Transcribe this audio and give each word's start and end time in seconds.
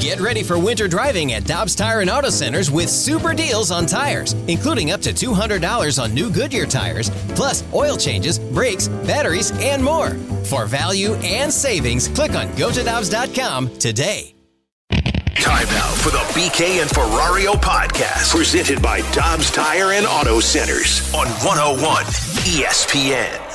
Get 0.00 0.20
ready 0.20 0.42
for 0.42 0.58
winter 0.58 0.88
driving 0.88 1.34
at 1.34 1.44
Dobbs 1.44 1.74
Tire 1.74 2.00
and 2.00 2.08
Auto 2.08 2.30
Centers 2.30 2.70
with 2.70 2.88
super 2.88 3.34
deals 3.34 3.70
on 3.70 3.84
tires, 3.84 4.32
including 4.46 4.92
up 4.92 5.00
to 5.02 5.12
$200 5.12 6.02
on 6.02 6.14
new 6.14 6.30
Goodyear 6.30 6.66
tires, 6.66 7.10
plus 7.34 7.62
oil 7.74 7.96
changes, 7.96 8.38
brakes, 8.38 8.88
batteries, 8.88 9.52
and 9.60 9.84
more. 9.84 10.10
For 10.44 10.64
value 10.64 11.14
and 11.16 11.52
savings, 11.52 12.08
click 12.08 12.32
on 12.32 12.46
gotodobbs.com 12.48 13.76
today. 13.78 14.34
Time 15.36 15.66
now 15.66 15.90
for 15.92 16.10
the 16.10 16.18
BK 16.34 16.80
and 16.80 16.90
Ferrario 16.90 17.52
podcast, 17.52 18.34
presented 18.34 18.82
by 18.82 19.00
Dobbs 19.12 19.50
Tire 19.50 19.92
and 19.92 20.06
Auto 20.06 20.40
Centers 20.40 21.12
on 21.14 21.26
101 21.44 22.04
ESPN. 22.44 23.47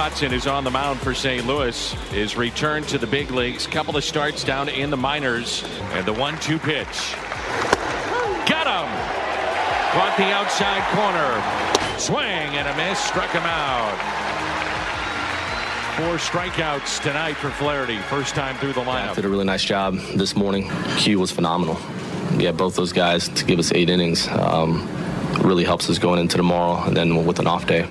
Hudson 0.00 0.32
is 0.32 0.46
on 0.46 0.64
the 0.64 0.70
mound 0.70 0.98
for 0.98 1.12
St. 1.12 1.46
Louis. 1.46 1.92
His 2.10 2.34
return 2.34 2.84
to 2.84 2.96
the 2.96 3.06
big 3.06 3.30
leagues. 3.30 3.66
Couple 3.66 3.98
of 3.98 4.02
starts 4.02 4.42
down 4.42 4.70
in 4.70 4.88
the 4.88 4.96
minors. 4.96 5.62
And 5.92 6.06
the 6.06 6.12
one-two 6.14 6.58
pitch. 6.58 7.14
Got 8.48 8.64
him! 8.64 8.88
Caught 9.92 10.14
the 10.16 10.32
outside 10.32 10.82
corner. 10.96 11.98
Swing 11.98 12.56
and 12.56 12.66
a 12.66 12.74
miss. 12.78 12.98
Struck 12.98 13.28
him 13.28 13.42
out. 13.44 13.92
Four 15.98 16.16
strikeouts 16.16 17.02
tonight 17.02 17.34
for 17.34 17.50
Flaherty. 17.50 17.98
First 17.98 18.34
time 18.34 18.56
through 18.56 18.72
the 18.72 18.80
lineup. 18.80 19.16
Did 19.16 19.26
a 19.26 19.28
really 19.28 19.44
nice 19.44 19.62
job 19.62 19.96
this 20.14 20.34
morning. 20.34 20.70
Q 20.96 21.18
was 21.18 21.30
phenomenal. 21.30 21.76
Yeah, 22.38 22.52
both 22.52 22.74
those 22.74 22.94
guys 22.94 23.28
to 23.28 23.44
give 23.44 23.58
us 23.58 23.70
eight 23.72 23.90
innings 23.90 24.28
um, 24.28 24.88
really 25.42 25.64
helps 25.64 25.90
us 25.90 25.98
going 25.98 26.20
into 26.20 26.38
tomorrow 26.38 26.82
and 26.84 26.96
then 26.96 27.26
with 27.26 27.38
an 27.38 27.46
off 27.46 27.66
day. 27.66 27.86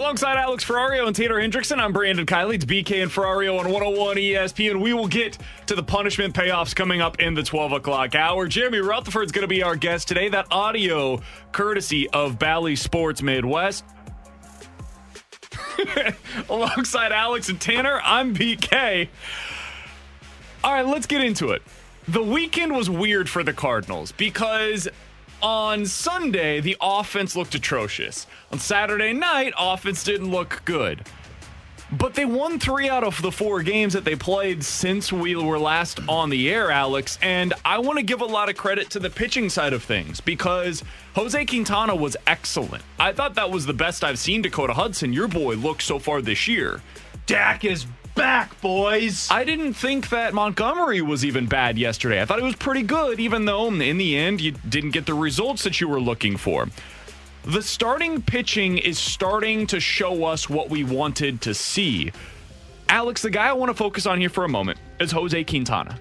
Alongside 0.00 0.38
Alex 0.38 0.64
Ferrario 0.64 1.06
and 1.06 1.14
Taylor 1.14 1.38
Hendrickson, 1.38 1.78
I'm 1.78 1.92
Brandon 1.92 2.24
Kiley. 2.24 2.54
It's 2.54 2.64
BK 2.64 3.02
and 3.02 3.10
Ferrario 3.10 3.60
on 3.60 3.70
101 3.70 4.16
ESPN. 4.16 4.70
And 4.70 4.80
we 4.80 4.94
will 4.94 5.06
get 5.06 5.36
to 5.66 5.74
the 5.74 5.82
punishment 5.82 6.32
payoffs 6.32 6.74
coming 6.74 7.02
up 7.02 7.20
in 7.20 7.34
the 7.34 7.42
12 7.42 7.72
o'clock 7.72 8.14
hour. 8.14 8.48
Jeremy 8.48 8.78
Rutherford's 8.78 9.30
going 9.30 9.42
to 9.42 9.46
be 9.46 9.62
our 9.62 9.76
guest 9.76 10.08
today. 10.08 10.30
That 10.30 10.46
audio 10.50 11.20
courtesy 11.52 12.08
of 12.08 12.38
Bally 12.38 12.76
Sports 12.76 13.20
Midwest. 13.20 13.84
Alongside 16.48 17.12
Alex 17.12 17.50
and 17.50 17.60
Tanner, 17.60 18.00
I'm 18.02 18.34
BK. 18.34 19.06
All 20.64 20.72
right, 20.72 20.86
let's 20.86 21.06
get 21.06 21.22
into 21.22 21.50
it. 21.50 21.60
The 22.08 22.22
weekend 22.22 22.74
was 22.74 22.88
weird 22.88 23.28
for 23.28 23.44
the 23.44 23.52
Cardinals 23.52 24.12
because 24.12 24.88
on 25.42 25.86
Sunday, 25.86 26.60
the 26.60 26.76
offense 26.80 27.36
looked 27.36 27.54
atrocious. 27.54 28.26
On 28.52 28.58
Saturday 28.58 29.12
night, 29.12 29.52
offense 29.58 30.04
didn't 30.04 30.30
look 30.30 30.62
good. 30.64 31.06
But 31.92 32.14
they 32.14 32.24
won 32.24 32.60
three 32.60 32.88
out 32.88 33.02
of 33.02 33.20
the 33.20 33.32
four 33.32 33.62
games 33.62 33.94
that 33.94 34.04
they 34.04 34.14
played 34.14 34.62
since 34.62 35.12
we 35.12 35.34
were 35.34 35.58
last 35.58 35.98
on 36.08 36.30
the 36.30 36.48
air, 36.48 36.70
Alex. 36.70 37.18
And 37.20 37.52
I 37.64 37.80
want 37.80 37.98
to 37.98 38.04
give 38.04 38.20
a 38.20 38.26
lot 38.26 38.48
of 38.48 38.56
credit 38.56 38.90
to 38.90 39.00
the 39.00 39.10
pitching 39.10 39.50
side 39.50 39.72
of 39.72 39.82
things 39.82 40.20
because 40.20 40.84
Jose 41.16 41.44
Quintana 41.46 41.96
was 41.96 42.16
excellent. 42.28 42.84
I 43.00 43.12
thought 43.12 43.34
that 43.34 43.50
was 43.50 43.66
the 43.66 43.74
best 43.74 44.04
I've 44.04 44.20
seen 44.20 44.40
Dakota 44.40 44.74
Hudson, 44.74 45.12
your 45.12 45.26
boy, 45.26 45.56
look 45.56 45.82
so 45.82 45.98
far 45.98 46.22
this 46.22 46.46
year. 46.46 46.80
Dak 47.26 47.64
is 47.64 47.86
back, 48.14 48.60
boys. 48.60 49.28
I 49.30 49.44
didn't 49.44 49.74
think 49.74 50.10
that 50.10 50.34
Montgomery 50.34 51.00
was 51.00 51.24
even 51.24 51.46
bad 51.46 51.78
yesterday. 51.78 52.20
I 52.20 52.24
thought 52.24 52.38
it 52.38 52.44
was 52.44 52.56
pretty 52.56 52.82
good, 52.82 53.20
even 53.20 53.44
though 53.44 53.68
in 53.68 53.78
the 53.78 54.16
end 54.16 54.40
you 54.40 54.52
didn't 54.68 54.90
get 54.90 55.06
the 55.06 55.14
results 55.14 55.64
that 55.64 55.80
you 55.80 55.88
were 55.88 56.00
looking 56.00 56.36
for. 56.36 56.66
The 57.44 57.62
starting 57.62 58.20
pitching 58.20 58.78
is 58.78 58.98
starting 58.98 59.66
to 59.68 59.80
show 59.80 60.24
us 60.24 60.48
what 60.48 60.68
we 60.68 60.84
wanted 60.84 61.40
to 61.42 61.54
see. 61.54 62.12
Alex, 62.88 63.22
the 63.22 63.30
guy 63.30 63.48
I 63.48 63.52
want 63.54 63.70
to 63.70 63.74
focus 63.74 64.06
on 64.06 64.20
here 64.20 64.28
for 64.28 64.44
a 64.44 64.48
moment 64.48 64.78
is 64.98 65.12
Jose 65.12 65.44
Quintana. 65.44 65.98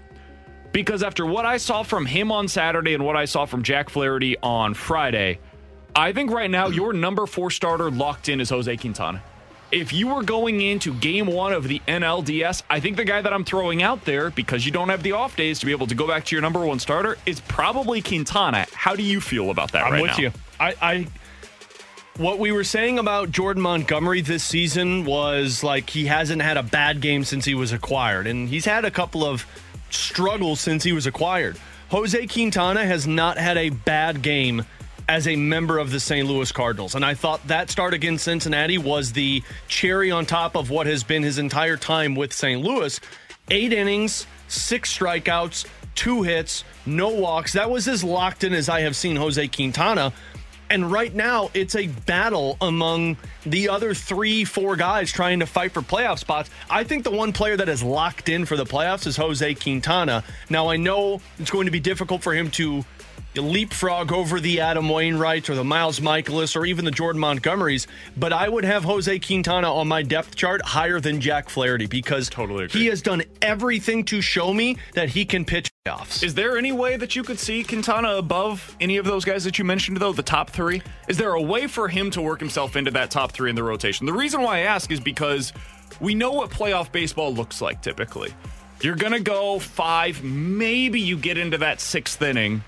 Because 0.71 1.01
after 1.01 1.25
what 1.25 1.45
I 1.45 1.57
saw 1.57 1.83
from 1.83 2.05
him 2.05 2.31
on 2.31 2.47
Saturday 2.47 2.93
and 2.93 3.05
what 3.05 3.15
I 3.15 3.25
saw 3.25 3.45
from 3.45 3.63
Jack 3.63 3.89
Flaherty 3.89 4.37
on 4.43 4.73
Friday, 4.73 5.39
I 5.95 6.11
think 6.11 6.31
right 6.31 6.49
now 6.49 6.67
your 6.67 6.93
number 6.93 7.25
four 7.25 7.49
starter 7.51 7.89
locked 7.89 8.29
in 8.29 8.41
is 8.41 8.49
Jose 8.49 8.75
Quintana 8.77 9.23
if 9.72 9.94
you 9.94 10.07
were 10.07 10.24
going 10.24 10.62
into 10.62 10.94
game 10.94 11.28
one 11.28 11.53
of 11.53 11.68
the 11.68 11.80
NLDS, 11.88 12.63
I 12.69 12.80
think 12.80 12.97
the 12.97 13.06
guy 13.06 13.22
that 13.22 13.31
I'm 13.31 13.44
throwing 13.44 13.84
out 13.84 14.03
there, 14.06 14.31
because 14.31 14.66
you 14.66 14.72
don't 14.72 14.90
have 14.90 15.03
the 15.03 15.12
off 15.12 15.35
days 15.35 15.59
to 15.59 15.66
be 15.66 15.72
able 15.72 15.88
to 15.88 15.96
go 15.96 16.07
back 16.07 16.25
to 16.25 16.35
your 16.35 16.41
number 16.41 16.66
one 16.66 16.80
starter, 16.80 17.18
is 17.25 17.40
probably 17.41 18.02
Quintana. 18.02 18.66
How 18.74 18.96
do 18.96 19.03
you 19.03 19.22
feel 19.22 19.52
about 19.52 19.72
that 19.74 19.85
I'm 19.85 19.94
right 19.94 20.02
with 20.02 20.12
now? 20.12 20.18
you. 20.18 20.31
I, 20.59 20.75
I 20.81 21.07
what 22.18 22.38
we 22.38 22.52
were 22.52 22.66
saying 22.66 23.00
about 23.00 23.31
Jordan 23.31 23.63
Montgomery 23.63 24.22
this 24.22 24.44
season 24.44 25.06
was 25.06 25.63
like 25.63 25.90
he 25.90 26.06
hasn't 26.07 26.41
had 26.41 26.57
a 26.57 26.63
bad 26.63 27.00
game 27.00 27.24
since 27.24 27.46
he 27.46 27.56
was 27.56 27.72
acquired, 27.72 28.28
and 28.28 28.50
he's 28.50 28.66
had 28.66 28.86
a 28.86 28.91
couple 28.91 29.24
of 29.24 29.46
struggles 29.90 30.59
since 30.59 30.84
he 30.84 30.91
was 30.91 31.06
acquired. 31.07 31.57
Jose 31.91 32.28
Quintana 32.28 32.86
has 32.86 33.07
not 33.07 33.38
had 33.38 33.57
a 33.57 33.69
bad 33.69 34.22
game 34.22 34.66
as 35.09 35.27
a 35.27 35.35
member 35.35 35.79
of 35.79 35.89
the 35.89 35.99
St. 35.99 36.27
Louis 36.27 36.51
Cardinals. 36.51 36.93
And 36.93 37.03
I 37.03 37.15
thought 37.15 37.45
that 37.47 37.71
start 37.71 37.95
against 37.95 38.23
Cincinnati 38.23 38.77
was 38.77 39.11
the 39.11 39.41
cherry 39.67 40.11
on 40.11 40.27
top 40.27 40.55
of 40.55 40.69
what 40.69 40.85
has 40.85 41.03
been 41.03 41.23
his 41.23 41.39
entire 41.39 41.77
time 41.77 42.13
with 42.13 42.31
St. 42.31 42.61
Louis. 42.61 42.99
Eight 43.49 43.73
innings, 43.73 44.27
six 44.47 44.95
strikeouts, 44.95 45.65
two 45.95 46.21
hits, 46.21 46.63
no 46.85 47.09
walks. 47.09 47.53
That 47.53 47.71
was 47.71 47.87
as 47.87 48.03
locked 48.03 48.43
in 48.43 48.53
as 48.53 48.69
I 48.69 48.81
have 48.81 48.95
seen 48.95 49.15
Jose 49.15 49.47
Quintana. 49.47 50.13
And 50.69 50.91
right 50.91 51.13
now, 51.15 51.49
it's 51.55 51.75
a 51.75 51.87
battle 51.87 52.55
among 52.61 53.17
the 53.47 53.69
other 53.69 53.95
three, 53.95 54.45
four 54.45 54.75
guys 54.75 55.11
trying 55.11 55.39
to 55.39 55.47
fight 55.47 55.71
for 55.71 55.81
playoff 55.81 56.19
spots. 56.19 56.51
I 56.69 56.83
think 56.83 57.03
the 57.03 57.09
one 57.09 57.33
player 57.33 57.57
that 57.57 57.67
is 57.67 57.81
locked 57.81 58.29
in 58.29 58.45
for 58.45 58.55
the 58.55 58.65
playoffs 58.65 59.07
is 59.07 59.17
Jose 59.17 59.55
Quintana. 59.55 60.23
Now, 60.51 60.69
I 60.69 60.77
know 60.77 61.19
it's 61.39 61.49
going 61.49 61.65
to 61.65 61.71
be 61.71 61.79
difficult 61.79 62.21
for 62.21 62.35
him 62.35 62.51
to 62.51 62.85
leapfrog 63.41 64.11
over 64.11 64.39
the 64.39 64.59
Adam 64.61 64.88
Wainwrights 64.88 65.50
or 65.50 65.55
the 65.55 65.63
Miles 65.63 66.00
Mikolas 66.00 66.55
or 66.55 66.66
even 66.66 66.85
the 66.85 66.91
Jordan 66.91 67.22
Montgomerys, 67.22 67.88
but 68.17 68.33
I 68.33 68.50
would 68.50 68.63
have 68.66 68.83
Jose 68.83 69.19
Quintana 69.19 69.73
on 69.73 69.88
my 69.88 70.01
depth 70.03 70.35
chart 70.35 70.61
higher 70.66 71.00
than 71.00 71.22
Jack 71.22 71.50
Flaherty 71.50 71.85
because 71.88 72.29
Totally 72.29 72.66
agree. 72.66 72.81
he 72.81 72.88
has 72.88 73.01
done 73.01 73.23
everything 73.41 74.03
to 74.05 74.22
show 74.22 74.53
me 74.53 74.77
that 74.94 75.09
he 75.09 75.25
can 75.25 75.45
pitch 75.45 75.69
playoffs. 75.85 76.23
Is 76.23 76.33
there 76.33 76.57
any 76.57 76.72
way 76.72 76.97
that 76.97 77.16
you 77.16 77.23
could 77.23 77.39
see 77.39 77.63
Quintana 77.63 78.15
above 78.15 78.75
any 78.80 78.97
of 78.97 79.06
those 79.06 79.25
guys 79.25 79.44
that 79.44 79.57
you 79.59 79.65
mentioned, 79.65 79.97
though, 79.97 80.13
the 80.13 80.24
top 80.24 80.50
three? 80.50 80.81
Is 81.07 81.18
there 81.18 81.33
a 81.33 81.41
way 81.41 81.68
for 81.68 81.88
him 81.88 82.12
to 82.12 82.21
work 82.21 82.39
himself 82.39 82.75
into 82.75 82.91
that 82.91 83.12
top 83.12 83.31
three 83.31 83.50
in 83.50 83.56
the 83.56 83.63
rotation? 83.63 84.06
The 84.06 84.13
reason 84.13 84.41
why 84.41 84.57
I 84.57 84.62
ask 84.62 84.91
is 84.91 85.00
because 85.00 85.53
we 86.00 86.15
know 86.15 86.31
what 86.31 86.50
playoff 86.50 86.91
baseball 86.91 87.33
looks 87.33 87.62
like 87.62 87.81
typically. 87.81 88.33
You're 88.81 88.95
going 88.95 89.12
to 89.12 89.19
go 89.19 89.59
five, 89.59 90.24
maybe 90.24 91.01
you 91.01 91.18
get 91.18 91.38
into 91.38 91.57
that 91.57 91.81
sixth 91.81 92.21
inning, 92.21 92.63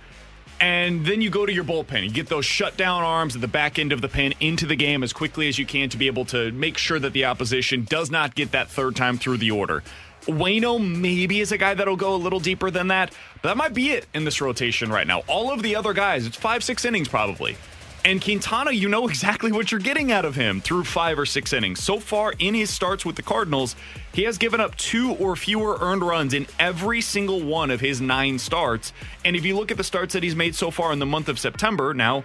and 0.61 1.03
then 1.07 1.21
you 1.21 1.31
go 1.31 1.45
to 1.45 1.51
your 1.51 1.63
bullpen. 1.63 2.03
You 2.03 2.11
get 2.11 2.27
those 2.27 2.45
shutdown 2.45 3.01
arms 3.03 3.33
at 3.33 3.41
the 3.41 3.47
back 3.47 3.79
end 3.79 3.91
of 3.91 3.99
the 3.99 4.07
pen 4.07 4.33
into 4.39 4.67
the 4.67 4.75
game 4.75 5.01
as 5.03 5.11
quickly 5.11 5.49
as 5.49 5.57
you 5.57 5.65
can 5.65 5.89
to 5.89 5.97
be 5.97 6.05
able 6.05 6.23
to 6.25 6.51
make 6.51 6.77
sure 6.77 6.99
that 6.99 7.13
the 7.13 7.25
opposition 7.25 7.83
does 7.83 8.11
not 8.11 8.35
get 8.35 8.51
that 8.51 8.69
third 8.69 8.95
time 8.95 9.17
through 9.17 9.37
the 9.37 9.49
order. 9.49 9.83
Wayno 10.27 10.79
maybe 10.79 11.39
is 11.39 11.51
a 11.51 11.57
guy 11.57 11.73
that'll 11.73 11.95
go 11.95 12.13
a 12.13 12.15
little 12.15 12.39
deeper 12.39 12.69
than 12.69 12.89
that, 12.89 13.11
but 13.41 13.49
that 13.49 13.57
might 13.57 13.73
be 13.73 13.89
it 13.89 14.05
in 14.13 14.23
this 14.23 14.39
rotation 14.39 14.91
right 14.91 15.07
now. 15.07 15.23
All 15.27 15.51
of 15.51 15.63
the 15.63 15.75
other 15.75 15.93
guys, 15.93 16.27
it's 16.27 16.37
five, 16.37 16.63
six 16.63 16.85
innings 16.85 17.07
probably. 17.07 17.57
And 18.03 18.19
Quintana, 18.21 18.71
you 18.71 18.89
know 18.89 19.07
exactly 19.07 19.51
what 19.51 19.71
you're 19.71 19.80
getting 19.80 20.12
out 20.12 20.25
of 20.25 20.33
him 20.33 20.59
through 20.59 20.86
five 20.86 21.19
or 21.19 21.25
six 21.25 21.53
innings. 21.53 21.83
So 21.83 22.00
far 22.00 22.33
in 22.39 22.56
his 22.56 22.71
starts 22.71 23.06
with 23.06 23.15
the 23.15 23.21
Cardinals, 23.21 23.75
he 24.13 24.24
has 24.24 24.39
given 24.39 24.59
up 24.59 24.75
two 24.75 25.13
or 25.13 25.36
fewer 25.36 25.77
earned 25.80 26.01
runs 26.01 26.33
in 26.33 26.48
every 26.57 27.01
single 27.01 27.42
one 27.42 27.69
of 27.69 27.80
his 27.80 28.01
nine 28.01 28.39
starts. 28.39 28.92
And 29.24 29.36
if 29.36 29.45
you 29.45 29.56
look 29.56 29.69
at 29.69 29.77
the 29.77 29.83
starts 29.83 30.13
that 30.13 30.24
he's 30.24 30.36
made 30.36 30.56
so 30.56 30.71
far 30.71 30.92
in 30.92 30.98
the 30.98 31.06
month 31.06 31.30
of 31.30 31.38
September, 31.38 31.94
now, 31.94 32.24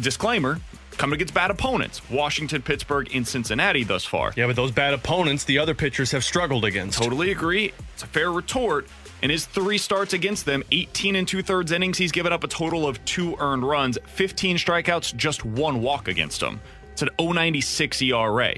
disclaimer, 0.00 0.60
coming 0.98 1.14
against 1.14 1.34
bad 1.34 1.50
opponents 1.50 2.02
Washington, 2.10 2.60
Pittsburgh, 2.60 3.08
and 3.14 3.26
Cincinnati 3.26 3.84
thus 3.84 4.04
far. 4.04 4.32
Yeah, 4.36 4.48
but 4.48 4.56
those 4.56 4.72
bad 4.72 4.92
opponents, 4.92 5.44
the 5.44 5.58
other 5.58 5.74
pitchers 5.74 6.10
have 6.10 6.24
struggled 6.24 6.64
against. 6.64 6.98
Totally 6.98 7.30
agree. 7.30 7.72
It's 7.94 8.02
a 8.02 8.06
fair 8.06 8.32
retort. 8.32 8.88
In 9.22 9.30
his 9.30 9.46
three 9.46 9.78
starts 9.78 10.14
against 10.14 10.46
them, 10.46 10.64
18 10.72 11.14
and 11.14 11.28
two 11.28 11.42
thirds 11.42 11.70
innings, 11.70 11.96
he's 11.96 12.10
given 12.10 12.32
up 12.32 12.42
a 12.42 12.48
total 12.48 12.88
of 12.88 13.02
two 13.04 13.36
earned 13.38 13.62
runs, 13.62 13.96
15 14.06 14.56
strikeouts, 14.56 15.14
just 15.14 15.44
one 15.44 15.80
walk 15.80 16.08
against 16.08 16.40
them. 16.40 16.60
It's 16.90 17.02
an 17.02 17.10
096 17.20 18.02
ERA. 18.02 18.54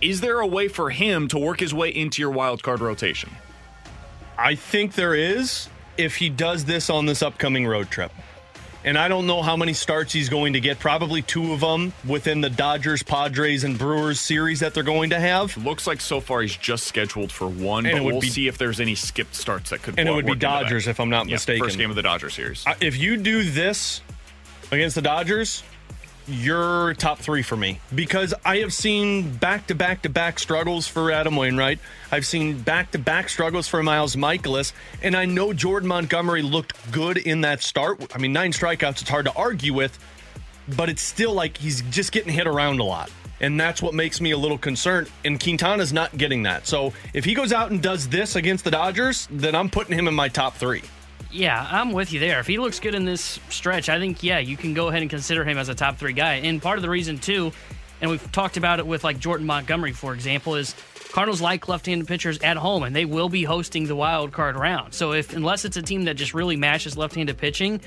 Is 0.00 0.20
there 0.20 0.40
a 0.40 0.46
way 0.46 0.66
for 0.66 0.90
him 0.90 1.28
to 1.28 1.38
work 1.38 1.60
his 1.60 1.72
way 1.72 1.90
into 1.90 2.20
your 2.20 2.32
wild 2.32 2.60
card 2.62 2.80
rotation? 2.80 3.30
I 4.36 4.56
think 4.56 4.94
there 4.94 5.14
is 5.14 5.68
if 5.96 6.16
he 6.16 6.28
does 6.28 6.64
this 6.64 6.90
on 6.90 7.06
this 7.06 7.22
upcoming 7.22 7.66
road 7.66 7.88
trip. 7.90 8.10
And 8.82 8.96
I 8.96 9.08
don't 9.08 9.26
know 9.26 9.42
how 9.42 9.56
many 9.56 9.74
starts 9.74 10.12
he's 10.12 10.30
going 10.30 10.54
to 10.54 10.60
get. 10.60 10.78
Probably 10.78 11.20
two 11.20 11.52
of 11.52 11.60
them 11.60 11.92
within 12.06 12.40
the 12.40 12.48
Dodgers, 12.48 13.02
Padres, 13.02 13.62
and 13.62 13.78
Brewers 13.78 14.18
series 14.18 14.60
that 14.60 14.72
they're 14.72 14.82
going 14.82 15.10
to 15.10 15.20
have. 15.20 15.54
Looks 15.58 15.86
like 15.86 16.00
so 16.00 16.18
far 16.20 16.40
he's 16.40 16.56
just 16.56 16.86
scheduled 16.86 17.30
for 17.30 17.46
one, 17.46 17.84
And 17.84 17.98
but 17.98 18.04
we'll 18.04 18.20
be- 18.22 18.28
see 18.30 18.48
if 18.48 18.56
there's 18.56 18.80
any 18.80 18.94
skipped 18.94 19.34
starts 19.34 19.68
that 19.70 19.82
could. 19.82 19.98
And 19.98 20.08
it 20.08 20.12
would 20.12 20.24
be. 20.24 20.34
Dodgers, 20.34 20.86
if 20.88 20.98
I'm 20.98 21.10
not 21.10 21.26
Yeah, 21.28 21.34
mistaken. 21.34 21.64
First 21.66 21.76
game 21.76 21.90
of 21.90 21.96
the 21.96 22.02
Dodger 22.02 22.30
series. 22.30 22.64
If 22.80 22.96
you 22.96 23.18
do 23.18 23.42
this 23.44 24.00
against 24.72 24.94
the 24.94 25.02
Dodgers, 25.02 25.62
you're 26.30 26.94
top 26.94 27.18
three 27.18 27.42
for 27.42 27.56
me 27.56 27.80
because 27.94 28.32
I 28.44 28.58
have 28.58 28.72
seen 28.72 29.36
back 29.36 29.66
to 29.66 29.74
back 29.74 30.02
to 30.02 30.08
back 30.08 30.38
struggles 30.38 30.86
for 30.86 31.10
Adam 31.10 31.36
Wainwright. 31.36 31.80
I've 32.12 32.24
seen 32.24 32.60
back 32.60 32.92
to 32.92 32.98
back 32.98 33.28
struggles 33.28 33.68
for 33.68 33.82
Miles 33.82 34.16
Mikolas, 34.16 34.72
and 35.02 35.16
I 35.16 35.24
know 35.24 35.52
Jordan 35.52 35.88
Montgomery 35.88 36.42
looked 36.42 36.92
good 36.92 37.18
in 37.18 37.42
that 37.42 37.62
start. 37.62 38.14
I 38.14 38.18
mean, 38.18 38.32
nine 38.32 38.52
strikeouts, 38.52 39.02
it's 39.02 39.10
hard 39.10 39.26
to 39.26 39.34
argue 39.34 39.74
with, 39.74 39.98
but 40.76 40.88
it's 40.88 41.02
still 41.02 41.32
like 41.32 41.56
he's 41.56 41.82
just 41.82 42.12
getting 42.12 42.32
hit 42.32 42.46
around 42.46 42.80
a 42.80 42.84
lot. 42.84 43.10
And 43.40 43.58
that's 43.58 43.80
what 43.80 43.94
makes 43.94 44.20
me 44.20 44.32
a 44.32 44.38
little 44.38 44.58
concerned. 44.58 45.10
And 45.24 45.42
Quintana's 45.42 45.92
not 45.92 46.16
getting 46.16 46.42
that. 46.42 46.66
So 46.66 46.92
if 47.14 47.24
he 47.24 47.34
goes 47.34 47.52
out 47.52 47.70
and 47.70 47.82
does 47.82 48.08
this 48.08 48.36
against 48.36 48.64
the 48.64 48.70
Dodgers, 48.70 49.26
then 49.30 49.54
I'm 49.54 49.70
putting 49.70 49.98
him 49.98 50.08
in 50.08 50.14
my 50.14 50.28
top 50.28 50.54
three. 50.56 50.82
Yeah, 51.32 51.66
I'm 51.70 51.92
with 51.92 52.12
you 52.12 52.18
there. 52.18 52.40
If 52.40 52.46
he 52.46 52.58
looks 52.58 52.80
good 52.80 52.94
in 52.94 53.04
this 53.04 53.38
stretch, 53.50 53.88
I 53.88 53.98
think 53.98 54.22
yeah, 54.22 54.38
you 54.38 54.56
can 54.56 54.74
go 54.74 54.88
ahead 54.88 55.02
and 55.02 55.10
consider 55.10 55.44
him 55.44 55.58
as 55.58 55.68
a 55.68 55.74
top 55.74 55.96
three 55.96 56.12
guy. 56.12 56.34
And 56.34 56.60
part 56.60 56.76
of 56.76 56.82
the 56.82 56.90
reason 56.90 57.18
too, 57.18 57.52
and 58.00 58.10
we've 58.10 58.32
talked 58.32 58.56
about 58.56 58.78
it 58.78 58.86
with 58.86 59.04
like 59.04 59.18
Jordan 59.18 59.46
Montgomery, 59.46 59.92
for 59.92 60.12
example, 60.12 60.56
is 60.56 60.74
Cardinals 61.12 61.40
like 61.40 61.68
left-handed 61.68 62.06
pitchers 62.06 62.38
at 62.38 62.56
home, 62.56 62.82
and 62.82 62.94
they 62.94 63.04
will 63.04 63.28
be 63.28 63.44
hosting 63.44 63.86
the 63.86 63.96
wild 63.96 64.32
card 64.32 64.56
round. 64.56 64.94
So 64.94 65.12
if 65.12 65.34
unless 65.34 65.64
it's 65.64 65.76
a 65.76 65.82
team 65.82 66.04
that 66.04 66.14
just 66.14 66.34
really 66.34 66.56
matches 66.56 66.96
left-handed 66.96 67.36
pitching, 67.38 67.80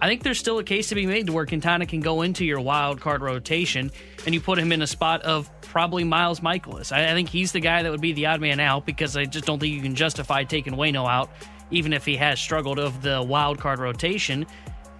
I 0.00 0.08
think 0.08 0.22
there's 0.22 0.38
still 0.38 0.58
a 0.58 0.64
case 0.64 0.88
to 0.90 0.94
be 0.94 1.06
made 1.06 1.26
to 1.26 1.32
where 1.32 1.46
Quintana 1.46 1.86
can 1.86 2.00
go 2.00 2.22
into 2.22 2.44
your 2.44 2.60
wild 2.60 3.00
card 3.00 3.22
rotation, 3.22 3.90
and 4.24 4.34
you 4.34 4.40
put 4.40 4.58
him 4.58 4.72
in 4.72 4.82
a 4.82 4.86
spot 4.86 5.22
of 5.22 5.50
probably 5.62 6.04
Miles 6.04 6.40
Mikolas. 6.40 6.92
I, 6.92 7.10
I 7.10 7.14
think 7.14 7.28
he's 7.28 7.52
the 7.52 7.60
guy 7.60 7.82
that 7.82 7.90
would 7.90 8.00
be 8.00 8.12
the 8.12 8.26
odd 8.26 8.40
man 8.40 8.60
out 8.60 8.86
because 8.86 9.16
I 9.16 9.24
just 9.24 9.46
don't 9.46 9.58
think 9.58 9.74
you 9.74 9.82
can 9.82 9.94
justify 9.94 10.44
taking 10.44 10.74
Wayno 10.74 11.08
out, 11.08 11.30
even 11.70 11.92
if 11.92 12.04
he 12.04 12.16
has 12.16 12.40
struggled 12.40 12.78
of 12.78 13.02
the 13.02 13.22
wild 13.22 13.58
card 13.58 13.78
rotation. 13.78 14.46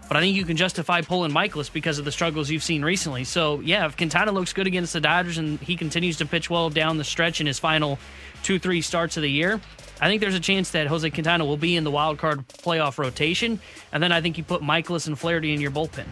But 0.09 0.17
I 0.17 0.21
think 0.21 0.37
you 0.37 0.45
can 0.45 0.57
justify 0.57 1.01
pulling 1.01 1.33
Mikolas 1.33 1.73
because 1.73 1.99
of 1.99 2.05
the 2.05 2.13
struggles 2.13 2.49
you've 2.49 2.63
seen 2.63 2.85
recently. 2.85 3.25
So 3.25 3.59
yeah, 3.61 3.87
if 3.87 3.97
Quintana 3.97 4.31
looks 4.31 4.53
good 4.53 4.67
against 4.69 4.93
the 4.93 5.01
Dodgers 5.01 5.37
and 5.39 5.59
he 5.59 5.75
continues 5.77 6.17
to 6.19 6.27
pitch 6.27 6.49
well 6.49 6.71
down 6.71 6.97
the 6.97 7.03
stretch 7.05 7.41
in 7.41 7.47
his 7.49 7.59
final 7.59 7.99
two, 8.45 8.59
three 8.61 8.83
starts 8.83 9.17
of 9.17 9.23
the 9.25 9.31
year, 9.31 9.61
I 10.01 10.07
think 10.09 10.21
there's 10.21 10.37
a 10.37 10.41
chance 10.41 10.71
that 10.73 10.87
Jose 10.87 11.09
Quintana 11.11 11.45
will 11.45 11.57
be 11.57 11.75
in 11.75 11.83
the 11.83 11.91
wild 11.91 12.19
card 12.19 12.47
playoff 12.47 12.99
rotation. 12.99 13.59
And 13.93 14.01
then 14.01 14.13
I 14.13 14.21
think 14.21 14.39
you 14.39 14.45
put 14.45 14.63
Mikolas 14.63 15.09
and 15.09 15.19
Flaherty 15.19 15.53
in 15.53 15.61
your 15.61 15.73
bullpen. 15.73 16.05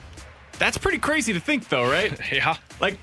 That's 0.58 0.78
pretty 0.78 0.98
crazy 0.98 1.32
to 1.32 1.40
think, 1.40 1.68
though, 1.68 1.88
right? 1.88 2.18
Yeah. 2.32 2.56
Like, 2.80 2.98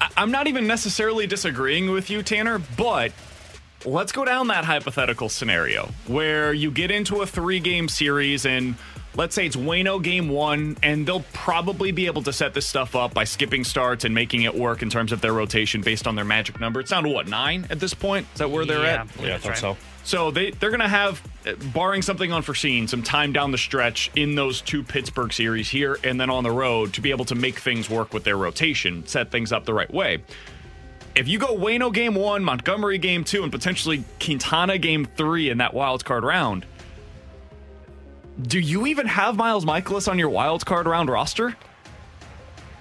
I- 0.00 0.10
I'm 0.16 0.30
not 0.30 0.46
even 0.46 0.66
necessarily 0.66 1.26
disagreeing 1.26 1.90
with 1.90 2.10
you, 2.10 2.22
Tanner, 2.22 2.58
but 2.76 3.12
let's 3.84 4.12
go 4.12 4.24
down 4.24 4.48
that 4.48 4.64
hypothetical 4.64 5.28
scenario 5.28 5.88
where 6.06 6.52
you 6.52 6.70
get 6.70 6.90
into 6.90 7.22
a 7.22 7.26
three 7.26 7.60
game 7.60 7.88
series 7.88 8.46
and 8.46 8.74
let's 9.16 9.34
say 9.34 9.46
it's 9.46 9.54
Wayno 9.54 10.02
game 10.02 10.28
one, 10.28 10.76
and 10.82 11.06
they'll 11.06 11.24
probably 11.32 11.92
be 11.92 12.06
able 12.06 12.22
to 12.22 12.32
set 12.32 12.52
this 12.52 12.66
stuff 12.66 12.96
up 12.96 13.14
by 13.14 13.22
skipping 13.22 13.62
starts 13.62 14.04
and 14.04 14.12
making 14.12 14.42
it 14.42 14.52
work 14.54 14.82
in 14.82 14.90
terms 14.90 15.12
of 15.12 15.20
their 15.20 15.32
rotation 15.32 15.82
based 15.82 16.08
on 16.08 16.16
their 16.16 16.24
magic 16.24 16.58
number. 16.58 16.80
It's 16.80 16.90
down 16.90 17.04
to 17.04 17.10
what, 17.10 17.28
nine 17.28 17.64
at 17.70 17.78
this 17.78 17.94
point? 17.94 18.26
Is 18.32 18.38
that 18.40 18.50
where 18.50 18.64
they're 18.64 18.82
Yeah, 18.82 19.02
at? 19.02 19.16
Yeah, 19.16 19.22
I 19.22 19.26
that's 19.28 19.42
thought 19.44 19.48
right. 19.50 19.58
so. 19.58 19.76
So 20.02 20.30
they 20.32 20.50
they're 20.50 20.70
gonna 20.72 20.88
have, 20.88 21.22
uh, 21.46 21.52
barring 21.72 22.02
something 22.02 22.30
unforeseen, 22.32 22.88
some 22.88 23.02
time 23.02 23.32
down 23.32 23.52
the 23.52 23.58
stretch 23.58 24.10
in 24.16 24.34
those 24.34 24.60
two 24.60 24.82
Pittsburgh 24.82 25.32
series 25.32 25.70
here 25.70 25.96
and 26.04 26.20
then 26.20 26.28
on 26.28 26.42
the 26.42 26.50
road 26.50 26.92
to 26.94 27.00
be 27.00 27.10
able 27.10 27.24
to 27.26 27.34
make 27.34 27.58
things 27.58 27.88
work 27.88 28.12
with 28.12 28.24
their 28.24 28.36
rotation, 28.36 29.06
set 29.06 29.30
things 29.30 29.50
up 29.52 29.64
the 29.64 29.72
right 29.72 29.92
way. 29.94 30.22
If 31.14 31.28
you 31.28 31.38
go 31.38 31.56
Wayno 31.56 31.92
game 31.92 32.14
one, 32.14 32.42
Montgomery 32.42 32.98
game 32.98 33.22
two, 33.22 33.44
and 33.44 33.52
potentially 33.52 34.04
Quintana 34.20 34.78
game 34.78 35.04
three 35.04 35.48
in 35.48 35.58
that 35.58 35.72
wild 35.72 36.04
card 36.04 36.24
round, 36.24 36.66
do 38.42 38.58
you 38.58 38.86
even 38.86 39.06
have 39.06 39.36
Miles 39.36 39.64
Mikolas 39.64 40.08
on 40.08 40.18
your 40.18 40.28
wild 40.28 40.66
card 40.66 40.86
round 40.86 41.08
roster? 41.08 41.56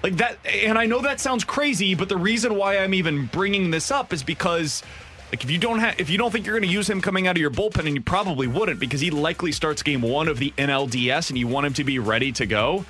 Like 0.01 0.17
that, 0.17 0.37
and 0.45 0.77
I 0.77 0.87
know 0.87 1.01
that 1.01 1.19
sounds 1.19 1.43
crazy, 1.43 1.93
but 1.93 2.09
the 2.09 2.17
reason 2.17 2.55
why 2.55 2.79
I'm 2.79 2.93
even 2.93 3.27
bringing 3.27 3.69
this 3.71 3.91
up 3.91 4.11
is 4.11 4.23
because, 4.23 4.83
like, 5.31 5.43
if 5.43 5.51
you 5.51 5.59
don't 5.59 5.79
have, 5.79 5.99
if 5.99 6.09
you 6.09 6.17
don't 6.17 6.31
think 6.31 6.45
you're 6.45 6.59
going 6.59 6.67
to 6.67 6.73
use 6.73 6.89
him 6.89 7.01
coming 7.01 7.27
out 7.27 7.37
of 7.37 7.41
your 7.41 7.51
bullpen, 7.51 7.85
and 7.85 7.95
you 7.95 8.01
probably 8.01 8.47
wouldn't, 8.47 8.79
because 8.79 8.99
he 8.99 9.11
likely 9.11 9.51
starts 9.51 9.83
game 9.83 10.01
one 10.01 10.27
of 10.27 10.39
the 10.39 10.51
NLDS, 10.57 11.29
and 11.29 11.37
you 11.37 11.47
want 11.47 11.67
him 11.67 11.73
to 11.73 11.83
be 11.83 11.99
ready 11.99 12.31
to 12.33 12.45
go. 12.45 12.83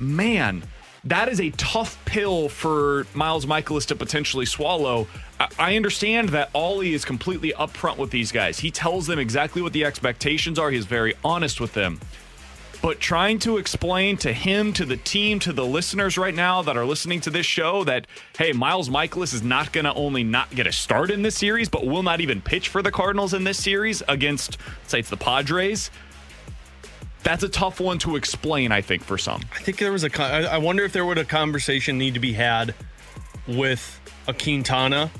Man, 0.00 0.64
that 1.06 1.28
is 1.28 1.40
a 1.40 1.50
tough 1.50 2.02
pill 2.04 2.48
for 2.48 3.06
Miles 3.14 3.46
Mikolas 3.46 3.86
to 3.86 3.96
potentially 3.96 4.46
swallow. 4.46 5.06
I, 5.58 5.76
understand 5.76 6.30
that 6.30 6.50
Ollie 6.54 6.94
is 6.94 7.04
completely 7.04 7.52
upfront 7.58 7.98
with 7.98 8.10
these 8.10 8.32
guys. 8.32 8.58
He 8.58 8.70
tells 8.70 9.06
them 9.06 9.18
exactly 9.18 9.60
what 9.60 9.72
the 9.72 9.84
expectations 9.84 10.58
are. 10.58 10.70
He's 10.70 10.86
very 10.86 11.14
honest 11.22 11.60
with 11.60 11.74
them 11.74 12.00
but 12.82 13.00
trying 13.00 13.38
to 13.40 13.56
explain 13.56 14.16
to 14.18 14.32
him, 14.32 14.72
to 14.72 14.84
the 14.84 14.96
team, 14.96 15.40
to 15.40 15.52
the 15.52 15.64
listeners 15.64 16.16
right 16.16 16.34
now 16.34 16.62
that 16.62 16.76
are 16.76 16.84
listening 16.84 17.20
to 17.20 17.30
this 17.30 17.46
show 17.46 17.82
that, 17.84 18.06
hey, 18.38 18.52
Miles 18.52 18.88
Mikolas 18.88 19.34
is 19.34 19.42
not 19.42 19.72
going 19.72 19.86
to 19.86 19.94
only 19.94 20.22
not 20.22 20.50
get 20.54 20.66
a 20.66 20.72
start 20.72 21.10
in 21.10 21.22
this 21.22 21.36
series, 21.36 21.68
but 21.68 21.86
will 21.86 22.02
not 22.02 22.20
even 22.20 22.40
pitch 22.40 22.68
for 22.68 22.82
the 22.82 22.92
Cardinals 22.92 23.34
in 23.34 23.44
this 23.44 23.60
series 23.60 24.02
against, 24.08 24.58
say, 24.86 25.00
it's 25.00 25.10
the 25.10 25.16
Padres. 25.16 25.90
That's 27.26 27.42
a 27.42 27.48
tough 27.48 27.80
one 27.80 27.98
to 27.98 28.14
explain, 28.14 28.70
I 28.70 28.80
think, 28.80 29.02
for 29.02 29.18
some. 29.18 29.40
I 29.52 29.58
think 29.58 29.78
there 29.78 29.90
was 29.90 30.04
a. 30.04 30.22
I 30.22 30.58
wonder 30.58 30.84
if 30.84 30.92
there 30.92 31.04
would 31.04 31.18
a 31.18 31.24
conversation 31.24 31.98
need 31.98 32.14
to 32.14 32.20
be 32.20 32.32
had 32.32 32.72
with 33.48 34.00
a 34.28 34.32
Quintana 34.32 35.10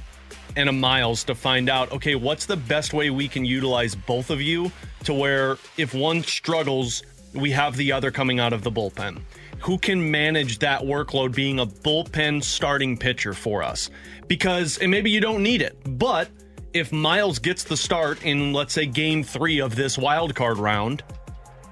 and 0.54 0.68
a 0.68 0.72
Miles 0.72 1.24
to 1.24 1.34
find 1.34 1.68
out. 1.68 1.90
Okay, 1.90 2.14
what's 2.14 2.46
the 2.46 2.56
best 2.56 2.92
way 2.92 3.10
we 3.10 3.26
can 3.26 3.44
utilize 3.44 3.96
both 3.96 4.30
of 4.30 4.40
you 4.40 4.70
to 5.02 5.12
where 5.12 5.58
if 5.78 5.94
one 5.94 6.22
struggles, 6.22 7.02
we 7.34 7.50
have 7.50 7.74
the 7.74 7.90
other 7.90 8.12
coming 8.12 8.38
out 8.38 8.52
of 8.52 8.62
the 8.62 8.70
bullpen. 8.70 9.20
Who 9.62 9.76
can 9.76 10.08
manage 10.08 10.60
that 10.60 10.82
workload 10.82 11.34
being 11.34 11.58
a 11.58 11.66
bullpen 11.66 12.44
starting 12.44 12.96
pitcher 12.96 13.32
for 13.32 13.64
us? 13.64 13.90
Because 14.28 14.78
and 14.78 14.92
maybe 14.92 15.10
you 15.10 15.20
don't 15.20 15.42
need 15.42 15.60
it, 15.60 15.76
but 15.98 16.28
if 16.72 16.92
Miles 16.92 17.40
gets 17.40 17.64
the 17.64 17.76
start 17.76 18.24
in 18.24 18.52
let's 18.52 18.74
say 18.74 18.86
game 18.86 19.24
three 19.24 19.60
of 19.60 19.74
this 19.74 19.98
wild 19.98 20.36
card 20.36 20.58
round, 20.58 21.02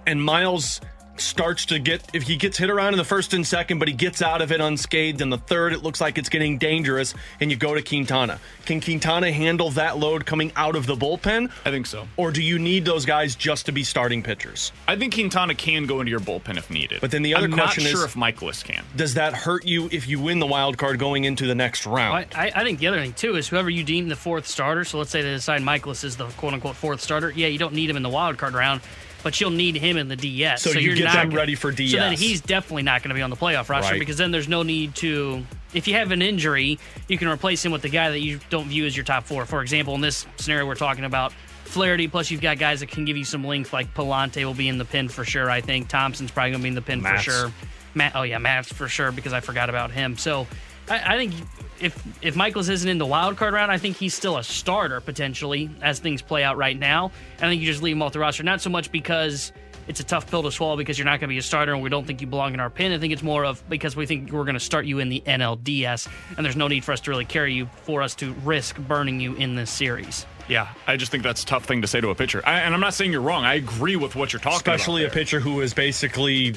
and 0.06 0.22
Miles 0.22 0.80
starts 1.16 1.66
to 1.66 1.78
get 1.78 2.02
if 2.12 2.24
he 2.24 2.34
gets 2.34 2.58
hit 2.58 2.68
around 2.68 2.92
in 2.92 2.98
the 2.98 3.04
first 3.04 3.34
and 3.34 3.46
second, 3.46 3.78
but 3.78 3.86
he 3.86 3.94
gets 3.94 4.20
out 4.20 4.42
of 4.42 4.50
it 4.50 4.60
unscathed. 4.60 5.20
In 5.20 5.30
the 5.30 5.38
third, 5.38 5.72
it 5.72 5.80
looks 5.80 6.00
like 6.00 6.18
it's 6.18 6.28
getting 6.28 6.58
dangerous, 6.58 7.14
and 7.40 7.52
you 7.52 7.56
go 7.56 7.72
to 7.72 7.82
Quintana. 7.82 8.40
Can 8.66 8.80
Quintana 8.80 9.30
handle 9.30 9.70
that 9.70 9.96
load 9.96 10.26
coming 10.26 10.50
out 10.56 10.74
of 10.74 10.86
the 10.86 10.96
bullpen? 10.96 11.52
I 11.64 11.70
think 11.70 11.86
so. 11.86 12.08
Or 12.16 12.32
do 12.32 12.42
you 12.42 12.58
need 12.58 12.84
those 12.84 13.04
guys 13.06 13.36
just 13.36 13.66
to 13.66 13.72
be 13.72 13.84
starting 13.84 14.24
pitchers? 14.24 14.72
I 14.88 14.96
think 14.96 15.14
Quintana 15.14 15.54
can 15.54 15.86
go 15.86 16.00
into 16.00 16.10
your 16.10 16.18
bullpen 16.18 16.56
if 16.56 16.68
needed. 16.68 17.00
But 17.00 17.12
then 17.12 17.22
the 17.22 17.36
other 17.36 17.44
I'm 17.46 17.52
question 17.52 17.84
not 17.84 17.92
is- 17.92 17.96
sure 17.96 18.04
if 18.06 18.14
Mikolas 18.14 18.64
can. 18.64 18.82
Does 18.96 19.14
that 19.14 19.34
hurt 19.34 19.64
you 19.64 19.88
if 19.92 20.08
you 20.08 20.18
win 20.18 20.40
the 20.40 20.46
wild 20.46 20.78
card 20.78 20.98
going 20.98 21.22
into 21.22 21.46
the 21.46 21.54
next 21.54 21.86
round? 21.86 22.26
I, 22.34 22.50
I 22.52 22.64
think 22.64 22.80
the 22.80 22.88
other 22.88 23.00
thing 23.00 23.12
too 23.12 23.36
is 23.36 23.46
whoever 23.48 23.70
you 23.70 23.84
deem 23.84 24.08
the 24.08 24.16
fourth 24.16 24.48
starter. 24.48 24.82
So 24.84 24.98
let's 24.98 25.10
say 25.10 25.22
they 25.22 25.30
decide 25.30 25.62
Mikolas 25.62 26.02
is 26.02 26.16
the 26.16 26.26
quote 26.30 26.54
unquote 26.54 26.74
fourth 26.74 27.00
starter. 27.00 27.30
Yeah, 27.30 27.46
you 27.46 27.58
don't 27.58 27.72
need 27.74 27.88
him 27.88 27.96
in 27.96 28.02
the 28.02 28.08
wild 28.08 28.36
card 28.36 28.54
round, 28.54 28.80
but 29.24 29.40
you'll 29.40 29.50
need 29.50 29.74
him 29.74 29.96
in 29.96 30.06
the 30.06 30.14
DS. 30.14 30.62
So 30.62 30.70
you 30.70 30.80
you're 30.90 30.94
get 30.96 31.04
not 31.04 31.14
them 31.14 31.30
ready 31.30 31.56
for 31.56 31.72
DS. 31.72 31.90
So 31.90 31.96
then 31.96 32.12
he's 32.12 32.40
definitely 32.40 32.84
not 32.84 33.02
going 33.02 33.08
to 33.08 33.14
be 33.16 33.22
on 33.22 33.30
the 33.30 33.36
playoff 33.36 33.68
roster 33.68 33.92
Right. 33.94 33.98
because 33.98 34.16
then 34.18 34.30
there's 34.30 34.46
no 34.48 34.62
need 34.62 34.94
to. 34.96 35.44
If 35.72 35.88
you 35.88 35.94
have 35.94 36.12
an 36.12 36.22
injury, 36.22 36.78
you 37.08 37.18
can 37.18 37.26
replace 37.26 37.64
him 37.64 37.72
with 37.72 37.82
the 37.82 37.88
guy 37.88 38.10
that 38.10 38.20
you 38.20 38.38
don't 38.50 38.68
view 38.68 38.86
as 38.86 38.96
your 38.96 39.02
top 39.04 39.24
four. 39.24 39.44
For 39.46 39.60
example, 39.62 39.96
in 39.96 40.00
this 40.00 40.24
scenario 40.36 40.66
we're 40.66 40.76
talking 40.76 41.04
about. 41.04 41.32
Flaherty, 41.64 42.06
plus 42.06 42.30
you've 42.30 42.42
got 42.42 42.58
guys 42.58 42.78
that 42.80 42.88
can 42.90 43.04
give 43.04 43.16
you 43.16 43.24
some 43.24 43.42
length, 43.44 43.72
like 43.72 43.92
Pallante 43.94 44.44
will 44.44 44.54
be 44.54 44.68
in 44.68 44.78
the 44.78 44.84
pin 44.84 45.08
for 45.08 45.24
sure. 45.24 45.50
I 45.50 45.60
think 45.60 45.88
Thompson's 45.88 46.30
probably 46.30 46.52
going 46.52 46.60
to 46.60 46.62
be 46.62 46.68
in 46.68 46.74
the 46.76 46.82
pin 46.82 47.00
for 47.00 47.16
sure. 47.18 47.50
Matt. 47.94 48.12
Oh 48.14 48.22
yeah, 48.22 48.38
Matz 48.38 48.72
for 48.72 48.86
sure 48.86 49.10
because 49.10 49.32
I 49.32 49.40
forgot 49.40 49.68
about 49.70 49.90
him. 49.90 50.16
So 50.16 50.46
I, 50.88 51.14
I 51.14 51.16
think 51.16 51.34
if 51.80 52.22
if 52.22 52.34
Mikolas 52.34 52.70
isn't 52.70 52.88
in 52.88 52.98
the 52.98 53.06
wild 53.06 53.36
card 53.36 53.54
round, 53.54 53.70
I 53.70 53.78
think 53.78 53.96
he's 53.96 54.14
still 54.14 54.38
a 54.38 54.44
starter 54.44 55.00
potentially 55.00 55.70
as 55.82 55.98
things 55.98 56.22
play 56.22 56.44
out 56.44 56.56
right 56.56 56.78
now. 56.78 57.10
I 57.38 57.48
think 57.48 57.60
you 57.60 57.66
just 57.66 57.82
leave 57.82 57.96
him 57.96 58.02
off 58.02 58.12
the 58.12 58.18
roster, 58.18 58.42
not 58.42 58.60
so 58.60 58.70
much 58.70 58.90
because 58.92 59.52
it's 59.86 60.00
a 60.00 60.04
tough 60.04 60.30
pill 60.30 60.42
to 60.42 60.50
swallow 60.50 60.76
because 60.76 60.98
you're 60.98 61.04
not 61.04 61.20
going 61.20 61.28
to 61.28 61.34
be 61.34 61.38
a 61.38 61.42
starter 61.42 61.74
and 61.74 61.82
we 61.82 61.90
don't 61.90 62.06
think 62.06 62.20
you 62.20 62.26
belong 62.26 62.54
in 62.54 62.60
our 62.60 62.70
pin. 62.70 62.92
I 62.92 62.98
think 62.98 63.12
it's 63.12 63.22
more 63.22 63.44
of 63.44 63.62
because 63.68 63.96
we 63.96 64.06
think 64.06 64.32
we're 64.32 64.44
going 64.44 64.54
to 64.54 64.60
start 64.60 64.86
you 64.86 64.98
in 64.98 65.08
the 65.08 65.22
NLDS 65.26 66.08
and 66.36 66.44
there's 66.44 66.56
no 66.56 66.68
need 66.68 66.84
for 66.84 66.92
us 66.92 67.00
to 67.00 67.10
really 67.10 67.26
carry 67.26 67.52
you 67.52 67.68
for 67.82 68.02
us 68.02 68.14
to 68.16 68.32
risk 68.44 68.78
burning 68.78 69.20
you 69.20 69.34
in 69.34 69.54
this 69.54 69.70
series. 69.70 70.26
Yeah, 70.48 70.68
I 70.86 70.96
just 70.96 71.10
think 71.10 71.22
that's 71.22 71.42
a 71.42 71.46
tough 71.46 71.64
thing 71.64 71.82
to 71.82 71.88
say 71.88 72.00
to 72.00 72.10
a 72.10 72.14
pitcher. 72.14 72.42
I, 72.44 72.60
and 72.60 72.74
I'm 72.74 72.80
not 72.80 72.94
saying 72.94 73.12
you're 73.12 73.20
wrong. 73.22 73.44
I 73.44 73.54
agree 73.54 73.96
with 73.96 74.14
what 74.14 74.32
you're 74.32 74.40
talking 74.40 74.56
Especially 74.56 75.04
about. 75.04 75.08
Especially 75.08 75.22
a 75.22 75.24
pitcher 75.24 75.40
who 75.40 75.60
is 75.62 75.72
basically 75.72 76.54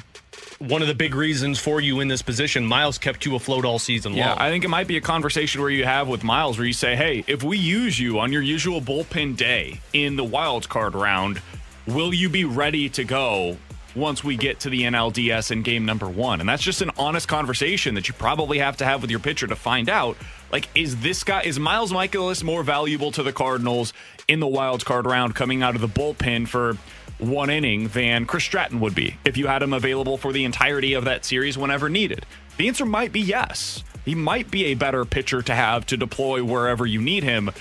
one 0.60 0.82
of 0.82 0.88
the 0.88 0.96
big 0.96 1.16
reasons 1.16 1.60
for 1.60 1.80
you 1.80 2.00
in 2.00 2.08
this 2.08 2.22
position. 2.22 2.66
Miles 2.66 2.98
kept 2.98 3.26
you 3.26 3.36
afloat 3.36 3.64
all 3.66 3.80
season 3.80 4.14
Yeah, 4.14 4.30
long. 4.30 4.40
I 4.40 4.50
think 4.50 4.64
it 4.64 4.70
might 4.70 4.88
be 4.88 4.98
a 4.98 5.02
conversation 5.02 5.62
where 5.62 5.70
you 5.70 5.86
have 5.86 6.08
with 6.08 6.24
Miles 6.24 6.58
where 6.58 6.68
you 6.68 6.74
say, 6.74 6.96
hey, 6.96 7.24
if 7.28 7.44
we 7.44 7.58
use 7.58 8.00
you 8.00 8.20
on 8.20 8.32
your 8.32 8.42
usual 8.42 8.82
bullpen 8.82 9.38
day 9.38 9.80
in 9.94 10.16
the 10.16 10.24
wild 10.24 10.68
card 10.68 10.96
round, 10.96 11.42
will 11.86 12.14
you 12.14 12.30
be 12.30 12.44
ready 12.44 12.90
to 12.90 13.04
go 13.04 13.58
once 13.96 14.24
we 14.24 14.36
get 14.36 14.60
to 14.62 14.70
the 14.70 14.82
NLDS 14.84 15.52
in 15.52 15.62
game 15.62 15.86
number 15.86 16.10
one? 16.10 16.40
And 16.40 16.50
that's 16.50 16.64
just 16.64 16.82
an 16.82 16.92
honest 16.98 17.28
conversation 17.28 17.96
that 17.96 18.08
you 18.08 18.14
probably 18.14 18.60
have 18.60 18.78
to 18.78 18.86
have 18.86 19.02
with 19.02 19.12
your 19.12 19.20
pitcher 19.20 19.48
to 19.48 19.56
find 19.56 19.90
out. 19.90 20.18
Like, 20.52 20.70
is 20.76 20.98
this 21.02 21.24
guy, 21.24 21.42
is 21.42 21.60
Miles 21.60 21.92
Mikolas 21.92 22.44
more 22.44 22.64
valuable 22.64 23.12
to 23.12 23.24
the 23.24 23.34
Cardinals 23.34 23.94
in 24.28 24.40
the 24.40 24.48
wild 24.48 24.86
card 24.86 25.06
round 25.06 25.36
coming 25.36 25.62
out 25.62 25.76
of 25.76 25.82
the 25.82 25.88
bullpen 25.88 26.48
for 26.48 26.78
one 27.20 27.50
inning 27.50 27.88
than 27.90 28.26
Chris 28.26 28.44
Stratton 28.44 28.80
would 28.80 28.96
be 28.96 29.16
if 29.26 29.38
you 29.38 29.48
had 29.48 29.64
him 29.64 29.74
available 29.74 30.18
for 30.18 30.32
the 30.32 30.46
entirety 30.46 30.94
of 30.94 31.06
that 31.06 31.26
series 31.26 31.58
whenever 31.58 31.90
needed? 31.90 32.26
The 32.58 32.68
answer 32.68 32.86
might 32.86 33.12
be 33.12 33.20
yes. 33.20 33.84
He 34.06 34.16
might 34.16 34.50
be 34.50 34.66
a 34.66 34.74
better 34.74 35.04
pitcher 35.06 35.42
to 35.42 35.54
have 35.54 35.86
to 35.88 35.98
deploy 35.98 36.44
wherever 36.44 36.86
you 36.86 37.02
need 37.02 37.24
him. 37.24 37.52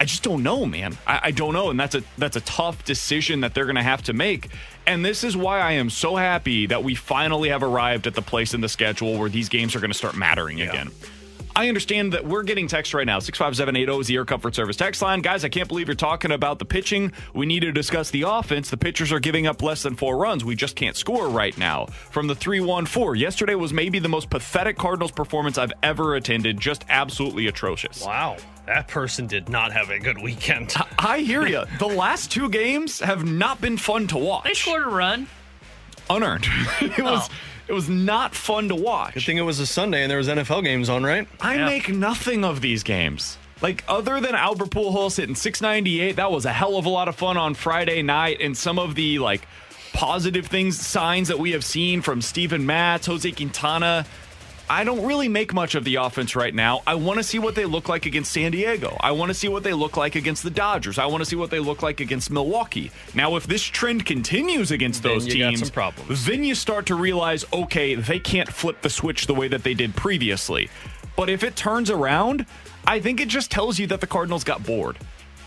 I 0.00 0.04
just 0.04 0.22
don't 0.22 0.44
know, 0.44 0.64
man. 0.64 0.96
I, 1.06 1.20
I 1.24 1.30
don't 1.32 1.52
know, 1.52 1.70
and 1.70 1.80
that's 1.80 1.96
a 1.96 2.04
that's 2.18 2.36
a 2.36 2.40
tough 2.42 2.84
decision 2.84 3.40
that 3.40 3.52
they're 3.52 3.64
going 3.64 3.76
to 3.76 3.82
have 3.82 4.02
to 4.04 4.12
make. 4.12 4.48
And 4.86 5.04
this 5.04 5.24
is 5.24 5.36
why 5.36 5.58
I 5.58 5.72
am 5.72 5.90
so 5.90 6.14
happy 6.14 6.66
that 6.66 6.84
we 6.84 6.94
finally 6.94 7.48
have 7.48 7.64
arrived 7.64 8.06
at 8.06 8.14
the 8.14 8.22
place 8.22 8.54
in 8.54 8.60
the 8.60 8.68
schedule 8.68 9.18
where 9.18 9.28
these 9.28 9.48
games 9.48 9.74
are 9.74 9.80
going 9.80 9.90
to 9.90 9.98
start 9.98 10.16
mattering 10.16 10.60
again. 10.60 10.90
I 11.58 11.66
understand 11.66 12.12
that 12.12 12.24
we're 12.24 12.44
getting 12.44 12.68
text 12.68 12.94
right 12.94 13.04
now. 13.04 13.18
65780 13.18 14.00
is 14.00 14.06
the 14.06 14.14
Air 14.14 14.24
Comfort 14.24 14.54
Service 14.54 14.76
text 14.76 15.02
line. 15.02 15.22
Guys, 15.22 15.44
I 15.44 15.48
can't 15.48 15.66
believe 15.66 15.88
you're 15.88 15.96
talking 15.96 16.30
about 16.30 16.60
the 16.60 16.64
pitching. 16.64 17.10
We 17.34 17.46
need 17.46 17.60
to 17.62 17.72
discuss 17.72 18.12
the 18.12 18.22
offense. 18.28 18.70
The 18.70 18.76
pitchers 18.76 19.10
are 19.10 19.18
giving 19.18 19.48
up 19.48 19.60
less 19.60 19.82
than 19.82 19.96
four 19.96 20.18
runs. 20.18 20.44
We 20.44 20.54
just 20.54 20.76
can't 20.76 20.94
score 20.94 21.28
right 21.28 21.58
now. 21.58 21.86
From 22.12 22.28
the 22.28 22.36
314, 22.36 23.20
yesterday 23.20 23.56
was 23.56 23.72
maybe 23.72 23.98
the 23.98 24.08
most 24.08 24.30
pathetic 24.30 24.78
Cardinals 24.78 25.10
performance 25.10 25.58
I've 25.58 25.72
ever 25.82 26.14
attended. 26.14 26.60
Just 26.60 26.84
absolutely 26.88 27.48
atrocious. 27.48 28.04
Wow. 28.06 28.36
That 28.66 28.86
person 28.86 29.26
did 29.26 29.48
not 29.48 29.72
have 29.72 29.90
a 29.90 29.98
good 29.98 30.22
weekend. 30.22 30.72
I 30.96 31.18
hear 31.18 31.44
you. 31.44 31.64
The 31.80 31.88
last 31.88 32.30
two 32.30 32.50
games 32.50 33.00
have 33.00 33.24
not 33.24 33.60
been 33.60 33.78
fun 33.78 34.06
to 34.08 34.16
watch. 34.18 34.44
They 34.44 34.54
scored 34.54 34.84
a 34.84 34.90
run. 34.90 35.26
Unearned. 36.08 36.46
it 36.80 37.02
was 37.02 37.28
Oh. 37.28 37.34
It 37.68 37.72
was 37.72 37.88
not 37.88 38.34
fun 38.34 38.68
to 38.68 38.74
watch. 38.74 39.14
Good 39.14 39.24
thing 39.24 39.36
it 39.38 39.42
was 39.42 39.60
a 39.60 39.66
Sunday 39.66 40.02
and 40.02 40.10
there 40.10 40.18
was 40.18 40.28
NFL 40.28 40.64
games 40.64 40.88
on, 40.88 41.04
right? 41.04 41.28
I 41.40 41.56
Yeah. 41.56 41.66
make 41.66 41.88
nothing 41.90 42.44
of 42.44 42.60
these 42.60 42.82
games. 42.82 43.36
Like 43.60 43.84
other 43.88 44.20
than 44.20 44.34
Albert 44.34 44.70
Pujols 44.70 45.16
hitting 45.16 45.34
698, 45.34 46.16
that 46.16 46.30
was 46.30 46.44
a 46.46 46.52
hell 46.52 46.76
of 46.76 46.86
a 46.86 46.88
lot 46.88 47.08
of 47.08 47.16
fun 47.16 47.36
on 47.36 47.54
Friday 47.54 48.02
night, 48.02 48.38
and 48.40 48.56
some 48.56 48.78
of 48.78 48.94
the 48.94 49.18
like 49.18 49.46
positive 49.92 50.46
things, 50.46 50.78
signs 50.78 51.28
that 51.28 51.38
we 51.38 51.50
have 51.52 51.64
seen 51.64 52.00
from 52.00 52.22
Stephen 52.22 52.64
Matz, 52.66 53.06
Jose 53.06 53.30
Quintana. 53.32 54.06
I 54.70 54.84
don't 54.84 55.04
really 55.06 55.28
make 55.28 55.54
much 55.54 55.74
of 55.74 55.84
the 55.84 55.96
offense 55.96 56.36
right 56.36 56.54
now. 56.54 56.82
I 56.86 56.94
want 56.94 57.18
to 57.18 57.22
see 57.22 57.38
what 57.38 57.54
they 57.54 57.64
look 57.64 57.88
like 57.88 58.04
against 58.04 58.32
San 58.32 58.52
Diego. 58.52 58.96
I 59.00 59.12
want 59.12 59.30
to 59.30 59.34
see 59.34 59.48
what 59.48 59.62
they 59.62 59.72
look 59.72 59.96
like 59.96 60.14
against 60.14 60.42
the 60.42 60.50
Dodgers. 60.50 60.98
I 60.98 61.06
want 61.06 61.22
to 61.22 61.24
see 61.24 61.36
what 61.36 61.50
they 61.50 61.58
look 61.58 61.82
like 61.82 62.00
against 62.00 62.30
Milwaukee. 62.30 62.90
Now, 63.14 63.36
if 63.36 63.46
this 63.46 63.62
trend 63.62 64.04
continues 64.04 64.70
against 64.70 65.02
those 65.02 65.26
teams, 65.26 65.70
then 66.26 66.44
you 66.44 66.54
start 66.54 66.86
to 66.86 66.94
realize, 66.94 67.46
okay, 67.52 67.94
they 67.94 68.18
can't 68.18 68.48
flip 68.48 68.82
the 68.82 68.90
switch 68.90 69.26
the 69.26 69.34
way 69.34 69.48
that 69.48 69.62
they 69.62 69.74
did 69.74 69.96
previously. 69.96 70.68
But 71.16 71.30
if 71.30 71.42
it 71.42 71.56
turns 71.56 71.90
around, 71.90 72.44
I 72.86 73.00
think 73.00 73.20
it 73.20 73.28
just 73.28 73.50
tells 73.50 73.78
you 73.78 73.86
that 73.88 74.00
the 74.00 74.06
Cardinals 74.06 74.44
got 74.44 74.64
bored. 74.64 74.98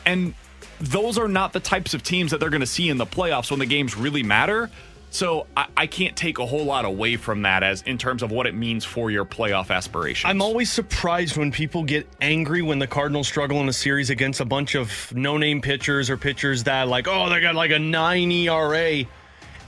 And 0.05 0.33
those 0.79 1.19
are 1.19 1.27
not 1.27 1.53
the 1.53 1.59
types 1.59 1.93
of 1.93 2.01
teams 2.01 2.31
that 2.31 2.39
they're 2.39 2.49
going 2.49 2.61
to 2.61 2.67
see 2.67 2.89
in 2.89 2.97
the 2.97 3.05
playoffs 3.05 3.51
when 3.51 3.59
the 3.59 3.67
games 3.67 3.95
really 3.95 4.23
matter. 4.23 4.71
So 5.11 5.45
I, 5.55 5.67
I 5.75 5.87
can't 5.87 6.15
take 6.15 6.39
a 6.39 6.45
whole 6.45 6.63
lot 6.63 6.85
away 6.85 7.17
from 7.17 7.43
that 7.43 7.63
as 7.63 7.81
in 7.83 7.97
terms 7.97 8.23
of 8.23 8.31
what 8.31 8.47
it 8.47 8.55
means 8.55 8.85
for 8.85 9.11
your 9.11 9.25
playoff 9.25 9.69
aspirations. 9.69 10.29
I'm 10.29 10.41
always 10.41 10.71
surprised 10.71 11.37
when 11.37 11.51
people 11.51 11.83
get 11.83 12.07
angry 12.21 12.61
when 12.61 12.79
the 12.79 12.87
Cardinals 12.87 13.27
struggle 13.27 13.59
in 13.59 13.67
a 13.67 13.73
series 13.73 14.09
against 14.09 14.39
a 14.39 14.45
bunch 14.45 14.73
of 14.73 15.13
no-name 15.13 15.61
pitchers 15.61 16.09
or 16.09 16.17
pitchers 16.17 16.63
that 16.63 16.87
like, 16.87 17.07
oh, 17.07 17.29
they 17.29 17.41
got 17.41 17.55
like 17.55 17.71
a 17.71 17.79
nine 17.79 18.31
ERA, 18.31 19.03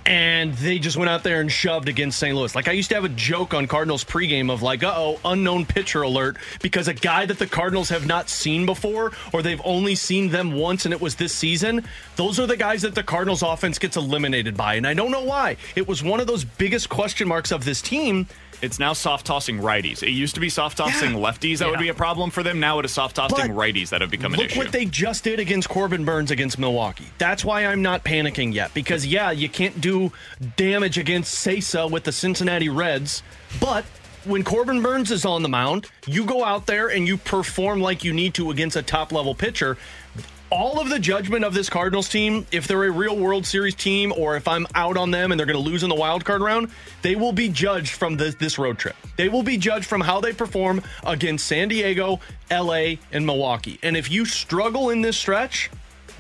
and 0.05 0.53
they 0.55 0.79
just 0.79 0.97
went 0.97 1.09
out 1.09 1.23
there 1.23 1.41
and 1.41 1.51
shoved 1.51 1.87
against 1.87 2.19
St. 2.19 2.35
Louis. 2.35 2.53
Like 2.55 2.67
I 2.67 2.71
used 2.73 2.89
to 2.89 2.95
have 2.95 3.05
a 3.05 3.09
joke 3.09 3.53
on 3.53 3.67
Cardinals 3.67 4.03
pregame 4.03 4.51
of 4.51 4.61
like, 4.61 4.83
uh 4.83 4.93
oh, 4.95 5.19
unknown 5.25 5.65
pitcher 5.65 6.01
alert, 6.01 6.37
because 6.61 6.87
a 6.87 6.93
guy 6.93 7.25
that 7.25 7.39
the 7.39 7.47
Cardinals 7.47 7.89
have 7.89 8.05
not 8.05 8.29
seen 8.29 8.65
before, 8.65 9.11
or 9.31 9.41
they've 9.41 9.61
only 9.63 9.95
seen 9.95 10.29
them 10.29 10.53
once, 10.53 10.85
and 10.85 10.93
it 10.93 11.01
was 11.01 11.15
this 11.15 11.33
season. 11.33 11.83
Those 12.15 12.39
are 12.39 12.47
the 12.47 12.57
guys 12.57 12.81
that 12.81 12.95
the 12.95 13.03
Cardinals 13.03 13.41
offense 13.41 13.79
gets 13.79 13.97
eliminated 13.97 14.57
by, 14.57 14.75
and 14.75 14.85
I 14.85 14.93
don't 14.93 15.11
know 15.11 15.23
why. 15.23 15.57
It 15.75 15.87
was 15.87 16.03
one 16.03 16.19
of 16.19 16.27
those 16.27 16.43
biggest 16.43 16.89
question 16.89 17.27
marks 17.27 17.51
of 17.51 17.65
this 17.65 17.81
team. 17.81 18.27
It's 18.63 18.79
now 18.79 18.93
soft 18.93 19.25
tossing 19.25 19.59
righties. 19.59 20.01
It 20.03 20.11
used 20.11 20.35
to 20.35 20.41
be 20.41 20.47
soft 20.49 20.77
tossing 20.77 21.11
Yeah. 21.15 21.19
lefties 21.19 21.57
that 21.57 21.69
would 21.69 21.79
be 21.79 21.89
a 21.89 21.93
problem 21.93 22.31
for 22.31 22.43
them. 22.43 22.61
Now 22.61 22.79
it 22.79 22.85
is 22.85 22.91
soft 22.93 23.17
tossing 23.17 23.51
righties 23.51 23.89
that 23.89 23.99
have 23.99 24.09
become 24.09 24.33
an 24.33 24.39
issue. 24.39 24.57
Look 24.57 24.65
what 24.67 24.71
they 24.71 24.85
just 24.85 25.25
did 25.25 25.39
against 25.41 25.67
Corbin 25.67 26.05
Burnes 26.05 26.31
against 26.31 26.57
Milwaukee. 26.57 27.07
That's 27.17 27.43
why 27.43 27.65
I'm 27.65 27.81
not 27.81 28.05
panicking 28.05 28.53
yet. 28.53 28.73
Because 28.73 29.05
yeah, 29.05 29.31
you 29.31 29.49
can't 29.49 29.81
do 29.81 30.13
damage 30.55 30.97
against 30.97 31.35
Cessa 31.45 31.91
with 31.91 32.05
the 32.05 32.13
Cincinnati 32.13 32.69
Reds, 32.69 33.21
but 33.59 33.83
when 34.23 34.43
Corbin 34.43 34.81
Burnes 34.81 35.11
is 35.11 35.25
on 35.25 35.43
the 35.43 35.49
mound, 35.49 35.87
you 36.07 36.23
go 36.23 36.45
out 36.45 36.65
there 36.65 36.87
and 36.87 37.05
you 37.05 37.17
perform 37.17 37.81
like 37.81 38.05
you 38.05 38.13
need 38.13 38.33
to 38.35 38.49
against 38.51 38.77
a 38.77 38.81
top 38.81 39.11
level 39.11 39.35
pitcher. 39.35 39.77
All 40.53 40.79
of 40.79 40.87
the 40.87 40.99
judgment 40.99 41.43
of 41.43 41.55
this 41.55 41.67
Cardinals 41.67 42.07
team, 42.07 42.45
if 42.51 42.67
they're 42.67 42.83
a 42.83 42.91
real 42.91 43.17
World 43.17 43.43
Series 43.43 43.73
team 43.73 44.13
or 44.15 44.35
if 44.35 44.47
I'm 44.47 44.67
out 44.75 44.97
on 44.97 45.09
them 45.09 45.31
and 45.31 45.39
they're 45.39 45.47
going 45.47 45.57
to 45.57 45.69
lose 45.69 45.81
in 45.81 45.89
the 45.89 45.95
wild 45.95 46.23
card 46.25 46.43
round, 46.43 46.69
they 47.01 47.15
will 47.15 47.31
be 47.31 47.49
judged 47.49 47.93
from 47.93 48.17
this, 48.17 48.35
this 48.35 48.59
road 48.59 48.77
trip. 48.77 48.95
They 49.17 49.29
will 49.29 49.41
be 49.41 49.57
judged 49.57 49.87
from 49.87 49.99
how 49.99 50.21
they 50.21 50.31
perform 50.31 50.83
against 51.03 51.47
San 51.47 51.69
Diego, 51.69 52.19
LA, 52.51 52.97
and 53.11 53.25
Milwaukee. 53.25 53.79
And 53.81 53.97
if 53.97 54.11
you 54.11 54.25
struggle 54.25 54.91
in 54.91 55.01
this 55.01 55.17
stretch, 55.17 55.71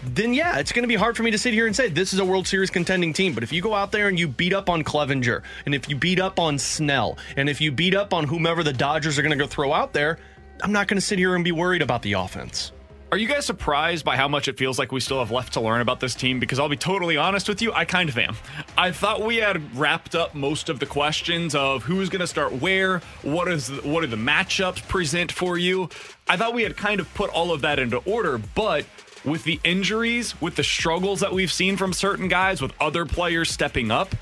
then 0.03 0.33
yeah, 0.33 0.57
it's 0.57 0.71
going 0.71 0.81
to 0.81 0.87
be 0.87 0.95
hard 0.95 1.15
for 1.15 1.21
me 1.21 1.29
to 1.29 1.37
sit 1.37 1.53
here 1.53 1.67
and 1.67 1.75
say 1.75 1.87
this 1.89 2.11
is 2.11 2.17
a 2.17 2.25
World 2.25 2.47
Series 2.47 2.71
contending 2.71 3.13
team. 3.13 3.35
But 3.35 3.43
if 3.43 3.53
you 3.53 3.61
go 3.61 3.75
out 3.75 3.91
there 3.91 4.07
and 4.07 4.17
you 4.17 4.27
beat 4.27 4.53
up 4.53 4.67
on 4.67 4.83
Clevinger, 4.83 5.43
and 5.67 5.75
if 5.75 5.87
you 5.87 5.95
beat 5.95 6.19
up 6.19 6.39
on 6.39 6.57
Snell, 6.57 7.19
and 7.37 7.49
if 7.49 7.61
you 7.61 7.71
beat 7.71 7.93
up 7.93 8.15
on 8.15 8.23
whomever 8.23 8.63
the 8.63 8.73
Dodgers 8.73 9.19
are 9.19 9.21
going 9.21 9.37
to 9.37 9.37
go 9.37 9.45
throw 9.45 9.71
out 9.71 9.93
there, 9.93 10.17
I'm 10.63 10.71
not 10.71 10.87
going 10.87 10.97
to 10.97 11.05
sit 11.05 11.19
here 11.19 11.35
and 11.35 11.43
be 11.43 11.51
worried 11.51 11.83
about 11.83 12.01
the 12.01 12.13
offense. 12.13 12.71
Are 13.13 13.17
you 13.17 13.27
guys 13.27 13.45
surprised 13.45 14.03
by 14.03 14.17
how 14.17 14.27
much 14.27 14.47
it 14.47 14.57
feels 14.57 14.79
like 14.79 14.91
we 14.91 14.99
still 14.99 15.19
have 15.19 15.29
left 15.29 15.53
to 15.53 15.61
learn 15.61 15.81
about 15.81 15.99
this 15.99 16.15
team? 16.15 16.39
Because 16.39 16.57
I'll 16.57 16.67
be 16.67 16.75
totally 16.75 17.15
honest 17.15 17.47
with 17.47 17.61
you, 17.61 17.71
I 17.71 17.85
kind 17.85 18.09
of 18.09 18.17
am. 18.17 18.35
I 18.75 18.91
thought 18.91 19.21
we 19.21 19.35
had 19.35 19.77
wrapped 19.77 20.15
up 20.15 20.33
most 20.33 20.67
of 20.67 20.79
the 20.79 20.87
questions 20.87 21.53
of 21.53 21.83
who's 21.83 22.09
going 22.09 22.21
to 22.21 22.27
start 22.27 22.53
where, 22.53 23.01
what 23.21 23.47
is 23.49 23.69
what 23.83 24.01
do 24.01 24.07
the 24.07 24.15
matchups 24.15 24.87
present 24.87 25.31
for 25.31 25.59
you. 25.59 25.89
I 26.27 26.37
thought 26.37 26.55
we 26.55 26.63
had 26.63 26.75
kind 26.75 26.99
of 26.99 27.13
put 27.13 27.29
all 27.29 27.51
of 27.51 27.61
that 27.61 27.77
into 27.77 27.97
order, 27.97 28.39
but 28.55 28.83
with 29.23 29.43
the 29.43 29.59
injuries, 29.63 30.41
with 30.41 30.55
the 30.55 30.63
struggles 30.63 31.19
that 31.19 31.31
we've 31.31 31.51
seen 31.51 31.77
from 31.77 31.93
certain 31.93 32.29
guys, 32.29 32.63
with 32.63 32.73
other 32.81 33.05
players 33.05 33.51
stepping 33.51 33.91
up, 33.91 34.15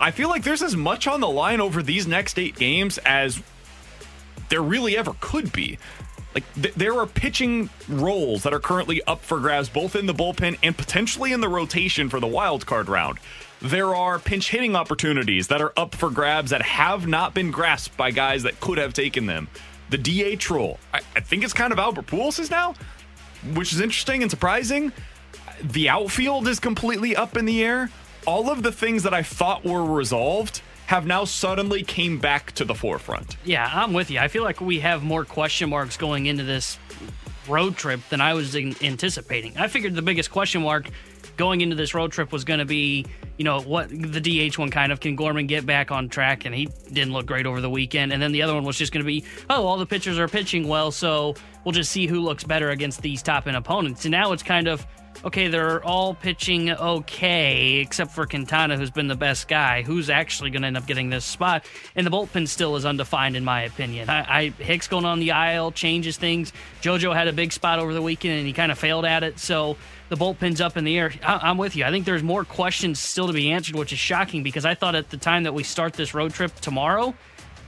I 0.00 0.12
feel 0.12 0.28
like 0.28 0.44
there's 0.44 0.62
as 0.62 0.76
much 0.76 1.08
on 1.08 1.20
the 1.20 1.28
line 1.28 1.60
over 1.60 1.82
these 1.82 2.06
next 2.06 2.38
eight 2.38 2.54
games 2.54 2.98
as 2.98 3.42
there 4.48 4.62
really 4.62 4.96
ever 4.96 5.16
could 5.18 5.52
be. 5.52 5.78
Like 6.34 6.44
th- 6.54 6.74
there 6.74 6.98
are 6.98 7.06
pitching 7.06 7.68
roles 7.88 8.42
that 8.44 8.54
are 8.54 8.60
currently 8.60 9.02
up 9.04 9.22
for 9.22 9.38
grabs, 9.38 9.68
both 9.68 9.94
in 9.96 10.06
the 10.06 10.14
bullpen 10.14 10.58
and 10.62 10.76
potentially 10.76 11.32
in 11.32 11.40
the 11.40 11.48
rotation 11.48 12.08
for 12.08 12.20
the 12.20 12.26
wild 12.26 12.66
card 12.66 12.88
round. 12.88 13.18
There 13.60 13.94
are 13.94 14.18
pinch 14.18 14.50
hitting 14.50 14.74
opportunities 14.74 15.48
that 15.48 15.60
are 15.60 15.72
up 15.76 15.94
for 15.94 16.10
grabs 16.10 16.50
that 16.50 16.62
have 16.62 17.06
not 17.06 17.34
been 17.34 17.50
grasped 17.50 17.96
by 17.96 18.10
guys 18.10 18.42
that 18.42 18.58
could 18.60 18.78
have 18.78 18.92
taken 18.92 19.26
them. 19.26 19.48
The 19.90 19.98
DH 19.98 20.50
role, 20.50 20.78
I, 20.92 21.00
I 21.14 21.20
think 21.20 21.44
it's 21.44 21.52
kind 21.52 21.72
of 21.72 21.78
Albert 21.78 22.06
Pujols 22.06 22.50
now, 22.50 22.74
which 23.54 23.72
is 23.72 23.80
interesting 23.80 24.22
and 24.22 24.30
surprising. 24.30 24.92
The 25.62 25.90
outfield 25.90 26.48
is 26.48 26.58
completely 26.58 27.14
up 27.14 27.36
in 27.36 27.44
the 27.44 27.62
air. 27.62 27.90
All 28.26 28.50
of 28.50 28.62
the 28.62 28.72
things 28.72 29.02
that 29.02 29.14
I 29.14 29.22
thought 29.22 29.64
were 29.64 29.84
resolved 29.84 30.62
have 30.92 31.06
now 31.06 31.24
suddenly 31.24 31.82
came 31.82 32.18
back 32.18 32.52
to 32.52 32.66
the 32.66 32.74
forefront. 32.74 33.38
Yeah, 33.46 33.66
I'm 33.72 33.94
with 33.94 34.10
you. 34.10 34.18
I 34.18 34.28
feel 34.28 34.42
like 34.42 34.60
we 34.60 34.78
have 34.80 35.02
more 35.02 35.24
question 35.24 35.70
marks 35.70 35.96
going 35.96 36.26
into 36.26 36.44
this 36.44 36.78
road 37.48 37.78
trip 37.78 38.00
than 38.10 38.20
I 38.20 38.34
was 38.34 38.54
in- 38.54 38.76
anticipating. 38.82 39.56
I 39.56 39.68
figured 39.68 39.94
the 39.94 40.02
biggest 40.02 40.30
question 40.30 40.60
mark 40.60 40.90
going 41.38 41.62
into 41.62 41.74
this 41.74 41.94
road 41.94 42.12
trip 42.12 42.30
was 42.30 42.44
going 42.44 42.58
to 42.58 42.66
be, 42.66 43.06
you 43.38 43.44
know, 43.46 43.62
what 43.62 43.88
the 43.88 44.20
DH 44.20 44.58
one 44.58 44.68
kind 44.68 44.92
of 44.92 45.00
can 45.00 45.16
Gorman 45.16 45.46
get 45.46 45.64
back 45.64 45.90
on 45.90 46.10
track, 46.10 46.44
and 46.44 46.54
he 46.54 46.66
didn't 46.92 47.14
look 47.14 47.24
great 47.24 47.46
over 47.46 47.62
the 47.62 47.70
weekend. 47.70 48.12
And 48.12 48.20
then 48.20 48.32
the 48.32 48.42
other 48.42 48.52
one 48.52 48.64
was 48.64 48.76
just 48.76 48.92
going 48.92 49.02
to 49.02 49.06
be, 49.06 49.24
oh, 49.48 49.64
all 49.64 49.78
the 49.78 49.86
pitchers 49.86 50.18
are 50.18 50.28
pitching 50.28 50.68
well, 50.68 50.90
so 50.90 51.34
we'll 51.64 51.72
just 51.72 51.90
see 51.90 52.06
who 52.06 52.20
looks 52.20 52.44
better 52.44 52.68
against 52.68 53.00
these 53.00 53.22
top 53.22 53.46
end 53.46 53.56
opponents. 53.56 54.04
And 54.04 54.12
now 54.12 54.32
it's 54.32 54.42
kind 54.42 54.68
of 54.68 54.86
okay, 55.24 55.48
they're 55.48 55.82
all 55.84 56.14
pitching 56.14 56.70
okay, 56.70 57.76
except 57.76 58.12
for 58.12 58.26
Quintana, 58.26 58.76
who's 58.76 58.90
been 58.90 59.08
the 59.08 59.16
best 59.16 59.48
guy. 59.48 59.82
Who's 59.82 60.10
actually 60.10 60.50
going 60.50 60.62
to 60.62 60.68
end 60.68 60.76
up 60.76 60.86
getting 60.86 61.10
this 61.10 61.24
spot? 61.24 61.64
And 61.94 62.06
the 62.06 62.10
bullpen 62.10 62.48
still 62.48 62.76
is 62.76 62.84
undefined, 62.84 63.36
in 63.36 63.44
my 63.44 63.62
opinion. 63.62 64.08
I, 64.08 64.20
I, 64.20 64.48
Hicks 64.50 64.88
going 64.88 65.04
on 65.04 65.20
the 65.20 65.32
aisle 65.32 65.72
changes 65.72 66.16
things. 66.16 66.52
JoJo 66.82 67.14
had 67.14 67.28
a 67.28 67.32
big 67.32 67.52
spot 67.52 67.78
over 67.78 67.94
the 67.94 68.02
weekend, 68.02 68.38
and 68.38 68.46
he 68.46 68.52
kind 68.52 68.72
of 68.72 68.78
failed 68.78 69.04
at 69.04 69.22
it. 69.22 69.38
So 69.38 69.76
the 70.08 70.16
bullpen's 70.16 70.60
up 70.60 70.76
in 70.76 70.84
the 70.84 70.98
air. 70.98 71.12
I, 71.22 71.50
am 71.50 71.58
with 71.58 71.76
you. 71.76 71.84
I 71.84 71.90
think 71.90 72.04
there's 72.04 72.22
more 72.22 72.44
questions 72.44 72.98
still 72.98 73.28
to 73.28 73.32
be 73.32 73.52
answered, 73.52 73.76
which 73.76 73.92
is 73.92 73.98
shocking 73.98 74.42
because 74.42 74.64
I 74.64 74.74
thought 74.74 74.94
at 74.94 75.10
the 75.10 75.16
time 75.16 75.44
that 75.44 75.54
we 75.54 75.62
start 75.62 75.94
this 75.94 76.14
road 76.14 76.34
trip 76.34 76.54
tomorrow 76.56 77.14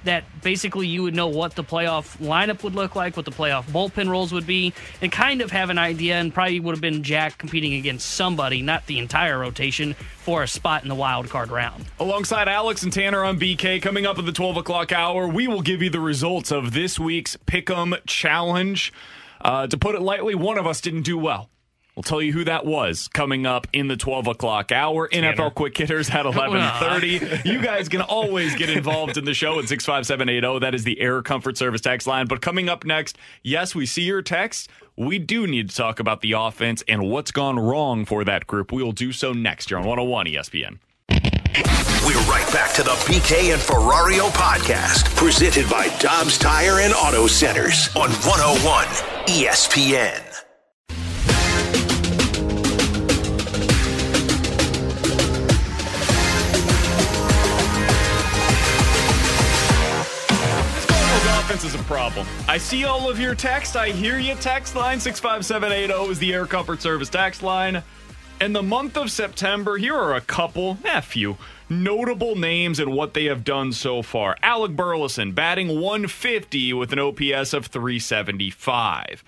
that 0.05 0.25
basically 0.43 0.87
you 0.87 1.03
would 1.03 1.15
know 1.15 1.29
what 1.29 1.55
the 1.55 1.65
playoff 1.65 2.19
lineup 2.19 2.63
would 2.63 2.75
look 2.75 2.95
like, 2.95 3.17
what 3.17 3.25
the 3.25 3.31
playoff 3.31 3.65
bullpen 3.65 4.09
roles 4.09 4.33
would 4.33 4.47
be, 4.47 4.73
and 5.03 5.11
kind 5.11 5.41
of 5.41 5.51
have 5.51 5.71
an 5.71 5.79
idea. 5.79 6.17
And 6.17 6.33
probably 6.33 6.61
would 6.61 6.75
have 6.75 6.81
been 6.81 7.03
Jack 7.03 7.39
competing 7.39 7.75
against 7.75 8.11
somebody, 8.11 8.63
not 8.63 8.87
the 8.87 8.99
entire 8.99 9.39
rotation, 9.39 9.95
for 9.95 10.43
a 10.43 10.49
spot 10.49 10.83
in 10.83 10.89
the 10.89 10.95
wild 10.95 11.29
card 11.29 11.51
round. 11.51 11.85
Alongside 11.99 12.49
Alex 12.49 12.83
and 12.83 12.93
Tanner 12.93 13.25
on 13.25 13.39
BK, 13.39 13.83
coming 13.83 14.07
up 14.07 14.19
at 14.19 14.27
the 14.27 14.33
12 14.33 14.59
o'clock 14.59 14.93
hour, 14.93 15.29
we 15.29 15.49
will 15.49 15.63
give 15.63 15.83
you 15.83 15.91
the 15.91 16.01
results 16.01 16.51
of 16.51 16.73
this 16.73 16.99
week's 16.99 17.37
Pick'em 17.47 17.99
Challenge. 18.07 18.93
Uh, 19.41 19.67
to 19.67 19.77
put 19.77 19.95
it 19.95 20.01
lightly, 20.01 20.35
one 20.35 20.57
of 20.57 20.67
us 20.67 20.81
didn't 20.81 21.03
do 21.03 21.19
well. 21.19 21.51
We'll 21.97 22.03
tell 22.03 22.21
you 22.21 22.33
who 22.33 22.45
that 22.45 22.67
was 22.67 23.07
coming 23.09 23.47
up 23.47 23.69
in 23.73 23.87
the 23.87 23.97
12 23.97 24.27
o'clock 24.27 24.73
hour. 24.73 25.07
Tanner. 25.07 25.33
NFL 25.33 25.55
Quick 25.55 25.77
Hitters 25.77 26.11
at 26.11 26.25
1130. 26.25 27.49
you 27.49 27.63
guys 27.63 27.89
can 27.89 28.01
always 28.01 28.55
get 28.57 28.69
involved 28.69 29.17
in 29.17 29.25
the 29.25 29.35
show 29.35 29.61
at 29.61 29.69
65780. 29.69 30.59
That 30.59 30.75
is 30.75 30.83
the 30.83 31.01
Air 31.01 31.23
Comfort 31.23 31.57
Service 31.57 31.81
text 31.81 32.07
line. 32.09 32.27
But 32.27 32.41
coming 32.41 32.69
up 32.69 32.85
next, 32.85 33.17
yes, 33.43 33.75
we 33.77 33.87
see 33.87 34.03
your 34.03 34.23
text. 34.23 34.69
We 34.97 35.21
do 35.21 35.47
need 35.47 35.71
to 35.71 35.77
talk 35.77 36.01
about 36.01 36.21
the 36.21 36.33
offense 36.33 36.83
and 36.89 37.09
what's 37.09 37.31
gone 37.31 37.59
wrong 37.59 38.05
for 38.05 38.25
that 38.25 38.47
group. 38.49 38.73
We 38.73 38.83
will 38.83 38.93
do 38.93 39.13
so 39.13 39.33
next 39.33 39.71
year 39.71 39.79
on 39.79 39.87
101 39.87 40.27
ESPN. 40.27 40.79
We're 42.05 42.21
right 42.29 42.47
back 42.53 42.75
to 42.75 42.83
the 42.83 42.91
BK 43.07 43.53
and 43.53 43.63
Ferrario 43.63 44.29
podcast, 44.31 45.15
presented 45.17 45.71
by 45.71 45.89
Dobbs 45.99 46.39
Tire 46.39 46.81
and 46.81 46.93
Auto 46.93 47.27
Centers 47.27 47.89
on 47.97 48.11
101 48.11 48.85
ESPN. 49.27 50.24
Problem. 61.85 62.27
I 62.49 62.59
see 62.59 62.85
all 62.85 63.09
of 63.11 63.19
your 63.21 63.35
text. 63.35 63.77
I 63.77 63.91
hear 63.91 64.19
you. 64.19 64.35
Text 64.35 64.75
line 64.75 65.01
65780 65.01 66.11
is 66.11 66.19
the 66.19 66.33
Air 66.33 66.47
Comfort 66.47 66.83
Service 66.83 67.09
text 67.09 67.43
line. 67.43 67.83
In 68.41 68.53
the 68.53 68.63
month 68.63 68.97
of 68.97 69.11
September, 69.11 69.77
here 69.77 69.95
are 69.95 70.15
a 70.15 70.21
couple, 70.21 70.79
a 70.85 71.01
few, 71.01 71.37
notable 71.83 72.37
names 72.37 72.79
and 72.79 72.93
what 72.93 73.15
they 73.15 73.25
have 73.25 73.45
done 73.45 73.73
so 73.73 74.03
far. 74.03 74.37
Alec 74.43 74.77
Burleson 74.77 75.33
batting 75.33 75.81
150 75.81 76.73
with 76.73 76.93
an 76.93 76.99
OPS 76.99 77.53
of 77.53 77.67
375. 77.67 79.25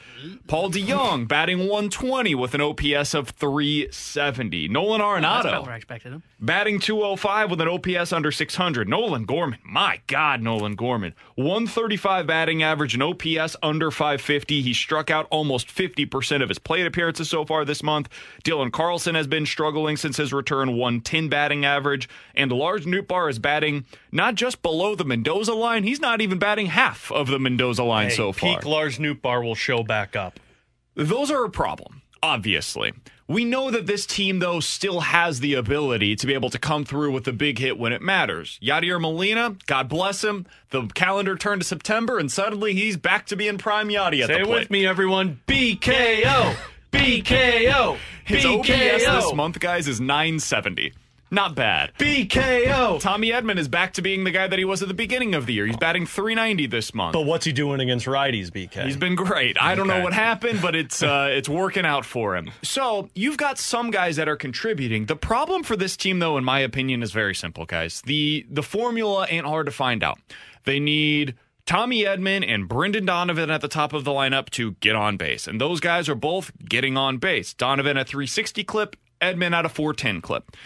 Paul 0.47 0.71
DeJong 0.71 1.29
batting 1.29 1.61
120 1.61 2.35
with 2.35 2.55
an 2.55 2.61
OPS 2.61 3.15
of 3.15 3.31
370. 3.31 4.69
Nolan 4.69 5.01
Arenado 5.01 5.67
oh, 5.67 6.21
batting 6.41 6.79
205 6.79 7.51
with 7.51 7.61
an 7.61 7.69
OPS 7.69 8.13
under 8.13 8.31
600. 8.31 8.89
Nolan 8.89 9.25
Gorman, 9.25 9.59
my 9.65 10.01
God, 10.07 10.43
Nolan 10.43 10.75
Gorman, 10.75 11.15
135 11.35 12.27
batting 12.27 12.63
average 12.63 12.95
and 12.95 13.03
OPS 13.03 13.57
under 13.63 13.91
550. 13.91 14.63
He 14.63 14.75
struck 14.75 15.11
out 15.11 15.27
almost 15.31 15.69
50% 15.69 16.43
of 16.43 16.49
his 16.49 16.59
plate 16.59 16.87
appearances 16.87 17.29
so 17.29 17.45
far 17.45 17.65
this 17.65 17.83
month. 17.83 18.09
Dylan 18.45 18.73
Carlson 18.73 19.15
has 19.15 19.27
been 19.27 19.47
struggling 19.47 19.97
since 19.97 20.17
his 20.17 20.33
return, 20.33 20.77
110 20.77 21.29
batting 21.29 21.65
average 21.65 22.09
and 22.37 22.53
Lars 22.53 22.87
Nootbaar 22.87 23.31
is 23.31 23.39
batting 23.39 23.85
not 24.13 24.35
just 24.35 24.63
below 24.63 24.95
the 24.95 25.05
Mendoza 25.05 25.55
line, 25.55 25.85
he's 25.85 26.01
not 26.01 26.21
even 26.21 26.39
batting 26.39 26.67
half 26.67 27.11
of 27.13 27.29
the 27.29 27.39
Mendoza 27.39 27.85
line 27.85 28.11
hey, 28.11 28.17
so 28.17 28.33
far. 28.33 28.57
Peak 28.57 28.65
Lars 28.65 28.99
Nootbaar 28.99 29.43
will 29.43 29.55
show 29.55 29.83
back 29.83 30.17
up. 30.17 30.39
Those 30.95 31.31
are 31.31 31.45
a 31.45 31.51
problem, 31.51 32.03
obviously. 32.23 32.93
We 33.29 33.45
know 33.45 33.73
that 33.73 33.87
this 33.87 34.07
team, 34.07 34.39
though, 34.39 34.61
still 34.61 35.01
has 35.01 35.41
the 35.41 35.55
ability 35.55 36.15
to 36.17 36.27
be 36.29 36.35
able 36.35 36.51
to 36.51 36.61
come 36.61 36.85
through 36.85 37.11
with 37.11 37.27
a 37.27 37.33
big 37.33 37.59
hit 37.59 37.77
when 37.77 37.93
it 37.93 38.01
matters. 38.01 38.59
Yadier 38.63 39.01
Molina, 39.01 39.57
God 39.67 39.89
bless 39.89 40.23
him. 40.23 40.47
The 40.71 40.87
calendar 40.95 41.35
turned 41.35 41.63
to 41.63 41.67
September, 41.67 42.19
and 42.19 42.31
suddenly 42.31 42.73
he's 42.75 42.97
back 42.97 43.27
to 43.27 43.37
being 43.37 43.59
prime 43.59 43.89
Yadi 43.89 44.23
at 44.23 44.29
Say 44.29 44.39
the 44.39 44.45
plate. 44.45 44.61
with 44.61 44.71
me, 44.71 44.87
everyone. 44.87 45.41
BKO. 45.49 46.55
BKO. 46.93 47.99
His 48.25 48.45
BKO. 48.45 48.59
OPS 48.61 49.25
this 49.25 49.35
month, 49.35 49.59
guys, 49.59 49.89
is 49.89 50.01
970. 50.01 50.93
Not 51.31 51.55
bad. 51.57 51.93
BKO. 51.99 53.01
Tommy 53.01 53.31
Edman 53.31 53.59
is 53.59 53.67
back 53.67 53.95
to 53.95 54.03
being 54.03 54.25
the 54.25 54.31
guy 54.31 54.47
that 54.47 54.59
he 54.59 54.65
was 54.65 54.83
at 54.83 54.89
the 54.89 54.95
beginning 54.95 55.35
of 55.35 55.47
the 55.47 55.55
year. 55.55 55.67
He's 55.67 55.77
batting 55.77 56.07
390 56.07 56.67
this 56.67 56.95
month. 56.95 57.15
But 57.15 57.23
what's 57.23 57.45
he 57.45 57.53
doing 57.53 57.81
against 57.81 58.07
righties, 58.07 58.51
BK? 58.51 58.85
He's 58.85 58.97
been 58.97 59.17
great. 59.17 59.61
I 59.61 59.75
don't 59.75 59.89
know 59.89 60.03
what 60.03 60.13
happened, 60.13 60.63
but 60.63 60.77
it's 60.77 61.03
uh, 61.03 61.29
it's 61.33 61.49
working 61.49 61.85
out 61.85 62.05
for 62.05 62.37
him. 62.37 62.51
So 62.63 63.09
you've 63.15 63.37
got 63.37 63.59
some 63.59 63.91
guys 63.91 64.17
that 64.17 64.29
are 64.29 64.37
contributing. 64.37 65.07
The 65.07 65.17
problem 65.17 65.65
for 65.65 65.77
this 65.77 65.97
team, 65.97 66.21
though, 66.21 66.39
in 66.39 66.45
my 66.45 66.61
opinion, 66.61 67.03
is 67.03 67.11
very 67.13 67.35
simple, 67.35 67.67
guys. 67.67 68.03
The 68.03 68.47
the 68.49 68.63
formula 68.63 69.27
ain't 69.29 69.47
hard 69.47 69.67
to 69.67 69.73
find 69.73 70.05
out. 70.05 70.19
They 70.65 70.79
need 70.79 71.35
Tommy 71.65 72.05
Edman 72.05 72.45
and 72.47 72.69
Brendan 72.69 73.07
Donovan 73.07 73.51
at 73.51 73.61
the 73.61 73.69
top 73.69 73.93
of 73.93 74.05
the 74.05 74.13
lineup 74.13 74.51
to 74.51 74.73
get 74.81 74.95
on 74.95 75.17
base. 75.17 75.49
And 75.49 75.61
those 75.61 75.81
guys 75.81 76.09
are 76.09 76.15
both 76.15 76.53
getting 76.65 76.97
on 76.97 77.19
base. 77.19 77.53
Donovan 77.53 77.97
at 77.97 78.07
360 78.07 78.63
clip, 78.63 78.97
Edman 79.21 79.53
at 79.53 79.65
a 79.65 79.69
410 79.69 80.21
clip. 80.21 80.57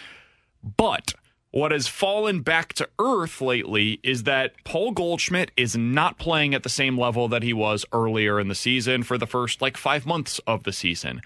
But 0.63 1.13
what 1.51 1.71
has 1.71 1.87
fallen 1.87 2.41
back 2.41 2.73
to 2.73 2.87
earth 2.97 3.41
lately 3.41 3.99
is 4.03 4.23
that 4.23 4.53
Paul 4.63 4.91
Goldschmidt 4.91 5.51
is 5.57 5.75
not 5.75 6.17
playing 6.17 6.53
at 6.55 6.63
the 6.63 6.69
same 6.69 6.97
level 6.97 7.27
that 7.27 7.43
he 7.43 7.51
was 7.51 7.85
earlier 7.91 8.39
in 8.39 8.47
the 8.47 8.55
season 8.55 9.03
for 9.03 9.17
the 9.17 9.27
first 9.27 9.61
like 9.61 9.75
five 9.75 10.05
months 10.05 10.39
of 10.47 10.63
the 10.63 10.71
season. 10.71 11.21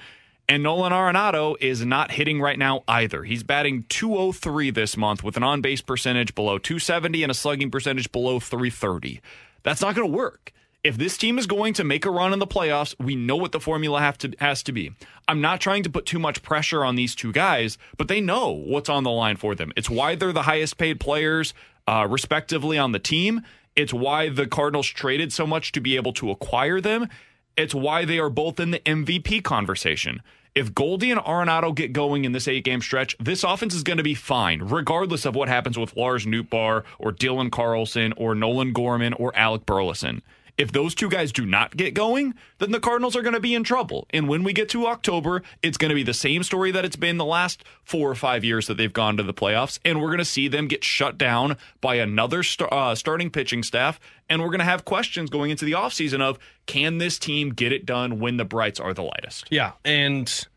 And 0.49 0.63
Nolan 0.63 0.91
Arenado 0.91 1.55
is 1.59 1.85
not 1.85 2.11
hitting 2.11 2.41
right 2.41 2.57
now 2.57 2.83
either. 2.87 3.23
He's 3.23 3.43
batting 3.43 3.85
203 3.89 4.71
this 4.71 4.95
month 4.97 5.23
with 5.23 5.37
an 5.37 5.43
on 5.43 5.61
base 5.61 5.81
percentage 5.81 6.33
below 6.33 6.57
270 6.57 7.23
and 7.23 7.31
a 7.31 7.35
slugging 7.35 7.71
percentage 7.71 8.11
below 8.11 8.39
330. 8.39 9.21
That's 9.63 9.81
not 9.81 9.95
going 9.95 10.07
to 10.09 10.15
work 10.15 10.51
if 10.85 10.97
this 10.97 11.17
team 11.17 11.39
is 11.39 11.47
going 11.47 11.73
to 11.73 11.83
make 11.83 12.05
a 12.05 12.11
run 12.11 12.31
in 12.31 12.37
the 12.37 12.45
playoffs, 12.45 12.93
we 13.03 13.15
know 13.15 13.35
what 13.35 13.51
the 13.51 13.59
formula 13.59 13.99
have 13.99 14.19
to, 14.19 14.31
has 14.39 14.61
to 14.61 14.71
be. 14.71 14.91
I'm 15.27 15.41
not 15.41 15.59
trying 15.59 15.81
to 15.81 15.89
put 15.89 16.05
too 16.05 16.19
much 16.19 16.43
pressure 16.43 16.85
on 16.85 16.95
these 16.95 17.15
two 17.15 17.31
guys, 17.31 17.79
but 17.97 18.07
they 18.07 18.21
know 18.21 18.51
what's 18.51 18.87
on 18.87 19.03
the 19.03 19.09
line 19.09 19.35
for 19.35 19.55
them. 19.55 19.73
It's 19.75 19.89
why 19.89 20.13
they're 20.13 20.31
the 20.31 20.43
highest 20.43 20.77
paid 20.77 20.99
players, 20.99 21.55
uh, 21.87 22.05
respectively, 22.07 22.77
on 22.77 22.91
the 22.91 22.99
team. 22.99 23.41
It's 23.75 23.95
why 23.95 24.29
the 24.29 24.45
Cardinals 24.45 24.85
traded 24.85 25.33
so 25.33 25.47
much 25.47 25.71
to 25.71 25.81
be 25.81 25.95
able 25.95 26.13
to 26.13 26.29
acquire 26.29 26.79
them. 26.79 27.09
It's 27.57 27.73
why 27.73 28.05
they 28.05 28.19
are 28.19 28.29
both 28.29 28.59
in 28.59 28.69
the 28.69 28.79
MVP 28.79 29.43
conversation. 29.43 30.21
If 30.53 30.75
Goldie 30.75 31.09
and 31.09 31.19
Arenado 31.19 31.73
get 31.73 31.93
going 31.93 32.25
in 32.25 32.31
this 32.31 32.47
eight 32.47 32.63
game 32.63 32.81
stretch, 32.81 33.17
this 33.19 33.43
offense 33.43 33.73
is 33.73 33.81
going 33.81 33.97
to 33.97 34.03
be 34.03 34.13
fine, 34.13 34.61
regardless 34.61 35.25
of 35.25 35.35
what 35.35 35.49
happens 35.49 35.79
with 35.79 35.97
Lars 35.97 36.27
Nootbaar 36.27 36.83
or 36.99 37.11
Dylan 37.11 37.51
Carlson 37.51 38.13
or 38.17 38.35
Nolan 38.35 38.71
Gorman 38.71 39.13
or 39.13 39.35
Alec 39.35 39.65
Burleson. 39.65 40.21
If 40.57 40.71
those 40.71 40.95
two 40.95 41.09
guys 41.09 41.31
do 41.31 41.45
not 41.45 41.75
get 41.75 41.93
going, 41.93 42.33
then 42.59 42.71
the 42.71 42.79
Cardinals 42.79 43.15
are 43.15 43.21
going 43.21 43.33
to 43.33 43.39
be 43.39 43.53
in 43.53 43.63
trouble. 43.63 44.07
And 44.11 44.29
when 44.29 44.43
we 44.43 44.53
get 44.53 44.69
to 44.69 44.87
October, 44.87 45.43
it's 45.61 45.77
going 45.77 45.89
to 45.89 45.95
be 45.95 46.03
the 46.03 46.13
same 46.13 46.43
story 46.43 46.71
that 46.71 46.85
it's 46.85 46.95
been 46.95 47.17
the 47.17 47.25
last 47.25 47.63
four 47.83 48.09
or 48.09 48.15
five 48.15 48.43
years 48.45 48.67
that 48.67 48.77
they've 48.77 48.93
gone 48.93 49.17
to 49.17 49.23
the 49.23 49.33
playoffs. 49.33 49.79
And 49.83 50.01
we're 50.01 50.07
going 50.07 50.19
to 50.19 50.25
see 50.25 50.47
them 50.47 50.67
get 50.67 50.83
shut 50.83 51.17
down 51.17 51.57
by 51.81 51.95
another 51.95 52.41
st- 52.41 52.71
uh, 52.71 52.95
starting 52.95 53.29
pitching 53.29 53.63
staff. 53.63 53.99
And 54.29 54.41
we're 54.41 54.49
going 54.49 54.59
to 54.59 54.65
have 54.65 54.85
questions 54.85 55.29
going 55.29 55.51
into 55.51 55.65
the 55.65 55.73
offseason 55.73 56.21
of 56.21 56.39
can 56.65 56.97
this 56.97 57.19
team 57.19 57.49
get 57.49 57.71
it 57.71 57.85
done 57.85 58.19
when 58.19 58.37
the 58.37 58.45
brights 58.45 58.79
are 58.79 58.93
the 58.93 59.03
lightest? 59.03 59.47
Yeah. 59.51 59.73
And 59.83 60.47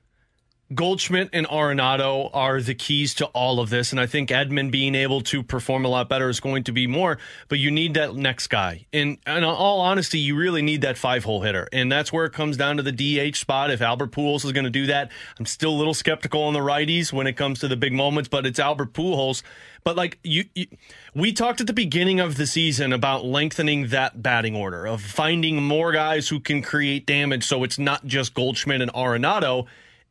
Goldschmidt 0.75 1.31
and 1.33 1.47
Arenado 1.47 2.29
are 2.35 2.61
the 2.61 2.75
keys 2.75 3.15
to 3.15 3.27
all 3.27 3.59
of 3.59 3.71
this. 3.71 3.91
And 3.91 3.99
I 3.99 4.07
think 4.07 4.29
Edman 4.29 4.71
being 4.71 4.95
able 4.95 5.23
to 5.23 5.43
perform 5.43 5.87
a 5.87 5.89
lot 5.89 6.11
better 6.11 6.29
is 6.29 6.41
going 6.41 6.65
to 6.65 6.73
be 6.73 6.87
more, 6.87 7.19
but 7.49 7.59
you 7.59 7.71
need 7.71 7.95
that 7.95 8.15
next 8.15 8.49
guy. 8.49 8.87
And 8.93 9.17
in 9.27 9.45
all 9.45 9.81
honesty, 9.81 10.19
you 10.19 10.37
really 10.37 10.61
need 10.61 10.83
that 10.83 10.99
five 10.99 11.25
hole 11.25 11.41
hitter. 11.41 11.69
And 11.73 11.91
that's 11.91 12.13
where 12.13 12.27
it 12.27 12.35
comes 12.35 12.59
down 12.59 12.77
to 12.77 12.83
the 12.83 12.93
DH 12.93 13.37
spot. 13.37 13.71
If 13.71 13.81
Albert 13.81 14.13
Pujols 14.13 14.45
is 14.45 14.53
going 14.53 14.65
to 14.65 14.71
do 14.71 14.87
that, 14.87 15.11
I'm 15.39 15.47
still 15.47 15.71
a 15.71 15.79
little 15.79 15.95
skeptical 15.95 16.43
on 16.43 16.53
the 16.53 16.61
righties 16.61 17.15
when 17.15 17.27
it 17.27 17.35
comes 17.35 17.61
to 17.61 17.69
the 17.69 17.77
big 17.77 17.95
moments, 17.95 18.29
but 18.29 18.45
it's 18.45 18.59
Albert 18.59 18.93
Pujols. 18.93 19.43
But 19.85 19.97
like 19.97 20.19
you, 20.23 20.45
you 20.55 20.67
we 21.15 21.33
talked 21.33 21.63
at 21.63 21.67
the 21.67 21.73
beginning 21.73 22.21
of 22.21 22.37
the 22.37 22.47
season 22.47 22.93
about 22.93 23.25
lengthening 23.25 23.89
that 23.89 24.23
batting 24.23 24.55
order, 24.55 24.87
of 24.87 25.01
finding 25.01 25.63
more 25.63 25.93
guys 25.93 26.29
who 26.29 26.41
can 26.41 26.61
create 26.61 27.07
damage 27.07 27.45
so 27.45 27.65
it's 27.65 27.79
not 27.79 28.05
just 28.05 28.35
Goldschmidt 28.35 28.83
and 28.83 28.93
Arenado 28.93 29.67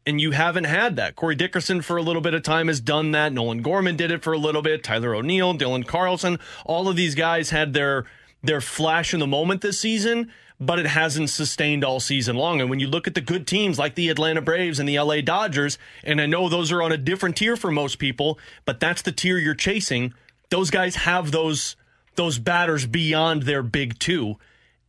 And 0.07 0.21
you 0.21 0.31
haven't 0.31 0.63
had 0.63 0.95
that. 0.95 1.17
Corey 1.17 1.35
Dickerson 1.35 1.81
for 1.81 1.97
a 1.97 2.01
little 2.01 2.21
bit 2.21 2.33
of 2.33 2.41
time 2.41 2.69
has 2.69 2.79
done 2.79 3.11
that. 3.11 3.33
Nolan 3.33 3.61
Gorman 3.61 3.97
did 3.97 4.09
it 4.09 4.23
for 4.23 4.31
a 4.31 4.37
little 4.37 4.61
bit. 4.61 4.81
Tyler 4.81 5.13
O'Neill, 5.13 5.53
Dylan 5.53 5.85
Carlson, 5.85 6.39
all 6.65 6.87
of 6.87 6.95
these 6.95 7.13
guys 7.13 7.49
had 7.49 7.73
their 7.73 8.05
their 8.41 8.61
flash 8.61 9.13
in 9.13 9.19
the 9.19 9.27
moment 9.27 9.59
this 9.59 9.81
season, 9.81 10.31
but 10.61 10.79
it 10.79 10.85
hasn't 10.85 11.29
sustained 11.29 11.83
all 11.83 11.99
season 11.99 12.37
long. 12.37 12.61
And 12.61 12.69
when 12.69 12.79
you 12.79 12.87
look 12.87 13.05
at 13.05 13.15
the 13.15 13.21
good 13.21 13.45
teams 13.45 13.77
like 13.77 13.95
the 13.95 14.07
Atlanta 14.07 14.41
Braves 14.41 14.79
and 14.79 14.87
the 14.87 14.97
LA 14.97 15.19
Dodgers, 15.19 15.77
and 16.05 16.21
I 16.21 16.25
know 16.25 16.47
those 16.47 16.71
are 16.71 16.81
on 16.81 16.93
a 16.93 16.97
different 16.97 17.35
tier 17.35 17.57
for 17.57 17.69
most 17.69 17.99
people, 17.99 18.39
but 18.63 18.79
that's 18.79 19.01
the 19.01 19.11
tier 19.11 19.37
you're 19.37 19.55
chasing. 19.55 20.13
Those 20.49 20.69
guys 20.69 20.95
have 20.95 21.31
those 21.31 21.75
those 22.15 22.39
batters 22.39 22.85
beyond 22.85 23.43
their 23.43 23.61
big 23.61 23.99
two. 23.99 24.37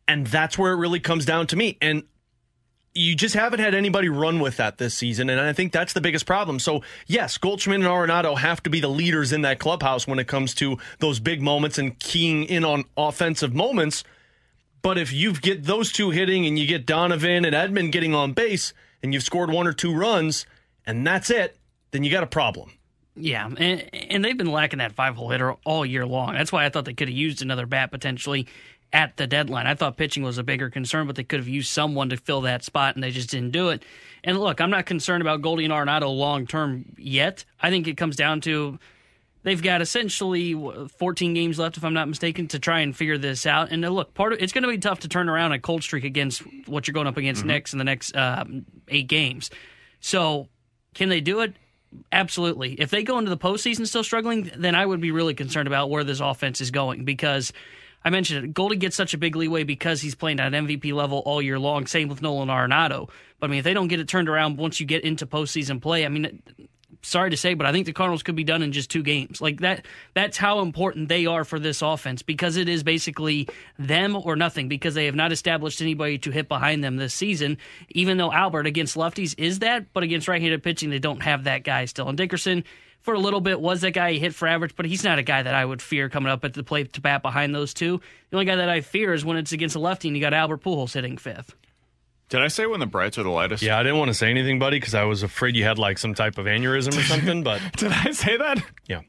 And 0.06 0.28
that's 0.28 0.56
where 0.56 0.72
it 0.72 0.76
really 0.76 1.00
comes 1.00 1.26
down 1.26 1.48
to 1.48 1.56
me. 1.56 1.76
And 1.82 2.04
you 2.98 3.14
just 3.14 3.34
haven't 3.34 3.60
had 3.60 3.74
anybody 3.74 4.08
run 4.08 4.40
with 4.40 4.56
that 4.56 4.78
this 4.78 4.94
season, 4.94 5.30
and 5.30 5.40
I 5.40 5.52
think 5.52 5.72
that's 5.72 5.92
the 5.92 6.00
biggest 6.00 6.26
problem. 6.26 6.58
So, 6.58 6.82
yes, 7.06 7.38
Goldschmidt 7.38 7.80
and 7.80 7.88
Arenado 7.88 8.36
have 8.36 8.62
to 8.64 8.70
be 8.70 8.80
the 8.80 8.88
leaders 8.88 9.32
in 9.32 9.42
that 9.42 9.60
clubhouse 9.60 10.06
when 10.06 10.18
it 10.18 10.26
comes 10.26 10.54
to 10.56 10.78
those 10.98 11.20
big 11.20 11.40
moments 11.40 11.78
and 11.78 11.98
keying 11.98 12.44
in 12.44 12.64
on 12.64 12.84
offensive 12.96 13.54
moments. 13.54 14.02
But 14.82 14.98
if 14.98 15.12
you 15.12 15.32
get 15.32 15.64
those 15.64 15.92
two 15.92 16.10
hitting 16.10 16.46
and 16.46 16.58
you 16.58 16.66
get 16.66 16.86
Donovan 16.86 17.44
and 17.44 17.54
Edman 17.54 17.92
getting 17.92 18.14
on 18.14 18.32
base 18.32 18.72
and 19.02 19.14
you've 19.14 19.22
scored 19.22 19.50
one 19.50 19.66
or 19.66 19.72
two 19.72 19.94
runs 19.94 20.46
and 20.86 21.06
that's 21.06 21.30
it, 21.30 21.56
then 21.92 22.04
you 22.04 22.10
got 22.10 22.22
a 22.22 22.28
problem. 22.28 22.72
Yeah, 23.14 23.46
and, 23.46 23.88
and 23.92 24.24
they've 24.24 24.36
been 24.36 24.52
lacking 24.52 24.78
that 24.78 24.92
five 24.92 25.16
hole 25.16 25.30
hitter 25.30 25.54
all 25.64 25.84
year 25.84 26.06
long. 26.06 26.34
That's 26.34 26.52
why 26.52 26.64
I 26.64 26.68
thought 26.68 26.84
they 26.84 26.94
could 26.94 27.08
have 27.08 27.16
used 27.16 27.42
another 27.42 27.66
bat 27.66 27.90
potentially 27.90 28.46
at 28.92 29.16
the 29.16 29.26
deadline. 29.26 29.66
I 29.66 29.74
thought 29.74 29.96
pitching 29.96 30.22
was 30.22 30.38
a 30.38 30.42
bigger 30.42 30.70
concern, 30.70 31.06
but 31.06 31.16
they 31.16 31.24
could 31.24 31.40
have 31.40 31.48
used 31.48 31.70
someone 31.70 32.08
to 32.10 32.16
fill 32.16 32.42
that 32.42 32.64
spot, 32.64 32.94
and 32.94 33.04
they 33.04 33.10
just 33.10 33.30
didn't 33.30 33.50
do 33.50 33.68
it. 33.68 33.84
And 34.24 34.38
look, 34.38 34.60
I'm 34.60 34.70
not 34.70 34.86
concerned 34.86 35.22
about 35.22 35.42
Goldie 35.42 35.64
and 35.64 35.72
Arenado 35.72 36.14
long 36.14 36.46
term 36.46 36.84
yet. 36.96 37.44
I 37.60 37.70
think 37.70 37.86
it 37.86 37.96
comes 37.96 38.16
down 38.16 38.40
to 38.42 38.78
they've 39.42 39.62
got 39.62 39.80
essentially 39.80 40.54
14 40.98 41.34
games 41.34 41.58
left, 41.58 41.76
if 41.76 41.84
I'm 41.84 41.94
not 41.94 42.08
mistaken, 42.08 42.48
to 42.48 42.58
try 42.58 42.80
and 42.80 42.96
figure 42.96 43.18
this 43.18 43.46
out. 43.46 43.70
And 43.70 43.84
uh, 43.84 43.88
look, 43.88 44.14
part 44.14 44.32
of 44.32 44.42
it's 44.42 44.52
going 44.52 44.62
to 44.62 44.68
be 44.68 44.78
tough 44.78 45.00
to 45.00 45.08
turn 45.08 45.28
around 45.28 45.52
a 45.52 45.58
cold 45.58 45.82
streak 45.82 46.04
against 46.04 46.42
what 46.66 46.86
you're 46.86 46.94
going 46.94 47.06
up 47.06 47.16
against 47.16 47.40
mm-hmm. 47.40 47.48
next 47.48 47.72
in 47.72 47.78
the 47.78 47.84
next 47.84 48.14
uh, 48.16 48.44
eight 48.88 49.08
games. 49.08 49.50
So, 50.00 50.48
can 50.94 51.08
they 51.08 51.20
do 51.20 51.40
it? 51.40 51.54
Absolutely. 52.12 52.74
If 52.74 52.90
they 52.90 53.02
go 53.02 53.18
into 53.18 53.30
the 53.30 53.38
postseason 53.38 53.86
still 53.86 54.04
struggling, 54.04 54.50
then 54.56 54.74
I 54.74 54.84
would 54.84 55.00
be 55.00 55.10
really 55.10 55.34
concerned 55.34 55.66
about 55.66 55.90
where 55.90 56.04
this 56.04 56.20
offense 56.20 56.60
is 56.60 56.70
going 56.70 57.04
because 57.04 57.52
I 58.04 58.10
mentioned 58.10 58.44
it. 58.44 58.54
Goldie 58.54 58.76
gets 58.76 58.96
such 58.96 59.14
a 59.14 59.18
big 59.18 59.36
leeway 59.36 59.64
because 59.64 60.00
he's 60.00 60.14
playing 60.14 60.40
at 60.40 60.52
MVP 60.52 60.92
level 60.92 61.18
all 61.24 61.42
year 61.42 61.58
long. 61.58 61.86
Same 61.86 62.08
with 62.08 62.22
Nolan 62.22 62.48
Arenado. 62.48 63.08
But 63.40 63.48
I 63.48 63.50
mean, 63.50 63.58
if 63.58 63.64
they 63.64 63.74
don't 63.74 63.88
get 63.88 64.00
it 64.00 64.08
turned 64.08 64.28
around 64.28 64.56
once 64.56 64.80
you 64.80 64.86
get 64.86 65.04
into 65.04 65.26
postseason 65.26 65.80
play, 65.80 66.04
I 66.04 66.08
mean, 66.08 66.42
sorry 67.02 67.30
to 67.30 67.36
say, 67.36 67.54
but 67.54 67.66
I 67.66 67.72
think 67.72 67.86
the 67.86 67.92
Cardinals 67.92 68.22
could 68.22 68.36
be 68.36 68.44
done 68.44 68.62
in 68.62 68.72
just 68.72 68.90
two 68.90 69.02
games. 69.02 69.40
Like 69.40 69.60
that. 69.60 69.86
That's 70.14 70.36
how 70.36 70.60
important 70.60 71.08
they 71.08 71.26
are 71.26 71.44
for 71.44 71.58
this 71.58 71.82
offense 71.82 72.22
because 72.22 72.56
it 72.56 72.68
is 72.68 72.82
basically 72.82 73.48
them 73.78 74.16
or 74.16 74.36
nothing. 74.36 74.68
Because 74.68 74.94
they 74.94 75.06
have 75.06 75.14
not 75.14 75.32
established 75.32 75.80
anybody 75.80 76.18
to 76.18 76.30
hit 76.30 76.48
behind 76.48 76.82
them 76.82 76.96
this 76.96 77.14
season. 77.14 77.58
Even 77.90 78.16
though 78.16 78.32
Albert 78.32 78.66
against 78.66 78.96
lefties 78.96 79.34
is 79.38 79.60
that, 79.60 79.92
but 79.92 80.02
against 80.02 80.28
right-handed 80.28 80.62
pitching, 80.62 80.90
they 80.90 80.98
don't 80.98 81.22
have 81.22 81.44
that 81.44 81.64
guy 81.64 81.84
still. 81.84 82.08
And 82.08 82.18
Dickerson 82.18 82.64
for 83.00 83.14
a 83.14 83.18
little 83.18 83.40
bit 83.40 83.60
was 83.60 83.80
that 83.82 83.92
guy 83.92 84.12
he 84.12 84.18
hit 84.18 84.34
for 84.34 84.48
average, 84.48 84.76
but 84.76 84.86
he's 84.86 85.04
not 85.04 85.18
a 85.18 85.22
guy 85.22 85.42
that 85.42 85.54
I 85.54 85.64
would 85.64 85.80
fear 85.80 86.08
coming 86.08 86.30
up 86.30 86.44
at 86.44 86.54
the 86.54 86.62
plate 86.62 86.92
to 86.94 87.00
bat 87.00 87.22
behind 87.22 87.54
those 87.54 87.72
two. 87.74 88.00
The 88.30 88.36
only 88.36 88.46
guy 88.46 88.56
that 88.56 88.68
I 88.68 88.80
fear 88.80 89.14
is 89.14 89.24
when 89.24 89.36
it's 89.36 89.52
against 89.52 89.76
a 89.76 89.80
lefty 89.80 90.08
and 90.08 90.16
you 90.16 90.20
got 90.20 90.34
Albert 90.34 90.62
Pujols 90.62 90.94
hitting 90.94 91.16
fifth. 91.16 91.54
Did 92.28 92.42
I 92.42 92.48
say 92.48 92.66
when 92.66 92.80
the 92.80 92.86
brights 92.86 93.16
are 93.16 93.22
the 93.22 93.30
lightest? 93.30 93.62
Yeah, 93.62 93.78
I 93.78 93.82
didn't 93.82 93.98
want 93.98 94.08
to 94.08 94.14
say 94.14 94.28
anything, 94.28 94.58
buddy, 94.58 94.76
because 94.78 94.94
I 94.94 95.04
was 95.04 95.22
afraid 95.22 95.56
you 95.56 95.64
had 95.64 95.78
like 95.78 95.96
some 95.96 96.14
type 96.14 96.36
of 96.36 96.44
aneurysm 96.44 96.98
or 96.98 97.02
something. 97.02 97.42
But 97.42 97.62
did 97.76 97.90
I 97.90 98.10
say 98.10 98.36
that? 98.36 98.62
Yeah 98.86 99.00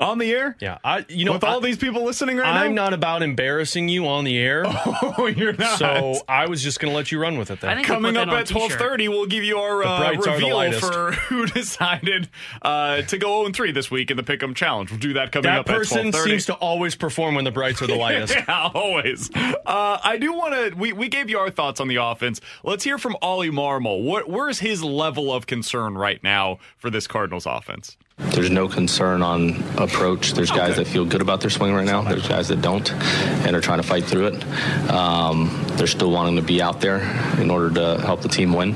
on 0.00 0.18
the 0.18 0.32
air. 0.32 0.56
Yeah, 0.60 0.78
I 0.84 1.04
you 1.08 1.24
know 1.24 1.32
with 1.32 1.44
all 1.44 1.60
these 1.60 1.76
people 1.78 2.04
listening 2.04 2.36
right 2.36 2.46
I'm 2.48 2.54
now, 2.54 2.64
I'm 2.64 2.74
not 2.74 2.92
about 2.94 3.22
embarrassing 3.22 3.88
you 3.88 4.06
on 4.06 4.24
the 4.24 4.36
air. 4.38 4.64
Oh, 5.20 5.26
you're 5.26 5.52
not. 5.52 5.78
So 5.78 6.20
I 6.28 6.46
was 6.46 6.62
just 6.62 6.80
going 6.80 6.90
to 6.92 6.96
let 6.96 7.10
you 7.12 7.20
run 7.20 7.38
with 7.38 7.50
it. 7.50 7.60
Then 7.60 7.82
coming 7.84 8.16
up 8.16 8.28
at 8.28 8.46
twelve 8.46 8.72
thirty, 8.72 9.08
we'll 9.08 9.26
give 9.26 9.44
you 9.44 9.58
our 9.58 9.84
uh, 9.84 10.12
reveal 10.12 10.72
for 10.80 11.12
who 11.28 11.46
decided 11.46 12.28
uh, 12.62 13.02
to 13.02 13.18
go 13.18 13.42
0 13.42 13.52
3 13.52 13.72
this 13.72 13.90
week 13.90 14.10
in 14.10 14.16
the 14.16 14.22
Pick'em 14.22 14.54
Challenge. 14.54 14.90
We'll 14.90 15.00
do 15.00 15.12
that 15.14 15.32
coming 15.32 15.50
that 15.50 15.60
up. 15.60 15.66
That 15.66 15.76
person 15.76 16.12
seems 16.12 16.46
to 16.46 16.54
always 16.54 16.94
perform 16.94 17.34
when 17.34 17.44
the 17.44 17.50
brights 17.50 17.82
are 17.82 17.86
the 17.86 17.96
lightest. 17.96 18.34
yeah, 18.34 18.70
always. 18.74 19.30
Uh, 19.34 19.98
I 20.02 20.18
do 20.18 20.32
want 20.32 20.54
to. 20.54 20.76
We 20.78 20.92
we 20.92 21.08
gave 21.08 21.30
you 21.30 21.38
our 21.38 21.50
thoughts 21.50 21.80
on 21.80 21.88
the 21.88 21.96
offense. 21.96 22.40
Let's 22.64 22.84
hear 22.84 22.98
from 22.98 23.16
Ollie 23.22 23.50
Marmol. 23.50 24.02
What 24.02 24.28
where's 24.28 24.60
his 24.60 24.82
level 24.82 25.32
of 25.32 25.46
concern 25.46 25.96
right 25.96 26.22
now 26.22 26.58
for 26.76 26.90
this 26.90 27.06
Cardinals 27.06 27.46
offense? 27.46 27.96
There's 28.18 28.50
no 28.50 28.68
concern 28.68 29.22
on 29.22 29.62
approach. 29.78 30.32
There's 30.32 30.50
guys 30.50 30.72
okay. 30.72 30.82
that 30.82 30.88
feel 30.88 31.04
good 31.04 31.22
about 31.22 31.40
their 31.40 31.50
swing 31.50 31.72
right 31.72 31.86
now. 31.86 32.02
There's 32.02 32.26
guys 32.26 32.48
that 32.48 32.60
don't 32.60 32.92
and 32.92 33.54
are 33.54 33.60
trying 33.60 33.80
to 33.80 33.86
fight 33.86 34.04
through 34.04 34.26
it. 34.26 34.90
Um, 34.90 35.64
they're 35.76 35.86
still 35.86 36.10
wanting 36.10 36.34
to 36.34 36.42
be 36.42 36.60
out 36.60 36.80
there 36.80 37.00
in 37.40 37.48
order 37.48 37.70
to 37.74 38.02
help 38.04 38.22
the 38.22 38.28
team 38.28 38.52
win, 38.52 38.74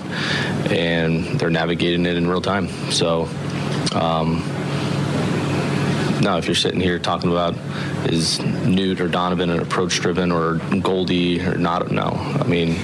and 0.70 1.24
they're 1.40 1.50
navigating 1.50 2.06
it 2.06 2.16
in 2.16 2.28
real 2.28 2.40
time. 2.40 2.68
So, 2.92 3.28
um, 3.94 4.44
no, 6.20 6.38
if 6.38 6.46
you're 6.46 6.54
sitting 6.54 6.80
here 6.80 7.00
talking 7.00 7.32
about 7.32 7.56
is 8.06 8.40
Noot 8.40 9.00
or 9.00 9.08
Donovan 9.08 9.50
an 9.50 9.58
approach 9.58 9.98
driven 10.00 10.30
or 10.30 10.54
Goldie 10.80 11.44
or 11.44 11.56
not, 11.56 11.90
no. 11.90 12.10
I 12.12 12.44
mean, 12.44 12.80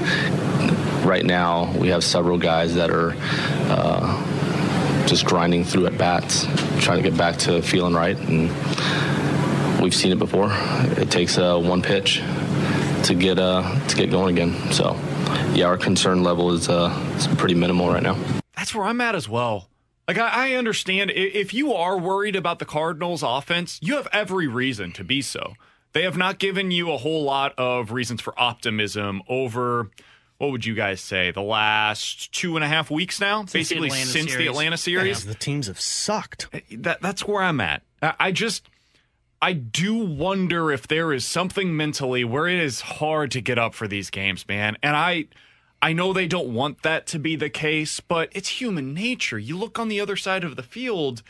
right 1.06 1.24
now 1.24 1.72
we 1.78 1.88
have 1.88 2.02
several 2.02 2.36
guys 2.36 2.74
that 2.74 2.90
are. 2.90 3.14
Uh, 3.70 4.34
just 5.08 5.24
grinding 5.24 5.64
through 5.64 5.86
at 5.86 5.96
bats, 5.96 6.44
trying 6.80 7.02
to 7.02 7.08
get 7.08 7.16
back 7.16 7.36
to 7.38 7.62
feeling 7.62 7.94
right. 7.94 8.16
And 8.16 8.48
we've 9.80 9.94
seen 9.94 10.12
it 10.12 10.18
before. 10.18 10.50
It 10.52 11.10
takes 11.10 11.38
uh, 11.38 11.58
one 11.58 11.82
pitch 11.82 12.22
to 13.04 13.14
get 13.14 13.38
uh, 13.38 13.78
to 13.88 13.96
get 13.96 14.10
going 14.10 14.36
again. 14.36 14.72
So, 14.72 14.94
yeah, 15.54 15.66
our 15.66 15.78
concern 15.78 16.22
level 16.22 16.52
is, 16.52 16.68
uh, 16.68 16.90
is 17.16 17.26
pretty 17.38 17.54
minimal 17.54 17.88
right 17.88 18.02
now. 18.02 18.18
That's 18.56 18.74
where 18.74 18.84
I'm 18.84 19.00
at 19.00 19.14
as 19.14 19.28
well. 19.28 19.68
Like 20.06 20.18
I, 20.18 20.50
I 20.50 20.54
understand 20.54 21.10
if 21.14 21.54
you 21.54 21.72
are 21.72 21.98
worried 21.98 22.36
about 22.36 22.58
the 22.58 22.64
Cardinals' 22.64 23.22
offense, 23.22 23.78
you 23.82 23.96
have 23.96 24.08
every 24.12 24.46
reason 24.46 24.92
to 24.92 25.04
be 25.04 25.22
so. 25.22 25.54
They 25.92 26.02
have 26.02 26.16
not 26.18 26.38
given 26.38 26.70
you 26.70 26.92
a 26.92 26.98
whole 26.98 27.24
lot 27.24 27.54
of 27.58 27.92
reasons 27.92 28.20
for 28.20 28.38
optimism 28.38 29.22
over 29.26 29.90
what 30.38 30.52
would 30.52 30.64
you 30.64 30.74
guys 30.74 31.00
say 31.00 31.30
the 31.32 31.42
last 31.42 32.32
two 32.32 32.56
and 32.56 32.64
a 32.64 32.68
half 32.68 32.90
weeks 32.90 33.20
now 33.20 33.40
since 33.40 33.52
basically 33.52 33.88
the 33.90 33.94
since 33.96 34.30
series. 34.30 34.36
the 34.36 34.46
atlanta 34.46 34.76
series? 34.76 35.24
Yeah, 35.24 35.32
the 35.32 35.38
teams 35.38 35.66
have 35.66 35.80
sucked. 35.80 36.48
Uh, 36.52 36.60
that, 36.78 37.02
that's 37.02 37.26
where 37.26 37.42
i'm 37.42 37.60
at. 37.60 37.82
I 38.00 38.32
just 38.32 38.68
i 39.42 39.52
do 39.52 39.96
wonder 39.96 40.72
if 40.72 40.86
there 40.88 41.12
is 41.12 41.24
something 41.24 41.76
mentally 41.76 42.24
where 42.24 42.46
it 42.46 42.58
is 42.58 42.80
hard 42.80 43.30
to 43.32 43.40
get 43.40 43.58
up 43.58 43.74
for 43.74 43.88
these 43.88 44.10
games 44.10 44.46
man. 44.48 44.76
And 44.82 44.96
i 44.96 45.26
i 45.82 45.92
know 45.92 46.12
they 46.12 46.26
don't 46.26 46.52
want 46.54 46.82
that 46.82 47.06
to 47.08 47.18
be 47.18 47.36
the 47.36 47.50
case 47.50 48.00
but 48.00 48.30
it's 48.32 48.60
human 48.60 48.94
nature. 48.94 49.38
You 49.38 49.58
look 49.58 49.78
on 49.78 49.88
the 49.88 50.00
other 50.00 50.16
side 50.16 50.44
of 50.44 50.56
the 50.56 50.62
field 50.62 51.22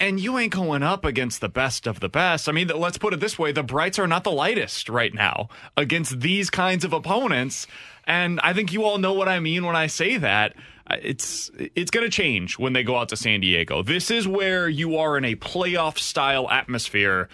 and 0.00 0.20
you 0.20 0.38
ain't 0.38 0.52
going 0.52 0.82
up 0.82 1.04
against 1.04 1.40
the 1.40 1.48
best 1.48 1.86
of 1.86 2.00
the 2.00 2.08
best. 2.08 2.48
I 2.48 2.52
mean, 2.52 2.68
let's 2.68 2.98
put 2.98 3.12
it 3.12 3.20
this 3.20 3.38
way 3.38 3.52
the 3.52 3.62
Brights 3.62 3.98
are 3.98 4.06
not 4.06 4.24
the 4.24 4.30
lightest 4.30 4.88
right 4.88 5.12
now 5.12 5.48
against 5.76 6.20
these 6.20 6.50
kinds 6.50 6.84
of 6.84 6.92
opponents. 6.92 7.66
And 8.04 8.40
I 8.40 8.52
think 8.52 8.72
you 8.72 8.84
all 8.84 8.98
know 8.98 9.12
what 9.12 9.28
I 9.28 9.40
mean 9.40 9.64
when 9.66 9.76
I 9.76 9.86
say 9.86 10.16
that. 10.18 10.54
Uh, 10.86 10.96
it's 11.02 11.50
it's 11.58 11.90
going 11.90 12.06
to 12.06 12.10
change 12.10 12.58
when 12.58 12.72
they 12.72 12.82
go 12.82 12.96
out 12.96 13.10
to 13.10 13.16
San 13.16 13.40
Diego. 13.40 13.82
This 13.82 14.10
is 14.10 14.26
where 14.26 14.68
you 14.68 14.96
are 14.96 15.18
in 15.18 15.24
a 15.24 15.36
playoff 15.36 15.98
style 15.98 16.48
atmosphere. 16.48 17.28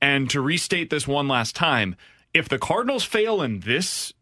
And 0.00 0.28
to 0.30 0.40
restate 0.40 0.90
this 0.90 1.06
one 1.06 1.28
last 1.28 1.54
time, 1.54 1.96
if 2.34 2.48
the 2.48 2.58
Cardinals 2.58 3.04
fail 3.04 3.40
in 3.42 3.60
this 3.60 4.12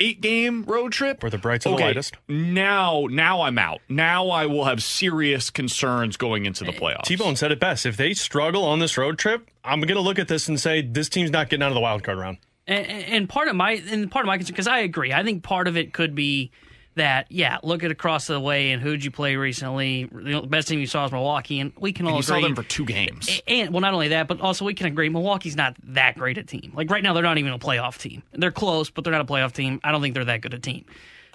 eight 0.00 0.20
game 0.20 0.64
road 0.64 0.92
trip. 0.92 1.22
Where 1.22 1.30
the 1.30 1.38
brights 1.38 1.66
are 1.66 1.70
okay, 1.70 1.82
the 1.82 1.86
lightest. 1.86 2.16
Now, 2.28 3.06
now 3.10 3.42
I'm 3.42 3.58
out. 3.58 3.80
Now 3.88 4.28
I 4.30 4.46
will 4.46 4.64
have 4.64 4.82
serious 4.82 5.50
concerns 5.50 6.16
going 6.16 6.46
into 6.46 6.64
the 6.64 6.72
playoffs. 6.72 7.04
T 7.04 7.16
Bone 7.16 7.36
said 7.36 7.52
it 7.52 7.60
best. 7.60 7.86
If 7.86 7.96
they 7.96 8.14
struggle 8.14 8.64
on 8.64 8.78
this 8.78 8.96
road 8.96 9.18
trip, 9.18 9.50
I'm 9.64 9.80
going 9.80 9.94
to 9.94 10.00
look 10.00 10.18
at 10.18 10.28
this 10.28 10.48
and 10.48 10.60
say 10.60 10.82
this 10.82 11.08
team's 11.08 11.30
not 11.30 11.48
getting 11.48 11.62
out 11.62 11.68
of 11.68 11.74
the 11.74 11.80
wild 11.80 12.02
card 12.02 12.18
round. 12.18 12.38
And, 12.66 12.86
and 12.86 13.28
part 13.28 13.48
of 13.48 13.56
my 13.56 13.82
and 13.90 14.10
part 14.10 14.24
of 14.24 14.26
my 14.26 14.36
concern 14.36 14.52
because 14.52 14.68
I 14.68 14.80
agree. 14.80 15.12
I 15.12 15.22
think 15.22 15.42
part 15.42 15.68
of 15.68 15.76
it 15.76 15.92
could 15.92 16.14
be 16.14 16.50
that 16.98 17.26
yeah, 17.30 17.58
look 17.62 17.82
at 17.82 17.90
across 17.90 18.28
the 18.28 18.38
way 18.38 18.70
and 18.70 18.80
who'd 18.80 19.04
you 19.04 19.10
play 19.10 19.36
recently? 19.36 20.04
The 20.04 20.42
best 20.42 20.68
team 20.68 20.78
you 20.78 20.86
saw 20.86 21.06
is 21.06 21.12
Milwaukee, 21.12 21.58
and 21.58 21.72
we 21.78 21.92
can 21.92 22.06
all 22.06 22.16
and 22.16 22.24
you 22.24 22.34
agree. 22.34 22.42
saw 22.42 22.46
them 22.46 22.54
for 22.54 22.62
two 22.62 22.84
games. 22.84 23.40
And, 23.46 23.66
and 23.66 23.74
well, 23.74 23.80
not 23.80 23.94
only 23.94 24.08
that, 24.08 24.28
but 24.28 24.40
also 24.40 24.64
we 24.64 24.74
can 24.74 24.86
agree 24.86 25.08
Milwaukee's 25.08 25.56
not 25.56 25.76
that 25.82 26.16
great 26.16 26.38
a 26.38 26.44
team. 26.44 26.72
Like 26.74 26.90
right 26.90 27.02
now, 27.02 27.14
they're 27.14 27.22
not 27.22 27.38
even 27.38 27.52
a 27.52 27.58
playoff 27.58 27.98
team. 27.98 28.22
They're 28.32 28.52
close, 28.52 28.90
but 28.90 29.04
they're 29.04 29.12
not 29.12 29.22
a 29.22 29.24
playoff 29.24 29.52
team. 29.52 29.80
I 29.82 29.90
don't 29.90 30.02
think 30.02 30.14
they're 30.14 30.24
that 30.26 30.40
good 30.40 30.54
a 30.54 30.58
team. 30.58 30.84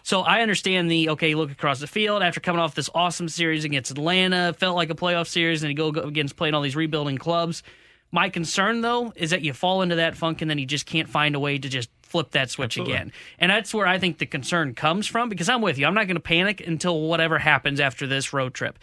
So 0.04 0.21
I 0.21 0.41
understand 0.41 0.91
the 0.91 1.10
okay. 1.12 1.34
Look 1.34 1.52
across 1.52 1.80
the 1.80 1.88
field 1.88 2.21
after 2.21 2.39
coming 2.39 2.60
off 2.60 2.76
this 2.76 2.89
awesome 2.93 3.30
series 3.30 3.63
against 3.63 3.89
Atlanta, 3.91 4.54
felt 4.54 4.76
like 4.76 4.89
a 4.89 4.95
playoff 4.95 5.28
series, 5.28 5.63
and 5.63 5.69
you 5.69 5.91
go 5.91 6.02
against 6.02 6.36
playing 6.36 6.54
all 6.54 6.62
these 6.62 6.76
rebuilding 6.76 7.17
clubs. 7.17 7.63
My 8.12 8.30
concern 8.30 8.82
though 8.82 9.12
is 9.15 9.32
that 9.32 9.41
you 9.41 9.54
fall 9.54 9.82
into 9.82 9.95
that 9.95 10.15
funk 10.15 10.41
and 10.43 10.49
then 10.49 10.60
you 10.60 10.67
just 10.67 10.86
can't 10.86 11.10
find 11.10 11.34
a 11.34 11.39
way 11.39 11.58
to 11.58 11.67
just 11.67 11.89
flip 12.13 12.30
that 12.30 12.52
switch 12.52 12.78
again. 12.78 13.12
And 13.39 13.49
that's 13.49 13.73
where 13.73 13.88
I 13.88 13.97
think 13.97 14.19
the 14.19 14.28
concern 14.28 14.76
comes 14.76 15.08
from 15.08 15.30
because 15.30 15.49
I'm 15.49 15.62
with 15.62 15.80
you. 15.80 15.88
I'm 15.88 15.95
not 15.95 16.06
going 16.06 16.15
to 16.15 16.21
panic 16.21 16.62
until 16.62 17.02
whatever 17.02 17.39
happens 17.39 17.80
after 17.80 18.06
this 18.06 18.34
road 18.34 18.54
trip. 18.54 18.78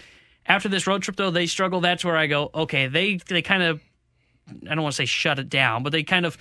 After 0.47 0.69
this 0.69 0.89
road 0.89 1.03
trip, 1.03 1.15
though, 1.15 1.31
they 1.31 1.47
struggle. 1.47 1.81
That's 1.81 2.05
where 2.05 2.17
I 2.17 2.27
go, 2.27 2.51
okay, 2.53 2.89
they, 2.89 3.21
they 3.29 3.41
kind 3.41 3.63
of, 3.63 3.81
I 4.69 4.75
don't 4.75 4.83
want 4.83 4.95
to 4.95 4.97
say 4.97 5.05
shut 5.05 5.39
it 5.39 5.49
down, 5.49 5.85
but 5.85 5.93
they 5.93 6.03
kind 6.03 6.27
of 6.27 6.37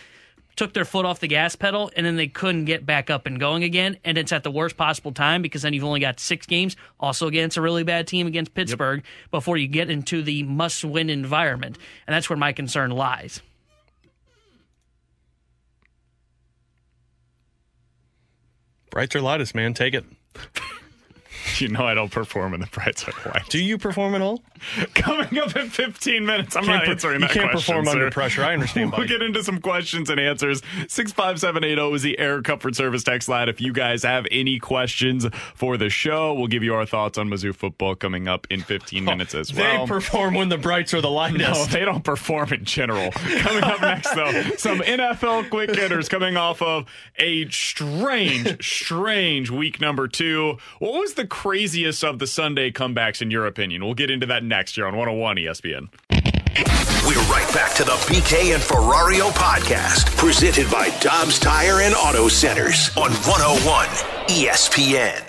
took 0.56 0.74
their 0.74 0.84
foot 0.84 1.06
off 1.06 1.20
the 1.20 1.28
gas 1.28 1.56
pedal 1.56 1.92
and 1.96 2.08
then 2.08 2.16
they 2.16 2.28
couldn't 2.28 2.66
get 2.66 2.88
back 2.88 3.12
up 3.12 3.28
and 3.28 3.40
going 3.40 3.64
again. 3.64 3.98
And 4.04 4.18
it's 4.18 4.32
at 4.32 4.42
the 4.42 4.50
worst 4.50 4.76
possible 4.76 5.12
time 5.12 5.44
because 5.44 5.62
then 5.62 5.74
you've 5.74 5.84
only 5.84 6.00
got 6.00 6.20
six 6.20 6.48
games, 6.48 6.76
also 7.00 7.28
against 7.28 7.56
a 7.56 7.62
really 7.62 7.84
bad 7.84 8.08
team 8.08 8.26
against 8.26 8.56
Pittsburgh, 8.56 9.04
before 9.30 9.58
you 9.58 9.68
get 9.68 9.92
into 9.92 10.24
the 10.24 10.42
must 10.42 10.84
win 10.84 11.12
environment. 11.12 11.78
And 12.08 12.16
that's 12.16 12.32
where 12.32 12.38
my 12.38 12.52
concern 12.52 12.90
lies. 12.90 13.44
Brights 18.90 19.16
or 19.16 19.22
lightest, 19.22 19.56
man. 19.56 19.74
Take 19.74 19.94
it. 19.94 20.06
You 21.60 21.68
know 21.68 21.86
I 21.86 21.94
don't 21.94 22.12
perform 22.12 22.54
in 22.54 22.62
the 22.62 22.68
bright 22.68 22.98
side 22.98 23.14
light. 23.26 23.50
Do 23.50 23.62
you 23.62 23.78
perform 23.78 24.16
at 24.16 24.22
all? 24.22 24.42
Coming 24.94 25.38
up 25.40 25.56
in 25.56 25.70
15 25.70 26.26
minutes. 26.26 26.56
I'm 26.56 26.66
not 26.66 26.84
per- 26.86 26.92
answering 26.92 27.22
you 27.22 27.28
can't 27.28 27.52
question, 27.52 27.76
perform 27.76 27.88
under 27.88 28.10
pressure. 28.12 28.44
I 28.44 28.54
understand, 28.54 28.92
We'll 28.92 29.00
buddy. 29.02 29.10
get 29.10 29.22
into 29.22 29.44
some 29.44 29.60
questions 29.60 30.10
and 30.10 30.20
answers. 30.20 30.62
65780 30.88 31.96
is 31.96 32.02
the 32.02 32.18
Air 32.20 32.42
Comfort 32.42 32.76
Service 32.76 33.04
text 33.04 33.28
line. 33.30 33.50
If 33.50 33.60
you 33.62 33.74
guys 33.74 34.04
have 34.04 34.26
any 34.32 34.60
questions 34.60 35.26
for 35.56 35.76
the 35.78 35.90
show, 35.90 36.34
we'll 36.34 36.48
give 36.48 36.64
you 36.64 36.74
our 36.76 36.86
thoughts 36.86 37.18
on 37.18 37.30
Mizzou 37.30 37.54
football 37.56 37.96
coming 37.96 38.28
up 38.28 38.48
in 38.50 38.62
15 38.62 39.04
minutes 39.04 39.34
as 39.36 39.54
well. 39.54 39.86
They 39.86 39.88
perform 39.88 40.34
when 40.36 40.50
the 40.50 40.58
Brights 40.58 40.94
are 40.94 41.02
the 41.02 41.10
lightest. 41.10 41.40
No, 41.40 41.66
they 41.66 41.86
don't 41.86 42.04
perform 42.04 42.54
in 42.54 42.64
general. 42.66 43.12
Coming 43.12 43.64
up 43.64 43.82
next, 43.82 44.14
though, 44.14 44.32
some 44.58 44.80
NFL 44.80 45.50
quick 45.50 45.74
hitters 45.76 46.08
coming 46.10 46.38
off 46.38 46.62
of 46.62 46.86
a 47.18 47.50
strange, 47.50 48.64
strange 48.66 49.50
week 49.50 49.80
number 49.82 50.08
two. 50.08 50.58
What 50.80 50.94
was 50.94 51.14
the 51.16 51.26
craziest 51.40 52.04
of 52.04 52.20
the 52.20 52.28
Sunday 52.28 52.70
comebacks 52.70 53.22
in 53.22 53.32
your 53.32 53.46
opinion? 53.46 53.86
We'll 53.86 53.94
get 53.94 54.12
into 54.12 54.26
that 54.26 54.44
next 54.44 54.76
year 54.76 54.86
on 54.86 54.98
101 54.98 55.38
ESPN. 55.38 55.88
We're 57.08 57.22
right 57.32 57.50
back 57.54 57.74
to 57.76 57.86
the 57.86 57.94
BK 58.10 58.54
and 58.54 58.62
Ferrario 58.62 59.30
podcast, 59.32 60.18
presented 60.18 60.70
by 60.70 60.90
Dobbs 61.00 61.40
Tire 61.40 61.80
and 61.80 61.96
Auto 61.96 62.28
Centers 62.28 62.90
on 62.98 63.12
101 63.12 63.88
ESPN. 64.28 65.24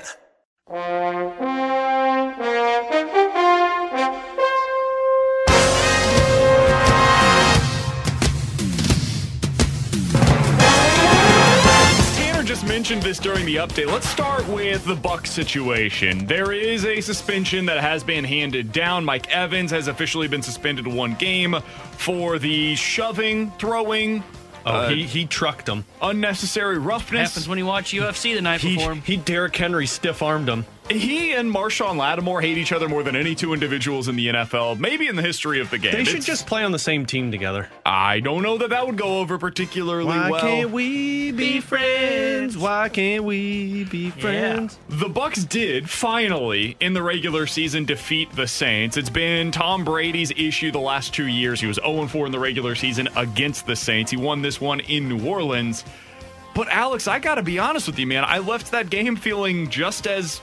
Just 12.50 12.66
mentioned 12.66 13.04
this 13.04 13.20
during 13.20 13.46
the 13.46 13.54
update. 13.54 13.86
Let's 13.86 14.08
start 14.08 14.44
with 14.48 14.84
the 14.84 14.96
Bucs 14.96 15.28
situation. 15.28 16.26
There 16.26 16.50
is 16.50 16.84
a 16.84 17.00
suspension 17.00 17.64
that 17.66 17.78
has 17.78 18.02
been 18.02 18.24
handed 18.24 18.72
down. 18.72 19.04
Mike 19.04 19.30
Evans 19.30 19.70
has 19.70 19.86
officially 19.86 20.26
been 20.26 20.42
suspended 20.42 20.84
one 20.84 21.14
game 21.14 21.54
for 21.92 22.40
the 22.40 22.74
shoving, 22.74 23.52
throwing, 23.52 24.24
Oh, 24.66 24.70
uh, 24.72 24.88
he, 24.88 25.04
he 25.04 25.26
trucked 25.26 25.68
him. 25.68 25.84
unnecessary 26.02 26.76
roughness. 26.76 27.28
Happens 27.28 27.48
when 27.48 27.56
you 27.56 27.66
watch 27.66 27.92
UFC 27.92 28.34
the 28.34 28.42
night 28.42 28.60
He, 28.60 28.74
before. 28.74 28.96
he 28.96 29.16
Derrick 29.16 29.54
Henry 29.54 29.86
stiff 29.86 30.20
armed 30.20 30.48
him. 30.48 30.66
He 30.90 31.33
and 31.33 31.53
Marshon 31.55 31.96
Lattimore 31.96 32.40
hate 32.40 32.59
each 32.59 32.72
other 32.72 32.88
more 32.88 33.03
than 33.03 33.14
any 33.16 33.35
two 33.35 33.53
individuals 33.55 34.09
in 34.09 34.16
the 34.16 34.26
NFL, 34.29 34.79
maybe 34.79 35.07
in 35.07 35.16
the 35.16 35.22
history 35.22 35.61
of 35.61 35.70
the 35.70 35.79
game. 35.79 35.92
They 35.92 36.05
should 36.05 36.16
It's- 36.16 36.26
just 36.26 36.46
play 36.46 36.64
on 36.64 36.72
the 36.72 36.79
same 36.79 37.07
team 37.07 37.31
together. 37.31 37.68
I 37.87 38.20
don't 38.20 38.42
know 38.42 38.59
that 38.59 38.70
that 38.70 38.87
would 38.87 38.96
go 38.96 39.18
over 39.20 39.38
particularly 39.38 40.07
well. 40.07 40.31
Why 40.31 40.40
can't 40.40 40.70
we 40.70 41.31
be 41.33 41.61
friends? 41.61 42.59
Why 42.59 42.88
can't 42.88 43.24
we 43.24 43.85
be 43.85 44.11
friends? 44.11 44.79
The 44.88 45.09
Bucs 45.09 45.48
did 45.48 45.88
finally 45.88 46.76
in 46.81 46.92
the 46.92 47.03
regular 47.03 47.46
season 47.46 47.85
defeat 47.85 48.35
the 48.35 48.46
Saints. 48.48 48.96
It's 48.96 49.11
been 49.11 49.50
Tom 49.53 49.85
Brady's 49.85 50.33
issue 50.37 50.70
the 50.72 50.81
last 50.81 51.14
2 51.14 51.26
years. 51.26 51.61
He 51.61 51.66
was 51.66 51.76
0 51.76 52.07
4 52.09 52.26
in 52.26 52.33
the 52.33 52.38
regular 52.38 52.74
season 52.74 53.09
against 53.16 53.66
the 53.66 53.76
Saints. 53.76 54.11
He 54.11 54.16
won 54.16 54.42
this 54.42 54.61
one 54.61 54.81
in 54.81 55.09
New 55.09 55.24
Orleans. 55.26 55.85
But 56.53 56.68
Alex, 56.68 57.07
I 57.07 57.20
got 57.20 57.37
to 57.37 57.42
be 57.42 57.61
honest 57.61 57.87
with 57.87 57.98
you, 57.98 58.07
man. 58.09 58.24
I 58.24 58.38
left 58.38 58.72
that 58.72 58.90
game 58.90 59.14
feeling 59.14 59.70
just 59.70 60.07
as 60.09 60.40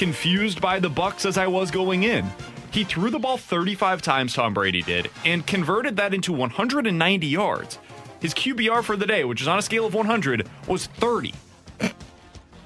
confused 0.00 0.62
by 0.62 0.80
the 0.80 0.88
Bucs 0.88 1.26
as 1.26 1.36
I 1.36 1.46
was 1.46 1.70
going 1.70 2.04
in. 2.04 2.24
He 2.70 2.84
threw 2.84 3.10
the 3.10 3.18
ball 3.18 3.36
35 3.36 4.00
times 4.00 4.32
Tom 4.32 4.54
Brady 4.54 4.80
did 4.80 5.10
and 5.26 5.46
converted 5.46 5.98
that 5.98 6.14
into 6.14 6.32
190 6.32 7.26
yards. 7.26 7.78
His 8.18 8.32
QBR 8.32 8.82
for 8.82 8.96
the 8.96 9.04
day, 9.04 9.24
which 9.24 9.42
is 9.42 9.46
on 9.46 9.58
a 9.58 9.62
scale 9.62 9.84
of 9.84 9.92
100, 9.92 10.48
was 10.66 10.86
30. 10.86 11.34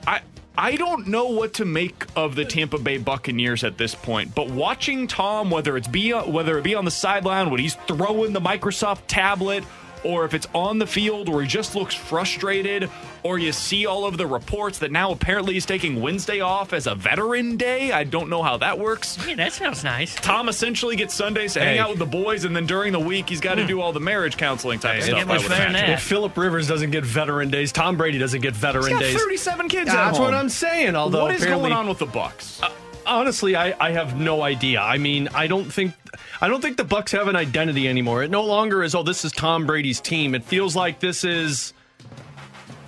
I 0.07 0.21
I 0.57 0.77
don't 0.77 1.09
know 1.09 1.25
what 1.25 1.55
to 1.55 1.65
make 1.65 2.07
of 2.15 2.37
the 2.37 2.45
Tampa 2.45 2.79
Bay 2.79 2.99
Buccaneers 2.99 3.65
at 3.65 3.79
this 3.79 3.97
point, 3.97 4.33
but 4.37 4.49
watching 4.51 5.09
Tom, 5.09 5.51
whether 5.51 5.77
it's 5.77 5.89
be 5.89 6.13
whether 6.13 6.57
it 6.57 6.63
be 6.63 6.77
on 6.77 6.85
the 6.85 6.93
sideline 6.93 7.51
when 7.51 7.59
he's 7.59 7.75
throwing 7.89 8.33
the 8.33 8.41
Microsoft 8.41 9.09
tablet, 9.09 9.65
or 10.05 10.25
if 10.25 10.35
it's 10.35 10.47
on 10.55 10.79
the 10.79 10.87
field 10.87 11.29
where 11.29 11.43
he 11.43 11.49
just 11.49 11.75
looks 11.75 11.95
frustrated, 11.95 12.91
or 13.23 13.39
you 13.39 13.53
see 13.53 13.87
all 13.87 14.05
of 14.05 14.17
the 14.17 14.27
reports 14.27 14.79
that 14.81 14.93
now 14.93 15.11
apparently 15.11 15.55
he's 15.55 15.67
taking 15.67 16.01
Wednesday 16.01 16.41
off 16.41 16.73
as 16.73 16.87
a 16.87 16.95
Veteran 16.95 17.57
Day. 17.57 17.91
I 17.91 18.05
don't 18.05 18.29
know 18.29 18.43
how 18.43 18.59
that 18.59 18.79
works. 18.79 19.19
yeah, 19.27 19.35
that 19.37 19.53
sounds 19.53 19.83
nice. 19.83 20.15
Tom 20.17 20.49
essentially 20.49 20.97
gets 20.97 21.15
Sundays 21.15 21.55
to 21.55 21.61
hang 21.61 21.79
out 21.79 21.91
with 21.91 21.99
the 21.99 22.07
boys, 22.07 22.45
and 22.45 22.55
then 22.55 22.67
during 22.67 22.93
the 22.93 23.01
week 23.01 23.29
he's 23.29 23.41
got 23.41 23.55
to 23.57 23.63
hmm. 23.63 23.69
do 23.69 23.81
all 23.81 23.93
the 23.93 24.01
marriage 24.01 24.37
counseling 24.37 24.79
type 24.79 24.99
of 24.99 25.05
Hey, 25.05 25.11
stuff. 25.11 25.19
get 25.21 25.27
much 25.27 25.49
better 25.49 25.65
than 25.65 25.73
that. 25.73 25.89
If 25.91 26.03
Philip 26.03 26.37
Rivers 26.37 26.69
doesn't 26.69 26.91
get 26.91 27.05
veteran 27.05 27.51
days, 27.51 27.73
Tom 27.73 27.97
Brady 27.97 28.19
doesn't 28.19 28.41
get 28.41 28.55
veteran 28.55 28.85
He's 28.85 28.93
got 28.93 29.01
days. 29.01 29.17
37 29.17 29.69
kids. 29.69 29.91
at 29.91 29.95
That's 29.95 30.19
what. 30.19 30.35
I'm 30.35 30.49
saying. 30.49 30.97
Although 30.97 31.23
what 31.23 31.35
is 31.35 31.45
going 31.45 31.73
on 31.73 31.89
with 31.89 31.99
the 31.99 32.07
Bucs? 32.07 32.63
Uh, 32.63 32.71
honestly, 33.07 33.57
I, 33.57 33.75
I 33.81 33.93
have 33.93 34.19
no 34.19 34.43
idea. 34.43 34.81
I 34.81 34.99
mean, 34.99 35.29
I 35.35 35.47
don't 35.47 35.73
think 35.73 35.95
I 36.41 36.49
don't 36.49 36.61
think 36.61 36.77
the 36.77 36.85
Bucs 36.85 37.11
have 37.13 37.29
an 37.29 37.37
identity 37.37 37.89
anymore. 37.89 38.23
It 38.23 38.31
no 38.31 38.45
longer 38.45 38.83
is. 38.83 38.95
Oh, 38.95 39.03
this 39.03 39.25
is 39.25 39.33
Tom 39.33 39.67
Brady's 39.67 40.01
team. 40.01 40.35
It 40.35 40.45
feels 40.45 40.77
like 40.77 41.01
this 41.01 41.25
is 41.25 41.73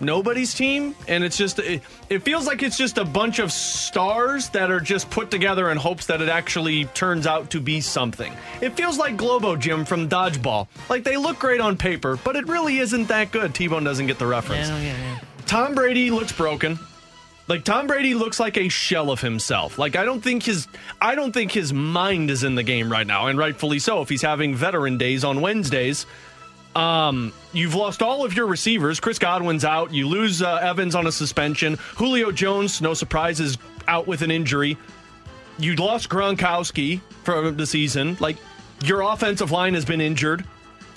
nobody's 0.00 0.54
team, 0.54 0.94
and 1.08 1.24
it's 1.24 1.36
just 1.36 1.58
it, 1.58 1.82
it 2.10 2.20
feels 2.20 2.46
like 2.46 2.62
it's 2.62 2.76
just 2.76 2.98
a 2.98 3.04
bunch 3.04 3.38
of 3.38 3.52
stars 3.52 4.48
that 4.50 4.70
are 4.70 4.80
just 4.80 5.08
put 5.10 5.30
together 5.30 5.70
in 5.70 5.76
hopes 5.76 6.06
that 6.06 6.20
it 6.20 6.28
actually 6.28 6.84
turns 6.86 7.26
out 7.26 7.50
to 7.50 7.60
be 7.60 7.80
something. 7.80 8.32
It 8.60 8.70
feels 8.70 8.98
like 8.98 9.16
Globo 9.16 9.56
Gym 9.56 9.84
from 9.84 10.08
Dodgeball. 10.08 10.68
Like 10.88 11.04
they 11.04 11.16
look 11.16 11.38
great 11.38 11.60
on 11.60 11.76
paper, 11.76 12.18
but 12.24 12.36
it 12.36 12.46
really 12.46 12.78
isn't 12.78 13.08
that 13.08 13.32
good. 13.32 13.54
T-Bone 13.54 13.84
doesn't 13.84 14.06
get 14.06 14.18
the 14.18 14.26
reference. 14.26 14.68
Yeah, 14.68 14.80
yeah, 14.80 14.96
yeah. 14.96 15.20
Tom 15.46 15.74
Brady 15.74 16.10
looks 16.10 16.32
broken. 16.32 16.78
Like 17.48 17.62
Tom 17.62 17.86
Brady 17.86 18.14
looks 18.14 18.40
like 18.40 18.56
a 18.56 18.68
shell 18.68 19.10
of 19.10 19.20
himself. 19.20 19.78
Like 19.78 19.94
I 19.94 20.04
don't 20.04 20.20
think 20.20 20.42
his 20.42 20.66
I 21.00 21.14
don't 21.14 21.32
think 21.32 21.52
his 21.52 21.72
mind 21.72 22.30
is 22.30 22.42
in 22.42 22.56
the 22.56 22.62
game 22.64 22.90
right 22.90 23.06
now, 23.06 23.26
and 23.28 23.38
rightfully 23.38 23.78
so. 23.78 24.00
If 24.02 24.08
he's 24.08 24.22
having 24.22 24.54
veteran 24.54 24.98
days 24.98 25.22
on 25.22 25.40
Wednesdays, 25.40 26.06
um, 26.74 27.32
you've 27.52 27.74
lost 27.74 28.02
all 28.02 28.24
of 28.24 28.34
your 28.34 28.46
receivers. 28.46 28.98
Chris 28.98 29.18
Godwin's 29.20 29.64
out. 29.64 29.94
You 29.94 30.08
lose 30.08 30.42
uh, 30.42 30.56
Evans 30.56 30.94
on 30.96 31.06
a 31.06 31.12
suspension. 31.12 31.74
Julio 31.94 32.32
Jones, 32.32 32.82
no 32.82 32.94
surprise, 32.94 33.38
is 33.38 33.56
out 33.86 34.06
with 34.08 34.22
an 34.22 34.30
injury. 34.32 34.76
You 35.58 35.74
lost 35.76 36.08
Gronkowski 36.08 37.00
for 37.22 37.50
the 37.52 37.66
season. 37.66 38.16
Like 38.20 38.36
your 38.84 39.02
offensive 39.02 39.52
line 39.52 39.74
has 39.74 39.84
been 39.84 40.00
injured. 40.00 40.44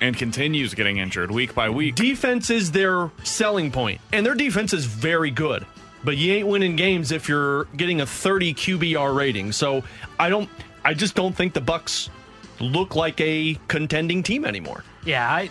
and 0.02 0.18
continues 0.18 0.74
getting 0.74 0.98
injured 0.98 1.30
week 1.30 1.54
by 1.54 1.70
week. 1.70 1.94
Defense 1.96 2.50
is 2.50 2.72
their 2.72 3.12
selling 3.24 3.70
point, 3.72 4.02
and 4.12 4.26
their 4.26 4.34
defense 4.36 4.74
is 4.74 4.86
very 4.86 5.30
good. 5.30 5.66
But 6.04 6.18
you 6.18 6.34
ain't 6.34 6.48
winning 6.48 6.76
games 6.76 7.12
if 7.12 7.28
you're 7.28 7.66
getting 7.76 8.02
a 8.02 8.06
30 8.06 8.54
QBR 8.54 9.16
rating. 9.16 9.52
So 9.52 9.84
I 10.18 10.30
don't, 10.30 10.50
I 10.86 10.94
just 10.94 11.16
don't 11.16 11.36
think 11.36 11.54
the 11.54 11.62
Bucs 11.62 12.10
look 12.60 12.96
like 12.96 13.20
a 13.22 13.58
contending 13.68 14.24
team 14.24 14.46
anymore. 14.46 14.84
Yeah, 15.06 15.30
I, 15.30 15.50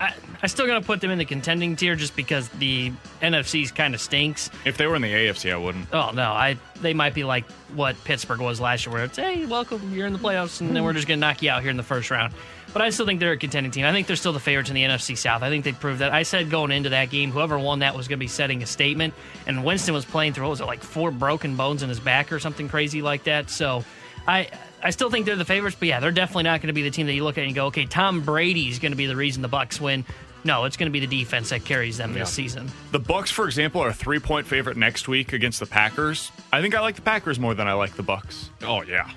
I, 0.00 0.14
I 0.42 0.46
still 0.46 0.66
gonna 0.66 0.82
put 0.82 1.00
them 1.00 1.10
in 1.10 1.18
the 1.18 1.24
contending 1.24 1.76
tier 1.76 1.96
just 1.96 2.16
because 2.16 2.48
the 2.50 2.92
NFC's 3.22 3.70
kind 3.70 3.94
of 3.94 4.00
stinks. 4.00 4.50
If 4.64 4.76
they 4.76 4.86
were 4.86 4.96
in 4.96 5.02
the 5.02 5.12
AFC, 5.12 5.52
I 5.52 5.56
wouldn't. 5.56 5.88
Oh 5.92 6.10
no, 6.12 6.32
I 6.32 6.58
they 6.80 6.94
might 6.94 7.14
be 7.14 7.24
like 7.24 7.48
what 7.74 7.96
Pittsburgh 8.04 8.40
was 8.40 8.60
last 8.60 8.86
year, 8.86 8.94
where 8.94 9.04
it's 9.04 9.16
hey, 9.16 9.46
welcome, 9.46 9.92
you're 9.94 10.06
in 10.06 10.12
the 10.12 10.18
playoffs, 10.18 10.60
and 10.60 10.74
then 10.74 10.84
we're 10.84 10.92
just 10.92 11.06
gonna 11.08 11.20
knock 11.20 11.42
you 11.42 11.50
out 11.50 11.62
here 11.62 11.70
in 11.70 11.76
the 11.76 11.82
first 11.82 12.10
round. 12.10 12.34
But 12.74 12.82
I 12.82 12.90
still 12.90 13.06
think 13.06 13.20
they're 13.20 13.32
a 13.32 13.38
contending 13.38 13.70
team. 13.70 13.86
I 13.86 13.92
think 13.92 14.08
they're 14.08 14.16
still 14.16 14.32
the 14.32 14.40
favorites 14.40 14.68
in 14.68 14.74
the 14.74 14.82
NFC 14.82 15.16
South. 15.16 15.42
I 15.42 15.48
think 15.48 15.64
they 15.64 15.72
proved 15.72 16.00
that. 16.00 16.12
I 16.12 16.24
said 16.24 16.50
going 16.50 16.72
into 16.72 16.88
that 16.88 17.08
game, 17.08 17.30
whoever 17.30 17.56
won 17.56 17.78
that 17.78 17.96
was 17.96 18.08
going 18.08 18.18
to 18.18 18.20
be 18.20 18.26
setting 18.26 18.64
a 18.64 18.66
statement. 18.66 19.14
And 19.46 19.64
Winston 19.64 19.94
was 19.94 20.04
playing 20.04 20.32
through 20.32 20.44
what 20.44 20.50
was 20.50 20.60
it 20.60 20.66
like 20.66 20.82
four 20.82 21.12
broken 21.12 21.54
bones 21.54 21.84
in 21.84 21.88
his 21.88 22.00
back 22.00 22.32
or 22.32 22.40
something 22.40 22.68
crazy 22.68 23.00
like 23.00 23.24
that. 23.24 23.48
So 23.48 23.84
I 24.26 24.48
I 24.82 24.90
still 24.90 25.08
think 25.08 25.24
they're 25.24 25.36
the 25.36 25.44
favorites. 25.44 25.76
But 25.78 25.86
yeah, 25.86 26.00
they're 26.00 26.10
definitely 26.10 26.42
not 26.42 26.60
going 26.60 26.66
to 26.66 26.74
be 26.74 26.82
the 26.82 26.90
team 26.90 27.06
that 27.06 27.14
you 27.14 27.22
look 27.22 27.38
at 27.38 27.44
and 27.44 27.54
go, 27.54 27.66
okay, 27.66 27.86
Tom 27.86 28.22
Brady's 28.22 28.80
going 28.80 28.92
to 28.92 28.96
be 28.96 29.06
the 29.06 29.16
reason 29.16 29.40
the 29.40 29.48
Bucs 29.48 29.80
win. 29.80 30.04
No, 30.42 30.64
it's 30.64 30.76
going 30.76 30.88
to 30.88 30.92
be 30.92 31.00
the 31.00 31.20
defense 31.20 31.50
that 31.50 31.64
carries 31.64 31.96
them 31.96 32.12
this 32.12 32.28
season. 32.28 32.70
The 32.90 33.00
Bucs, 33.00 33.30
for 33.30 33.46
example, 33.46 33.82
are 33.82 33.88
a 33.88 33.94
three-point 33.94 34.46
favorite 34.46 34.76
next 34.76 35.08
week 35.08 35.32
against 35.32 35.58
the 35.58 35.64
Packers. 35.64 36.30
I 36.52 36.60
think 36.60 36.74
I 36.74 36.80
like 36.80 36.96
the 36.96 37.02
Packers 37.02 37.40
more 37.40 37.54
than 37.54 37.66
I 37.66 37.72
like 37.72 37.94
the 37.94 38.02
Bucs. 38.02 38.50
Oh 38.62 38.82
yeah. 38.82 39.10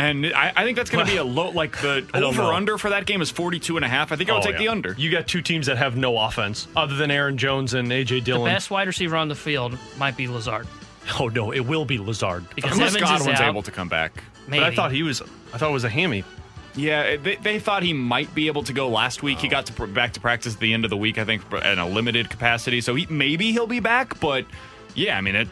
And 0.00 0.26
I, 0.32 0.52
I 0.56 0.64
think 0.64 0.76
that's 0.76 0.90
going 0.90 1.04
to 1.04 1.10
be 1.10 1.18
a 1.18 1.24
low, 1.24 1.50
like 1.50 1.80
the 1.80 2.06
over 2.14 2.42
know. 2.42 2.52
under 2.52 2.78
for 2.78 2.90
that 2.90 3.06
game 3.06 3.20
is 3.20 3.30
42 3.30 3.76
and 3.76 3.84
a 3.84 3.88
half. 3.88 4.12
I 4.12 4.16
think 4.16 4.30
I 4.30 4.32
would 4.32 4.40
Oh, 4.40 4.42
take 4.42 4.52
yeah. 4.54 4.58
the 4.58 4.68
under. 4.68 4.94
You 4.96 5.10
got 5.10 5.26
two 5.26 5.42
teams 5.42 5.66
that 5.66 5.76
have 5.76 5.96
no 5.96 6.16
offense 6.18 6.68
other 6.74 6.94
than 6.96 7.10
Aaron 7.10 7.36
Jones 7.36 7.74
and 7.74 7.88
AJ 7.88 8.24
Dillon. 8.24 8.44
The 8.44 8.54
best 8.54 8.70
wide 8.70 8.86
receiver 8.86 9.16
on 9.16 9.28
the 9.28 9.34
field 9.34 9.76
might 9.98 10.16
be 10.16 10.26
Lazard. 10.26 10.66
Oh 11.18 11.28
no, 11.28 11.52
it 11.52 11.60
will 11.60 11.84
be 11.84 11.98
Lazard. 11.98 12.44
Because 12.54 12.72
Unless 12.72 12.96
Evans 12.96 13.10
is 13.10 13.18
Godwin's 13.18 13.40
able 13.40 13.62
to 13.62 13.70
come 13.70 13.88
back. 13.88 14.22
Maybe. 14.46 14.60
But 14.62 14.72
I 14.72 14.74
thought 14.74 14.92
he 14.92 15.02
was. 15.02 15.22
I 15.52 15.58
thought 15.58 15.70
it 15.70 15.72
was 15.72 15.84
a 15.84 15.88
hammy. 15.88 16.24
Yeah, 16.76 17.16
they, 17.16 17.36
they 17.36 17.58
thought 17.58 17.82
he 17.82 17.92
might 17.92 18.32
be 18.34 18.46
able 18.46 18.62
to 18.64 18.72
go 18.72 18.88
last 18.88 19.22
week. 19.22 19.38
He 19.38 19.48
oh. 19.48 19.50
got 19.50 19.66
to 19.66 19.72
pr- 19.72 19.86
back 19.86 20.12
to 20.12 20.20
practice 20.20 20.54
at 20.54 20.60
the 20.60 20.72
end 20.72 20.84
of 20.84 20.90
the 20.90 20.96
week, 20.96 21.18
I 21.18 21.24
think, 21.24 21.42
in 21.52 21.78
a 21.78 21.88
limited 21.88 22.30
capacity. 22.30 22.80
So 22.80 22.94
he 22.94 23.06
maybe 23.10 23.52
he'll 23.52 23.66
be 23.66 23.80
back, 23.80 24.20
but 24.20 24.46
yeah, 24.94 25.18
I 25.18 25.20
mean 25.20 25.34
it. 25.34 25.48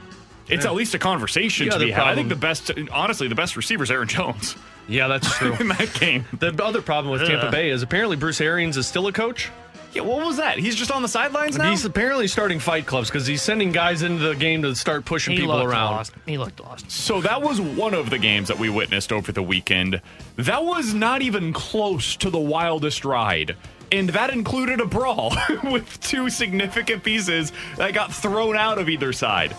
It's 0.49 0.65
Yeah. 0.65 0.71
at 0.71 0.77
least 0.77 0.95
a 0.95 0.99
conversation 0.99 1.69
The 1.69 1.79
to 1.79 1.85
be 1.87 1.91
had. 1.91 2.05
I 2.07 2.15
think 2.15 2.29
the 2.29 2.37
best, 2.37 2.71
honestly, 2.93 3.29
the 3.29 3.35
best 3.35 3.57
receiver 3.57 3.85
is 3.85 3.91
Aaron 3.91 4.09
Jones 4.09 4.57
Yeah, 4.89 5.07
that's 5.09 5.37
true. 5.37 5.55
in 5.61 5.69
that 5.69 5.93
game. 6.01 6.25
the 6.39 6.49
other 6.65 6.81
problem 6.83 7.13
with 7.13 7.27
Tampa 7.27 7.47
Ugh. 7.47 7.53
Bay 7.53 7.71
is 7.71 7.83
apparently 7.83 8.17
Bruce 8.17 8.41
Arians 8.41 8.77
is 8.77 8.87
still 8.87 9.07
a 9.07 9.13
coach. 9.13 9.51
Yeah, 9.95 10.03
what 10.03 10.25
was 10.25 10.37
that? 10.37 10.59
He's 10.59 10.77
just 10.77 10.91
on 10.91 11.01
the 11.01 11.09
sidelines 11.09 11.57
now. 11.57 11.71
He's 11.71 11.85
apparently 11.87 12.29
starting 12.29 12.59
fight 12.59 12.85
clubs 12.85 13.09
because 13.09 13.27
he's 13.27 13.41
sending 13.41 13.73
guys 13.73 14.03
into 14.03 14.23
the 14.23 14.35
game 14.35 14.61
to 14.63 14.75
start 14.75 15.07
pushing 15.07 15.33
he 15.33 15.41
people 15.41 15.57
looked 15.57 15.71
around. 15.71 15.93
lost. 15.93 16.13
He 16.27 16.37
looked 16.37 16.61
lost. 16.61 16.91
So 16.91 17.23
that 17.23 17.41
was 17.41 17.59
one 17.59 17.95
of 17.95 18.11
the 18.11 18.19
games 18.19 18.49
that 18.49 18.59
we 18.59 18.69
witnessed 18.69 19.13
over 19.13 19.33
the 19.33 19.43
weekend. 19.43 20.01
That 20.37 20.63
was 20.65 20.93
not 20.93 21.23
even 21.23 21.55
close 21.55 22.17
to 22.17 22.29
the 22.29 22.39
wildest 22.39 23.07
ride. 23.07 23.57
And 23.91 24.11
that 24.11 24.29
included 24.31 24.81
a 24.83 24.87
brawl 24.87 25.35
with 25.65 25.99
two 26.03 26.29
significant 26.29 27.03
pieces 27.03 27.53
that 27.77 27.95
got 27.95 28.13
thrown 28.13 28.57
out 28.59 28.77
of 28.79 28.91
either 28.91 29.15
side. 29.15 29.57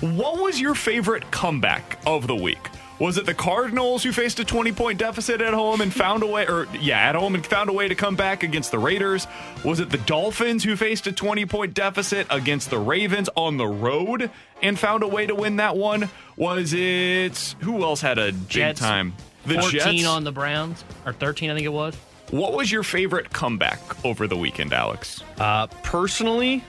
What 0.00 0.40
was 0.40 0.60
your 0.60 0.74
favorite 0.74 1.28
comeback 1.30 1.98
of 2.06 2.26
the 2.26 2.36
week? 2.36 2.58
Was 3.00 3.16
it 3.16 3.26
the 3.26 3.34
Cardinals 3.34 4.02
who 4.02 4.10
faced 4.12 4.38
a 4.40 4.44
20 4.44 4.72
point 4.72 4.98
deficit 4.98 5.40
at 5.40 5.54
home 5.54 5.80
and 5.80 5.92
found 5.92 6.22
a 6.22 6.26
way, 6.26 6.46
or 6.46 6.66
yeah, 6.80 6.98
at 6.98 7.14
home 7.14 7.34
and 7.34 7.44
found 7.46 7.70
a 7.70 7.72
way 7.72 7.88
to 7.88 7.94
come 7.94 8.16
back 8.16 8.42
against 8.42 8.70
the 8.70 8.78
Raiders? 8.78 9.26
Was 9.64 9.78
it 9.80 9.90
the 9.90 9.98
Dolphins 9.98 10.64
who 10.64 10.76
faced 10.76 11.06
a 11.06 11.12
20 11.12 11.46
point 11.46 11.74
deficit 11.74 12.26
against 12.30 12.70
the 12.70 12.78
Ravens 12.78 13.28
on 13.36 13.56
the 13.56 13.66
road 13.66 14.30
and 14.62 14.78
found 14.78 15.02
a 15.02 15.08
way 15.08 15.26
to 15.26 15.34
win 15.34 15.56
that 15.56 15.76
one? 15.76 16.08
Was 16.36 16.72
it 16.74 17.54
who 17.60 17.82
else 17.82 18.00
had 18.00 18.18
a 18.18 18.32
big 18.32 18.48
Jets, 18.48 18.80
time? 18.80 19.14
The 19.46 19.54
14 19.54 19.70
Jets. 19.70 20.06
on 20.06 20.24
the 20.24 20.32
Browns, 20.32 20.84
or 21.06 21.12
13, 21.12 21.50
I 21.50 21.54
think 21.54 21.66
it 21.66 21.72
was. 21.72 21.94
what 22.30 22.52
was 22.52 22.70
your 22.70 22.82
favorite 22.82 23.32
comeback 23.32 23.80
over 24.04 24.26
the 24.26 24.36
weekend, 24.36 24.72
Alex? 24.72 25.22
Uh, 25.38 25.68
personally, 25.84 26.64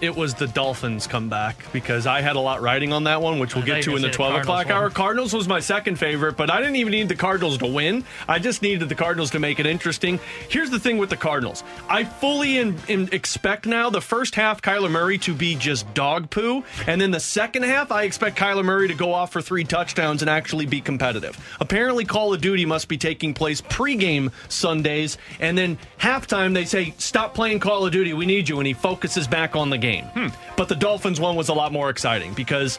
it 0.00 0.14
was 0.14 0.34
the 0.34 0.46
Dolphins 0.46 1.06
comeback 1.06 1.56
because 1.72 2.06
I 2.06 2.20
had 2.20 2.36
a 2.36 2.40
lot 2.40 2.60
riding 2.60 2.92
on 2.92 3.04
that 3.04 3.20
one, 3.22 3.38
which 3.38 3.54
we'll 3.54 3.64
I 3.64 3.66
get 3.66 3.82
to 3.84 3.96
in 3.96 4.02
the 4.02 4.10
12 4.10 4.32
the 4.32 4.40
o'clock 4.40 4.66
Cardinals 4.66 4.82
hour. 4.82 4.90
Cardinals 4.90 5.32
was 5.34 5.48
my 5.48 5.60
second 5.60 5.96
favorite, 5.96 6.36
but 6.36 6.50
I 6.50 6.58
didn't 6.58 6.76
even 6.76 6.92
need 6.92 7.08
the 7.08 7.16
Cardinals 7.16 7.58
to 7.58 7.66
win. 7.66 8.04
I 8.28 8.38
just 8.38 8.62
needed 8.62 8.88
the 8.88 8.94
Cardinals 8.94 9.30
to 9.30 9.38
make 9.38 9.60
it 9.60 9.66
interesting. 9.66 10.20
Here's 10.48 10.70
the 10.70 10.78
thing 10.78 10.98
with 10.98 11.10
the 11.10 11.16
Cardinals 11.16 11.64
I 11.88 12.04
fully 12.04 12.58
in, 12.58 12.76
in 12.88 13.08
expect 13.12 13.66
now 13.66 13.90
the 13.90 14.00
first 14.00 14.34
half, 14.34 14.62
Kyler 14.62 14.90
Murray 14.90 15.18
to 15.18 15.34
be 15.34 15.54
just 15.54 15.92
dog 15.94 16.30
poo. 16.30 16.64
And 16.86 17.00
then 17.00 17.10
the 17.10 17.20
second 17.20 17.64
half, 17.64 17.92
I 17.92 18.02
expect 18.02 18.38
Kyler 18.38 18.64
Murray 18.64 18.88
to 18.88 18.94
go 18.94 19.12
off 19.12 19.32
for 19.32 19.42
three 19.42 19.64
touchdowns 19.64 20.22
and 20.22 20.30
actually 20.30 20.66
be 20.66 20.80
competitive. 20.80 21.38
Apparently, 21.60 22.04
Call 22.04 22.34
of 22.34 22.40
Duty 22.40 22.64
must 22.64 22.88
be 22.88 22.96
taking 22.96 23.34
place 23.34 23.60
pregame 23.60 24.32
Sundays. 24.48 25.18
And 25.40 25.56
then 25.56 25.78
halftime, 25.98 26.54
they 26.54 26.64
say, 26.64 26.94
stop 26.98 27.34
playing 27.34 27.60
Call 27.60 27.86
of 27.86 27.92
Duty. 27.92 28.12
We 28.12 28.26
need 28.26 28.48
you. 28.48 28.58
And 28.58 28.66
he 28.66 28.72
focuses 28.74 29.26
back 29.26 29.56
on 29.56 29.67
the 29.70 29.78
game. 29.78 30.04
Hmm. 30.06 30.28
But 30.56 30.68
the 30.68 30.76
Dolphins 30.76 31.20
one 31.20 31.36
was 31.36 31.48
a 31.48 31.54
lot 31.54 31.72
more 31.72 31.90
exciting 31.90 32.34
because 32.34 32.78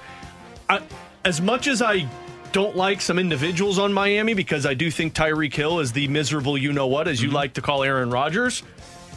I, 0.69 0.82
as 1.25 1.41
much 1.41 1.67
as 1.67 1.82
I 1.82 2.08
don't 2.52 2.75
like 2.75 3.02
some 3.02 3.19
individuals 3.19 3.78
on 3.78 3.93
Miami 3.93 4.34
because 4.34 4.65
I 4.65 4.73
do 4.73 4.89
think 4.89 5.13
Tyreek 5.13 5.54
Hill 5.54 5.80
is 5.80 5.91
the 5.91 6.08
miserable 6.08 6.58
you 6.58 6.73
know 6.73 6.88
what, 6.88 7.08
as 7.08 7.21
you 7.21 7.30
mm-hmm. 7.30 7.36
like 7.36 7.54
to 7.54 7.62
call 7.62 7.84
Aaron 7.84 8.10
Rodgers, 8.10 8.63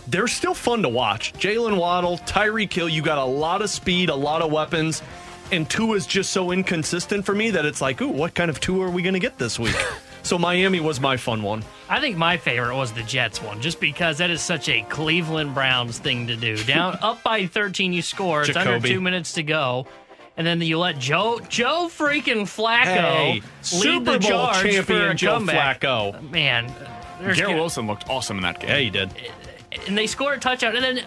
they're 0.08 0.28
still 0.28 0.54
fun 0.54 0.82
to 0.82 0.88
watch. 0.88 1.32
Jalen 1.34 1.78
Waddle, 1.78 2.18
Tyreek 2.18 2.72
Hill, 2.72 2.88
you 2.88 3.02
got 3.02 3.18
a 3.18 3.24
lot 3.24 3.62
of 3.62 3.70
speed, 3.70 4.10
a 4.10 4.14
lot 4.14 4.42
of 4.42 4.50
weapons, 4.50 5.02
and 5.50 5.68
Tua 5.68 5.96
is 5.96 6.06
just 6.06 6.30
so 6.30 6.50
inconsistent 6.50 7.24
for 7.24 7.34
me 7.34 7.50
that 7.50 7.64
it's 7.64 7.80
like, 7.80 8.00
ooh, 8.00 8.08
what 8.08 8.34
kind 8.34 8.50
of 8.50 8.60
Tua 8.60 8.86
are 8.86 8.90
we 8.90 9.02
going 9.02 9.14
to 9.14 9.20
get 9.20 9.38
this 9.38 9.58
week? 9.58 9.76
so 10.22 10.38
Miami 10.38 10.80
was 10.80 11.00
my 11.00 11.16
fun 11.16 11.42
one. 11.42 11.64
I 11.92 12.00
think 12.00 12.16
my 12.16 12.38
favorite 12.38 12.74
was 12.74 12.90
the 12.92 13.02
Jets 13.02 13.42
one, 13.42 13.60
just 13.60 13.78
because 13.78 14.16
that 14.16 14.30
is 14.30 14.40
such 14.40 14.70
a 14.70 14.80
Cleveland 14.88 15.52
Browns 15.52 15.98
thing 15.98 16.26
to 16.28 16.36
do. 16.36 16.56
Down 16.64 16.96
up 17.02 17.22
by 17.22 17.46
13, 17.46 17.92
you 17.92 18.00
score. 18.00 18.44
It's 18.44 18.56
under 18.56 18.80
two 18.80 19.02
minutes 19.02 19.34
to 19.34 19.42
go, 19.42 19.86
and 20.38 20.46
then 20.46 20.62
you 20.62 20.78
let 20.78 20.98
Joe 20.98 21.38
Joe 21.50 21.90
freaking 21.90 22.44
Flacco 22.44 22.84
Hey, 22.84 23.32
lead 23.34 23.42
Super 23.60 24.12
the 24.12 24.18
Bowl 24.20 24.20
charge 24.20 24.56
for 24.56 24.68
champion 24.72 25.02
a 25.02 25.14
Joe 25.14 25.34
comeback. 25.34 25.82
Flacco. 25.82 26.30
Man, 26.30 26.72
there's 27.20 27.36
Garrett 27.36 27.50
gonna- 27.50 27.56
Wilson 27.56 27.86
looked 27.86 28.08
awesome 28.08 28.38
in 28.38 28.42
that 28.44 28.58
game. 28.58 28.70
Yeah, 28.70 28.78
he 28.78 28.88
did. 28.88 29.10
and 29.86 29.98
they 29.98 30.06
score 30.06 30.32
a 30.32 30.38
touchdown, 30.40 30.74
and 30.74 30.82
then 30.82 31.04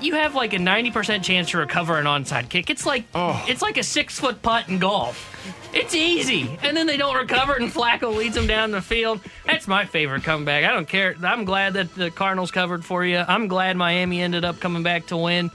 you 0.00 0.16
have 0.16 0.34
like 0.34 0.52
a 0.52 0.58
ninety 0.58 0.90
percent 0.90 1.22
chance 1.22 1.50
to 1.50 1.58
recover 1.58 1.96
an 1.96 2.06
onside 2.06 2.48
kick. 2.48 2.70
It's 2.70 2.84
like 2.84 3.04
oh. 3.14 3.44
it's 3.48 3.62
like 3.62 3.76
a 3.76 3.84
six 3.84 4.18
foot 4.18 4.42
putt 4.42 4.68
in 4.68 4.80
golf. 4.80 5.30
It's 5.74 5.94
easy, 5.94 6.56
and 6.62 6.76
then 6.76 6.86
they 6.86 6.96
don't 6.96 7.16
recover, 7.16 7.54
and 7.54 7.68
Flacco 7.70 8.16
leads 8.16 8.36
them 8.36 8.46
down 8.46 8.70
the 8.70 8.80
field. 8.80 9.20
That's 9.44 9.66
my 9.66 9.84
favorite 9.84 10.22
comeback. 10.22 10.64
I 10.64 10.72
don't 10.72 10.86
care. 10.86 11.16
I'm 11.20 11.44
glad 11.44 11.74
that 11.74 11.92
the 11.96 12.12
Cardinals 12.12 12.52
covered 12.52 12.84
for 12.84 13.04
you. 13.04 13.18
I'm 13.26 13.48
glad 13.48 13.76
Miami 13.76 14.22
ended 14.22 14.44
up 14.44 14.60
coming 14.60 14.84
back 14.84 15.06
to 15.06 15.16
win. 15.16 15.50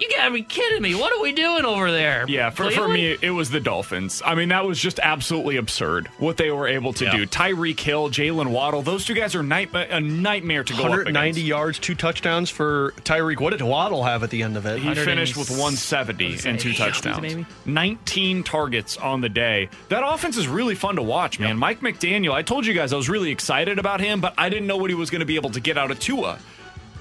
You 0.00 0.10
gotta 0.10 0.32
be 0.34 0.42
kidding 0.42 0.82
me! 0.82 0.94
What 0.96 1.12
are 1.16 1.22
we 1.22 1.32
doing 1.32 1.64
over 1.64 1.90
there? 1.92 2.24
Yeah, 2.28 2.50
for, 2.50 2.68
for 2.72 2.88
me, 2.88 3.16
it 3.22 3.30
was 3.30 3.50
the 3.50 3.60
Dolphins. 3.60 4.20
I 4.24 4.34
mean, 4.34 4.48
that 4.48 4.66
was 4.66 4.78
just 4.80 4.98
absolutely 5.00 5.56
absurd 5.56 6.08
what 6.18 6.36
they 6.36 6.50
were 6.50 6.66
able 6.66 6.92
to 6.94 7.04
Yeah. 7.04 7.16
do. 7.16 7.26
Tyreek 7.26 7.78
Hill, 7.78 8.10
Jalen 8.10 8.48
Waddle, 8.48 8.82
those 8.82 9.04
two 9.04 9.14
guys 9.14 9.34
are 9.36 9.42
night- 9.44 9.70
a 9.74 10.00
nightmare 10.00 10.64
to 10.64 10.72
go 10.72 10.80
up 10.84 10.88
190 10.90 11.42
yards, 11.42 11.78
two 11.78 11.94
touchdowns 11.94 12.50
for 12.50 12.92
Tyreek. 13.04 13.38
What 13.40 13.50
did 13.50 13.62
Waddle 13.62 14.02
have 14.02 14.24
at 14.24 14.30
the 14.30 14.42
end 14.42 14.56
of 14.56 14.66
it? 14.66 14.80
He 14.80 14.94
finished 14.94 15.36
with 15.36 15.50
170 15.50 16.38
and 16.44 16.58
two 16.58 16.72
touchdowns. 16.72 17.22
maybe? 17.22 17.46
19 17.64 18.42
targets 18.42 18.96
on 18.96 19.20
the 19.20 19.28
day. 19.28 19.68
That 19.90 20.02
offense 20.04 20.36
is 20.36 20.48
really 20.48 20.74
fun 20.74 20.96
to 20.96 21.02
watch, 21.02 21.38
man. 21.38 21.56
Mike 21.56 21.80
McDaniel, 21.80 22.32
I 22.32 22.42
told 22.42 22.66
you 22.66 22.74
guys 22.74 22.92
I 22.92 22.96
was 22.96 23.08
really 23.08 23.30
excited 23.30 23.78
about 23.78 24.00
him, 24.00 24.20
but 24.20 24.34
I 24.36 24.48
didn't 24.48 24.66
know 24.66 24.76
what 24.76 24.90
he 24.90 24.94
was 24.96 25.10
going 25.10 25.20
to 25.20 25.26
be 25.26 25.36
able 25.36 25.50
to 25.50 25.60
get 25.60 25.78
out 25.78 25.90
of 25.92 26.00
Tua. 26.00 26.38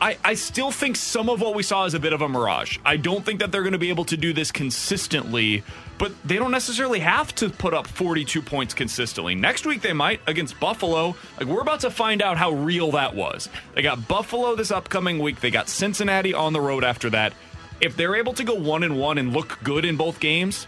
I, 0.04 0.18
I 0.22 0.34
still 0.34 0.70
think 0.70 0.98
some 0.98 1.30
of 1.30 1.40
what 1.40 1.56
we 1.56 1.64
saw 1.64 1.86
is 1.86 1.94
a 1.94 2.00
bit 2.00 2.12
of 2.12 2.22
a 2.22 2.28
mirage. 2.28 2.78
I 2.84 2.98
don't 2.98 3.26
think 3.26 3.40
that 3.40 3.54
they're 3.54 3.62
going 3.62 3.72
to 3.72 3.80
be 3.80 3.88
able 3.88 4.04
to 4.06 4.18
do 4.18 4.34
this 4.34 4.52
consistently, 4.52 5.64
but 5.98 6.12
they 6.26 6.36
don't 6.36 6.52
necessarily 6.52 7.00
have 7.00 7.34
to 7.36 7.50
put 7.50 7.74
up 7.74 7.88
42 7.88 8.42
points 8.42 8.74
consistently. 8.74 9.34
Next 9.34 9.66
week 9.66 9.82
they 9.82 9.94
might 9.94 10.20
against 10.28 10.60
Buffalo. 10.60 11.16
Like 11.40 11.48
we're 11.48 11.62
about 11.62 11.80
to 11.80 11.90
find 11.90 12.22
out 12.22 12.36
how 12.36 12.52
real 12.52 12.92
that 12.92 13.16
was. 13.16 13.48
They 13.76 13.82
got 13.82 14.06
Buffalo 14.06 14.58
this 14.58 14.72
upcoming 14.72 15.20
week. 15.20 15.40
They 15.40 15.52
got 15.52 15.70
Cincinnati 15.70 16.34
on 16.34 16.52
the 16.52 16.60
road 16.60 16.84
after 16.84 17.10
that. 17.12 17.32
If 17.80 17.96
they're 17.96 18.18
able 18.18 18.34
to 18.34 18.44
go 18.44 18.56
1 18.56 18.84
and 18.84 19.00
1 19.00 19.18
and 19.18 19.32
look 19.32 19.58
good 19.64 19.86
in 19.86 19.96
both 19.96 20.20
games, 20.20 20.68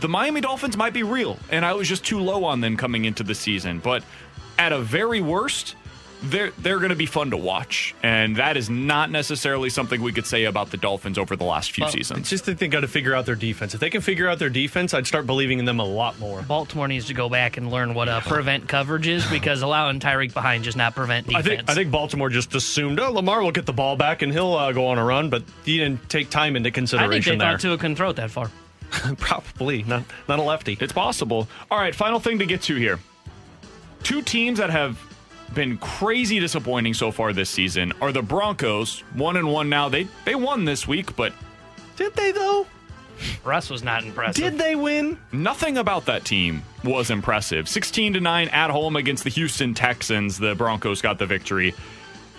the 0.00 0.08
Miami 0.08 0.40
Dolphins 0.40 0.78
might 0.78 0.94
be 0.94 1.02
real, 1.02 1.38
and 1.50 1.66
I 1.66 1.74
was 1.74 1.90
just 1.90 2.06
too 2.06 2.20
low 2.20 2.44
on 2.44 2.62
them 2.62 2.78
coming 2.78 3.04
into 3.04 3.22
the 3.22 3.34
season. 3.34 3.80
But 3.80 4.02
at 4.58 4.72
a 4.72 4.78
very 4.78 5.20
worst, 5.20 5.76
they're 6.24 6.50
they're 6.58 6.78
going 6.78 6.90
to 6.90 6.96
be 6.96 7.06
fun 7.06 7.30
to 7.30 7.36
watch, 7.36 7.94
and 8.02 8.36
that 8.36 8.56
is 8.56 8.70
not 8.70 9.10
necessarily 9.10 9.68
something 9.70 10.00
we 10.00 10.12
could 10.12 10.26
say 10.26 10.44
about 10.44 10.70
the 10.70 10.76
Dolphins 10.76 11.18
over 11.18 11.34
the 11.36 11.44
last 11.44 11.72
few 11.72 11.84
It's 11.84 11.94
seasons. 11.94 12.30
just 12.30 12.46
that 12.46 12.58
they 12.58 12.68
got 12.68 12.80
to 12.80 12.88
figure 12.88 13.14
out 13.14 13.26
their 13.26 13.34
defense. 13.34 13.74
If 13.74 13.80
they 13.80 13.90
can 13.90 14.00
figure 14.00 14.28
out 14.28 14.38
their 14.38 14.48
defense, 14.50 14.94
I'd 14.94 15.06
start 15.06 15.26
believing 15.26 15.58
in 15.58 15.64
them 15.64 15.80
a 15.80 15.84
lot 15.84 16.18
more. 16.20 16.42
Baltimore 16.42 16.86
needs 16.88 17.06
to 17.06 17.14
go 17.14 17.28
back 17.28 17.56
and 17.56 17.70
learn 17.70 17.94
what 17.94 18.08
uh, 18.08 18.20
prevent 18.20 18.68
coverage 18.68 19.08
is 19.08 19.26
because 19.30 19.62
allowing 19.62 19.98
Tyreek 20.00 20.32
behind 20.32 20.64
just 20.64 20.76
not 20.76 20.94
prevent 20.94 21.26
I 21.34 21.42
defense. 21.42 21.46
think 21.58 21.70
I 21.70 21.74
think 21.74 21.90
Baltimore 21.90 22.28
just 22.28 22.54
assumed, 22.54 23.00
oh, 23.00 23.10
Lamar 23.12 23.42
will 23.42 23.52
get 23.52 23.66
the 23.66 23.72
ball 23.72 23.96
back 23.96 24.22
and 24.22 24.32
he'll 24.32 24.54
uh, 24.54 24.72
go 24.72 24.86
on 24.86 24.98
a 24.98 25.04
run, 25.04 25.28
but 25.30 25.42
he 25.64 25.78
didn't 25.78 26.08
take 26.08 26.30
time 26.30 26.56
into 26.56 26.70
consideration. 26.70 27.10
I 27.10 27.14
think 27.14 27.24
consideration 27.24 27.38
they 27.38 27.44
there. 27.44 27.52
thought 27.54 27.60
Tua 27.60 27.78
couldn't 27.78 27.96
throw 27.96 28.10
it 28.10 28.16
that 28.16 28.30
far. 28.30 28.50
Probably 29.18 29.82
not 29.84 30.04
not 30.28 30.38
a 30.38 30.42
lefty. 30.42 30.76
It's 30.80 30.92
possible. 30.92 31.48
All 31.70 31.78
right, 31.78 31.94
final 31.94 32.20
thing 32.20 32.38
to 32.38 32.46
get 32.46 32.62
to 32.62 32.76
here. 32.76 32.98
Two 34.02 34.20
teams 34.22 34.58
that 34.58 34.70
have 34.70 34.98
been 35.54 35.78
crazy 35.78 36.40
disappointing 36.40 36.94
so 36.94 37.10
far 37.10 37.32
this 37.32 37.50
season 37.50 37.92
are 38.00 38.12
the 38.12 38.22
Broncos, 38.22 39.00
one 39.14 39.36
and 39.36 39.50
one 39.50 39.68
now. 39.68 39.88
They 39.88 40.08
they 40.24 40.34
won 40.34 40.64
this 40.64 40.86
week, 40.86 41.14
but 41.16 41.32
Did 41.96 42.14
they 42.14 42.32
though? 42.32 42.66
Russ 43.44 43.70
was 43.70 43.84
not 43.84 44.02
impressive. 44.02 44.42
Did 44.42 44.58
they 44.58 44.74
win? 44.74 45.18
Nothing 45.30 45.78
about 45.78 46.06
that 46.06 46.24
team 46.24 46.62
was 46.82 47.10
impressive. 47.10 47.68
16 47.68 48.14
to 48.14 48.20
9 48.20 48.48
at 48.48 48.70
home 48.70 48.96
against 48.96 49.22
the 49.22 49.30
Houston 49.30 49.74
Texans. 49.74 50.38
The 50.38 50.54
Broncos 50.54 51.00
got 51.00 51.18
the 51.18 51.26
victory. 51.26 51.74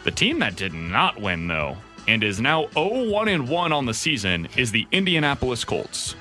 The 0.03 0.11
team 0.11 0.39
that 0.39 0.55
did 0.55 0.73
not 0.73 1.21
win 1.21 1.47
though 1.47 1.77
and 2.07 2.23
is 2.23 2.41
now 2.41 2.65
0-1 2.75 3.33
and 3.33 3.47
1 3.47 3.71
on 3.71 3.85
the 3.85 3.93
season 3.93 4.47
is 4.57 4.71
the 4.71 4.87
Indianapolis 4.91 5.63
Colts. 5.63 6.15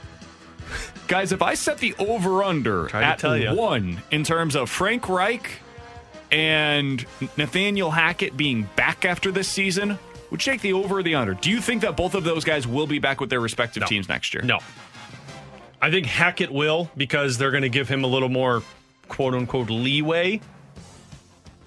Guys, 1.09 1.33
if 1.33 1.43
I 1.43 1.55
set 1.55 1.79
the 1.79 1.95
over 1.99 2.43
under 2.45 2.95
at 2.95 3.23
1 3.23 4.03
in 4.13 4.25
terms 4.25 4.55
of 4.55 4.71
Frank 4.71 5.09
Reich 5.09 5.59
and 6.33 7.05
Nathaniel 7.37 7.91
Hackett 7.91 8.37
being 8.37 8.69
back 8.75 9.05
after 9.05 9.31
this 9.31 9.49
season, 9.49 9.99
would 10.31 10.41
take 10.41 10.63
the 10.63 10.73
over 10.73 10.99
or 10.99 11.03
the 11.03 11.15
under? 11.15 11.35
Do 11.35 11.51
you 11.51 11.61
think 11.61 11.83
that 11.83 11.97
both 11.97 12.15
of 12.15 12.25
those 12.25 12.43
guys 12.45 12.67
will 12.67 12.87
be 12.87 12.99
back 12.99 13.21
with 13.21 13.29
their 13.31 13.41
respective 13.41 13.83
No. 13.83 13.87
teams 13.87 14.09
next 14.09 14.33
year? 14.33 14.43
No. 14.43 14.59
I 15.81 15.91
think 15.91 16.07
Hackett 16.07 16.51
will 16.51 16.91
because 16.97 17.39
they're 17.39 17.51
going 17.51 17.65
to 17.65 17.69
give 17.69 17.89
him 17.89 18.03
a 18.05 18.07
little 18.07 18.29
more 18.31 18.63
quote 19.09 19.35
unquote 19.35 19.69
leeway, 19.69 20.41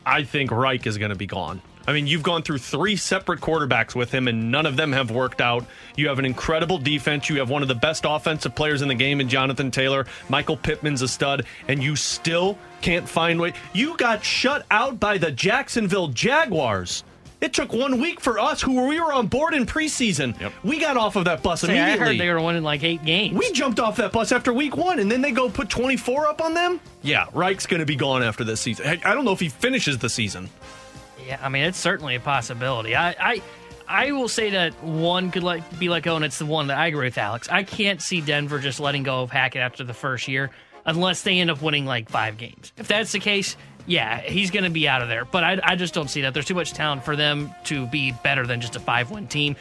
I 0.06 0.24
think 0.24 0.52
Reich 0.52 0.88
is 0.88 0.98
going 0.98 1.10
to 1.10 1.16
be 1.16 1.28
gone. 1.28 1.62
I 1.88 1.94
mean, 1.94 2.08
you've 2.08 2.24
gone 2.24 2.42
through 2.42 2.58
three 2.58 2.96
separate 2.96 3.42
quarterbacks 3.42 3.94
with 3.94 4.12
him, 4.12 4.28
and 4.28 4.50
none 4.50 4.66
of 4.66 4.76
them 4.76 4.92
have 4.94 5.12
worked 5.12 5.40
out. 5.40 5.66
You 5.96 6.08
have 6.08 6.18
an 6.18 6.26
incredible 6.26 6.80
defense. 6.80 7.30
You 7.30 7.38
have 7.38 7.52
one 7.52 7.62
of 7.62 7.68
the 7.68 7.76
best 7.76 8.06
offensive 8.08 8.56
players 8.56 8.82
in 8.82 8.88
the 8.88 8.96
game 8.96 9.22
in 9.22 9.30
Jonathan 9.30 9.70
Taylor. 9.70 10.08
Michael 10.28 10.58
Pittman's 10.58 11.04
a 11.04 11.08
stud, 11.08 11.46
and 11.68 11.84
you 11.84 11.96
still 11.96 12.58
can't 12.86 13.10
find 13.10 13.42
way. 13.42 13.52
You 13.74 13.98
got 13.98 14.24
shut 14.24 14.64
out 14.70 15.00
by 15.00 15.18
the 15.18 15.32
Jacksonville 15.32 16.10
Jaguars. 16.10 17.04
It 17.42 17.52
took 17.52 17.74
one 17.74 18.00
week 18.00 18.20
for 18.22 18.38
us, 18.40 18.62
who 18.62 18.88
we 18.88 19.00
were 19.00 19.12
on 19.12 19.26
board 19.26 19.56
in 19.56 19.66
preseason. 19.66 20.40
Yep. 20.40 20.54
We 20.64 20.80
got 20.80 20.96
off 20.96 21.16
of 21.16 21.26
that 21.26 21.42
bus 21.42 21.62
See, 21.62 21.68
immediately. 21.68 21.94
I 21.94 21.98
heard 21.98 22.20
they 22.20 22.30
were 22.30 22.40
winning 22.40 22.62
like 22.62 22.84
eight 22.84 23.04
games. 23.04 23.36
We 23.36 23.52
jumped 23.54 23.80
off 23.80 23.98
that 23.98 24.12
bus 24.12 24.32
after 24.32 24.54
week 24.54 24.78
one, 24.78 25.00
and 25.00 25.12
then 25.12 25.22
they 25.22 25.32
go 25.32 25.50
put 25.50 25.68
24 25.68 26.28
up 26.28 26.42
on 26.42 26.54
them? 26.54 26.80
Yeah, 27.02 27.26
Reich's 27.34 27.66
going 27.66 27.80
to 27.80 27.88
be 27.88 27.96
gone 27.96 28.22
after 28.22 28.44
this 28.44 28.62
season. 28.62 28.86
I 28.86 29.02
I 29.04 29.16
don't 29.16 29.26
know 29.26 29.34
if 29.34 29.40
he 29.40 29.50
finishes 29.50 29.98
the 29.98 30.10
season. 30.10 30.50
Yeah, 31.26 31.40
I 31.42 31.50
mean 31.50 31.64
it's 31.64 31.80
certainly 31.80 32.14
a 32.14 32.20
possibility. 32.20 32.96
I 32.96 33.16
I, 33.20 33.42
I 33.88 34.12
will 34.12 34.30
say 34.30 34.52
that 34.52 34.74
one 34.84 35.32
could 35.32 35.44
let, 35.44 35.80
be 35.80 35.90
let 35.90 36.04
go, 36.04 36.14
oh, 36.14 36.16
and 36.18 36.26
it's 36.26 36.38
the 36.38 36.46
one 36.46 36.68
that 36.68 36.78
I 36.78 36.88
agree 36.88 37.08
with 37.08 37.18
Alex. 37.18 37.50
I 37.50 37.64
can't 37.64 38.02
see 38.02 38.22
Denver 38.22 38.60
just 38.60 38.80
letting 38.80 39.02
go 39.02 39.24
of 39.24 39.32
Hackett 39.32 39.62
after 39.62 39.84
the 39.84 39.94
first 39.94 40.28
year 40.28 40.52
unless 40.86 41.24
they 41.24 41.40
end 41.40 41.50
up 41.50 41.62
winning 41.62 41.86
like 41.86 42.10
five 42.10 42.38
games. 42.38 42.72
If 42.78 42.88
that's 42.88 43.12
the 43.12 43.20
case, 43.20 43.58
yeah, 43.86 44.22
he's 44.22 44.52
going 44.52 44.64
to 44.64 44.70
be 44.70 44.88
out 44.88 45.02
of 45.02 45.08
there. 45.08 45.26
But 45.26 45.44
I, 45.44 45.60
I 45.64 45.76
just 45.76 45.94
don't 45.94 46.10
see 46.10 46.22
that. 46.22 46.34
There's 46.34 46.46
too 46.46 46.56
much 46.56 46.74
talent 46.74 47.04
for 47.04 47.16
them 47.16 47.54
to 47.66 47.88
be 47.88 48.12
better 48.24 48.46
than 48.46 48.62
just 48.62 48.76
a 48.76 48.80
five 48.80 49.12
win 49.12 49.28
team. 49.28 49.56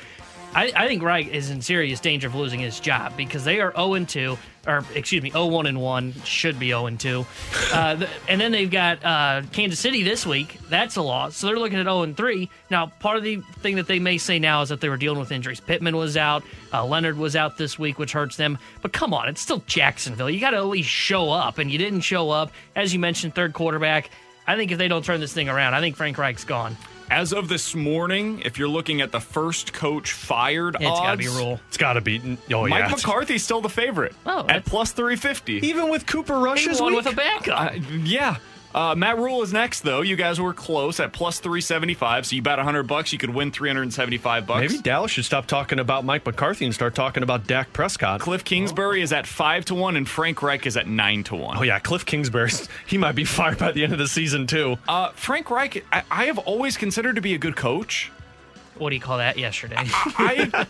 I, 0.55 0.72
I 0.75 0.87
think 0.87 1.03
Reich 1.03 1.29
is 1.29 1.51
in 1.51 1.61
serious 1.62 2.01
danger 2.01 2.29
of 2.29 2.35
losing 2.35 2.61
his 2.61 2.79
job 2.79 3.16
because 3.16 3.45
they 3.45 3.61
are 3.61 3.72
0 3.75 4.05
2, 4.05 4.39
or 4.66 4.84
excuse 4.94 5.22
me, 5.22 5.30
0 5.30 5.46
1 5.46 5.66
and 5.66 5.80
1, 5.80 6.12
should 6.24 6.58
be 6.58 6.68
0 6.68 6.90
2. 6.90 7.26
Uh, 7.72 7.96
th- 7.98 8.10
and 8.28 8.40
then 8.40 8.52
they've 8.52 8.70
got 8.70 9.04
uh, 9.04 9.42
Kansas 9.52 9.78
City 9.78 10.02
this 10.02 10.26
week. 10.26 10.58
That's 10.68 10.96
a 10.96 11.02
loss. 11.02 11.36
So 11.36 11.46
they're 11.46 11.58
looking 11.58 11.78
at 11.78 11.84
0 11.84 12.12
3. 12.12 12.50
Now, 12.70 12.86
part 12.86 13.16
of 13.16 13.22
the 13.22 13.36
thing 13.60 13.76
that 13.76 13.86
they 13.86 13.98
may 13.98 14.18
say 14.18 14.38
now 14.38 14.62
is 14.62 14.68
that 14.68 14.80
they 14.80 14.88
were 14.88 14.96
dealing 14.96 15.18
with 15.18 15.32
injuries. 15.32 15.60
Pittman 15.60 15.96
was 15.96 16.16
out, 16.16 16.42
uh, 16.72 16.84
Leonard 16.84 17.18
was 17.18 17.36
out 17.36 17.56
this 17.56 17.78
week, 17.78 17.98
which 17.98 18.12
hurts 18.12 18.36
them. 18.36 18.58
But 18.82 18.92
come 18.92 19.14
on, 19.14 19.28
it's 19.28 19.40
still 19.40 19.62
Jacksonville. 19.66 20.30
You 20.30 20.40
got 20.40 20.50
to 20.50 20.58
at 20.58 20.66
least 20.66 20.88
show 20.88 21.30
up, 21.30 21.58
and 21.58 21.70
you 21.70 21.78
didn't 21.78 22.00
show 22.02 22.30
up. 22.30 22.52
As 22.76 22.92
you 22.92 22.98
mentioned, 22.98 23.34
third 23.34 23.52
quarterback. 23.52 24.10
I 24.46 24.56
think 24.56 24.72
if 24.72 24.78
they 24.78 24.88
don't 24.88 25.04
turn 25.04 25.20
this 25.20 25.32
thing 25.32 25.48
around, 25.48 25.74
I 25.74 25.80
think 25.80 25.96
Frank 25.96 26.18
Reich's 26.18 26.44
gone. 26.44 26.76
As 27.11 27.32
of 27.32 27.48
this 27.48 27.74
morning, 27.74 28.40
if 28.44 28.59
you're 28.59 28.68
looking 28.68 29.00
at 29.00 29.12
the 29.12 29.20
first 29.20 29.72
coach 29.72 30.12
fired 30.12 30.74
It's 30.76 30.84
got 30.84 31.11
to 31.12 31.16
be 31.18 31.26
odds, 31.28 31.36
Rhule. 31.36 31.61
It's 31.68 31.76
got 31.76 31.92
to 31.94 32.00
be. 32.00 32.38
Oh, 32.52 32.66
Mike 32.66 32.84
yeah. 32.84 32.88
McCarthy's 32.94 33.42
still 33.44 33.61
the 33.61 33.68
favorite 33.68 34.14
Oh, 34.26 34.40
at 34.40 34.46
that's- 34.46 34.68
plus 34.68 34.92
350. 34.92 35.66
Even 35.66 35.90
with 35.90 36.07
Cooper 36.07 36.38
Rush 36.38 36.62
He 36.62 36.68
this 36.68 36.80
won 36.80 36.94
with 36.94 37.07
a 37.07 37.12
backup. 37.12 37.72
Uh, 37.72 37.74
yeah. 38.02 38.36
Uh, 38.75 38.95
Matt 38.97 39.18
Rhule 39.18 39.43
is 39.43 39.53
next, 39.53 39.81
though. 39.81 40.01
You 40.01 40.16
guys 40.16 40.41
were 40.41 40.53
close 40.53 40.99
at 40.99 41.12
plus 41.12 41.39
375. 41.39 42.27
So 42.27 42.37
you 42.37 42.43
bet 42.43 42.59
100 42.59 42.83
bucks, 42.85 43.12
you 43.12 43.18
could 43.18 43.31
win 43.31 43.53
375 43.53 44.47
bucks. 44.47 44.72
Maybe 44.72 44.83
Dallas 44.83 45.12
should 45.12 45.25
stop 45.25 45.47
talking 45.47 45.79
about 45.79 46.05
Mike 46.05 46.27
McCarthy 46.27 46.64
and 46.64 46.75
start 46.75 46.95
talking 46.95 47.22
about 47.22 47.47
Dak 47.47 47.72
Prescott. 47.72 48.20
Cliff 48.20 48.45
Kingsbury 48.45 49.01
is 49.03 49.12
at 49.12 49.27
5 49.27 49.66
to 49.66 49.75
1, 49.75 49.97
and 49.97 50.09
Frank 50.09 50.43
Reich 50.43 50.66
is 50.66 50.77
at 50.77 50.89
9 50.89 51.25
to 51.25 51.37
1. 51.37 51.59
Oh, 51.59 51.62
yeah, 51.62 51.79
Cliff 51.79 52.05
Kingsbury. 52.05 52.45
He 52.87 52.99
might 52.99 53.14
be 53.14 53.25
fired 53.25 53.59
by 53.59 53.72
the 53.72 53.85
end 53.85 53.93
of 53.93 53.99
the 53.99 54.09
season, 54.09 54.47
too. 54.47 54.77
Uh, 54.87 55.11
Frank 55.12 55.51
Reich, 55.51 55.85
I, 55.93 56.03
I 56.11 56.25
have 56.27 56.39
always 56.39 56.77
considered 56.77 57.14
to 57.14 57.22
be 57.22 57.35
a 57.35 57.39
good 57.39 57.57
coach. 57.57 58.11
What 58.77 58.91
do 58.91 58.97
you 58.97 59.01
call 59.01 59.18
that 59.18 59.39
yesterday? 59.39 59.77
I, 59.79 60.66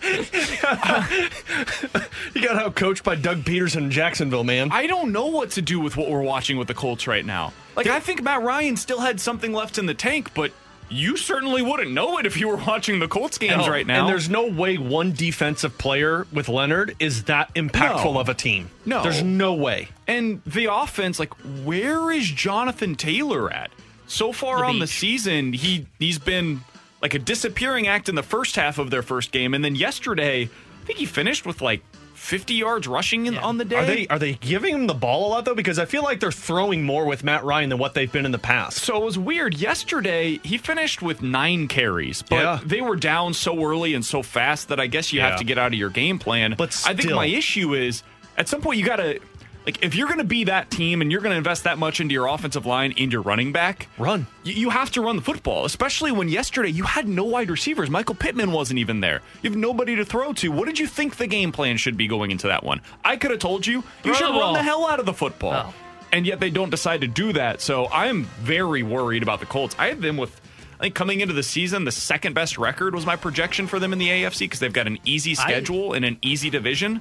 He 2.33 2.41
got 2.41 2.57
out 2.57 2.75
coached 2.75 3.05
by 3.05 3.15
Doug 3.15 3.39
Pederson 3.45 3.79
in 3.85 3.91
Jacksonville, 3.91 4.45
man. 4.45 4.71
I 4.73 4.87
don't 4.87 5.13
know 5.13 5.27
what 5.27 5.51
to 5.53 5.63
do 5.63 5.81
with 5.81 5.97
what 5.97 6.09
we're 6.11 6.23
watching 6.23 6.57
with 6.59 6.69
the 6.69 6.75
Colts 6.75 7.07
right 7.07 7.25
now. 7.25 7.53
Like, 7.77 7.87
I 7.87 8.01
think 8.01 8.23
Matt 8.23 8.43
Ryan 8.43 8.77
still 8.77 9.01
had 9.01 9.21
something 9.21 9.53
left 9.53 9.79
in 9.79 9.87
the 9.87 9.95
tank, 9.95 10.35
but 10.35 10.53
you 10.91 11.17
certainly 11.17 11.63
wouldn't 11.63 11.91
know 11.93 12.19
it 12.19 12.27
if 12.27 12.37
you 12.37 12.47
were 12.49 12.57
watching 12.57 12.99
the 12.99 13.09
Colts 13.09 13.39
games 13.39 13.67
No, 13.67 13.71
right 13.73 13.87
now. 13.87 14.01
And 14.01 14.09
there's 14.09 14.29
no 14.29 14.47
way 14.49 14.77
one 14.77 15.13
defensive 15.13 15.79
player 15.79 16.27
with 16.33 16.49
Leonard 16.49 16.95
is 17.01 17.25
that 17.25 17.53
impactful 17.55 18.15
No. 18.15 18.21
of 18.21 18.29
a 18.29 18.35
team. 18.35 18.71
No. 18.85 19.03
There's 19.03 19.23
no 19.23 19.55
way. 19.55 19.89
And 20.07 20.43
the 20.45 20.67
offense, 20.67 21.19
like, 21.19 21.33
where 21.65 22.11
is 22.13 22.27
Jonathan 22.29 22.95
Taylor 22.97 23.51
at? 23.51 23.71
So 24.07 24.33
far 24.33 24.59
The 24.59 24.65
on 24.67 24.79
the 24.81 24.87
season, 24.87 25.55
he 25.55 25.87
he's 25.99 26.19
been 26.19 26.61
like 27.05 27.13
a 27.13 27.19
disappearing 27.19 27.87
act 27.87 28.09
in 28.09 28.15
the 28.15 28.23
first 28.23 28.57
half 28.57 28.79
of 28.79 28.89
their 28.91 29.03
first 29.03 29.31
game, 29.31 29.53
and 29.53 29.63
then 29.63 29.75
yesterday, 29.75 30.45
I 30.45 30.87
think 30.87 30.99
he 30.99 31.05
finished 31.05 31.45
with 31.45 31.61
like 31.61 31.83
50 32.15 32.55
yards 32.55 32.89
rushing 32.89 33.27
in, 33.27 33.35
Yeah. 33.35 33.43
on 33.43 33.59
the 33.59 33.65
day. 33.67 33.77
Are 33.77 33.85
they 33.85 34.07
are 34.07 34.19
they 34.19 34.33
giving 34.35 34.75
him 34.75 34.87
the 34.87 34.95
ball 34.95 35.27
a 35.27 35.29
lot 35.29 35.45
though? 35.45 35.55
Because 35.55 35.79
I 35.79 35.85
feel 35.85 36.03
like 36.03 36.19
they're 36.19 36.33
throwing 36.33 36.83
more 36.83 37.05
with 37.05 37.23
Matt 37.23 37.45
Ryan 37.45 37.69
than 37.69 37.79
what 37.79 37.93
they've 37.93 38.11
been 38.11 38.25
in 38.25 38.33
the 38.33 38.39
past. 38.39 38.79
So 38.79 38.97
it 38.97 39.05
was 39.05 39.19
weird. 39.19 39.55
Yesterday, 39.55 40.41
he 40.43 40.57
finished 40.57 41.03
with 41.03 41.21
nine 41.21 41.69
carries, 41.69 42.23
but 42.23 42.37
Yeah. 42.37 42.61
they 42.65 42.81
were 42.81 42.97
down 42.97 43.35
so 43.35 43.63
early 43.63 43.93
and 43.93 44.03
so 44.03 44.23
fast 44.23 44.69
that 44.69 44.81
I 44.81 44.87
guess 44.87 45.13
you 45.13 45.21
Yeah. 45.21 45.29
have 45.29 45.39
to 45.41 45.45
get 45.45 45.59
out 45.59 45.75
of 45.75 45.79
your 45.79 45.91
game 45.91 46.19
plan. 46.19 46.55
But 46.57 46.83
I 46.87 46.95
think 46.95 47.11
my 47.13 47.27
issue 47.27 47.75
is 47.75 48.03
at 48.39 48.49
some 48.49 48.63
point 48.63 48.79
you 48.79 48.85
got 48.87 48.97
to. 48.97 49.21
Like, 49.67 49.83
if 49.83 49.95
you're 49.95 50.07
going 50.09 50.19
to 50.19 50.25
be 50.25 50.45
that 50.45 50.71
team 50.71 51.01
and 51.01 51.11
you're 51.11 51.23
going 51.23 51.33
to 51.33 51.39
invest 51.39 51.65
that 51.65 51.79
much 51.79 51.99
into 52.01 52.13
your 52.13 52.27
offensive 52.27 52.67
line 52.67 52.93
and 52.99 53.11
your 53.11 53.23
running 53.23 53.51
back, 53.53 53.89
Run. 53.97 54.27
You, 54.43 54.53
you 54.53 54.71
have 54.71 54.91
to 54.93 55.01
run 55.01 55.17
the 55.17 55.23
football, 55.23 55.65
especially 55.65 56.13
when 56.13 56.29
yesterday 56.29 56.69
you 56.69 56.85
had 56.85 57.09
no 57.09 57.25
wide 57.25 57.51
receivers. 57.51 57.89
Michael 57.89 58.15
Pittman 58.15 58.53
wasn't 58.53 58.79
even 58.79 59.01
there. 59.01 59.23
You 59.43 59.51
have 59.51 59.59
nobody 59.59 59.97
to 59.97 60.05
throw 60.05 60.33
to. 60.35 60.51
What 60.53 60.67
did 60.67 60.79
you 60.79 60.87
think 60.87 61.17
the 61.17 61.27
game 61.27 61.51
plan 61.51 61.79
should 61.79 61.97
be 61.97 62.07
going 62.07 62.31
into 62.31 62.47
that 62.49 62.63
one? 62.63 62.83
I 63.05 63.17
could 63.17 63.31
have 63.31 63.41
told 63.41 63.67
you 63.67 63.83
you 64.05 64.15
should 64.15 64.29
the 64.29 64.33
run 64.39 64.53
the 64.53 64.63
hell 64.63 64.87
out 64.87 65.01
of 65.01 65.07
the 65.07 65.15
football. 65.15 65.53
Oh. 65.69 65.75
And 66.13 66.27
yet 66.27 66.39
they 66.41 66.51
don't 66.51 66.71
decide 66.71 67.01
to 67.01 67.09
do 67.09 67.33
that. 67.33 67.61
So 67.61 67.87
I 67.87 68.07
am 68.07 68.25
very 68.43 68.83
worried 68.83 69.23
about 69.23 69.41
the 69.41 69.47
Colts. 69.47 69.75
I 69.79 69.89
had 69.89 70.03
them 70.03 70.17
with. 70.17 70.41
I 70.79 70.85
think 70.85 70.95
coming 70.95 71.21
into 71.21 71.33
the 71.35 71.43
season, 71.43 71.85
the 71.85 71.93
second 71.93 72.35
best 72.35 72.59
record 72.59 72.95
was 72.95 73.07
my 73.07 73.17
projection 73.17 73.67
for 73.67 73.79
them 73.79 73.93
in 73.93 73.99
the 73.99 74.09
AFC 74.09 74.41
because 74.41 74.61
they've 74.61 74.73
got 74.73 74.87
an 74.87 74.99
easy 75.05 75.31
I- 75.33 75.35
schedule 75.35 75.95
and 75.95 76.05
an 76.05 76.19
easy 76.21 76.51
division. 76.51 77.01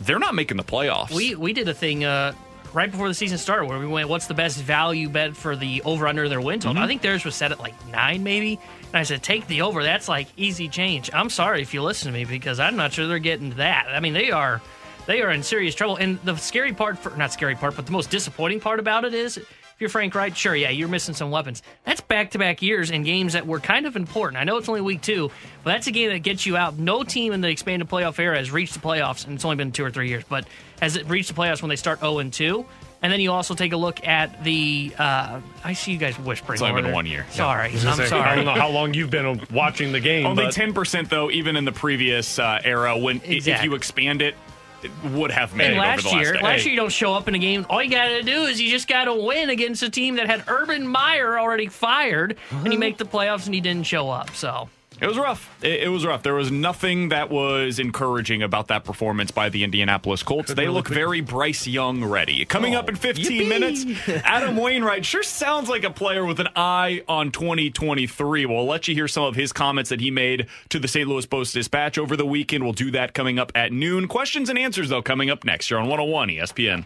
They're 0.00 0.18
not 0.18 0.34
making 0.34 0.56
the 0.56 0.64
playoffs. 0.64 1.12
we 1.12 1.34
we 1.34 1.52
did 1.52 1.68
a 1.68 1.74
thing 1.74 2.04
uh, 2.04 2.32
right 2.72 2.90
before 2.90 3.08
the 3.08 3.14
season 3.14 3.38
started 3.38 3.66
where 3.68 3.78
we 3.78 3.86
went, 3.86 4.08
"What's 4.08 4.26
the 4.26 4.34
best 4.34 4.62
value 4.62 5.08
bet 5.08 5.36
for 5.36 5.56
the 5.56 5.82
over 5.84 6.06
under 6.06 6.28
their 6.28 6.40
win 6.40 6.60
total?" 6.60 6.82
I 6.82 6.86
think 6.86 7.02
theirs 7.02 7.24
was 7.24 7.34
set 7.34 7.52
at 7.52 7.60
like 7.60 7.74
nine, 7.88 8.22
maybe. 8.22 8.58
And 8.86 8.96
I 8.96 9.02
said, 9.02 9.22
"Take 9.22 9.46
the 9.46 9.62
over. 9.62 9.82
That's 9.82 10.08
like 10.08 10.28
easy 10.36 10.68
change." 10.68 11.10
I'm 11.12 11.30
sorry 11.30 11.62
if 11.62 11.72
you 11.72 11.82
listen 11.82 12.12
to 12.12 12.18
me 12.18 12.24
because 12.24 12.60
I'm 12.60 12.76
not 12.76 12.92
sure 12.92 13.06
they're 13.06 13.18
getting 13.18 13.50
to 13.50 13.56
that. 13.56 13.86
I 13.88 14.00
mean, 14.00 14.12
they 14.12 14.30
are 14.30 14.60
they 15.06 15.22
are 15.22 15.30
in 15.30 15.42
serious 15.42 15.74
trouble. 15.74 15.96
And 15.96 16.18
the 16.24 16.36
scary 16.36 16.72
part, 16.72 16.98
for 16.98 17.16
not 17.16 17.32
scary 17.32 17.54
part, 17.54 17.76
but 17.76 17.86
the 17.86 17.92
most 17.92 18.10
disappointing 18.10 18.60
part 18.60 18.80
about 18.80 19.04
it 19.04 19.14
is. 19.14 19.40
If 19.76 19.82
you're 19.82 19.90
Frank 19.90 20.14
Reich, 20.14 20.34
sure, 20.34 20.56
yeah, 20.56 20.70
you're 20.70 20.88
missing 20.88 21.14
some 21.14 21.30
weapons. 21.30 21.62
That's 21.84 22.00
back 22.00 22.30
to 22.30 22.38
back 22.38 22.62
years 22.62 22.90
in 22.90 23.02
games 23.02 23.34
that 23.34 23.46
were 23.46 23.60
kind 23.60 23.84
of 23.84 23.94
important. 23.94 24.40
I 24.40 24.44
know 24.44 24.56
it's 24.56 24.70
only 24.70 24.80
week 24.80 25.02
two, 25.02 25.30
but 25.64 25.72
that's 25.72 25.86
a 25.86 25.90
game 25.90 26.08
that 26.08 26.20
gets 26.20 26.46
you 26.46 26.56
out. 26.56 26.78
No 26.78 27.02
team 27.02 27.34
in 27.34 27.42
the 27.42 27.48
expanded 27.48 27.86
playoff 27.86 28.18
era 28.18 28.38
has 28.38 28.50
reached 28.50 28.72
the 28.72 28.80
playoffs, 28.80 29.26
and 29.26 29.34
it's 29.34 29.44
only 29.44 29.56
been 29.56 29.72
two 29.72 29.84
or 29.84 29.90
three 29.90 30.08
years, 30.08 30.24
but 30.30 30.46
has 30.80 30.96
it 30.96 31.06
reached 31.10 31.28
the 31.28 31.34
playoffs 31.34 31.60
when 31.60 31.68
they 31.68 31.76
start 31.76 32.00
0 32.00 32.20
and 32.20 32.32
2? 32.32 32.64
And 33.02 33.12
then 33.12 33.20
you 33.20 33.30
also 33.32 33.54
take 33.54 33.74
a 33.74 33.76
look 33.76 34.06
at 34.08 34.42
the. 34.42 34.94
Uh, 34.98 35.42
I 35.62 35.74
see 35.74 35.92
you 35.92 35.98
guys 35.98 36.18
whispering. 36.18 36.54
It's 36.54 36.62
only 36.62 36.80
been 36.80 36.92
one 36.92 37.04
year. 37.04 37.26
Sorry, 37.30 37.68
I'm 37.68 38.00
I 38.00 38.06
sorry. 38.06 38.36
don't 38.36 38.46
know 38.46 38.54
how 38.54 38.70
long 38.70 38.94
you've 38.94 39.10
been 39.10 39.42
watching 39.52 39.92
the 39.92 40.00
game. 40.00 40.24
Only 40.24 40.50
ten 40.50 40.72
percent 40.72 41.10
though, 41.10 41.30
even 41.30 41.56
in 41.56 41.66
the 41.66 41.72
previous 41.72 42.38
uh, 42.38 42.62
era, 42.64 42.96
when 42.96 43.18
i- 43.20 43.24
if 43.26 43.62
you 43.62 43.74
expand 43.74 44.22
it, 44.22 44.34
it 44.82 44.90
would 45.12 45.30
have 45.30 45.54
made 45.54 45.66
And 45.66 45.74
it 45.76 45.78
last 45.78 46.06
over 46.06 46.10
the 46.10 46.16
last 46.16 46.32
year, 46.32 46.40
last 46.42 46.64
year 46.64 46.74
you 46.74 46.80
don't 46.80 46.92
show 46.92 47.14
up 47.14 47.28
in 47.28 47.34
a 47.34 47.38
game. 47.38 47.66
All 47.70 47.82
you 47.82 47.90
got 47.90 48.08
to 48.08 48.22
do 48.22 48.44
is 48.44 48.60
you 48.60 48.70
just 48.70 48.88
got 48.88 49.04
to 49.04 49.14
win 49.14 49.50
against 49.50 49.82
a 49.82 49.90
team 49.90 50.16
that 50.16 50.26
had 50.26 50.44
Urban 50.48 50.86
Meyer 50.86 51.38
already 51.38 51.66
fired, 51.66 52.36
and 52.50 52.72
you 52.72 52.78
make 52.78 52.98
the 52.98 53.04
playoffs, 53.06 53.46
and 53.46 53.54
he 53.54 53.60
didn't 53.60 53.86
show 53.86 54.10
up. 54.10 54.34
So 54.34 54.68
It 55.00 55.06
was 55.06 55.18
rough. 55.18 55.54
It, 55.62 55.82
it 55.82 55.88
was 55.88 56.06
rough. 56.06 56.22
There 56.22 56.34
was 56.34 56.50
nothing 56.50 57.10
that 57.10 57.30
was 57.30 57.78
encouraging 57.78 58.42
about 58.42 58.68
that 58.68 58.84
performance 58.84 59.30
by 59.30 59.48
the 59.50 59.62
Indianapolis 59.62 60.22
Colts. 60.22 60.54
They 60.54 60.68
look 60.68 60.88
very 60.88 61.20
Bryce 61.20 61.66
Young 61.66 62.04
ready. 62.04 62.44
Coming 62.46 62.74
up 62.74 62.88
in 62.88 62.96
15 62.96 63.48
minutes, 63.48 63.84
Adam 64.24 64.56
Wainwright 64.56 65.04
sure 65.04 65.22
sounds 65.22 65.68
like 65.68 65.84
a 65.84 65.90
player 65.90 66.24
with 66.24 66.40
an 66.40 66.48
eye 66.56 67.02
on 67.08 67.30
2023. 67.30 68.46
We'll 68.46 68.64
let 68.66 68.88
you 68.88 68.94
hear 68.94 69.08
some 69.08 69.24
of 69.24 69.34
his 69.34 69.52
comments 69.52 69.90
that 69.90 70.00
he 70.00 70.10
made 70.10 70.46
to 70.70 70.78
the 70.78 70.88
St. 70.88 71.06
Louis 71.08 71.26
Post 71.26 71.54
Dispatch 71.54 71.98
over 71.98 72.16
the 72.16 72.26
weekend. 72.26 72.64
We'll 72.64 72.72
do 72.72 72.90
that 72.92 73.12
coming 73.12 73.38
up 73.38 73.52
at 73.54 73.72
noon. 73.72 74.08
Questions 74.08 74.48
and 74.48 74.58
answers, 74.58 74.88
though, 74.88 75.02
coming 75.02 75.30
up 75.30 75.44
next. 75.44 75.70
You're 75.70 75.80
on 75.80 75.88
101 75.88 76.28
ESPN. 76.30 76.84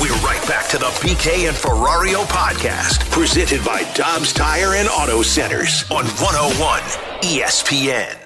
We're 0.00 0.16
right 0.24 0.42
back 0.48 0.68
to 0.70 0.78
the 0.78 0.86
BK 1.04 1.48
and 1.48 1.56
Ferrario 1.56 2.24
podcast, 2.24 3.10
presented 3.10 3.62
by 3.64 3.82
Dobbs 3.94 4.32
Tire 4.32 4.74
and 4.74 4.88
Auto 4.88 5.22
Centers 5.22 5.84
on 5.90 6.04
101 6.06 6.80
ESPN. 7.20 8.16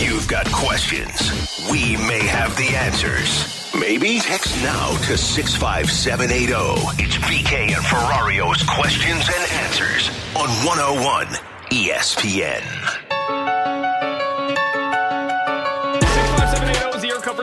You've 0.00 0.26
got 0.26 0.50
questions. 0.50 1.30
We 1.70 1.96
may 2.08 2.24
have 2.26 2.56
the 2.56 2.74
answers. 2.76 3.72
Maybe 3.78 4.18
text 4.18 4.60
now 4.62 4.90
to 5.06 5.16
65780. 5.16 7.02
It's 7.02 7.16
BK 7.18 7.74
and 7.74 7.84
Ferrario's 7.84 8.62
questions 8.64 9.28
and 9.28 9.52
answers 9.64 10.08
on 10.34 10.48
101 10.66 11.26
ESPN. 11.70 13.03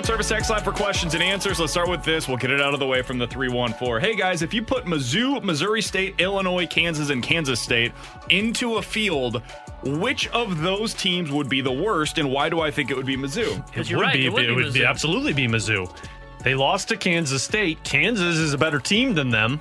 65780 0.03 0.21
is 0.21 0.21
the 0.21 0.21
Air 0.21 0.21
Comfort 0.21 0.25
Service 0.25 0.31
X 0.31 0.49
line 0.49 0.63
for 0.63 0.71
questions 0.71 1.13
and 1.13 1.23
answers. 1.23 1.59
Let's 1.59 1.71
start 1.71 1.89
with 1.89 2.03
this. 2.03 2.27
We'll 2.27 2.37
get 2.37 2.51
it 2.51 2.61
out 2.61 2.73
of 2.73 2.79
the 2.79 2.87
way 2.87 3.01
from 3.01 3.17
the 3.19 3.27
314. 3.27 3.99
Hey 3.99 4.15
guys, 4.15 4.41
if 4.41 4.53
you 4.53 4.61
put 4.63 4.85
Mizzou, 4.85 5.43
Missouri 5.43 5.81
State, 5.81 6.15
Illinois, 6.19 6.65
Kansas, 6.67 7.09
and 7.09 7.21
Kansas 7.21 7.59
State 7.61 7.91
into 8.29 8.75
a 8.77 8.81
field, 8.81 9.41
which 9.83 10.27
of 10.29 10.61
those 10.61 10.93
teams 10.93 11.31
would 11.31 11.49
be 11.49 11.61
the 11.61 11.71
worst, 11.71 12.17
and 12.17 12.31
why 12.31 12.49
do 12.49 12.61
I 12.61 12.71
think 12.71 12.89
it 12.91 12.97
would 12.97 13.05
be 13.05 13.17
Mizzou? 13.17 13.65
Because 13.67 13.87
It 13.87 13.91
you're 13.91 13.99
would 13.99 14.05
right, 14.05 14.15
be. 14.15 14.25
it 14.25 14.33
would 14.33 14.47
be 14.47 14.53
would 14.55 14.73
be 14.73 14.85
absolutely 14.85 15.33
be 15.33 15.47
Mizzou. 15.47 15.93
They 16.43 16.55
lost 16.55 16.87
to 16.89 16.97
Kansas 16.97 17.43
State. 17.43 17.83
Kansas 17.83 18.37
is 18.37 18.53
a 18.53 18.57
better 18.57 18.79
team 18.79 19.13
than 19.13 19.29
them. 19.29 19.59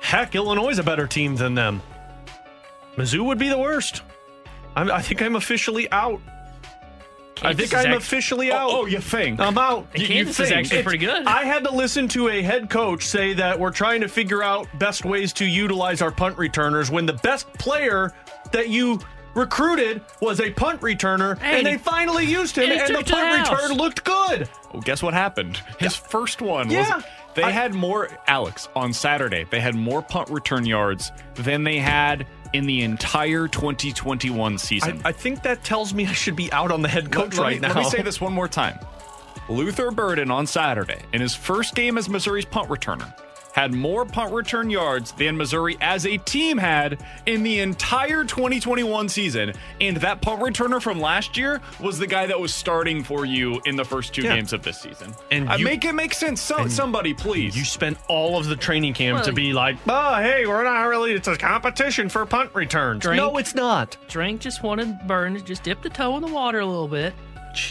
Heck, 0.00 0.34
Illinois 0.34 0.70
is 0.70 0.78
a 0.78 0.82
better 0.82 1.06
team 1.06 1.36
than 1.36 1.54
them. 1.54 1.80
Mizzou 2.96 3.24
would 3.24 3.38
be 3.38 3.48
the 3.48 3.58
worst. 3.58 4.02
I'm, 4.74 4.90
I 4.90 5.00
think 5.02 5.22
I'm 5.22 5.36
officially 5.36 5.90
out. 5.92 6.20
I 7.42 7.54
think 7.54 7.74
I'm 7.74 7.86
act- 7.86 7.96
officially 8.02 8.50
oh, 8.52 8.56
out. 8.56 8.70
Oh, 8.72 8.86
you 8.86 9.00
think? 9.00 9.40
I'm 9.40 9.56
out. 9.58 9.86
And 9.94 10.04
Kansas 10.04 10.38
is 10.40 10.50
actually 10.52 10.82
pretty 10.82 10.98
good. 10.98 11.26
I 11.26 11.44
had 11.44 11.64
to 11.64 11.72
listen 11.72 12.08
to 12.08 12.28
a 12.28 12.42
head 12.42 12.68
coach 12.70 13.06
say 13.06 13.32
that 13.34 13.58
we're 13.58 13.70
trying 13.70 14.00
to 14.02 14.08
figure 14.08 14.42
out 14.42 14.66
best 14.78 15.04
ways 15.04 15.32
to 15.34 15.44
utilize 15.44 16.02
our 16.02 16.10
punt 16.10 16.36
returners 16.38 16.90
when 16.90 17.06
the 17.06 17.14
best 17.14 17.52
player 17.54 18.12
that 18.52 18.68
you 18.68 19.00
recruited 19.34 20.02
was 20.20 20.40
a 20.40 20.50
punt 20.50 20.80
returner 20.80 21.38
Hey, 21.38 21.58
and 21.58 21.66
they 21.66 21.78
finally 21.78 22.24
used 22.24 22.56
him 22.58 22.64
and 22.64 22.80
and, 22.80 22.94
the 22.94 22.98
it 22.98 23.06
to 23.06 23.12
the 23.12 23.16
punt 23.16 23.50
return 23.50 23.76
looked 23.76 24.04
good. 24.04 24.48
Well, 24.72 24.82
guess 24.82 25.02
what 25.02 25.14
happened? 25.14 25.60
His 25.78 25.94
first 25.94 26.42
one 26.42 26.68
Yeah. 26.68 26.96
was 26.96 27.04
they 27.36 27.44
I- 27.44 27.50
had 27.50 27.72
more 27.72 28.08
Alex 28.26 28.68
on 28.74 28.92
Saturday. 28.92 29.46
They 29.48 29.60
had 29.60 29.76
more 29.76 30.02
punt 30.02 30.30
return 30.30 30.66
yards 30.66 31.12
than 31.34 31.62
they 31.62 31.78
had 31.78 32.26
in 32.52 32.66
the 32.66 32.82
entire 32.82 33.48
2021 33.48 34.58
season. 34.58 35.00
I, 35.04 35.10
I 35.10 35.12
think 35.12 35.42
that 35.42 35.64
tells 35.64 35.94
me 35.94 36.06
I 36.06 36.12
should 36.12 36.36
be 36.36 36.52
out 36.52 36.70
on 36.70 36.82
the 36.82 36.88
head 36.88 37.10
coach 37.10 37.36
let, 37.36 37.38
let 37.38 37.42
right 37.42 37.60
me, 37.60 37.68
now. 37.68 37.74
Let 37.74 37.84
me 37.84 37.90
say 37.90 38.02
this 38.02 38.20
one 38.20 38.32
more 38.32 38.48
time. 38.48 38.78
Luther 39.48 39.90
Burden 39.90 40.30
on 40.30 40.46
Saturday, 40.46 41.00
in 41.12 41.20
his 41.20 41.34
first 41.34 41.74
game 41.74 41.98
as 41.98 42.08
Missouri's 42.08 42.44
punt 42.44 42.68
returner, 42.68 43.12
had 43.52 43.72
more 43.74 44.04
punt 44.04 44.32
return 44.32 44.70
yards 44.70 45.12
than 45.12 45.36
Missouri 45.36 45.76
as 45.80 46.06
a 46.06 46.16
team 46.18 46.56
had 46.58 47.02
in 47.26 47.42
the 47.42 47.58
entire 47.60 48.24
2021 48.24 49.08
season. 49.08 49.52
And 49.80 49.96
that 49.98 50.20
punt 50.22 50.40
returner 50.40 50.80
from 50.80 51.00
last 51.00 51.36
year 51.36 51.60
was 51.80 51.98
the 51.98 52.06
guy 52.06 52.26
that 52.26 52.38
was 52.38 52.54
starting 52.54 53.02
for 53.02 53.24
you 53.24 53.60
in 53.66 53.76
the 53.76 53.84
first 53.84 54.14
two 54.14 54.22
Yeah. 54.22 54.36
games 54.36 54.52
of 54.52 54.62
this 54.62 54.80
season. 54.80 55.14
And 55.30 55.48
Uh, 55.50 55.54
you- 55.56 55.64
make 55.64 55.84
it 55.84 55.94
make 55.94 56.14
sense. 56.14 56.40
So, 56.40 56.68
somebody, 56.68 57.12
please. 57.14 57.56
You 57.56 57.64
spent 57.64 57.98
all 58.08 58.38
of 58.38 58.46
the 58.46 58.56
training 58.56 58.94
camp 58.94 59.16
Well, 59.16 59.24
to 59.24 59.32
be 59.32 59.52
like, 59.52 59.76
oh, 59.88 60.14
hey, 60.16 60.46
we're 60.46 60.64
not 60.64 60.82
really, 60.84 61.12
it's 61.12 61.28
a 61.28 61.36
competition 61.36 62.08
for 62.08 62.24
punt 62.26 62.50
returns. 62.54 63.00
Drink. 63.02 63.16
No, 63.16 63.36
it's 63.36 63.54
not. 63.54 63.96
Drake 64.08 64.38
just 64.40 64.62
wanted 64.62 64.96
Burn 65.06 65.34
to 65.34 65.40
just 65.40 65.62
dip 65.64 65.82
the 65.82 65.90
toe 65.90 66.16
in 66.16 66.22
the 66.22 66.28
water 66.28 66.60
a 66.60 66.66
little 66.66 66.88
bit 66.88 67.14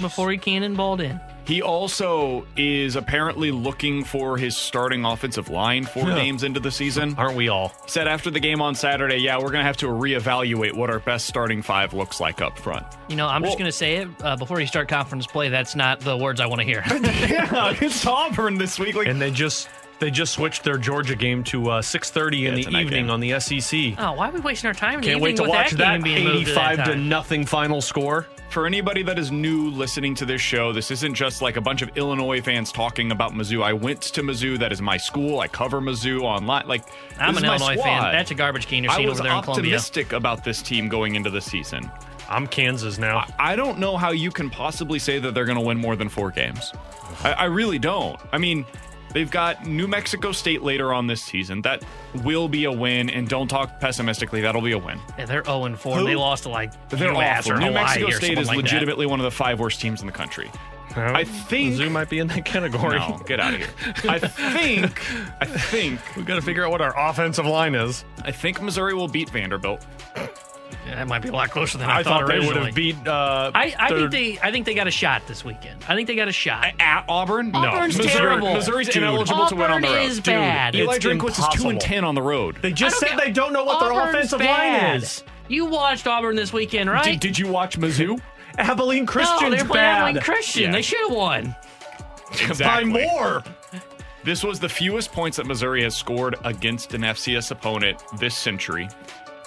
before 0.01 0.29
he 0.31 0.37
cannonballed 0.37 0.99
in. 1.01 1.19
He 1.49 1.63
also 1.63 2.45
is 2.55 2.95
apparently 2.95 3.49
looking 3.49 4.03
for 4.03 4.37
his 4.37 4.55
starting 4.55 5.03
offensive 5.03 5.49
line 5.49 5.83
four 5.83 6.07
Yeah. 6.09 6.13
games 6.15 6.43
into 6.43 6.59
the 6.59 6.69
season. 6.69 7.15
Aren't 7.17 7.35
we 7.35 7.49
all? 7.49 7.73
Said 7.87 8.07
after 8.07 8.29
the 8.29 8.39
game 8.39 8.61
on 8.61 8.75
Saturday, 8.75 9.17
yeah, 9.17 9.35
we're 9.37 9.45
going 9.49 9.53
to 9.61 9.63
have 9.63 9.77
to 9.77 9.87
reevaluate 9.87 10.73
what 10.73 10.91
our 10.91 10.99
best 10.99 11.25
starting 11.25 11.63
five 11.63 11.91
looks 11.95 12.19
like 12.19 12.39
up 12.39 12.55
front. 12.59 12.85
You 13.07 13.15
know, 13.15 13.25
I'm 13.27 13.43
just 13.43 13.57
going 13.57 13.65
to 13.67 13.75
say 13.75 13.95
it 13.95 14.07
uh, 14.21 14.35
before 14.35 14.59
you 14.61 14.67
start 14.67 14.89
conference 14.89 15.25
play. 15.25 15.49
That's 15.49 15.75
not 15.75 16.01
the 16.01 16.15
words 16.15 16.39
I 16.39 16.45
want 16.45 16.59
to 16.61 16.65
hear. 16.65 16.83
yeah, 16.87 17.75
it's 17.81 18.05
Auburn 18.05 18.59
this 18.59 18.77
week. 18.77 18.93
Like, 18.93 19.07
And 19.07 19.19
they 19.19 19.31
just 19.31 19.69
they 19.99 20.09
just 20.11 20.33
switched 20.33 20.63
their 20.63 20.77
Georgia 20.77 21.15
game 21.15 21.43
to 21.45 21.69
uh, 21.69 21.81
6:30 21.81 22.47
in 22.47 22.53
it's 22.57 22.67
the 22.67 22.71
evening 22.77 23.05
game. 23.05 23.09
on 23.09 23.19
the 23.19 23.39
SEC. 23.39 23.95
oh, 23.97 24.13
why 24.13 24.29
are 24.29 24.31
we 24.31 24.39
wasting 24.39 24.67
our 24.67 24.73
time? 24.73 24.95
In 24.95 25.01
the 25.01 25.07
Can't 25.07 25.21
wait 25.21 25.35
to 25.37 25.43
with 25.43 25.49
watch 25.51 25.71
that, 25.71 25.77
that, 25.77 25.93
game 25.95 26.03
being 26.03 26.23
moved 26.23 26.47
to 26.47 26.53
that 26.53 26.73
85 26.73 26.85
to 26.85 26.95
nothing 26.95 27.45
final 27.45 27.81
score. 27.81 28.27
for 28.49 28.65
anybody 28.65 29.03
that 29.03 29.19
is 29.19 29.31
new 29.31 29.69
listening 29.69 30.15
to 30.15 30.25
this 30.25 30.41
show, 30.41 30.71
this 30.73 30.89
isn't 30.89 31.13
just 31.13 31.41
like 31.41 31.57
a 31.57 31.61
bunch 31.61 31.81
of 31.81 31.89
Illinois 31.97 32.41
fans 32.41 32.71
talking 32.71 33.11
about 33.11 33.33
Mizzou. 33.33 33.61
I 33.63 33.73
went 33.73 34.01
to 34.01 34.23
Mizzou. 34.23 34.57
That 34.57 34.71
is 34.71 34.81
my 34.81 34.97
school. 34.97 35.39
I 35.39 35.47
cover 35.47 35.81
Mizzou 35.81 36.21
online. 36.21 36.67
Like, 36.67 36.85
I'm 37.19 37.37
an 37.37 37.43
is 37.43 37.43
my 37.43 37.55
Illinois 37.57 37.81
fan. 37.81 38.11
That's 38.11 38.31
a 38.31 38.35
garbage 38.35 38.67
can 38.67 38.83
you're 38.83 38.93
seeing 38.93 39.09
was 39.09 39.19
over 39.19 39.29
there 39.29 39.37
in 39.37 39.43
Columbia. 39.43 39.75
optimistic 39.75 40.13
about 40.13 40.43
this 40.43 40.61
team 40.61 40.87
going 40.89 41.15
into 41.15 41.29
the 41.29 41.41
season. 41.41 41.91
I'm 42.29 42.45
Kansas 42.47 42.97
now. 42.99 43.25
I 43.39 43.55
don't 43.55 43.79
know 43.79 43.97
how 43.97 44.11
you 44.11 44.29
can 44.31 44.49
possibly 44.51 44.99
say 44.99 45.17
that 45.19 45.33
they're 45.33 45.45
going 45.45 45.57
to 45.57 45.63
win 45.63 45.77
more 45.77 45.95
than 45.95 46.09
four 46.09 46.29
games. 46.31 46.71
I, 47.23 47.31
I 47.33 47.45
really 47.45 47.79
don't. 47.79 48.19
I 48.31 48.37
mean, 48.37 48.65
they've 49.13 49.29
got 49.29 49.65
New 49.65 49.87
Mexico 49.87 50.31
State 50.31 50.61
later 50.61 50.93
on 50.93 51.07
this 51.07 51.21
season. 51.21 51.61
That 51.61 51.83
will 52.23 52.47
be 52.47 52.65
a 52.65 52.71
win, 52.71 53.09
and 53.09 53.27
don't 53.27 53.47
talk 53.47 53.79
pessimistically. 53.79 54.41
That'll 54.41 54.61
be 54.61 54.71
a 54.73 54.77
win. 54.77 54.99
Yeah, 55.17 55.25
they're 55.25 55.43
0 55.43 55.75
4. 55.75 55.97
Who? 55.97 56.05
They 56.05 56.15
lost 56.15 56.43
to 56.43 56.49
like 56.49 56.71
They're 56.89 57.13
awful. 57.13 57.53
New 57.53 57.65
Hawaii 57.67 57.73
Mexico 57.73 58.09
State 58.11 58.37
is 58.37 58.47
like 58.47 58.57
that. 58.57 58.63
legitimately 58.63 59.05
one 59.05 59.19
of 59.19 59.23
the 59.23 59.31
five 59.31 59.59
worst 59.59 59.81
teams 59.81 60.01
in 60.01 60.07
the 60.07 60.13
country. 60.13 60.49
I 60.95 61.23
think 61.23 61.75
Mizzou 61.75 61.91
might 61.91 62.09
be 62.09 62.17
in 62.19 62.27
that 62.27 62.45
category. 62.45 62.97
No, 62.97 63.21
get 63.25 63.39
out 63.39 63.53
of 63.53 63.59
here. 63.59 63.69
I 64.09 64.17
think 64.27 64.99
I 65.39 65.45
think 65.45 65.99
we 66.15 66.23
got 66.23 66.35
to 66.35 66.41
figure 66.41 66.65
out 66.65 66.71
what 66.71 66.81
our 66.81 66.97
offensive 66.97 67.45
line 67.45 67.75
is. 67.75 68.03
I 68.23 68.31
think 68.31 68.61
Missouri 68.61 68.93
will 68.95 69.07
beat 69.07 69.29
Vanderbilt. 69.29 69.85
Yeah, 70.85 70.95
that 70.95 71.07
might 71.07 71.19
be 71.21 71.29
a 71.29 71.31
lot 71.31 71.51
closer 71.51 71.77
than 71.77 71.89
I, 71.89 71.99
I, 71.99 72.03
thought, 72.03 72.27
they 72.27 72.39
would 72.39 72.45
originally. 72.57 72.65
have 72.67 72.75
beat. 72.75 73.07
Uh, 73.07 73.51
I, 73.53 73.75
I 73.77 73.89
their- 73.89 74.09
think 74.09 74.11
they 74.11 74.39
I 74.41 74.51
think 74.51 74.65
they 74.65 74.73
got 74.73 74.87
a 74.87 74.91
shot 74.91 75.21
this 75.27 75.43
weekend. 75.45 75.83
I 75.87 75.95
think 75.95 76.07
they 76.07 76.15
got 76.15 76.27
a 76.27 76.31
shot. 76.31 76.73
At 76.79 77.05
Auburn? 77.07 77.53
Auburn's 77.53 77.97
no. 77.97 78.03
Missouri, 78.03 78.19
terrible. 78.21 78.53
Missouri's 78.53 78.87
Dude. 78.89 79.03
ineligible 79.03 79.47
to 79.47 79.55
win 79.55 79.71
on 79.71 79.81
the 79.81 79.87
Auburn 79.87 80.01
road. 80.03 80.09
is 80.09 80.15
Dude, 80.17 80.25
bad. 80.25 80.75
Eli 80.75 80.95
It's 80.95 81.05
Drinkwitz 81.05 81.39
is 81.39 81.47
two 81.61 81.69
and 81.69 81.79
ten 81.79 82.03
on 82.03 82.15
the 82.15 82.21
road. 82.21 82.57
They 82.61 82.71
just 82.71 82.97
said 82.99 83.09
don't 83.09 83.17
they 83.25 83.31
don't 83.31 83.53
know 83.53 83.63
what 83.65 83.79
their 83.79 83.91
offensive 84.09 84.39
bad. 84.39 84.83
line 84.91 84.97
is. 85.01 85.23
You 85.47 85.65
watched 85.65 86.05
Auburn 86.07 86.35
this 86.35 86.53
weekend, 86.53 86.89
right? 86.89 87.03
Did, 87.05 87.19
did 87.19 87.39
you 87.39 87.47
watch 87.47 87.79
Mizzou? 87.79 88.19
Abilene 88.57 89.05
no, 89.05 89.11
Christian's 89.11 89.55
they're 89.55 89.65
playing 89.65 89.73
bad. 89.73 90.01
Abilene 90.03 90.21
Christian. 90.23 90.63
Yeah. 90.63 90.71
They 90.71 90.81
should 90.81 90.99
have 91.07 91.15
won. 91.17 91.55
exactly. 92.31 92.65
By 92.65 92.83
more. 92.83 93.43
This 94.23 94.43
was 94.43 94.59
the 94.59 94.67
fewest 94.69 95.11
points 95.13 95.37
that 95.37 95.45
Missouri 95.45 95.81
has 95.83 95.95
scored 95.95 96.35
against 96.43 96.93
an 96.93 97.01
FCS 97.01 97.51
opponent 97.51 98.03
this 98.19 98.35
century. 98.35 98.89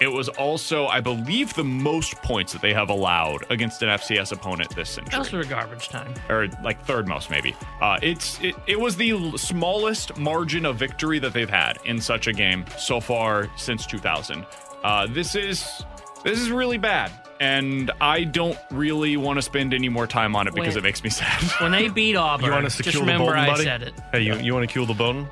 It 0.03 0.13
was 0.13 0.29
also, 0.29 0.87
I 0.87 1.01
believe, 1.01 1.55
the 1.55 1.65
most 1.65 2.17
points 2.23 2.53
that 2.53 2.61
they 2.61 2.75
have 2.75 2.91
allowed 2.91 3.45
against 3.51 3.83
an 3.83 3.89
FCS 3.89 4.33
opponent 4.33 4.75
this 4.75 4.91
century. 4.91 5.11
That's 5.17 5.29
for 5.31 5.45
garbage 5.45 5.89
time. 5.89 6.13
or 6.29 6.49
like 6.63 6.85
third 6.85 7.07
most 7.07 7.31
maybe. 7.31 7.55
Uh, 7.81 7.99
it's 8.03 8.41
it, 8.41 8.55
it 8.67 8.79
was 8.81 8.97
the 8.97 9.37
smallest 9.37 10.17
margin 10.17 10.67
of 10.67 10.77
victory 10.77 11.19
that 11.21 11.33
they've 11.33 11.49
had 11.49 11.79
in 11.85 12.01
such 12.01 12.27
a 12.27 12.33
game 12.33 12.65
so 12.79 13.01
far 13.01 13.49
since 13.57 13.87
2000. 13.87 14.45
Uh, 14.83 15.07
this 15.09 15.35
is 15.37 15.85
this 16.25 16.39
is 16.41 16.51
really 16.51 16.79
bad, 16.79 17.11
and 17.41 17.91
I 18.01 18.25
don't 18.25 18.59
really 18.71 19.17
want 19.17 19.39
to 19.39 19.43
spend 19.43 19.73
any 19.75 19.89
more 19.89 20.07
time 20.07 20.35
on 20.37 20.47
it 20.49 20.55
because 20.55 20.75
When- 20.75 20.85
it 20.85 20.89
makes 20.89 21.05
me 21.05 21.11
sad. 21.23 21.41
When 21.61 21.71
they 21.73 21.89
beat 21.89 22.17
Auburn, 22.17 22.47
You 22.47 22.53
want 22.53 22.67
us 22.67 22.77
to 22.79 22.83
just 22.83 22.97
kill 22.97 23.05
the 23.07 23.13
remember 23.13 23.33
Bolton, 23.33 23.41
I 23.41 23.47
buddy? 23.47 23.65
said 23.65 23.83
it. 23.83 23.95
Hey, 24.11 24.23
you, 24.23 24.35
you 24.37 24.53
want 24.55 24.69
to 24.69 24.73
kill 24.73 24.87
the 24.87 24.95
Bolton? 24.95 25.29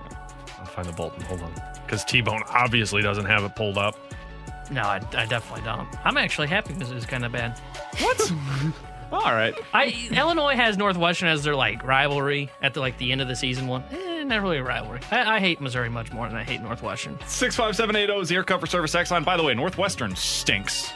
I'll 0.58 0.66
find 0.66 0.86
the 0.88 0.92
Bolton. 0.92 1.22
Hold 1.22 1.42
on. 1.42 1.52
Because 1.84 2.04
T 2.04 2.20
Bone 2.20 2.42
obviously 2.50 3.02
doesn't 3.02 3.24
have 3.26 3.42
it 3.42 3.56
pulled 3.56 3.76
up. 3.78 3.96
No, 4.70 4.82
I, 4.82 5.00
I 5.14 5.26
definitely 5.26 5.64
don't. 5.64 5.88
I'm 6.04 6.16
actually 6.16 6.46
happy 6.48 6.72
this 6.74 6.90
is 6.90 7.04
kind 7.04 7.24
of 7.24 7.32
bad. 7.32 7.58
what? 7.98 8.32
All 9.12 9.32
right. 9.32 9.54
I 9.74 10.08
Illinois 10.12 10.54
has 10.54 10.78
Northwestern 10.78 11.28
as 11.28 11.42
their 11.42 11.56
like 11.56 11.82
rivalry 11.82 12.48
at 12.62 12.74
the 12.74 12.80
like 12.80 12.96
the 12.98 13.10
end 13.10 13.20
of 13.20 13.26
the 13.26 13.34
season 13.34 13.66
one. 13.66 13.82
Eh, 13.90 14.22
not 14.22 14.40
really 14.40 14.58
a 14.58 14.62
rivalry. 14.62 15.00
I, 15.10 15.36
I 15.36 15.40
hate 15.40 15.60
Missouri 15.60 15.88
much 15.90 16.12
more 16.12 16.28
than 16.28 16.36
I 16.36 16.44
hate 16.44 16.60
Northwestern. 16.62 17.18
Six 17.26 17.56
five 17.56 17.74
seven 17.74 17.96
eight 17.96 18.06
zero 18.06 18.20
is 18.20 18.28
the 18.28 18.36
air 18.36 18.44
comfort 18.44 18.70
service 18.70 18.94
X 18.94 19.10
line. 19.10 19.24
By 19.24 19.36
the 19.36 19.42
way, 19.42 19.52
Northwestern 19.54 20.14
stinks. 20.14 20.92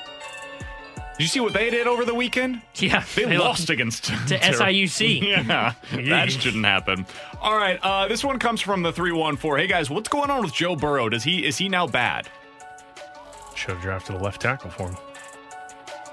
Did 1.18 1.22
you 1.24 1.28
see 1.28 1.40
what 1.40 1.52
they 1.52 1.70
did 1.70 1.86
over 1.86 2.04
the 2.04 2.14
weekend? 2.14 2.60
Yeah, 2.74 3.04
They, 3.14 3.38
lost 3.38 3.70
against 3.70 4.04
to 4.04 4.12
SIUC. 4.38 5.22
Yeah, 5.22 5.74
that 5.92 6.32
shouldn't 6.32 6.64
happen. 6.64 7.06
All 7.40 7.56
right, 7.56 7.78
uh, 7.82 8.08
this 8.08 8.24
one 8.24 8.40
comes 8.40 8.60
from 8.60 8.82
the 8.82 8.92
three 8.92 9.12
one 9.12 9.36
four. 9.36 9.56
Hey 9.56 9.66
guys, 9.66 9.90
what's 9.90 10.08
going 10.08 10.30
on 10.30 10.42
with 10.42 10.52
Joe 10.54 10.76
Burrow? 10.76 11.08
Does 11.08 11.24
he 11.24 11.44
is 11.44 11.58
he 11.58 11.68
now 11.68 11.86
bad? 11.88 12.28
Should 13.54 13.70
have 13.70 13.82
drafted 13.82 14.16
a 14.16 14.18
left 14.18 14.40
tackle 14.42 14.70
for 14.70 14.88
him. 14.88 14.96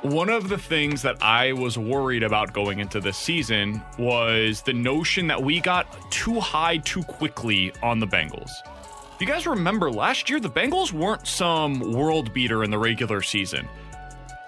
One 0.03 0.29
of 0.29 0.49
the 0.49 0.57
things 0.57 1.03
that 1.03 1.21
I 1.21 1.53
was 1.53 1.77
worried 1.77 2.23
about 2.23 2.53
going 2.53 2.79
into 2.79 2.99
this 2.99 3.17
season 3.17 3.83
was 3.99 4.63
the 4.63 4.73
notion 4.73 5.27
that 5.27 5.41
we 5.41 5.59
got 5.59 6.11
too 6.11 6.39
high 6.39 6.77
too 6.77 7.03
quickly 7.03 7.71
on 7.83 7.99
the 7.99 8.07
Bengals. 8.07 8.51
You 9.19 9.27
guys 9.27 9.45
remember 9.45 9.91
last 9.91 10.27
year, 10.31 10.39
the 10.39 10.49
Bengals 10.49 10.91
weren't 10.91 11.27
some 11.27 11.79
world 11.93 12.33
beater 12.33 12.63
in 12.63 12.71
the 12.71 12.79
regular 12.79 13.21
season. 13.21 13.67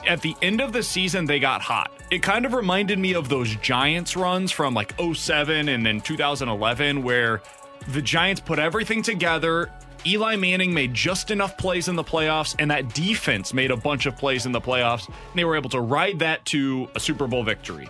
At 0.08 0.22
the 0.22 0.36
end 0.41 0.62
of 0.62 0.74
the 0.74 0.82
season, 0.82 1.26
they 1.26 1.39
got 1.39 1.62
hot. 1.62 1.91
It 2.10 2.24
kind 2.24 2.44
of 2.44 2.54
reminded 2.54 2.98
me 2.98 3.14
of 3.14 3.30
those 3.30 3.56
Giants 3.58 4.18
runs 4.18 4.52
from 4.52 4.74
like 4.74 4.96
07 5.00 5.70
and 5.70 5.86
then 5.86 6.02
2011, 6.02 7.04
where 7.04 7.44
the 7.89 8.02
Giants 8.02 8.41
put 8.41 8.58
everything 8.58 9.04
together. 9.04 9.70
Eli 10.06 10.36
Manning 10.36 10.74
made 10.74 10.93
just 10.93 11.32
enough 11.32 11.58
plays 11.58 11.88
in 11.88 11.95
the 11.95 12.04
playoffs, 12.04 12.56
and 12.60 12.70
that 12.72 12.93
defense 12.93 13.54
made 13.54 13.72
a 13.72 13.78
bunch 13.78 14.06
of 14.06 14.18
plays 14.18 14.45
in 14.45 14.51
the 14.51 14.62
playoffs. 14.62 15.08
And 15.08 15.16
they 15.36 15.45
were 15.45 15.56
able 15.56 15.70
to 15.72 15.82
ride 15.82 16.20
that 16.20 16.43
to 16.45 16.89
a 16.95 16.99
Super 16.99 17.28
Bowl 17.28 17.43
victory. 17.43 17.89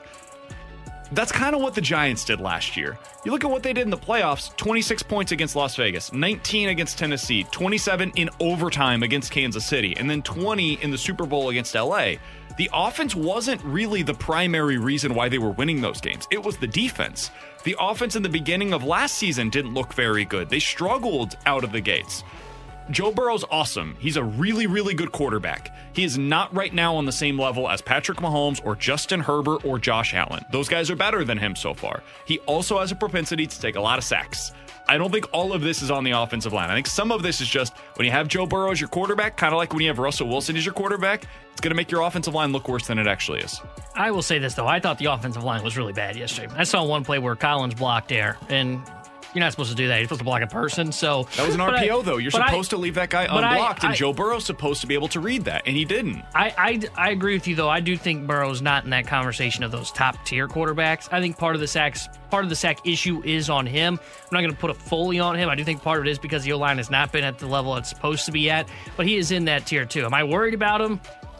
That's 1.12 1.32
kind 1.32 1.56
of 1.56 1.62
what 1.62 1.76
the 1.76 1.82
Giants 1.82 2.26
did 2.26 2.42
last 2.42 2.76
year. 2.76 2.98
You 3.24 3.32
look 3.32 3.44
at 3.44 3.52
what 3.52 3.62
they 3.62 3.74
did 3.74 3.84
in 3.84 3.92
the 3.92 3.98
playoffs 3.98 4.56
26 4.58 5.04
points 5.04 5.32
against 5.32 5.56
Las 5.56 5.76
Vegas, 5.76 6.12
19 6.12 6.70
against 6.70 6.98
Tennessee, 6.98 7.44
27 7.52 8.12
in 8.16 8.30
overtime 8.40 9.04
against 9.04 9.32
Kansas 9.32 9.66
City, 9.66 9.96
and 9.98 10.10
then 10.10 10.24
20 10.24 10.82
in 10.82 10.90
the 10.90 10.98
Super 10.98 11.26
Bowl 11.26 11.50
against 11.50 11.76
LA. 11.76 12.14
The 12.58 12.70
offense 12.74 13.16
wasn't 13.16 13.64
really 13.64 14.04
the 14.04 14.14
primary 14.14 14.78
reason 14.78 15.14
why 15.14 15.30
they 15.30 15.40
were 15.40 15.52
winning 15.52 15.82
those 15.82 16.02
games, 16.02 16.28
it 16.32 16.44
was 16.44 16.58
the 16.58 16.68
defense. 16.68 17.32
The 17.64 17.78
offense 17.80 18.18
in 18.18 18.24
the 18.24 18.30
beginning 18.30 18.74
of 18.74 18.84
last 18.84 19.16
season 19.16 19.50
didn't 19.50 19.74
look 19.74 19.94
very 19.94 20.26
good, 20.26 20.50
they 20.50 20.60
struggled 20.60 21.38
out 21.46 21.64
of 21.64 21.72
the 21.72 21.80
gates. 21.80 22.24
Joe 22.90 23.14
Burrow's 23.14 23.46
awesome. 23.50 23.96
He's 24.00 24.18
a 24.18 24.24
really, 24.24 24.68
really 24.68 24.94
good 24.94 25.14
quarterback. 25.14 25.74
He 25.94 26.04
is 26.04 26.18
not 26.18 26.54
right 26.54 26.74
now 26.74 26.98
on 26.98 27.06
the 27.06 27.14
same 27.14 27.40
level 27.40 27.70
as 27.70 27.82
Patrick 27.82 28.18
Mahomes 28.18 28.60
or 28.66 28.76
Justin 28.76 29.22
Herbert 29.22 29.64
or 29.64 29.80
Josh 29.80 30.14
Allen. 30.14 30.44
Those 30.52 30.68
guys 30.68 30.92
are 30.92 30.96
better 30.98 31.24
than 31.24 31.38
him 31.38 31.56
so 31.56 31.74
far. 31.74 32.04
He 32.26 32.40
also 32.40 32.80
has 32.80 32.92
a 32.92 32.96
propensity 32.96 33.48
to 33.48 33.62
take 33.62 33.78
a 33.78 33.82
lot 33.82 33.98
of 33.98 34.04
sacks. 34.04 34.52
I 34.88 34.98
don't 34.98 35.12
think 35.12 35.28
all 35.32 35.54
of 35.54 35.62
this 35.62 35.82
is 35.82 35.90
on 35.90 36.04
the 36.04 36.12
offensive 36.12 36.54
line. 36.54 36.70
I 36.70 36.76
think 36.76 36.88
some 36.88 37.12
of 37.12 37.24
this 37.24 37.42
is 37.42 37.48
just 37.48 37.74
when 37.96 38.06
you 38.06 38.12
have 38.12 38.28
Joe 38.28 38.46
Burrow 38.46 38.72
as 38.72 38.82
your 38.82 38.90
quarterback, 38.90 39.38
kind 39.38 39.54
of 39.54 39.58
like 39.58 39.72
when 39.74 39.82
you 39.82 39.88
have 39.88 40.00
Russell 40.00 40.28
Wilson 40.28 40.58
as 40.58 40.66
your 40.66 40.74
quarterback, 40.74 41.26
it's 41.52 41.62
going 41.62 41.72
to 41.72 41.76
make 41.76 41.90
your 41.90 42.02
offensive 42.02 42.34
line 42.34 42.52
look 42.52 42.68
worse 42.68 42.88
than 42.88 43.00
it 43.00 43.08
actually 43.08 43.40
is. 43.40 43.62
I 43.96 44.12
will 44.12 44.22
say 44.22 44.40
this 44.40 44.56
though, 44.56 44.68
I 44.68 44.80
thought 44.80 44.98
the 44.98 45.06
offensive 45.06 45.44
line 45.44 45.64
was 45.64 45.78
really 45.78 45.94
bad 45.94 46.16
yesterday. 46.16 46.54
I 46.58 46.64
saw 46.64 46.84
one 46.84 47.04
play 47.06 47.20
where 47.20 47.36
Collins 47.36 47.76
blocked 47.76 48.12
air, 48.12 48.38
and 48.50 48.82
you're 49.34 49.42
not 49.42 49.52
supposed 49.52 49.70
to 49.72 49.76
do 49.76 49.88
that. 49.88 49.98
You're 49.98 50.06
supposed 50.06 50.20
to 50.20 50.26
block 50.26 50.42
a 50.42 50.48
person. 50.48 50.92
So 50.92 51.28
that 51.38 51.46
was 51.46 51.56
an 51.56 51.62
RPO 51.62 52.00
I- 52.00 52.04
though. 52.04 52.18
You're 52.18 52.32
but 52.32 52.42
I- 52.42 52.48
supposed 52.48 52.70
to 52.72 52.78
leave 52.78 52.96
that 52.96 53.10
guy 53.10 53.24
unblocked, 53.24 53.84
I- 53.84 53.88
and 53.90 53.96
Joe 53.98 54.14
Burrow's 54.14 54.46
supposed 54.46 54.82
to 54.82 54.88
be 54.88 54.94
able 54.94 55.08
to 55.10 55.20
read 55.20 55.46
that, 55.46 55.64
and 55.66 55.76
he 55.76 55.86
didn't. 55.86 56.24
I, 56.36 56.54
I, 56.96 57.08
I 57.08 57.10
agree 57.12 57.34
with 57.34 57.48
you 57.48 57.56
though. 57.56 57.70
I 57.70 57.80
do 57.80 57.98
think 57.98 58.28
Burrow's 58.28 58.62
not 58.62 58.84
in 58.84 58.90
that 58.92 59.08
conversation 59.08 59.64
of 59.64 59.72
those 59.72 59.92
top 59.92 60.16
tier 60.26 60.48
quarterbacks. 60.48 61.08
I 61.12 61.20
think 61.22 61.38
part 61.38 61.56
of 61.56 61.62
the 61.62 61.68
sacks, 61.68 62.08
part 62.30 62.44
of 62.44 62.50
the 62.50 62.56
sack 62.56 62.80
issue 62.86 63.22
is 63.26 63.50
on 63.50 63.66
him. 63.66 64.00
I'm 64.00 64.28
not 64.32 64.42
going 64.42 64.52
to 64.54 64.58
put 64.60 64.70
it 64.72 64.78
fully 64.78 65.20
on 65.20 65.36
him. 65.36 65.50
I 65.50 65.56
do 65.56 65.64
think 65.64 65.82
part 65.82 66.00
of 66.00 66.06
it 66.08 66.10
is 66.10 66.20
because 66.20 66.44
the 66.44 66.54
O 66.54 66.58
line 66.58 66.78
has 66.78 66.90
not 66.90 67.12
been 67.12 67.24
at 67.24 67.40
the 67.40 67.48
level 67.48 67.76
it's 67.78 67.90
supposed 67.90 68.26
to 68.26 68.32
be 68.32 68.50
at. 68.50 68.68
But 68.98 69.08
he 69.08 69.18
is 69.18 69.32
in 69.32 69.46
that 69.46 69.66
tier 69.66 69.86
too. 69.86 70.06
Am 70.06 70.14
I 70.14 70.24
worried 70.24 70.54
about 70.54 70.82
him? 70.82 71.00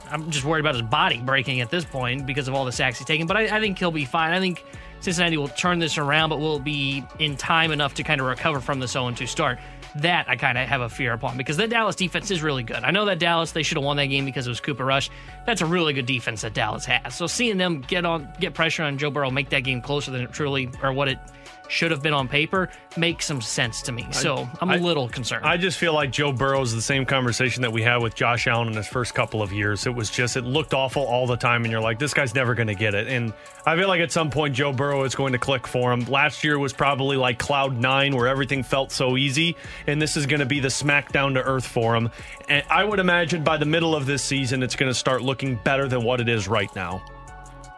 I'm 0.10 0.30
just 0.30 0.46
worried 0.46 0.60
about 0.60 0.76
his 0.76 0.84
body 0.84 1.20
breaking 1.22 1.62
at 1.62 1.72
this 1.72 1.86
point 1.86 2.28
because 2.28 2.48
of 2.48 2.54
all 2.54 2.66
the 2.66 2.72
sacks 2.72 3.00
he's 3.00 3.08
taking. 3.08 3.26
But 3.26 3.38
I, 3.38 3.58
I 3.58 3.60
think 3.60 3.80
he'll 3.80 3.90
be 3.90 4.06
fine. 4.06 4.32
I 4.34 4.40
think 4.40 4.64
Cincinnati 5.04 5.36
will 5.36 5.50
turn 5.50 5.80
this 5.80 5.98
around, 5.98 6.30
but 6.30 6.40
will 6.40 6.60
be 6.60 7.04
in 7.20 7.36
time 7.36 7.74
enough 7.74 7.96
to 7.96 8.04
kind 8.04 8.22
of 8.22 8.28
recover 8.28 8.62
from 8.62 8.80
the 8.80 8.88
0 8.88 9.12
2 9.12 9.28
start. 9.28 9.60
That 9.98 10.30
I 10.30 10.38
kind 10.38 10.58
of 10.58 10.66
have 10.68 10.80
a 10.80 10.88
fear 10.88 11.12
upon 11.12 11.36
because 11.36 11.58
the 11.58 11.68
Dallas 11.68 11.98
defense 11.98 12.32
is 12.32 12.42
really 12.42 12.64
good. 12.64 12.78
I 12.78 12.92
know 12.92 13.04
that 13.06 13.20
Dallas 13.20 13.52
they 13.52 13.64
should 13.64 13.78
have 13.78 13.84
won 13.84 13.98
that 13.98 14.06
game 14.06 14.24
because 14.24 14.48
it 14.48 14.50
was 14.50 14.62
Cooper 14.62 14.86
Rush. 14.86 15.10
That's 15.46 15.62
a 15.62 15.66
really 15.66 15.92
good 15.92 16.06
defense 16.06 16.42
that 16.42 16.54
Dallas 16.54 16.86
has. 16.86 17.16
So 17.16 17.28
seeing 17.28 17.58
them 17.58 17.82
get 17.82 18.06
on 18.06 18.30
get 18.40 18.54
pressure 18.54 18.84
on 18.84 18.98
Joe 18.98 19.12
Burrow, 19.12 19.30
make 19.30 19.50
that 19.50 19.60
game 19.60 19.82
closer 19.82 20.10
than 20.10 20.22
it 20.22 20.32
truly 20.32 20.70
or 20.82 20.94
what 20.94 21.10
it 21.10 21.20
should 21.68 21.92
have 21.92 22.04
been 22.04 22.14
on 22.14 22.28
paper, 22.28 22.70
makes 22.98 23.26
some 23.26 23.42
sense 23.42 23.82
to 23.84 23.92
me. 23.92 24.06
So 24.12 24.48
I'm 24.62 24.70
a 24.70 24.74
I- 24.74 24.78
little 24.78 25.08
concerned. 25.08 25.46
I 25.46 25.58
just 25.58 25.78
feel 25.78 25.94
like 25.94 26.12
Joe 26.12 26.32
Burrow 26.32 26.62
is 26.62 26.74
the 26.74 26.82
same 26.82 27.06
conversation 27.06 27.62
that 27.62 27.72
we 27.72 27.82
had 27.82 27.98
with 27.98 28.16
Josh 28.16 28.48
Allen 28.48 28.68
in 28.68 28.74
his 28.76 28.88
first 28.88 29.16
couple 29.16 29.42
of 29.42 29.52
years. 29.52 29.86
It 29.88 29.96
was 29.96 30.10
just, 30.10 30.38
it 30.38 30.44
looked 30.44 30.74
awful 30.74 31.04
all 31.04 31.26
the 31.26 31.38
time, 31.38 31.64
and 31.64 31.72
you're 31.72 31.82
like, 31.82 32.00
this 32.00 32.14
guy's 32.14 32.36
never 32.36 32.54
going 32.54 32.68
to 32.68 32.76
get 32.76 32.94
it. 32.94 33.08
And 33.08 33.34
I 33.66 33.76
feel 33.78 33.88
like 33.88 34.02
at 34.02 34.12
some 34.12 34.30
point, 34.30 34.54
Joe 34.54 34.72
Burrow 34.74 35.04
is 35.04 35.16
going 35.16 35.34
to 35.34 35.40
click 35.40 35.66
for 35.66 35.92
him. 35.92 36.06
Last 36.06 36.44
year 36.44 36.60
was 36.60 36.74
probably 36.74 37.18
like 37.18 37.40
cloud 37.40 37.78
nine, 37.78 38.16
where 38.16 38.28
everything 38.28 38.64
felt 38.64 38.92
so 38.92 39.18
easy, 39.18 39.56
and 39.88 40.02
this 40.02 40.18
is 40.18 40.26
going 40.26 40.42
to 40.42 40.46
be 40.46 40.60
the 40.60 40.70
smack 40.70 41.12
down 41.12 41.34
to 41.36 41.42
earth 41.42 41.66
for 41.66 41.96
him. 41.96 42.10
And 42.50 42.64
I 42.70 42.84
would 42.84 43.00
imagine 43.00 43.44
by 43.44 43.58
the 43.58 43.66
middle 43.66 43.96
of 43.96 44.06
this 44.06 44.22
season, 44.24 44.64
it's 44.64 44.76
going 44.76 44.90
to 44.92 44.98
start 44.98 45.22
looking 45.22 45.60
better 45.64 45.88
than 45.88 46.04
what 46.04 46.22
it 46.22 46.30
is 46.30 46.48
right 46.48 46.74
now. 46.76 47.04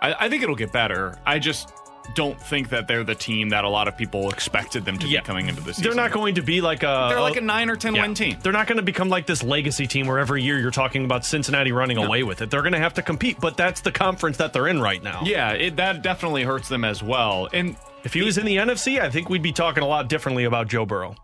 I, 0.01 0.25
I 0.25 0.29
think 0.29 0.43
it'll 0.43 0.55
get 0.55 0.71
better. 0.71 1.15
I 1.25 1.39
just 1.39 1.71
don't 2.13 2.39
think 2.39 2.69
that 2.69 2.87
they're 2.87 3.03
the 3.03 3.15
team 3.15 3.49
that 3.49 3.63
a 3.63 3.69
lot 3.69 3.87
of 3.87 3.97
people 3.97 4.29
expected 4.29 4.85
them 4.85 4.97
to 4.99 5.07
Yeah. 5.07 5.21
be 5.21 5.25
coming 5.25 5.47
into 5.49 5.61
the 5.61 5.73
season. 5.73 5.83
They're 5.83 6.03
not 6.03 6.11
going 6.11 6.35
to 6.35 6.41
be 6.41 6.61
like 6.61 6.83
a. 6.83 7.07
They're 7.09 7.19
like 7.21 7.37
a 7.37 7.41
nine 7.41 7.69
or 7.69 7.75
ten 7.75 7.95
Yeah. 7.95 8.03
win 8.03 8.13
team. 8.13 8.37
They're 8.43 8.53
not 8.53 8.67
going 8.67 8.77
to 8.77 8.83
become 8.83 9.09
like 9.09 9.25
this 9.25 9.43
legacy 9.43 9.87
team 9.87 10.07
where 10.07 10.19
every 10.19 10.43
year 10.43 10.59
you're 10.59 10.71
talking 10.71 11.05
about 11.05 11.25
Cincinnati 11.25 11.71
running 11.71 11.97
away 11.97 12.23
with 12.23 12.41
it. 12.41 12.49
They're 12.51 12.61
going 12.61 12.73
to 12.73 12.79
have 12.79 12.93
to 12.95 13.01
compete, 13.01 13.39
but 13.39 13.57
that's 13.57 13.81
the 13.81 13.91
conference 13.91 14.37
that 14.37 14.53
they're 14.53 14.67
in 14.67 14.81
right 14.81 15.01
now. 15.01 15.21
Yeah, 15.25 15.51
it, 15.51 15.75
that 15.77 16.01
definitely 16.01 16.43
hurts 16.43 16.69
them 16.69 16.83
as 16.85 17.01
well. 17.01 17.47
And 17.53 17.75
If 18.03 18.13
he 18.13 18.21
was 18.21 18.37
in 18.37 18.45
the 18.45 18.57
NFC, 18.57 19.01
I 19.01 19.09
think 19.09 19.29
we'd 19.29 19.41
be 19.41 19.51
talking 19.51 19.81
a 19.81 19.87
lot 19.87 20.07
differently 20.09 20.43
about 20.43 20.67
Joe 20.67 20.85
Burrow. 20.85 21.15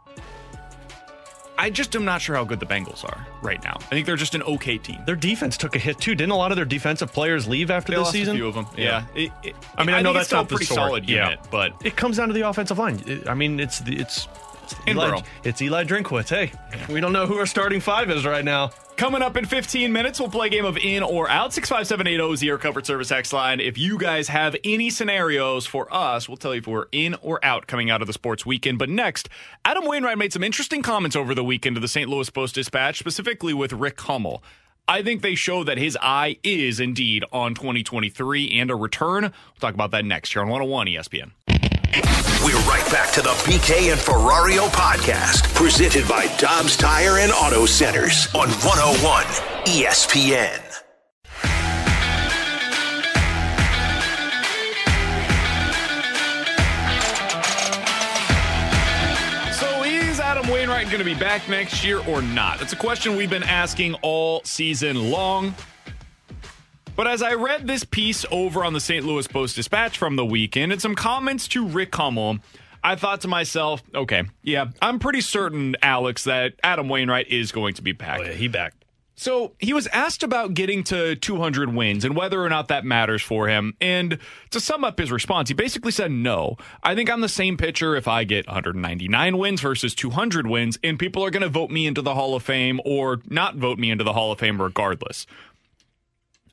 I 1.62 1.70
just 1.70 1.95
am 1.95 2.03
not 2.05 2.22
sure 2.22 2.36
how 2.36 2.43
good 2.43 2.59
the 2.59 2.66
Bengals 2.66 3.05
are 3.05 3.26
right 3.43 3.64
now. 3.64 3.78
I 3.80 3.84
think 3.89 4.07
they're 4.07 4.16
just 4.16 4.34
an 4.34 4.41
okay 4.43 4.80
team. 4.80 4.97
Their 5.05 5.16
defense 5.16 5.57
took 5.57 5.76
a 5.76 5.80
hit 5.80 5.99
too. 5.99 6.16
Didn't 6.16 6.32
a 6.32 6.36
lot 6.36 6.51
of 6.51 6.55
their 6.55 6.66
defensive 6.66 7.14
players 7.14 7.47
leave 7.47 7.70
after 7.70 7.91
They 7.91 7.97
this 7.97 8.05
lost 8.05 8.14
season? 8.14 8.36
a 8.36 8.38
few 8.39 8.47
of 8.47 8.55
them. 8.55 8.66
Yeah, 8.76 9.03
It- 9.14 9.32
it- 9.43 9.55
I 9.78 9.84
mean, 9.84 9.95
I, 9.95 10.01
know 10.01 10.12
that's 10.12 10.26
still 10.28 10.39
not 10.39 10.45
a 10.45 10.55
pretty 10.55 10.66
solid 10.66 11.07
Yeah. 11.07 11.36
but 11.51 11.74
it 11.84 11.95
comes 11.95 12.18
down 12.18 12.30
to 12.30 12.34
the 12.34 12.47
offensive 12.49 12.80
line. 12.80 13.01
It- 13.05 13.28
I 13.30 13.36
mean, 13.36 13.59
it's 13.59 13.78
the 13.80 13.95
it's. 13.99 14.28
Eli, 14.88 15.09
Burrow. 15.09 15.24
it's 15.43 15.61
Eli 15.61 15.84
Drinkwitz. 15.84 16.30
Hey, 16.30 16.51
we 16.93 16.99
don't 16.99 17.13
know 17.13 17.26
who 17.26 17.38
our 17.38 17.45
starting 17.45 17.80
five 17.80 18.09
is 18.09 18.26
right 18.26 18.43
now. 18.45 18.72
Coming 18.97 19.22
up 19.24 19.36
in 19.36 19.45
15 19.45 19.91
minutes, 19.91 20.19
we'll 20.19 20.30
play 20.30 20.47
a 20.47 20.49
game 20.49 20.65
of 20.65 20.78
in 20.78 21.01
or 21.01 21.28
out. 21.28 21.53
65780 21.53 22.34
is 22.34 22.39
the 22.39 22.49
Air 22.49 22.57
Comfort 22.59 22.86
Service 22.86 23.11
X 23.11 23.34
line. 23.34 23.59
If 23.59 23.78
you 23.78 23.97
guys 23.97 24.28
have 24.28 24.55
any 24.63 24.91
scenarios 24.91 25.65
for 25.65 25.91
us, 25.91 26.28
we'll 26.30 26.38
tell 26.38 26.53
you 26.53 26.59
if 26.59 26.67
we're 26.67 26.86
in 26.91 27.15
or 27.24 27.43
out 27.43 27.65
coming 27.65 27.89
out 27.89 28.01
of 28.01 28.07
the 28.07 28.13
sports 28.13 28.45
weekend. 28.45 28.78
But 28.78 28.89
next, 28.89 29.28
Adam 29.65 29.86
Wainwright 29.86 30.19
made 30.19 30.34
some 30.34 30.43
interesting 30.43 30.84
comments 30.84 31.15
over 31.15 31.34
the 31.34 31.43
weekend 31.43 31.78
to 31.78 31.80
the 31.80 31.88
St. 31.88 32.09
Louis 32.09 32.30
Post 32.30 32.53
Dispatch, 32.55 32.99
specifically 32.99 33.53
with 33.55 33.74
Rick 33.74 33.99
Hummel. 34.01 34.43
I 34.88 35.03
think 35.03 35.22
they 35.22 35.36
show 35.36 35.63
that 35.63 35.78
his 35.78 35.97
eye 36.01 36.38
is 36.43 36.80
indeed 36.80 37.24
on 37.32 37.53
2023 37.55 38.51
and 38.59 38.69
a 38.69 38.76
return. 38.76 39.24
We'll 39.24 39.32
talk 39.59 39.74
about 39.74 39.91
that 39.91 40.03
next 40.05 40.34
here 40.34 40.41
on 40.41 40.49
101 40.49 40.88
ESPN. 40.88 41.32
We're 41.94 42.56
right 42.70 42.89
back 42.89 43.12
to 43.14 43.22
the 43.22 43.32
BK 43.44 43.92
and 43.92 44.00
Ferrario 44.00 44.70
podcast, 44.70 45.54
presented 45.54 46.08
by 46.08 46.28
Dobbs 46.38 46.78
Tire 46.78 47.18
and 47.18 47.32
Auto 47.34 47.66
Centers 47.66 48.28
on 48.34 48.48
101 48.50 49.26
ESPN. 49.66 50.60
So 59.54 59.84
is 59.84 60.20
Adam 60.22 60.50
Wainwright 60.50 60.88
going 60.88 61.00
to 61.00 61.04
be 61.06 61.14
back 61.14 61.48
next 61.50 61.84
year 61.84 62.00
or 62.08 62.22
not? 62.22 62.60
That's 62.60 62.74
a 62.74 62.78
question 62.78 63.18
we've 63.18 63.30
been 63.30 63.44
asking 63.44 63.96
all 64.02 64.42
season 64.46 65.12
long. 65.12 65.54
But 66.96 67.08
as 67.08 67.24
I 67.24 67.34
read 67.34 67.68
this 67.68 67.84
piece 67.84 68.26
over 68.32 68.64
on 68.64 68.74
the 68.74 68.80
St. 68.80 69.06
Louis 69.06 69.28
Post 69.28 69.56
Dispatch 69.56 69.98
from 69.98 70.16
the 70.18 70.26
weekend 70.26 70.72
and 70.72 70.82
some 70.82 70.96
comments 70.96 71.48
to 71.50 71.66
Rick 71.66 71.96
Hummel, 71.96 72.39
I 72.84 72.96
thought 72.96 73.22
to 73.22 73.28
myself, 73.28 73.82
okay, 73.94 74.24
yeah, 74.44 74.66
I'm 74.82 75.00
pretty 75.00 75.22
certain, 75.22 75.76
Alex, 75.82 76.26
that 76.26 76.54
Adam 76.64 76.89
Wainwright 76.89 77.28
is 77.30 77.52
going 77.52 77.76
to 77.76 77.82
be 77.82 77.92
back. 77.92 78.20
Oh 78.20 78.24
yeah, 78.24 78.34
he 78.34 78.48
back. 78.48 78.74
So 79.22 79.54
he 79.60 79.72
was 79.72 79.86
asked 79.88 80.24
about 80.24 80.56
getting 80.56 80.84
to 80.86 81.16
200 81.16 81.76
wins 81.76 82.06
and 82.06 82.16
whether 82.16 82.42
or 82.44 82.50
not 82.50 82.70
that 82.70 82.84
matters 82.86 83.22
for 83.22 83.48
him. 83.48 83.76
And 83.80 84.18
to 84.50 84.60
sum 84.60 84.84
up 84.84 84.98
his 84.98 85.12
response, 85.12 85.48
he 85.48 85.54
basically 85.54 85.92
said, 85.92 86.12
No, 86.12 86.58
I 86.82 86.96
think 86.96 87.08
I'm 87.08 87.22
the 87.22 87.30
same 87.30 87.56
pitcher 87.56 87.96
if 87.96 88.08
I 88.08 88.24
get 88.24 88.48
199 88.48 89.38
wins 89.38 89.62
versus 89.62 89.94
200 89.94 90.48
wins, 90.48 90.80
and 90.84 90.98
people 90.98 91.24
are 91.24 91.30
going 91.30 91.44
to 91.44 91.50
vote 91.50 91.70
me 91.70 91.86
into 91.86 92.02
the 92.02 92.16
Hall 92.16 92.34
of 92.34 92.42
Fame 92.42 92.82
or 92.84 93.22
not 93.30 93.58
vote 93.58 93.78
me 93.78 93.92
into 93.92 94.04
the 94.04 94.14
Hall 94.14 94.32
of 94.32 94.39
Fame 94.39 94.60
regardless. 94.60 95.28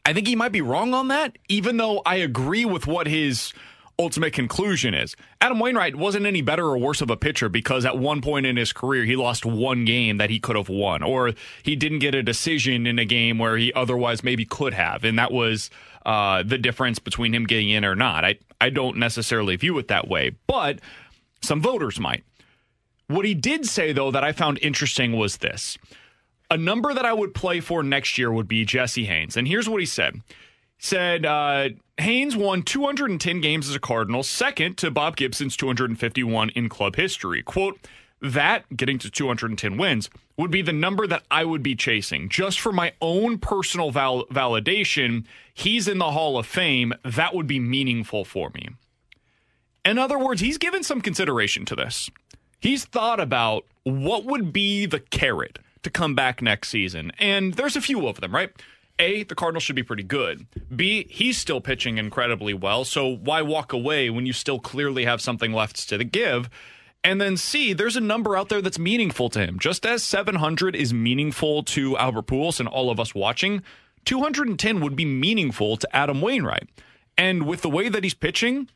I 0.09 0.15
think 0.15 0.27
he 0.27 0.37
might 0.37 0.53
be 0.53 0.63
wrong 0.63 0.95
on 0.95 1.09
that, 1.09 1.37
even 1.51 1.77
though 1.77 2.01
I 2.07 2.15
agree 2.15 2.65
with 2.65 2.87
what 2.87 3.07
his 3.07 3.53
ultimate 3.99 4.33
conclusion 4.33 4.95
is. 4.95 5.15
Adam 5.39 5.61
Wainwright 5.61 5.97
wasn't 5.97 6.25
any 6.25 6.41
better 6.41 6.65
or 6.65 6.79
worse 6.79 7.03
of 7.03 7.11
a 7.11 7.17
pitcher 7.17 7.51
because 7.51 7.85
at 7.85 7.99
one 7.99 8.23
point 8.23 8.47
in 8.47 8.57
his 8.57 8.73
career 8.73 9.05
he 9.05 9.17
lost 9.17 9.45
one 9.45 9.85
game 9.85 10.17
that 10.17 10.31
he 10.31 10.41
could 10.41 10.57
have 10.57 10.71
won, 10.71 11.03
or 11.03 11.33
he 11.63 11.77
didn't 11.77 11.99
get 11.99 12.15
a 12.15 12.23
decision 12.23 12.87
in 12.87 12.99
a 12.99 13.05
game 13.05 13.37
where 13.37 13.59
he 13.59 13.71
otherwise 13.75 14.25
maybe 14.25 14.47
could 14.47 14.73
have, 14.73 15.05
and 15.05 15.19
that 15.19 15.31
was 15.31 15.69
uh, 16.07 16.43
the 16.43 16.57
difference 16.57 16.99
between 16.99 17.35
him 17.35 17.45
getting 17.45 17.69
in 17.69 17.85
or 17.85 17.95
not. 17.95 18.25
I 18.25 18.39
I 18.63 18.71
don't 18.71 18.97
necessarily 18.97 19.57
view 19.57 19.77
it 19.77 19.89
that 19.89 20.09
way, 20.09 20.31
but 20.47 20.79
some 21.43 21.61
voters 21.61 22.01
might. 22.01 22.25
What 23.09 23.27
he 23.27 23.35
did 23.35 23.67
say 23.67 23.93
though 23.93 24.11
that 24.11 24.25
I 24.25 24.33
found 24.33 24.59
interesting 24.63 25.19
was 25.19 25.37
this. 25.37 25.77
A 26.51 26.57
number 26.57 26.95
that 26.95 27.05
I 27.05 27.13
would 27.13 27.35
play 27.35 27.61
for 27.61 27.83
next 27.83 28.17
year 28.17 28.33
would 28.33 28.49
be 28.49 28.65
Jesse 28.65 29.05
Haines. 29.05 29.37
And 29.37 29.47
here's 29.47 29.69
what 29.69 29.81
he 29.81 29.87
said. 29.87 30.23
Said 30.79 31.27
uh, 31.27 31.71
Haynes 31.99 32.37
won 32.37 32.63
210 32.63 33.41
games 33.41 33.69
as 33.69 33.75
a 33.75 33.81
Cardinal, 33.81 34.23
second 34.23 34.79
to 34.79 34.91
Bob 34.91 35.17
Gibson's 35.17 35.57
251 35.57 36.51
in 36.51 36.69
club 36.69 36.97
history. 36.97 37.43
Quote, 37.43 37.79
that, 38.21 38.65
getting 38.77 38.99
to 38.99 39.11
210 39.11 39.77
wins, 39.77 40.11
would 40.37 40.51
be 40.51 40.63
the 40.63 40.73
number 40.73 41.07
that 41.07 41.23
I 41.31 41.45
would 41.45 41.63
be 41.63 41.77
chasing. 41.77 42.29
Just 42.29 42.59
for 42.61 42.73
my 42.73 42.93
own 43.01 43.39
personal 43.39 43.91
val- 43.91 44.27
validation, 44.27 45.25
he's 45.55 45.87
in 45.87 45.99
the 45.99 46.11
Hall 46.11 46.39
of 46.39 46.47
Fame. 46.47 46.95
That 47.05 47.35
would 47.35 47.47
be 47.47 47.61
meaningful 47.61 48.25
for 48.25 48.51
me. 48.51 48.71
In 49.85 49.99
other 49.99 50.19
words, 50.19 50.41
he's 50.41 50.59
given 50.59 50.83
some 50.83 51.01
consideration 51.01 51.65
to 51.67 51.77
this. 51.77 52.11
He's 52.61 52.85
thought 52.85 53.21
about 53.21 53.65
what 53.85 54.25
would 54.25 54.53
be 54.53 54.87
the 54.87 55.01
carrot 55.01 55.61
to 55.83 55.91
come 55.91 56.15
back 56.15 56.43
next 56.43 56.69
season. 56.69 57.13
And 57.19 57.55
there's 57.55 57.77
a 57.77 57.81
few 57.81 58.07
of 58.07 58.21
them, 58.21 58.35
right? 58.35 58.51
A, 58.99 59.23
the 59.23 59.35
Cardinals 59.35 59.63
should 59.63 59.77
be 59.77 59.83
pretty 59.83 60.03
good. 60.03 60.47
B, 60.75 61.07
he's 61.09 61.39
still 61.39 61.61
pitching 61.61 61.99
incredibly 61.99 62.53
well. 62.53 62.85
So 62.85 63.09
why 63.09 63.43
walk 63.43 63.73
away 63.73 64.11
when 64.11 64.27
you 64.27 64.33
still 64.33 64.59
clearly 64.59 65.05
have 65.05 65.21
something 65.21 65.53
left 65.53 65.89
to 65.89 66.03
give? 66.05 66.51
And 67.05 67.21
then 67.21 67.37
C, 67.37 67.73
there's 67.73 67.97
a 67.97 68.01
number 68.01 68.37
out 68.37 68.49
there 68.49 68.61
that's 68.61 68.79
meaningful 68.79 69.29
to 69.31 69.41
him. 69.41 69.59
Just 69.59 69.87
as 69.87 70.03
700 70.03 70.75
is 70.75 70.93
meaningful 70.93 71.63
to 71.65 71.97
Albert 71.97 72.27
Pujols 72.27 72.59
and 72.59 72.69
all 72.69 72.91
of 72.91 72.99
us 72.99 73.15
watching, 73.15 73.63
210 74.05 74.81
would 74.81 74.97
be 74.97 75.05
meaningful 75.05 75.77
to 75.77 75.97
Adam 75.97 76.21
Wainwright. 76.21 76.69
And 77.17 77.47
with 77.47 77.63
the 77.63 77.71
way 77.71 77.89
that 77.89 78.03
he's 78.03 78.15
pitching, 78.15 78.69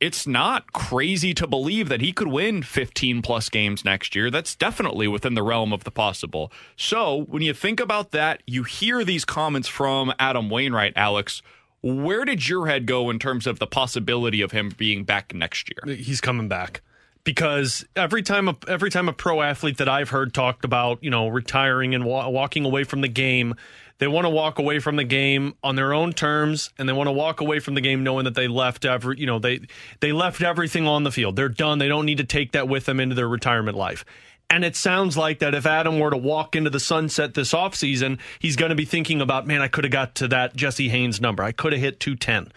it's 0.00 0.26
not 0.26 0.72
crazy 0.72 1.32
to 1.34 1.46
believe 1.46 1.88
that 1.88 2.00
he 2.00 2.12
could 2.12 2.28
win 2.28 2.62
15 2.62 3.22
plus 3.22 3.48
games 3.48 3.84
next 3.84 4.14
year. 4.14 4.30
That's 4.30 4.54
definitely 4.54 5.08
within 5.08 5.34
the 5.34 5.42
realm 5.42 5.72
of 5.72 5.84
the 5.84 5.90
possible. 5.90 6.52
So 6.76 7.24
when 7.28 7.42
you 7.42 7.54
think 7.54 7.80
about 7.80 8.10
that, 8.10 8.42
you 8.46 8.62
hear 8.62 9.04
these 9.04 9.24
comments 9.24 9.68
from 9.68 10.12
Adam 10.18 10.50
Wainwright, 10.50 10.92
Alex. 10.96 11.40
Where 11.82 12.24
did 12.24 12.48
your 12.48 12.66
head 12.66 12.86
go 12.86 13.10
in 13.10 13.18
terms 13.18 13.46
of 13.46 13.58
the 13.58 13.66
possibility 13.66 14.42
of 14.42 14.52
him 14.52 14.70
being 14.76 15.04
back 15.04 15.34
next 15.34 15.70
year? 15.70 15.96
He's 15.96 16.20
coming 16.20 16.48
back 16.48 16.82
because 17.24 17.84
every 17.94 18.22
time 18.22 18.48
a, 18.48 18.56
every 18.68 18.90
time 18.90 19.08
a 19.08 19.12
pro 19.12 19.42
athlete 19.42 19.78
that 19.78 19.88
I've 19.88 20.10
heard 20.10 20.32
talked 20.32 20.64
about, 20.64 21.02
you 21.02 21.10
know, 21.10 21.28
retiring 21.28 21.94
and 21.94 22.04
wa- 22.04 22.28
walking 22.28 22.64
away 22.64 22.84
from 22.84 23.00
the 23.00 23.08
game, 23.08 23.54
they 23.98 24.06
want 24.06 24.24
to 24.26 24.30
walk 24.30 24.58
away 24.58 24.78
from 24.78 24.96
the 24.96 25.04
game 25.04 25.54
on 25.62 25.76
their 25.76 25.94
own 25.94 26.12
terms, 26.12 26.70
and 26.78 26.88
they 26.88 26.92
want 26.92 27.08
to 27.08 27.12
walk 27.12 27.40
away 27.40 27.60
from 27.60 27.74
the 27.74 27.80
game 27.80 28.04
knowing 28.04 28.24
that 28.24 28.34
they 28.34 28.48
left 28.48 28.84
every, 28.84 29.18
you 29.18 29.26
know, 29.26 29.38
they 29.38 29.60
they 30.00 30.12
left 30.12 30.42
everything 30.42 30.86
on 30.86 31.04
the 31.04 31.12
field. 31.12 31.36
They're 31.36 31.48
done. 31.48 31.78
They 31.78 31.88
don't 31.88 32.06
need 32.06 32.18
to 32.18 32.24
take 32.24 32.52
that 32.52 32.68
with 32.68 32.84
them 32.84 33.00
into 33.00 33.14
their 33.14 33.28
retirement 33.28 33.76
life. 33.76 34.04
And 34.48 34.64
it 34.64 34.76
sounds 34.76 35.16
like 35.16 35.40
that 35.40 35.54
if 35.54 35.66
Adam 35.66 35.98
were 35.98 36.10
to 36.10 36.16
walk 36.16 36.54
into 36.54 36.70
the 36.70 36.78
sunset 36.78 37.34
this 37.34 37.52
offseason, 37.52 38.20
he's 38.38 38.54
going 38.54 38.70
to 38.70 38.76
be 38.76 38.84
thinking 38.84 39.20
about, 39.20 39.46
man, 39.46 39.60
I 39.60 39.68
could 39.68 39.84
have 39.84 39.92
got 39.92 40.14
to 40.16 40.28
that 40.28 40.54
Jesse 40.54 40.88
Haines 40.88 41.20
number. 41.20 41.42
I 41.42 41.50
could 41.50 41.72
have 41.72 41.82
hit 41.82 41.98
210. 41.98 42.52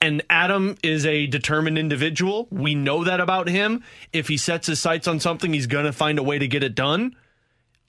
And 0.00 0.22
Adam 0.30 0.76
is 0.84 1.04
a 1.06 1.26
determined 1.26 1.78
individual. 1.78 2.46
We 2.50 2.74
know 2.74 3.02
that 3.04 3.18
about 3.18 3.48
him. 3.48 3.82
If 4.12 4.28
he 4.28 4.36
sets 4.36 4.66
his 4.68 4.78
sights 4.78 5.08
on 5.08 5.20
something, 5.20 5.52
he's 5.52 5.66
going 5.66 5.86
to 5.86 5.92
find 5.92 6.18
a 6.18 6.22
way 6.22 6.38
to 6.38 6.46
get 6.46 6.62
it 6.62 6.74
done. 6.74 7.16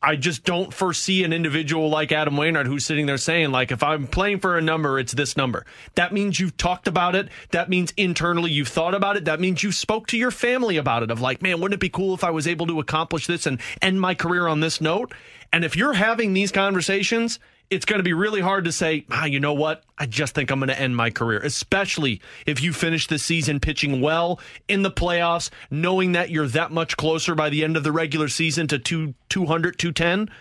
I 0.02 0.16
just 0.16 0.44
don't 0.44 0.72
foresee 0.72 1.24
an 1.24 1.34
individual 1.34 1.90
like 1.90 2.12
Adam 2.12 2.38
Wainwright 2.38 2.68
who's 2.68 2.86
sitting 2.86 3.08
there 3.08 3.18
saying, 3.18 3.52
like, 3.52 3.72
if 3.72 3.82
I'm 3.82 4.06
playing 4.06 4.40
for 4.40 4.56
a 4.56 4.62
number, 4.62 5.00
it's 5.00 5.14
this 5.14 5.36
number. 5.36 5.66
That 5.96 6.14
means 6.14 6.40
you've 6.40 6.56
talked 6.56 6.88
about 6.88 7.16
it. 7.16 7.30
That 7.50 7.68
means 7.68 7.94
internally 7.98 8.52
you've 8.52 8.68
thought 8.68 8.94
about 8.94 9.18
it. 9.18 9.26
That 9.26 9.40
means 9.40 9.64
you 9.64 9.72
spoke 9.72 10.06
to 10.08 10.18
your 10.18 10.30
family 10.30 10.78
about 10.78 11.02
it 11.02 11.10
of 11.10 11.20
like, 11.20 11.42
man, 11.42 11.60
wouldn't 11.60 11.80
it 11.80 11.82
be 11.82 11.90
cool 11.90 12.14
if 12.14 12.24
I 12.24 12.30
was 12.30 12.48
able 12.48 12.68
to 12.68 12.80
accomplish 12.80 13.26
this 13.26 13.48
and 13.48 13.60
end 13.82 14.00
my 14.00 14.14
career 14.14 14.48
on 14.48 14.60
this 14.60 14.80
note? 14.80 15.14
And 15.52 15.66
if 15.66 15.76
you're 15.76 15.94
having 15.94 16.34
these 16.34 16.52
conversations 16.52 17.40
it's 17.70 17.86
going 17.86 18.00
to 18.00 18.04
be 18.04 18.14
really 18.14 18.42
hard 18.42 18.66
to 18.66 18.72
say, 18.72 19.06
ah, 19.12 19.26
you 19.26 19.40
know 19.40 19.54
what? 19.54 19.84
I 19.98 20.06
just 20.06 20.34
think 20.34 20.52
I'm 20.52 20.60
going 20.60 20.70
to 20.70 20.80
end 20.80 20.96
my 20.96 21.10
career, 21.10 21.40
especially 21.40 22.22
if 22.46 22.62
you 22.62 22.72
finish 22.72 23.08
the 23.08 23.20
season 23.20 23.60
pitching 23.60 24.00
well 24.00 24.40
in 24.68 24.84
the 24.84 24.92
playoffs, 24.92 25.50
knowing 25.70 26.14
that 26.14 26.30
you're 26.30 26.48
that 26.48 26.72
much 26.72 26.96
closer 26.98 27.36
by 27.36 27.50
the 27.50 27.64
end 27.64 27.76
of 27.76 27.84
the 27.84 27.92
regular 27.92 28.30
season 28.30 28.68
to 28.68 28.80
two, 28.80 29.16
200, 29.30 29.78
210. 29.78 30.34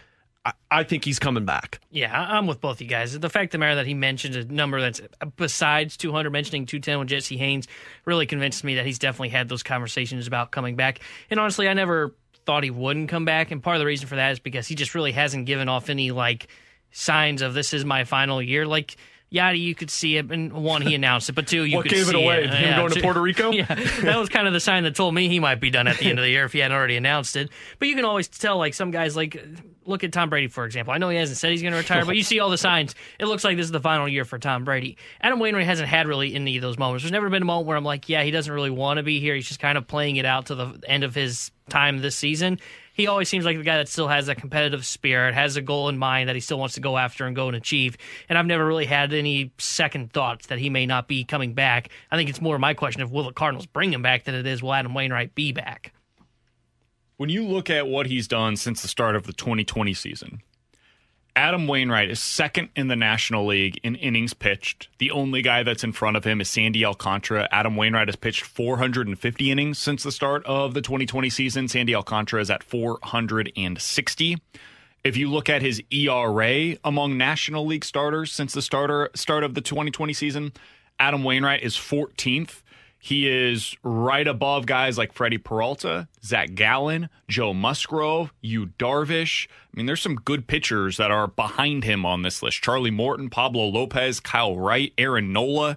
I, 0.45 0.53
I 0.71 0.83
think 0.85 1.05
he's 1.05 1.19
coming 1.19 1.45
back. 1.45 1.81
Yeah, 1.91 2.13
I'm 2.17 2.47
with 2.47 2.61
both 2.61 2.77
of 2.77 2.83
you 2.83 2.87
guys. 2.87 3.19
The 3.19 3.29
fact 3.29 3.47
of 3.47 3.53
the 3.53 3.59
matter 3.59 3.77
that 3.77 3.87
he 3.87 3.95
mentioned 3.95 4.37
a 4.37 4.45
number 4.45 4.81
that's 4.81 5.01
besides 5.37 5.97
200, 5.97 6.31
mentioning 6.31 6.65
210 6.65 6.99
with 7.01 7.09
Jesse 7.09 7.37
Haines, 7.37 7.67
really 8.05 8.27
convinced 8.27 8.63
me 8.63 8.77
that 8.77 8.87
he's 8.87 9.01
definitely 9.01 9.31
had 9.31 9.49
those 9.49 9.65
conversations 9.65 10.29
about 10.29 10.53
coming 10.53 10.77
back. 10.77 11.01
And 11.29 11.41
honestly, 11.41 11.69
I 11.69 11.73
never 11.73 12.15
thought 12.45 12.63
he 12.63 12.71
wouldn't 12.71 13.09
come 13.09 13.25
back. 13.25 13.51
And 13.51 13.61
part 13.61 13.75
of 13.75 13.81
the 13.81 13.87
reason 13.87 14.07
for 14.07 14.15
that 14.15 14.31
is 14.31 14.39
because 14.39 14.69
he 14.69 14.77
just 14.77 14.95
really 14.95 15.11
hasn't 15.11 15.47
given 15.47 15.69
off 15.69 15.91
any 15.91 16.13
like– 16.13 16.47
signs 16.97 17.43
of 17.43 17.55
this 17.55 17.75
is 17.75 17.85
my 17.85 18.05
final 18.05 18.41
year. 18.41 18.67
Like, 18.67 18.97
yeah, 19.29 19.51
you 19.51 19.75
could 19.75 19.91
see 19.91 20.17
it, 20.17 20.31
and 20.31 20.53
one, 20.53 20.83
he 20.83 20.95
announced 20.95 21.29
it, 21.29 21.35
but 21.35 21.47
two, 21.47 21.65
you 21.65 21.77
what 21.77 21.83
could 21.83 21.93
gave 21.93 22.07
see 22.07 22.11
it 22.11 22.15
away? 22.15 22.45
It. 22.45 22.51
Him 22.51 22.63
yeah, 22.63 22.77
going 22.77 22.93
to 22.93 23.01
Puerto 23.01 23.21
Rico? 23.21 23.51
Yeah, 23.57 23.67
that 23.67 24.19
was 24.19 24.29
kind 24.29 24.47
of 24.47 24.53
the 24.53 24.61
sign 24.61 24.85
that 24.85 24.95
told 24.95 25.15
me 25.15 25.29
he 25.29 25.41
might 25.41 25.61
be 25.61 25.69
done 25.69 25.89
at 25.89 25.99
the 25.99 26.07
end 26.07 26.19
of 26.19 26.23
the 26.23 26.31
year 26.31 26.45
if 26.45 26.53
he 26.53 26.61
hadn't 26.61 26.77
already 26.77 26.97
announced 26.97 27.37
it. 27.37 27.51
But 27.79 27.89
you 27.89 27.97
can 27.97 28.05
always 28.05 28.29
tell, 28.29 28.57
like 28.57 28.73
some 28.73 28.91
guys, 28.91 29.17
like 29.17 29.37
look 29.85 30.05
at 30.05 30.13
Tom 30.13 30.31
Brady 30.31 30.49
for 30.49 30.65
example. 30.65 30.93
I 30.95 30.99
know 30.99 31.09
he 31.09 31.17
hasn't 31.17 31.39
said 31.39 31.51
he's 31.51 31.63
going 31.63 31.73
to 31.73 31.79
retire, 31.79 32.05
but 32.05 32.17
you 32.17 32.23
see 32.23 32.41
all 32.41 32.51
the 32.51 32.59
signs. 32.59 32.95
It 33.19 33.27
looks 33.27 33.45
like 33.45 33.57
this 33.57 33.67
is 33.67 33.73
the 33.73 33.81
final 33.81 34.09
year 34.09 34.25
for 34.25 34.39
Tom 34.39 34.65
Brady. 34.65 34.97
Adam 35.21 35.39
Wainwright 35.39 35.67
hasn't 35.67 35.89
had 35.89 36.07
really 36.07 36.35
any 36.35 36.57
of 36.57 36.63
those 36.63 36.79
moments. 36.79 37.05
There's 37.05 37.13
never 37.13 37.29
been 37.29 37.43
a 37.43 37.47
moment 37.47 37.67
where 37.67 37.77
I'm 37.77 37.85
like, 37.85 38.09
yeah, 38.09 38.23
he 38.23 38.31
doesn't 38.31 38.53
really 38.53 38.71
want 38.71 38.99
to 38.99 39.03
be 39.03 39.21
here. 39.21 39.35
He's 39.35 39.49
just 39.49 39.61
kind 39.61 39.77
of 39.77 39.87
playing 39.87 40.17
it 40.17 40.25
out 40.25 40.47
to 40.47 40.55
the 40.55 40.81
end 40.87 41.05
of 41.05 41.15
his 41.15 41.51
time 41.69 41.99
this 41.99 42.17
season 42.17 42.59
he 42.97 43.09
always 43.09 43.29
seems 43.29 43.45
like 43.45 43.59
the 43.59 43.63
guy 43.63 43.77
that 43.77 43.91
still 43.91 44.09
has 44.09 44.25
that 44.25 44.39
competitive 44.39 44.87
spirit, 44.87 45.35
has 45.35 45.59
a 45.59 45.61
goal 45.61 45.91
in 45.91 45.99
mind 45.99 46.31
that 46.31 46.35
he 46.35 46.41
still 46.41 46.59
wants 46.59 46.77
to 46.77 46.81
go 46.81 46.97
after 46.97 47.27
and 47.27 47.37
go 47.37 47.47
and 47.47 47.55
achieve. 47.55 47.99
And 48.27 48.39
I've 48.39 48.47
never 48.47 48.65
really 48.65 48.87
had 48.87 49.13
any 49.13 49.53
second 49.59 50.15
thoughts 50.15 50.47
that 50.47 50.59
he 50.59 50.71
may 50.71 50.87
not 50.87 51.07
be 51.07 51.23
coming 51.23 51.53
back. 51.53 51.91
I 52.11 52.17
think 52.17 52.31
it's 52.31 52.41
more 52.41 52.59
my 52.59 52.73
question 52.73 53.03
of 53.03 53.13
will 53.13 53.25
the 53.25 53.35
Cardinals 53.35 53.67
bring 53.67 53.93
him 53.93 54.01
back 54.01 54.25
than 54.25 54.35
it 54.35 54.47
is 54.47 54.63
will 54.63 54.73
Adam 54.73 54.95
Wainwright 54.95 55.35
be 55.35 55.53
back. 55.53 55.93
When 57.19 57.29
you 57.29 57.45
look 57.47 57.69
at 57.69 57.87
what 57.87 58.07
he's 58.07 58.27
done 58.27 58.57
since 58.57 58.81
the 58.81 58.89
start 58.89 59.15
of 59.15 59.27
the 59.27 59.35
2020 59.35 59.93
season, 59.93 60.41
Adam 61.37 61.67
Wainwright 61.67 62.11
is 62.11 62.19
second 62.19 62.71
in 62.75 62.89
the 62.89 62.97
National 62.97 63.45
League 63.45 63.79
in 63.83 63.95
innings 63.95 64.33
pitched. 64.33 64.89
The 64.97 65.11
only 65.11 65.43
guy 65.43 65.63
that's 65.63 65.85
in 65.85 65.93
front 65.93 66.17
of 66.17 66.25
him 66.25 66.41
is 66.41 66.49
Sandy 66.49 66.83
Alcantara. 66.83 67.47
Adam 67.53 67.77
Wainwright 67.77 68.09
has 68.09 68.17
pitched 68.17 68.45
450 68.45 69.51
innings 69.51 69.79
since 69.79 70.03
the 70.03 70.11
start 70.11 70.47
of 70.47 70.73
the 70.73 70.81
2020 70.81 71.29
season. 71.29 71.69
Sandy 71.69 71.95
Alcantara 71.95 72.41
is 72.41 72.51
at 72.51 72.63
460. 72.63 74.39
If 75.05 75.17
you 75.19 75.31
look 75.31 75.51
at 75.51 75.61
his 75.61 75.83
ERA 75.91 76.79
among 76.83 77.19
National 77.19 77.67
League 77.67 77.85
starters 77.85 78.33
since 78.33 78.55
the 78.55 78.63
starter 78.63 79.11
start 79.15 79.45
of 79.45 79.53
the 79.53 79.61
2020 79.61 80.15
season, 80.15 80.55
Adam 80.99 81.23
Wainwright 81.23 81.63
is 81.63 81.77
14th. 81.77 82.63
He 82.99 83.29
is 83.29 83.77
right 83.83 84.27
above 84.27 84.67
guys 84.67 84.99
like 84.99 85.13
Freddie 85.13 85.39
Peralta, 85.39 86.09
Zach 86.25 86.55
Gallen, 86.55 87.09
Joe 87.29 87.55
Musgrove, 87.55 88.33
Yu 88.41 88.67
Darvish. 88.79 89.47
I 89.49 89.77
mean, 89.77 89.87
there's 89.87 90.03
some 90.03 90.17
good 90.17 90.47
pitchers 90.49 90.97
that 90.97 91.11
are 91.11 91.29
behind 91.29 91.85
him 91.85 92.05
on 92.05 92.23
this 92.23 92.43
list. 92.43 92.63
Charlie 92.63 92.91
Morton, 92.91 93.31
Pablo 93.31 93.67
Lopez, 93.67 94.19
Kyle 94.19 94.59
Wright, 94.59 94.93
Aaron 94.99 95.33
Nola. 95.33 95.77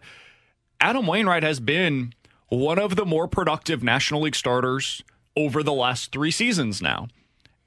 Adam 0.81 1.05
Wainwright 1.05 1.43
has 1.43 1.59
been 1.59 2.13
one 2.47 2.79
of 2.79 2.95
the 2.95 3.05
more 3.05 3.27
productive 3.27 3.83
National 3.83 4.21
League 4.21 4.35
starters 4.35 5.03
over 5.35 5.61
the 5.61 5.73
last 5.73 6.11
three 6.11 6.31
seasons 6.31 6.81
now. 6.81 7.07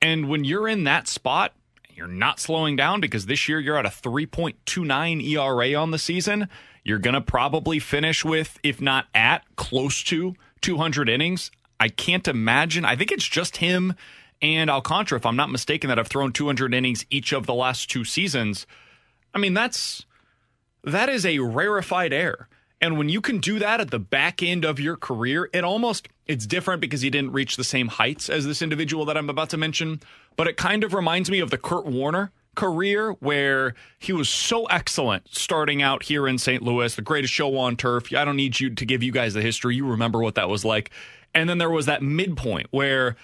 And 0.00 0.28
when 0.28 0.44
you're 0.44 0.66
in 0.66 0.84
that 0.84 1.06
spot, 1.06 1.52
you're 1.94 2.08
not 2.08 2.40
slowing 2.40 2.74
down 2.74 3.00
because 3.00 3.26
this 3.26 3.48
year 3.48 3.60
you're 3.60 3.76
at 3.76 3.86
a 3.86 3.90
3.29 3.90 5.22
ERA 5.24 5.74
on 5.74 5.90
the 5.90 5.98
season. 5.98 6.48
You're 6.84 6.98
going 6.98 7.14
to 7.14 7.20
probably 7.20 7.78
finish 7.78 8.24
with, 8.24 8.58
if 8.62 8.80
not 8.80 9.06
at, 9.14 9.44
close 9.56 10.02
to 10.04 10.34
200 10.62 11.08
innings. 11.08 11.50
I 11.78 11.88
can't 11.88 12.26
imagine. 12.26 12.84
I 12.84 12.96
think 12.96 13.12
it's 13.12 13.26
just 13.26 13.58
him 13.58 13.94
and 14.42 14.68
Alcantara, 14.68 15.18
if 15.18 15.24
I'm 15.24 15.36
not 15.36 15.50
mistaken, 15.50 15.88
that 15.88 15.98
have 15.98 16.08
thrown 16.08 16.32
200 16.32 16.74
innings 16.74 17.06
each 17.10 17.32
of 17.32 17.46
the 17.46 17.54
last 17.54 17.88
two 17.88 18.04
seasons. 18.04 18.66
I 19.32 19.38
mean, 19.38 19.54
that's 19.54 20.04
that 20.84 21.08
is 21.08 21.24
a 21.24 21.38
rarefied 21.38 22.12
air. 22.12 22.48
And 22.80 22.98
when 22.98 23.08
you 23.08 23.20
can 23.20 23.38
do 23.38 23.60
that 23.60 23.80
at 23.80 23.92
the 23.92 24.00
back 24.00 24.42
end 24.42 24.64
of 24.64 24.80
your 24.80 24.96
career, 24.96 25.48
it 25.52 25.62
almost 25.62 26.08
it's 26.26 26.46
different 26.46 26.80
because 26.80 27.02
he 27.02 27.10
didn't 27.10 27.32
reach 27.32 27.56
the 27.56 27.62
same 27.62 27.86
heights 27.86 28.28
as 28.28 28.44
this 28.44 28.60
individual 28.60 29.04
that 29.04 29.16
I'm 29.16 29.30
about 29.30 29.50
to 29.50 29.56
mention, 29.56 30.00
but 30.36 30.48
it 30.48 30.56
kind 30.56 30.82
of 30.82 30.92
reminds 30.92 31.30
me 31.30 31.38
of 31.38 31.50
the 31.50 31.58
Kurt 31.58 31.86
Warner 31.86 32.32
career 32.54 33.12
where 33.20 33.74
he 33.98 34.12
was 34.12 34.28
so 34.28 34.66
excellent 34.66 35.34
starting 35.34 35.82
out 35.82 36.02
here 36.02 36.28
in 36.28 36.38
St. 36.38 36.62
Louis, 36.62 36.94
the 36.94 37.02
greatest 37.02 37.32
show 37.32 37.56
on 37.56 37.76
turf. 37.76 38.12
I 38.14 38.24
don't 38.24 38.36
need 38.36 38.60
you 38.60 38.74
to 38.74 38.84
give 38.84 39.02
you 39.02 39.12
guys 39.12 39.34
the 39.34 39.42
history. 39.42 39.76
You 39.76 39.86
remember 39.86 40.20
what 40.20 40.34
that 40.34 40.48
was 40.48 40.64
like. 40.64 40.90
And 41.34 41.48
then 41.48 41.58
there 41.58 41.70
was 41.70 41.86
that 41.86 42.02
midpoint 42.02 42.66
where 42.70 43.16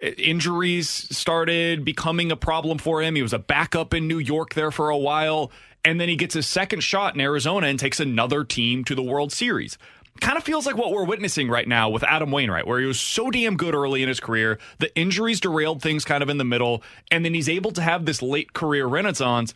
injuries 0.00 0.88
started 0.88 1.84
becoming 1.84 2.30
a 2.30 2.36
problem 2.36 2.78
for 2.78 3.02
him. 3.02 3.14
He 3.14 3.22
was 3.22 3.32
a 3.32 3.38
backup 3.38 3.94
in 3.94 4.06
New 4.06 4.18
York 4.18 4.54
there 4.54 4.70
for 4.70 4.90
a 4.90 4.98
while. 4.98 5.50
And 5.84 6.00
then 6.00 6.08
he 6.08 6.16
gets 6.16 6.34
his 6.34 6.46
second 6.46 6.80
shot 6.80 7.14
in 7.14 7.20
Arizona 7.20 7.66
and 7.66 7.78
takes 7.78 8.00
another 8.00 8.44
team 8.44 8.84
to 8.84 8.94
the 8.94 9.02
World 9.02 9.32
Series 9.32 9.78
kind 10.24 10.38
of 10.38 10.42
feels 10.42 10.64
like 10.64 10.78
what 10.78 10.90
we're 10.90 11.04
witnessing 11.04 11.50
right 11.50 11.68
now 11.68 11.90
with 11.90 12.02
Adam 12.02 12.30
Wainwright, 12.30 12.66
where 12.66 12.80
he 12.80 12.86
was 12.86 12.98
so 12.98 13.30
damn 13.30 13.58
good 13.58 13.74
early 13.74 14.02
in 14.02 14.08
his 14.08 14.20
career. 14.20 14.58
The 14.78 14.96
injuries 14.96 15.38
derailed 15.38 15.82
things 15.82 16.02
kind 16.02 16.22
of 16.22 16.30
in 16.30 16.38
the 16.38 16.44
middle, 16.44 16.82
and 17.10 17.26
then 17.26 17.34
he's 17.34 17.48
able 17.48 17.72
to 17.72 17.82
have 17.82 18.06
this 18.06 18.22
late 18.22 18.54
career 18.54 18.86
renaissance. 18.86 19.52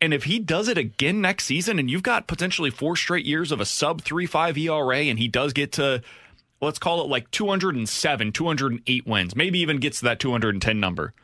And 0.00 0.14
if 0.14 0.22
he 0.24 0.38
does 0.38 0.68
it 0.68 0.78
again 0.78 1.20
next 1.20 1.46
season, 1.46 1.80
and 1.80 1.90
you've 1.90 2.04
got 2.04 2.28
potentially 2.28 2.70
four 2.70 2.94
straight 2.94 3.26
years 3.26 3.50
of 3.50 3.60
a 3.60 3.64
sub 3.64 4.00
3.5 4.00 4.56
ERA, 4.58 4.98
and 4.98 5.18
he 5.18 5.26
does 5.26 5.52
get 5.52 5.72
to, 5.72 6.02
let's 6.60 6.78
call 6.78 7.02
it 7.02 7.08
like 7.08 7.28
207, 7.32 8.30
208 8.30 9.06
wins, 9.08 9.34
maybe 9.34 9.58
even 9.58 9.78
gets 9.78 9.98
to 9.98 10.04
that 10.04 10.20
210 10.20 10.78
number. 10.78 11.14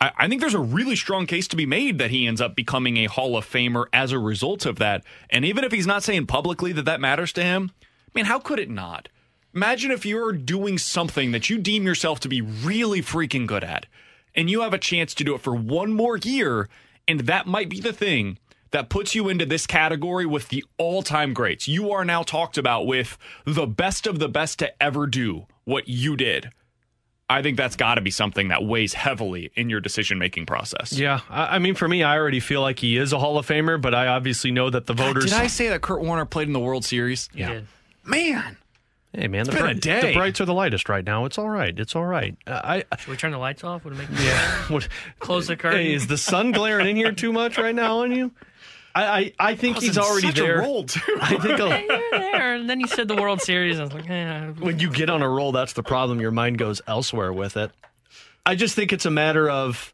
I, 0.00 0.12
I 0.16 0.28
think 0.28 0.40
there's 0.40 0.54
a 0.54 0.60
really 0.60 0.94
strong 0.94 1.26
case 1.26 1.48
to 1.48 1.56
be 1.56 1.66
made 1.66 1.98
that 1.98 2.12
he 2.12 2.28
ends 2.28 2.40
up 2.40 2.54
becoming 2.54 2.96
a 2.98 3.06
Hall 3.06 3.36
of 3.36 3.44
Famer 3.44 3.86
as 3.92 4.12
a 4.12 4.20
result 4.20 4.66
of 4.66 4.76
that. 4.76 5.02
And 5.30 5.44
even 5.44 5.64
if 5.64 5.72
he's 5.72 5.88
not 5.88 6.04
saying 6.04 6.26
publicly 6.26 6.70
that 6.74 6.84
that 6.84 7.00
matters 7.00 7.32
to 7.32 7.42
him, 7.42 7.72
I 8.14 8.18
mean, 8.18 8.24
how 8.26 8.38
could 8.38 8.58
it 8.58 8.70
not? 8.70 9.08
Imagine 9.54 9.90
if 9.90 10.06
you're 10.06 10.32
doing 10.32 10.78
something 10.78 11.32
that 11.32 11.50
you 11.50 11.58
deem 11.58 11.84
yourself 11.84 12.20
to 12.20 12.28
be 12.28 12.40
really 12.40 13.02
freaking 13.02 13.46
good 13.46 13.64
at, 13.64 13.86
and 14.34 14.48
you 14.48 14.60
have 14.60 14.74
a 14.74 14.78
chance 14.78 15.14
to 15.14 15.24
do 15.24 15.34
it 15.34 15.40
for 15.40 15.54
one 15.54 15.92
more 15.92 16.16
year, 16.16 16.68
and 17.08 17.20
that 17.20 17.46
might 17.46 17.68
be 17.68 17.80
the 17.80 17.92
thing 17.92 18.38
that 18.70 18.88
puts 18.88 19.14
you 19.14 19.28
into 19.28 19.44
this 19.44 19.66
category 19.66 20.26
with 20.26 20.48
the 20.48 20.64
all 20.78 21.02
time 21.02 21.34
greats. 21.34 21.66
You 21.66 21.90
are 21.90 22.04
now 22.04 22.22
talked 22.22 22.58
about 22.58 22.86
with 22.86 23.18
the 23.44 23.66
best 23.66 24.06
of 24.06 24.18
the 24.20 24.28
best 24.28 24.60
to 24.60 24.82
ever 24.82 25.06
do 25.08 25.46
what 25.64 25.88
you 25.88 26.16
did. 26.16 26.50
I 27.28 27.42
think 27.42 27.56
that's 27.56 27.76
got 27.76 27.94
to 27.94 28.00
be 28.00 28.10
something 28.10 28.48
that 28.48 28.64
weighs 28.64 28.92
heavily 28.92 29.52
in 29.54 29.70
your 29.70 29.80
decision 29.80 30.18
making 30.18 30.46
process. 30.46 30.92
Yeah, 30.92 31.20
I, 31.28 31.56
I 31.56 31.58
mean, 31.60 31.76
for 31.76 31.86
me, 31.86 32.02
I 32.02 32.18
already 32.18 32.40
feel 32.40 32.60
like 32.60 32.80
he 32.80 32.96
is 32.96 33.12
a 33.12 33.20
Hall 33.20 33.38
of 33.38 33.46
Famer, 33.46 33.80
but 33.80 33.94
I 33.94 34.08
obviously 34.08 34.50
know 34.50 34.68
that 34.68 34.86
the 34.86 34.94
voters. 34.94 35.26
Did 35.26 35.34
I 35.34 35.46
say 35.46 35.68
that 35.68 35.80
Kurt 35.80 36.02
Warner 36.02 36.24
played 36.24 36.48
in 36.48 36.52
the 36.52 36.60
World 36.60 36.84
Series? 36.84 37.28
You 37.32 37.46
did. 37.46 37.66
Man. 38.10 38.56
Hey 39.12 39.26
man, 39.26 39.44
the, 39.44 39.50
been 39.52 39.60
a 39.60 39.64
bright- 39.64 39.80
day. 39.80 40.00
the 40.00 40.12
brights 40.14 40.40
are 40.40 40.44
the 40.44 40.54
lightest 40.54 40.88
right 40.88 41.04
now. 41.04 41.24
It's 41.24 41.36
all 41.36 41.48
right. 41.48 41.76
It's 41.78 41.96
all 41.96 42.04
right. 42.04 42.36
Uh, 42.46 42.60
I, 42.62 42.84
I 42.92 42.96
Should 42.96 43.08
we 43.10 43.16
turn 43.16 43.32
the 43.32 43.38
lights 43.38 43.64
off? 43.64 43.84
Would 43.84 43.94
it 43.94 43.96
make 43.98 44.08
yeah. 44.20 44.62
What, 44.68 44.86
close 45.18 45.48
the 45.48 45.56
curtain? 45.56 45.80
hey, 45.80 45.92
is 45.94 46.06
the 46.06 46.16
sun 46.18 46.52
glaring 46.52 46.86
in 46.86 46.96
here 46.96 47.10
too 47.12 47.32
much 47.32 47.58
right 47.58 47.74
now 47.74 47.98
on 48.00 48.12
you? 48.12 48.30
I 48.94 49.04
I, 49.04 49.32
I 49.50 49.54
think 49.56 49.78
he's 49.78 49.96
in 49.96 50.02
already 50.02 50.28
such 50.28 50.38
a 50.38 50.42
there. 50.42 50.58
role, 50.60 50.84
too. 50.84 51.00
I 51.20 51.36
think 51.38 51.58
a, 51.58 51.70
Hey, 51.76 51.86
you're 51.88 52.20
there. 52.20 52.54
And 52.54 52.70
then 52.70 52.78
you 52.78 52.86
said 52.86 53.08
the 53.08 53.16
World 53.16 53.40
Series. 53.40 53.80
I 53.80 53.82
was 53.84 53.92
like, 53.92 54.08
eh. 54.08 54.46
when 54.60 54.78
you 54.78 54.90
get 54.90 55.10
on 55.10 55.22
a 55.22 55.28
roll, 55.28 55.50
that's 55.52 55.72
the 55.72 55.82
problem. 55.82 56.20
Your 56.20 56.30
mind 56.30 56.58
goes 56.58 56.80
elsewhere 56.86 57.32
with 57.32 57.56
it. 57.56 57.72
I 58.46 58.54
just 58.54 58.76
think 58.76 58.92
it's 58.92 59.06
a 59.06 59.10
matter 59.10 59.48
of 59.50 59.92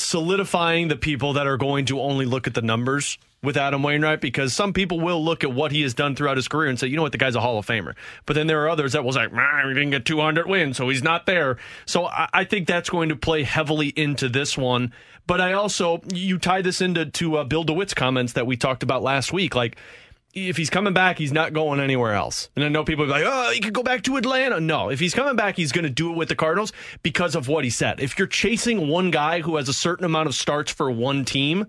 solidifying 0.00 0.88
the 0.88 0.96
people 0.96 1.34
that 1.34 1.46
are 1.46 1.56
going 1.56 1.84
to 1.86 2.00
only 2.00 2.24
look 2.24 2.46
at 2.46 2.54
the 2.54 2.62
numbers 2.62 3.18
with 3.42 3.56
Adam 3.56 3.82
Wainwright 3.82 4.20
because 4.20 4.52
some 4.52 4.72
people 4.72 4.98
will 4.98 5.24
look 5.24 5.44
at 5.44 5.52
what 5.52 5.70
he 5.70 5.82
has 5.82 5.94
done 5.94 6.16
throughout 6.16 6.36
his 6.36 6.48
career 6.48 6.68
and 6.68 6.78
say, 6.78 6.88
you 6.88 6.96
know 6.96 7.02
what, 7.02 7.12
the 7.12 7.18
guy's 7.18 7.36
a 7.36 7.40
Hall 7.40 7.58
of 7.58 7.66
Famer. 7.66 7.94
But 8.26 8.34
then 8.34 8.46
there 8.46 8.62
are 8.62 8.68
others 8.68 8.92
that 8.92 9.02
say, 9.12 9.26
"Ah, 9.32 9.62
he 9.68 9.74
didn't 9.74 9.90
get 9.90 10.04
200 10.04 10.46
wins, 10.48 10.76
so 10.76 10.88
he's 10.88 11.02
not 11.02 11.26
there. 11.26 11.56
So 11.86 12.06
I, 12.06 12.28
I 12.32 12.44
think 12.44 12.66
that's 12.66 12.90
going 12.90 13.10
to 13.10 13.16
play 13.16 13.44
heavily 13.44 13.88
into 13.88 14.28
this 14.28 14.58
one. 14.58 14.92
But 15.26 15.40
I 15.40 15.52
also, 15.52 16.00
you 16.12 16.38
tie 16.38 16.62
this 16.62 16.80
into 16.80 17.04
to 17.06 17.36
uh, 17.36 17.44
Bill 17.44 17.62
DeWitt's 17.62 17.94
comments 17.94 18.32
that 18.32 18.46
we 18.46 18.56
talked 18.56 18.82
about 18.82 19.02
last 19.02 19.32
week. 19.32 19.54
Like, 19.54 19.76
if 20.34 20.56
he's 20.56 20.70
coming 20.70 20.92
back, 20.92 21.18
he's 21.18 21.32
not 21.32 21.52
going 21.52 21.80
anywhere 21.80 22.14
else. 22.14 22.50
And 22.54 22.64
I 22.64 22.68
know 22.68 22.84
people 22.84 23.04
are 23.04 23.08
like, 23.08 23.24
oh, 23.26 23.50
he 23.52 23.60
could 23.60 23.72
go 23.72 23.82
back 23.82 24.02
to 24.02 24.16
Atlanta. 24.16 24.60
No, 24.60 24.90
if 24.90 25.00
he's 25.00 25.14
coming 25.14 25.36
back, 25.36 25.56
he's 25.56 25.72
going 25.72 25.84
to 25.84 25.90
do 25.90 26.12
it 26.12 26.16
with 26.16 26.28
the 26.28 26.36
Cardinals 26.36 26.72
because 27.02 27.34
of 27.34 27.48
what 27.48 27.64
he 27.64 27.70
said. 27.70 28.00
If 28.00 28.18
you're 28.18 28.28
chasing 28.28 28.88
one 28.88 29.10
guy 29.10 29.40
who 29.40 29.56
has 29.56 29.68
a 29.68 29.74
certain 29.74 30.04
amount 30.04 30.28
of 30.28 30.34
starts 30.34 30.70
for 30.70 30.90
one 30.90 31.24
team, 31.24 31.66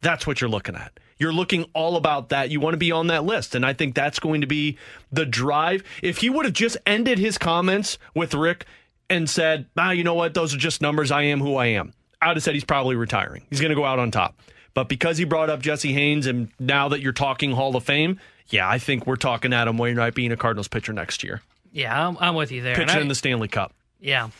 that's 0.00 0.26
what 0.26 0.40
you're 0.40 0.50
looking 0.50 0.74
at. 0.74 0.98
You're 1.18 1.32
looking 1.32 1.64
all 1.74 1.96
about 1.96 2.30
that. 2.30 2.50
You 2.50 2.60
want 2.60 2.74
to 2.74 2.78
be 2.78 2.92
on 2.92 3.08
that 3.08 3.24
list. 3.24 3.54
And 3.54 3.64
I 3.64 3.74
think 3.74 3.94
that's 3.94 4.18
going 4.18 4.40
to 4.40 4.46
be 4.46 4.78
the 5.12 5.26
drive. 5.26 5.84
If 6.02 6.18
he 6.18 6.30
would 6.30 6.46
have 6.46 6.54
just 6.54 6.78
ended 6.86 7.18
his 7.18 7.36
comments 7.36 7.98
with 8.14 8.32
Rick 8.34 8.64
and 9.10 9.28
said, 9.28 9.66
ah, 9.76 9.90
you 9.90 10.02
know 10.02 10.14
what? 10.14 10.32
Those 10.32 10.54
are 10.54 10.58
just 10.58 10.80
numbers. 10.80 11.10
I 11.10 11.22
am 11.24 11.40
who 11.40 11.56
I 11.56 11.66
am. 11.66 11.92
I 12.22 12.28
would 12.28 12.38
have 12.38 12.44
said 12.44 12.54
he's 12.54 12.64
probably 12.64 12.96
retiring. 12.96 13.46
He's 13.50 13.60
going 13.60 13.70
to 13.70 13.76
go 13.76 13.84
out 13.84 13.98
on 13.98 14.10
top. 14.10 14.40
But 14.74 14.88
because 14.88 15.18
he 15.18 15.24
brought 15.24 15.50
up 15.50 15.60
Jesse 15.60 15.92
Haines, 15.92 16.26
and 16.26 16.48
now 16.58 16.88
that 16.88 17.00
you're 17.00 17.12
talking 17.12 17.52
Hall 17.52 17.74
of 17.76 17.84
Fame, 17.84 18.20
yeah, 18.48 18.68
I 18.68 18.78
think 18.78 19.06
we're 19.06 19.16
talking 19.16 19.52
Adam 19.52 19.78
Wainwright 19.78 20.14
being 20.14 20.32
a 20.32 20.36
Cardinals 20.36 20.68
pitcher 20.68 20.92
next 20.92 21.22
year, 21.24 21.42
yeah, 21.72 22.08
I'm, 22.08 22.16
I'm 22.20 22.34
with 22.34 22.50
you 22.52 22.62
there. 22.62 22.74
Pitching 22.76 22.96
I- 22.96 23.00
in 23.00 23.08
the 23.08 23.14
Stanley 23.14 23.48
Cup, 23.48 23.72
yeah. 24.00 24.30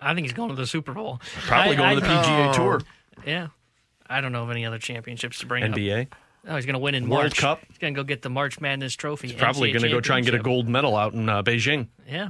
I 0.00 0.14
think 0.14 0.26
he's 0.26 0.32
going 0.34 0.50
to 0.50 0.54
the 0.54 0.66
Super 0.66 0.92
Bowl. 0.92 1.20
probably 1.46 1.74
I- 1.74 1.76
going 1.76 1.90
I- 1.90 1.94
to 1.94 2.00
the 2.00 2.06
PGA 2.06 2.54
Tour, 2.54 2.80
Yeah. 3.26 3.48
I 4.08 4.20
don't 4.20 4.32
know 4.32 4.42
of 4.42 4.50
any 4.50 4.66
other 4.66 4.78
championships 4.78 5.38
to 5.38 5.46
bring 5.46 5.64
up. 5.64 5.70
NBA. 5.70 6.06
Oh, 6.46 6.56
he's 6.56 6.66
going 6.66 6.74
to 6.74 6.78
win 6.80 6.94
in 6.94 7.08
World 7.08 7.22
March. 7.24 7.36
Cup. 7.38 7.60
He's 7.68 7.78
going 7.78 7.94
to 7.94 7.98
go 7.98 8.04
get 8.04 8.20
the 8.20 8.28
March 8.28 8.60
Madness 8.60 8.94
trophy. 8.94 9.28
He's 9.28 9.36
probably 9.36 9.72
going 9.72 9.84
to 9.84 9.88
go 9.88 10.00
try 10.00 10.18
and 10.18 10.26
get 10.26 10.34
a 10.34 10.38
gold 10.38 10.68
medal 10.68 10.96
out 10.96 11.14
in 11.14 11.28
uh, 11.30 11.42
Beijing. 11.42 11.86
Yeah. 12.06 12.28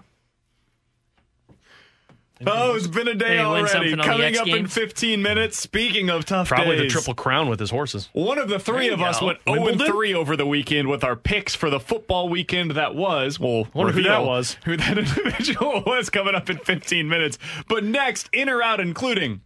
Oh, 2.47 2.74
it's 2.74 2.86
been 2.86 3.09
a 3.09 3.14
day 3.14 3.36
win 3.38 3.45
already. 3.47 3.68
something 3.68 3.93
on 3.93 3.99
the 3.99 4.05
Coming 4.05 4.26
X 4.26 4.38
up 4.38 4.47
in 4.49 4.55
Games. 4.55 4.72
15 4.74 5.22
minutes. 5.22 5.59
Speaking 5.59 6.11
of 6.11 6.24
tough 6.24 6.49
Probably 6.49 6.76
the 6.76 6.82
days, 6.84 6.93
triple 6.93 7.14
crown 7.14 7.49
with 7.49 7.61
his 7.61 7.70
horses. 7.70 8.09
One 8.12 8.38
of 8.38 8.49
the 8.49 8.59
three 8.59 8.86
There 8.86 8.95
of 8.95 9.01
you 9.01 9.07
us 9.07 9.20
go. 9.20 9.26
went 9.26 9.38
0 9.49 9.62
Wimbledon? 9.64 9.93
3 9.93 10.14
over 10.14 10.36
the 10.36 10.47
weekend 10.47 10.88
with 10.88 11.05
our 11.05 11.16
picks 11.16 11.55
for 11.55 11.70
the 11.70 11.80
football 11.80 12.28
weekend 12.28 12.72
that 12.72 12.95
was. 12.95 13.38
Well, 13.40 13.68
Wonder 13.74 13.93
who 13.93 13.99
reveal 13.99 14.12
that 14.12 14.24
was. 14.26 14.57
Who 14.64 14.76
that 14.76 14.99
individual 14.99 15.82
was 15.86 16.11
coming 16.11 16.34
up 16.34 16.49
in 16.51 16.59
15 16.59 17.09
minutes. 17.09 17.38
But 17.68 17.84
next, 17.84 18.28
in 18.32 18.49
or 18.49 18.62
out, 18.62 18.80
including 18.80 19.40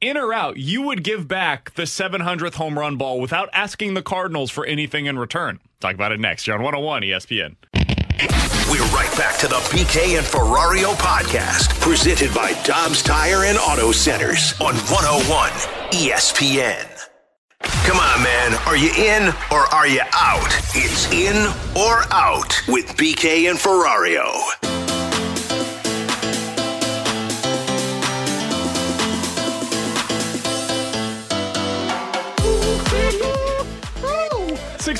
in 0.00 0.16
or 0.16 0.32
out, 0.34 0.58
you 0.58 0.82
would 0.82 1.02
give 1.02 1.26
back 1.26 1.72
the 1.74 1.84
700th 1.84 2.54
home 2.54 2.78
run 2.78 2.96
ball 2.96 3.18
without 3.20 3.48
asking 3.52 3.94
the 3.94 4.02
Cardinals 4.02 4.50
for 4.50 4.66
anything 4.66 5.06
in 5.06 5.18
return. 5.18 5.58
Talk 5.80 5.94
about 5.94 6.12
it 6.12 6.20
next. 6.20 6.46
You're 6.46 6.56
on 6.56 6.62
101 6.62 7.02
ESPN. 7.02 8.45
We're 8.70 8.82
right 8.86 9.14
back 9.16 9.38
to 9.38 9.46
the 9.46 9.56
BK 9.70 10.18
and 10.18 10.26
Ferrario 10.26 10.94
podcast, 10.94 11.80
presented 11.80 12.34
by 12.34 12.52
Dobbs 12.64 13.00
Tire 13.00 13.44
and 13.44 13.56
Auto 13.58 13.92
Centers 13.92 14.54
on 14.60 14.74
101 14.74 15.50
ESPN. 15.92 16.84
Come 17.60 17.98
on, 17.98 18.22
man. 18.24 18.54
Are 18.66 18.76
you 18.76 18.90
in 18.96 19.28
or 19.52 19.72
are 19.72 19.86
you 19.86 20.00
out? 20.12 20.52
It's 20.74 21.10
in 21.12 21.36
or 21.76 22.02
out 22.12 22.60
with 22.66 22.96
BK 22.96 23.48
and 23.48 23.58
Ferrario. 23.58 24.95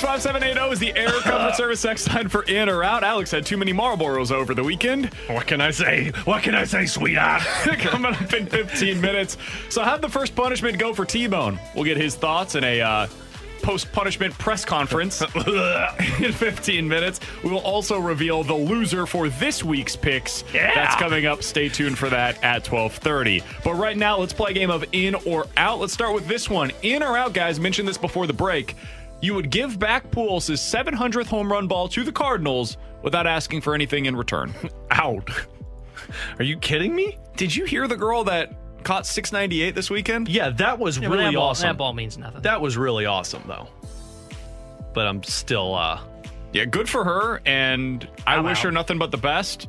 Five 0.07 0.23
seven 0.23 0.45
eight 0.45 0.55
zero 0.55 0.71
is 0.71 0.79
the 0.79 0.97
air 0.97 1.09
comfort 1.09 1.55
service 1.57 1.81
sex 1.81 2.07
line 2.09 2.29
for 2.29 2.45
in 2.45 2.69
or 2.69 2.85
out. 2.85 3.03
Alex 3.03 3.33
had 3.33 3.45
too 3.45 3.57
many 3.57 3.73
Marlboros 3.73 4.31
over 4.31 4.55
the 4.55 4.63
weekend. 4.63 5.13
What 5.27 5.49
can 5.49 5.61
I 5.61 5.73
say? 5.73 6.13
What 6.25 6.45
can 6.45 6.55
I 6.55 6.65
say, 6.65 6.87
sweetheart? 6.87 7.43
Coming 7.81 8.15
up 8.15 8.33
in 8.33 8.47
15 8.47 9.01
minutes. 9.01 9.37
So, 9.69 9.83
how'd 9.83 10.03
the 10.03 10.09
first 10.09 10.37
punishment 10.37 10.79
go 10.79 10.95
for 10.95 11.05
T 11.05 11.27
Bone? 11.27 11.59
We'll 11.75 11.85
get 11.85 11.97
his 11.97 12.15
thoughts 12.15 12.55
in 12.55 12.63
a 12.63 12.81
uh, 12.81 13.09
post 13.63 13.91
punishment 13.91 14.33
press 14.39 14.65
conference 14.65 15.23
in 16.21 16.33
15 16.33 16.87
minutes. 16.87 17.19
We 17.43 17.51
will 17.51 17.59
also 17.59 17.99
reveal 17.99 18.45
the 18.45 18.55
loser 18.55 19.07
for 19.07 19.29
this 19.29 19.65
week's 19.65 19.97
picks. 19.97 20.45
Yeah. 20.55 20.73
That's 20.73 20.95
coming 20.95 21.27
up. 21.27 21.43
Stay 21.43 21.69
tuned 21.69 21.99
for 21.99 22.09
that 22.11 22.43
at 22.45 22.65
12:30. 22.65 23.43
But 23.65 23.75
right 23.75 23.97
now, 23.97 24.19
let's 24.19 24.33
play 24.33 24.53
a 24.53 24.55
game 24.55 24.71
of 24.71 24.85
in 24.93 25.17
or 25.27 25.47
out. 25.57 25.81
Let's 25.81 25.93
start 25.93 26.15
with 26.15 26.29
this 26.29 26.49
one. 26.49 26.71
In 26.83 27.03
or 27.03 27.17
out, 27.17 27.33
guys. 27.33 27.59
Mentioned 27.59 27.89
this 27.89 27.99
before 27.99 28.29
the 28.29 28.33
break. 28.33 28.77
You 29.21 29.35
would 29.35 29.51
give 29.51 29.79
back 29.79 30.11
Pujols' 30.11 30.51
700th 30.59 31.27
home 31.27 31.51
run 31.51 31.67
ball 31.67 31.89
to 31.89 32.05
the 32.05 32.13
Cardinals 32.13 32.77
without 33.03 33.27
asking 33.27 33.63
for 33.63 33.75
anything 33.75 34.07
in 34.07 34.15
return. 34.17 34.53
Out. 34.91 35.31
Are 36.39 36.45
you 36.45 36.59
kidding 36.59 36.95
me? 36.95 37.17
Did 37.37 37.55
you 37.55 37.65
hear 37.65 37.89
the 37.89 37.97
girl 37.97 38.25
that 38.25 38.53
caught 38.85 39.07
698 39.07 39.75
this 39.75 39.91
weekend? 39.91 40.29
Yeah, 40.29 40.51
that 40.51 40.79
was 40.79 40.99
Yeah, 40.99 41.09
really 41.09 41.25
that 41.25 41.35
ball, 41.35 41.49
awesome. 41.51 41.69
That 41.69 41.77
ball 41.79 41.93
means 41.93 42.19
nothing. 42.19 42.43
That 42.43 42.61
was 42.61 42.77
really 42.77 43.07
awesome, 43.07 43.43
though. 43.47 43.69
But 44.95 45.07
I'm 45.07 45.23
still, 45.23 45.75
uh, 45.75 46.01
Yeah, 46.53 46.65
good 46.67 46.89
for 46.89 47.05
her, 47.05 47.43
and 47.45 48.07
I 48.27 48.37
I'm 48.37 48.45
wish 48.45 48.59
out. 48.59 48.65
her 48.65 48.73
nothing 48.73 48.99
but 48.99 49.11
the 49.11 49.17
best. 49.19 49.69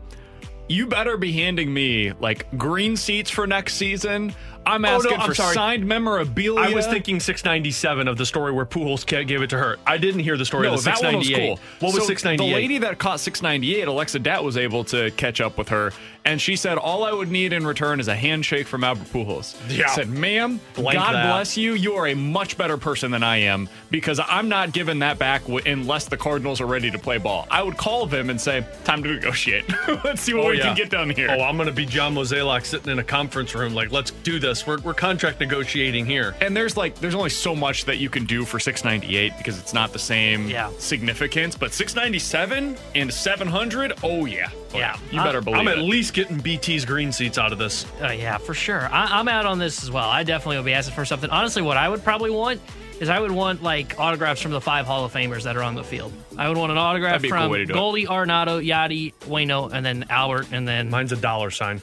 You 0.69 0.87
better 0.87 1.17
be 1.17 1.31
handing 1.31 1.73
me 1.73 2.11
like 2.19 2.45
green 2.57 2.95
seats 2.97 3.31
for 3.31 3.47
next 3.47 3.75
season. 3.75 4.33
I'm 4.67 4.83
Oh, 4.85 4.89
no, 4.89 4.95
asking 4.97 5.19
I'm 5.19 5.27
for 5.29 5.33
sorry. 5.35 5.53
signed 5.55 5.85
memorabilia. 5.85 6.59
I 6.69 6.73
was 6.73 6.85
thinking 6.87 7.19
697 7.19 8.07
of 8.07 8.17
the 8.17 8.25
story 8.25 8.51
where 8.51 8.65
Pujols 8.65 9.05
gave 9.05 9.41
it 9.41 9.49
to 9.51 9.57
her. 9.57 9.77
I 9.87 9.97
didn't 9.97 10.19
hear 10.21 10.35
the 10.37 10.45
story 10.45 10.67
no, 10.67 10.73
of 10.73 10.83
the 10.83 10.91
that 10.91 11.01
one 11.01 11.15
was 11.17 11.27
698. 11.27 11.47
cool. 11.47 11.59
What 11.87 11.93
was 11.95 12.03
So 12.03 12.07
698? 12.09 12.47
The 12.49 12.53
lady 12.61 12.77
that 12.79 12.99
caught 12.99 13.19
698, 13.21 13.87
Alexa 13.87 14.19
Dat 14.19 14.43
was 14.43 14.57
able 14.57 14.83
to 14.85 15.09
catch 15.11 15.39
up 15.41 15.57
with 15.57 15.69
her, 15.69 15.93
and 16.25 16.41
she 16.41 16.57
said, 16.57 16.77
"All 16.77 17.05
I 17.05 17.11
would 17.13 17.31
need 17.31 17.53
in 17.53 17.65
return 17.65 17.99
is 18.01 18.09
a 18.09 18.15
handshake 18.15 18.67
from 18.67 18.83
Albert 18.83 19.05
Pujols." 19.13 19.55
Yeah. 19.69 19.85
I 19.89 19.95
said, 19.95 20.09
"Ma'am, 20.09 20.59
Blank 20.75 20.99
God 20.99 21.13
that. 21.15 21.31
bless 21.31 21.55
you. 21.57 21.73
You 21.73 21.93
are 21.95 22.07
a 22.07 22.13
much 22.15 22.57
better 22.57 22.75
person 22.77 23.11
than 23.11 23.23
I 23.23 23.37
am 23.37 23.69
because 23.89 24.19
I'm 24.27 24.49
not 24.49 24.73
giving 24.73 24.99
that 24.99 25.17
back 25.17 25.43
w- 25.43 25.61
unless 25.65 26.05
the 26.05 26.17
Cardinals 26.17 26.59
are 26.59 26.65
ready 26.65 26.91
to 26.91 26.99
play 26.99 27.17
ball. 27.17 27.47
I 27.49 27.63
would 27.63 27.77
call 27.77 28.05
them 28.05 28.29
and 28.29 28.39
say, 28.41 28.65
"Time 28.83 29.01
to 29.03 29.09
negotiate. 29.13 29.63
Let's 30.03 30.21
see 30.21 30.33
what 30.33 30.45
Oh, 30.45 30.49
we 30.49 30.57
yeah. 30.57 30.63
can 30.65 30.75
get 30.75 30.89
done 30.89 31.09
here." 31.09 31.29
Oh, 31.31 31.41
I'm 31.43 31.55
going 31.55 31.67
to 31.67 31.73
be 31.73 31.85
John 31.85 32.13
Mozeliak 32.13 32.65
sitting 32.65 32.91
in 32.91 32.99
a 32.99 33.03
conference 33.03 33.55
room 33.55 33.73
like, 33.73 33.91
let's 33.91 34.11
do 34.11 34.39
this. 34.39 34.56
We're, 34.65 34.79
we're 34.79 34.93
contract 34.93 35.39
negotiating 35.39 36.05
here. 36.05 36.35
and 36.41 36.55
there's 36.55 36.77
like 36.77 36.95
there's 36.95 37.13
only 37.15 37.29
so 37.29 37.55
much 37.55 37.85
that 37.85 37.97
you 37.97 38.09
can 38.09 38.25
do 38.25 38.45
for 38.45 38.59
698 38.59 39.33
because 39.37 39.59
it's 39.59 39.73
not 39.73 39.91
the 39.93 39.99
same 39.99 40.47
Yeah. 40.49 40.71
significance 40.79 41.55
but 41.55 41.73
697 41.73 42.77
and 42.95 43.13
700 43.13 43.93
oh 44.03 44.25
yeah 44.25 44.49
Oh, 44.73 44.77
Yeah. 44.77 44.97
you 45.11 45.21
better 45.21 45.41
believe 45.41 45.59
I'm 45.59 45.67
it 45.67 45.77
at 45.77 45.83
least 45.83 46.13
getting 46.13 46.37
BT's 46.39 46.85
green 46.85 47.11
seats 47.11 47.37
out 47.37 47.51
of 47.51 47.57
this. 47.57 47.85
Uh, 48.01 48.07
yeah, 48.11 48.37
for 48.37 48.53
sure. 48.53 48.87
I, 48.91 49.19
I'm 49.19 49.27
out 49.27 49.45
on 49.45 49.59
this 49.59 49.81
as 49.83 49.89
well. 49.91 50.09
I 50.09 50.23
definitely 50.23 50.57
will 50.57 50.63
be 50.63 50.73
asking 50.73 50.93
for 50.95 51.05
something. 51.05 51.29
Honestly, 51.29 51.61
what 51.61 51.77
I 51.77 51.87
would 51.87 52.03
probably 52.03 52.31
want 52.31 52.59
is 52.99 53.07
I 53.09 53.19
would 53.19 53.31
want 53.31 53.63
like 53.63 53.97
autographs 53.99 54.41
from 54.41 54.51
the 54.51 54.59
five 54.59 54.85
Hall 54.85 55.05
of 55.05 55.13
Famers 55.13 55.43
that 55.43 55.55
are 55.55 55.63
on 55.63 55.75
the 55.75 55.83
field. 55.83 56.11
I 56.37 56.49
would 56.49 56.57
want 56.57 56.71
an 56.71 56.77
autograph 56.77 57.13
That'd 57.13 57.21
be 57.23 57.27
a 57.29 57.31
cool 57.31 57.41
from 57.43 57.51
way 57.51 57.57
to 57.59 57.65
do 57.65 57.71
it. 57.71 57.75
Goldie, 57.75 58.05
Arenado, 58.07 58.61
Yachty, 58.65 59.13
Wayno, 59.21 59.71
and 59.71 59.85
then 59.85 60.05
Albert, 60.09 60.47
and 60.51 60.67
then 60.67 60.89
Mine's 60.89 61.11
a 61.13 61.15
dollar 61.17 61.49
sign. 61.51 61.81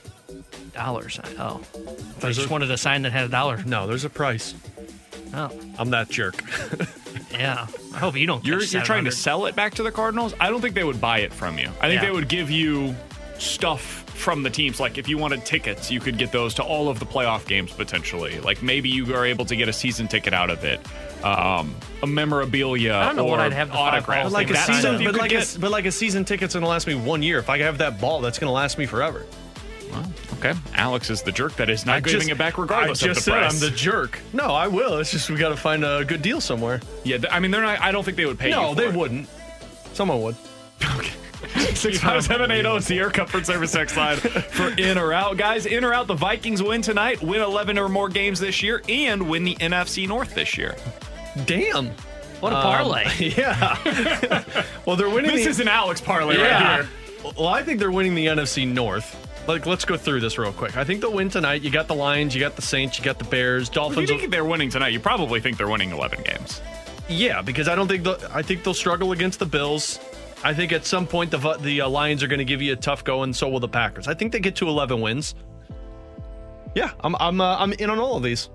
Dollar 0.74 1.09
sign. 1.09 1.26
Oh, 1.38 1.61
I 1.74 2.20
There's 2.20 2.36
just 2.36 2.48
a- 2.48 2.52
wanted 2.52 2.70
a 2.70 2.76
sign 2.76 3.02
that 3.02 3.12
had 3.12 3.24
a 3.24 3.28
dollar. 3.28 3.62
No, 3.64 3.86
there's 3.86 4.05
a 4.05 4.11
price. 4.11 4.55
Oh, 5.34 5.50
I'm 5.78 5.90
that 5.90 6.09
jerk. 6.11 6.36
yeah. 7.32 7.66
I 7.94 7.98
hope 7.98 8.16
you 8.16 8.26
don't. 8.26 8.44
you're, 8.44 8.61
catch 8.61 8.72
you're 8.72 8.82
trying 8.82 9.05
to 9.05 9.11
700. 9.11 9.12
sell 9.12 9.46
it 9.46 9.57
back 9.57 9.74
to 9.74 9.82
the 9.84 9.90
cardinals 9.92 10.34
i 10.40 10.50
don't 10.50 10.61
think 10.61 10.74
they 10.74 10.82
would 10.84 11.00
buy 11.00 11.18
it 11.20 11.32
from 11.32 11.59
you 11.59 11.68
i 11.80 11.88
think 11.88 12.00
Yeah. 12.02 12.07
they 12.07 12.11
would 12.11 12.28
give 12.28 12.50
you 12.50 12.94
stuff 13.38 14.02
from 14.14 14.44
the 14.44 14.48
teams. 14.50 14.78
Like 14.78 14.96
if 14.96 15.09
you 15.09 15.18
wanted 15.18 15.44
tickets, 15.44 15.90
you 15.90 15.98
could 15.98 16.16
get 16.18 16.30
those 16.30 16.55
to 16.55 16.62
all 16.62 16.88
of 16.88 17.00
the 17.00 17.05
playoff 17.05 17.46
games 17.46 17.72
potentially. 17.72 18.38
Like 18.40 18.62
maybe 18.62 18.88
you 18.88 19.12
are 19.16 19.26
able 19.26 19.44
to 19.46 19.57
get 19.57 19.68
a 19.68 19.72
season 19.72 20.07
ticket 20.07 20.32
out 20.32 20.50
of 20.50 20.62
it. 20.64 20.80
Um, 21.24 21.74
a 22.00 22.07
memorabilia 22.07 22.94
I 22.94 23.07
don't 23.07 23.16
know 23.16 23.24
or 23.26 23.30
what 23.32 23.40
I'd 23.40 23.52
have 23.52 23.68
the 23.68 23.74
five 23.74 23.94
autograph. 23.94 24.22
balls 24.22 24.32
But 24.32 24.38
like 24.38 24.50
a 24.50 24.52
That 24.52 24.66
season, 24.66 24.80
stuff 24.82 25.00
you 25.00 25.09
but 25.09 25.12
could 25.14 25.20
like, 25.20 25.30
get. 25.32 25.57
a, 25.57 25.59
but 25.59 25.70
like 25.72 25.84
a 25.86 25.92
season 25.92 26.24
ticket's 26.24 26.55
gonna 26.55 26.68
last 26.68 26.86
me 26.86 26.94
one 26.94 27.22
year. 27.24 27.38
If 27.40 27.50
I 27.50 27.59
have 27.59 27.78
that 27.78 28.00
ball, 28.00 28.20
that's 28.20 28.38
gonna 28.38 28.52
last 28.52 28.78
me 28.78 28.86
forever. 28.86 29.26
Okay, 30.45 30.59
Alex 30.74 31.09
is 31.09 31.22
the 31.22 31.32
jerk 31.32 31.55
that 31.57 31.70
is 31.70 31.86
not 31.86 31.97
I 31.97 32.01
giving 32.01 32.20
just- 32.20 32.30
it 32.32 32.38
back 32.38 32.59
regardless 32.59 33.03
I 33.03 33.07
of 33.09 33.14
just 33.14 33.24
the 33.26 33.32
said 33.32 33.38
price. 33.40 33.55
I'm 33.55 33.61
the 33.70 33.74
jerk. 33.74 34.18
No, 34.34 34.45
I 34.49 34.66
will. 34.66 34.99
It's 34.99 35.11
just 35.11 35.30
we 35.30 35.36
got 35.36 35.49
to 35.51 35.57
find 35.57 35.84
a 35.84 36.05
good 36.05 36.20
deal 36.20 36.40
somewhere. 36.40 36.80
yeah, 37.03 37.16
th- 37.16 37.32
I 37.32 37.40
mean 37.40 37.51
they're 37.51 37.62
not. 37.62 37.80
I 37.80 37.92
don't 37.92 38.05
think 38.05 38.16
they 38.18 38.26
would 38.26 38.38
pay. 38.38 38.49
you 38.51 38.55
No, 38.57 38.74
they 38.74 38.88
it. 38.88 38.95
wouldn't. 38.95 39.28
Someone 39.95 40.20
would. 40.22 40.36
Okay. 40.97 41.12
Six 41.74 41.99
five 41.99 42.24
seven 42.24 42.51
eight 42.51 42.62
zero 42.62 42.76
is 42.76 42.86
the 42.86 42.99
Air 42.99 43.11
Comfort 43.11 43.47
Service 43.47 43.72
text 43.72 43.97
line 43.97 44.16
for 44.16 44.68
in 44.78 44.97
or 44.99 45.12
out, 45.12 45.36
guys. 45.36 45.66
In 45.66 45.84
or 45.84 45.92
out, 45.95 46.07
the 46.07 46.14
Vikings 46.14 46.62
win 46.62 46.82
tonight, 46.82 47.22
win 47.22 47.40
eleven 47.42 47.78
or 47.78 47.88
more 47.88 48.09
games 48.09 48.40
this 48.40 48.62
year, 48.62 48.82
and 48.88 49.28
win 49.28 49.45
the 49.45 49.55
NFC 49.57 50.07
North 50.09 50.34
this 50.34 50.57
year. 50.59 50.74
Damn. 51.47 51.90
What 52.40 52.53
a 52.53 52.57
Um, 52.57 52.62
parlay. 52.62 53.05
yeah. 53.36 54.45
well, 54.86 54.97
they're 54.97 55.09
winning. 55.11 55.32
This 55.32 55.45
the, 55.45 55.51
is 55.51 55.61
an 55.61 55.68
Alex 55.68 56.01
parlay 56.01 56.36
yeah. 56.38 56.76
right 56.78 56.86
here. 56.86 57.32
Well, 57.38 57.49
I 57.49 57.62
think 57.62 57.78
they're 57.78 57.90
winning 57.92 58.14
the 58.14 58.26
NFC 58.26 58.66
North. 58.66 59.16
Like, 59.47 59.66
let's 59.66 59.84
go 59.84 59.97
through 59.97 60.20
this 60.20 60.38
real 60.38 60.53
quick. 60.53 60.76
I 60.76 60.84
think 60.84 61.01
they'll 61.01 61.12
win 61.12 61.28
tonight. 61.28 61.62
You 61.62 61.70
got 61.70 61.86
the 61.86 61.95
Lions, 61.95 62.34
you 62.34 62.40
got 62.40 62.57
the 62.57 62.62
Saints, 62.62 62.99
you 62.99 63.05
got 63.05 63.18
the 63.18 63.24
Bears, 63.24 63.68
If 63.68 63.97
you 63.97 64.07
think 64.07 64.30
they're 64.30 64.45
winning 64.45 64.70
tonight, 64.70 64.92
you 64.92 65.01
probably 65.01 65.40
think 65.40 65.59
they're 65.59 65.68
winning 65.68 65.90
eleven 65.90 66.22
games. 66.22 66.62
Yeah, 67.09 67.42
because 67.42 67.68
I 67.68 67.74
don't 67.74 67.88
think 67.88 68.05
the 68.05 68.30
I 68.32 68.42
think 68.42 68.64
they'll 68.64 68.72
struggle 68.72 69.12
against 69.12 69.38
the 69.38 69.47
Bills. 69.47 70.01
I 70.42 70.55
think 70.55 70.72
at 70.72 70.86
some 70.86 71.07
point 71.07 71.30
the 71.30 71.59
the 71.61 71.82
uh, 71.82 71.88
Lions 71.88 72.22
are 72.22 72.26
going 72.26 72.38
to 72.38 72.45
give 72.45 72.62
you 72.62 72.72
a 72.72 72.76
tough 72.76 73.05
go, 73.05 73.22
and 73.22 73.34
so 73.34 73.49
will 73.49 73.61
the 73.61 73.68
Packers. 73.68 74.09
I 74.09 74.14
think 74.14 74.32
they 74.32 74.40
get 74.40 74.57
to 74.57 74.68
11 74.68 75.01
wins. 75.01 75.34
Yeah, 76.74 76.92
I'm 77.01 77.14
I'm 77.16 77.40
uh, 77.40 77.57
I'm 77.59 77.72
in 77.74 77.90
on 77.90 77.99
all 77.99 78.16
of 78.16 78.22
these. 78.22 78.49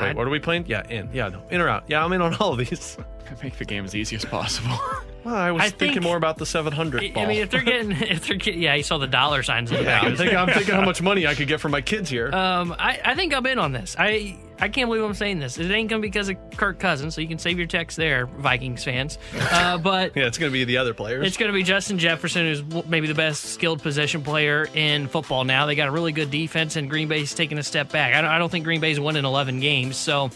Wait, 0.00 0.14
what 0.14 0.26
are 0.26 0.30
we 0.30 0.38
playing? 0.38 0.66
Yeah, 0.66 0.86
in. 0.88 1.10
Yeah, 1.12 1.28
no, 1.28 1.42
in 1.50 1.60
or 1.60 1.68
out. 1.68 1.84
Yeah, 1.88 2.04
I'm 2.04 2.12
in 2.12 2.22
on 2.22 2.34
all 2.36 2.52
of 2.52 2.58
these. 2.58 2.96
Make 3.42 3.58
the 3.58 3.64
game 3.64 3.84
as 3.84 3.94
easy 3.94 4.16
as 4.16 4.24
possible. 4.24 4.78
Well, 5.24 5.34
I 5.34 5.50
was 5.50 5.62
I 5.62 5.68
thinking 5.70 5.94
think- 5.94 6.02
more 6.04 6.16
about 6.16 6.38
the 6.38 6.46
700 6.46 7.02
I 7.04 7.08
ball. 7.10 7.26
mean, 7.26 7.42
if 7.42 7.50
they're 7.50 7.62
getting, 7.62 7.92
if 8.00 8.26
they're 8.26 8.36
getting, 8.36 8.62
yeah, 8.62 8.74
you 8.74 8.82
saw 8.82 8.98
the 8.98 9.06
dollar 9.06 9.42
signs 9.42 9.70
in 9.70 9.76
the 9.78 9.82
yeah, 9.84 10.00
back. 10.00 10.04
I'm 10.04 10.16
thinking, 10.16 10.36
I'm 10.36 10.48
thinking 10.52 10.74
how 10.74 10.84
much 10.84 11.02
money 11.02 11.26
I 11.26 11.34
could 11.34 11.48
get 11.48 11.60
for 11.60 11.68
my 11.68 11.80
kids 11.80 12.08
here. 12.08 12.32
Um, 12.34 12.74
I, 12.78 13.00
I 13.04 13.14
think 13.14 13.34
I'm 13.34 13.44
in 13.46 13.58
on 13.58 13.72
this. 13.72 13.96
I 13.98 14.38
I 14.62 14.68
can't 14.68 14.88
believe 14.90 15.02
I'm 15.02 15.14
saying 15.14 15.38
this. 15.38 15.56
It 15.56 15.70
ain't 15.70 15.88
gonna 15.88 16.02
be 16.02 16.08
because 16.08 16.28
of 16.28 16.36
Kirk 16.56 16.78
Cousins, 16.78 17.14
so 17.14 17.20
you 17.22 17.28
can 17.28 17.38
save 17.38 17.56
your 17.56 17.66
text 17.66 17.96
there, 17.96 18.26
Vikings 18.26 18.84
fans. 18.84 19.18
Uh, 19.38 19.78
but 19.90 20.14
yeah, 20.14 20.26
it's 20.26 20.36
going 20.36 20.50
to 20.50 20.52
be 20.52 20.64
the 20.64 20.76
other 20.76 20.92
players. 20.92 21.26
it's 21.26 21.38
gonna 21.38 21.52
be 21.54 21.62
Justin 21.62 21.98
Jefferson, 21.98 22.44
who's 22.46 22.86
maybe 22.86 23.06
the 23.06 23.14
best 23.14 23.44
skilled 23.54 23.80
position 23.82 24.22
player 24.22 24.68
in 24.74 25.08
football 25.08 25.44
now. 25.44 25.64
They 25.66 25.74
got 25.76 25.88
a 25.88 25.92
really 25.92 26.12
good 26.12 26.30
defense, 26.30 26.76
and 26.76 26.90
Green 26.90 27.08
Bay's 27.08 27.32
taking 27.34 27.56
a 27.58 27.62
step 27.62 27.90
back. 27.90 28.14
I 28.14 28.20
don't, 28.20 28.30
I 28.30 28.38
don't 28.38 28.50
think 28.50 28.64
Green 28.64 28.80
Bay's 28.80 29.00
winning 29.00 29.24
11 29.24 29.60
games, 29.60 29.96
so. 29.96 30.30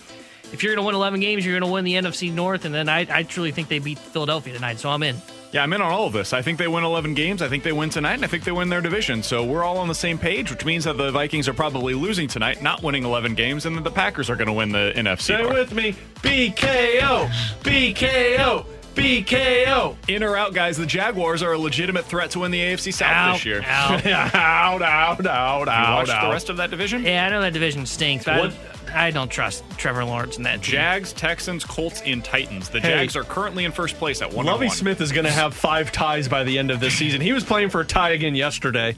If 0.53 0.63
you're 0.63 0.75
going 0.75 0.85
to 0.85 0.87
win 0.87 0.95
11 0.95 1.21
games, 1.21 1.45
you're 1.45 1.59
going 1.59 1.69
to 1.69 1.73
win 1.73 1.85
the 1.85 1.95
NFC 1.95 2.33
North, 2.33 2.65
and 2.65 2.75
then 2.75 2.89
I, 2.89 3.07
I 3.11 3.23
truly 3.25 3.51
think 3.51 3.69
they 3.69 3.79
beat 3.81 3.99
Philadelphia 3.99 4.55
tonight, 4.55 4.79
so 4.79 4.89
I'm 4.89 5.03
in. 5.03 5.17
yeah, 5.53 5.63
I'm 5.65 5.73
in 5.73 5.81
on 5.83 5.91
all 5.91 6.07
of 6.07 6.13
this. 6.13 6.33
I 6.33 6.43
think 6.43 6.59
they 6.59 6.69
win 6.69 6.85
11 6.85 7.15
games. 7.15 7.43
I 7.43 7.49
think 7.49 7.65
they 7.65 7.73
win 7.73 7.91
tonight, 7.91 8.15
and 8.15 8.25
I 8.25 8.29
think 8.29 8.45
they 8.45 8.53
win 8.53 8.69
their 8.69 8.81
division. 8.81 9.23
So 9.25 9.45
we're 9.45 9.65
all 9.65 9.79
on 9.79 9.89
the 9.89 9.95
same 9.97 10.17
page, 10.17 10.51
which 10.53 10.65
means 10.65 10.85
that 10.85 10.97
the 10.97 11.11
Vikings 11.11 11.49
are 11.49 11.55
probably 11.55 11.95
losing 11.95 12.29
tonight, 12.29 12.63
not 12.63 12.83
winning 12.85 13.05
11 13.05 13.35
games, 13.35 13.67
and 13.67 13.77
that 13.77 13.83
the 13.85 13.91
Packers 13.91 14.31
are 14.31 14.37
going 14.37 14.47
to 14.47 14.53
win 14.53 14.71
the 14.71 14.93
NFC. 14.95 15.21
Say 15.23 15.43
North. 15.43 15.55
with 15.55 15.75
me, 15.75 15.97
BKO, 16.23 17.29
BKO, 17.63 18.67
BKO. 18.95 19.97
In 20.09 20.23
or 20.23 20.37
out, 20.37 20.55
guys, 20.55 20.77
the 20.77 20.87
Jaguars 20.87 21.43
are 21.43 21.53
a 21.53 21.59
legitimate 21.59 22.05
threat 22.05 22.31
to 22.33 22.41
win 22.41 22.51
the 22.51 22.61
AFC 22.61 22.93
South 22.93 23.11
Out, 23.13 23.33
this 23.35 23.45
year. 23.45 23.63
out. 23.67 24.07
out, 24.07 24.83
out, 24.83 24.83
out, 24.83 25.67
You 25.67 25.73
out, 25.73 25.97
watch 25.99 26.09
out. 26.09 26.25
the 26.27 26.31
rest 26.33 26.49
of 26.49 26.57
that 26.59 26.71
division? 26.71 27.03
Yeah, 27.05 27.27
I 27.27 27.31
know 27.31 27.41
that 27.41 27.53
division 27.53 27.87
stinks, 27.87 28.25
but 28.25 28.39
What- 28.41 28.55
I, 28.95 29.07
I 29.07 29.11
don't 29.11 29.29
trust 29.31 29.65
Trevor 29.77 30.05
Lawrence 30.05 30.37
in 30.37 30.45
that 30.45 30.63
team. 30.63 30.73
Jags, 30.73 31.13
Texans, 31.13 31.65
Colts, 31.65 32.01
and 32.07 32.25
Titans. 32.25 32.69
The 32.69 32.81
Hey. 32.81 32.91
Jags 32.91 33.17
are 33.17 33.25
currently 33.25 33.65
in 33.65 33.73
first 33.73 33.97
place 33.97 34.23
at 34.23 34.33
one. 34.33 34.47
Lovie. 34.47 34.69
Smith 34.69 35.01
is 35.01 35.11
going 35.11 35.25
to 35.25 35.33
have 35.33 35.53
five 35.55 35.91
ties 35.91 36.29
by 36.29 36.45
the 36.45 36.59
end 36.59 36.71
of 36.71 36.79
this 36.81 36.95
season. 36.95 37.21
He 37.21 37.33
was 37.33 37.43
playing 37.43 37.71
for 37.71 37.81
a 37.81 37.85
tie 37.85 38.11
again 38.11 38.35
yesterday. 38.37 38.97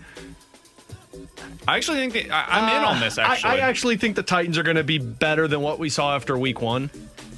I 1.68 1.76
actually 1.76 1.96
think 1.98 2.12
that, 2.12 2.30
I, 2.30 2.60
I'm 2.60 2.76
in 2.76 2.84
on 2.84 3.00
this. 3.00 3.16
Actually, 3.18 3.50
Uh, 3.50 3.54
I, 3.54 3.56
I 3.56 3.60
actually 3.60 3.96
think 3.96 4.16
the 4.16 4.22
Titans 4.22 4.58
are 4.58 4.62
going 4.62 4.76
to 4.76 4.84
be 4.84 4.98
better 4.98 5.48
than 5.48 5.62
what 5.62 5.78
we 5.78 5.88
saw 5.88 6.14
after 6.14 6.36
week 6.38 6.60
one. 6.60 6.90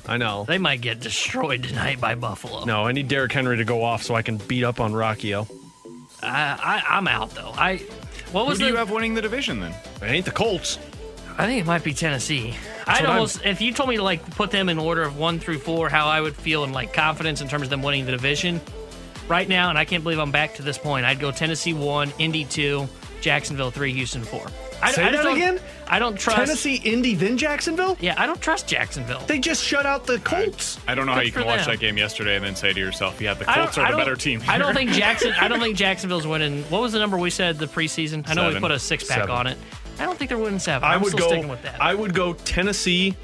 I 0.08 0.16
know. 0.16 0.44
They 0.48 0.58
might 0.58 0.80
get 0.80 1.00
destroyed 1.00 1.62
tonight 1.64 2.00
by 2.00 2.14
Buffalo. 2.14 2.64
No, 2.64 2.84
I 2.86 2.92
need 2.92 3.08
Derrick 3.08 3.30
Henry 3.32 3.58
to 3.58 3.64
go 3.64 3.82
off 3.84 4.02
so 4.02 4.14
I 4.14 4.22
can 4.22 4.38
beat 4.38 4.64
up 4.64 4.80
on 4.80 4.92
Rockio. 4.92 5.46
I, 6.22 6.82
I, 6.88 6.96
I'm 6.96 7.06
out 7.06 7.30
though. 7.30 7.52
I 7.54 7.76
what 8.32 8.46
was 8.46 8.46
Who 8.46 8.48
was 8.48 8.58
do 8.58 8.64
the? 8.64 8.70
you 8.72 8.76
have 8.76 8.90
winning 8.90 9.14
the 9.14 9.22
division 9.22 9.60
then? 9.60 9.72
It 10.02 10.06
ain't 10.06 10.24
the 10.24 10.30
Colts. 10.32 10.78
I 11.36 11.46
think 11.46 11.60
it 11.60 11.66
might 11.66 11.84
be 11.84 11.94
Tennessee. 11.94 12.54
I'd 12.86 13.00
what 13.00 13.00
I'm- 13.02 13.10
almost 13.10 13.44
if 13.44 13.60
you 13.60 13.72
told 13.72 13.88
me 13.90 13.96
to 13.96 14.02
like 14.02 14.28
put 14.34 14.50
them 14.50 14.68
in 14.68 14.78
order 14.78 15.02
of 15.02 15.16
one 15.18 15.38
through 15.38 15.58
four, 15.60 15.88
how 15.88 16.08
I 16.08 16.20
would 16.20 16.34
feel 16.34 16.64
in 16.64 16.72
like 16.72 16.92
confidence 16.92 17.40
in 17.40 17.48
terms 17.48 17.64
of 17.64 17.70
them 17.70 17.82
winning 17.82 18.04
the 18.06 18.12
division. 18.12 18.60
Right 19.28 19.46
now, 19.46 19.68
and 19.68 19.76
I 19.78 19.84
can't 19.84 20.02
believe 20.02 20.18
I'm 20.18 20.32
back 20.32 20.54
to 20.54 20.62
this 20.62 20.78
point. 20.78 21.04
I'd 21.04 21.20
go 21.20 21.30
Tennessee 21.30 21.74
one, 21.74 22.12
Indy 22.18 22.46
two, 22.46 22.88
Jacksonville 23.20 23.70
three, 23.70 23.92
Houston 23.92 24.24
four. 24.24 24.46
I, 24.80 24.92
Say 24.92 25.02
I 25.02 25.10
just 25.10 25.22
that 25.22 25.28
don't- 25.28 25.36
again? 25.36 25.60
I 25.90 25.98
don't 25.98 26.18
trust 26.18 26.36
Tennessee, 26.38 26.76
Indy, 26.76 27.14
then 27.14 27.36
Jacksonville? 27.38 27.96
Yeah, 28.00 28.14
I 28.18 28.26
don't 28.26 28.40
trust 28.40 28.68
Jacksonville. 28.68 29.20
They 29.26 29.38
just 29.38 29.64
shut 29.64 29.86
out 29.86 30.06
the 30.06 30.18
Colts. 30.18 30.78
I 30.86 30.94
don't 30.94 31.06
know 31.06 31.12
how 31.12 31.18
Good 31.20 31.26
you 31.26 31.32
can 31.32 31.42
for 31.42 31.48
watch 31.48 31.60
them. 31.60 31.70
that 31.70 31.80
game 31.80 31.96
yesterday 31.96 32.36
and 32.36 32.44
then 32.44 32.54
say 32.54 32.72
to 32.72 32.78
yourself, 32.78 33.20
"Yeah, 33.20 33.34
the 33.34 33.48
I 33.50 33.54
Colts 33.54 33.76
don't- 33.76 33.84
are 33.84 33.88
I 33.88 33.90
the 33.90 33.96
don't- 33.96 34.06
better 34.06 34.16
team." 34.16 34.42
I 34.46 34.58
don't 34.58 34.66
here. 34.68 34.74
think 34.74 34.90
Jackson. 34.92 35.32
I 35.40 35.48
don't 35.48 35.60
think 35.60 35.76
Jacksonville's 35.86 36.26
winning. 36.26 36.62
What 36.64 36.82
was 36.82 36.92
the 36.92 36.98
number 36.98 37.16
we 37.16 37.30
said 37.30 37.58
the 37.58 37.66
preseason? 37.66 38.28
I 38.28 38.34
know 38.34 38.42
we 38.44 38.48
Seven. 38.50 38.62
put 38.62 38.70
a 38.70 38.78
six 38.78 39.04
pack 39.04 39.18
Seven. 39.20 39.30
on 39.30 39.46
it. 39.46 39.56
I 39.98 40.04
don't 40.04 40.16
think 40.18 40.28
they're 40.28 40.38
winning 40.38 40.58
seven. 40.60 40.86
I 40.88 40.94
I'm 40.94 41.00
would 41.02 41.12
still 41.12 41.26
go. 41.26 41.32
sticking 41.32 41.48
with 41.48 41.62
that. 41.62 41.80
I 41.82 41.94
would 41.94 42.14
go 42.14 42.34
Tennessee, 42.34 43.16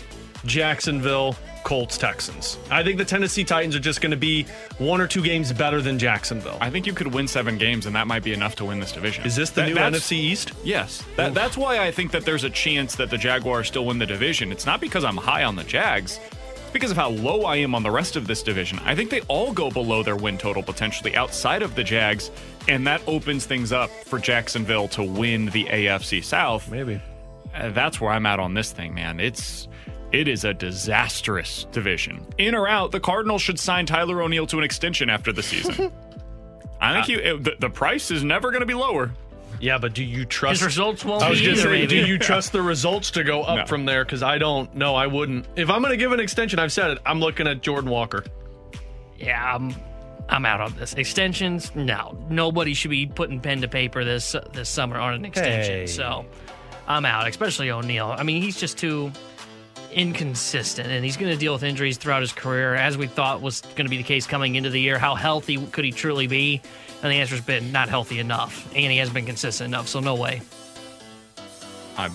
Jacksonville, 0.47 1.37
Colts, 1.65 1.99
Texans. 1.99 2.59
I 2.71 2.83
think 2.83 2.99
the 2.99 3.05
Tennessee 3.05 3.43
Titans 3.43 3.75
are 3.75 3.81
just 3.81 4.01
going 4.01 4.11
to 4.11 4.17
be 4.17 4.47
one 4.79 5.01
or 5.01 5.07
two 5.07 5.23
games 5.23 5.53
better 5.53 5.81
than 5.83 5.99
Jacksonville. 5.99 6.59
I 6.61 6.71
think 6.71 6.87
you 6.87 6.93
could 6.93 7.13
win 7.13 7.27
seven 7.27 7.59
games, 7.59 7.87
and 7.87 7.97
that 7.97 8.07
might 8.07 8.23
be 8.23 8.33
enough 8.33 8.55
to 8.57 8.65
win 8.65 8.79
this 8.81 8.93
division. 8.93 9.25
Is 9.25 9.35
this 9.35 9.51
the 9.51 9.63
That- 9.63 9.69
new 9.71 9.77
NFC 9.77 10.13
East? 10.17 10.53
Yes, 10.63 11.03
that, 11.17 11.35
that's 11.35 11.57
why 11.57 11.81
I 11.85 11.91
think 11.91 12.13
that 12.13 12.25
there's 12.25 12.45
a 12.45 12.51
chance 12.51 12.95
that 12.97 13.11
the 13.11 13.19
Jaguars 13.19 13.67
still 13.69 13.87
win 13.87 13.99
the 13.99 14.07
division. 14.07 14.53
It's 14.53 14.67
not 14.67 14.81
because 14.81 15.05
I'm 15.05 15.17
high 15.17 15.45
on 15.45 15.57
the 15.57 15.65
Jags. 15.65 16.21
It's 16.53 16.71
because 16.73 16.91
of 16.91 16.97
how 16.97 17.09
low 17.11 17.45
I 17.45 17.57
am 17.57 17.75
on 17.75 17.83
the 17.83 17.91
rest 17.91 18.17
of 18.17 18.27
this 18.27 18.43
division. 18.43 18.79
I 18.85 18.95
think 18.95 19.11
they 19.11 19.23
all 19.23 19.53
go 19.53 19.71
below 19.71 20.03
their 20.03 20.17
win 20.17 20.37
total 20.39 20.63
potentially 20.63 21.17
outside 21.17 21.63
of 21.63 21.75
the 21.75 21.83
Jags, 21.85 22.31
and 22.69 22.87
that 22.87 23.01
opens 23.07 23.47
things 23.47 23.73
up 23.73 23.91
for 23.91 24.19
Jacksonville 24.19 24.89
to 24.89 25.03
win 25.03 25.47
the 25.47 25.65
AFC 25.65 26.23
South. 26.23 26.71
Maybe. 26.71 27.01
Uh, 27.55 27.71
that's 27.71 28.01
where 28.01 28.11
I'm 28.11 28.27
at 28.27 28.39
on 28.41 28.53
this 28.55 28.73
thing, 28.73 28.93
man. 28.95 29.21
It's 29.21 29.69
it 30.21 30.29
is 30.29 30.45
a 30.45 30.55
disastrous 30.55 31.67
division. 31.73 32.25
In 32.39 32.55
or 32.55 32.69
out, 32.69 32.93
the 32.93 33.01
Cardinals 33.01 33.43
should 33.43 33.59
sign 33.59 33.87
Tyler 33.87 34.23
O'Neill 34.23 34.47
to 34.49 34.59
an 34.59 34.65
extension 34.65 35.11
after 35.11 35.33
the 35.33 35.43
season. 35.43 35.93
I 36.81 36.95
think 37.03 37.09
you, 37.09 37.19
it- 37.19 37.45
the, 37.45 37.57
the 37.59 37.71
price 37.71 38.11
is 38.11 38.23
never 38.25 38.51
going 38.51 38.61
to 38.61 38.67
be 38.67 38.75
lower. 38.75 39.11
Yeah, 39.61 39.79
but 39.79 39.95
do 39.95 40.03
you 40.05 40.25
trust 40.27 40.61
His 40.61 40.67
results 40.67 41.05
won't 41.05 41.23
I 41.23 41.31
was 41.31 41.39
be 41.39 41.47
gonna 41.47 41.59
either. 41.59 41.63
say, 41.71 41.87
do 41.87 41.97
maybe. 41.97 42.09
you 42.09 42.19
trust 42.19 42.53
the 42.53 42.61
results 42.61 43.13
to 43.13 43.25
go 43.25 43.43
up 43.43 43.57
No. 43.59 43.67
from 43.67 43.85
there? 43.87 44.05
Because 44.05 44.23
I 44.23 44.37
don't. 44.37 44.75
No, 44.75 44.95
I 44.95 45.07
wouldn't. 45.07 45.47
If 45.57 45.71
I'm 45.71 45.81
going 45.81 45.93
to 45.93 45.97
give 45.97 46.13
an 46.13 46.21
extension, 46.21 46.59
I've 46.59 46.73
said 46.73 46.91
it. 46.91 46.99
I'm 47.07 47.21
looking 47.21 47.47
at 47.47 47.63
Jordan 47.63 47.89
Walker. 47.89 48.25
Yeah, 49.17 49.55
I'm, 49.55 49.75
I'm 50.29 50.45
out 50.45 50.61
on 50.61 50.75
this. 50.77 50.95
Extensions? 50.95 51.75
No, 51.75 52.19
nobody 52.29 52.75
should 52.75 52.91
be 52.91 53.07
putting 53.07 53.41
pen 53.41 53.61
to 53.63 53.69
paper 53.69 54.05
this 54.05 54.35
this 54.53 54.69
summer 54.69 54.99
on 54.99 55.15
an 55.15 55.25
extension. 55.25 55.73
Hey. 55.75 55.87
So 55.87 56.27
I'm 56.89 57.07
out, 57.07 57.29
especially 57.29 57.71
O'Neill. 57.71 58.13
I 58.19 58.25
mean, 58.25 58.43
he's 58.43 58.59
just 58.59 58.77
too 58.77 59.13
inconsistent, 59.95 60.89
and 60.91 61.05
he's 61.05 61.17
going 61.17 61.33
to 61.33 61.39
deal 61.39 61.53
with 61.53 61.63
injuries 61.63 61.97
throughout 61.97 62.21
his 62.21 62.33
career, 62.33 62.75
as 62.75 62.99
we 62.99 63.07
thought 63.07 63.41
was 63.41 63.61
going 63.61 63.87
to 63.87 63.91
be 63.91 63.97
the 63.97 64.03
case 64.03 64.27
coming 64.27 64.57
into 64.57 64.71
the 64.71 64.81
year. 64.81 64.99
How 64.99 65.15
healthy 65.15 65.57
could 65.67 65.85
he 65.85 65.93
truly 65.93 66.27
be? 66.27 66.61
And 67.03 67.13
the 67.13 67.17
answer's 67.17 67.41
been 67.41 67.71
not 67.73 67.89
healthy 67.89 68.19
enough, 68.19 68.67
and 68.75 68.91
he 68.93 68.99
hasn't 68.99 69.15
been 69.15 69.27
consistent 69.27 69.69
enough. 69.69 69.89
So 69.89 70.01
no 70.01 70.15
way. 70.15 70.43
I 71.97 72.11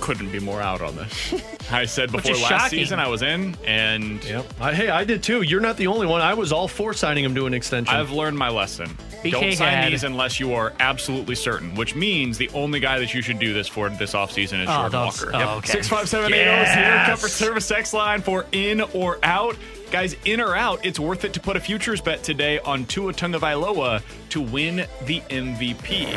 couldn't 0.00 0.30
be 0.30 0.40
more 0.40 0.60
out 0.60 0.82
on 0.82 0.94
this. 0.96 1.34
I 1.70 1.84
said 1.86 2.12
before 2.12 2.32
last 2.32 2.48
shocking. 2.48 2.78
season 2.80 3.00
I 3.00 3.08
was 3.08 3.22
in, 3.22 3.56
and 3.64 4.22
Yep. 4.24 4.46
I, 4.60 4.74
hey, 4.74 4.88
I 4.88 5.04
did 5.04 5.22
too. 5.22 5.42
You're 5.42 5.60
not 5.60 5.76
the 5.76 5.86
only 5.86 6.06
one. 6.06 6.20
I 6.20 6.34
was 6.34 6.52
all 6.52 6.68
for 6.68 6.92
signing 6.92 7.24
him 7.24 7.34
to 7.34 7.46
an 7.46 7.54
extension. 7.54 7.94
I've 7.94 8.12
learned 8.12 8.38
my 8.38 8.48
lesson. 8.50 8.96
BK 9.22 9.30
Don't 9.30 9.52
sign 9.54 9.72
had- 9.72 9.92
these 9.92 10.04
unless 10.04 10.38
you 10.38 10.52
are 10.54 10.72
absolutely 10.80 11.34
certain, 11.34 11.74
which 11.74 11.94
means 11.94 12.38
the 12.38 12.48
only 12.54 12.80
guy 12.80 12.98
that 12.98 13.12
you 13.14 13.22
should 13.22 13.38
do 13.38 13.52
this 13.52 13.66
for 13.68 13.88
this 13.88 14.12
offseason 14.12 14.62
is 14.62 14.68
Oh, 14.68 14.88
Jordan 14.88 14.92
don't- 14.92 15.04
Walker. 15.06 15.30
oh, 15.34 15.56
okay. 15.58 15.72
65780 15.72 16.68
is 16.68 16.74
here. 16.74 17.02
Comfort 17.06 17.30
Service 17.30 17.70
X 17.70 17.92
line 17.92 18.20
for 18.22 18.46
in 18.52 18.80
or 18.80 19.18
out. 19.22 19.56
Guys, 19.90 20.16
in 20.24 20.40
or 20.40 20.54
out, 20.56 20.84
it's 20.84 20.98
worth 21.00 21.24
it 21.24 21.32
to 21.34 21.40
put 21.40 21.56
a 21.56 21.60
futures 21.60 22.00
bet 22.00 22.22
today 22.22 22.58
on 22.60 22.84
Tua 22.86 23.12
Tagovailoa 23.12 24.02
to 24.30 24.40
win 24.40 24.86
the 25.06 25.20
MVP. 25.30 26.08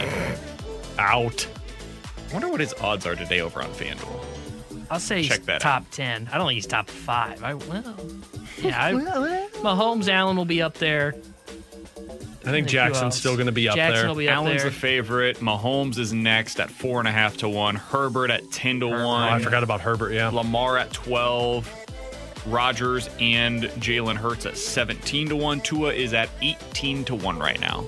out. 0.98 1.48
I 2.30 2.34
wonder 2.34 2.50
what 2.50 2.60
his 2.60 2.74
odds 2.76 3.06
are 3.06 3.16
today 3.16 3.40
over 3.42 3.62
on 3.62 3.70
FanDuel. 3.72 4.26
I'll 4.92 5.00
say 5.00 5.24
Check 5.24 5.44
that 5.46 5.62
top 5.62 5.86
ten. 5.92 6.28
I 6.32 6.38
don't 6.38 6.48
think 6.48 6.56
he's 6.56 6.66
top 6.68 6.90
five. 6.90 7.44
I 7.44 7.54
well, 7.54 7.96
yeah. 8.60 8.84
I, 8.84 8.92
eh. 8.96 9.48
Mahomes, 9.62 10.08
Allen 10.10 10.36
will 10.36 10.46
be 10.46 10.62
up 10.64 10.74
there. 10.76 11.14
I 12.50 12.52
think 12.52 12.68
Jackson's 12.68 13.16
still 13.16 13.36
going 13.36 13.46
to 13.46 13.52
be 13.52 13.70
up 13.70 13.76
Jackson 13.76 13.96
there. 14.02 14.08
will 14.08 14.16
be 14.16 14.28
up 14.30 14.36
Allen's 14.38 14.62
there. 14.64 14.70
the 14.72 14.76
favorite. 14.76 15.38
Mahomes 15.38 15.98
is 15.98 16.12
next 16.14 16.60
at 16.60 16.70
four 16.70 17.00
and 17.00 17.08
a 17.08 17.12
half 17.12 17.38
to 17.38 17.50
one. 17.50 17.76
Herbert 17.76 18.32
at 18.32 18.50
ten 18.52 18.80
to 18.82 18.88
Oh, 18.88 19.06
one. 19.08 19.30
I 19.34 19.40
forgot 19.40 19.64
about 19.64 19.82
Herbert. 19.82 20.14
Yeah. 20.14 20.30
Lamar 20.30 20.78
at 20.78 20.92
twelve. 20.92 21.70
Rodgers 22.46 23.10
and 23.20 23.64
Jalen 23.64 24.16
Hurts 24.16 24.46
at 24.46 24.58
seventeen 24.58 25.30
to 25.30 25.36
one. 25.36 25.60
Tua 25.62 25.94
is 25.94 26.14
at 26.14 26.30
eighteen 26.42 27.04
to 27.06 27.16
one 27.16 27.38
right 27.38 27.60
now. 27.60 27.86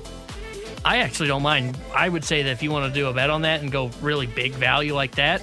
I 0.83 0.97
actually 0.97 1.27
don't 1.27 1.43
mind. 1.43 1.77
I 1.95 2.09
would 2.09 2.23
say 2.25 2.43
that 2.43 2.49
if 2.49 2.63
you 2.63 2.71
want 2.71 2.91
to 2.93 2.99
do 2.99 3.07
a 3.07 3.13
bet 3.13 3.29
on 3.29 3.43
that 3.43 3.61
and 3.61 3.71
go 3.71 3.89
really 4.01 4.25
big 4.27 4.53
value 4.53 4.93
like 4.95 5.15
that, 5.15 5.41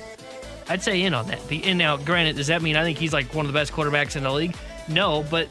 I'd 0.69 0.83
say 0.83 1.03
in 1.03 1.15
on 1.15 1.27
that. 1.29 1.47
The 1.49 1.65
and 1.65 1.79
now, 1.79 1.97
granted, 1.97 2.37
does 2.37 2.49
that 2.49 2.61
mean 2.61 2.77
I 2.77 2.83
think 2.83 2.99
he's 2.99 3.13
like 3.13 3.33
one 3.35 3.47
of 3.47 3.53
the 3.53 3.59
best 3.59 3.73
quarterbacks 3.73 4.17
in 4.17 4.23
the 4.25 4.33
league? 4.33 4.55
No, 4.89 5.25
but 5.31 5.49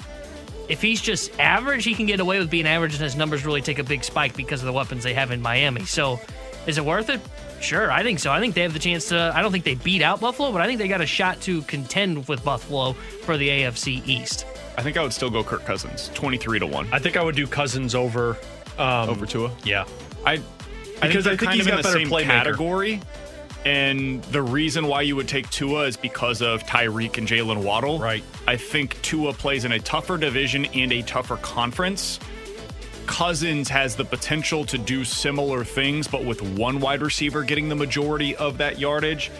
if 0.69 0.81
he's 0.81 1.01
just 1.01 1.37
average, 1.39 1.83
he 1.85 1.93
can 1.95 2.05
get 2.05 2.19
away 2.19 2.39
with 2.39 2.49
being 2.49 2.67
average, 2.67 2.93
and 2.93 3.01
his 3.03 3.15
numbers 3.15 3.45
really 3.45 3.61
take 3.61 3.79
a 3.79 3.83
big 3.83 4.03
spike 4.03 4.35
because 4.35 4.61
of 4.61 4.65
the 4.65 4.73
weapons 4.73 5.03
they 5.03 5.13
have 5.13 5.31
in 5.31 5.41
Miami. 5.41 5.85
So, 5.85 6.19
is 6.65 6.77
it 6.77 6.85
worth 6.85 7.09
it? 7.09 7.21
Sure, 7.59 7.91
I 7.91 8.03
think 8.03 8.19
so. 8.19 8.31
I 8.31 8.39
think 8.39 8.53
they 8.53 8.61
have 8.61 8.73
the 8.73 8.79
chance 8.79 9.09
to. 9.09 9.31
I 9.35 9.41
don't 9.41 9.51
think 9.51 9.63
they 9.63 9.75
beat 9.75 10.01
out 10.01 10.19
Buffalo, 10.19 10.51
but 10.51 10.61
I 10.61 10.67
think 10.67 10.77
they 10.79 10.87
got 10.87 11.01
a 11.01 11.05
shot 11.07 11.41
to 11.41 11.61
contend 11.63 12.27
with 12.27 12.43
Buffalo 12.43 12.93
for 13.23 13.37
the 13.37 13.47
AFC 13.49 14.05
East. 14.07 14.45
I 14.77 14.83
think 14.83 14.95
I 14.97 15.01
would 15.01 15.13
still 15.13 15.31
go 15.31 15.43
Kirk 15.43 15.65
Cousins, 15.65 16.11
twenty-three 16.13 16.59
to 16.59 16.67
one 16.67 16.87
I 16.91 16.99
think 16.99 17.17
I 17.17 17.23
would 17.23 17.35
do 17.35 17.47
Cousins 17.47 17.95
over. 17.95 18.37
Um, 18.77 19.09
over 19.09 19.25
Tua. 19.25 19.51
Yeah. 19.63 19.85
I 20.23 20.37
Because 21.01 21.25
I 21.25 21.31
they're 21.31 21.37
think 21.37 21.41
kind 21.41 21.53
he's 21.55 21.61
of 21.65 21.67
in 21.67 21.75
got 21.77 21.77
the 21.77 21.83
better 21.83 21.99
same 21.99 22.09
playmaker. 22.09 22.25
category. 22.27 23.01
And 23.65 24.23
the 24.25 24.41
reason 24.41 24.87
why 24.87 25.01
you 25.01 25.15
would 25.15 25.27
take 25.27 25.49
Tua 25.49 25.85
is 25.85 25.97
because 25.97 26.41
of 26.41 26.63
Tyreek 26.63 27.17
and 27.17 27.27
Jaylen 27.27 27.63
Waddle. 27.63 27.99
Right. 27.99 28.23
I 28.47 28.55
think 28.55 29.01
Tua 29.01 29.33
plays 29.33 29.65
in 29.65 29.73
a 29.73 29.79
tougher 29.79 30.17
division 30.17 30.65
and 30.65 30.91
a 30.93 31.01
tougher 31.01 31.37
conference. 31.37 32.19
Cousins 33.07 33.69
has 33.69 33.95
the 33.95 34.05
potential 34.05 34.65
to 34.65 34.77
do 34.77 35.03
similar 35.03 35.63
things, 35.63 36.07
but 36.07 36.25
with 36.25 36.41
one 36.41 36.79
wide 36.79 37.01
receiver 37.01 37.43
getting 37.43 37.69
the 37.69 37.75
majority 37.75 38.35
of 38.35 38.57
that 38.57 38.79
yardage. 38.79 39.31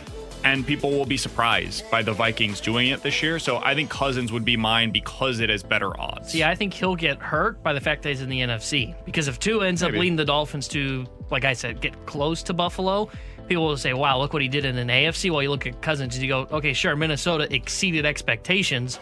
And 0.43 0.65
people 0.65 0.91
will 0.91 1.05
be 1.05 1.17
surprised 1.17 1.89
by 1.89 2.03
the 2.03 2.13
Vikings 2.13 2.61
doing 2.61 2.89
it 2.89 3.01
this 3.01 3.21
year. 3.23 3.39
So 3.39 3.57
I 3.57 3.73
think 3.75 3.89
Cousins 3.89 4.31
would 4.31 4.45
be 4.45 4.55
mine 4.55 4.91
because 4.91 5.39
it 5.39 5.49
has 5.49 5.63
better 5.63 5.99
odds. 5.99 6.31
See, 6.31 6.43
I 6.43 6.55
think 6.55 6.73
he'll 6.73 6.95
get 6.95 7.17
hurt 7.17 7.61
by 7.63 7.73
the 7.73 7.81
fact 7.81 8.03
that 8.03 8.09
he's 8.09 8.21
in 8.21 8.29
the 8.29 8.41
NFC. 8.41 8.95
Because 9.03 9.27
if 9.27 9.39
Tua 9.39 9.67
ends 9.67 9.83
up 9.83 9.91
leading 9.91 10.15
the 10.15 10.25
Dolphins 10.25 10.67
to, 10.69 11.05
like 11.31 11.43
I 11.43 11.53
said, 11.53 11.81
get 11.81 12.05
close 12.05 12.43
to 12.43 12.53
Buffalo, 12.53 13.09
people 13.47 13.65
will 13.65 13.77
say, 13.77 13.93
wow, 13.93 14.19
look 14.19 14.33
what 14.33 14.41
he 14.41 14.47
did 14.47 14.65
in 14.65 14.77
an 14.77 14.87
AFC. 14.87 15.31
While 15.31 15.43
you 15.43 15.49
look 15.49 15.65
at 15.65 15.81
Cousins 15.81 16.15
and 16.15 16.23
you 16.23 16.29
go, 16.29 16.47
okay, 16.51 16.73
sure, 16.73 16.95
Minnesota 16.95 17.53
exceeded 17.53 18.05
expectations, 18.05 18.99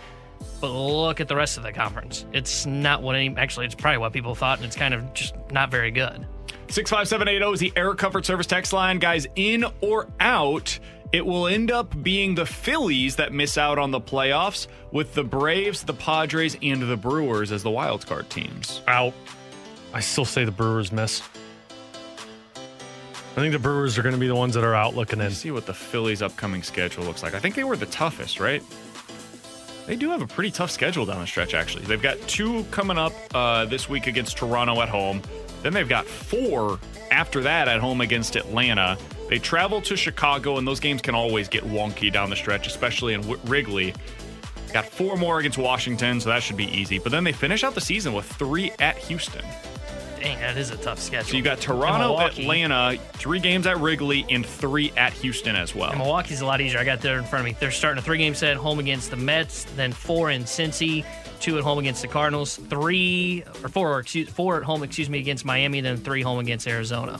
but 0.61 0.71
look 0.71 1.19
at 1.19 1.27
the 1.27 1.35
rest 1.35 1.57
of 1.57 1.63
the 1.63 1.71
conference. 1.71 2.25
It's 2.33 2.65
not 2.65 3.01
what 3.01 3.15
any, 3.15 3.35
actually, 3.37 3.65
it's 3.65 3.75
probably 3.75 3.97
what 3.97 4.13
people 4.13 4.35
thought, 4.35 4.59
and 4.59 4.65
it's 4.65 4.75
kind 4.75 4.93
of 4.93 5.13
just 5.13 5.35
not 5.51 5.71
very 5.71 5.91
good. 5.91 6.25
65780 6.67 7.53
is 7.53 7.59
the 7.59 7.73
Air 7.75 7.93
Comfort 7.93 8.25
Service 8.25 8.47
text 8.47 8.73
line. 8.73 8.99
Guys, 8.99 9.27
in 9.35 9.65
or 9.81 10.07
out, 10.19 10.79
it 11.11 11.25
will 11.25 11.47
end 11.47 11.71
up 11.71 12.01
being 12.01 12.35
the 12.35 12.45
Phillies 12.45 13.15
that 13.17 13.31
miss 13.31 13.57
out 13.57 13.77
on 13.77 13.91
the 13.91 14.01
playoffs 14.01 14.67
with 14.91 15.13
the 15.13 15.23
Braves, 15.23 15.83
the 15.83 15.93
Padres, 15.93 16.57
and 16.61 16.81
the 16.81 16.97
Brewers 16.97 17.51
as 17.51 17.63
the 17.63 17.69
wild 17.69 18.05
card 18.05 18.29
teams. 18.29 18.81
Out. 18.87 19.13
I 19.93 19.99
still 19.99 20.25
say 20.25 20.43
the 20.43 20.51
Brewers 20.51 20.91
miss. 20.91 21.21
I 23.35 23.39
think 23.39 23.51
the 23.51 23.59
Brewers 23.59 23.97
are 23.97 24.01
going 24.01 24.15
to 24.15 24.19
be 24.19 24.27
the 24.27 24.35
ones 24.35 24.53
that 24.53 24.63
are 24.63 24.75
out 24.75 24.95
looking 24.95 25.19
in. 25.19 25.25
Let's 25.25 25.37
see 25.37 25.51
what 25.51 25.65
the 25.65 25.73
Phillies' 25.73 26.21
upcoming 26.21 26.63
schedule 26.63 27.03
looks 27.03 27.21
like. 27.21 27.33
I 27.33 27.39
think 27.39 27.55
they 27.55 27.65
were 27.65 27.75
the 27.75 27.85
toughest, 27.87 28.39
right? 28.39 28.63
They 29.87 29.97
do 29.97 30.09
have 30.09 30.21
a 30.21 30.27
pretty 30.27 30.51
tough 30.51 30.71
schedule 30.71 31.05
down 31.05 31.19
the 31.19 31.27
stretch, 31.27 31.53
actually. 31.53 31.83
They've 31.83 32.01
got 32.01 32.17
two 32.29 32.63
coming 32.71 32.97
up 32.97 33.11
uh, 33.33 33.65
this 33.65 33.89
week 33.89 34.07
against 34.07 34.37
Toronto 34.37 34.81
at 34.81 34.87
home. 34.87 35.21
Then 35.63 35.73
they've 35.73 35.87
got 35.87 36.05
four 36.05 36.79
after 37.11 37.41
that 37.41 37.67
at 37.67 37.81
home 37.81 37.99
against 37.99 38.37
Atlanta. 38.37 38.97
They 39.29 39.37
travel 39.37 39.81
to 39.81 39.97
Chicago, 39.97 40.57
and 40.57 40.65
those 40.65 40.79
games 40.79 41.01
can 41.01 41.13
always 41.13 41.49
get 41.49 41.65
wonky 41.65 42.13
down 42.13 42.29
the 42.29 42.35
stretch, 42.37 42.67
especially 42.67 43.15
in 43.15 43.21
w- 43.21 43.39
Wrigley. 43.45 43.93
Got 44.71 44.85
four 44.85 45.17
more 45.17 45.39
against 45.39 45.57
Washington, 45.57 46.21
so 46.21 46.29
that 46.29 46.41
should 46.41 46.57
be 46.57 46.67
easy. 46.67 46.99
But 46.99 47.11
then 47.11 47.25
they 47.25 47.33
finish 47.33 47.65
out 47.65 47.75
the 47.75 47.81
season 47.81 48.13
with 48.13 48.25
three 48.25 48.71
at 48.79 48.97
Houston. 48.97 49.43
Dang, 50.25 50.39
that 50.39 50.57
is 50.57 50.71
a 50.71 50.77
tough 50.77 50.97
schedule. 50.97 51.29
So 51.29 51.37
you 51.37 51.43
got 51.43 51.59
Toronto, 51.59 52.17
Atlanta, 52.17 52.97
three 53.13 53.39
games 53.39 53.67
at 53.67 53.77
Wrigley, 53.77 54.25
and 54.27 54.43
three 54.43 54.91
at 54.97 55.13
Houston 55.13 55.55
as 55.55 55.75
well. 55.75 55.91
And 55.91 55.99
Milwaukee's 55.99 56.41
a 56.41 56.47
lot 56.47 56.61
easier. 56.61 56.79
I 56.79 56.83
got 56.83 56.99
there 56.99 57.19
in 57.19 57.25
front 57.25 57.41
of 57.41 57.45
me. 57.45 57.55
They're 57.59 57.69
starting 57.69 57.99
a 57.99 58.01
three 58.01 58.17
game 58.17 58.33
set 58.33 58.57
home 58.57 58.79
against 58.79 59.11
the 59.11 59.17
Mets, 59.17 59.65
then 59.75 59.93
four 59.93 60.31
in 60.31 60.45
Cincy, 60.45 61.05
two 61.39 61.59
at 61.59 61.63
home 61.63 61.77
against 61.77 62.01
the 62.01 62.07
Cardinals, 62.07 62.55
three 62.55 63.43
or 63.61 63.69
four, 63.69 63.93
or 63.93 63.99
excuse, 63.99 64.27
four 64.27 64.57
at 64.57 64.63
home, 64.63 64.81
excuse 64.81 65.11
me, 65.11 65.19
against 65.19 65.45
Miami, 65.45 65.79
then 65.79 65.95
three 65.95 66.23
home 66.23 66.39
against 66.39 66.67
Arizona. 66.67 67.19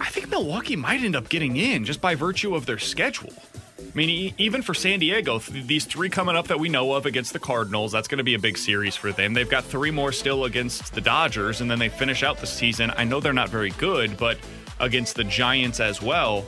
I 0.00 0.08
think 0.08 0.30
Milwaukee 0.30 0.74
might 0.74 1.02
end 1.02 1.14
up 1.14 1.28
getting 1.28 1.56
in 1.58 1.84
just 1.84 2.00
by 2.00 2.16
virtue 2.16 2.56
of 2.56 2.66
their 2.66 2.80
schedule. 2.80 3.32
I 3.80 3.90
mean, 3.94 4.34
even 4.38 4.62
for 4.62 4.74
San 4.74 4.98
Diego, 4.98 5.38
these 5.38 5.84
three 5.84 6.08
coming 6.08 6.36
up 6.36 6.48
that 6.48 6.58
we 6.58 6.68
know 6.68 6.94
of 6.94 7.06
against 7.06 7.32
the 7.32 7.38
Cardinals, 7.38 7.92
that's 7.92 8.08
going 8.08 8.18
to 8.18 8.24
be 8.24 8.34
a 8.34 8.38
big 8.38 8.58
series 8.58 8.96
for 8.96 9.12
them. 9.12 9.34
They've 9.34 9.48
got 9.48 9.64
three 9.64 9.90
more 9.90 10.10
still 10.10 10.44
against 10.44 10.94
the 10.94 11.00
Dodgers, 11.00 11.60
and 11.60 11.70
then 11.70 11.78
they 11.78 11.88
finish 11.88 12.22
out 12.22 12.38
the 12.38 12.46
season. 12.46 12.92
I 12.96 13.04
know 13.04 13.20
they're 13.20 13.32
not 13.32 13.48
very 13.48 13.70
good, 13.70 14.16
but 14.16 14.36
against 14.80 15.14
the 15.14 15.24
Giants 15.24 15.80
as 15.80 16.02
well. 16.02 16.44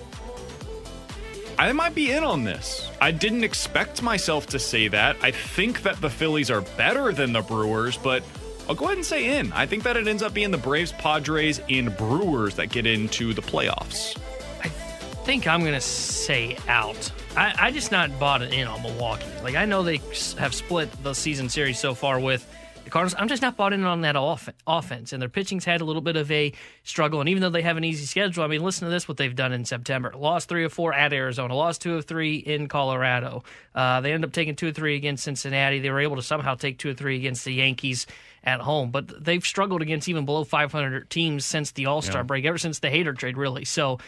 I 1.59 1.73
might 1.73 1.95
be 1.95 2.11
in 2.11 2.25
on 2.25 2.43
this. 2.43 2.89
I 3.01 3.11
didn't 3.11 3.45
expect 3.45 4.03
myself 4.03 4.47
to 4.49 4.59
say 4.59 4.89
that. 4.89 5.17
I 5.23 5.31
think 5.31 5.83
that 5.83 6.01
the 6.01 6.11
Phillies 6.11 6.51
are 6.51 6.63
better 6.63 7.13
than 7.13 7.33
the 7.33 7.43
Brewers, 7.43 7.97
but 7.97 8.23
I'll 8.69 8.75
go 8.75 8.87
ahead 8.87 8.97
and 8.97 9.07
say 9.07 9.39
in. 9.39 9.53
I 9.53 9.67
think 9.67 9.83
that 9.85 9.97
it 9.97 10.09
ends 10.09 10.23
up 10.23 10.35
being 10.35 10.51
the 10.51 10.59
Braves, 10.59 10.93
Padres, 10.93 11.61
and 11.69 11.97
Brewers 11.97 12.55
that 12.57 12.71
get 12.71 12.87
into 12.87 13.35
the 13.35 13.43
playoffs. 13.43 14.19
I 14.63 14.69
think 14.69 15.47
I'm 15.47 15.61
going 15.61 15.75
to 15.75 15.81
say 15.81 16.57
out. 16.67 17.13
I, 17.37 17.55
I 17.59 17.71
just 17.71 17.93
not 17.93 18.19
bought 18.19 18.43
it 18.43 18.53
in 18.53 18.67
on 18.67 18.83
Milwaukee. 18.83 19.25
Like, 19.43 19.55
I 19.55 19.65
know 19.65 19.83
they 19.83 20.01
have 20.39 20.55
split 20.55 20.91
the 21.03 21.15
season 21.15 21.49
series 21.49 21.79
so 21.79 21.95
far 21.95 22.19
with 22.19 22.45
the 22.85 22.91
Cardinals. 22.91 23.15
I'm 23.19 23.29
just 23.29 23.41
not 23.41 23.57
bought 23.57 23.73
in 23.73 23.85
on 23.85 24.01
that 24.01 24.17
off- 24.17 24.49
offense. 24.67 25.13
And 25.13 25.23
their 25.23 25.29
pitching's 25.29 25.65
had 25.65 25.81
a 25.81 25.85
little 25.85 26.03
bit 26.03 26.17
of 26.17 26.31
a 26.33 26.53
struggle. 26.83 27.21
And 27.21 27.29
even 27.29 27.41
though 27.41 27.51
they 27.51 27.63
have 27.63 27.77
an 27.77 27.85
easy 27.85 28.05
schedule, 28.05 28.43
I 28.43 28.49
mean, 28.49 28.63
listen 28.63 28.87
to 28.87 28.91
this 28.91 29.07
what 29.07 29.17
they've 29.17 29.35
done 29.35 29.53
in 29.53 29.65
September. 29.65 30.13
Lost 30.17 30.49
three 30.49 30.65
of 30.65 30.73
four 30.73 30.93
at 30.93 31.13
Arizona, 31.13 31.55
lost 31.55 31.83
two 31.83 31.95
of 31.95 32.05
three 32.05 32.37
in 32.37 32.67
Colorado. 32.67 33.45
Uh, 33.77 34.01
they 34.01 34.13
ended 34.13 34.29
up 34.29 34.35
taking 34.35 34.57
two 34.57 34.69
of 34.69 34.75
three 34.75 34.97
against 34.97 35.23
Cincinnati. 35.23 35.79
They 35.79 35.91
were 35.91 36.01
able 36.01 36.17
to 36.17 36.23
somehow 36.23 36.57
take 36.57 36.79
two 36.79 36.91
of 36.91 36.97
three 36.97 37.17
against 37.17 37.45
the 37.45 37.53
Yankees 37.55 38.09
at 38.43 38.61
home. 38.61 38.91
But 38.91 39.25
they've 39.25 39.45
struggled 39.45 39.83
against 39.83 40.09
even 40.09 40.25
below 40.25 40.43
500 40.43 41.09
teams 41.11 41.45
since 41.47 41.71
the 41.71 41.87
All 41.87 42.03
Star 42.03 42.25
break, 42.25 42.45
ever 42.45 42.59
since 42.59 42.81
the 42.81 42.89
Hader 42.89 43.17
trade, 43.17 43.37
really. 43.37 43.65
So 43.65 43.99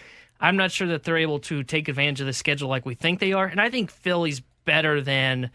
I'm 0.43 0.57
not 0.57 0.70
sure 0.72 0.88
that 0.88 1.05
they're 1.05 1.16
able 1.18 1.38
to 1.40 1.62
take 1.62 1.88
advantage 1.88 2.20
of 2.20 2.26
the 2.26 2.32
schedule 2.34 2.68
like 2.68 2.84
we 2.84 2.95
think 2.95 3.20
they 3.20 3.32
are. 3.32 3.47
And 3.47 3.61
I 3.61 3.70
think 3.70 3.90
Philly's 3.90 4.40
better 4.64 5.01
than. 5.01 5.51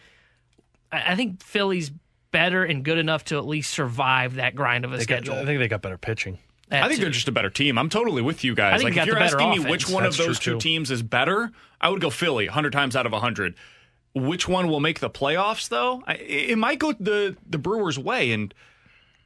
I 0.92 1.12
I 1.12 1.16
think 1.16 1.44
Philly's 1.44 1.92
better 2.32 2.64
and 2.64 2.84
good 2.84 2.98
enough 2.98 3.26
to 3.26 3.38
at 3.38 3.46
least 3.46 3.72
survive 3.72 4.36
that 4.36 4.56
grind 4.56 4.86
of 4.86 4.94
a 4.94 4.98
They 4.98 5.06
got- 5.06 5.24
schedule. 5.26 5.36
I 5.36 5.46
think 5.46 5.60
they 5.60 5.68
got 5.68 5.82
better 5.82 5.98
pitching. 5.98 6.40
That 6.70 6.84
I 6.84 6.88
think 6.88 6.98
too. 7.00 7.04
they're 7.06 7.12
just 7.12 7.28
a 7.30 7.32
better 7.32 7.50
team. 7.50 7.78
I'm 7.78 7.88
totally 7.90 8.22
with 8.22 8.44
you 8.44 8.52
I 8.54 8.56
guys. 8.56 8.82
think 8.82 8.84
Like 8.84 8.92
you 8.94 8.96
got 8.96 9.02
if 9.04 9.08
you're 9.08 9.16
the 9.16 9.20
better 9.38 9.42
asking 9.42 9.64
me 9.64 9.70
which 9.72 9.90
one 9.90 10.04
That's 10.04 10.20
of 10.20 10.26
those 10.26 10.40
two 10.40 10.54
too. 10.56 10.60
teams 10.60 10.92
is 10.92 11.02
better, 11.02 11.52
I 11.80 11.90
would 11.90 12.02
go 12.02 12.10
Philly 12.10 12.48
100 12.48 12.72
times 12.74 12.96
out 12.96 13.06
of 13.06 13.14
100. 13.14 13.56
Which 14.14 14.48
one 14.50 14.68
will 14.68 14.80
make 14.82 15.00
the 15.00 15.10
playoffs 15.10 15.70
though? 15.70 16.02
I, 16.08 16.16
it 16.16 16.58
might 16.58 16.80
go 16.80 16.92
the 16.94 17.38
the 17.50 17.58
Brewers 17.58 17.98
way 18.00 18.32
and 18.32 18.54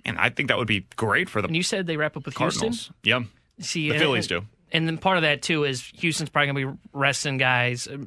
and 0.05 0.17
I 0.19 0.29
think 0.29 0.49
that 0.49 0.57
would 0.57 0.67
be 0.67 0.85
great 0.95 1.29
for 1.29 1.41
them. 1.41 1.49
And 1.49 1.55
you 1.55 1.63
said 1.63 1.87
they 1.87 1.97
wrap 1.97 2.15
up 2.17 2.25
with 2.25 2.35
Houston. 2.37 2.59
Cardinals. 2.69 2.91
Yeah. 3.03 3.23
See, 3.59 3.87
The 3.89 3.95
and- 3.95 4.01
Phillies 4.01 4.27
do. 4.27 4.45
And 4.71 4.87
then 4.87 4.97
part 4.97 5.17
of 5.17 5.23
that 5.23 5.41
too 5.41 5.63
is 5.65 5.83
Houston's 5.95 6.29
probably 6.29 6.51
going 6.53 6.67
to 6.67 6.73
be 6.73 6.79
resting 6.93 7.37
guys 7.37 7.87
uh, 7.87 7.97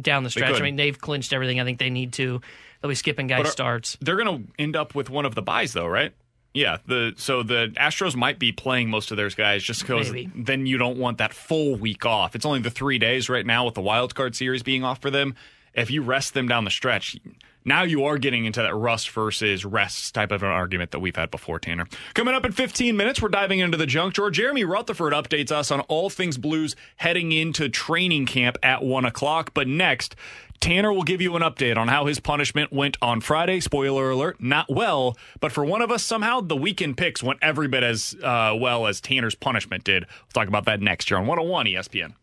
down 0.00 0.22
the 0.22 0.30
stretch. 0.30 0.60
I 0.60 0.62
mean, 0.62 0.76
they've 0.76 0.98
clinched 0.98 1.32
everything. 1.32 1.60
I 1.60 1.64
think 1.64 1.78
they 1.78 1.90
need 1.90 2.12
to. 2.14 2.40
They'll 2.80 2.88
be 2.88 2.94
skipping 2.94 3.26
guys 3.26 3.46
are- 3.46 3.50
starts. 3.50 3.96
They're 4.00 4.22
going 4.22 4.44
to 4.46 4.52
end 4.58 4.76
up 4.76 4.94
with 4.94 5.10
one 5.10 5.24
of 5.24 5.34
the 5.34 5.42
buys 5.42 5.72
though, 5.72 5.86
right? 5.86 6.12
Yeah, 6.54 6.76
the 6.86 7.14
so 7.16 7.42
the 7.42 7.72
Astros 7.78 8.14
might 8.14 8.38
be 8.38 8.52
playing 8.52 8.90
most 8.90 9.10
of 9.10 9.16
their 9.16 9.30
guys 9.30 9.62
just 9.62 9.80
because 9.82 10.12
then 10.34 10.66
you 10.66 10.76
don't 10.76 10.98
want 10.98 11.16
that 11.18 11.32
full 11.32 11.76
week 11.76 12.04
off. 12.04 12.34
It's 12.34 12.44
only 12.44 12.60
the 12.60 12.70
three 12.70 12.98
days 12.98 13.30
right 13.30 13.46
now 13.46 13.64
with 13.64 13.74
the 13.74 13.80
wild 13.80 14.14
card 14.14 14.36
series 14.36 14.62
being 14.62 14.84
off 14.84 15.00
for 15.00 15.10
them. 15.10 15.34
If 15.72 15.90
you 15.90 16.02
rest 16.02 16.34
them 16.34 16.48
down 16.48 16.64
the 16.64 16.70
stretch, 16.70 17.16
now 17.64 17.82
you 17.82 18.04
are 18.04 18.18
getting 18.18 18.44
into 18.44 18.62
that 18.62 18.74
rust 18.74 19.10
versus 19.10 19.64
rest 19.64 20.14
type 20.14 20.32
of 20.32 20.42
an 20.42 20.48
argument 20.48 20.90
that 20.90 21.00
we've 21.00 21.16
had 21.16 21.30
before, 21.30 21.58
Tanner. 21.58 21.86
Coming 22.14 22.34
up 22.34 22.44
in 22.44 22.52
15 22.52 22.96
minutes, 22.96 23.22
we're 23.22 23.28
diving 23.28 23.60
into 23.60 23.76
the 23.76 23.86
junk 23.86 24.14
drawer. 24.14 24.30
Jeremy 24.30 24.64
Rutherford 24.64 25.12
updates 25.12 25.50
us 25.50 25.70
on 25.70 25.80
all 25.82 26.10
things 26.10 26.38
Blues 26.38 26.76
heading 26.96 27.32
into 27.32 27.68
training 27.68 28.26
camp 28.26 28.56
at 28.62 28.82
1 28.82 29.04
o'clock. 29.04 29.52
But 29.54 29.68
next, 29.68 30.16
Tanner 30.62 30.92
will 30.92 31.02
give 31.02 31.20
you 31.20 31.34
an 31.34 31.42
update 31.42 31.76
on 31.76 31.88
how 31.88 32.06
his 32.06 32.20
punishment 32.20 32.72
went 32.72 32.96
on 33.02 33.20
Friday. 33.20 33.58
Spoiler 33.58 34.10
alert, 34.10 34.40
not 34.40 34.70
well. 34.70 35.16
But 35.40 35.50
for 35.50 35.64
one 35.64 35.82
of 35.82 35.90
us, 35.90 36.04
somehow 36.04 36.40
the 36.40 36.56
weekend 36.56 36.96
picks 36.96 37.22
went 37.22 37.40
every 37.42 37.66
bit 37.66 37.82
as 37.82 38.14
uh, 38.22 38.56
well 38.58 38.86
as 38.86 39.00
Tanner's 39.00 39.34
punishment 39.34 39.82
did. 39.82 40.04
We'll 40.04 40.32
talk 40.32 40.46
about 40.48 40.64
that 40.66 40.80
next 40.80 41.10
year 41.10 41.18
on 41.18 41.26
101 41.26 41.66
ESPN. 41.66 42.14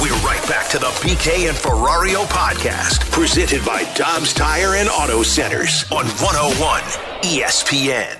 We're 0.00 0.16
right 0.24 0.42
back 0.48 0.70
to 0.70 0.78
the 0.78 0.86
BK 1.02 1.48
and 1.48 1.56
Ferrario 1.56 2.24
podcast, 2.24 3.10
presented 3.10 3.62
by 3.66 3.84
Dobbs 3.94 4.32
Tire 4.32 4.76
and 4.76 4.88
Auto 4.88 5.22
Centers 5.22 5.84
on 5.90 6.06
101 6.06 6.80
ESPN. 7.22 8.18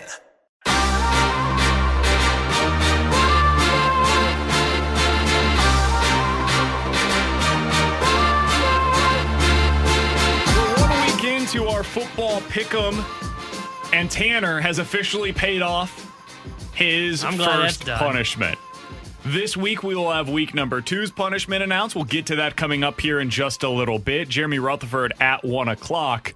to 11.48 11.66
our 11.66 11.82
football 11.82 12.40
pick'em, 12.42 13.04
and 13.92 14.10
Tanner 14.10 14.58
has 14.58 14.78
officially 14.78 15.34
paid 15.34 15.60
off 15.60 16.10
his 16.72 17.24
first 17.24 17.84
punishment. 17.84 18.58
This 19.24 19.56
week 19.56 19.82
we 19.84 19.94
will 19.94 20.10
have 20.10 20.28
week 20.28 20.52
number 20.52 20.80
two's 20.80 21.12
punishment 21.12 21.62
announced. 21.62 21.94
We'll 21.94 22.04
get 22.04 22.26
to 22.26 22.36
that 22.36 22.56
coming 22.56 22.82
up 22.82 23.00
here 23.00 23.20
in 23.20 23.30
just 23.30 23.62
a 23.62 23.68
little 23.68 23.98
bit. 24.00 24.28
Jeremy 24.28 24.58
Rutherford 24.58 25.12
at 25.20 25.44
one 25.44 25.68
o'clock. 25.68 26.34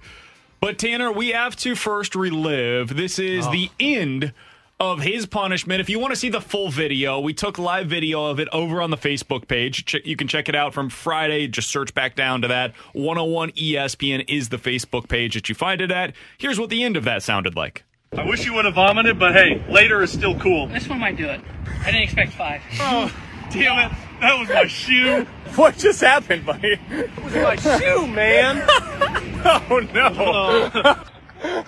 But 0.61 0.79
Tanner, 0.79 1.11
we 1.11 1.29
have 1.29 1.55
to 1.57 1.75
first 1.75 2.15
relive. 2.15 2.95
This 2.95 3.19
is 3.19 3.45
Oh. 3.45 3.51
the 3.51 3.69
end 3.79 4.31
of 4.79 5.01
his 5.01 5.25
punishment. 5.25 5.81
If 5.81 5.89
you 5.89 5.99
want 5.99 6.13
to 6.13 6.15
see 6.19 6.29
the 6.29 6.39
full 6.39 6.69
video, 6.69 7.19
we 7.19 7.33
took 7.33 7.57
live 7.57 7.87
video 7.87 8.25
of 8.25 8.39
it 8.39 8.47
over 8.53 8.81
on 8.81 8.89
the 8.89 8.97
Facebook 8.97 9.47
page. 9.49 9.93
You 10.05 10.15
can 10.15 10.27
check 10.29 10.47
it 10.47 10.55
out 10.55 10.73
from 10.73 10.89
Friday. 10.89 11.47
Just 11.47 11.69
search 11.69 11.93
back 11.93 12.15
down 12.15 12.41
to 12.43 12.47
that. 12.47 12.73
101 12.93 13.51
ESPN 13.51 14.23
is 14.29 14.47
the 14.49 14.57
Facebook 14.57 15.09
page 15.09 15.33
that 15.33 15.49
you 15.49 15.55
find 15.55 15.81
it 15.81 15.91
at. 15.91 16.13
Here's 16.37 16.57
what 16.59 16.69
the 16.69 16.83
end 16.83 16.95
of 16.95 17.03
that 17.03 17.21
sounded 17.21 17.55
like. 17.55 17.83
I 18.15 18.25
wish 18.25 18.45
you 18.45 18.53
would 18.53 18.65
have 18.65 18.75
vomited, 18.75 19.19
but 19.19 19.33
hey, 19.33 19.63
later 19.69 20.01
is 20.01 20.11
still 20.11 20.37
cool. 20.39 20.67
This 20.67 20.87
one 20.87 20.99
might 20.99 21.17
do 21.17 21.27
it. 21.27 21.41
I 21.81 21.85
didn't 21.91 22.03
expect 22.03 22.33
five. 22.33 22.61
Oh, 22.79 23.11
damn 23.51 23.91
it. 23.91 23.97
That 24.21 24.39
was 24.39 24.49
my 24.49 24.67
shoe. 24.67 25.25
What 25.55 25.77
just 25.77 26.01
happened, 26.01 26.45
buddy? 26.45 26.77
It 26.91 27.23
was 27.23 27.33
my 27.33 27.55
shoe, 27.55 28.05
man. 28.07 28.63
Oh 29.45 29.79
no! 29.93 30.95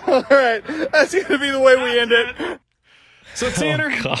All 0.06 0.22
right, 0.28 0.62
that's 0.92 1.14
gonna 1.14 1.38
be 1.38 1.50
the 1.50 1.58
way 1.60 1.76
we 1.82 1.98
end 1.98 2.12
it. 2.12 2.60
So 3.34 3.48
Tanner, 3.50 3.90
oh, 4.04 4.16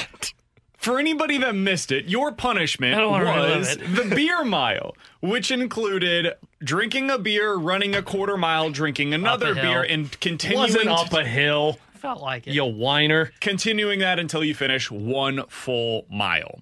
for 0.78 0.98
anybody 0.98 1.36
that 1.38 1.54
missed 1.54 1.92
it, 1.92 2.06
your 2.06 2.32
punishment 2.32 2.94
I 2.94 3.00
don't 3.00 3.10
wanna 3.10 3.24
relive 3.26 3.58
was 3.58 3.76
the 3.76 4.14
beer 4.14 4.44
mile, 4.44 4.96
which 5.20 5.50
included 5.50 6.34
drinking 6.64 7.10
a 7.10 7.18
beer, 7.18 7.54
running 7.54 7.94
a 7.94 8.02
quarter 8.02 8.38
mile, 8.38 8.70
drinking 8.70 9.12
another 9.12 9.54
beer, 9.54 9.82
and 9.82 10.18
continuing 10.20 10.88
up 10.88 11.12
a 11.12 11.24
hill, 11.24 11.78
Felt 12.00 12.22
like 12.22 12.46
it. 12.46 12.54
you 12.54 12.64
whiner. 12.64 13.30
continuing 13.40 13.98
that 14.00 14.18
until 14.18 14.42
you 14.42 14.54
finish 14.54 14.90
one 14.90 15.44
full 15.48 16.06
mile. 16.10 16.60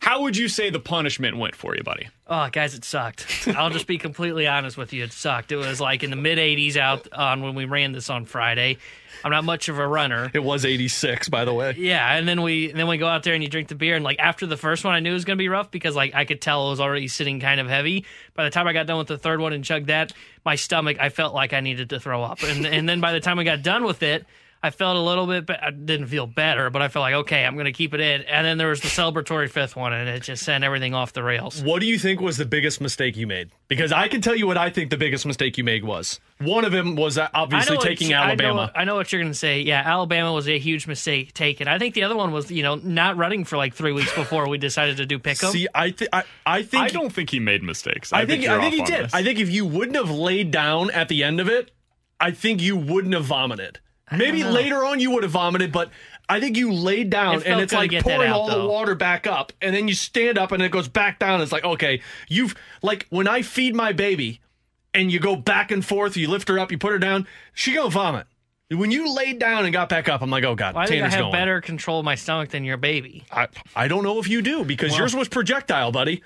How 0.00 0.22
would 0.22 0.34
you 0.34 0.48
say 0.48 0.70
the 0.70 0.80
punishment 0.80 1.36
went 1.36 1.54
for 1.54 1.76
you, 1.76 1.82
buddy? 1.82 2.08
Oh, 2.26 2.48
guys, 2.50 2.74
it 2.74 2.86
sucked. 2.86 3.46
I'll 3.54 3.68
just 3.68 3.86
be 3.86 3.98
completely 3.98 4.46
honest 4.46 4.78
with 4.78 4.94
you. 4.94 5.04
It 5.04 5.12
sucked. 5.12 5.52
It 5.52 5.56
was 5.56 5.78
like 5.78 6.02
in 6.02 6.08
the 6.08 6.16
mid 6.16 6.38
80s 6.38 6.76
out 6.78 7.12
on 7.12 7.42
when 7.42 7.54
we 7.54 7.66
ran 7.66 7.92
this 7.92 8.08
on 8.08 8.24
Friday. 8.24 8.78
I'm 9.22 9.30
not 9.30 9.44
much 9.44 9.68
of 9.68 9.78
a 9.78 9.86
runner. 9.86 10.30
It 10.32 10.42
was 10.42 10.64
86, 10.64 11.28
by 11.28 11.44
the 11.44 11.52
way. 11.52 11.74
Yeah, 11.76 12.16
and 12.16 12.26
then 12.26 12.40
we 12.40 12.72
then 12.72 12.86
we 12.88 12.96
go 12.96 13.06
out 13.06 13.22
there 13.24 13.34
and 13.34 13.42
you 13.42 13.50
drink 13.50 13.68
the 13.68 13.74
beer 13.74 13.94
and 13.94 14.02
like 14.02 14.18
after 14.18 14.46
the 14.46 14.56
first 14.56 14.82
one 14.82 14.94
I 14.94 15.00
knew 15.00 15.10
it 15.10 15.14
was 15.14 15.26
gonna 15.26 15.36
be 15.36 15.50
rough 15.50 15.70
because 15.70 15.94
like 15.94 16.14
I 16.14 16.24
could 16.24 16.40
tell 16.40 16.68
it 16.68 16.70
was 16.70 16.80
already 16.80 17.06
sitting 17.06 17.38
kind 17.38 17.60
of 17.60 17.68
heavy. 17.68 18.06
By 18.32 18.44
the 18.44 18.50
time 18.50 18.66
I 18.66 18.72
got 18.72 18.86
done 18.86 18.96
with 18.96 19.08
the 19.08 19.18
third 19.18 19.38
one 19.40 19.52
and 19.52 19.62
chugged 19.62 19.88
that, 19.88 20.14
my 20.46 20.54
stomach 20.54 20.96
I 20.98 21.10
felt 21.10 21.34
like 21.34 21.52
I 21.52 21.60
needed 21.60 21.90
to 21.90 22.00
throw 22.00 22.22
up. 22.22 22.42
And 22.42 22.64
and 22.64 22.88
then 22.88 23.02
by 23.02 23.12
the 23.12 23.20
time 23.20 23.36
we 23.36 23.44
got 23.44 23.62
done 23.62 23.84
with 23.84 24.02
it, 24.02 24.24
I 24.62 24.68
felt 24.68 24.94
a 24.96 25.00
little 25.00 25.26
bit, 25.26 25.46
but 25.46 25.62
I 25.62 25.70
didn't 25.70 26.08
feel 26.08 26.26
better. 26.26 26.68
But 26.68 26.82
I 26.82 26.88
felt 26.88 27.02
like 27.02 27.14
okay, 27.14 27.46
I'm 27.46 27.56
gonna 27.56 27.72
keep 27.72 27.94
it 27.94 28.00
in. 28.00 28.22
And 28.22 28.46
then 28.46 28.58
there 28.58 28.68
was 28.68 28.82
the 28.82 28.88
celebratory 28.88 29.48
fifth 29.48 29.74
one, 29.74 29.94
and 29.94 30.06
it 30.08 30.22
just 30.22 30.42
sent 30.44 30.64
everything 30.64 30.92
off 30.92 31.14
the 31.14 31.22
rails. 31.22 31.62
What 31.62 31.80
do 31.80 31.86
you 31.86 31.98
think 31.98 32.20
was 32.20 32.36
the 32.36 32.44
biggest 32.44 32.78
mistake 32.80 33.16
you 33.16 33.26
made? 33.26 33.50
Because 33.68 33.90
I 33.90 34.08
can 34.08 34.20
tell 34.20 34.36
you 34.36 34.46
what 34.46 34.58
I 34.58 34.68
think 34.68 34.90
the 34.90 34.98
biggest 34.98 35.24
mistake 35.24 35.56
you 35.56 35.64
made 35.64 35.82
was. 35.84 36.20
One 36.38 36.64
of 36.66 36.72
them 36.72 36.94
was 36.96 37.16
uh, 37.16 37.28
obviously 37.32 37.76
what 37.76 37.86
taking 37.86 38.10
you- 38.10 38.16
I 38.16 38.34
know- 38.34 38.44
Alabama. 38.44 38.72
I 38.74 38.84
know, 38.84 38.96
what 38.96 39.10
you're 39.12 39.22
going 39.22 39.32
to 39.32 39.38
say. 39.38 39.60
Yeah, 39.60 39.82
Alabama 39.84 40.32
was 40.32 40.48
a 40.48 40.58
huge 40.58 40.86
mistake 40.86 41.32
taken. 41.32 41.68
I 41.68 41.78
think 41.78 41.94
the 41.94 42.02
other 42.02 42.16
one 42.16 42.32
was, 42.32 42.50
you 42.50 42.62
know, 42.62 42.74
not 42.74 43.16
running 43.16 43.44
for 43.44 43.56
like 43.56 43.74
three 43.74 43.92
weeks 43.92 44.12
before 44.14 44.48
we 44.48 44.58
decided 44.58 44.96
to 44.98 45.06
do 45.06 45.18
pickup. 45.18 45.52
See, 45.52 45.68
I, 45.74 45.90
th- 45.90 46.10
I, 46.12 46.24
I 46.44 46.62
think 46.64 46.82
I 46.84 46.88
don't 46.88 47.12
think 47.12 47.30
he 47.30 47.40
made 47.40 47.62
mistakes. 47.62 48.12
I 48.12 48.26
think, 48.26 48.42
you're 48.42 48.58
I 48.58 48.70
think 48.70 48.74
he 48.74 48.82
did. 48.82 49.04
this. 49.06 49.14
I 49.14 49.22
think 49.22 49.38
if 49.38 49.50
you 49.50 49.64
wouldn't 49.66 49.96
have 49.96 50.10
laid 50.10 50.50
down 50.50 50.90
at 50.90 51.08
the 51.08 51.22
end 51.24 51.40
of 51.40 51.48
it, 51.48 51.70
I 52.18 52.30
think 52.32 52.60
you 52.60 52.76
wouldn't 52.76 53.14
have 53.14 53.24
vomited. 53.24 53.78
Maybe 54.12 54.42
know. 54.42 54.50
later 54.50 54.84
on 54.84 55.00
you 55.00 55.10
would 55.12 55.22
have 55.22 55.32
vomited, 55.32 55.72
but 55.72 55.90
I 56.28 56.40
think 56.40 56.56
you 56.56 56.72
laid 56.72 57.10
down 57.10 57.36
It 57.36 57.46
and 57.46 57.60
it's 57.60 57.72
like 57.72 57.90
pouring 58.02 58.28
out, 58.28 58.36
all 58.36 58.48
the 58.48 58.66
water 58.66 58.94
back 58.94 59.26
up, 59.26 59.52
and 59.60 59.74
then 59.74 59.88
you 59.88 59.94
stand 59.94 60.38
up 60.38 60.52
and 60.52 60.62
it 60.62 60.70
goes 60.70 60.88
back 60.88 61.18
down. 61.18 61.40
It's 61.40 61.52
like 61.52 61.64
okay, 61.64 62.02
you've 62.28 62.54
like 62.82 63.06
when 63.10 63.28
I 63.28 63.42
feed 63.42 63.74
my 63.74 63.92
baby, 63.92 64.40
and 64.94 65.12
you 65.12 65.20
go 65.20 65.36
back 65.36 65.70
and 65.70 65.84
forth, 65.84 66.16
you 66.16 66.28
lift 66.28 66.48
her 66.48 66.58
up, 66.58 66.70
you 66.72 66.78
put 66.78 66.92
her 66.92 66.98
down, 66.98 67.26
she 67.52 67.74
gonna 67.74 67.90
vomit. 67.90 68.26
When 68.70 68.92
you 68.92 69.12
laid 69.12 69.40
down 69.40 69.64
and 69.64 69.72
got 69.72 69.88
back 69.88 70.08
up, 70.08 70.22
I'm 70.22 70.30
like, 70.30 70.44
oh 70.44 70.54
god, 70.54 70.76
I 70.76 70.86
think 70.86 71.02
I 71.02 71.08
have 71.08 71.20
going. 71.20 71.32
better 71.32 71.60
control 71.60 71.98
of 71.98 72.04
my 72.04 72.14
stomach 72.14 72.50
than 72.50 72.64
your 72.64 72.76
baby. 72.76 73.24
I, 73.32 73.48
I 73.74 73.88
don't 73.88 74.04
know 74.04 74.20
if 74.20 74.28
you 74.28 74.42
do 74.42 74.64
because 74.64 74.96
yours 74.96 75.14
was 75.14 75.28
projectile, 75.28 75.90
buddy. 75.90 76.22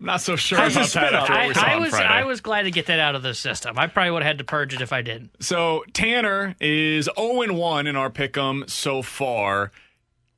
Not 0.00 0.20
so 0.20 0.36
sure 0.36 0.58
How's 0.58 0.74
about 0.76 0.88
that 0.90 1.14
up? 1.14 1.30
after 1.30 1.32
what 1.32 1.40
I, 1.40 1.48
we 1.48 1.54
saw 1.54 1.62
I 1.62 1.74
on 1.74 1.82
was 1.82 1.90
Friday. 1.90 2.08
I 2.08 2.24
was 2.24 2.40
glad 2.40 2.62
to 2.62 2.70
get 2.70 2.86
that 2.86 3.00
out 3.00 3.14
of 3.14 3.22
the 3.22 3.34
system. 3.34 3.78
I 3.78 3.86
probably 3.86 4.10
would 4.10 4.22
have 4.22 4.30
had 4.30 4.38
to 4.38 4.44
purge 4.44 4.74
it 4.74 4.80
if 4.80 4.92
I 4.92 5.02
didn't. 5.02 5.30
So 5.40 5.84
Tanner 5.92 6.56
is 6.60 7.08
0 7.18 7.52
1 7.54 7.86
in 7.86 7.96
our 7.96 8.10
pick'em 8.10 8.68
so 8.68 9.02
far. 9.02 9.70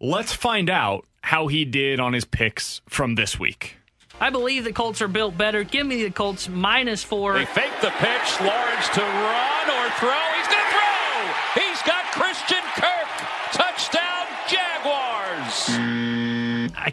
Let's 0.00 0.32
find 0.32 0.68
out 0.68 1.06
how 1.22 1.46
he 1.48 1.64
did 1.64 1.98
on 2.00 2.12
his 2.12 2.24
picks 2.24 2.82
from 2.88 3.14
this 3.14 3.38
week. 3.38 3.76
I 4.20 4.30
believe 4.30 4.64
the 4.64 4.72
Colts 4.72 5.02
are 5.02 5.08
built 5.08 5.36
better. 5.36 5.62
Give 5.64 5.86
me 5.86 6.02
the 6.02 6.10
Colts 6.10 6.48
minus 6.48 7.02
four. 7.02 7.34
They 7.34 7.44
fake 7.44 7.72
the 7.82 7.90
pitch. 7.90 8.40
Lawrence 8.40 8.88
to 8.90 9.00
run 9.00 9.70
or 9.70 9.90
throw. 9.98 10.10
He's 10.10 10.10
going 10.10 10.24
to 10.24 10.30
throw. 10.30 10.35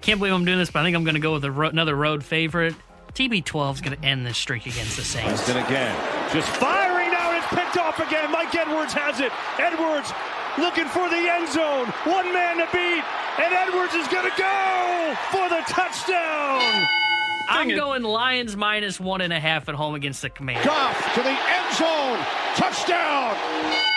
Can't 0.04 0.20
believe 0.20 0.34
I'm 0.34 0.44
doing 0.46 0.60
this, 0.60 0.70
but 0.70 0.80
I 0.80 0.84
think 0.84 0.96
I'm 0.96 1.04
going 1.06 1.16
to 1.16 1.22
go 1.22 1.34
with 1.34 1.46
a 1.46 1.52
ro- 1.52 1.70
another 1.70 1.96
road 1.96 2.24
favorite. 2.24 2.76
TB12 3.14 3.74
is 3.76 3.82
going 3.82 3.98
to 3.98 4.06
end 4.06 4.26
this 4.26 4.38
streak 4.38 4.66
against 4.66 4.98
the 4.98 5.04
Saints. 5.04 5.28
Winston 5.28 5.58
again. 5.58 5.96
Just 6.34 6.50
firing 6.58 7.12
now. 7.12 7.38
It's 7.38 7.48
picked 7.48 7.78
off 7.78 8.00
again. 8.00 8.32
Mike 8.32 8.54
Edwards 8.54 8.92
has 8.94 9.20
it. 9.20 9.32
Edwards 9.60 10.12
looking 10.58 10.88
for 10.92 11.08
the 11.10 11.16
end 11.16 11.48
zone. 11.50 11.88
One 12.12 12.34
man 12.34 12.58
to 12.58 12.68
beat. 12.74 13.04
And 13.40 13.54
Edwards 13.54 13.94
is 13.94 14.08
going 14.10 14.30
to 14.30 14.36
go 14.38 15.16
for 15.32 15.48
the 15.50 15.62
touchdown. 15.68 16.88
I'm 17.50 17.70
going 17.70 18.04
Lions 18.04 18.56
minus 18.58 19.00
one 19.00 19.22
and 19.22 19.32
a 19.32 19.40
half 19.40 19.70
at 19.70 19.76
home 19.76 19.96
against 19.96 20.22
the 20.22 20.30
Commanders. 20.30 20.66
Goff 20.66 21.14
to 21.16 21.22
the 21.22 21.30
end 21.30 21.76
zone. 21.76 22.20
Touchdown. 22.56 23.93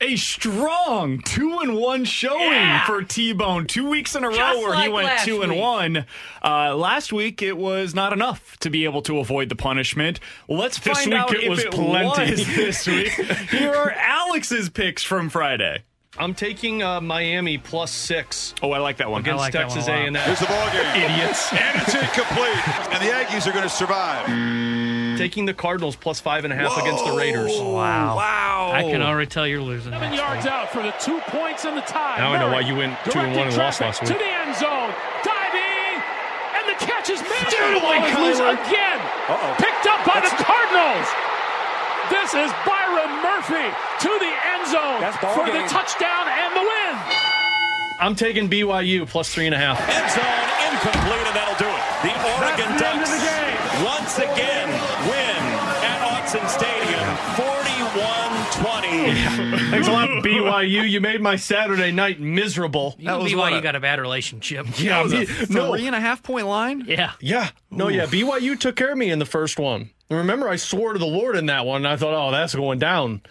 A 0.00 0.14
strong 0.14 1.18
two 1.22 1.58
and 1.58 1.74
one 1.74 2.04
showing 2.04 2.52
Yeah. 2.52 2.86
for 2.86 3.02
T 3.02 3.32
Bone. 3.32 3.66
Two 3.66 3.88
weeks 3.88 4.14
in 4.14 4.22
a 4.22 4.28
row 4.28 4.34
Just 4.36 4.58
where 4.62 4.80
he 4.80 4.88
went 4.88 5.06
last 5.08 5.24
two 5.24 5.42
and 5.42 5.50
week. 5.52 5.60
one. 5.60 6.06
Uh, 6.44 6.76
last 6.76 7.12
week 7.12 7.42
it 7.42 7.56
was 7.56 7.96
not 7.96 8.12
enough 8.12 8.56
to 8.60 8.70
be 8.70 8.84
able 8.84 9.02
to 9.02 9.18
avoid 9.18 9.48
the 9.48 9.56
punishment. 9.56 10.20
Let's 10.48 10.78
This 10.78 10.98
find 10.98 11.10
week 11.10 11.20
out 11.20 11.34
it 11.34 11.42
if 11.42 11.50
was 11.50 11.64
it 11.64 11.72
plenty. 11.72 12.30
was 12.30 12.46
this 12.56 12.86
week. 12.86 13.08
Here 13.50 13.74
are 13.74 13.90
Alex's 13.90 14.68
picks 14.68 15.02
from 15.02 15.30
Friday. 15.30 15.82
I'm 16.16 16.34
taking 16.34 16.82
uh, 16.82 17.00
Miami 17.00 17.58
plus 17.58 17.90
six 17.90 18.54
Oh, 18.62 18.70
I 18.72 18.78
like 18.78 18.96
that 18.98 19.10
one. 19.10 19.20
against 19.22 19.38
like 19.38 19.52
that 19.52 19.68
one 19.68 19.78
a 19.78 19.82
Texas. 19.82 19.88
A&M. 19.88 20.14
Here's 20.14 20.40
the 20.40 20.46
ball 20.46 20.70
game. 20.70 21.10
Idiots. 21.10 21.52
And 21.52 21.82
it's 21.82 21.94
incomplete. 21.94 22.68
And 22.94 23.02
the 23.02 23.12
Aggies 23.12 23.46
are 23.48 23.52
going 23.52 23.64
to 23.64 23.68
survive. 23.68 24.26
Taking 25.18 25.44
the 25.46 25.54
Cardinals 25.54 25.96
plus 25.96 26.20
five 26.20 26.44
and 26.44 26.52
a 26.52 26.56
half 26.56 26.78
against 26.78 27.04
the 27.04 27.12
Raiders. 27.12 27.52
Wow. 27.58 28.16
Wow. 28.16 28.70
I 28.72 28.82
can 28.82 29.02
already 29.02 29.28
tell 29.28 29.46
you're 29.46 29.60
losing. 29.60 29.92
Seven 29.92 30.14
yards 30.14 30.44
week. 30.44 30.52
out 30.52 30.70
for 30.70 30.82
the 30.82 30.94
two 31.02 31.18
points 31.28 31.64
and 31.64 31.76
the 31.76 31.82
tie. 31.82 32.18
Now 32.18 32.32
I 32.32 32.38
know 32.38 32.52
why 32.52 32.60
you 32.60 32.76
went 32.76 32.96
two 33.10 33.18
and 33.18 33.34
one 33.36 33.48
and 33.48 33.56
lost 33.56 33.80
last 33.80 34.00
week. 34.00 34.10
To 34.12 34.18
the 34.18 34.30
end 34.30 34.54
zone. 34.54 34.94
Diving. 35.26 35.98
And 36.54 36.64
the 36.70 36.78
catch 36.78 37.10
is 37.10 37.20
made. 37.20 37.50
Dude, 37.50 37.76
The 37.76 37.82
ball 37.82 37.98
is 37.98 38.38
loose 38.38 38.40
again. 38.40 38.98
Picked 39.58 39.86
up 39.90 40.00
by 40.06 40.22
the 40.22 40.32
Cardinals. 40.38 41.08
This 42.08 42.32
is 42.32 42.50
Byron 42.64 43.12
Murphy 43.20 43.66
to 44.00 44.10
the 44.22 44.32
end 44.54 44.64
zone 44.70 45.00
for 45.34 45.44
the 45.50 45.66
touchdown 45.68 46.24
and 46.30 46.56
the 46.56 46.64
win. 46.64 46.94
I'm 48.00 48.14
taking 48.14 48.48
BYU 48.48 49.06
plus 49.06 49.28
three 49.34 49.46
and 49.46 49.54
a 49.54 49.58
half. 49.58 49.76
End 49.90 50.08
zone 50.14 50.48
incomplete, 50.70 51.26
and 51.26 51.36
that'll 51.36 51.58
do 51.58 51.66
it. 51.68 51.82
The 52.06 52.14
Oregon 52.38 52.70
the 52.78 52.86
end 52.86 53.02
of 53.02 53.08
Ducks 53.08 53.10
the 53.10 53.22
game. 53.26 53.84
once 53.84 54.14
again 54.18 54.57
Thanks 59.70 59.88
a 59.88 59.92
lot, 59.92 60.08
BYU. 60.24 60.88
You 60.88 61.00
made 61.00 61.20
my 61.20 61.36
Saturday 61.36 61.90
night 61.92 62.20
miserable. 62.20 62.94
You 62.98 63.08
and 63.10 63.22
was 63.22 63.32
BYU 63.32 63.36
what, 63.38 63.52
a- 63.54 63.60
got 63.60 63.76
a 63.76 63.80
bad 63.80 64.00
relationship. 64.00 64.66
Yeah, 64.78 65.04
me- 65.04 65.26
no, 65.50 65.72
Three 65.74 65.86
and 65.86 65.96
a 65.96 66.00
half 66.00 66.22
point 66.22 66.46
line? 66.46 66.84
Yeah. 66.86 67.12
yeah, 67.20 67.50
no, 67.70 67.88
yeah. 67.88 68.06
BYU 68.06 68.58
took 68.58 68.76
care 68.76 68.92
of 68.92 68.98
me 68.98 69.10
in 69.10 69.18
the 69.18 69.26
first 69.26 69.58
one. 69.58 69.90
And 70.10 70.18
remember, 70.18 70.48
I 70.48 70.56
swore 70.56 70.92
to 70.92 70.98
the 70.98 71.06
Lord 71.06 71.36
in 71.36 71.46
that 71.46 71.66
one. 71.66 71.84
And 71.84 71.88
I 71.88 71.96
thought, 71.96 72.14
oh, 72.14 72.30
that's 72.30 72.54
going 72.54 72.78
down. 72.78 73.22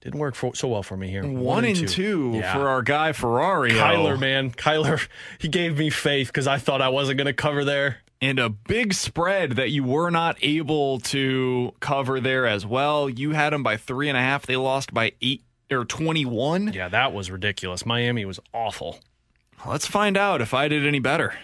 Didn't 0.00 0.18
work 0.18 0.34
for, 0.34 0.54
so 0.54 0.68
well 0.68 0.82
for 0.82 0.96
me 0.96 1.08
here. 1.08 1.24
One 1.24 1.64
and 1.64 1.86
two 1.88 2.32
Yeah. 2.34 2.52
for 2.54 2.68
our 2.68 2.82
guy 2.82 3.12
Ferrari. 3.12 3.70
Kyler, 3.72 4.18
man, 4.18 4.50
Kyler, 4.50 5.06
he 5.38 5.48
gave 5.48 5.78
me 5.78 5.90
faith 5.90 6.26
because 6.28 6.46
I 6.46 6.58
thought 6.58 6.82
I 6.82 6.88
wasn't 6.88 7.18
going 7.18 7.26
to 7.26 7.32
cover 7.34 7.64
there. 7.64 7.98
And 8.22 8.38
a 8.38 8.48
big 8.48 8.94
spread 8.94 9.52
that 9.52 9.70
you 9.70 9.84
were 9.84 10.08
not 10.10 10.38
able 10.40 11.00
to 11.00 11.74
cover 11.80 12.20
there 12.20 12.46
as 12.46 12.64
well. 12.64 13.10
You 13.10 13.32
had 13.32 13.52
them 13.52 13.62
by 13.62 13.76
three 13.76 14.08
and 14.08 14.16
a 14.16 14.20
half. 14.20 14.46
They 14.46 14.56
lost 14.56 14.94
by 14.94 15.12
eight 15.20 15.42
or 15.70 15.84
twenty-one. 15.84 16.72
Yeah, 16.72 16.88
that 16.88 17.12
was 17.12 17.30
ridiculous. 17.30 17.84
Miami 17.84 18.24
was 18.24 18.40
awful. 18.54 19.00
Let's 19.66 19.86
find 19.86 20.16
out 20.16 20.40
if 20.40 20.54
I 20.54 20.68
did 20.68 20.86
any 20.86 20.98
better. 21.00 21.34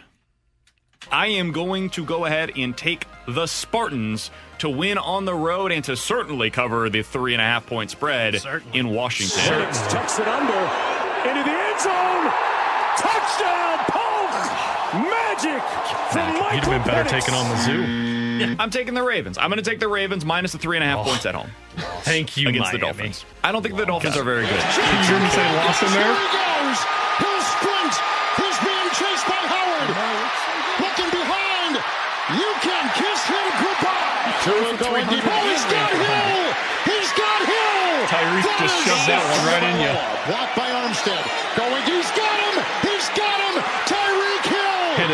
I 1.10 1.28
am 1.28 1.52
going 1.52 1.90
to 1.90 2.04
go 2.04 2.24
ahead 2.24 2.52
and 2.56 2.76
take 2.76 3.06
the 3.26 3.46
Spartans 3.46 4.30
to 4.58 4.68
win 4.68 4.98
on 4.98 5.24
the 5.24 5.34
road 5.34 5.70
and 5.72 5.84
to 5.84 5.96
certainly 5.96 6.50
cover 6.50 6.90
the 6.90 7.02
three 7.02 7.32
and 7.32 7.40
a 7.40 7.44
half 7.44 7.66
point 7.66 7.90
spread 7.90 8.40
Certainly. 8.40 8.78
in 8.78 8.88
Washington. 8.90 9.60
Diggs 9.60 9.80
tucks 9.86 10.18
it 10.18 10.26
under 10.26 10.52
into 11.28 11.42
the 11.44 11.56
end 11.56 11.80
zone. 11.80 12.32
Touchdown, 12.98 13.78
Polk! 13.88 13.97
Magic 15.38 15.62
from 16.10 16.26
Michael 16.34 16.54
You'd 16.58 16.64
have 16.66 16.72
been 16.74 16.82
better 16.82 17.06
Penix. 17.06 17.22
taking 17.22 17.34
on 17.34 17.46
the 17.46 17.58
zoo. 17.62 18.56
I'm 18.58 18.70
taking 18.70 18.94
the 18.94 19.02
Ravens. 19.06 19.38
I'm 19.38 19.50
going 19.50 19.62
to 19.62 19.66
take 19.68 19.78
the 19.78 19.86
Ravens 19.86 20.24
minus 20.24 20.50
the 20.50 20.58
three 20.58 20.76
and 20.76 20.82
a 20.82 20.86
half 20.90 20.98
Oh. 21.06 21.10
points 21.10 21.26
at 21.26 21.34
home 21.34 21.50
Thank 22.02 22.36
you, 22.36 22.48
against 22.50 22.72
the 22.72 22.78
Dolphins. 22.78 23.24
I 23.44 23.52
don't 23.54 23.62
think 23.62 23.76
the 23.78 23.86
Dolphins 23.86 24.16
are 24.18 24.26
very 24.26 24.42
good. 24.46 24.58
Did 24.58 25.06
you 25.06 25.18
say 25.30 25.46
loss 25.62 25.78
in 25.82 25.90
there? 25.94 26.02
Here 26.02 26.18
he 26.18 26.30
goes. 26.34 26.78
He'll 27.22 27.42
sprint. 27.54 27.94
He's 28.42 28.58
being 28.66 28.90
chased 28.98 29.26
by 29.30 29.38
Howard. 29.46 29.90
Looking 30.82 31.10
behind. 31.14 31.74
You 32.34 32.50
can 32.66 32.84
kiss 32.98 33.20
him 33.30 33.46
goodbye. 33.62 34.34
Tua 34.42 34.70
going 34.82 35.06
deep. 35.06 35.22
Oh, 35.22 35.42
he's 35.46 35.64
got 35.70 35.90
Hill. 35.94 36.50
He's 36.82 37.10
got 37.14 37.40
Hill. 37.46 37.94
Tyreek 38.10 38.42
That 38.42 38.58
just 38.58 38.78
shoved 38.86 39.06
that 39.06 39.22
one 39.22 39.42
right 39.46 39.64
in 39.70 39.76
you. 39.86 39.92
Blocked 40.30 40.54
by 40.58 40.66
Armstead. 40.82 41.22
Going. 41.54 41.82
He's 41.86 42.10
got 42.14 42.38
him. 42.42 42.54
He's 42.86 43.06
got 43.14 43.38
him. 43.38 43.54
Tyreek 43.86 44.44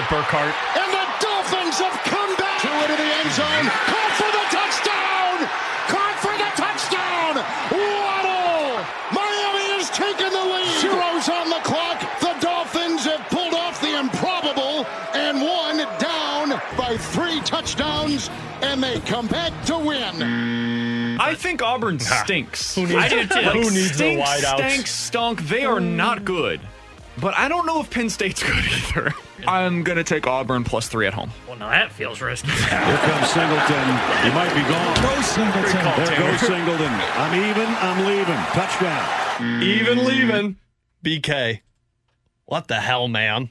Hill. 0.08 0.22
Hit 0.22 0.28
it, 0.28 0.28
Burkhardt. 0.28 0.54
And 0.76 0.92
the 0.92 1.04
Dolphins 1.20 1.78
have 1.78 1.96
come 2.04 2.36
back. 2.36 2.60
Two 2.60 2.68
into 2.68 2.96
the 2.96 3.10
end 3.20 3.32
zone. 3.32 3.66
Caught 3.88 4.14
for 4.16 4.30
the 4.30 4.44
touchdown. 4.52 5.36
Caught 5.88 6.18
for 6.20 6.34
the 6.36 6.50
touchdown. 6.56 7.34
Waddle. 7.70 8.84
Miami 9.12 9.66
has 9.78 9.90
taken 9.90 10.30
the 10.32 10.44
lead. 10.44 10.80
Zeros 10.80 11.28
on 11.28 11.50
the 11.50 11.60
clock. 11.64 12.00
The 12.20 12.34
Dolphins 12.40 13.04
have 13.04 13.20
pulled 13.30 13.54
off 13.54 13.80
the 13.80 13.98
improbable 13.98 14.86
and 15.14 15.40
won 15.40 15.78
down 15.98 16.60
by 16.76 16.96
three 16.96 17.40
touchdowns, 17.40 18.30
and 18.62 18.82
they 18.82 19.00
come 19.00 19.26
back 19.26 19.52
to 19.66 19.78
win. 19.78 20.22
I 21.20 21.34
think 21.34 21.62
Auburn 21.62 21.98
stinks. 22.00 22.74
Who 22.74 22.82
needs, 22.82 22.94
I 22.94 23.08
do 23.08 23.26
too. 23.26 23.34
Like, 23.34 23.52
who 23.52 23.70
needs 23.70 23.96
the 23.96 24.16
wideouts? 24.16 24.56
Stank, 24.56 24.86
stunk. 24.86 25.42
They 25.42 25.64
are 25.64 25.80
not 25.80 26.24
good. 26.24 26.60
But 27.20 27.34
I 27.34 27.48
don't 27.48 27.66
know 27.66 27.80
if 27.80 27.90
Penn 27.90 28.10
State's 28.10 28.42
good 28.46 28.64
either. 28.64 29.14
I'm 29.46 29.82
going 29.82 29.96
to 29.98 30.04
take 30.04 30.26
Auburn 30.26 30.64
plus 30.64 30.88
three 30.88 31.06
at 31.06 31.14
home. 31.14 31.30
Well, 31.46 31.56
now 31.58 31.68
that 31.70 31.92
feels 31.92 32.20
risky. 32.20 32.48
Here 32.50 32.58
comes 32.68 33.30
Singleton. 33.30 33.86
He 34.22 34.30
might 34.34 34.52
be 34.54 34.62
gone. 34.68 35.02
Go 35.02 35.22
Singleton. 35.22 35.80
call, 35.82 35.96
There 35.96 36.06
Tanner. 36.06 36.30
goes 36.30 36.40
Singleton. 36.40 36.92
I'm 36.92 37.34
even. 37.50 37.66
I'm 37.68 38.06
leaving. 38.06 38.34
Touchdown. 38.52 39.04
Mm. 39.38 39.62
Even 39.62 40.04
leaving. 40.04 40.56
BK. 41.04 41.60
What 42.46 42.68
the 42.68 42.80
hell, 42.80 43.08
man? 43.08 43.50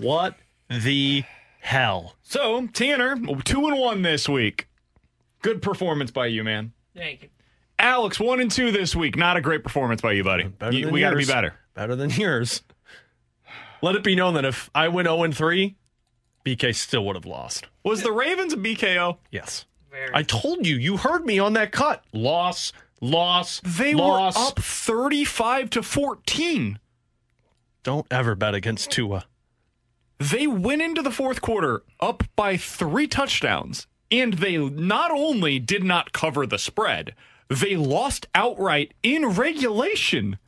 What 0.00 0.36
the 0.68 1.24
hell? 1.60 2.16
So, 2.22 2.66
Tanner, 2.68 3.16
two 3.44 3.66
and 3.68 3.78
one 3.78 4.02
this 4.02 4.28
week. 4.28 4.68
Good 5.42 5.60
performance 5.60 6.10
by 6.10 6.26
you, 6.26 6.44
man. 6.44 6.72
Thank 6.96 7.22
you. 7.24 7.28
Alex, 7.78 8.20
one 8.20 8.40
and 8.40 8.50
two 8.50 8.70
this 8.70 8.94
week. 8.94 9.16
Not 9.16 9.36
a 9.36 9.40
great 9.40 9.62
performance 9.64 10.00
by 10.00 10.12
you, 10.12 10.22
buddy. 10.24 10.48
You- 10.70 10.88
we 10.90 11.00
got 11.00 11.10
to 11.10 11.16
be 11.16 11.24
better. 11.24 11.54
Better 11.74 11.96
than 11.96 12.10
yours. 12.10 12.62
Let 13.82 13.96
it 13.96 14.04
be 14.04 14.14
known 14.14 14.34
that 14.34 14.44
if 14.44 14.70
I 14.74 14.88
went 14.88 15.08
0 15.08 15.30
3, 15.32 15.76
BK 16.46 16.74
still 16.74 17.04
would 17.06 17.16
have 17.16 17.26
lost. 17.26 17.66
Was 17.84 18.02
the 18.02 18.12
Ravens 18.12 18.52
a 18.52 18.56
BKO? 18.56 19.18
Yes. 19.30 19.66
Very. 19.90 20.10
I 20.14 20.22
told 20.22 20.66
you. 20.66 20.76
You 20.76 20.96
heard 20.96 21.26
me 21.26 21.38
on 21.38 21.52
that 21.54 21.72
cut. 21.72 22.02
Loss, 22.12 22.72
loss, 23.00 23.60
They 23.64 23.92
loss. 23.94 24.36
were 24.36 24.42
up 24.48 24.58
35 24.60 25.70
to 25.70 25.82
14. 25.82 26.78
Don't 27.82 28.06
ever 28.10 28.34
bet 28.34 28.54
against 28.54 28.90
Tua. 28.90 29.26
They 30.18 30.46
went 30.46 30.82
into 30.82 31.02
the 31.02 31.10
fourth 31.10 31.40
quarter 31.42 31.82
up 32.00 32.22
by 32.36 32.56
three 32.56 33.08
touchdowns, 33.08 33.88
and 34.10 34.34
they 34.34 34.56
not 34.56 35.10
only 35.10 35.58
did 35.58 35.82
not 35.82 36.12
cover 36.12 36.46
the 36.46 36.58
spread, 36.58 37.14
they 37.48 37.76
lost 37.76 38.26
outright 38.34 38.94
in 39.02 39.26
regulation. 39.26 40.38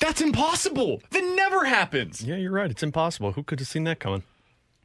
That's 0.00 0.20
impossible. 0.20 1.02
That 1.10 1.24
never 1.36 1.64
happens. 1.64 2.22
Yeah, 2.22 2.36
you're 2.36 2.52
right. 2.52 2.70
It's 2.70 2.82
impossible. 2.82 3.32
Who 3.32 3.42
could 3.42 3.58
have 3.60 3.68
seen 3.68 3.84
that 3.84 4.00
coming? 4.00 4.22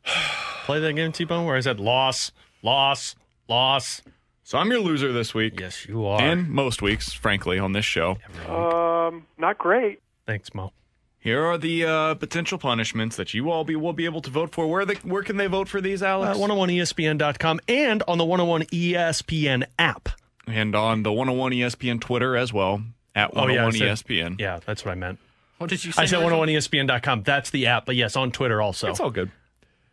Play 0.65 0.79
that 0.79 0.93
game, 0.93 1.11
T 1.11 1.23
Bone, 1.25 1.45
where 1.45 1.55
I 1.55 1.59
said 1.61 1.79
loss, 1.79 2.31
loss, 2.61 3.15
loss. 3.47 4.01
So 4.43 4.57
I'm 4.57 4.69
your 4.69 4.79
loser 4.79 5.11
this 5.11 5.33
week. 5.33 5.59
Yes, 5.59 5.87
you 5.87 6.05
are. 6.05 6.21
And 6.21 6.49
most 6.49 6.81
weeks, 6.81 7.13
frankly, 7.13 7.57
on 7.57 7.71
this 7.71 7.85
show. 7.85 8.17
Um, 8.47 9.25
not 9.37 9.57
great. 9.57 9.99
Thanks, 10.27 10.53
Mo. 10.53 10.71
Here 11.19 11.43
are 11.43 11.57
the 11.57 11.85
uh, 11.85 12.15
potential 12.15 12.59
punishments 12.59 13.15
that 13.15 13.33
you 13.33 13.49
all 13.49 13.63
be 13.63 13.75
will 13.75 13.93
be 13.93 14.05
able 14.05 14.21
to 14.21 14.29
vote 14.29 14.53
for. 14.53 14.67
Where 14.67 14.85
they, 14.85 14.93
where 14.95 15.23
can 15.23 15.37
they 15.37 15.47
vote 15.47 15.67
for 15.67 15.81
these, 15.81 16.03
Uh, 16.03 16.07
Alex? 16.07 16.37
101ESPN.com 16.37 17.59
and 17.67 18.03
on 18.07 18.19
the 18.19 18.25
101 18.25 18.63
ESPN 18.65 19.63
app. 19.79 20.09
and 20.47 20.75
on 20.75 21.01
the 21.01 21.11
101 21.11 21.51
ESPN 21.53 21.99
Twitter 21.99 22.37
as 22.37 22.53
well 22.53 22.83
at 23.15 23.31
Oh, 23.35 23.47
yeah, 23.47 23.61
I 23.61 23.65
101 23.65 23.71
said- 23.73 23.87
ESPN. 24.07 24.31
Oh 24.33 24.35
yeah, 24.39 24.59
that's 24.65 24.83
what 24.85 24.91
I 24.91 24.95
meant. 24.95 25.19
What 25.57 25.69
did 25.69 25.83
you 25.85 25.91
say? 25.93 26.03
I 26.03 26.05
said 26.05 26.19
Nigel? 26.19 26.39
101ESPN.com. 26.41 27.23
That's 27.23 27.49
the 27.49 27.67
app, 27.67 27.85
but 27.85 27.95
yes, 27.95 28.15
on 28.17 28.31
Twitter 28.31 28.61
also. 28.61 28.89
It's 28.89 28.99
all 28.99 29.09
good. 29.09 29.31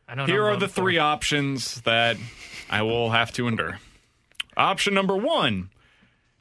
I 0.09 0.15
know. 0.16 0.27
Here 0.27 0.43
what 0.43 0.49
are 0.49 0.53
the 0.55 0.66
voting 0.66 0.69
for. 0.74 0.81
three 0.82 0.99
options 0.99 1.81
that 1.82 2.16
I 2.69 2.82
will 2.82 3.11
have 3.11 3.32
to 3.35 3.47
endure. 3.47 3.78
Option 4.57 4.93
number 4.93 5.16
one 5.16 5.70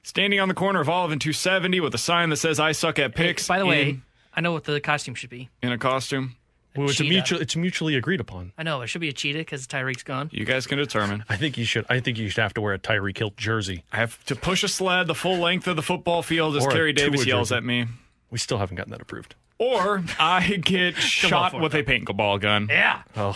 standing 0.03 0.39
on 0.39 0.47
the 0.47 0.53
corner 0.55 0.81
of 0.81 0.89
Olive 0.89 1.11
and 1.11 1.21
270 1.21 1.79
with 1.79 1.93
a 1.93 1.97
sign 1.99 2.29
that 2.29 2.37
says 2.37 2.59
I 2.59 2.71
suck 2.71 2.97
at 2.99 3.15
Hey, 3.15 3.27
picks. 3.27 3.47
by 3.47 3.59
the 3.59 3.65
way, 3.67 3.89
in, 3.89 4.01
I 4.33 4.41
know 4.41 4.51
what 4.51 4.63
the 4.63 4.81
costume 4.81 5.13
should 5.15 5.29
be. 5.29 5.49
in 5.61 5.71
a 5.71 5.77
costume. 5.77 6.35
Well, 6.75 6.89
it's, 6.89 7.01
a 7.01 7.03
mutual, 7.03 7.41
it's 7.41 7.55
mutually 7.57 7.95
agreed 7.95 8.21
upon. 8.21 8.53
I 8.57 8.63
know 8.63 8.81
it 8.81 8.87
should 8.87 9.01
be 9.01 9.09
a 9.09 9.13
cheetah 9.13 9.39
because 9.39 9.67
Tyreek's 9.67 10.03
gone. 10.03 10.29
You 10.31 10.45
guys 10.45 10.65
can 10.67 10.77
determine. 10.77 11.25
I 11.27 11.35
think 11.35 11.57
you 11.57 11.65
should. 11.65 11.85
I 11.89 11.99
think 11.99 12.17
you 12.17 12.29
should 12.29 12.41
have 12.41 12.53
to 12.53 12.61
wear 12.61 12.73
a 12.73 12.79
Tyreek 12.79 13.17
Hill 13.17 13.33
jersey. 13.35 13.83
I 13.91 13.97
have 13.97 14.23
to 14.25 14.35
push 14.37 14.63
a 14.63 14.69
sled 14.69 15.07
the 15.07 15.15
full 15.15 15.37
length 15.37 15.67
of 15.67 15.75
the 15.75 15.81
football 15.81 16.23
field 16.23 16.55
as 16.55 16.65
Or 16.65 16.71
Kerry 16.71 16.93
Davis 16.93 17.25
yells 17.25 17.49
jersey. 17.49 17.57
at 17.57 17.63
me. 17.65 17.87
We 18.29 18.37
still 18.37 18.57
haven't 18.57 18.77
gotten 18.77 18.91
that 18.91 19.01
approved. 19.01 19.35
Or 19.57 20.01
I 20.17 20.47
get 20.63 20.95
shot 20.97 21.51
for 21.51 21.57
it, 21.57 21.61
with 21.63 21.73
a 21.75 21.83
paintball 21.83 22.39
gun. 22.39 22.67
Yeah. 22.69 23.01
Oh, 23.17 23.31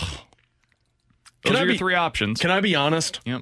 Those 1.44 1.52
Can 1.52 1.56
I 1.58 1.60
are 1.60 1.64
your 1.66 1.74
be- 1.74 1.78
three 1.78 1.96
options. 1.96 2.40
can 2.40 2.52
I 2.52 2.62
be 2.62 2.74
honest? 2.74 3.20
yep. 3.26 3.42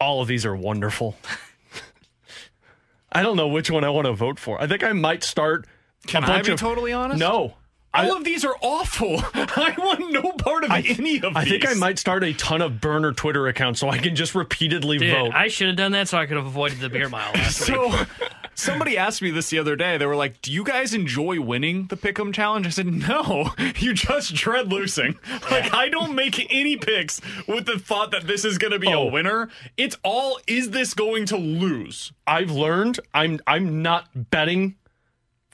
All 0.00 0.20
of 0.22 0.28
these 0.28 0.44
are 0.46 0.54
wonderful. 0.54 1.16
I 3.12 3.22
don't 3.22 3.36
know 3.36 3.48
which 3.48 3.70
one 3.70 3.82
I 3.84 3.88
want 3.88 4.06
to 4.06 4.12
vote 4.12 4.38
for. 4.38 4.60
I 4.60 4.66
think 4.66 4.84
I 4.84 4.92
might 4.92 5.24
start. 5.24 5.66
Can 6.06 6.22
a 6.22 6.26
I 6.26 6.30
bunch 6.30 6.46
be 6.46 6.52
of, 6.52 6.60
totally 6.60 6.92
honest? 6.92 7.18
No. 7.18 7.54
All 7.94 8.12
I, 8.12 8.16
of 8.18 8.24
these 8.24 8.44
are 8.44 8.54
awful. 8.60 9.16
I 9.34 9.74
want 9.78 10.12
no 10.12 10.32
part 10.32 10.64
of 10.64 10.70
I, 10.70 10.80
any 10.80 11.16
of 11.22 11.36
I 11.36 11.44
these. 11.44 11.52
I 11.54 11.58
think 11.58 11.68
I 11.68 11.74
might 11.74 11.98
start 11.98 12.22
a 12.22 12.32
ton 12.34 12.60
of 12.60 12.80
burner 12.80 13.12
Twitter 13.12 13.46
accounts 13.46 13.80
so 13.80 13.88
I 13.88 13.98
can 13.98 14.14
just 14.14 14.34
repeatedly 14.34 14.98
Dude, 14.98 15.10
vote. 15.14 15.32
I 15.34 15.48
should 15.48 15.68
have 15.68 15.76
done 15.76 15.92
that 15.92 16.06
so 16.08 16.18
I 16.18 16.26
could 16.26 16.36
have 16.36 16.46
avoided 16.46 16.80
the 16.80 16.90
beer 16.90 17.08
mile 17.08 17.32
last 17.34 17.60
week. 17.60 17.78
So, 17.78 18.04
somebody 18.54 18.98
asked 18.98 19.22
me 19.22 19.30
this 19.30 19.48
the 19.48 19.58
other 19.58 19.74
day. 19.74 19.96
They 19.96 20.04
were 20.04 20.16
like, 20.16 20.42
"Do 20.42 20.52
you 20.52 20.64
guys 20.64 20.92
enjoy 20.92 21.40
winning 21.40 21.86
the 21.86 21.96
Pick'em 21.96 22.32
challenge?" 22.34 22.66
I 22.66 22.70
said, 22.70 22.86
"No, 22.86 23.52
you 23.78 23.94
just 23.94 24.34
dread 24.34 24.70
losing. 24.70 25.18
Like, 25.50 25.72
I 25.72 25.88
don't 25.88 26.14
make 26.14 26.52
any 26.54 26.76
picks 26.76 27.22
with 27.46 27.64
the 27.64 27.78
thought 27.78 28.10
that 28.10 28.26
this 28.26 28.44
is 28.44 28.58
going 28.58 28.72
to 28.72 28.78
be 28.78 28.88
Oh. 28.92 29.08
a 29.08 29.10
winner. 29.10 29.48
It's 29.78 29.96
all, 30.02 30.38
is 30.46 30.70
this 30.70 30.92
going 30.92 31.24
to 31.26 31.36
lose? 31.38 32.12
I've 32.26 32.50
learned 32.50 33.00
I'm 33.14 33.40
I'm 33.46 33.80
not 33.80 34.08
betting 34.30 34.74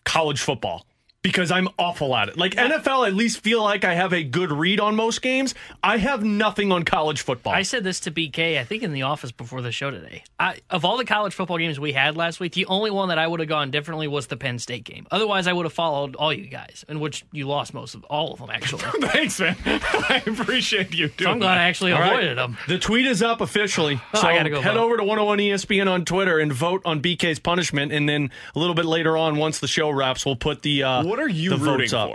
college 0.05 0.41
football 0.41 0.87
because 1.25 1.51
I'm 1.51 1.69
awful 1.79 2.15
at 2.15 2.29
it. 2.29 2.37
Like 2.37 2.55
NFL, 2.55 3.09
at 3.09 3.15
least 3.15 3.41
feel 3.41 3.63
like 3.63 3.83
I 3.83 3.95
have 3.95 4.13
a 4.13 4.23
good 4.23 4.53
read 4.53 4.79
on 4.79 4.95
most 4.95 5.23
games. 5.23 5.55
I 5.83 5.97
have 5.97 6.23
nothing 6.23 6.71
on 6.71 6.85
college 6.85 7.23
football. 7.23 7.55
I 7.55 7.63
said 7.63 7.83
this 7.83 7.99
to 8.01 8.11
BK, 8.11 8.59
I 8.61 8.65
think 8.65 8.83
in 8.83 8.93
the 8.93 9.03
office 9.03 9.33
before 9.33 9.63
the 9.63 9.73
show 9.73 9.91
today. 9.91 10.23
I, 10.39 10.59
of 10.69 10.85
all 10.85 10.99
the 10.99 11.07
college 11.07 11.33
football 11.33 11.57
games 11.57 11.81
we 11.81 11.93
had 11.93 12.15
last 12.15 12.41
week, 12.41 12.53
the 12.53 12.67
only 12.67 12.91
one 12.91 13.09
that 13.09 13.19
I 13.19 13.27
would 13.27 13.41
have 13.41 13.49
gone 13.49 13.71
differently 13.71 14.07
was 14.07 14.27
the 14.27 14.37
Penn 14.37 14.59
State 14.59 14.85
game. 14.85 15.07
Otherwise, 15.11 15.47
I 15.47 15.55
would 15.55 15.65
have 15.65 15.73
followed 15.73 16.15
all 16.15 16.31
you 16.31 16.47
guys, 16.47 16.85
in 16.91 17.01
which 17.01 17.25
you 17.33 17.49
lost 17.49 17.73
most 17.73 17.95
of 17.95 18.05
all 18.05 18.35
of 18.35 18.39
them, 18.41 18.51
actually. 18.51 18.83
Thanks, 19.09 19.41
man. 19.41 19.57
I 19.65 20.23
appreciate 20.27 20.93
you 20.93 21.09
doing 21.09 21.27
so 21.27 21.31
I'm 21.31 21.39
glad 21.39 21.57
I 21.57 21.65
actually 21.65 21.93
All 21.93 22.01
right. 22.01 22.13
avoided 22.13 22.37
them. 22.37 22.59
The 22.69 22.79
tweet 22.79 23.07
is 23.07 23.23
up 23.23 23.41
officially. 23.41 23.99
Oh, 24.13 24.21
so 24.21 24.29
I 24.29 24.37
gotta 24.37 24.51
go 24.51 24.61
head 24.61 24.75
vote. 24.75 24.85
over 24.85 24.99
to 24.99 25.05
101 25.05 25.39
ESPN 25.39 25.91
on 25.91 26.05
Twitter 26.05 26.39
and 26.39 26.53
vote 26.53 26.83
on 26.85 27.01
BK's 27.01 27.39
punishment. 27.39 27.93
And 27.93 28.07
then 28.07 28.31
a 28.55 28.59
little 28.59 28.75
bit 28.75 28.85
later 28.85 29.17
on, 29.17 29.39
once 29.39 29.61
the 29.61 29.69
show 29.69 29.89
wraps, 29.89 30.27
we'll 30.27 30.37
put 30.37 30.61
the 30.61 30.83
uh, 30.83 31.03
What 31.15 31.23
are 31.23 31.29
you 31.29 31.51
the 31.51 31.59
rooting 31.59 31.89
votes 31.89 31.93
up. 31.93 32.11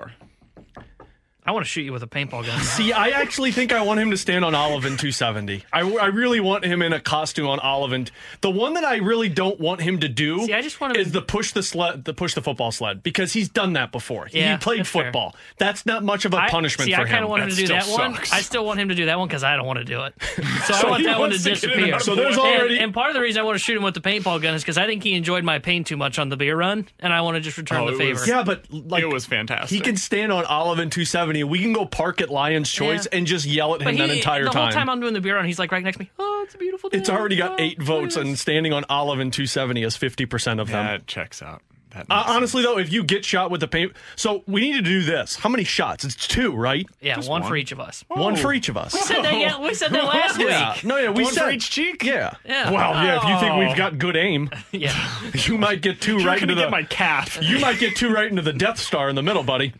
For? 1.49 1.51
I 1.51 1.53
want 1.53 1.65
to 1.65 1.69
shoot 1.69 1.81
you 1.81 1.91
with 1.93 2.03
a 2.03 2.07
paintball 2.07 2.45
gun. 2.45 2.59
See, 2.63 2.93
I 2.93 3.09
actually 3.09 3.51
think 3.51 3.73
I 3.73 3.81
want 3.81 3.99
him 3.99 4.11
to 4.11 4.17
stand 4.17 4.45
on 4.45 4.53
Olive 4.55 4.85
in 4.85 4.97
270. 4.97 5.63
I, 5.73 5.81
I 5.81 6.05
really 6.07 6.39
want 6.39 6.63
him 6.63 6.81
in 6.81 6.93
a 6.93 6.99
costume 6.99 7.47
on 7.47 7.59
Olive. 7.59 7.91
And 7.91 8.11
the 8.41 8.51
one 8.51 8.73
that 8.75 8.83
I 8.85 8.97
really 8.97 9.29
don't 9.29 9.59
want 9.59 9.81
him 9.81 9.99
to 9.99 10.07
do 10.07 10.45
See, 10.45 10.53
I 10.53 10.61
just 10.61 10.79
want 10.79 10.95
him 10.95 11.01
is 11.01 11.07
to- 11.07 11.13
the 11.13 11.21
push 11.21 11.51
the 11.53 11.63
sled, 11.63 12.05
the 12.05 12.13
push 12.13 12.33
the 12.35 12.41
football 12.41 12.71
sled, 12.71 13.03
because 13.03 13.33
he's 13.33 13.49
done 13.49 13.73
that 13.73 13.91
before. 13.91 14.27
He- 14.27 14.39
Yeah, 14.39 14.53
he 14.53 14.57
played 14.59 14.79
that's 14.79 14.89
fair. 14.89 15.03
football. 15.05 15.35
That's 15.57 15.85
not 15.85 16.03
much 16.03 16.25
of 16.25 16.33
a 16.33 16.37
punishment 16.49 16.89
for 16.91 16.95
him. 16.95 16.97
see, 16.97 17.03
for 17.03 17.07
I 17.07 17.11
kind 17.11 17.23
of 17.23 17.29
want 17.29 17.43
him 17.43 17.49
to 17.49 17.55
do 17.55 17.67
that 17.67 17.83
still 17.83 17.97
one. 17.97 18.17
I 18.31 18.41
still 18.41 18.65
want 18.65 18.79
him 18.79 18.89
to 18.89 18.95
do 18.95 19.05
that 19.07 19.17
one 19.19 19.27
because 19.27 19.43
I 19.43 19.55
don't 19.55 19.65
want 19.65 19.79
to 19.79 19.85
do 19.85 20.03
it. 20.03 20.13
So, 20.69 20.73
I 20.75 20.89
want 20.91 21.03
that 21.05 21.19
one 21.19 21.31
to 21.31 21.37
to 21.37 21.43
disappear. 21.43 21.99
So 21.99 22.13
there's 22.15 22.35
And- 22.37 22.45
already- 22.45 22.79
and, 22.79 22.93
part 22.93 23.09
of 23.09 23.15
the 23.15 23.21
reason 23.21 23.39
I 23.39 23.43
want 23.43 23.55
to 23.55 23.63
shoot 23.63 23.75
him 23.75 23.83
with 23.83 23.93
the 23.95 24.01
paintball 24.01 24.41
gun 24.41 24.53
is 24.53 24.61
because 24.61 24.77
I 24.77 24.85
think 24.85 25.03
he 25.03 25.13
enjoyed 25.15 25.43
my 25.43 25.57
pain 25.59 25.83
too 25.83 25.97
much 25.97 26.19
on 26.19 26.29
the 26.29 26.37
beer 26.37 26.55
run, 26.55 26.87
and 26.99 27.11
I 27.13 27.21
want 27.21 27.35
to 27.35 27.41
just 27.41 27.57
return 27.57 27.81
Oh, 27.81 27.91
the 27.91 27.97
favor. 27.97 28.19
was- 28.19 28.27
yeah, 28.27 28.43
but 28.43 28.65
like 28.71 29.01
It 29.03 29.07
was 29.07 29.25
fantastic. 29.25 29.69
He 29.69 29.79
can 29.79 29.95
stand 29.97 30.31
on 30.31 30.45
Olive 30.45 30.79
in 30.79 30.89
270 30.89 31.38
270. 31.39 31.43
We 31.45 31.59
can 31.59 31.73
go 31.73 31.85
park 31.85 32.21
at 32.21 32.29
Lion's 32.29 32.71
Choice 32.71 33.07
Yeah. 33.11 33.17
and 33.17 33.27
just 33.27 33.45
yell 33.45 33.75
at 33.75 33.81
him 33.81 33.85
But 33.85 33.97
that 33.97 34.09
he- 34.09 34.17
entire 34.17 34.45
the 34.45 34.49
time. 34.51 34.63
whole 34.63 34.71
time 34.71 34.89
I'm 34.89 34.99
doing 34.99 35.13
the 35.13 35.21
beer 35.21 35.35
run, 35.35 35.45
he's 35.45 35.59
like 35.59 35.71
right 35.71 35.83
next 35.83 35.97
to 35.97 36.03
me. 36.03 36.11
Oh, 36.19 36.41
it's 36.45 36.55
a 36.55 36.57
beautiful 36.57 36.89
day. 36.89 36.97
it's 36.97 37.09
already 37.09 37.35
got 37.35 37.51
Oh, 37.51 37.55
eight 37.59 37.81
votes, 37.81 38.15
and 38.15 38.37
standing 38.37 38.73
on 38.73 38.85
Olive 38.89 39.19
and 39.19 39.31
270 39.33 39.83
is 39.83 39.95
50% 39.97 40.59
of 40.59 40.67
them. 40.69 40.85
That 40.85 41.07
checks 41.07 41.41
out. 41.41 41.61
That 41.91 42.05
Uh, 42.07 42.23
honestly, 42.27 42.61
though, 42.61 42.77
if 42.77 42.93
you 42.93 43.03
get 43.03 43.25
shot 43.25 43.49
with 43.49 43.61
the 43.61 43.67
paint, 43.67 43.93
so 44.15 44.43
we 44.45 44.61
need 44.61 44.73
to 44.73 44.81
do 44.83 45.01
this. 45.01 45.37
How 45.37 45.49
many 45.49 45.63
shots? 45.63 46.05
It's 46.05 46.27
two, 46.27 46.51
right? 46.55 46.85
yeah, 47.01 47.17
one, 47.17 47.27
one. 47.41 47.43
for 47.43 47.55
each 47.55 47.71
of 47.71 47.79
us. 47.79 48.03
One 48.09 48.35
for 48.35 48.53
each 48.53 48.69
of 48.69 48.77
us. 48.77 48.93
We 48.93 48.99
said 48.99 49.23
that. 49.23 49.33
Yeah, 49.35 49.59
we 49.59 49.73
said 49.73 49.89
that 49.93 50.05
last 50.05 50.39
Yeah. 50.39 50.73
week. 50.75 50.83
No, 50.83 50.97
yeah, 50.97 51.09
we 51.09 51.23
One 51.23 51.33
said 51.33 51.45
for 51.45 51.49
each 51.49 51.71
cheek? 51.71 52.03
Yeah. 52.03 52.35
Yeah. 52.45 52.69
Well, 52.69 52.93
yeah. 53.03 53.17
If 53.17 53.23
you 53.23 53.39
think 53.39 53.53
Oh. 53.53 53.57
we've 53.57 53.75
got 53.75 53.97
good 53.97 54.15
aim, 54.15 54.51
Yeah. 54.71 54.93
you 55.33 55.57
might 55.57 55.81
get 55.81 55.99
two 55.99 56.17
You're 56.19 56.27
right 56.27 56.39
gonna 56.39 56.51
into 56.51 56.61
get 56.61 56.65
the. 56.65 56.69
my 56.71 56.83
calf. 56.83 57.39
you 57.41 57.57
might 57.57 57.79
get 57.79 57.95
two 57.95 58.11
right 58.13 58.29
into 58.29 58.43
the 58.43 58.53
Death 58.53 58.77
Star 58.77 59.09
in 59.09 59.15
the 59.15 59.23
middle, 59.23 59.41
buddy. 59.43 59.73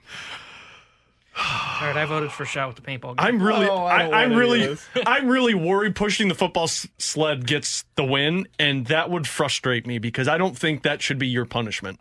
All 1.82 1.88
right, 1.88 1.96
I 1.96 2.06
voted 2.06 2.32
for 2.32 2.44
shot 2.46 2.68
with 2.68 2.76
the 2.76 2.82
paintball. 2.82 3.16
gun. 3.16 3.20
I'm 3.20 3.42
really, 3.42 3.68
Oh, 3.68 3.86
I 3.86 4.00
don't 4.04 4.14
I, 4.14 4.24
am 4.24 4.34
really. 4.34 4.78
I'm 5.06 5.28
really 5.30 5.54
worried 5.54 5.96
pushing 5.96 6.28
the 6.28 6.36
football 6.36 6.66
s- 6.66 6.88
sled 6.98 7.48
gets 7.48 7.86
the 7.96 8.04
win, 8.04 8.48
and 8.60 8.86
that 8.88 9.10
would 9.10 9.28
frustrate 9.28 9.88
me 9.88 9.98
because 10.00 10.28
I 10.28 10.38
don't 10.38 10.58
think 10.58 10.84
that 10.84 11.02
should 11.02 11.18
be 11.20 11.28
your 11.28 11.46
punishment. 11.46 12.00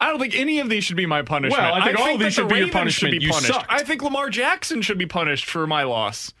I 0.00 0.08
don't 0.10 0.18
think 0.18 0.34
any 0.34 0.58
of 0.58 0.68
these 0.68 0.84
should 0.84 0.96
be 0.96 1.06
my 1.06 1.22
punishment. 1.22 1.62
Well, 1.62 1.74
I 1.74 1.84
think 1.84 1.98
all 1.98 2.12
of 2.14 2.18
that 2.18 2.24
these 2.26 2.36
the 2.36 2.42
should 2.42 2.48
be 2.48 2.58
your 2.58 2.68
punishment. 2.70 3.14
Should 3.14 3.20
be 3.20 3.24
You 3.26 3.32
punished. 3.32 3.52
sucked. 3.52 3.66
I 3.70 3.82
think 3.84 4.02
Lamar 4.02 4.28
Jackson 4.30 4.82
should 4.82 4.98
be 4.98 5.06
punished 5.06 5.46
for 5.46 5.66
my 5.66 5.84
loss. 5.84 6.32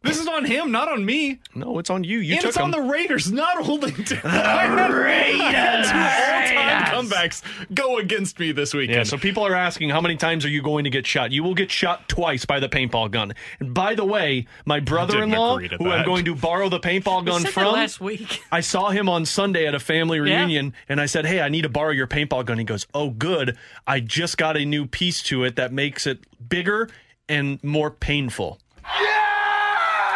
This 0.00 0.20
is 0.20 0.28
on 0.28 0.44
him, 0.44 0.70
not 0.70 0.88
on 0.88 1.04
me. 1.04 1.40
No, 1.56 1.80
it's 1.80 1.90
on 1.90 2.04
you. 2.04 2.18
You 2.20 2.34
and 2.34 2.40
took 2.42 2.48
it's 2.50 2.56
on 2.56 2.70
them. 2.70 2.82
the 2.86 2.88
Raiders, 2.92 3.32
not 3.32 3.56
holding 3.64 3.92
to 4.04 4.14
the 4.14 4.88
Raiders. 5.04 5.90
Two 5.90 5.96
all-time 5.96 6.84
comebacks 6.84 7.42
go 7.74 7.98
against 7.98 8.38
me 8.38 8.52
this 8.52 8.72
weekend. 8.72 8.96
Yeah, 8.96 9.02
so 9.02 9.18
people 9.18 9.44
are 9.44 9.56
asking 9.56 9.90
how 9.90 10.00
many 10.00 10.16
times 10.16 10.44
are 10.44 10.48
you 10.48 10.62
going 10.62 10.84
to 10.84 10.90
get 10.90 11.04
shot? 11.04 11.32
You 11.32 11.42
will 11.42 11.54
get 11.56 11.72
shot 11.72 12.08
twice 12.08 12.44
by 12.44 12.60
the 12.60 12.68
paintball 12.68 13.10
gun. 13.10 13.32
And 13.58 13.74
by 13.74 13.96
the 13.96 14.04
way, 14.04 14.46
my 14.64 14.78
brother-in-law, 14.78 15.56
agree 15.56 15.68
to 15.68 15.76
who 15.78 15.90
I'm 15.90 16.04
going 16.06 16.24
to 16.26 16.36
borrow 16.36 16.68
the 16.68 16.78
paintball 16.80 17.26
gun 17.26 17.40
said 17.42 17.50
from, 17.52 17.72
last 17.72 18.00
week. 18.00 18.42
I 18.52 18.60
saw 18.60 18.90
him 18.90 19.08
on 19.08 19.26
Sunday 19.26 19.66
at 19.66 19.74
a 19.74 19.80
family 19.80 20.18
Yeah. 20.18 20.36
reunion, 20.38 20.74
and 20.88 21.00
I 21.00 21.06
said, 21.06 21.26
"Hey, 21.26 21.40
I 21.40 21.48
need 21.48 21.62
to 21.62 21.68
borrow 21.68 21.90
your 21.90 22.06
paintball 22.06 22.46
gun." 22.46 22.58
He 22.58 22.64
goes, 22.64 22.86
"Oh, 22.94 23.10
good. 23.10 23.56
I 23.84 23.98
just 23.98 24.38
got 24.38 24.56
a 24.56 24.64
new 24.64 24.86
piece 24.86 25.24
to 25.24 25.42
it 25.42 25.56
that 25.56 25.72
makes 25.72 26.06
it 26.06 26.20
bigger 26.48 26.88
and 27.28 27.62
more 27.64 27.90
painful." 27.90 28.60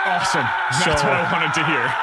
Awesome. 0.06 0.46
That's 0.70 0.84
So- 0.84 0.90
what 1.08 1.16
I 1.16 1.32
wanted 1.32 1.54
to 1.54 1.64
hear. 1.66 1.94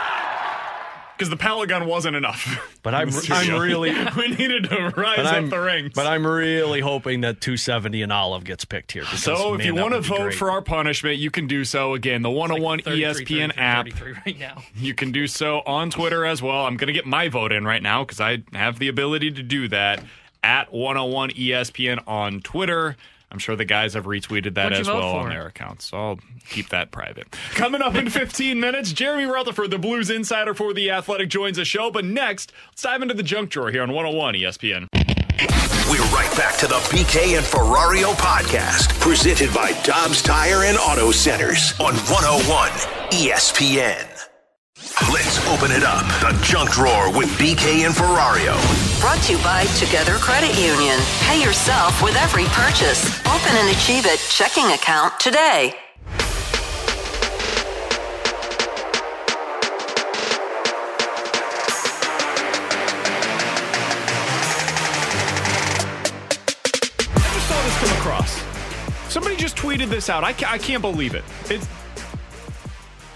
Because 1.17 1.29
the 1.29 1.35
pellet 1.35 1.67
gun 1.67 1.85
wasn't 1.85 2.15
enough. 2.15 2.47
But 2.81 2.95
I'm, 2.95 3.09
In 3.09 3.15
I'm 3.29 3.59
really, 3.59 3.91
we 4.17 4.29
needed 4.29 4.69
to 4.69 4.93
rise 4.95 5.17
but 5.17 5.25
up 5.25 5.33
I'm, 5.33 5.49
the 5.49 5.59
ranks. 5.59 5.93
but 5.93 6.07
I'm 6.07 6.25
really 6.25 6.79
hoping 6.79 7.19
that 7.21 7.41
270 7.41 8.03
and 8.03 8.13
Olive 8.13 8.45
gets 8.45 8.63
picked 8.63 8.93
here. 8.93 9.01
Because, 9.03 9.23
so 9.23 9.53
if 9.53 9.65
you 9.65 9.75
want 9.75 9.95
to 9.95 9.99
vote 9.99 10.21
great. 10.21 10.35
for 10.35 10.49
our 10.49 10.61
punishment, 10.61 11.17
you 11.17 11.29
can 11.29 11.45
do 11.45 11.65
so. 11.65 11.93
Again, 11.93 12.21
the 12.21 12.29
101 12.29 12.83
33, 12.83 13.01
ESPN 13.03 13.53
33, 13.53 13.61
app. 14.13 14.25
right 14.25 14.39
now. 14.39 14.63
You 14.77 14.93
can 14.93 15.11
do 15.11 15.27
so 15.27 15.59
on 15.65 15.89
Twitter 15.89 16.25
as 16.25 16.41
well. 16.41 16.65
I'm 16.65 16.77
going 16.77 16.87
to 16.87 16.93
get 16.93 17.05
my 17.05 17.27
vote 17.27 17.51
in 17.51 17.65
right 17.65 17.83
now 17.83 18.05
because 18.05 18.21
I 18.21 18.43
have 18.53 18.79
the 18.79 18.87
ability 18.87 19.31
to 19.31 19.43
do 19.43 19.67
that 19.67 20.01
at 20.41 20.71
101 20.71 21.31
ESPN 21.31 22.01
on 22.07 22.39
Twitter. 22.39 22.95
I'm 23.31 23.39
sure 23.39 23.55
the 23.55 23.65
guys 23.65 23.93
have 23.93 24.05
retweeted 24.05 24.55
that 24.55 24.65
What'd 24.65 24.79
as 24.79 24.87
well 24.87 25.13
for? 25.13 25.19
on 25.19 25.29
their 25.29 25.47
accounts. 25.47 25.85
So 25.85 25.97
I'll 25.97 26.19
keep 26.49 26.69
that 26.69 26.91
private. 26.91 27.31
Coming 27.51 27.81
up 27.81 27.95
in 27.95 28.09
15 28.09 28.59
minutes, 28.59 28.91
Jeremy 28.91 29.25
Rutherford, 29.25 29.71
the 29.71 29.77
Blues 29.77 30.09
insider 30.09 30.53
for 30.53 30.73
The 30.73 30.89
Athletic, 30.89 31.29
joins 31.29 31.57
the 31.57 31.65
show. 31.65 31.91
But 31.91 32.05
next, 32.05 32.51
let's 32.69 32.81
dive 32.81 33.01
into 33.01 33.13
the 33.13 33.23
junk 33.23 33.51
drawer 33.51 33.69
here 33.71 33.83
on 33.83 33.91
101 33.91 34.33
ESPN. 34.35 34.87
We're 35.89 36.01
right 36.13 36.31
back 36.37 36.57
to 36.57 36.67
the 36.67 36.75
BK 36.91 37.37
and 37.37 37.45
Ferrario 37.45 38.13
podcast, 38.13 38.99
presented 38.99 39.53
by 39.53 39.71
Dobbs 39.83 40.21
Tire 40.21 40.63
and 40.65 40.77
Auto 40.77 41.11
Centers 41.11 41.73
on 41.79 41.95
101 41.95 42.69
ESPN. 43.11 44.18
Let's 45.13 45.39
open 45.47 45.71
it 45.71 45.83
up. 45.83 46.05
The 46.21 46.37
junk 46.43 46.71
drawer 46.71 47.11
with 47.15 47.29
BK 47.37 47.85
and 47.85 47.93
Ferrario. 47.93 48.55
Brought 48.99 49.21
to 49.23 49.33
you 49.33 49.37
by 49.43 49.65
Together 49.77 50.15
Credit 50.17 50.53
Union. 50.59 50.99
Pay 51.21 51.41
yourself 51.41 52.01
with 52.01 52.15
every 52.15 52.45
purchase. 52.45 53.05
Open 53.25 53.55
an 53.55 53.69
Achieve 53.69 54.05
It 54.05 54.19
checking 54.29 54.65
account 54.71 55.19
today. 55.19 55.75
I 67.11 67.33
just 67.33 67.47
saw 67.47 67.61
this 67.63 67.79
come 67.79 67.97
across. 67.97 68.43
Somebody 69.11 69.35
just 69.35 69.55
tweeted 69.55 69.89
this 69.89 70.09
out. 70.09 70.23
I, 70.23 70.33
ca- 70.33 70.51
I 70.51 70.57
can't 70.57 70.81
believe 70.81 71.15
it. 71.15 71.23
It's 71.49 71.67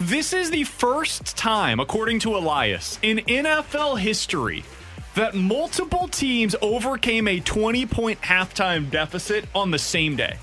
this 0.03 0.33
is 0.33 0.51
the 0.51 0.63
first 0.63 1.37
time, 1.37 1.79
according 1.79 2.19
to 2.19 2.35
Elias, 2.35 2.99
in 3.01 3.17
NFL 3.19 3.99
history 3.99 4.63
that 5.15 5.35
multiple 5.35 6.07
teams 6.07 6.55
overcame 6.61 7.27
a 7.27 7.39
20 7.39 7.85
point 7.85 8.21
halftime 8.21 8.89
deficit 8.89 9.45
on 9.53 9.71
the 9.71 9.79
same 9.79 10.15
day. 10.15 10.37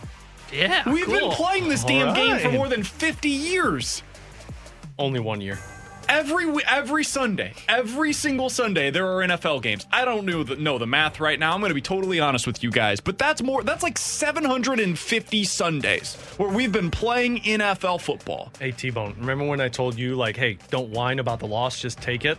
Yeah, 0.53 0.89
We've 0.91 1.07
been 1.07 1.31
playing 1.31 1.69
this 1.69 1.85
damn 1.85 2.09
All 2.09 2.15
game 2.15 2.39
for 2.39 2.51
more 2.51 2.69
than 2.69 2.83
50 2.83 3.29
years. 3.29 4.03
only 4.99 5.21
one 5.21 5.41
year. 5.41 5.59
Every 6.11 6.53
every 6.65 7.05
Sunday, 7.05 7.55
every 7.69 8.13
single 8.13 8.51
Sunday, 8.51 8.91
there 8.91 9.07
are 9.07 9.21
NFL 9.23 9.63
games. 9.63 9.87
I 9.93 10.05
don't 10.05 10.27
know 10.27 10.43
the, 10.43 10.57
know 10.57 10.77
the 10.77 10.87
math 10.87 11.21
right 11.21 11.39
now. 11.39 11.55
I'm 11.55 11.61
going 11.61 11.71
to 11.71 11.75
be 11.75 11.81
totally 11.81 12.19
honest 12.19 12.49
with 12.49 12.65
you 12.65 12.73
guys, 12.73 12.99
but 12.99 13.17
that's 13.17 13.45
more. 13.45 13.63
That's 13.63 13.85
like 13.85 13.97
750 13.97 15.45
Sundays 15.45 16.17
where 16.37 16.49
we've 16.49 16.73
been 16.73 16.91
playing 16.91 17.43
NFL 17.43 18.01
football. 18.01 18.51
Hey 18.59 18.73
T 18.73 18.91
Bone, 18.91 19.15
remember 19.21 19.47
when 19.47 19.61
I 19.61 19.69
told 19.69 19.97
you 19.97 20.17
like, 20.17 20.37
hey, 20.37 20.59
don't 20.69 20.91
whine 20.91 21.21
about 21.21 21.39
the 21.39 21.47
loss, 21.47 21.81
just 21.81 22.01
take 22.01 22.25
it? 22.25 22.39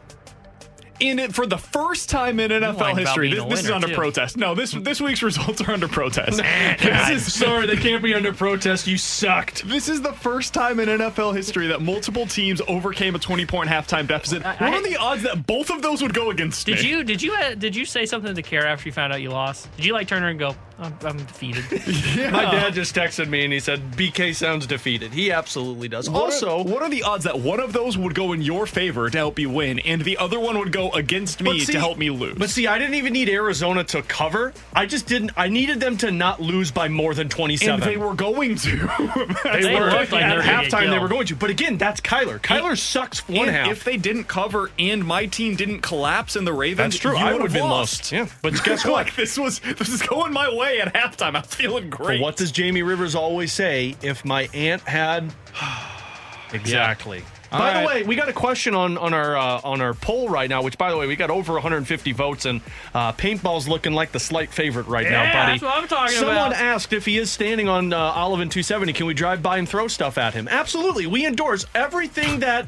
In 1.01 1.19
it 1.19 1.33
for 1.33 1.45
the 1.47 1.57
first 1.57 2.09
time 2.09 2.39
in 2.39 2.51
NFL 2.51 2.97
history, 2.97 3.33
this, 3.33 3.43
this 3.45 3.59
is 3.65 3.71
under 3.71 3.87
too. 3.87 3.95
protest. 3.95 4.37
No, 4.37 4.53
this 4.55 4.71
this 4.71 5.01
week's 5.01 5.23
results 5.23 5.59
are 5.61 5.71
under 5.71 5.87
protest. 5.87 6.41
This 6.81 7.27
is, 7.27 7.33
sorry, 7.33 7.65
they 7.67 7.75
can't 7.75 8.03
be 8.03 8.13
under 8.13 8.31
protest. 8.33 8.85
You 8.87 8.97
sucked. 8.97 9.67
this 9.67 9.89
is 9.89 10.01
the 10.01 10.13
first 10.13 10.53
time 10.53 10.79
in 10.79 10.87
NFL 10.87 11.35
history 11.35 11.67
that 11.67 11.81
multiple 11.81 12.25
teams 12.27 12.61
overcame 12.67 13.15
a 13.15 13.19
20 13.19 13.45
point 13.45 13.69
halftime 13.69 14.07
deficit. 14.07 14.45
I- 14.45 14.55
what 14.55 14.73
are 14.73 14.83
the 14.83 14.97
odds 14.97 15.23
that 15.23 15.45
both 15.47 15.69
of 15.71 15.81
those 15.81 16.01
would 16.01 16.13
go 16.13 16.29
against 16.29 16.65
Did 16.67 16.79
me? 16.81 16.89
you 16.89 17.03
did 17.03 17.21
you 17.21 17.33
uh, 17.33 17.55
did 17.55 17.75
you 17.75 17.85
say 17.85 18.05
something 18.05 18.33
to 18.35 18.41
Kara 18.41 18.69
after 18.71 18.87
you 18.87 18.93
found 18.93 19.11
out 19.13 19.21
you 19.21 19.29
lost? 19.31 19.75
Did 19.75 19.85
you 19.85 19.93
like 19.93 20.07
turn 20.07 20.21
her 20.21 20.29
and 20.29 20.39
go, 20.39 20.55
I'm, 20.81 20.97
I'm 21.03 21.17
defeated? 21.17 21.63
My 22.33 22.45
dad 22.51 22.73
just 22.73 22.95
texted 22.95 23.29
me 23.29 23.43
and 23.43 23.53
he 23.53 23.59
said, 23.59 23.91
BK 23.91 24.33
sounds 24.35 24.65
defeated. 24.65 25.13
He 25.13 25.31
absolutely 25.31 25.87
does. 25.87 26.09
What 26.09 26.23
also, 26.23 26.59
are, 26.59 26.63
what 26.63 26.81
are 26.81 26.89
the 26.89 27.03
odds 27.03 27.23
that 27.25 27.39
one 27.39 27.59
of 27.59 27.71
those 27.71 27.99
would 27.99 28.15
go 28.15 28.33
in 28.33 28.41
your 28.41 28.65
favor 28.65 29.07
to 29.09 29.17
help 29.17 29.37
you 29.37 29.49
win, 29.51 29.77
and 29.79 30.01
the 30.01 30.17
other 30.17 30.39
one 30.39 30.57
would 30.57 30.71
go 30.71 30.89
against 30.93 31.41
me 31.43 31.59
see- 31.59 31.73
to 31.73 31.79
help 31.79 31.99
me 31.99 32.09
lose? 32.09 32.35
But 32.37 32.49
see, 32.49 32.65
I 32.65 32.79
didn't 32.79 32.95
even 32.95 33.13
need 33.13 33.29
Arizona 33.29 33.83
to 33.85 34.01
cover. 34.01 34.53
I 34.73 34.87
just 34.87 35.05
didn't. 35.05 35.31
I 35.37 35.49
needed 35.49 35.79
them 35.79 35.97
to 35.97 36.09
not 36.11 36.41
lose 36.41 36.71
by 36.71 36.87
more 36.87 37.13
than 37.13 37.29
27. 37.29 37.75
and 37.75 37.83
they 37.83 37.97
were 37.97 38.15
going 38.15 38.55
to. 38.55 38.71
They 39.51 39.61
They 39.63 39.75
were 39.79 39.91
looked 39.91 40.11
like 40.11 40.23
at 40.23 40.29
they 40.29 40.35
were 40.37 40.41
gonna 40.43 40.63
halftime. 40.63 40.89
They 40.89 40.99
were 40.99 41.07
going 41.07 41.27
to. 41.27 41.35
But 41.35 41.49
again, 41.51 41.77
that's 41.77 42.01
Kyler. 42.01 42.39
Kyler 42.39 42.77
sucks 42.77 43.27
one 43.27 43.47
And 43.47 43.55
half. 43.55 43.67
If 43.71 43.83
they 43.83 43.97
didn't 43.97 44.23
cover 44.25 44.71
and 44.79 45.05
my 45.05 45.25
team 45.27 45.55
didn't 45.55 45.81
collapse 45.81 46.35
in 46.35 46.45
the 46.45 46.53
Ravens, 46.53 46.93
That's 46.93 46.97
true. 46.97 47.11
You 47.11 47.17
I 47.17 47.33
would 47.33 47.41
would've 47.43 47.53
have 47.53 47.61
been 47.61 47.69
lost. 47.69 48.11
lost. 48.11 48.11
Yeah. 48.11 48.27
But 48.41 48.63
guess 48.63 48.83
what? 48.85 49.05
like 49.07 49.15
this 49.15 49.37
was 49.37 49.59
this 49.59 49.89
is 49.89 50.01
going 50.01 50.31
my 50.33 50.49
way 50.53 50.70
at 50.79 50.93
halftime. 50.93 51.35
I'm 51.35 51.43
feeling 51.43 51.89
But 51.89 51.97
great. 51.99 52.21
what 52.21 52.37
does 52.37 52.51
Jamie 52.51 52.83
Rivers 52.83 53.15
always 53.15 53.51
say? 53.51 53.95
If 54.01 54.23
my 54.25 54.47
aunt 54.53 54.81
had. 54.83 55.33
exactly. 56.53 57.23
All 57.51 57.59
by 57.59 57.73
right. 57.73 57.81
the 57.81 57.87
way, 57.87 58.03
we 58.03 58.15
got 58.15 58.29
a 58.29 58.33
question 58.33 58.73
on 58.75 58.97
on 58.97 59.13
our 59.13 59.35
uh, 59.35 59.59
on 59.65 59.81
our 59.81 59.93
poll 59.93 60.29
right 60.29 60.49
now. 60.49 60.63
Which, 60.63 60.77
by 60.77 60.89
the 60.89 60.95
way, 60.95 61.05
we 61.05 61.17
got 61.17 61.29
over 61.29 61.51
150 61.53 62.13
votes, 62.13 62.45
and 62.45 62.61
uh, 62.93 63.11
paintball's 63.11 63.67
looking 63.67 63.91
like 63.91 64.13
the 64.13 64.21
slight 64.21 64.51
favorite 64.51 64.87
right 64.87 65.09
now, 65.09 65.23
buddy. 65.33 65.59
that's 65.59 65.61
what 65.61 65.75
I'm 65.75 65.87
talking 65.87 66.15
Someone 66.15 66.35
about. 66.37 66.51
Someone 66.53 66.65
asked 66.73 66.93
if 66.93 67.03
he 67.05 67.17
is 67.17 67.29
standing 67.29 67.67
on 67.67 67.91
uh, 67.91 67.97
Olive 67.97 68.39
and 68.39 68.49
270. 68.49 68.93
Can 68.93 69.05
we 69.05 69.13
drive 69.13 69.43
by 69.43 69.57
and 69.57 69.67
throw 69.67 69.89
stuff 69.89 70.17
at 70.17 70.33
him? 70.33 70.47
Absolutely. 70.47 71.07
We 71.07 71.25
endorse 71.25 71.65
everything 71.75 72.39
that 72.39 72.67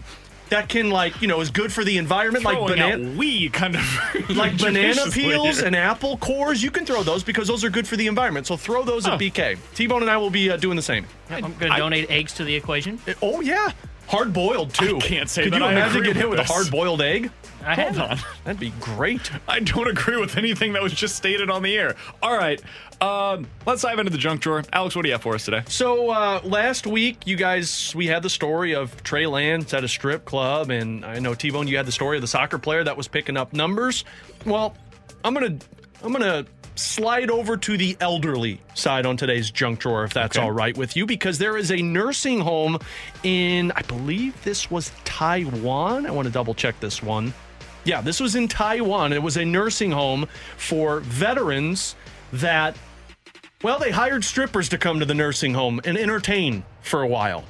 that 0.54 0.70
can 0.70 0.90
like 0.90 1.22
you 1.22 1.28
know 1.28 1.42
is 1.42 1.50
good 1.52 1.72
for 1.74 1.84
the 1.84 1.98
environment, 1.98 2.46
like 2.46 2.58
banana. 2.60 3.10
out 3.12 3.16
we 3.18 3.50
kind 3.50 3.76
of 3.76 3.82
like 4.36 4.58
banana 4.58 5.02
peels 5.12 5.60
and 5.62 5.76
apple 5.76 6.18
cores, 6.18 6.64
you 6.64 6.72
can 6.72 6.86
throw 6.86 7.04
those 7.04 7.24
because 7.24 7.48
those 7.48 7.64
are 7.64 7.70
good 7.70 7.88
for 7.88 7.96
the 7.98 8.08
environment. 8.08 8.48
So 8.48 8.56
throw 8.58 8.84
those 8.84 9.06
Huh. 9.06 9.14
at 9.14 9.20
BK. 9.20 9.58
T 9.76 9.88
Bone 9.88 10.02
and 10.02 10.10
I 10.12 10.18
will 10.18 10.30
be 10.30 10.50
uh, 10.50 10.58
doing 10.58 10.76
the 10.76 10.82
same. 10.82 11.06
I'm 11.30 11.42
going 11.60 11.72
to 11.72 11.78
donate 11.78 12.10
eggs 12.10 12.34
to 12.36 12.44
the 12.44 12.56
equation. 12.56 13.00
Uh, 13.08 13.14
Oh 13.22 13.42
yeah, 13.42 13.72
hard 14.08 14.32
boiled 14.34 14.74
too. 14.74 14.98
I 14.98 15.00
can't 15.02 15.30
say 15.30 15.44
Could 15.44 15.54
that 15.54 15.60
you 15.62 15.66
I 15.66 15.72
imagine 15.72 15.98
agree 15.98 16.08
get 16.14 16.16
hit 16.18 16.30
with 16.30 16.40
with 16.40 16.50
a 16.50 16.54
hard 16.54 16.70
boiled 16.72 17.02
egg? 17.02 17.32
I 17.66 17.76
Hold 17.76 17.96
have 17.96 18.12
on. 18.12 18.18
That'd 18.44 18.60
be 18.60 18.74
great. 18.82 19.32
I 19.48 19.60
don't 19.62 19.88
agree 19.88 20.18
with 20.18 20.38
anything 20.38 20.74
that 20.74 20.84
was 20.84 20.92
just 20.94 21.16
stated 21.16 21.50
on 21.50 21.64
the 21.64 21.78
air. 21.78 21.96
All 22.22 22.36
right, 22.38 22.62
um, 23.04 23.48
let's 23.66 23.82
dive 23.82 24.00
into 24.00 24.12
the 24.12 24.18
junk 24.18 24.42
drawer. 24.42 24.64
Alex, 24.72 24.96
what 24.96 25.02
do 25.02 25.10
you 25.10 25.14
have 25.14 25.22
for 25.22 25.36
us 25.36 25.46
today? 25.46 25.64
So 25.68 26.10
uh, 26.10 26.42
last 26.44 26.88
week, 26.88 27.28
you 27.28 27.36
guys, 27.36 27.94
we 27.96 28.08
had 28.08 28.24
the 28.24 28.30
story 28.30 28.74
of 28.76 29.04
Trey 29.04 29.26
Lance 29.28 29.74
at 29.74 29.84
a 29.84 29.88
strip 29.88 30.26
club, 30.26 30.70
and 30.70 31.04
I 31.06 31.20
know 31.20 31.34
T 31.34 31.50
Bone, 31.52 31.68
you 31.68 31.78
had 31.78 31.86
the 31.86 31.92
story 31.92 32.18
of 32.18 32.22
the 32.22 32.28
soccer 32.28 32.58
player 32.58 32.84
that 32.84 32.96
was 32.96 33.08
picking 33.08 33.36
up 33.38 33.54
numbers. 33.54 34.06
Well, 34.46 34.76
I'm 35.24 35.34
gonna, 35.34 35.58
I'm 36.02 36.12
gonna 36.12 36.46
slide 36.76 37.30
over 37.30 37.56
to 37.56 37.78
the 37.78 37.96
elderly 38.00 38.60
side 38.74 39.06
on 39.06 39.16
today's 39.18 39.52
junk 39.52 39.80
drawer, 39.80 40.04
if 40.06 40.14
that's 40.14 40.38
Okay. 40.38 40.46
all 40.46 40.52
right 40.52 40.76
with 40.78 40.96
you, 40.96 41.06
because 41.06 41.38
there 41.38 41.56
is 41.58 41.72
a 41.72 41.82
nursing 41.82 42.40
home 42.40 42.80
in, 43.24 43.72
I 43.76 43.82
believe 43.84 44.42
this 44.44 44.72
was 44.72 44.92
Taiwan. 45.04 46.06
I 46.08 46.12
want 46.12 46.28
to 46.28 46.32
double 46.34 46.54
check 46.56 46.80
this 46.80 47.04
one. 47.04 47.34
Yeah, 47.86 48.02
this 48.02 48.20
was 48.20 48.36
in 48.36 48.48
Taiwan. 48.48 49.14
It 49.14 49.22
was 49.22 49.36
a 49.38 49.44
nursing 49.46 49.92
home 49.92 50.28
for 50.58 51.02
veterans 51.02 51.96
that, 52.32 52.76
well, 53.64 53.80
they 53.80 53.92
hired 53.92 54.24
strippers 54.24 54.70
to 54.70 54.78
come 54.78 55.00
to 55.00 55.06
the 55.06 55.14
nursing 55.14 55.54
home 55.54 55.82
and 55.86 55.98
entertain 55.98 56.64
for 56.82 57.02
a 57.02 57.08
while. 57.08 57.46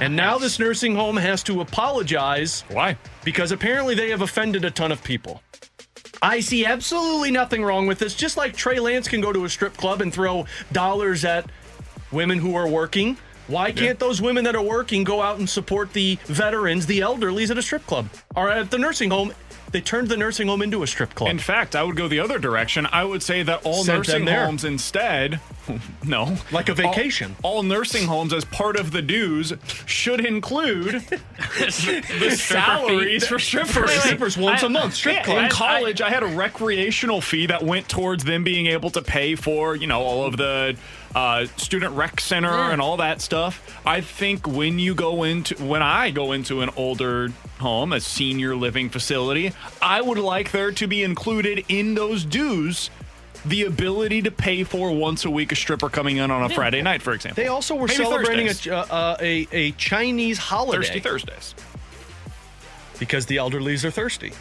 And 0.00 0.16
now 0.16 0.38
this 0.38 0.58
nursing 0.58 0.94
home 0.94 1.16
has 1.16 1.42
to 1.44 1.60
apologize. 1.60 2.64
Why? 2.68 2.98
Because 3.24 3.52
apparently 3.52 3.94
they 3.94 4.10
have 4.10 4.22
offended 4.22 4.64
a 4.64 4.70
ton 4.70 4.92
of 4.92 5.02
people. 5.04 5.42
I 6.22 6.40
see 6.40 6.66
absolutely 6.66 7.30
nothing 7.30 7.62
wrong 7.62 7.86
with 7.86 7.98
this. 7.98 8.14
Just 8.14 8.36
like 8.36 8.56
Trey 8.56 8.80
Lance 8.80 9.08
can 9.08 9.20
go 9.20 9.32
to 9.32 9.44
a 9.44 9.48
strip 9.48 9.76
club 9.76 10.00
and 10.00 10.12
throw 10.12 10.46
dollars 10.72 11.24
at 11.24 11.48
women 12.10 12.38
who 12.38 12.54
are 12.54 12.68
working. 12.68 13.16
Why 13.46 13.70
can't 13.70 13.98
those 13.98 14.20
women 14.20 14.44
that 14.44 14.56
are 14.56 14.62
working 14.62 15.04
go 15.04 15.22
out 15.22 15.38
and 15.38 15.48
support 15.48 15.92
the 15.92 16.18
veterans, 16.24 16.86
the 16.86 17.00
elderlies 17.00 17.50
at 17.50 17.58
a 17.58 17.62
strip 17.62 17.86
club 17.86 18.08
or 18.34 18.50
at 18.50 18.70
the 18.70 18.78
nursing 18.78 19.10
home? 19.10 19.32
They 19.76 19.82
turned 19.82 20.08
the 20.08 20.16
nursing 20.16 20.48
home 20.48 20.62
into 20.62 20.82
a 20.82 20.86
strip 20.86 21.14
club. 21.14 21.28
In 21.28 21.38
fact, 21.38 21.76
I 21.76 21.82
would 21.82 21.96
go 21.96 22.08
the 22.08 22.18
other 22.20 22.38
direction. 22.38 22.86
I 22.90 23.04
would 23.04 23.22
say 23.22 23.42
that 23.42 23.66
all 23.66 23.84
Sent 23.84 24.08
nursing 24.08 24.26
homes 24.26 24.64
instead, 24.64 25.38
no, 26.02 26.38
Like 26.50 26.70
a 26.70 26.74
vacation. 26.74 27.36
All, 27.42 27.56
all 27.56 27.62
nursing 27.62 28.06
homes, 28.06 28.32
as 28.32 28.46
part 28.46 28.76
of 28.76 28.90
the 28.90 29.02
dues, 29.02 29.52
should 29.84 30.24
include 30.24 31.02
the 31.58 32.34
salaries 32.40 33.26
for 33.26 33.38
strippers. 33.38 33.90
Strippers 33.90 34.38
once 34.38 34.62
a 34.62 34.70
month, 34.70 34.94
strip 34.94 35.16
Yeah, 35.16 35.22
club. 35.24 35.44
In 35.44 35.50
college, 35.50 36.00
I 36.00 36.08
had 36.08 36.22
a 36.22 36.26
recreational 36.26 37.20
fee 37.20 37.44
that 37.48 37.62
went 37.62 37.86
towards 37.86 38.24
them 38.24 38.44
being 38.44 38.68
able 38.68 38.88
to 38.92 39.02
pay 39.02 39.34
for, 39.34 39.76
you 39.76 39.86
know, 39.86 40.00
all 40.00 40.24
of 40.24 40.38
the 40.38 40.74
uh, 41.16 41.46
student 41.56 41.94
rec 41.96 42.20
center 42.20 42.52
and 42.52 42.80
all 42.80 42.98
that 42.98 43.22
stuff. 43.22 43.80
I 43.86 44.02
think 44.02 44.46
when 44.46 44.78
you 44.78 44.94
go 44.94 45.22
into, 45.22 45.54
when 45.64 45.82
I 45.82 46.10
go 46.10 46.32
into 46.32 46.60
an 46.60 46.68
older 46.76 47.30
home, 47.58 47.94
a 47.94 48.00
senior 48.00 48.54
living 48.54 48.90
facility, 48.90 49.52
I 49.80 50.02
would 50.02 50.18
like 50.18 50.52
there 50.52 50.70
to 50.72 50.86
be 50.86 51.02
included 51.02 51.64
in 51.68 51.94
those 51.94 52.24
dues 52.26 52.90
the 53.46 53.62
ability 53.64 54.20
to 54.22 54.30
pay 54.30 54.62
for 54.62 54.90
once 54.92 55.24
a 55.24 55.30
week 55.30 55.52
a 55.52 55.56
stripper 55.56 55.88
coming 55.88 56.18
in 56.18 56.30
on 56.30 56.42
a 56.50 56.54
Friday 56.54 56.82
night, 56.82 57.00
for 57.00 57.14
example. 57.14 57.42
They 57.42 57.48
also 57.48 57.76
were 57.76 57.86
Maybe 57.86 58.02
celebrating 58.04 58.46
Thursdays. 58.48 58.66
a, 58.72 58.92
uh, 58.92 59.16
a 59.20 59.48
a 59.52 59.70
Chinese 59.72 60.36
holiday 60.36 60.78
Thirsty 60.78 61.00
Thursdays. 61.00 61.54
because 62.98 63.24
the 63.26 63.36
elderlies 63.36 63.84
are 63.84 63.90
thirsty. 63.90 64.32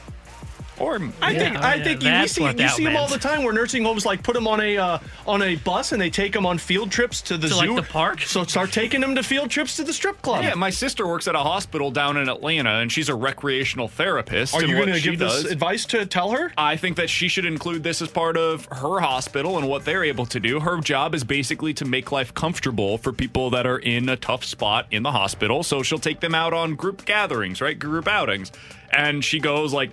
Or 0.80 0.99
I 1.22 1.31
Yeah, 1.31 1.39
think 1.39 1.57
I 1.57 1.76
yeah, 1.76 1.84
think 1.84 2.03
you, 2.03 2.27
see 2.27 2.43
you 2.43 2.69
see 2.69 2.84
them 2.84 2.97
all 2.97 3.07
the 3.07 3.18
time 3.18 3.43
where 3.43 3.53
nursing 3.53 3.84
homes 3.84 4.06
like 4.06 4.23
put 4.23 4.34
them 4.34 4.47
on 4.47 4.60
a 4.60 4.77
uh, 4.77 4.99
on 5.26 5.41
a 5.41 5.56
bus 5.56 5.91
and 5.91 6.02
they 6.02 6.10
take 6.10 6.34
them 6.34 6.45
on 6.45 6.57
field 6.57 6.91
trips 6.91 7.22
to 7.23 7.38
the 7.38 7.47
To, 7.47 7.53
zoo 7.53 7.76
like, 7.76 7.85
the 7.85 7.91
park? 7.91 8.22
So 8.22 8.43
start 8.43 8.72
taking 8.72 9.02
them 9.02 9.15
to 9.15 9.23
field 9.23 9.49
trips 9.49 9.77
to 9.77 9.84
the 9.84 9.93
strip 9.93 10.22
club. 10.22 10.43
Yeah, 10.43 10.56
my 10.56 10.69
sister 10.69 11.07
works 11.07 11.27
at 11.27 11.35
a 11.35 11.39
hospital 11.39 11.91
down 11.91 12.18
in 12.18 12.27
Atlanta, 12.27 12.72
and 12.80 12.91
she's 12.91 13.10
a 13.10 13.15
recreational 13.15 13.88
therapist. 13.88 14.53
Are 14.53 14.61
you 14.65 14.76
what 14.76 14.85
going 14.85 14.93
to 14.95 14.99
she 14.99 15.11
give 15.11 15.19
this 15.19 15.45
advice 15.45 15.85
to 15.88 16.06
tell 16.06 16.31
her? 16.31 16.52
I 16.57 16.76
think 16.76 16.97
that 16.97 17.10
she 17.10 17.27
should 17.27 17.45
include 17.45 17.84
this 17.84 18.02
as 18.02 18.10
part 18.10 18.35
of 18.38 18.65
her 18.65 18.99
hospital 18.99 19.57
and 19.57 19.68
what 19.69 19.85
they're 19.85 20.03
able 20.03 20.26
to 20.27 20.39
do. 20.39 20.60
Her 20.60 20.80
job 20.81 21.15
is 21.15 21.23
basically 21.23 21.73
to 21.76 21.85
make 21.85 22.11
life 22.11 22.34
comfortable 22.34 22.97
for 22.97 23.14
people 23.14 23.49
that 23.52 23.65
are 23.65 23.80
in 23.80 24.10
a 24.10 24.18
tough 24.18 24.43
spot 24.43 24.88
in 24.91 25.03
the 25.03 25.11
hospital. 25.11 25.64
So 25.64 25.84
she'll 25.84 25.99
take 25.99 26.19
them 26.19 26.35
out 26.35 26.53
on 26.53 26.76
group 26.76 27.06
gatherings, 27.06 27.61
right? 27.61 27.77
Group 27.80 28.07
outings. 28.07 28.52
And 28.91 29.23
she 29.23 29.39
goes 29.39 29.73
like 29.73 29.91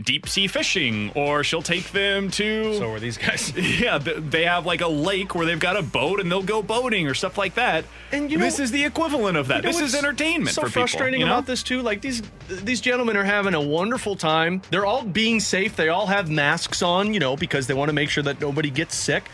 deep 0.00 0.28
sea 0.28 0.46
fishing, 0.46 1.10
or 1.14 1.42
she'll 1.44 1.62
take 1.62 1.90
them 1.92 2.30
to. 2.32 2.74
So 2.78 2.90
are 2.92 3.00
these 3.00 3.18
guys. 3.18 3.52
Yeah, 3.82 3.98
they 3.98 4.44
have 4.44 4.64
like 4.66 4.80
a 4.80 4.88
lake 4.88 5.34
where 5.34 5.44
they've 5.46 5.58
got 5.58 5.76
a 5.76 5.82
boat 5.82 6.20
and 6.20 6.30
they'll 6.30 6.42
go 6.42 6.62
boating 6.62 7.08
or 7.08 7.14
stuff 7.14 7.36
like 7.38 7.54
that. 7.54 7.84
And 8.12 8.30
you 8.30 8.38
know- 8.38 8.44
this 8.44 8.58
is 8.58 8.70
the 8.70 8.84
equivalent 8.84 9.36
of 9.36 9.48
that. 9.48 9.58
You 9.64 9.72
know 9.72 9.78
this 9.78 9.80
is 9.80 9.94
entertainment 9.94 10.54
So 10.54 10.62
for 10.62 10.68
people, 10.68 10.82
frustrating 10.82 11.20
you 11.20 11.26
know? 11.26 11.32
about 11.32 11.46
this 11.46 11.62
too. 11.62 11.82
Like 11.82 12.00
these 12.00 12.22
these 12.48 12.80
gentlemen 12.80 13.16
are 13.16 13.24
having 13.24 13.54
a 13.54 13.60
wonderful 13.60 14.14
time. 14.16 14.62
They're 14.70 14.86
all 14.86 15.02
being 15.02 15.40
safe. 15.40 15.74
They 15.76 15.88
all 15.88 16.06
have 16.06 16.30
masks 16.30 16.82
on, 16.82 17.12
you 17.14 17.20
know, 17.20 17.36
because 17.36 17.66
they 17.66 17.74
want 17.74 17.88
to 17.88 17.92
make 17.94 18.10
sure 18.10 18.22
that 18.24 18.40
nobody 18.40 18.70
gets 18.70 18.94
sick. 18.94 19.24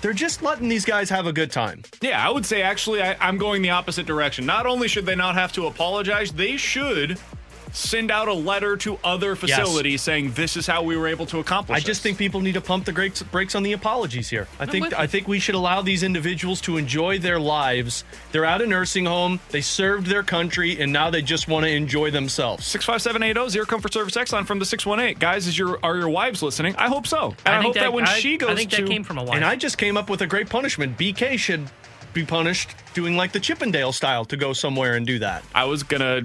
They're 0.00 0.12
just 0.14 0.42
letting 0.42 0.68
these 0.68 0.86
guys 0.86 1.10
have 1.10 1.26
a 1.26 1.32
good 1.32 1.50
time. 1.52 1.82
Yeah, 2.00 2.26
I 2.26 2.30
would 2.30 2.46
say 2.46 2.62
actually 2.62 3.02
I, 3.02 3.16
I'm 3.20 3.36
going 3.36 3.60
the 3.60 3.70
opposite 3.70 4.06
direction. 4.06 4.46
Not 4.46 4.66
only 4.66 4.88
should 4.88 5.04
they 5.04 5.14
not 5.16 5.34
have 5.34 5.52
to 5.54 5.66
apologize, 5.66 6.32
they 6.32 6.56
should 6.56 7.18
send 7.72 8.10
out 8.10 8.28
a 8.28 8.32
letter 8.32 8.76
to 8.78 8.98
other 9.04 9.34
facilities 9.36 10.02
saying 10.02 10.32
this 10.32 10.56
is 10.56 10.66
how 10.66 10.82
we 10.82 10.96
were 10.96 11.08
able 11.08 11.26
to 11.26 11.38
accomplish. 11.38 11.76
I 11.76 11.80
just 11.80 12.02
think 12.02 12.18
people 12.18 12.40
need 12.40 12.54
to 12.54 12.60
pump 12.60 12.84
the 12.84 12.92
brakes, 12.92 13.22
brakes 13.22 13.54
on 13.54 13.62
the 13.62 13.72
apologies 13.72 14.28
here. 14.28 14.46
I 14.58 14.66
think 14.66 14.84
with 14.84 14.92
you. 14.92 14.98
I 14.98 15.06
think 15.06 15.28
we 15.28 15.38
should 15.38 15.54
allow 15.54 15.82
these 15.82 16.02
individuals 16.02 16.60
to 16.62 16.76
enjoy 16.76 17.18
their 17.18 17.38
lives. 17.38 18.04
They're 18.32 18.44
out 18.44 18.60
of 18.60 18.68
nursing 18.68 19.06
home. 19.06 19.40
They 19.50 19.60
served 19.60 20.06
their 20.06 20.22
country, 20.22 20.80
and 20.80 20.92
now 20.92 21.10
they 21.10 21.22
just 21.22 21.48
want 21.48 21.64
to 21.64 21.70
enjoy 21.70 22.10
themselves. 22.10 22.66
Six 22.66 22.84
five 22.84 23.02
seven 23.02 23.22
eight 23.22 23.34
zero 23.34 23.48
zero 23.48 23.66
comfort 23.66 23.92
service 23.92 24.16
X 24.16 24.32
line 24.32 24.44
from 24.44 24.58
the 24.58 24.66
six 24.66 24.86
one 24.86 25.00
eight 25.00 25.18
guys. 25.18 25.46
Is 25.46 25.58
your 25.58 25.78
are 25.82 25.96
your 25.96 26.08
wives 26.08 26.42
listening? 26.42 26.74
I 26.76 26.88
hope 26.88 27.06
so. 27.06 27.34
And 27.44 27.54
I, 27.56 27.62
think 27.62 27.76
hope 27.76 27.82
that, 27.82 27.92
when 27.92 28.06
I, 28.06 28.18
she 28.18 28.36
goes 28.36 28.50
I 28.50 28.54
think 28.54 28.70
to 28.70 28.82
that 28.82 28.88
came 28.88 29.04
from 29.04 29.18
a 29.18 29.24
wife. 29.24 29.36
And 29.36 29.44
I 29.44 29.56
just 29.56 29.78
came 29.78 29.96
up 29.96 30.10
with 30.10 30.22
a 30.22 30.26
great 30.26 30.48
punishment. 30.48 30.98
BK 30.98 31.38
should 31.38 31.70
be 32.12 32.24
punished 32.24 32.74
doing 32.94 33.16
like 33.16 33.32
the 33.32 33.40
Chippendale 33.40 33.92
style 33.92 34.24
to 34.26 34.36
go 34.36 34.52
somewhere 34.52 34.94
and 34.94 35.06
do 35.06 35.18
that. 35.20 35.44
I 35.54 35.64
was 35.64 35.82
gonna 35.82 36.22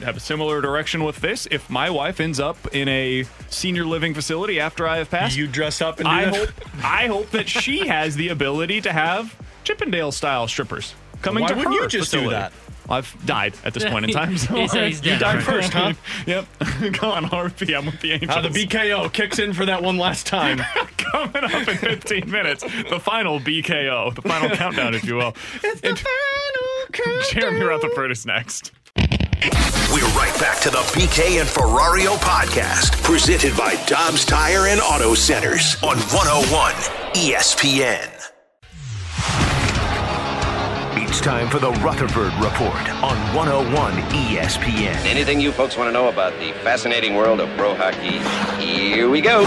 have 0.00 0.16
a 0.16 0.20
similar 0.20 0.60
direction 0.60 1.04
with 1.04 1.16
this. 1.20 1.46
If 1.50 1.68
my 1.70 1.90
wife 1.90 2.20
ends 2.20 2.38
up 2.40 2.56
in 2.74 2.88
a 2.88 3.24
senior 3.50 3.84
living 3.84 4.14
facility 4.14 4.60
after 4.60 4.86
I 4.86 4.98
have 4.98 5.10
passed, 5.10 5.36
You 5.36 5.46
dress 5.46 5.80
up 5.80 5.98
and 5.98 6.06
do 6.06 6.10
I 6.14 6.24
that? 6.26 6.34
hope 6.34 6.50
I 6.84 7.06
hope 7.06 7.30
that 7.30 7.48
she 7.48 7.86
has 7.88 8.16
the 8.16 8.28
ability 8.28 8.80
to 8.82 8.92
have 8.92 9.34
Chippendale 9.64 10.12
style 10.12 10.46
strippers 10.48 10.94
coming 11.22 11.42
Why 11.42 11.48
to 11.48 11.54
wouldn't 11.54 11.74
her 11.76 11.82
you 11.82 11.88
just 11.88 12.12
do 12.12 12.30
that? 12.30 12.52
I've 12.88 13.16
died 13.26 13.54
at 13.64 13.74
this 13.74 13.84
point 13.84 14.04
in 14.04 14.10
time. 14.12 14.38
So 14.38 14.54
He 14.54 14.68
said 14.68 14.86
he's 14.86 15.04
You 15.04 15.18
died 15.18 15.42
first, 15.42 15.72
huh? 15.72 15.94
yep. 16.26 16.46
Go 17.00 17.10
on, 17.10 17.24
RP. 17.24 17.76
I'm 17.76 17.86
with 17.86 18.00
the 18.00 18.12
Angels. 18.12 18.30
How 18.30 18.40
the 18.40 18.48
BKO 18.48 19.12
kicks 19.12 19.40
in 19.40 19.52
for 19.54 19.66
that 19.66 19.82
one 19.82 19.96
last 19.98 20.24
time. 20.26 20.58
coming 20.96 21.34
up 21.42 21.66
in 21.68 21.76
15 21.78 22.30
minutes. 22.30 22.62
The 22.88 23.00
final 23.00 23.40
BKO, 23.40 24.14
the 24.14 24.22
final 24.22 24.50
countdown, 24.50 24.94
if 24.94 25.02
you 25.04 25.16
will. 25.16 25.34
it's 25.64 25.80
the 25.80 25.96
final 25.96 26.92
countdown. 26.92 27.24
Jeremy 27.40 27.62
Rutherford 27.64 28.12
is 28.12 28.24
next. 28.24 28.70
We're 29.42 30.08
right 30.16 30.34
back 30.40 30.60
to 30.62 30.70
the 30.70 30.78
BK 30.78 31.40
and 31.40 31.48
Ferrario 31.48 32.16
podcast, 32.16 33.02
presented 33.02 33.54
by 33.56 33.74
Dobbs 33.86 34.24
Tire 34.24 34.66
and 34.68 34.80
Auto 34.80 35.14
Centers 35.14 35.76
on 35.82 35.98
101 35.98 36.72
ESPN. 37.12 38.10
It's 41.02 41.20
time 41.20 41.50
for 41.50 41.58
the 41.58 41.70
Rutherford 41.72 42.32
Report 42.34 42.88
on 43.02 43.16
101 43.34 43.92
ESPN. 43.92 44.96
Anything 45.04 45.40
you 45.40 45.52
folks 45.52 45.76
want 45.76 45.88
to 45.88 45.92
know 45.92 46.08
about 46.08 46.32
the 46.38 46.52
fascinating 46.64 47.14
world 47.14 47.40
of 47.40 47.54
pro 47.58 47.74
hockey? 47.74 48.18
Here 48.64 49.10
we 49.10 49.20
go. 49.20 49.44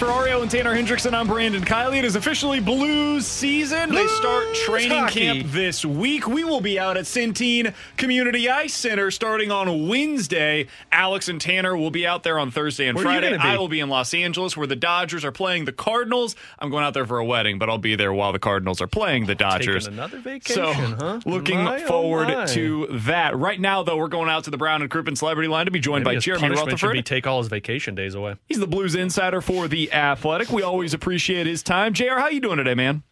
Ferrario 0.00 0.40
and 0.40 0.50
Tanner 0.50 0.74
Hendrickson, 0.74 1.12
I'm 1.12 1.26
Brandon 1.26 1.62
Kiley. 1.62 1.98
It 1.98 2.06
is 2.06 2.16
officially 2.16 2.58
Blues 2.58 3.26
season. 3.26 3.92
They 3.92 4.06
start 4.06 4.54
training 4.54 4.96
hockey. 4.96 5.20
camp 5.20 5.50
this 5.50 5.84
week. 5.84 6.26
We 6.26 6.42
will 6.42 6.62
be 6.62 6.78
out 6.78 6.96
at 6.96 7.04
Centene 7.04 7.74
Community 7.98 8.48
Ice 8.48 8.72
Center 8.72 9.10
starting 9.10 9.50
on 9.50 9.88
Wednesday. 9.88 10.68
Alex 10.90 11.28
and 11.28 11.38
Tanner 11.38 11.76
will 11.76 11.90
be 11.90 12.06
out 12.06 12.22
there 12.22 12.38
on 12.38 12.50
Thursday 12.50 12.88
and 12.88 12.96
Where 12.96 13.04
Friday. 13.04 13.36
I 13.36 13.58
will 13.58 13.68
be 13.68 13.80
in 13.80 13.90
Los 13.90 14.14
Angeles 14.14 14.56
where 14.56 14.66
the 14.66 14.74
Dodgers 14.74 15.22
are 15.22 15.32
playing 15.32 15.66
the 15.66 15.72
Cardinals. 15.72 16.34
I'm 16.58 16.70
going 16.70 16.82
out 16.82 16.94
there 16.94 17.04
for 17.04 17.18
a 17.18 17.24
wedding, 17.26 17.58
but 17.58 17.68
I'll 17.68 17.76
be 17.76 17.94
there 17.94 18.14
while 18.14 18.32
the 18.32 18.38
Cardinals 18.38 18.80
are 18.80 18.86
playing 18.86 19.26
the 19.26 19.34
Dodgers. 19.34 19.84
Taking 19.84 19.98
another 19.98 20.18
vacation, 20.20 20.54
so, 20.54 20.72
huh? 20.72 21.20
looking 21.26 21.62
My, 21.62 21.82
oh 21.82 21.86
forward 21.86 22.28
my. 22.28 22.46
to 22.46 22.86
that. 23.02 23.36
Right 23.36 23.60
now, 23.60 23.82
though, 23.82 23.98
we're 23.98 24.08
going 24.08 24.30
out 24.30 24.44
to 24.44 24.50
the 24.50 24.56
Brown 24.56 24.80
and 24.80 24.90
Crouppen 24.90 25.18
Celebrity 25.18 25.48
Line 25.48 25.66
to 25.66 25.70
be 25.70 25.78
joined 25.78 26.04
Maybe 26.04 26.16
by 26.16 26.20
Jeremy 26.20 26.40
punishment 26.48 26.78
should 26.78 26.92
be 26.92 27.02
take 27.02 27.26
all 27.26 27.40
his 27.40 27.48
vacation 27.48 27.94
days 27.94 28.14
away. 28.14 28.36
He's 28.46 28.60
the 28.60 28.66
Blues 28.66 28.94
insider 28.94 29.42
for 29.42 29.68
the 29.68 29.89
Athletic. 29.92 30.50
We 30.50 30.62
always 30.62 30.94
appreciate 30.94 31.46
his 31.46 31.62
time. 31.62 31.92
Jr., 31.92 32.18
how 32.18 32.28
you 32.28 32.40
doing 32.40 32.56
today, 32.56 32.74
man? 32.74 33.02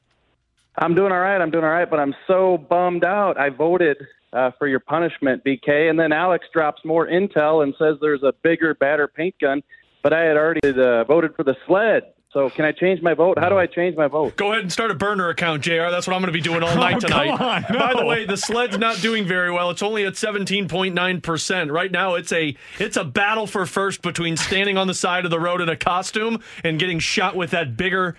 I'm 0.77 0.95
doing 0.95 1.13
all 1.13 1.19
right. 1.19 1.41
I'm 1.41 1.51
doing 1.51 1.65
all 1.65 1.71
right, 1.71 1.89
but 1.89 1.99
I'm 1.99 2.15
so 2.27 2.59
bummed 2.59 3.05
out. 3.05 3.39
I 3.39 3.51
voted 3.51 3.97
uh, 4.33 4.51
for 4.59 4.69
your 4.69 4.81
punishment, 4.81 5.43
BK, 5.45 5.91
and 5.91 5.99
then 5.99 6.13
Alex 6.13 6.47
drops 6.53 6.85
more 6.85 7.07
intel 7.07 7.63
and 7.63 7.75
says 7.79 7.97
there's 8.01 8.23
a 8.23 8.33
bigger, 8.43 8.75
badder 8.75 9.09
paint 9.09 9.35
gun, 9.41 9.63
but 10.03 10.13
I 10.13 10.21
had 10.21 10.37
already 10.37 10.61
uh, 10.69 11.05
voted 11.05 11.35
for 11.35 11.43
the 11.43 11.57
sled. 11.67 12.13
So 12.33 12.51
can 12.51 12.67
I 12.67 12.73
change 12.73 13.01
my 13.01 13.15
vote? 13.15 13.39
How 13.39 13.49
do 13.49 13.57
I 13.57 13.67
change 13.67 13.97
my 13.97 14.07
vote? 14.07 14.37
Go 14.37 14.53
ahead 14.53 14.61
and 14.61 14.71
start 14.71 14.91
a 14.91 14.95
burner 14.95 15.31
account, 15.31 15.63
JR. 15.63 15.89
That's 15.91 16.07
what 16.07 16.15
I'm 16.15 16.21
going 16.21 16.27
to 16.27 16.33
be 16.33 16.43
doing 16.43 16.63
all 16.63 16.69
oh, 16.73 16.75
night 16.75 16.97
Oh, 16.97 17.01
tonight. 17.01 17.37
come 17.39 17.47
on, 17.47 17.79
By 17.79 17.95
the 17.95 18.05
way, 18.05 18.27
the 18.27 18.37
sled's 18.37 18.77
not 18.77 19.01
doing 19.01 19.25
very 19.25 19.51
well. 19.51 19.71
It's 19.71 19.83
only 19.83 20.05
at 20.05 20.13
17.9%. 20.13 21.71
Right 21.73 21.91
now, 21.91 22.15
it's 22.17 22.31
a 22.33 22.55
it's 22.79 22.99
a 22.99 23.05
battle 23.05 23.47
for 23.47 23.65
first 23.65 24.03
between 24.03 24.37
standing 24.37 24.77
on 24.77 24.87
the 24.89 24.95
side 24.95 25.25
of 25.25 25.31
the 25.31 25.41
road 25.41 25.63
in 25.63 25.71
a 25.71 25.77
costume 25.77 26.43
and 26.63 26.79
getting 26.79 26.99
shot 26.99 27.35
with 27.35 27.51
that 27.53 27.79
bigger, 27.79 28.15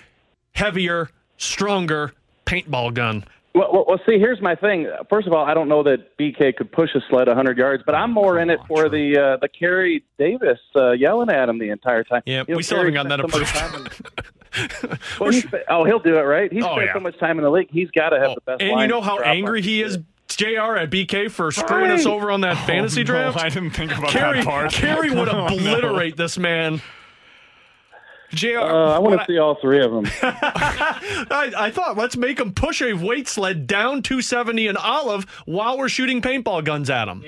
heavier, 0.54 1.12
stronger 1.38 2.14
paintball 2.46 2.96
gun. 2.96 3.24
Well, 3.56 3.70
well, 3.74 3.86
well, 3.88 4.00
see, 4.08 4.20
here's 4.20 4.40
my 4.42 4.56
thing. 4.56 4.88
First 5.10 5.26
of 5.28 5.34
all, 5.34 5.44
I 5.44 5.54
don't 5.56 5.68
know 5.68 5.82
that 5.84 6.16
BK 6.18 6.56
could 6.56 6.72
push 6.72 6.92
a 6.96 7.02
sled 7.10 7.28
100 7.28 7.58
yards, 7.58 7.82
but 7.86 7.96
I'm 7.96 8.12
more 8.12 8.38
in 8.40 8.50
it 8.52 8.60
for 8.68 8.90
the 8.90 9.18
uh, 9.18 9.38
the 9.42 9.50
Kerry 9.50 10.04
Davis 10.20 10.60
uh, 10.76 10.92
yelling 10.92 11.30
at 11.32 11.50
him 11.50 11.58
the 11.58 11.70
entire 11.72 12.04
time. 12.04 12.22
Yeah, 12.26 12.44
You 12.48 12.54
know, 12.54 12.58
we 12.58 12.64
still 12.64 12.78
haven't 12.78 12.94
gotten 12.94 13.10
that 13.10 13.28
spent 13.28 13.32
so 13.32 13.40
much 13.40 13.88
approved. 13.90 14.14
time 14.86 15.00
Well, 15.20 15.32
he 15.32 15.44
oh, 15.68 15.84
he'll 15.86 16.00
do 16.00 16.18
it, 16.18 16.22
right? 16.22 16.52
He's 16.52 16.64
Oh, 16.64 16.74
spent 16.76 16.88
yeah. 16.88 16.94
so 16.94 17.00
much 17.00 17.18
time 17.20 17.38
in 17.38 17.44
the 17.44 17.50
league. 17.52 17.70
He's 17.72 17.90
got 17.92 18.10
to 18.10 18.20
have 18.20 18.36
the 18.36 18.42
best. 18.42 18.62
And 18.62 18.80
you 18.82 18.88
know 18.88 19.02
how 19.02 19.20
angry 19.20 19.62
he 19.62 19.82
is, 19.82 19.98
JR, 20.28 20.76
at 20.78 20.90
BK 20.92 21.30
for 21.32 21.52
screwing 21.52 21.92
us 21.92 22.06
over 22.06 22.30
on 22.32 22.42
that 22.42 22.66
fantasy 22.68 23.02
Oh, 23.02 23.04
no, 23.04 23.32
draft? 23.32 23.38
I 23.38 23.50
didn't 23.50 23.72
think 23.72 23.96
about 23.98 24.10
Kerry, 24.12 24.38
that 24.38 24.46
part. 24.46 24.72
Kerry 24.72 25.10
would 25.10 25.28
Oh, 25.30 25.48
no. 25.50 25.56
obliterate 25.56 26.18
this 26.18 26.38
man. 26.38 26.82
JR, 28.34 28.60
Uh, 28.60 28.96
I 28.96 29.00
want 29.00 29.20
to 29.20 29.26
see 29.26 29.38
all 29.38 29.56
three 29.62 29.84
of 29.84 29.92
them. 29.92 30.06
I, 30.22 31.52
I 31.58 31.72
thought 31.72 31.98
let's 31.98 32.16
make 32.18 32.40
him 32.40 32.54
push 32.54 32.82
a 32.82 32.94
weight 32.94 33.28
sled 33.28 33.68
down 33.68 34.02
270 34.02 34.68
and 34.68 34.78
olive 34.78 35.26
while 35.46 35.78
we're 35.78 35.90
shooting 35.90 36.22
paintball 36.22 36.64
guns 36.64 36.90
at 36.90 37.08
him. 37.08 37.24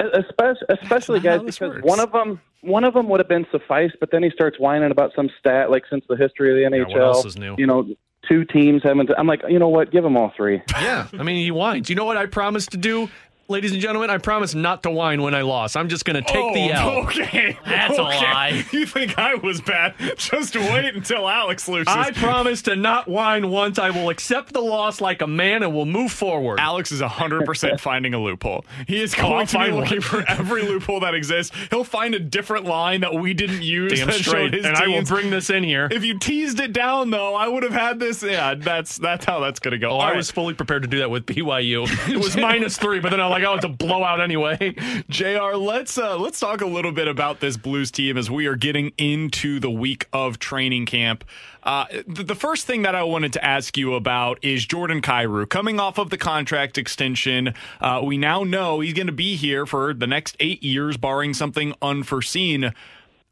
especially, 0.00 0.66
especially 0.82 1.20
guys 1.20 1.40
because 1.42 1.60
works. 1.60 1.82
one 1.84 2.00
of 2.00 2.12
them 2.12 2.40
one 2.62 2.84
of 2.84 2.94
them 2.94 3.08
would 3.08 3.18
have 3.18 3.28
been 3.28 3.44
suffice, 3.50 3.90
but 3.98 4.10
then 4.12 4.22
he 4.22 4.30
starts 4.30 4.56
whining 4.58 4.92
about 4.92 5.12
some 5.16 5.28
stat 5.40 5.68
like 5.70 5.82
since 5.90 6.04
the 6.08 6.16
history 6.16 6.50
of 6.50 6.56
the 6.70 6.76
Yeah, 6.76 6.84
NHL. 6.84 6.92
what 6.92 7.00
else 7.02 7.24
is 7.24 7.36
new? 7.36 7.56
You 7.58 7.66
know, 7.66 7.88
two 8.28 8.44
teams 8.44 8.82
haven't. 8.84 9.10
I'm 9.18 9.26
like, 9.26 9.42
you 9.48 9.58
know 9.58 9.68
what? 9.68 9.90
Give 9.90 10.04
them 10.04 10.16
all 10.16 10.32
three. 10.36 10.62
Yeah, 10.70 11.08
I 11.18 11.24
mean, 11.24 11.42
he 11.42 11.50
whines. 11.50 11.90
You 11.90 11.96
know 11.96 12.04
what 12.04 12.16
I 12.16 12.26
promised 12.26 12.70
to 12.70 12.76
do? 12.76 13.08
Ladies 13.48 13.72
and 13.72 13.80
gentlemen, 13.82 14.08
I 14.08 14.16
promise 14.18 14.54
not 14.54 14.82
to 14.84 14.90
whine 14.90 15.20
when 15.20 15.34
I 15.34 15.42
lost. 15.42 15.76
I'm 15.76 15.88
just 15.88 16.04
going 16.06 16.14
to 16.14 16.22
take 16.22 16.54
the 16.54 16.70
oh, 16.72 16.74
L. 16.74 16.88
Oh, 16.90 17.02
Okay, 17.02 17.58
That's 17.66 17.98
a 17.98 18.02
lie. 18.02 18.64
You 18.72 18.86
think 18.86 19.18
I 19.18 19.34
was 19.34 19.60
bad? 19.60 19.94
Just 20.16 20.54
wait 20.56 20.94
until 20.94 21.28
Alex 21.28 21.68
loses. 21.68 21.88
I 21.92 22.12
promise 22.12 22.62
to 22.62 22.76
not 22.76 23.08
whine 23.08 23.50
once. 23.50 23.78
I 23.78 23.90
will 23.90 24.08
accept 24.08 24.52
the 24.54 24.60
loss 24.60 25.00
like 25.00 25.20
a 25.20 25.26
man 25.26 25.62
and 25.62 25.74
will 25.74 25.84
move 25.86 26.12
forward. 26.12 26.60
Alex 26.60 26.92
is 26.92 27.00
100% 27.02 27.80
finding 27.80 28.14
a 28.14 28.18
loophole. 28.18 28.64
He 28.86 29.02
is 29.02 29.14
Oh, 29.18 29.22
going 29.22 29.46
to 29.48 29.58
be 29.58 29.70
looking 29.72 30.00
for 30.00 30.24
every 30.28 30.62
loophole 30.62 31.00
that 31.00 31.14
exists. 31.14 31.54
He'll 31.70 31.84
find 31.84 32.14
a 32.14 32.20
different 32.20 32.64
line 32.64 33.02
that 33.02 33.12
we 33.14 33.34
didn't 33.34 33.62
use 33.62 33.92
Damn 33.92 34.10
straight. 34.12 34.24
showed 34.24 34.54
his 34.54 34.64
And 34.64 34.76
I 34.76 34.86
will 34.86 35.04
bring 35.04 35.30
this 35.30 35.50
in 35.50 35.62
here. 35.64 35.88
If 35.90 36.04
you 36.04 36.18
teased 36.18 36.60
it 36.60 36.72
down, 36.72 37.10
though, 37.10 37.34
I 37.34 37.48
would 37.48 37.64
have 37.64 37.72
had 37.72 37.98
this. 37.98 38.22
Yeah, 38.22 38.54
that's 38.54 38.96
that's 38.96 39.24
how 39.26 39.40
that's 39.40 39.60
going 39.60 39.72
to 39.72 39.78
go. 39.78 39.90
Oh, 39.90 39.98
I 39.98 40.08
right. 40.10 40.16
was 40.16 40.30
fully 40.30 40.54
prepared 40.54 40.82
to 40.82 40.88
do 40.88 41.00
that 41.00 41.10
with 41.10 41.26
BYU. 41.26 41.82
It 42.12 42.16
was 42.18 42.36
minus 42.36 42.78
three, 42.78 43.00
but 43.00 43.10
then 43.10 43.20
I'm 43.20 43.30
like, 43.30 43.41
oh, 43.44 43.54
it's 43.54 43.64
a 43.64 43.68
blowout 43.68 44.20
anyway. 44.20 44.74
Jr. 45.08 45.54
Let's 45.56 45.96
uh, 45.98 46.16
let's 46.18 46.38
talk 46.40 46.60
a 46.60 46.66
little 46.66 46.92
bit 46.92 47.08
about 47.08 47.40
this 47.40 47.56
Blues 47.56 47.90
team 47.90 48.16
as 48.16 48.30
we 48.30 48.46
are 48.46 48.56
getting 48.56 48.92
into 48.98 49.58
the 49.60 49.70
week 49.70 50.06
of 50.12 50.38
training 50.38 50.86
camp. 50.86 51.24
Uh, 51.62 51.84
the, 52.06 52.22
the 52.24 52.34
first 52.34 52.66
thing 52.66 52.82
that 52.82 52.94
I 52.94 53.02
wanted 53.04 53.32
to 53.34 53.44
ask 53.44 53.76
you 53.76 53.94
about 53.94 54.38
is 54.42 54.66
Jordan 54.66 55.00
Kyrou 55.00 55.48
coming 55.48 55.78
off 55.78 55.98
of 55.98 56.10
the 56.10 56.18
contract 56.18 56.76
extension. 56.78 57.54
Uh, 57.80 58.00
we 58.04 58.18
now 58.18 58.42
know 58.44 58.80
he's 58.80 58.94
going 58.94 59.06
to 59.06 59.12
be 59.12 59.36
here 59.36 59.64
for 59.66 59.94
the 59.94 60.06
next 60.06 60.36
eight 60.40 60.62
years, 60.62 60.96
barring 60.96 61.34
something 61.34 61.74
unforeseen. 61.80 62.72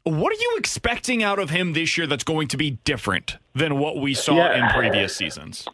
What 0.03 0.31
are 0.31 0.41
you 0.41 0.55
expecting 0.57 1.21
out 1.23 1.37
of 1.39 1.49
him 1.51 1.73
this 1.73 1.97
year 1.97 2.07
that's 2.07 2.23
going 2.23 2.47
to 2.49 2.57
be 2.57 2.71
different 2.85 3.37
than 3.53 3.77
what 3.77 3.97
we 3.97 4.13
saw 4.15 4.35
Yeah. 4.35 4.65
in 4.65 4.73
previous 4.73 5.15
seasons? 5.15 5.67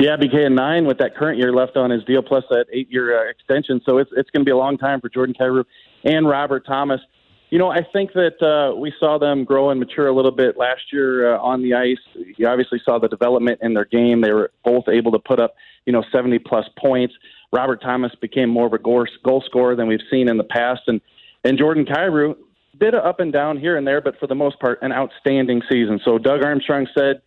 Yeah, 0.00 0.16
BK 0.16 0.50
nine 0.50 0.86
with 0.86 0.96
that 0.98 1.14
current 1.14 1.38
year 1.38 1.52
left 1.52 1.76
on 1.76 1.90
his 1.90 2.02
deal, 2.04 2.22
plus 2.22 2.44
that 2.48 2.64
eight 2.72 2.90
year 2.90 3.18
uh, 3.18 3.30
extension. 3.30 3.82
So 3.84 3.98
it's 3.98 4.10
it's 4.16 4.30
going 4.30 4.40
to 4.40 4.48
be 4.48 4.50
a 4.50 4.56
long 4.56 4.78
time 4.78 4.98
for 4.98 5.10
Jordan 5.10 5.34
Kyrou 5.38 5.64
and 6.04 6.26
Robert 6.26 6.64
Thomas. 6.66 7.02
You 7.50 7.58
know, 7.58 7.70
I 7.70 7.82
think 7.92 8.14
that 8.14 8.40
uh, 8.40 8.74
we 8.74 8.94
saw 8.98 9.18
them 9.18 9.44
grow 9.44 9.68
and 9.68 9.78
mature 9.78 10.06
a 10.06 10.14
little 10.14 10.30
bit 10.30 10.56
last 10.56 10.90
year 10.90 11.34
uh, 11.34 11.40
on 11.40 11.62
the 11.62 11.74
ice. 11.74 11.98
You 12.14 12.48
obviously 12.48 12.80
saw 12.82 12.98
the 12.98 13.08
development 13.08 13.58
in 13.60 13.74
their 13.74 13.84
game. 13.84 14.22
They 14.22 14.32
were 14.32 14.52
both 14.64 14.88
able 14.88 15.12
to 15.12 15.18
put 15.18 15.38
up, 15.38 15.54
you 15.84 15.92
know, 15.92 16.02
70 16.10 16.38
plus 16.38 16.64
points. 16.78 17.12
Robert 17.52 17.82
Thomas 17.82 18.12
became 18.22 18.48
more 18.48 18.66
of 18.66 18.72
a 18.72 18.78
goal 18.78 19.04
goal 19.22 19.42
scorer 19.44 19.76
than 19.76 19.86
we've 19.86 20.00
seen 20.10 20.30
in 20.30 20.38
the 20.38 20.44
past, 20.44 20.80
and 20.86 21.02
and 21.44 21.58
Jordan 21.58 21.84
Kyrou 21.84 22.36
bit 22.78 22.94
of 22.94 23.04
up 23.04 23.20
and 23.20 23.32
down 23.32 23.58
here 23.58 23.76
and 23.76 23.86
there, 23.86 24.00
but 24.00 24.18
for 24.18 24.26
the 24.26 24.34
most 24.34 24.58
part, 24.60 24.78
an 24.80 24.92
outstanding 24.92 25.60
season. 25.70 26.00
So 26.02 26.16
Doug 26.16 26.42
Armstrong 26.42 26.86
said, 26.96 27.20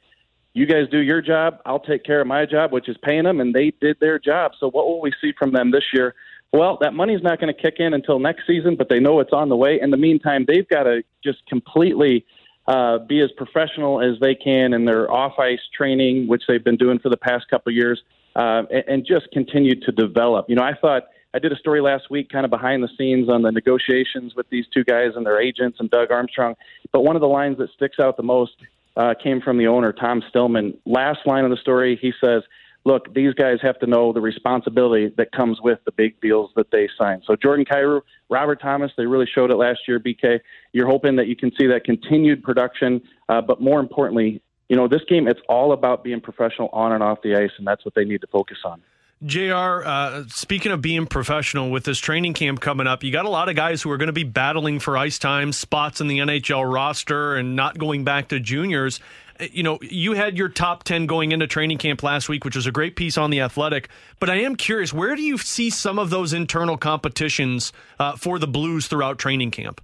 "You 0.53 0.65
guys 0.65 0.87
do 0.89 0.99
your 0.99 1.21
job. 1.21 1.59
I'll 1.65 1.79
take 1.79 2.03
care 2.03 2.21
of 2.21 2.27
my 2.27 2.45
job, 2.45 2.71
which 2.71 2.87
is 2.89 2.97
paying 3.03 3.23
them," 3.23 3.39
and 3.41 3.53
they 3.53 3.73
did 3.81 3.97
their 3.99 4.19
job. 4.19 4.53
So 4.59 4.69
what 4.69 4.85
will 4.85 5.01
we 5.01 5.11
see 5.21 5.33
from 5.37 5.51
them 5.51 5.71
this 5.71 5.85
year? 5.93 6.15
Well, 6.51 6.77
that 6.81 6.93
money's 6.93 7.23
not 7.23 7.39
going 7.39 7.53
to 7.53 7.59
kick 7.59 7.75
in 7.79 7.95
until 7.95 8.19
next 8.19 8.45
season, 8.45 8.75
but 8.75 8.87
they 8.87 8.99
know 8.99 9.19
it's 9.19 9.33
on 9.33 9.49
the 9.49 9.55
way. 9.55 9.79
In 9.81 9.89
the 9.89 9.97
meantime, 9.97 10.45
they've 10.47 10.67
got 10.67 10.83
to 10.83 11.03
just 11.23 11.43
completely 11.47 12.25
uh, 12.67 12.99
be 12.99 13.21
as 13.21 13.31
professional 13.35 14.01
as 14.01 14.19
they 14.21 14.35
can 14.35 14.73
in 14.73 14.85
their 14.85 15.11
off 15.11 15.39
ice 15.39 15.59
training, 15.75 16.27
which 16.27 16.43
they've 16.47 16.63
been 16.63 16.77
doing 16.77 16.99
for 16.99 17.09
the 17.09 17.17
past 17.17 17.49
couple 17.49 17.71
of 17.71 17.75
years, 17.75 18.01
uh, 18.35 18.63
and, 18.71 18.83
and 18.87 19.05
just 19.05 19.31
continue 19.31 19.73
to 19.81 19.91
develop. 19.91 20.45
You 20.47 20.55
know, 20.55 20.63
I 20.63 20.73
thought 20.79 21.07
I 21.33 21.39
did 21.39 21.51
a 21.51 21.57
story 21.57 21.81
last 21.81 22.11
week, 22.11 22.29
kind 22.29 22.45
of 22.45 22.51
behind 22.51 22.83
the 22.83 22.89
scenes 22.97 23.27
on 23.27 23.41
the 23.41 23.51
negotiations 23.51 24.35
with 24.35 24.47
these 24.49 24.65
two 24.71 24.83
guys 24.83 25.13
and 25.15 25.25
their 25.25 25.41
agents 25.41 25.79
and 25.79 25.89
Doug 25.89 26.11
Armstrong. 26.11 26.55
But 26.91 27.01
one 27.01 27.15
of 27.15 27.21
the 27.21 27.27
lines 27.27 27.57
that 27.57 27.71
sticks 27.71 27.99
out 27.99 28.15
the 28.15 28.23
most 28.23 28.53
uh, 28.95 29.13
came 29.21 29.41
from 29.41 29.57
the 29.57 29.67
owner, 29.67 29.91
Tom 29.91 30.21
Stillman. 30.29 30.77
Last 30.85 31.19
line 31.25 31.43
of 31.43 31.51
the 31.51 31.57
story, 31.57 31.97
he 32.01 32.13
says, 32.23 32.43
look, 32.85 33.13
these 33.13 33.33
guys 33.33 33.57
have 33.61 33.79
to 33.79 33.87
know 33.87 34.13
the 34.13 34.21
responsibility 34.21 35.13
that 35.17 35.31
comes 35.31 35.59
with 35.61 35.79
the 35.85 35.91
big 35.91 36.19
deals 36.21 36.51
that 36.55 36.69
they 36.71 36.89
sign. 36.97 37.21
So 37.25 37.35
Jordan 37.35 37.65
Kyrou, 37.65 38.01
Robert 38.29 38.61
Thomas, 38.61 38.91
they 38.97 39.05
really 39.05 39.27
showed 39.33 39.51
it 39.51 39.55
last 39.55 39.81
year. 39.87 39.99
BK, 39.99 40.39
you're 40.73 40.87
hoping 40.87 41.15
that 41.15 41.27
you 41.27 41.35
can 41.35 41.51
see 41.57 41.67
that 41.67 41.85
continued 41.85 42.43
production, 42.43 43.01
uh, 43.29 43.41
but 43.41 43.61
more 43.61 43.79
importantly, 43.79 44.41
you 44.69 44.75
know, 44.75 44.87
this 44.87 45.01
game 45.07 45.27
it's 45.27 45.41
all 45.49 45.71
about 45.71 46.03
being 46.03 46.21
professional 46.21 46.69
on 46.73 46.93
and 46.93 47.03
off 47.03 47.21
the 47.21 47.35
ice, 47.35 47.51
and 47.57 47.67
that's 47.67 47.85
what 47.85 47.93
they 47.95 48.05
need 48.05 48.21
to 48.21 48.27
focus 48.27 48.57
on. 48.65 48.81
JR, 49.25 49.83
uh, 49.85 50.23
speaking 50.27 50.71
of 50.71 50.81
being 50.81 51.05
professional 51.05 51.71
with 51.71 51.85
this 51.85 51.99
training 51.99 52.33
camp 52.33 52.59
coming 52.59 52.87
up, 52.87 53.03
you 53.03 53.11
got 53.11 53.25
a 53.25 53.29
lot 53.29 53.47
of 53.47 53.55
guys 53.55 53.81
who 53.81 53.89
are 53.91 53.97
going 53.97 54.07
to 54.07 54.13
be 54.13 54.23
battling 54.25 54.79
for 54.79 54.97
ice 54.97 55.17
time, 55.17 55.53
spots 55.53 56.01
in 56.01 56.07
the 56.07 56.19
NHL 56.19 56.71
roster, 56.71 57.35
and 57.35 57.55
not 57.55 57.77
going 57.77 58.03
back 58.03 58.27
to 58.29 58.39
juniors. 58.39 58.99
Uh, 59.39 59.45
You 59.51 59.63
know, 59.63 59.79
you 59.81 60.13
had 60.13 60.37
your 60.37 60.49
top 60.49 60.83
10 60.83 61.05
going 61.05 61.31
into 61.31 61.47
training 61.47 61.77
camp 61.77 62.03
last 62.03 62.27
week, 62.27 62.43
which 62.43 62.55
was 62.55 62.67
a 62.67 62.71
great 62.71 62.95
piece 62.95 63.17
on 63.17 63.29
The 63.29 63.39
Athletic. 63.39 63.87
But 64.19 64.29
I 64.29 64.35
am 64.41 64.57
curious, 64.57 64.91
where 64.91 65.15
do 65.15 65.21
you 65.21 65.37
see 65.37 65.69
some 65.69 65.99
of 65.99 66.09
those 66.09 66.33
internal 66.33 66.77
competitions 66.77 67.71
uh, 67.99 68.17
for 68.17 68.39
the 68.39 68.47
Blues 68.47 68.87
throughout 68.87 69.19
training 69.19 69.51
camp? 69.51 69.79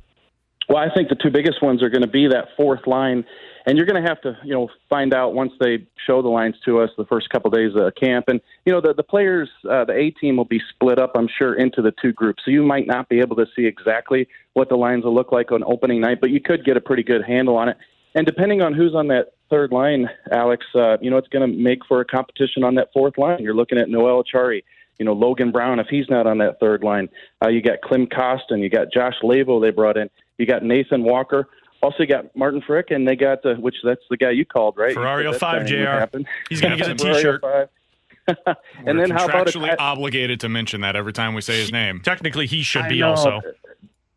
Well, 0.68 0.78
I 0.78 0.94
think 0.94 1.10
the 1.10 1.16
two 1.16 1.32
biggest 1.32 1.64
ones 1.64 1.82
are 1.82 1.90
going 1.90 2.04
to 2.04 2.08
be 2.08 2.28
that 2.28 2.50
fourth 2.56 2.86
line, 2.86 3.26
and 3.66 3.78
you're 3.78 3.86
going 3.86 4.02
to 4.02 4.08
have 4.08 4.22
to, 4.22 4.38
you 4.44 4.54
know, 4.54 4.70
find 4.90 5.14
out 5.14 5.34
once 5.34 5.52
they 5.60 5.86
show 6.06 6.22
the 6.22 6.30
lines 6.30 6.56
to 6.66 6.80
us 6.80 6.90
the 6.98 7.06
first 7.06 7.30
couple 7.30 7.50
of 7.50 7.58
days 7.58 7.72
of 7.76 7.94
camp. 7.96 8.26
And 8.28 8.40
you 8.66 8.72
know, 8.72 8.82
the 8.82 8.94
the 8.94 9.04
players, 9.04 9.50
uh, 9.70 9.86
the 9.86 9.94
A 9.94 10.12
team 10.12 10.38
will 10.38 10.46
be 10.46 10.62
split 10.70 11.00
up, 11.00 11.12
I'm 11.16 11.28
sure, 11.28 11.56
into 11.56 11.82
the 11.82 11.94
two 12.02 12.14
groups. 12.14 12.44
So 12.46 12.52
you 12.52 12.64
might 12.64 12.88
not 12.88 13.10
be 13.10 13.20
able 13.20 13.36
to 13.38 13.46
see 13.56 13.66
exactly 13.66 14.28
what 14.54 14.70
the 14.70 14.76
lines 14.76 15.04
will 15.04 15.16
look 15.16 15.32
like 15.32 15.52
on 15.52 15.64
opening 15.64 16.02
night, 16.02 16.20
but 16.22 16.30
you 16.30 16.40
could 16.42 16.66
get 16.66 16.78
a 16.78 16.82
pretty 16.82 17.04
good 17.04 17.24
handle 17.24 17.58
on 17.58 17.70
it. 17.70 17.78
And 18.16 18.26
depending 18.26 18.62
on 18.62 18.74
who's 18.74 18.96
on 18.96 19.08
that 19.10 19.34
third 19.50 19.72
line, 19.72 20.10
Alex, 20.32 20.66
uh, 20.76 20.98
you 21.00 21.10
know, 21.10 21.18
it's 21.18 21.28
going 21.28 21.50
to 21.50 21.58
make 21.58 21.86
for 21.88 22.02
a 22.02 22.06
competition 22.06 22.64
on 22.64 22.76
that 22.76 22.90
fourth 22.94 23.18
line. 23.18 23.40
You're 23.40 23.56
looking 23.56 23.78
at 23.78 23.90
Noel 23.90 24.24
Acciari, 24.24 24.64
you 24.98 25.06
know, 25.06 25.14
Logan 25.14 25.52
Brown, 25.52 25.80
if 25.80 25.88
he's 25.88 26.10
not 26.10 26.26
on 26.28 26.40
that 26.40 26.60
third 26.60 26.84
line. 26.84 27.10
Uh, 27.44 27.50
you 27.50 27.62
got 27.62 27.82
Klim 27.82 28.08
Kostin, 28.08 28.62
you 28.62 28.70
got 28.70 28.92
Josh 28.92 29.16
Leivo 29.24 29.62
they 29.62 29.70
brought 29.70 29.98
in, 29.98 30.10
you 30.38 30.46
got 30.46 30.64
Nathan 30.64 31.04
Walker. 31.04 31.48
Also, 31.82 31.98
you 32.00 32.08
got 32.08 32.36
Martin 32.36 32.62
Frk, 32.62 32.94
and 32.94 33.08
they 33.08 33.16
got, 33.16 33.46
uh, 33.46 33.56
which 33.56 33.76
that's 33.84 34.02
the 34.10 34.18
guy 34.18 34.32
you 34.32 34.46
called, 34.46 34.78
right? 34.78 34.92
You 34.92 34.98
Ferrario 34.98 35.36
5, 35.36 35.68
thing 35.68 35.86
JR. 35.86 36.18
He's 36.50 36.60
going 36.60 36.78
to 36.78 36.78
get 36.78 36.92
a 36.92 36.96
Ferrario 37.06 37.16
T-shirt. 37.16 37.42
5. 37.42 37.70
and 38.86 39.00
then 39.00 39.10
how 39.10 39.26
about 39.26 39.48
a 39.48 39.52
contractually 39.52 39.76
obligated 39.80 40.40
to 40.42 40.50
mention 40.50 40.82
that 40.82 40.96
every 40.96 41.14
time 41.14 41.34
we 41.34 41.42
say 41.42 41.60
his 41.60 41.72
name? 41.72 42.02
Technically, 42.02 42.46
he 42.46 42.62
should 42.62 42.84
I 42.84 42.90
be 42.90 43.00
know. 43.00 43.12
also. 43.12 43.42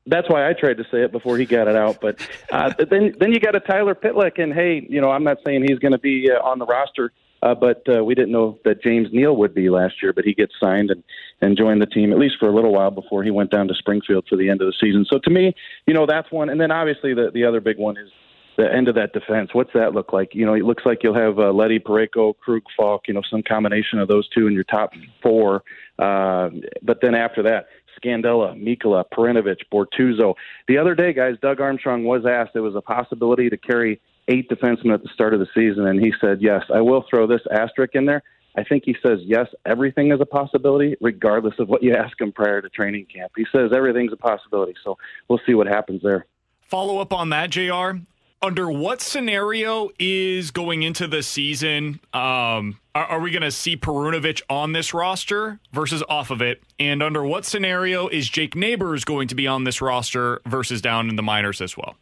That's 0.07 0.29
why 0.29 0.49
I 0.49 0.53
tried 0.53 0.79
to 0.79 0.85
say 0.91 1.03
it 1.03 1.13
before 1.13 1.39
he 1.39 1.47
got 1.47 1.69
it 1.69 1.77
out. 1.77 2.01
But 2.01 2.21
uh, 2.51 2.73
then, 2.91 3.15
then 3.19 3.33
you 3.33 3.41
got 3.41 3.55
a 3.55 3.61
Tyler 3.61 3.95
Pitlick, 3.95 4.43
and 4.43 4.53
hey, 4.53 4.87
you 4.89 5.01
know, 5.01 5.11
I'm 5.11 5.25
not 5.25 5.39
saying 5.45 5.63
he's 5.63 5.79
going 5.79 5.93
to 5.93 5.99
be 5.99 6.31
uh, 6.31 6.43
on 6.43 6.59
the 6.59 6.67
roster, 6.67 7.13
uh, 7.43 7.55
but 7.55 7.83
uh, 7.89 8.05
we 8.05 8.15
didn't 8.15 8.33
know 8.33 8.59
that 8.65 8.83
James 8.83 9.09
Neal 9.13 9.37
would 9.37 9.55
be 9.55 9.69
last 9.69 10.03
year. 10.03 10.13
But 10.13 10.25
he 10.25 10.35
gets 10.35 10.53
signed 10.61 10.91
and 10.91 11.03
and 11.41 11.57
joined 11.57 11.83
the 11.83 11.87
team 11.87 12.13
at 12.13 12.19
least 12.19 12.37
for 12.39 12.49
a 12.49 12.55
little 12.55 12.73
while 12.73 12.91
before 12.91 13.23
he 13.25 13.31
went 13.31 13.51
down 13.51 13.69
to 13.69 13.75
Springfield 13.75 14.27
for 14.29 14.37
the 14.37 14.49
end 14.49 14.61
of 14.63 14.67
the 14.67 14.75
season. 14.81 15.05
So 15.11 15.19
to 15.19 15.31
me, 15.31 15.55
you 15.87 15.95
know, 15.95 16.07
that's 16.07 16.31
one. 16.31 16.49
And 16.49 16.61
then 16.61 16.71
obviously 16.71 17.15
the 17.15 17.31
the 17.33 17.45
other 17.45 17.61
big 17.61 17.79
one 17.79 17.97
is 17.97 18.11
the 18.57 18.73
end 18.73 18.89
of 18.89 18.95
that 18.95 19.13
defense. 19.13 19.51
What's 19.53 19.73
that 19.75 19.95
look 19.95 20.13
like? 20.13 20.35
You 20.35 20.47
know, 20.47 20.55
it 20.55 20.65
looks 20.65 20.85
like 20.85 20.99
you'll 21.03 21.15
have 21.15 21.39
uh, 21.39 21.53
Leddy 21.53 21.79
Parayko, 21.79 22.35
Krug, 22.39 22.63
Faulk, 22.77 23.09
you 23.09 23.15
know, 23.15 23.23
some 23.31 23.43
combination 23.43 23.99
of 23.99 24.09
those 24.09 24.29
two 24.29 24.47
in 24.47 24.53
your 24.53 24.65
top 24.65 24.93
four. 25.23 25.65
Uh, 25.99 26.51
but 26.83 26.99
then 27.01 27.15
after 27.15 27.43
that, 27.43 27.67
Scandella, 28.03 28.55
Mikkola, 28.57 29.05
Perunovich, 29.13 29.61
Bortuzzo. 29.73 30.35
The 30.69 30.79
other 30.79 30.95
day, 30.95 31.13
guys, 31.13 31.37
Doug 31.41 31.61
Armstrong 31.61 32.05
was 32.05 32.25
asked 32.27 32.51
there 32.53 32.63
was 32.63 32.75
a 32.75 32.83
possibility 32.83 33.49
to 33.49 33.57
carry 33.57 34.01
eight 34.29 34.49
defensemen 34.49 34.95
at 34.95 35.03
the 35.03 35.09
start 35.15 35.35
of 35.35 35.41
the 35.41 35.49
season, 35.55 35.87
and 35.87 36.01
he 36.01 36.13
said, 36.21 36.41
yes, 36.41 36.63
I 36.73 36.81
will 36.81 37.05
throw 37.09 37.27
this 37.27 37.43
asterisk 37.51 37.95
in 37.95 38.07
there. 38.07 38.23
I 38.57 38.65
think 38.65 38.85
he 38.85 38.95
says, 39.03 39.21
yes, 39.23 39.49
everything 39.65 40.13
is 40.13 40.21
a 40.21 40.27
possibility, 40.27 40.97
regardless 41.01 41.55
of 41.59 41.69
what 41.69 41.83
you 41.83 41.95
ask 41.95 42.21
him 42.21 42.33
prior 42.33 42.61
to 42.61 42.69
training 42.69 43.07
camp. 43.07 43.33
He 43.37 43.47
says 43.51 43.71
everything's 43.75 44.13
a 44.13 44.17
possibility, 44.17 44.75
so 44.85 44.99
we'll 45.29 45.41
see 45.47 45.55
what 45.55 45.67
happens 45.67 46.03
there. 46.03 46.27
Follow 46.69 46.99
up 46.99 47.13
on 47.13 47.31
that, 47.31 47.51
JR. 47.51 47.99
Under 48.43 48.69
what 48.71 49.01
scenario 49.01 49.91
is 49.99 50.51
going 50.51 50.83
into 50.83 51.07
the 51.07 51.23
season? 51.23 52.01
Um, 52.13 52.79
are, 52.95 53.05
are 53.07 53.21
we 53.21 53.31
going 53.31 53.43
to 53.43 53.53
see 53.53 53.77
Perunovich 53.77 54.43
on 54.51 54.73
this 54.73 54.93
roster 54.93 55.61
versus 55.73 56.03
off 56.09 56.31
of 56.31 56.43
it? 56.43 56.61
And 56.79 57.03
under 57.03 57.25
what 57.25 57.45
scenario 57.45 58.09
is 58.09 58.29
Jake 58.29 58.57
Neighbors 58.57 59.05
going 59.05 59.29
to 59.29 59.37
be 59.37 59.47
on 59.47 59.65
this 59.65 59.81
roster 59.81 60.43
versus 60.45 60.83
down 60.83 61.09
in 61.09 61.17
the 61.17 61.23
minors 61.23 61.61
as 61.61 61.77
well? 61.77 61.95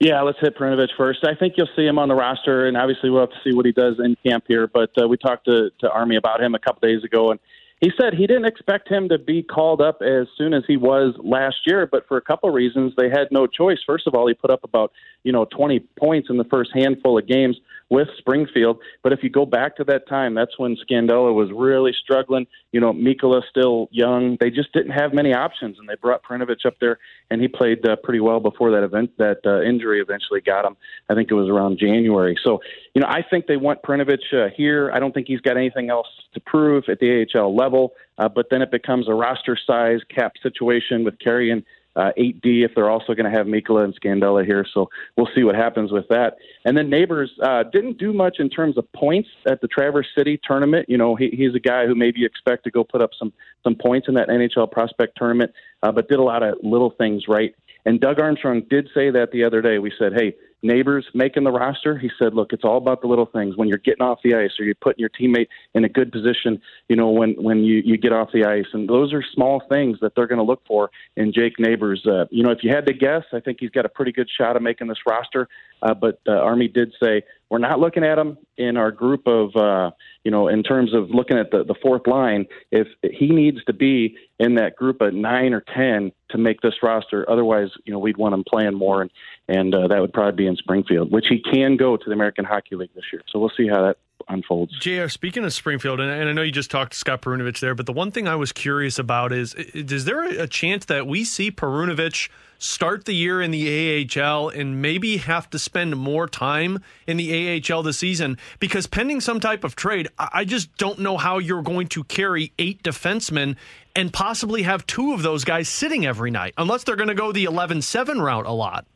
Yeah, 0.00 0.22
let's 0.22 0.38
hit 0.40 0.56
Perunovich 0.56 0.96
first. 0.96 1.26
I 1.26 1.34
think 1.34 1.54
you'll 1.58 1.68
see 1.76 1.84
him 1.84 1.98
on 1.98 2.08
the 2.08 2.14
roster, 2.14 2.66
and 2.66 2.74
obviously 2.74 3.10
we'll 3.10 3.20
have 3.20 3.30
to 3.30 3.40
see 3.44 3.54
what 3.54 3.66
he 3.66 3.72
does 3.72 3.96
in 4.02 4.16
camp 4.26 4.44
here. 4.48 4.66
But 4.66 4.90
uh, 5.00 5.06
we 5.06 5.18
talked 5.18 5.44
to, 5.44 5.70
to 5.80 5.90
Army 5.90 6.16
about 6.16 6.42
him 6.42 6.54
a 6.54 6.58
couple 6.58 6.88
days 6.88 7.04
ago, 7.04 7.30
and 7.30 7.38
he 7.82 7.92
said 8.00 8.14
he 8.14 8.26
didn't 8.26 8.46
expect 8.46 8.88
him 8.88 9.10
to 9.10 9.18
be 9.18 9.42
called 9.42 9.82
up 9.82 10.00
as 10.00 10.26
soon 10.38 10.54
as 10.54 10.62
he 10.66 10.78
was 10.78 11.14
last 11.22 11.56
year, 11.66 11.86
but 11.86 12.08
for 12.08 12.16
a 12.16 12.22
couple 12.22 12.48
reasons, 12.48 12.94
they 12.96 13.10
had 13.10 13.28
no 13.30 13.46
choice. 13.46 13.78
First 13.86 14.06
of 14.06 14.14
all, 14.14 14.26
he 14.26 14.32
put 14.32 14.50
up 14.50 14.64
about 14.64 14.90
you 15.22 15.32
know 15.32 15.44
20 15.44 15.80
points 15.98 16.30
in 16.30 16.38
the 16.38 16.44
first 16.44 16.70
handful 16.74 17.18
of 17.18 17.26
games 17.26 17.58
with 17.90 18.08
Springfield. 18.18 18.78
But 19.02 19.12
if 19.12 19.20
you 19.22 19.30
go 19.30 19.44
back 19.44 19.76
to 19.76 19.84
that 19.84 20.08
time, 20.08 20.34
that's 20.34 20.58
when 20.58 20.76
Scandella 20.76 21.34
was 21.34 21.50
really 21.52 21.92
struggling. 21.92 22.46
You 22.72 22.80
know, 22.80 22.92
Mikkola 22.92 23.42
still 23.50 23.88
young. 23.90 24.36
They 24.40 24.48
just 24.48 24.72
didn't 24.72 24.92
have 24.92 25.12
many 25.12 25.34
options, 25.34 25.78
and 25.78 25.88
they 25.88 25.96
brought 25.96 26.22
Perunovich 26.22 26.64
up 26.64 26.74
there, 26.80 26.98
and 27.30 27.40
he 27.40 27.48
played 27.48 27.86
uh, 27.86 27.96
pretty 27.96 28.20
well 28.20 28.38
before 28.38 28.70
that 28.70 28.84
event. 28.84 29.10
That 29.18 29.38
uh, 29.44 29.62
injury 29.62 30.00
eventually 30.00 30.40
got 30.40 30.64
him. 30.64 30.76
I 31.08 31.14
think 31.14 31.30
it 31.30 31.34
was 31.34 31.48
around 31.48 31.78
January. 31.78 32.38
So, 32.44 32.60
you 32.94 33.02
know, 33.02 33.08
I 33.08 33.22
think 33.28 33.46
they 33.46 33.56
want 33.56 33.82
Perunovich 33.82 34.32
uh, 34.32 34.50
here. 34.56 34.92
I 34.94 35.00
don't 35.00 35.12
think 35.12 35.26
he's 35.26 35.40
got 35.40 35.56
anything 35.56 35.90
else 35.90 36.06
to 36.34 36.40
prove 36.40 36.84
at 36.88 37.00
the 37.00 37.26
AHL 37.34 37.54
level. 37.54 37.94
Uh, 38.18 38.28
but 38.28 38.46
then 38.50 38.60
it 38.62 38.70
becomes 38.70 39.08
a 39.08 39.14
roster 39.14 39.58
size 39.66 40.00
cap 40.14 40.34
situation 40.42 41.04
with 41.04 41.18
Carey 41.18 41.50
and 41.50 41.64
uh, 41.96 42.12
8D 42.18 42.64
if 42.64 42.72
they're 42.74 42.90
also 42.90 43.14
going 43.14 43.30
to 43.30 43.36
have 43.36 43.46
Mikkola 43.46 43.84
and 43.84 43.98
Scandella 44.00 44.44
here. 44.44 44.64
So 44.72 44.90
we'll 45.16 45.28
see 45.34 45.42
what 45.42 45.54
happens 45.54 45.92
with 45.92 46.08
that. 46.08 46.36
And 46.64 46.76
then 46.76 46.88
Neighbors 46.88 47.30
uh, 47.42 47.64
didn't 47.64 47.98
do 47.98 48.12
much 48.12 48.36
in 48.38 48.48
terms 48.48 48.78
of 48.78 48.90
points 48.92 49.28
at 49.46 49.60
the 49.60 49.68
Traverse 49.68 50.06
City 50.16 50.40
tournament. 50.42 50.88
You 50.88 50.98
know, 50.98 51.16
he, 51.16 51.30
he's 51.30 51.54
a 51.54 51.60
guy 51.60 51.86
who 51.86 51.94
maybe 51.94 52.20
you 52.20 52.26
expect 52.26 52.64
to 52.64 52.70
go 52.70 52.84
put 52.84 53.02
up 53.02 53.10
some 53.18 53.32
some 53.62 53.74
points 53.74 54.08
in 54.08 54.14
that 54.14 54.28
NHL 54.28 54.70
prospect 54.70 55.16
tournament, 55.16 55.52
uh, 55.82 55.92
but 55.92 56.08
did 56.08 56.18
a 56.18 56.22
lot 56.22 56.42
of 56.42 56.56
little 56.62 56.90
things 56.90 57.24
right. 57.28 57.54
And 57.84 58.00
Doug 58.00 58.20
Armstrong 58.20 58.62
did 58.68 58.88
say 58.94 59.10
that 59.10 59.32
the 59.32 59.44
other 59.44 59.62
day. 59.62 59.78
We 59.78 59.92
said, 59.98 60.12
hey, 60.14 60.34
neighbors 60.62 61.06
making 61.14 61.44
the 61.44 61.50
roster. 61.50 61.98
He 61.98 62.10
said, 62.18 62.34
look, 62.34 62.52
it's 62.52 62.64
all 62.64 62.76
about 62.76 63.00
the 63.00 63.06
little 63.06 63.26
things. 63.26 63.56
When 63.56 63.68
you're 63.68 63.78
getting 63.78 64.02
off 64.02 64.20
the 64.22 64.34
ice 64.34 64.52
or 64.58 64.64
you're 64.64 64.74
putting 64.74 65.00
your 65.00 65.10
teammate 65.10 65.48
in 65.74 65.84
a 65.84 65.88
good 65.88 66.12
position, 66.12 66.60
you 66.88 66.96
know, 66.96 67.10
when, 67.10 67.32
when 67.42 67.64
you, 67.64 67.82
you 67.84 67.96
get 67.96 68.12
off 68.12 68.30
the 68.32 68.44
ice. 68.44 68.66
And 68.72 68.88
those 68.88 69.12
are 69.12 69.22
small 69.34 69.62
things 69.68 69.98
that 70.00 70.14
they're 70.14 70.26
going 70.26 70.38
to 70.38 70.44
look 70.44 70.62
for 70.66 70.90
in 71.16 71.32
Jake 71.32 71.58
Neighbors. 71.58 72.06
Uh, 72.06 72.26
you 72.30 72.42
know, 72.42 72.50
if 72.50 72.62
you 72.62 72.70
had 72.70 72.86
to 72.86 72.92
guess, 72.92 73.24
I 73.32 73.40
think 73.40 73.58
he's 73.60 73.70
got 73.70 73.84
a 73.84 73.88
pretty 73.88 74.12
good 74.12 74.28
shot 74.28 74.56
of 74.56 74.62
making 74.62 74.88
this 74.88 74.98
roster. 75.06 75.48
Uh, 75.82 75.94
but 75.94 76.20
uh, 76.26 76.32
Army 76.32 76.68
did 76.68 76.92
say, 77.02 77.22
we're 77.50 77.58
not 77.58 77.80
looking 77.80 78.04
at 78.04 78.16
him 78.16 78.38
in 78.56 78.76
our 78.76 78.92
group 78.92 79.26
of, 79.26 79.54
uh, 79.56 79.90
you 80.22 80.30
know, 80.30 80.46
in 80.46 80.62
terms 80.62 80.94
of 80.94 81.10
looking 81.10 81.36
at 81.36 81.50
the, 81.50 81.64
the 81.64 81.74
fourth 81.82 82.06
line. 82.06 82.46
If 82.70 82.86
he 83.02 83.28
needs 83.28 83.64
to 83.64 83.72
be 83.72 84.16
in 84.38 84.54
that 84.54 84.76
group 84.76 85.00
of 85.00 85.14
nine 85.14 85.52
or 85.52 85.64
10 85.74 86.12
to 86.30 86.38
make 86.38 86.60
this 86.60 86.74
roster, 86.82 87.28
otherwise, 87.28 87.70
you 87.84 87.92
know, 87.92 87.98
we'd 87.98 88.16
want 88.16 88.34
him 88.34 88.44
playing 88.48 88.74
more. 88.74 89.02
And, 89.02 89.10
and 89.48 89.74
uh, 89.74 89.88
that 89.88 90.00
would 90.00 90.12
probably 90.12 90.44
be 90.44 90.46
in 90.50 90.56
Springfield, 90.56 91.10
which 91.10 91.26
he 91.28 91.40
can 91.40 91.76
go 91.76 91.96
to 91.96 92.04
the 92.04 92.12
American 92.12 92.44
Hockey 92.44 92.76
League 92.76 92.90
this 92.94 93.04
year. 93.12 93.22
So 93.32 93.38
we'll 93.38 93.52
see 93.56 93.68
how 93.68 93.82
that 93.82 93.96
unfolds. 94.28 94.78
JR, 94.78 95.08
speaking 95.08 95.44
of 95.44 95.52
Springfield, 95.52 96.00
and, 96.00 96.28
I 96.28 96.32
know 96.32 96.42
you 96.42 96.52
just 96.52 96.70
talked 96.70 96.92
to 96.92 96.98
Scott 96.98 97.22
Perunovich 97.22 97.60
there, 97.60 97.74
but 97.74 97.86
the 97.86 97.92
one 97.92 98.10
thing 98.10 98.28
I 98.28 98.36
was 98.36 98.52
curious 98.52 98.98
about 98.98 99.32
is 99.32 99.54
is 99.54 100.04
there 100.04 100.24
a 100.24 100.46
chance 100.46 100.84
that 100.86 101.06
we 101.06 101.24
see 101.24 101.50
Perunovich 101.50 102.28
start 102.58 103.06
the 103.06 103.14
year 103.14 103.40
in 103.40 103.50
the 103.50 104.08
AHL 104.20 104.50
and 104.50 104.82
maybe 104.82 105.16
have 105.16 105.48
to 105.50 105.58
spend 105.58 105.96
more 105.96 106.28
time 106.28 106.82
in 107.06 107.16
the 107.16 107.62
AHL 107.72 107.82
this 107.82 107.98
season? 107.98 108.36
Because 108.58 108.86
pending 108.86 109.20
some 109.20 109.40
type 109.40 109.64
of 109.64 109.76
trade, 109.76 110.08
I 110.18 110.44
just 110.44 110.76
don't 110.76 110.98
know 110.98 111.16
how 111.16 111.38
you're 111.38 111.62
going 111.62 111.88
to 111.88 112.04
carry 112.04 112.52
eight 112.58 112.82
defensemen 112.82 113.56
and 113.96 114.12
possibly 114.12 114.62
have 114.62 114.86
two 114.86 115.12
of 115.12 115.22
those 115.22 115.44
guys 115.44 115.68
sitting 115.68 116.06
every 116.06 116.30
night, 116.30 116.54
unless 116.56 116.84
they're 116.84 116.96
going 116.96 117.08
to 117.08 117.14
go 117.14 117.32
the 117.32 117.44
11 117.44 117.82
7 117.82 118.20
route 118.20 118.46
a 118.46 118.52
lot. 118.52 118.86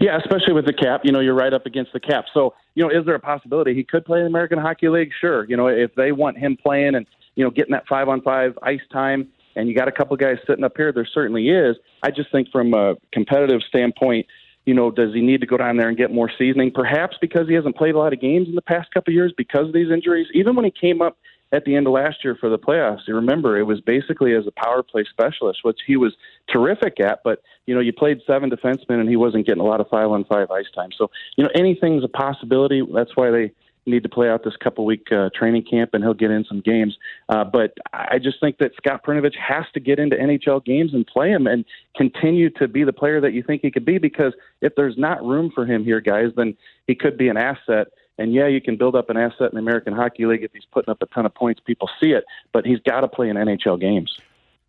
Yeah, 0.00 0.18
especially 0.18 0.52
with 0.52 0.66
the 0.66 0.72
cap. 0.72 1.02
You 1.04 1.12
know, 1.12 1.20
you're 1.20 1.34
right 1.34 1.52
up 1.52 1.66
against 1.66 1.92
the 1.92 2.00
cap. 2.00 2.24
So, 2.34 2.54
you 2.74 2.82
know, 2.82 2.90
is 2.90 3.06
there 3.06 3.14
a 3.14 3.20
possibility 3.20 3.74
he 3.74 3.84
could 3.84 4.04
play 4.04 4.18
in 4.18 4.24
the 4.24 4.30
American 4.30 4.58
Hockey 4.58 4.88
League? 4.88 5.10
Sure. 5.20 5.44
You 5.44 5.56
know, 5.56 5.68
if 5.68 5.94
they 5.94 6.12
want 6.12 6.38
him 6.38 6.56
playing 6.56 6.94
and, 6.94 7.06
you 7.36 7.44
know, 7.44 7.50
getting 7.50 7.72
that 7.72 7.86
five 7.88 8.08
on 8.08 8.20
five 8.22 8.58
ice 8.62 8.80
time 8.92 9.28
and 9.56 9.68
you 9.68 9.74
got 9.74 9.88
a 9.88 9.92
couple 9.92 10.16
guys 10.16 10.36
sitting 10.46 10.64
up 10.64 10.72
here, 10.76 10.92
there 10.92 11.06
certainly 11.06 11.48
is. 11.48 11.76
I 12.02 12.10
just 12.10 12.30
think 12.32 12.50
from 12.50 12.74
a 12.74 12.96
competitive 13.12 13.60
standpoint, 13.68 14.26
you 14.66 14.74
know, 14.74 14.90
does 14.90 15.14
he 15.14 15.20
need 15.20 15.40
to 15.40 15.46
go 15.46 15.56
down 15.56 15.76
there 15.78 15.88
and 15.88 15.96
get 15.96 16.12
more 16.12 16.30
seasoning? 16.38 16.70
Perhaps 16.72 17.16
because 17.20 17.48
he 17.48 17.54
hasn't 17.54 17.76
played 17.76 17.94
a 17.94 17.98
lot 17.98 18.12
of 18.12 18.20
games 18.20 18.48
in 18.48 18.54
the 18.54 18.62
past 18.62 18.92
couple 18.92 19.12
of 19.12 19.14
years 19.14 19.32
because 19.36 19.66
of 19.66 19.72
these 19.72 19.90
injuries. 19.90 20.26
Even 20.34 20.54
when 20.54 20.64
he 20.64 20.70
came 20.70 21.00
up 21.00 21.16
at 21.52 21.64
the 21.64 21.74
end 21.74 21.86
of 21.86 21.92
last 21.92 22.24
year 22.24 22.36
for 22.38 22.48
the 22.48 22.58
playoffs. 22.58 23.00
You 23.06 23.14
remember 23.14 23.58
it 23.58 23.64
was 23.64 23.80
basically 23.80 24.34
as 24.34 24.46
a 24.46 24.50
power 24.52 24.82
play 24.82 25.04
specialist, 25.08 25.60
which 25.62 25.80
he 25.86 25.96
was 25.96 26.14
terrific 26.52 27.00
at. 27.00 27.20
But 27.24 27.42
you 27.66 27.74
know, 27.74 27.80
you 27.80 27.92
played 27.92 28.20
seven 28.26 28.50
defensemen, 28.50 29.00
and 29.00 29.08
he 29.08 29.16
wasn't 29.16 29.46
getting 29.46 29.62
a 29.62 29.66
lot 29.66 29.80
of 29.80 29.88
five 29.88 30.10
on 30.10 30.24
five 30.24 30.50
ice 30.50 30.70
time. 30.74 30.90
So 30.96 31.10
you 31.36 31.44
know, 31.44 31.50
anything's 31.54 32.04
a 32.04 32.08
possibility. 32.08 32.82
That's 32.92 33.16
why 33.16 33.30
they 33.30 33.52
need 33.88 34.02
to 34.02 34.08
play 34.08 34.28
out 34.28 34.44
this 34.44 34.56
couple 34.56 34.84
week 34.84 35.10
uh, 35.10 35.30
training 35.34 35.64
camp, 35.64 35.90
and 35.94 36.04
he'll 36.04 36.14
get 36.14 36.30
in 36.30 36.44
some 36.44 36.60
games. 36.60 36.96
Uh, 37.28 37.44
but 37.44 37.74
I 37.92 38.18
just 38.18 38.38
think 38.40 38.58
that 38.58 38.72
Scott 38.76 39.04
Perunovich 39.04 39.36
has 39.36 39.64
to 39.74 39.80
get 39.80 39.98
into 39.98 40.16
NHL 40.16 40.64
games 40.64 40.92
and 40.92 41.06
play 41.06 41.30
him 41.30 41.46
and 41.46 41.64
continue 41.96 42.50
to 42.50 42.68
be 42.68 42.84
the 42.84 42.92
player 42.92 43.20
that 43.20 43.32
you 43.32 43.42
think 43.42 43.62
he 43.62 43.70
could 43.70 43.84
be. 43.84 43.98
Because 43.98 44.34
if 44.60 44.74
there's 44.76 44.98
not 44.98 45.24
room 45.24 45.50
for 45.54 45.64
him 45.64 45.84
here, 45.84 46.00
guys, 46.00 46.30
then 46.36 46.56
he 46.86 46.94
could 46.94 47.16
be 47.16 47.28
an 47.28 47.36
asset 47.36 47.88
and 48.18 48.34
yeah, 48.34 48.46
you 48.46 48.60
can 48.60 48.76
build 48.76 48.94
up 48.94 49.10
an 49.10 49.16
asset 49.16 49.50
in 49.50 49.54
the 49.54 49.60
American 49.60 49.94
Hockey 49.94 50.26
League 50.26 50.42
if 50.42 50.52
he's 50.52 50.66
putting 50.72 50.90
up 50.90 51.00
a 51.02 51.06
ton 51.06 51.24
of 51.24 51.34
points. 51.34 51.60
People 51.64 51.88
see 52.00 52.10
it, 52.10 52.24
but 52.52 52.66
he's 52.66 52.80
got 52.80 53.00
to 53.00 53.08
play 53.08 53.28
in 53.28 53.36
NHL 53.36 53.80
games. 53.80 54.18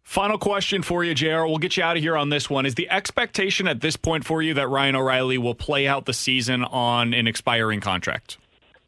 Final 0.03 0.39
question 0.39 0.81
for 0.81 1.03
you, 1.03 1.13
JR. 1.13 1.45
We'll 1.45 1.59
get 1.59 1.77
you 1.77 1.83
out 1.83 1.95
of 1.95 2.01
here 2.01 2.17
on 2.17 2.29
this 2.29 2.49
one. 2.49 2.65
Is 2.65 2.75
the 2.75 2.89
expectation 2.89 3.67
at 3.67 3.81
this 3.81 3.95
point 3.95 4.25
for 4.25 4.41
you 4.41 4.55
that 4.55 4.67
Ryan 4.67 4.95
O'Reilly 4.95 5.37
will 5.37 5.53
play 5.53 5.87
out 5.87 6.05
the 6.05 6.13
season 6.13 6.63
on 6.63 7.13
an 7.13 7.27
expiring 7.27 7.79
contract? 7.79 8.37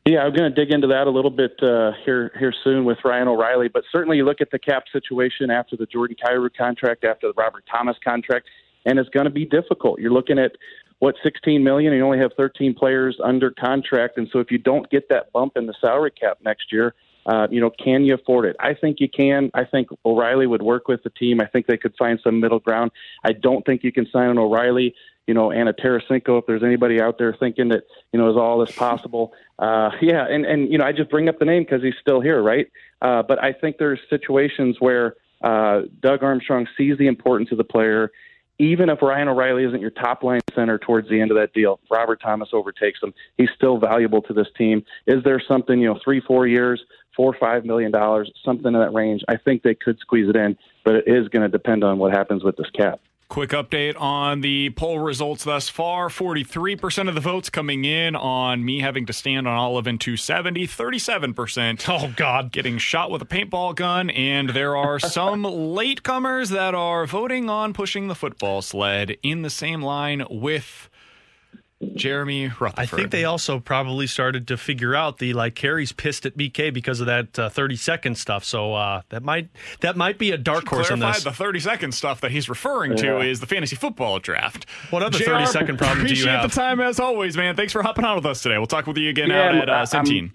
Yeah, 0.06 0.22
I'm 0.22 0.34
going 0.34 0.52
to 0.52 0.66
dig 0.66 0.74
into 0.74 0.88
that 0.88 1.06
a 1.06 1.12
little 1.12 1.30
bit 1.30 1.62
uh, 1.62 1.92
here 2.04 2.32
here 2.40 2.52
soon 2.64 2.86
with 2.86 2.98
Ryan 3.06 3.28
O'Reilly. 3.28 3.68
But 3.68 3.84
certainly, 3.92 4.18
you 4.18 4.26
look 4.26 4.42
at 4.42 4.50
the 4.50 4.58
cap 4.58 4.86
situation 4.92 5.52
after 5.52 5.78
the 5.78 5.86
Jordan 5.86 6.18
Kyrou 6.24 6.50
contract, 6.58 7.04
after 7.04 7.28
the 7.28 7.34
Robert 7.38 7.66
Thomas 7.72 7.98
contract, 8.04 8.48
and 8.86 8.98
it's 8.98 9.10
going 9.10 9.26
to 9.26 9.32
be 9.32 9.46
difficult. 9.46 10.00
You're 10.00 10.12
looking 10.12 10.40
at 10.40 10.54
what 11.02 11.16
16 11.22 11.64
million? 11.64 11.92
And 11.94 12.00
you 12.00 12.06
only 12.06 12.20
have 12.20 12.32
13 12.38 12.74
players 12.74 13.20
under 13.24 13.52
contract. 13.52 14.18
And 14.18 14.28
so 14.32 14.40
if 14.40 14.50
you 14.52 14.58
don't 14.58 14.90
get 14.90 15.10
that 15.10 15.32
bump 15.34 15.54
in 15.56 15.66
the 15.66 15.74
salary 15.82 16.12
cap 16.12 16.38
next 16.42 16.72
year 16.72 16.96
uh, 17.26 17.48
you 17.52 17.62
know 17.62 17.70
can 17.70 18.04
you 18.04 18.16
afford 18.16 18.46
it? 18.46 18.56
I 18.60 18.74
think 18.74 19.00
you 19.00 19.10
can. 19.10 19.52
I 19.54 19.64
think 19.64 19.90
o'reilly 20.06 20.48
would 20.48 20.62
work 20.62 20.88
with 20.88 21.04
the 21.04 21.10
team. 21.10 21.40
I 21.40 21.46
think 21.46 21.68
they 21.68 21.78
could 21.78 21.96
find 21.98 22.20
some 22.24 22.40
middle 22.40 22.60
ground. 22.60 22.92
I 23.24 23.34
don't 23.34 23.66
think 23.66 23.84
you 23.84 23.92
can 23.92 24.08
sign 24.12 24.30
an 24.30 24.38
o'reilly 24.38 24.96
you 25.28 25.36
know 25.36 25.52
anna 25.52 25.72
tarasenko 25.72 26.40
if 26.40 26.46
there's 26.48 26.64
anybody 26.64 27.00
out 27.00 27.20
there 27.20 27.36
thinking 27.40 27.70
that 27.70 27.84
you 28.12 28.20
know 28.20 28.30
is 28.30 28.38
all 28.38 28.60
this 28.60 28.76
possible. 28.76 29.34
Uh, 29.60 29.92
yeah. 30.02 30.26
And 30.28 30.44
and 30.44 30.72
you 30.72 30.80
know 30.80 30.86
i 30.86 30.92
just 30.92 31.12
bring 31.12 31.30
up 31.30 31.38
the 31.38 31.46
name 31.46 31.62
because 31.62 31.84
he's 31.84 31.94
still 32.02 32.20
here 32.20 32.42
right? 32.42 32.66
Uh, 33.00 33.22
but 33.22 33.38
i 33.44 33.54
think 33.54 33.78
there's 33.78 34.00
situations 34.10 34.78
where 34.80 35.18
uh, 35.44 35.82
doug 36.00 36.24
armstrong 36.24 36.68
sees 36.76 36.98
the 36.98 37.06
importance 37.06 37.52
of 37.52 37.60
the 37.60 37.64
player 37.64 38.12
even 38.62 38.90
if 38.90 39.02
Ryan 39.02 39.28
O'Reilly 39.28 39.64
isn't 39.64 39.82
your 39.82 39.90
top 39.90 40.22
line 40.22 40.40
center 40.54 40.78
towards 40.78 41.10
the 41.10 41.20
end 41.20 41.32
of 41.32 41.38
that 41.38 41.52
deal, 41.52 41.80
Robert 41.90 42.22
Thomas 42.22 42.50
overtakes 42.54 43.00
him. 43.02 43.12
He's 43.38 43.50
still 43.56 43.80
valuable 43.80 44.22
to 44.22 44.34
this 44.34 44.48
team. 44.56 44.84
Is 45.08 45.24
there 45.24 45.42
something, 45.46 45.80
you 45.80 45.88
know, 45.88 46.00
three, 46.04 46.22
four 46.22 46.46
years, 46.46 46.80
four, 47.16 47.36
five 47.40 47.66
million 47.66 47.92
dollars, 47.92 48.32
something 48.46 48.68
in 48.68 48.80
that 48.80 48.94
range? 48.94 49.24
I 49.28 49.38
think 49.38 49.64
they 49.64 49.74
could 49.74 49.98
squeeze 50.00 50.30
it 50.30 50.36
in, 50.36 50.56
but 50.86 50.94
it 50.94 51.06
is 51.08 51.28
going 51.30 51.42
to 51.42 51.50
depend 51.50 51.84
on 51.84 51.98
what 51.98 52.14
happens 52.14 52.44
with 52.44 52.56
this 52.56 52.70
cap. 52.70 53.02
Quick 53.32 53.52
update 53.52 53.98
on 53.98 54.42
the 54.42 54.72
poll 54.72 55.00
results 55.00 55.46
thus 55.46 55.70
far 55.70 56.10
43% 56.10 57.08
of 57.08 57.16
the 57.16 57.22
votes 57.22 57.50
coming 57.50 57.86
in 57.86 58.14
on 58.14 58.66
me 58.66 58.82
having 58.82 59.06
to 59.06 59.14
stand 59.14 59.48
on 59.48 59.56
Olive 59.56 59.88
and 59.88 60.02
270, 60.02 60.68
37%. 60.68 61.88
Oh, 62.02 62.14
God. 62.18 62.52
Getting 62.52 62.78
shot 62.78 63.10
with 63.10 63.22
a 63.22 63.26
paintball 63.26 63.76
gun. 63.76 64.10
And 64.10 64.50
there 64.50 64.76
are 64.76 65.00
some 65.00 65.44
latecomers 65.44 66.50
that 66.50 66.76
are 66.76 67.06
voting 67.06 67.50
on 67.50 67.72
pushing 67.72 68.10
the 68.10 68.16
football 68.16 68.62
sled 68.62 69.16
in 69.24 69.44
the 69.44 69.50
same 69.50 69.82
line 69.82 70.26
with 70.30 70.90
Jeremy 71.96 72.48
Rutherford. 72.48 72.74
I 72.78 72.86
think 72.86 73.12
they 73.12 73.26
also 73.26 73.60
probably 73.60 74.08
started 74.08 74.48
to 74.50 74.58
figure 74.58 74.96
out 74.96 75.18
the 75.18 75.34
like 75.34 75.56
Carey's 75.56 75.92
pissed 75.92 76.26
at 76.26 76.38
BK 76.38 76.74
because 76.74 77.00
of 77.00 77.08
that 77.08 77.38
uh, 77.38 77.50
30 77.50 77.76
second 77.76 78.18
stuff. 78.18 78.44
So 78.44 78.74
uh, 78.74 79.02
that 79.10 79.24
might 79.24 79.50
that 79.82 79.98
might 79.98 80.18
be 80.18 80.32
a 80.32 80.38
dark 80.38 80.68
horse 80.68 80.92
on 80.92 81.00
this. 81.00 81.24
The 81.24 81.32
30 81.32 81.60
second 81.60 81.92
stuff 81.94 82.22
that 82.22 82.32
he's 82.32 82.50
referring 82.50 82.92
yeah. 82.92 83.04
to 83.04 83.20
is 83.22 83.40
the 83.40 83.48
fantasy 83.48 83.76
football 83.76 84.20
draft. 84.20 84.66
What 84.90 85.04
other 85.04 85.20
30 85.20 85.46
second 85.48 85.78
problem 85.78 86.08
do 86.08 86.14
you 86.14 86.28
have? 86.28 86.46
Appreciate 86.46 86.50
the 86.50 86.56
time 86.56 86.82
as 86.82 87.00
always, 87.00 87.38
man. 87.38 87.56
Thanks 87.56 87.74
for 87.74 87.84
hopping 87.84 88.06
on 88.06 88.16
with 88.16 88.26
us 88.26 88.42
today. 88.42 88.58
We'll 88.58 88.68
talk 88.68 88.88
with 88.88 88.98
you 88.98 89.10
again 89.10 89.30
yeah, 89.30 89.44
out 89.44 89.56
at 89.56 89.70
uh, 89.70 89.84
Centene 89.84 90.32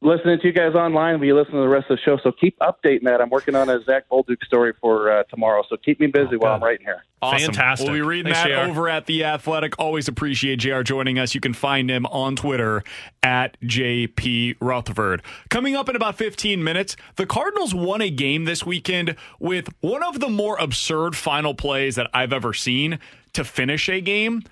listening 0.00 0.38
to 0.40 0.46
you 0.46 0.52
guys 0.52 0.74
online, 0.74 1.18
but 1.18 1.26
you 1.26 1.36
listen 1.36 1.54
to 1.54 1.60
the 1.60 1.68
rest 1.68 1.90
of 1.90 1.98
the 1.98 2.02
show. 2.02 2.18
So 2.22 2.32
keep 2.32 2.58
updating 2.60 3.04
that. 3.04 3.20
I'm 3.20 3.30
working 3.30 3.54
on 3.54 3.68
a 3.68 3.82
Zach 3.82 4.08
Bolduc 4.10 4.44
story 4.44 4.72
for 4.80 5.10
uh, 5.10 5.24
tomorrow. 5.24 5.62
So 5.68 5.76
keep 5.76 5.98
me 5.98 6.06
busy 6.06 6.34
oh, 6.34 6.38
while 6.38 6.54
I'm 6.54 6.62
writing 6.62 6.86
here. 6.86 7.04
Awesome. 7.20 7.52
Fantastic. 7.52 7.88
We'll 7.88 7.96
be 7.96 8.02
reading 8.02 8.32
Thanks, 8.32 8.48
that 8.48 8.64
JR. 8.64 8.70
over 8.70 8.88
at 8.88 9.06
The 9.06 9.24
Athletic. 9.24 9.78
Always 9.78 10.06
appreciate 10.06 10.60
JR 10.60 10.82
joining 10.82 11.18
us. 11.18 11.34
You 11.34 11.40
can 11.40 11.52
find 11.52 11.90
him 11.90 12.06
on 12.06 12.36
Twitter 12.36 12.84
at 13.22 13.60
JP 13.62 14.56
Rutherford. 14.60 15.22
Coming 15.50 15.74
up 15.74 15.88
in 15.88 15.96
about 15.96 16.16
15 16.16 16.62
minutes, 16.62 16.96
the 17.16 17.26
Cardinals 17.26 17.74
won 17.74 18.00
a 18.00 18.10
game 18.10 18.44
this 18.44 18.64
weekend 18.64 19.16
with 19.40 19.68
one 19.80 20.04
of 20.04 20.20
the 20.20 20.28
more 20.28 20.56
absurd 20.58 21.16
final 21.16 21.54
plays 21.54 21.96
that 21.96 22.08
I've 22.14 22.32
ever 22.32 22.54
seen 22.54 23.00
to 23.32 23.44
finish 23.44 23.88
a 23.88 24.00
game. 24.00 24.42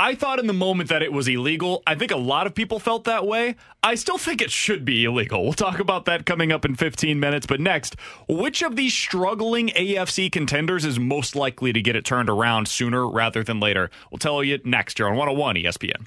I 0.00 0.14
thought 0.14 0.38
in 0.38 0.46
the 0.46 0.54
moment 0.54 0.88
that 0.88 1.02
it 1.02 1.12
was 1.12 1.28
illegal. 1.28 1.82
I 1.86 1.94
think 1.94 2.10
a 2.10 2.16
lot 2.16 2.46
of 2.46 2.54
people 2.54 2.78
felt 2.78 3.04
that 3.04 3.26
way. 3.26 3.56
I 3.82 3.96
still 3.96 4.16
think 4.16 4.40
it 4.40 4.50
should 4.50 4.82
be 4.82 5.04
illegal. 5.04 5.44
We'll 5.44 5.52
talk 5.52 5.78
about 5.78 6.06
that 6.06 6.24
coming 6.24 6.50
up 6.50 6.64
in 6.64 6.74
15 6.74 7.20
minutes. 7.20 7.46
But 7.46 7.60
next, 7.60 7.96
which 8.26 8.62
of 8.62 8.76
these 8.76 8.94
struggling 8.94 9.68
AFC 9.68 10.32
contenders 10.32 10.86
is 10.86 10.98
most 10.98 11.36
likely 11.36 11.74
to 11.74 11.82
get 11.82 11.96
it 11.96 12.06
turned 12.06 12.30
around 12.30 12.66
sooner 12.66 13.06
rather 13.06 13.44
than 13.44 13.60
later? 13.60 13.90
We'll 14.10 14.18
tell 14.18 14.42
you 14.42 14.58
next 14.64 14.98
year 14.98 15.06
on 15.06 15.16
101 15.16 15.56
ESPN. 15.56 16.06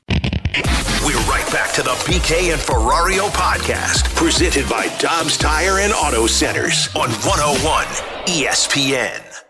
We're 1.05 1.29
right 1.29 1.47
back 1.51 1.71
to 1.73 1.83
the 1.83 1.91
BK 2.07 2.51
and 2.51 2.59
Ferrario 2.59 3.29
podcast, 3.29 4.15
presented 4.15 4.67
by 4.67 4.87
Dobbs 4.97 5.37
Tire 5.37 5.81
and 5.81 5.93
Auto 5.93 6.25
Centers 6.25 6.87
on 6.95 7.11
101 7.11 7.85
ESPN. 8.25 9.42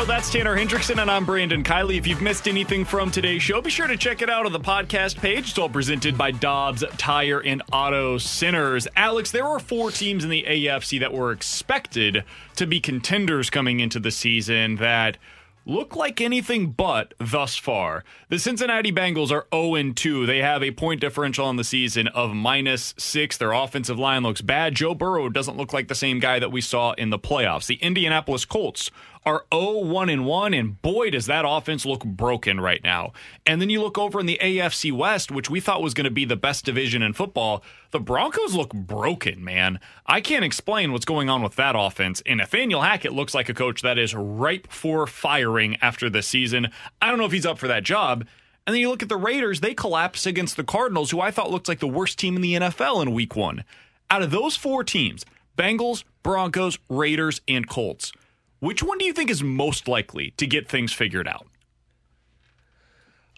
Alex 0.00 0.08
that's 0.08 0.32
Tanner 0.32 0.56
Hendrickson, 0.56 1.02
and 1.02 1.10
I'm 1.10 1.26
Brandon 1.26 1.62
Kiley. 1.62 1.98
If 1.98 2.06
you've 2.06 2.22
missed 2.22 2.48
anything 2.48 2.86
from 2.86 3.10
today's 3.10 3.42
show, 3.42 3.60
be 3.60 3.68
sure 3.68 3.86
to 3.86 3.98
check 3.98 4.22
it 4.22 4.30
out 4.30 4.46
on 4.46 4.52
the 4.52 4.58
podcast 4.58 5.18
page. 5.18 5.50
It's 5.50 5.58
all 5.58 5.68
presented 5.68 6.16
by 6.16 6.30
Dobbs 6.30 6.82
Tire 6.96 7.42
and 7.42 7.62
Auto 7.70 8.16
Centers. 8.16 8.88
Alex, 8.96 9.30
there 9.30 9.44
are 9.44 9.58
four 9.58 9.90
teams 9.90 10.24
in 10.24 10.30
the 10.30 10.44
AFC 10.48 11.00
that 11.00 11.12
were 11.12 11.32
expected 11.32 12.24
to 12.56 12.66
be 12.66 12.80
contenders 12.80 13.50
coming 13.50 13.80
into 13.80 14.00
the 14.00 14.10
season 14.10 14.76
that 14.76 15.18
look 15.66 15.94
like 15.94 16.20
anything 16.20 16.70
but 16.70 17.12
thus 17.18 17.56
far. 17.56 18.02
The 18.30 18.38
Cincinnati 18.38 18.92
Bengals 18.92 19.30
are 19.30 19.46
0 19.52 19.92
2. 19.92 20.24
They 20.24 20.38
have 20.38 20.62
a 20.62 20.70
point 20.70 21.02
differential 21.02 21.44
on 21.44 21.56
the 21.56 21.64
season 21.64 22.08
of 22.08 22.34
minus 22.34 22.94
six. 22.96 23.36
Their 23.36 23.52
offensive 23.52 23.98
line 23.98 24.22
looks 24.22 24.40
bad. 24.40 24.74
Joe 24.74 24.94
Burrow 24.94 25.28
doesn't 25.28 25.58
look 25.58 25.74
like 25.74 25.88
the 25.88 25.94
same 25.94 26.20
guy 26.20 26.38
that 26.38 26.52
we 26.52 26.62
saw 26.62 26.92
in 26.92 27.10
the 27.10 27.18
playoffs. 27.18 27.66
The 27.66 27.76
Indianapolis 27.76 28.46
Colts 28.46 28.90
are 29.26 29.44
0 29.52 29.84
1 29.84 30.08
and 30.08 30.24
1, 30.24 30.54
and 30.54 30.80
boy, 30.80 31.10
does 31.10 31.26
that 31.26 31.44
offense 31.46 31.84
look 31.84 32.04
broken 32.04 32.60
right 32.60 32.82
now. 32.82 33.12
And 33.46 33.60
then 33.60 33.70
you 33.70 33.82
look 33.82 33.98
over 33.98 34.20
in 34.20 34.26
the 34.26 34.38
AFC 34.40 34.92
West, 34.92 35.30
which 35.30 35.50
we 35.50 35.60
thought 35.60 35.82
was 35.82 35.94
going 35.94 36.04
to 36.04 36.10
be 36.10 36.24
the 36.24 36.36
best 36.36 36.64
division 36.64 37.02
in 37.02 37.12
football. 37.12 37.62
The 37.90 38.00
Broncos 38.00 38.54
look 38.54 38.72
broken, 38.72 39.44
man. 39.44 39.80
I 40.06 40.20
can't 40.20 40.44
explain 40.44 40.92
what's 40.92 41.04
going 41.04 41.28
on 41.28 41.42
with 41.42 41.56
that 41.56 41.74
offense. 41.76 42.22
And 42.24 42.38
Nathaniel 42.38 42.82
Hackett 42.82 43.12
looks 43.12 43.34
like 43.34 43.48
a 43.48 43.54
coach 43.54 43.82
that 43.82 43.98
is 43.98 44.14
ripe 44.14 44.72
for 44.72 45.06
firing 45.06 45.76
after 45.82 46.08
this 46.08 46.26
season. 46.26 46.68
I 47.02 47.08
don't 47.08 47.18
know 47.18 47.26
if 47.26 47.32
he's 47.32 47.46
up 47.46 47.58
for 47.58 47.68
that 47.68 47.84
job. 47.84 48.26
And 48.66 48.74
then 48.74 48.80
you 48.80 48.90
look 48.90 49.02
at 49.02 49.08
the 49.08 49.16
Raiders, 49.16 49.60
they 49.60 49.74
collapse 49.74 50.26
against 50.26 50.56
the 50.56 50.64
Cardinals, 50.64 51.10
who 51.10 51.20
I 51.20 51.30
thought 51.30 51.50
looked 51.50 51.68
like 51.68 51.80
the 51.80 51.88
worst 51.88 52.18
team 52.18 52.36
in 52.36 52.42
the 52.42 52.54
NFL 52.54 53.02
in 53.02 53.12
week 53.12 53.34
one. 53.34 53.64
Out 54.10 54.22
of 54.22 54.30
those 54.30 54.56
four 54.56 54.84
teams, 54.84 55.24
Bengals, 55.56 56.04
Broncos, 56.22 56.78
Raiders, 56.88 57.40
and 57.48 57.68
Colts, 57.68 58.12
which 58.60 58.82
one 58.82 58.98
do 58.98 59.04
you 59.04 59.12
think 59.12 59.30
is 59.30 59.42
most 59.42 59.88
likely 59.88 60.32
to 60.36 60.46
get 60.46 60.68
things 60.68 60.92
figured 60.92 61.26
out? 61.26 61.46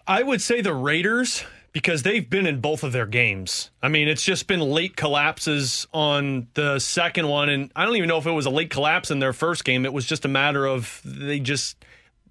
I 0.05 0.21
would 0.21 0.41
say 0.41 0.61
the 0.61 0.73
Raiders 0.73 1.45
because 1.71 2.03
they've 2.03 2.29
been 2.29 2.45
in 2.45 2.59
both 2.59 2.83
of 2.83 2.91
their 2.91 3.07
games. 3.07 3.71
I 3.81 3.87
mean, 3.87 4.07
it's 4.07 4.23
just 4.23 4.47
been 4.47 4.59
late 4.59 4.95
collapses 4.95 5.87
on 5.91 6.47
the 6.53 6.77
second 6.77 7.27
one, 7.27 7.49
and 7.49 7.71
I 7.75 7.85
don't 7.85 7.95
even 7.95 8.07
know 8.07 8.19
if 8.19 8.27
it 8.27 8.31
was 8.31 8.45
a 8.45 8.51
late 8.51 8.69
collapse 8.69 9.09
in 9.09 9.19
their 9.19 9.33
first 9.33 9.65
game. 9.65 9.85
It 9.85 9.91
was 9.91 10.05
just 10.05 10.23
a 10.23 10.27
matter 10.27 10.65
of 10.67 11.01
they 11.03 11.39
just 11.39 11.83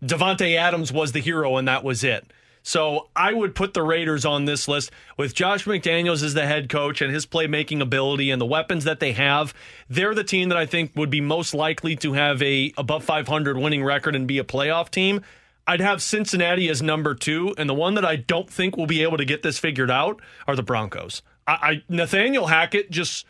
Davante 0.02 0.56
Adams 0.56 0.93
was 0.93 1.12
the 1.12 1.20
hero, 1.20 1.56
and 1.56 1.66
that 1.66 1.82
was 1.82 2.05
it. 2.05 2.24
So 2.62 3.09
I 3.16 3.32
would 3.32 3.55
put 3.55 3.74
the 3.74 3.82
Raiders 3.82 4.24
on 4.24 4.44
this 4.44 4.68
list 4.68 4.90
with 5.16 5.34
Josh 5.34 5.64
McDaniels 5.64 6.22
as 6.22 6.34
the 6.34 6.47
head 6.47 6.68
coach 6.68 7.02
and 7.02 7.12
his 7.12 7.26
playmaking 7.26 7.80
ability 7.80 8.30
and 8.30 8.40
the 8.40 8.47
weapons 8.47 8.84
that 8.84 9.01
they 9.01 9.12
have. 9.12 9.52
They're 9.89 10.14
the 10.14 10.24
team 10.24 10.48
that 10.48 10.59
I 10.59 10.66
think 10.66 10.93
would 10.94 11.10
be 11.10 11.20
most 11.20 11.55
likely 11.55 11.97
to 11.97 12.12
have 12.12 12.40
a 12.43 12.72
above 12.76 13.05
500 13.05 13.59
winning 13.59 13.82
record 13.82 14.14
and 14.14 14.28
be 14.28 14.39
a 14.39 14.44
playoff 14.44 14.90
team. 14.90 15.22
I'd 15.66 15.80
have 15.80 16.02
Cincinnati 16.02 16.68
as 16.68 16.82
number 16.82 17.14
two, 17.14 17.55
and 17.56 17.68
the 17.68 17.74
one 17.74 17.94
that 17.94 18.05
I 18.05 18.16
don't 18.16 18.51
think 18.51 18.76
will 18.76 18.86
be 18.86 19.02
able 19.02 19.16
to 19.16 19.24
get 19.24 19.43
this 19.43 19.59
figured 19.59 19.90
out 19.90 20.20
are 20.47 20.56
the 20.56 20.62
Broncos. 20.62 21.22
I, 21.47 21.52
I 21.52 21.82
Nathaniel 21.89 22.47
Hackett 22.47 22.90
just 22.90 23.26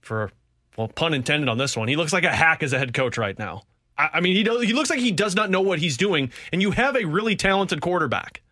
for 0.00 0.32
well 0.76 0.88
pun 0.88 1.14
intended 1.14 1.48
on 1.48 1.58
this 1.58 1.76
one. 1.76 1.88
He 1.88 1.96
looks 1.96 2.12
like 2.12 2.24
a 2.24 2.34
hack 2.34 2.62
as 2.62 2.72
a 2.72 2.78
head 2.78 2.94
coach 2.94 3.18
right 3.18 3.38
now. 3.38 3.62
I, 3.98 4.20
mean, 4.20 4.36
he 4.36 4.44
does, 4.44 4.62
he 4.62 4.72
looks 4.72 4.90
like 4.90 5.00
he 5.00 5.10
does 5.10 5.34
not 5.34 5.50
know 5.50 5.60
what 5.60 5.80
he's 5.80 5.96
doing, 5.96 6.30
and 6.52 6.62
you 6.62 6.70
have 6.70 6.96
a 6.96 7.04
really 7.04 7.34
talented 7.34 7.80
quarterback. 7.80 8.42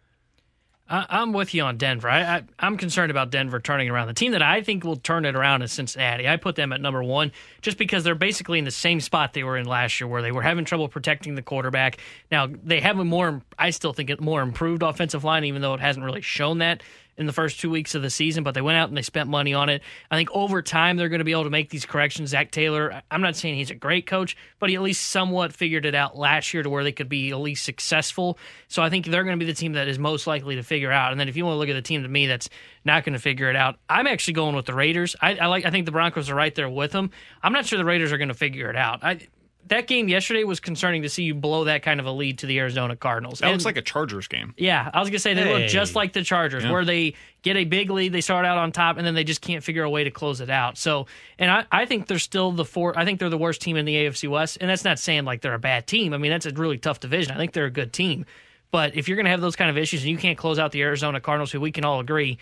I, 0.88 1.06
I'm 1.08 1.32
with 1.32 1.54
you 1.54 1.62
on 1.62 1.78
Denver. 1.78 2.08
I, 2.08 2.42
I'm 2.58 2.76
concerned 2.76 3.10
about 3.10 3.30
Denver 3.30 3.60
turning 3.60 3.88
around. 3.88 4.08
The 4.08 4.14
team 4.14 4.32
that 4.32 4.42
I 4.42 4.62
think 4.62 4.84
will 4.84 4.96
turn 4.96 5.24
it 5.24 5.34
around 5.34 5.62
is 5.62 5.72
Cincinnati. 5.72 6.28
I 6.28 6.36
put 6.36 6.56
them 6.56 6.72
at 6.72 6.80
number 6.80 7.02
one 7.02 7.32
just 7.60 7.78
because 7.78 8.04
they're 8.04 8.14
basically 8.14 8.58
in 8.58 8.64
the 8.64 8.70
same 8.70 9.00
spot 9.00 9.32
they 9.32 9.44
were 9.44 9.56
in 9.56 9.66
last 9.66 10.00
year, 10.00 10.08
where 10.08 10.22
they 10.22 10.32
were 10.32 10.42
having 10.42 10.64
trouble 10.64 10.88
protecting 10.88 11.34
the 11.34 11.42
quarterback. 11.42 11.98
Now 12.30 12.46
they 12.46 12.80
have 12.80 12.98
a 12.98 13.04
more, 13.04 13.42
I 13.58 13.70
still 13.70 13.92
think, 13.92 14.10
a 14.10 14.20
more 14.20 14.42
improved 14.42 14.82
offensive 14.82 15.24
line, 15.24 15.44
even 15.44 15.62
though 15.62 15.74
it 15.74 15.80
hasn't 15.80 16.04
really 16.04 16.22
shown 16.22 16.58
that 16.58 16.82
in 17.18 17.26
the 17.26 17.32
first 17.32 17.60
two 17.60 17.70
weeks 17.70 17.94
of 17.94 18.02
the 18.02 18.10
season, 18.10 18.44
but 18.44 18.54
they 18.54 18.60
went 18.60 18.76
out 18.76 18.88
and 18.88 18.96
they 18.96 19.02
spent 19.02 19.28
money 19.28 19.54
on 19.54 19.68
it. 19.68 19.82
I 20.10 20.16
think 20.16 20.30
over 20.32 20.62
time 20.62 20.96
they're 20.96 21.08
going 21.08 21.20
to 21.20 21.24
be 21.24 21.32
able 21.32 21.44
to 21.44 21.50
make 21.50 21.70
these 21.70 21.86
corrections. 21.86 22.30
Zac 22.30 22.50
Taylor, 22.50 23.02
I'm 23.10 23.20
not 23.20 23.36
saying 23.36 23.56
he's 23.56 23.70
a 23.70 23.74
great 23.74 24.06
coach, 24.06 24.36
but 24.58 24.68
he 24.68 24.76
at 24.76 24.82
least 24.82 25.06
somewhat 25.06 25.52
figured 25.52 25.86
it 25.86 25.94
out 25.94 26.16
last 26.16 26.52
year 26.52 26.62
to 26.62 26.70
where 26.70 26.84
they 26.84 26.92
could 26.92 27.08
be 27.08 27.30
at 27.30 27.38
least 27.38 27.64
successful. 27.64 28.38
So 28.68 28.82
I 28.82 28.90
think 28.90 29.06
they're 29.06 29.24
going 29.24 29.38
to 29.38 29.44
be 29.44 29.50
the 29.50 29.56
team 29.56 29.72
that 29.72 29.88
is 29.88 29.98
most 29.98 30.26
likely 30.26 30.56
to 30.56 30.62
figure 30.62 30.92
out. 30.92 31.12
And 31.12 31.20
then 31.20 31.28
if 31.28 31.36
you 31.36 31.44
want 31.44 31.54
to 31.54 31.58
look 31.58 31.68
at 31.68 31.74
the 31.74 31.82
team 31.82 32.02
to 32.02 32.08
me 32.08 32.26
that's 32.26 32.48
not 32.84 33.04
going 33.04 33.14
to 33.14 33.18
figure 33.18 33.48
it 33.48 33.56
out, 33.56 33.76
I'm 33.88 34.06
actually 34.06 34.34
going 34.34 34.54
with 34.54 34.66
the 34.66 34.74
Raiders. 34.74 35.16
I, 35.20 35.36
I 35.36 35.46
like. 35.46 35.64
I 35.64 35.70
think 35.70 35.86
the 35.86 35.92
Broncos 35.92 36.30
are 36.30 36.34
right 36.34 36.54
there 36.54 36.68
with 36.68 36.92
them. 36.92 37.10
I'm 37.42 37.52
not 37.52 37.66
sure 37.66 37.78
the 37.78 37.84
Raiders 37.84 38.12
are 38.12 38.18
going 38.18 38.28
to 38.28 38.34
figure 38.34 38.70
it 38.70 38.76
out. 38.76 39.02
I, 39.02 39.20
that 39.68 39.86
game 39.86 40.08
yesterday 40.08 40.44
was 40.44 40.60
concerning 40.60 41.02
to 41.02 41.08
see 41.08 41.24
you 41.24 41.34
blow 41.34 41.64
that 41.64 41.82
kind 41.82 41.98
of 42.00 42.06
a 42.06 42.10
lead 42.12 42.38
to 42.38 42.46
the 42.46 42.58
Arizona 42.58 42.96
Cardinals. 42.96 43.40
That 43.40 43.46
And- 43.46 43.54
looks 43.54 43.64
like 43.64 43.76
a 43.76 43.82
Chargers 43.82 44.28
game. 44.28 44.54
yeah, 44.56 44.90
I 44.92 45.00
was 45.00 45.08
gonna 45.10 45.18
say 45.18 45.34
they 45.34 45.44
look 45.52 45.68
just 45.68 45.94
like 45.94 46.12
the 46.12 46.22
Chargers, 46.22 46.64
Yeah. 46.64 46.70
where 46.72 46.84
they 46.84 47.14
get 47.42 47.56
a 47.56 47.64
big 47.64 47.90
lead, 47.90 48.12
they 48.12 48.20
start 48.20 48.44
out 48.46 48.58
on 48.58 48.72
top, 48.72 48.96
and 48.96 49.06
then 49.06 49.14
they 49.14 49.24
just 49.24 49.40
can't 49.40 49.62
figure 49.64 49.82
a 49.84 49.90
way 49.90 50.04
to 50.04 50.10
close 50.10 50.40
it 50.40 50.50
out. 50.50 50.76
So, 50.78 51.06
and 51.38 51.50
I, 51.50 51.64
I 51.70 51.84
think 51.86 52.06
they're 52.06 52.18
still 52.18 52.52
the 52.52 52.64
four. 52.64 52.98
I 52.98 53.04
think 53.04 53.18
they're 53.20 53.28
the 53.30 53.38
worst 53.38 53.60
team 53.60 53.76
in 53.76 53.84
the 53.84 53.94
AFC 53.96 54.28
West, 54.28 54.58
and 54.60 54.68
that's 54.70 54.84
not 54.84 54.98
saying 54.98 55.24
like 55.24 55.40
they're 55.42 55.54
a 55.54 55.58
bad 55.58 55.86
team. 55.86 56.12
I 56.14 56.18
mean, 56.18 56.30
that's 56.30 56.46
a 56.46 56.50
really 56.52 56.78
tough 56.78 57.00
division. 57.00 57.32
I 57.32 57.36
think 57.36 57.52
they're 57.52 57.64
a 57.66 57.70
good 57.70 57.92
team, 57.92 58.24
but 58.70 58.96
if 58.96 59.08
you're 59.08 59.16
gonna 59.16 59.30
have 59.30 59.40
those 59.40 59.56
kind 59.56 59.70
of 59.70 59.78
issues 59.78 60.02
and 60.02 60.10
you 60.10 60.16
can't 60.18 60.36
close 60.38 60.58
out 60.58 60.72
the 60.72 60.82
Arizona 60.82 61.20
Cardinals, 61.20 61.52
who 61.52 61.60
we 61.60 61.72
can 61.72 61.84
all 61.84 62.00
agree 62.00 62.38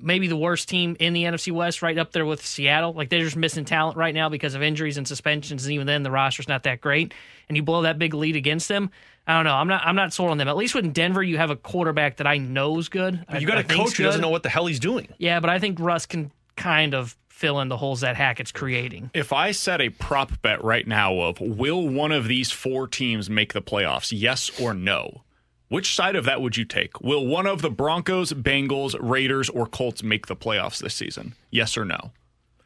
maybe 0.00 0.28
the 0.28 0.36
worst 0.36 0.68
team 0.68 0.96
in 0.98 1.12
the 1.12 1.24
NFC 1.24 1.52
West, 1.52 1.82
right 1.82 1.96
up 1.98 2.12
there 2.12 2.26
with 2.26 2.44
Seattle. 2.44 2.92
Like 2.92 3.08
they're 3.08 3.20
just 3.20 3.36
missing 3.36 3.64
talent 3.64 3.96
right 3.96 4.14
now 4.14 4.28
because 4.28 4.54
of 4.54 4.62
injuries 4.62 4.96
and 4.96 5.06
suspensions, 5.06 5.64
and 5.64 5.72
even 5.72 5.86
then 5.86 6.02
the 6.02 6.10
roster's 6.10 6.48
not 6.48 6.62
that 6.64 6.80
great. 6.80 7.14
And 7.48 7.56
you 7.56 7.62
blow 7.62 7.82
that 7.82 7.98
big 7.98 8.14
lead 8.14 8.36
against 8.36 8.68
them. 8.68 8.90
I 9.26 9.34
don't 9.34 9.44
know. 9.44 9.54
I'm 9.54 9.68
not. 9.68 9.82
I'm 9.86 9.96
not 9.96 10.12
sold 10.12 10.30
on 10.30 10.38
them. 10.38 10.48
At 10.48 10.56
least 10.56 10.74
with 10.74 10.92
Denver, 10.92 11.22
you 11.22 11.38
have 11.38 11.50
a 11.50 11.56
quarterback 11.56 12.18
that 12.18 12.26
I 12.26 12.38
know's 12.38 12.88
good. 12.88 13.24
You 13.38 13.46
got 13.46 13.56
a 13.56 13.60
a 13.60 13.64
coach 13.64 13.96
who 13.96 14.04
doesn't 14.04 14.20
know 14.20 14.28
what 14.28 14.42
the 14.42 14.50
hell 14.50 14.66
he's 14.66 14.80
doing. 14.80 15.08
Yeah, 15.18 15.40
but 15.40 15.50
I 15.50 15.58
think 15.58 15.80
Russ 15.80 16.06
can 16.06 16.30
kind 16.56 16.94
of 16.94 17.16
fill 17.28 17.60
in 17.60 17.68
the 17.68 17.76
holes 17.76 18.02
that 18.02 18.16
Hackett's 18.16 18.52
creating. 18.52 19.10
If 19.12 19.32
I 19.32 19.50
set 19.50 19.80
a 19.80 19.90
prop 19.90 20.40
bet 20.40 20.62
right 20.62 20.86
now 20.86 21.18
of 21.20 21.40
will 21.40 21.88
one 21.88 22.12
of 22.12 22.28
these 22.28 22.52
four 22.52 22.86
teams 22.86 23.28
make 23.28 23.52
the 23.52 23.62
playoffs, 23.62 24.12
yes 24.14 24.50
or 24.60 24.72
no, 24.72 25.22
which 25.68 25.94
side 25.94 26.16
of 26.16 26.24
that 26.24 26.40
would 26.40 26.56
you 26.56 26.64
take? 26.64 27.00
Will 27.00 27.26
one 27.26 27.46
of 27.46 27.62
the 27.62 27.70
Broncos, 27.70 28.32
Bengals, 28.32 28.94
Raiders, 29.00 29.48
or 29.48 29.66
Colts 29.66 30.02
make 30.02 30.26
the 30.26 30.36
playoffs 30.36 30.78
this 30.78 30.94
season? 30.94 31.34
Yes 31.50 31.76
or 31.76 31.84
no? 31.84 32.12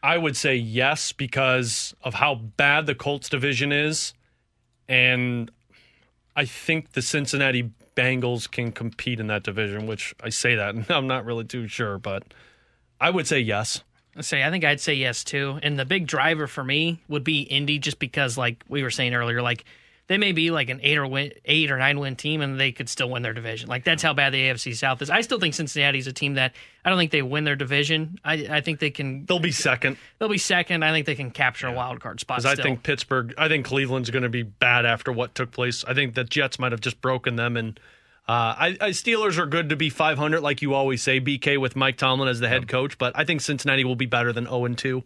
I 0.03 0.19
would 0.19 0.37
say 0.37 0.55
yes 0.57 1.13
because 1.13 1.95
of 2.03 2.15
how 2.15 2.35
bad 2.37 2.87
the 2.87 2.95
Colts 2.95 3.29
division 3.29 3.73
is. 3.73 4.15
And 4.89 5.51
I 6.37 6.45
think 6.45 6.93
the 6.93 7.03
Cincinnati 7.03 7.71
Bengals 7.97 8.51
can 8.51 8.71
compete 8.71 9.19
in 9.19 9.27
that 9.27 9.43
division, 9.43 9.87
which 9.87 10.15
I 10.23 10.29
say 10.29 10.55
that 10.55 10.75
and 10.75 10.89
I'm 10.91 11.07
not 11.07 11.25
really 11.25 11.45
too 11.45 11.67
sure, 11.67 11.99
but 11.99 12.23
I 13.01 13.11
would 13.11 13.27
say 13.27 13.41
yes. 13.41 13.83
I 14.17 14.23
say 14.23 14.45
I 14.45 14.51
think 14.51 14.65
I'd 14.65 14.81
say 14.81 14.95
yes 14.95 15.25
too. 15.25 15.59
And 15.63 15.79
the 15.79 15.85
big 15.85 16.07
driver 16.07 16.47
for 16.47 16.65
me 16.65 17.03
would 17.09 17.25
be 17.25 17.43
Indy, 17.43 17.79
just 17.79 17.99
because 17.99 18.39
like 18.39 18.65
we 18.69 18.83
were 18.83 18.91
saying 18.91 19.15
earlier, 19.15 19.43
like 19.43 19.65
they 20.09 20.17
may 20.17 20.33
be 20.33 20.51
like 20.51 20.71
an 20.71 20.81
eight 20.83 20.97
or 20.97 21.07
win, 21.07 21.33
eight 21.45 21.71
or 21.71 21.79
nine 21.79 22.01
win 22.01 22.17
team, 22.17 22.41
and 22.41 22.59
they 22.59 22.73
could 22.73 22.89
still 22.89 23.11
win 23.11 23.23
their 23.23 23.35
division. 23.35 23.69
Like 23.69 23.85
that's 23.85 24.03
how 24.03 24.15
bad 24.15 24.33
the 24.33 24.39
AFC 24.39 24.75
South 24.75 25.01
is. 25.03 25.11
I 25.11 25.21
still 25.21 25.39
think 25.39 25.55
Cincinnati's 25.55 26.07
a 26.07 26.13
team 26.13 26.35
that 26.35 26.55
I 26.85 26.89
don't 26.89 26.99
think 26.99 27.11
they 27.11 27.23
win 27.23 27.45
their 27.45 27.57
division. 27.57 28.19
I 28.25 28.49
I 28.51 28.61
think 28.63 28.81
they 28.81 28.91
can. 28.91 29.27
They'll 29.27 29.39
be 29.39 29.53
second. 29.53 29.99
They'll 30.19 30.31
be 30.31 30.39
second. 30.39 30.83
I 30.83 30.93
think 30.93 31.07
they 31.07 31.15
can 31.15 31.31
capture 31.31 31.69
a 31.69 31.73
wild 31.73 32.01
card 32.01 32.21
spot. 32.21 32.39
Because 32.39 32.59
I 32.59 32.63
think 32.63 32.83
Pittsburgh, 32.83 33.35
I 33.37 33.49
think 33.49 33.67
Cleveland's 33.67 34.11
going 34.11 34.23
to 34.23 34.31
be 34.31 34.43
bad 34.43 34.87
after 34.87 35.13
what 35.13 35.35
took 35.35 35.53
place. 35.53 35.85
I 35.87 35.93
think 35.93 36.15
the 36.15 36.25
Jets 36.25 36.59
might 36.59 36.73
have 36.73 36.81
just 36.81 37.01
broken 37.03 37.37
them. 37.37 37.59
And 37.59 37.79
uh, 38.27 38.57
I, 38.59 38.77
I 38.81 38.91
Steelers 38.91 39.37
are 39.37 39.47
good 39.47 39.69
to 39.69 39.77
be 39.77 39.91
500, 39.91 40.41
like 40.41 40.63
you 40.63 40.73
always 40.73 41.03
say, 41.03 41.21
BK 41.21 41.61
with 41.61 41.77
Mike 41.77 41.99
Tomlin 41.99 42.29
as 42.29 42.41
the 42.41 42.49
head 42.49 42.67
coach. 42.67 42.97
But 42.97 43.13
I 43.15 43.25
think 43.25 43.43
Cincinnati 43.43 43.85
will 43.85 43.97
be 43.97 44.07
better 44.07 44.33
than 44.33 44.45
0 44.45 44.65
and 44.65 44.79
2. 44.79 45.03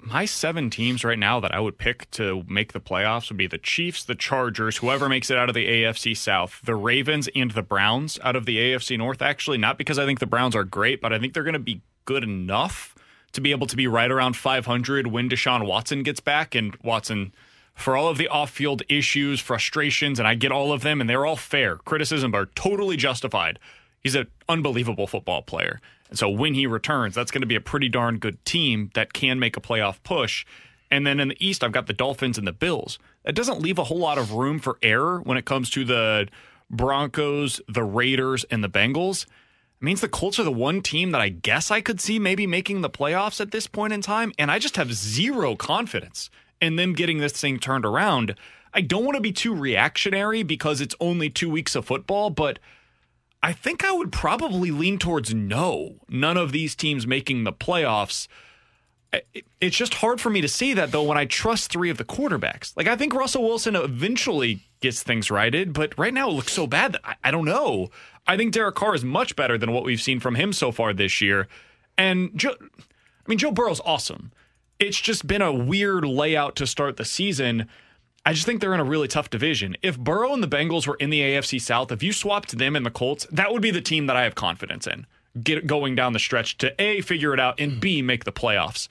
My 0.00 0.24
seven 0.24 0.70
teams 0.70 1.04
right 1.04 1.18
now 1.18 1.40
that 1.40 1.54
I 1.54 1.60
would 1.60 1.78
pick 1.78 2.10
to 2.12 2.44
make 2.46 2.72
the 2.72 2.80
playoffs 2.80 3.28
would 3.28 3.38
be 3.38 3.46
the 3.46 3.58
Chiefs, 3.58 4.04
the 4.04 4.14
Chargers, 4.14 4.78
whoever 4.78 5.08
makes 5.08 5.30
it 5.30 5.38
out 5.38 5.48
of 5.48 5.54
the 5.54 5.66
AFC 5.66 6.16
South, 6.16 6.60
the 6.64 6.74
Ravens, 6.74 7.28
and 7.34 7.50
the 7.50 7.62
Browns 7.62 8.18
out 8.22 8.36
of 8.36 8.46
the 8.46 8.58
AFC 8.58 8.98
North. 8.98 9.22
Actually, 9.22 9.58
not 9.58 9.78
because 9.78 9.98
I 9.98 10.04
think 10.04 10.18
the 10.20 10.26
Browns 10.26 10.54
are 10.54 10.64
great, 10.64 11.00
but 11.00 11.12
I 11.12 11.18
think 11.18 11.32
they're 11.34 11.42
going 11.42 11.54
to 11.54 11.58
be 11.58 11.82
good 12.04 12.22
enough 12.22 12.94
to 13.32 13.40
be 13.40 13.50
able 13.50 13.66
to 13.66 13.76
be 13.76 13.86
right 13.86 14.10
around 14.10 14.36
500 14.36 15.06
when 15.08 15.28
Deshaun 15.28 15.66
Watson 15.66 16.02
gets 16.02 16.20
back. 16.20 16.54
And 16.54 16.76
Watson, 16.82 17.34
for 17.74 17.96
all 17.96 18.08
of 18.08 18.18
the 18.18 18.28
off 18.28 18.50
field 18.50 18.82
issues, 18.88 19.40
frustrations, 19.40 20.18
and 20.18 20.28
I 20.28 20.34
get 20.34 20.52
all 20.52 20.72
of 20.72 20.82
them, 20.82 21.00
and 21.00 21.08
they're 21.08 21.26
all 21.26 21.36
fair. 21.36 21.76
Criticism 21.76 22.34
are 22.34 22.46
totally 22.46 22.96
justified. 22.96 23.58
He's 24.02 24.14
an 24.14 24.28
unbelievable 24.48 25.06
football 25.06 25.42
player. 25.42 25.80
And 26.08 26.18
so 26.18 26.28
when 26.28 26.54
he 26.54 26.66
returns, 26.66 27.14
that's 27.14 27.30
going 27.30 27.42
to 27.42 27.46
be 27.46 27.56
a 27.56 27.60
pretty 27.60 27.88
darn 27.88 28.18
good 28.18 28.44
team 28.44 28.90
that 28.94 29.12
can 29.12 29.38
make 29.38 29.56
a 29.56 29.60
playoff 29.60 30.02
push. 30.02 30.44
And 30.90 31.06
then 31.06 31.18
in 31.18 31.28
the 31.28 31.46
East, 31.46 31.64
I've 31.64 31.72
got 31.72 31.86
the 31.86 31.92
Dolphins 31.92 32.38
and 32.38 32.46
the 32.46 32.52
Bills. 32.52 32.98
That 33.24 33.34
doesn't 33.34 33.60
leave 33.60 33.78
a 33.78 33.84
whole 33.84 33.98
lot 33.98 34.18
of 34.18 34.32
room 34.32 34.60
for 34.60 34.78
error 34.82 35.20
when 35.20 35.36
it 35.36 35.44
comes 35.44 35.68
to 35.70 35.84
the 35.84 36.28
Broncos, 36.70 37.60
the 37.68 37.82
Raiders, 37.82 38.44
and 38.50 38.62
the 38.62 38.68
Bengals. 38.68 39.24
It 39.24 39.84
means 39.84 40.00
the 40.00 40.08
Colts 40.08 40.38
are 40.38 40.44
the 40.44 40.52
one 40.52 40.80
team 40.80 41.10
that 41.10 41.20
I 41.20 41.28
guess 41.28 41.70
I 41.70 41.80
could 41.80 42.00
see 42.00 42.18
maybe 42.18 42.46
making 42.46 42.80
the 42.80 42.90
playoffs 42.90 43.40
at 43.40 43.50
this 43.50 43.66
point 43.66 43.92
in 43.92 44.00
time. 44.00 44.32
And 44.38 44.50
I 44.50 44.58
just 44.58 44.76
have 44.76 44.92
zero 44.92 45.56
confidence 45.56 46.30
in 46.60 46.76
them 46.76 46.94
getting 46.94 47.18
this 47.18 47.32
thing 47.32 47.58
turned 47.58 47.84
around. 47.84 48.34
I 48.72 48.80
don't 48.80 49.04
want 49.04 49.16
to 49.16 49.20
be 49.20 49.32
too 49.32 49.54
reactionary 49.54 50.42
because 50.42 50.80
it's 50.80 50.94
only 51.00 51.30
two 51.30 51.50
weeks 51.50 51.74
of 51.74 51.84
football, 51.84 52.30
but 52.30 52.58
I 53.46 53.52
think 53.52 53.84
I 53.84 53.92
would 53.92 54.10
probably 54.10 54.72
lean 54.72 54.98
towards 54.98 55.32
no. 55.32 56.00
None 56.08 56.36
of 56.36 56.50
these 56.50 56.74
teams 56.74 57.06
making 57.06 57.44
the 57.44 57.52
playoffs. 57.52 58.26
It's 59.60 59.76
just 59.76 59.94
hard 59.94 60.20
for 60.20 60.30
me 60.30 60.40
to 60.40 60.48
see 60.48 60.74
that 60.74 60.90
though 60.90 61.04
when 61.04 61.16
I 61.16 61.26
trust 61.26 61.70
three 61.70 61.88
of 61.88 61.96
the 61.96 62.04
quarterbacks. 62.04 62.76
Like 62.76 62.88
I 62.88 62.96
think 62.96 63.14
Russell 63.14 63.44
Wilson 63.44 63.76
eventually 63.76 64.66
gets 64.80 65.04
things 65.04 65.30
righted, 65.30 65.72
but 65.74 65.96
right 65.96 66.12
now 66.12 66.28
it 66.28 66.32
looks 66.32 66.54
so 66.54 66.66
bad 66.66 66.94
that 66.94 67.02
I, 67.04 67.14
I 67.22 67.30
don't 67.30 67.44
know. 67.44 67.90
I 68.26 68.36
think 68.36 68.52
Derek 68.52 68.74
Carr 68.74 68.96
is 68.96 69.04
much 69.04 69.36
better 69.36 69.56
than 69.56 69.70
what 69.70 69.84
we've 69.84 70.02
seen 70.02 70.18
from 70.18 70.34
him 70.34 70.52
so 70.52 70.72
far 70.72 70.92
this 70.92 71.20
year. 71.20 71.46
And 71.96 72.32
Joe, 72.34 72.56
I 72.60 73.28
mean 73.28 73.38
Joe 73.38 73.52
Burrow's 73.52 73.80
awesome. 73.84 74.32
It's 74.80 75.00
just 75.00 75.24
been 75.24 75.40
a 75.40 75.52
weird 75.52 76.04
layout 76.04 76.56
to 76.56 76.66
start 76.66 76.96
the 76.96 77.04
season. 77.04 77.68
I 78.26 78.32
just 78.32 78.44
think 78.44 78.60
they're 78.60 78.74
in 78.74 78.80
a 78.80 78.84
really 78.84 79.06
tough 79.06 79.30
division. 79.30 79.76
If 79.82 79.98
Burrow 79.98 80.32
and 80.32 80.42
the 80.42 80.48
Bengals 80.48 80.86
were 80.86 80.96
in 80.96 81.10
the 81.10 81.20
AFC 81.20 81.60
South, 81.60 81.92
if 81.92 82.02
you 82.02 82.12
swapped 82.12 82.58
them 82.58 82.74
and 82.74 82.84
the 82.84 82.90
Colts, 82.90 83.24
that 83.30 83.52
would 83.52 83.62
be 83.62 83.70
the 83.70 83.80
team 83.80 84.06
that 84.06 84.16
I 84.16 84.24
have 84.24 84.34
confidence 84.34 84.86
in 84.86 85.06
get 85.42 85.66
going 85.66 85.94
down 85.94 86.12
the 86.12 86.18
stretch 86.18 86.58
to 86.58 86.74
A, 86.82 87.00
figure 87.02 87.34
it 87.34 87.40
out, 87.40 87.60
and 87.60 87.80
B, 87.80 88.02
make 88.02 88.24
the 88.24 88.32
playoffs. 88.32 88.88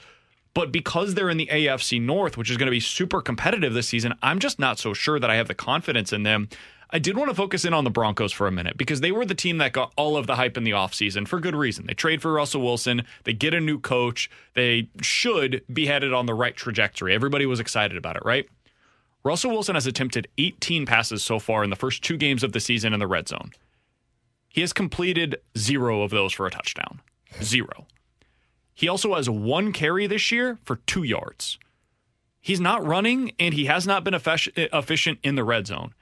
But 0.54 0.72
because 0.72 1.14
they're 1.14 1.30
in 1.30 1.38
the 1.38 1.50
AFC 1.52 2.02
North, 2.02 2.38
which 2.38 2.50
is 2.50 2.58
going 2.58 2.68
to 2.68 2.72
be 2.72 2.80
super 2.80 3.22
competitive 3.22 3.74
this 3.74 3.88
season, 3.88 4.14
I'm 4.22 4.40
just 4.40 4.60
not 4.60 4.80
so 4.80 4.94
sure 4.94 5.20
that 5.20 5.30
I 5.30 5.36
have 5.36 5.48
the 5.48 5.56
confidence 5.56 6.14
in 6.14 6.24
them. 6.24 6.48
I 6.92 7.00
did 7.00 7.18
want 7.18 7.30
to 7.30 7.36
focus 7.36 7.66
in 7.66 7.74
on 7.74 7.84
the 7.84 7.90
Broncos 7.90 8.32
for 8.32 8.48
a 8.48 8.52
minute 8.52 8.78
because 8.78 9.02
they 9.02 9.12
were 9.12 9.26
the 9.26 9.36
team 9.36 9.58
that 9.58 9.74
got 9.74 9.92
all 9.98 10.16
of 10.16 10.28
the 10.28 10.36
hype 10.36 10.56
in 10.56 10.64
the 10.64 10.72
offseason 10.72 11.28
for 11.28 11.40
good 11.40 11.56
reason. 11.56 11.88
They 11.88 11.94
trade 11.94 12.22
for 12.22 12.32
Russell 12.32 12.62
Wilson, 12.62 13.04
they 13.24 13.34
get 13.34 13.54
a 13.54 13.60
new 13.60 13.80
coach, 13.80 14.30
they 14.54 14.88
should 15.02 15.64
be 15.74 15.88
headed 15.88 16.14
on 16.14 16.28
the 16.28 16.34
right 16.34 16.56
trajectory. 16.56 17.14
Everybody 17.14 17.46
was 17.46 17.60
excited 17.60 17.98
about 17.98 18.16
it, 18.16 18.24
right? 18.24 18.48
Russell 19.26 19.52
Wilson 19.52 19.74
has 19.74 19.88
attempted 19.88 20.28
18 20.38 20.86
passes 20.86 21.24
so 21.24 21.40
far 21.40 21.64
in 21.64 21.72
the 21.72 21.76
first 21.76 22.04
two 22.04 22.16
games 22.16 22.44
of 22.44 22.52
the 22.52 22.60
season 22.60 22.94
in 22.94 23.00
the 23.00 23.08
red 23.08 23.28
zone. 23.28 23.52
He 24.48 24.62
has 24.62 24.72
completed 24.72 25.38
zero 25.58 26.04
of 26.04 26.12
those 26.12 26.32
for 26.32 26.46
a 26.46 26.52
touchdown. 26.52 27.02
Zero. 27.42 27.88
He 28.76 28.88
also 28.88 29.16
has 29.16 29.28
one 29.28 29.74
carry 29.74 30.06
this 30.06 30.32
year 30.32 30.60
for 30.64 30.76
two 30.86 31.02
yards. 31.02 31.58
He's 32.40 32.60
not 32.60 32.86
running 32.86 33.32
and 33.40 33.56
he 33.56 33.66
has 33.66 33.88
not 33.88 34.04
been 34.04 34.14
efficient 34.14 35.20
in 35.24 35.34
the 35.36 35.44
red 35.44 35.66
zone. 35.66 35.96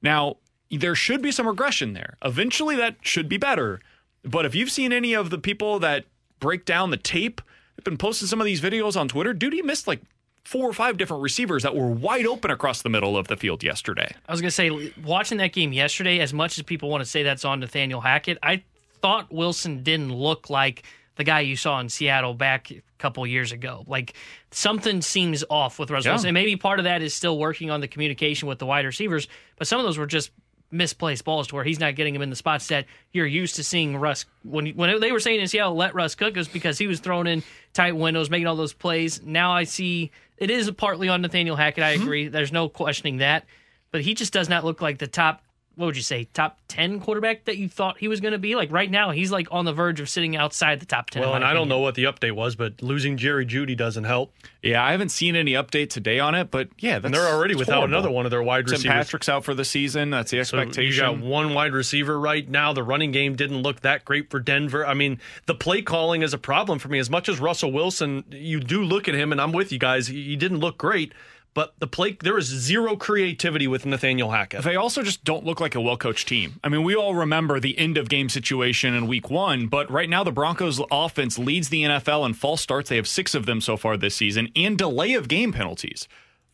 Now, 0.00 0.38
there 0.70 0.94
should 0.94 1.20
be 1.20 1.30
some 1.30 1.46
regression 1.46 1.92
there. 1.92 2.16
Eventually, 2.24 2.74
that 2.76 2.96
should 3.02 3.28
be 3.28 3.36
better. 3.36 3.80
But 4.24 4.46
if 4.46 4.54
you've 4.54 4.70
seen 4.70 4.94
any 4.94 5.12
of 5.12 5.28
the 5.28 5.38
people 5.38 5.78
that 5.80 6.06
break 6.40 6.64
down 6.64 6.90
the 6.90 6.96
tape, 6.96 7.42
they've 7.76 7.84
been 7.84 7.98
posting 7.98 8.28
some 8.28 8.40
of 8.40 8.46
these 8.46 8.62
videos 8.62 8.98
on 8.98 9.08
Twitter, 9.08 9.34
dude, 9.34 9.52
he 9.52 9.60
missed 9.60 9.86
like 9.86 10.00
four 10.44 10.68
or 10.68 10.72
five 10.72 10.96
different 10.96 11.22
receivers 11.22 11.62
that 11.62 11.74
were 11.74 11.88
wide 11.88 12.26
open 12.26 12.50
across 12.50 12.82
the 12.82 12.88
middle 12.88 13.16
of 13.16 13.28
the 13.28 13.36
field 13.36 13.62
yesterday. 13.62 14.14
I 14.28 14.32
was 14.32 14.40
going 14.40 14.48
to 14.48 14.54
say, 14.54 14.92
watching 15.04 15.38
that 15.38 15.52
game 15.52 15.72
yesterday, 15.72 16.20
as 16.20 16.32
much 16.34 16.58
as 16.58 16.64
people 16.64 16.90
want 16.90 17.02
to 17.02 17.08
say 17.08 17.22
that's 17.22 17.44
on 17.44 17.60
Nathaniel 17.60 18.00
Hackett, 18.00 18.38
I 18.42 18.64
thought 19.00 19.32
Wilson 19.32 19.82
didn't 19.82 20.12
look 20.12 20.50
like 20.50 20.84
the 21.16 21.24
guy 21.24 21.40
you 21.40 21.56
saw 21.56 21.78
in 21.80 21.88
Seattle 21.88 22.34
back 22.34 22.70
a 22.70 22.82
couple 22.98 23.26
years 23.26 23.52
ago. 23.52 23.84
Like 23.86 24.14
something 24.50 25.02
seems 25.02 25.44
off 25.50 25.78
with 25.78 25.90
Russell 25.90 26.08
yeah. 26.08 26.14
Wilson. 26.14 26.28
And 26.28 26.34
maybe 26.34 26.56
part 26.56 26.78
of 26.78 26.84
that 26.84 27.02
is 27.02 27.14
still 27.14 27.38
working 27.38 27.70
on 27.70 27.80
the 27.80 27.88
communication 27.88 28.48
with 28.48 28.58
the 28.58 28.66
wide 28.66 28.84
receivers, 28.86 29.28
but 29.56 29.66
some 29.66 29.78
of 29.78 29.84
those 29.84 29.98
were 29.98 30.06
just 30.06 30.30
misplaced 30.72 31.24
balls 31.24 31.48
to 31.48 31.54
where 31.54 31.64
he's 31.64 31.78
not 31.78 31.94
getting 31.94 32.14
them 32.14 32.22
in 32.22 32.30
the 32.30 32.36
spots 32.36 32.68
that 32.68 32.86
you're 33.12 33.26
used 33.26 33.56
to 33.56 33.64
seeing 33.64 33.96
Russ. 33.96 34.24
When 34.42 34.68
when 34.70 35.00
they 35.00 35.12
were 35.12 35.20
saying 35.20 35.40
in 35.40 35.48
Seattle, 35.48 35.76
let 35.76 35.94
Russ 35.94 36.14
cook, 36.14 36.36
us 36.36 36.48
because 36.48 36.78
he 36.78 36.86
was 36.86 37.00
throwing 37.00 37.26
in 37.26 37.42
tight 37.72 37.96
windows, 37.96 38.30
making 38.30 38.46
all 38.46 38.56
those 38.56 38.72
plays. 38.72 39.22
Now 39.22 39.52
I 39.52 39.64
see 39.64 40.10
it 40.38 40.50
is 40.50 40.70
partly 40.72 41.08
on 41.08 41.22
Nathaniel 41.22 41.56
Hackett. 41.56 41.84
I 41.84 41.94
mm-hmm. 41.94 42.02
agree. 42.02 42.24
Mm-hmm. 42.24 42.32
There's 42.32 42.52
no 42.52 42.68
questioning 42.68 43.18
that, 43.18 43.44
but 43.90 44.00
he 44.00 44.14
just 44.14 44.32
does 44.32 44.48
not 44.48 44.64
look 44.64 44.80
like 44.80 44.98
the 44.98 45.06
top 45.06 45.42
what 45.76 45.86
would 45.86 45.96
you 45.96 46.02
say 46.02 46.24
top 46.34 46.58
10 46.68 47.00
quarterback 47.00 47.44
that 47.46 47.56
you 47.58 47.68
thought 47.68 47.98
he 47.98 48.08
was 48.08 48.20
going 48.20 48.32
to 48.32 48.38
be? 48.38 48.54
Like 48.54 48.70
right 48.72 48.90
now 48.90 49.10
he's 49.10 49.30
like 49.30 49.48
on 49.50 49.64
the 49.64 49.72
verge 49.72 50.00
of 50.00 50.08
sitting 50.08 50.36
outside 50.36 50.80
the 50.80 50.86
top 50.86 51.10
10 51.10 51.20
well 51.20 51.34
and 51.34 51.42
opinion. 51.42 51.56
i 51.56 51.58
don't 51.58 51.68
know 51.68 51.78
what 51.80 51.94
the 51.94 52.04
update 52.04 52.32
was 52.32 52.54
but 52.56 52.82
losing 52.82 53.16
Jerry 53.16 53.46
Jeudy 53.46 53.76
doesn't 53.76 54.04
help. 54.04 54.34
Yeah 54.62 54.84
i 54.84 54.92
haven't 54.92 55.08
seen 55.10 55.34
any 55.36 55.52
update 55.52 55.90
today 55.90 56.18
on 56.18 56.34
it 56.34 56.50
but 56.50 56.68
yeah 56.78 57.00
and 57.02 57.12
they're 57.14 57.26
already 57.26 57.54
without 57.54 57.76
horrible. 57.76 57.94
another 57.94 58.10
one 58.10 58.24
of 58.26 58.30
their 58.30 58.42
wide 58.42 58.64
receivers. 58.64 58.82
Tim 58.82 58.92
patrick's 58.92 59.28
out 59.28 59.44
for 59.44 59.54
the 59.54 59.64
season. 59.64 60.10
That's 60.10 60.30
the 60.30 60.40
expectation 60.40 60.74
so 60.74 60.80
you 60.82 60.96
got 60.98 61.18
one 61.18 61.54
wide 61.54 61.72
receiver 61.72 62.18
right 62.18 62.48
now. 62.48 62.72
The 62.72 62.82
running 62.82 63.12
game 63.12 63.36
didn't 63.36 63.62
look 63.62 63.80
that 63.80 64.04
great 64.04 64.30
for 64.30 64.40
denver. 64.40 64.86
I 64.86 64.94
mean 64.94 65.18
the 65.46 65.54
play 65.54 65.82
calling 65.82 66.22
is 66.22 66.32
a 66.34 66.38
problem 66.38 66.78
for 66.78 66.88
me. 66.88 66.98
As 66.98 67.10
much 67.10 67.28
as 67.28 67.40
russell 67.40 67.72
wilson 67.72 68.24
you 68.30 68.60
do 68.60 68.82
look 68.82 69.08
at 69.08 69.14
him 69.14 69.32
and 69.32 69.40
i'm 69.40 69.52
with 69.52 69.72
you 69.72 69.78
guys 69.78 70.06
he 70.06 70.36
didn't 70.36 70.58
look 70.58 70.78
great 70.78 71.12
but 71.54 71.74
the 71.78 71.86
play 71.86 72.16
there 72.20 72.38
is 72.38 72.46
zero 72.46 72.96
creativity 72.96 73.66
with 73.66 73.84
Nathaniel 73.84 74.30
Hackett. 74.30 74.64
They 74.64 74.76
also 74.76 75.02
just 75.02 75.22
don't 75.24 75.44
look 75.44 75.60
like 75.60 75.74
a 75.74 75.80
well 75.80 75.96
coached 75.96 76.28
team. 76.28 76.60
I 76.64 76.68
mean, 76.68 76.82
we 76.82 76.94
all 76.94 77.14
remember 77.14 77.60
the 77.60 77.78
end 77.78 77.98
of 77.98 78.08
game 78.08 78.28
situation 78.28 78.94
in 78.94 79.06
week 79.06 79.30
one, 79.30 79.66
but 79.66 79.90
right 79.90 80.08
now 80.08 80.24
the 80.24 80.32
Broncos 80.32 80.80
offense 80.90 81.38
leads 81.38 81.68
the 81.68 81.82
NFL 81.82 82.26
in 82.26 82.34
false 82.34 82.62
starts. 82.62 82.88
They 82.88 82.96
have 82.96 83.08
six 83.08 83.34
of 83.34 83.46
them 83.46 83.60
so 83.60 83.76
far 83.76 83.96
this 83.96 84.14
season, 84.14 84.50
and 84.56 84.78
delay 84.78 85.12
of 85.14 85.28
game 85.28 85.52
penalties. 85.52 86.08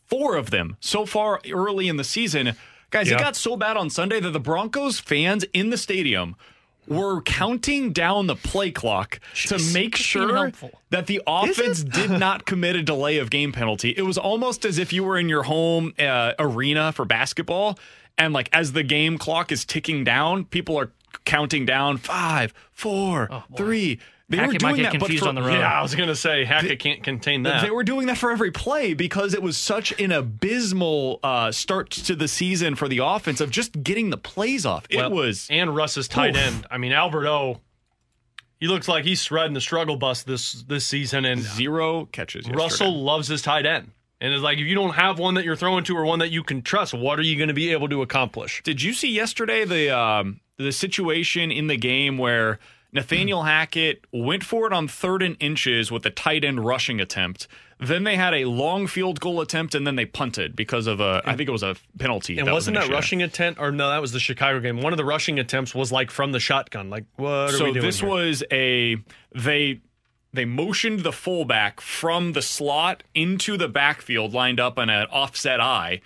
Four 0.05 0.35
of 0.35 0.49
them 0.49 0.75
so 0.79 1.05
far 1.05 1.39
early 1.49 1.87
in 1.87 1.97
the 1.97 2.03
season. 2.03 2.55
Guys, 2.89 3.09
yeah. 3.09 3.15
it 3.15 3.19
got 3.19 3.35
so 3.35 3.55
bad 3.55 3.77
on 3.77 3.89
Sunday 3.89 4.19
that 4.19 4.31
the 4.31 4.39
Broncos 4.39 4.99
fans 4.99 5.45
in 5.53 5.69
the 5.69 5.77
stadium 5.77 6.35
were 6.89 7.21
counting 7.21 7.93
down 7.93 8.27
the 8.27 8.35
play 8.35 8.71
clock 8.71 9.19
Jeez, 9.33 9.57
to 9.57 9.73
make 9.73 9.95
sure 9.95 10.51
that 10.89 11.07
the 11.07 11.21
offense 11.25 11.83
did 11.83 12.09
not 12.19 12.45
commit 12.45 12.75
a 12.75 12.81
delay 12.81 13.17
of 13.17 13.29
game 13.29 13.51
penalty. 13.51 13.93
It 13.95 14.01
was 14.01 14.17
almost 14.17 14.65
as 14.65 14.77
if 14.77 14.91
you 14.91 15.03
were 15.03 15.17
in 15.17 15.29
your 15.29 15.43
home 15.43 15.93
uh, 15.99 16.33
arena 16.39 16.91
for 16.91 17.05
basketball, 17.05 17.79
and 18.17 18.33
like 18.33 18.49
as 18.51 18.73
the 18.73 18.83
game 18.83 19.17
clock 19.17 19.51
is 19.51 19.63
ticking 19.63 20.03
down, 20.03 20.45
people 20.45 20.77
are 20.77 20.91
counting 21.25 21.65
down 21.65 21.97
five, 21.97 22.53
four, 22.71 23.27
oh, 23.31 23.43
three 23.55 23.99
they 24.29 24.37
Hackett 24.37 24.53
were 24.53 24.59
doing 24.59 24.71
might 24.71 24.77
get 24.77 24.83
that, 24.91 24.99
confused 24.99 25.23
for, 25.23 25.29
on 25.29 25.35
the 25.35 25.41
road. 25.41 25.53
Yeah, 25.53 25.79
I 25.79 25.81
was 25.81 25.95
going 25.95 26.09
to 26.09 26.15
say 26.15 26.45
Hackett 26.45 26.69
they, 26.69 26.75
can't 26.75 27.03
contain 27.03 27.43
that. 27.43 27.63
They 27.63 27.71
were 27.71 27.83
doing 27.83 28.07
that 28.07 28.17
for 28.17 28.31
every 28.31 28.51
play 28.51 28.93
because 28.93 29.33
it 29.33 29.41
was 29.41 29.57
such 29.57 29.99
an 29.99 30.11
abysmal 30.11 31.19
uh, 31.23 31.51
start 31.51 31.89
to 31.91 32.15
the 32.15 32.27
season 32.27 32.75
for 32.75 32.87
the 32.87 32.99
offense 32.99 33.41
of 33.41 33.49
just 33.49 33.83
getting 33.83 34.11
the 34.11 34.17
plays 34.17 34.65
off. 34.65 34.85
It 34.89 35.11
was 35.11 35.47
and 35.49 35.75
Russ's 35.75 36.07
tight 36.07 36.35
oof. 36.35 36.41
end. 36.41 36.67
I 36.69 36.77
mean, 36.77 36.93
Alberto. 36.93 37.61
He 38.59 38.67
looks 38.67 38.89
like 38.89 39.05
he's 39.05 39.23
shredding 39.23 39.53
the 39.53 39.61
struggle 39.61 39.95
bus 39.95 40.23
this 40.23 40.63
this 40.63 40.85
season, 40.85 41.23
and 41.23 41.41
zero 41.41 42.05
catches. 42.11 42.45
Yesterday. 42.45 42.57
Russell 42.61 43.03
loves 43.03 43.29
his 43.29 43.41
tight 43.41 43.65
end. 43.65 43.91
And 44.21 44.33
it's 44.33 44.43
like 44.43 44.57
if 44.57 44.65
you 44.65 44.75
don't 44.75 44.95
have 44.95 45.17
one 45.17 45.35
that 45.35 45.45
you're 45.45 45.55
throwing 45.55 45.85
to 45.85 45.95
or 45.95 46.05
one 46.05 46.19
that 46.19 46.29
you 46.29 46.43
can 46.43 46.61
trust, 46.61 46.93
what 46.93 47.19
are 47.19 47.23
you 47.23 47.37
going 47.37 47.47
to 47.47 47.53
be 47.53 47.71
able 47.71 47.87
to 47.87 48.01
accomplish? 48.01 48.61
Did 48.63 48.81
you 48.81 48.93
see 48.93 49.11
yesterday 49.11 49.63
the 49.63 49.97
um, 49.97 50.41
the 50.57 50.71
situation 50.71 51.51
in 51.51 51.67
the 51.67 51.77
game 51.77 52.17
where 52.17 52.59
Nathaniel 52.91 53.43
Hackett 53.43 54.05
went 54.11 54.43
for 54.43 54.65
it 54.65 54.73
on 54.73 54.87
third 54.87 55.21
and 55.21 55.37
inches 55.39 55.91
with 55.91 56.05
a 56.05 56.09
tight 56.09 56.43
end 56.43 56.65
rushing 56.65 56.99
attempt. 56.99 57.47
Then 57.79 58.03
they 58.03 58.17
had 58.17 58.33
a 58.33 58.45
long 58.45 58.87
field 58.87 59.19
goal 59.21 59.39
attempt, 59.39 59.73
and 59.73 59.87
then 59.87 59.95
they 59.95 60.05
punted 60.05 60.55
because 60.55 60.85
of 60.85 60.99
a, 60.99 61.21
I 61.25 61.35
think 61.35 61.47
it 61.47 61.51
was 61.51 61.63
a 61.63 61.75
penalty. 61.97 62.37
And 62.37 62.47
that 62.47 62.53
wasn't 62.53 62.77
was 62.77 62.87
that 62.87 62.93
rushing 62.93 63.21
attempt, 63.21 63.59
or 63.59 63.71
no, 63.71 63.89
that 63.89 64.01
was 64.01 64.11
the 64.11 64.19
Chicago 64.19 64.59
game. 64.59 64.81
One 64.81 64.91
of 64.91 64.97
the 64.97 65.05
rushing 65.05 65.39
attempts 65.39 65.73
was 65.73 65.91
like 65.91 66.11
from 66.11 66.31
the 66.33 66.39
shotgun. 66.39 66.89
Like, 66.89 67.05
what 67.15 67.29
are 67.29 67.51
so 67.51 67.65
we 67.65 67.73
doing? 67.73 67.85
this 67.85 68.01
here? 68.01 68.09
was 68.09 68.43
a 68.51 68.97
they 69.33 69.79
they 70.33 70.45
motioned 70.45 71.01
the 71.01 71.11
fullback 71.13 71.79
from 71.79 72.33
the 72.33 72.41
slot 72.41 73.03
into 73.15 73.55
the 73.55 73.67
backfield, 73.67 74.33
lined 74.33 74.59
up 74.59 74.77
on 74.77 74.89
an 74.89 75.07
offset 75.07 75.61
eye. 75.61 76.01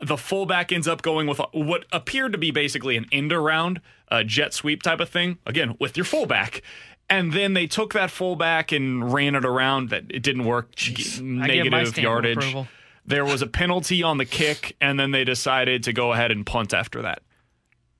The 0.00 0.16
fullback 0.16 0.72
ends 0.72 0.88
up 0.88 1.02
going 1.02 1.26
with 1.26 1.40
what 1.52 1.84
appeared 1.92 2.32
to 2.32 2.38
be 2.38 2.50
basically 2.50 2.96
an 2.96 3.06
end 3.12 3.32
around 3.32 3.80
a 4.08 4.24
jet 4.24 4.52
sweep 4.52 4.82
type 4.82 5.00
of 5.00 5.08
thing, 5.08 5.38
again, 5.46 5.76
with 5.78 5.96
your 5.96 6.04
fullback. 6.04 6.62
And 7.08 7.32
then 7.32 7.54
they 7.54 7.66
took 7.66 7.92
that 7.92 8.10
fullback 8.10 8.72
and 8.72 9.12
ran 9.12 9.34
it 9.34 9.44
around. 9.44 9.90
That 9.90 10.04
it 10.10 10.22
didn't 10.22 10.44
work. 10.44 10.70
My 11.20 11.46
Negative 11.46 11.98
yardage. 11.98 12.56
There 13.06 13.24
was 13.24 13.42
a 13.42 13.46
penalty 13.46 14.02
on 14.02 14.16
the 14.16 14.24
kick, 14.24 14.76
and 14.80 14.98
then 14.98 15.10
they 15.10 15.24
decided 15.24 15.82
to 15.84 15.92
go 15.92 16.12
ahead 16.12 16.30
and 16.30 16.46
punt 16.46 16.72
after 16.72 17.02
that. 17.02 17.22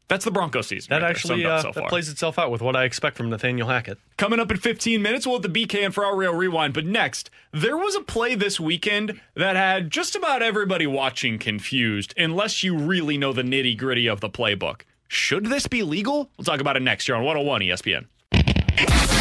That's 0.08 0.24
the 0.24 0.30
Broncos 0.30 0.66
season. 0.66 0.90
That 0.90 1.02
right 1.02 1.10
actually 1.10 1.42
summed 1.42 1.52
uh, 1.52 1.62
so 1.62 1.72
that 1.72 1.88
plays 1.88 2.08
itself 2.08 2.38
out 2.38 2.50
with 2.50 2.60
what 2.60 2.76
I 2.76 2.84
expect 2.84 3.16
from 3.16 3.30
Nathaniel 3.30 3.68
Hackett. 3.68 3.98
Coming 4.18 4.38
up 4.38 4.50
in 4.50 4.58
15 4.58 5.00
minutes, 5.00 5.26
we'll 5.26 5.40
have 5.40 5.52
the 5.52 5.66
BK 5.66 5.84
and 5.84 5.94
Ferrario 5.94 6.36
rewind. 6.36 6.74
But 6.74 6.84
next, 6.84 7.30
there 7.52 7.76
was 7.76 7.94
a 7.94 8.00
play 8.00 8.34
this 8.34 8.60
weekend 8.60 9.20
that 9.34 9.56
had 9.56 9.90
just 9.90 10.14
about 10.14 10.42
everybody 10.42 10.86
watching 10.86 11.38
confused, 11.38 12.12
unless 12.16 12.62
you 12.62 12.76
really 12.76 13.16
know 13.16 13.32
the 13.32 13.42
nitty 13.42 13.76
gritty 13.78 14.06
of 14.06 14.20
the 14.20 14.28
playbook. 14.28 14.82
Should 15.08 15.46
this 15.46 15.66
be 15.66 15.82
legal? 15.82 16.30
We'll 16.36 16.44
talk 16.44 16.60
about 16.60 16.76
it 16.76 16.82
next 16.82 17.08
year 17.08 17.16
on 17.16 17.24
101 17.24 17.62
ESPN. 17.62 18.06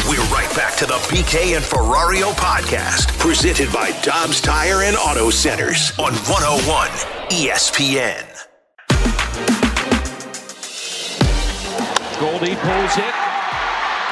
We're 0.06 0.22
right 0.24 0.52
back 0.54 0.76
to 0.76 0.86
the 0.86 0.94
BK 1.08 1.56
and 1.56 1.64
Ferrario 1.64 2.32
podcast, 2.32 3.16
presented 3.18 3.72
by 3.72 3.92
Dobbs 4.02 4.40
Tire 4.40 4.82
and 4.82 4.96
Auto 4.96 5.30
Centers 5.30 5.92
on 5.98 6.12
101 6.12 6.88
ESPN. 7.30 8.33
Goldie 12.16 12.54
pulls 12.54 12.94
it. 12.96 13.14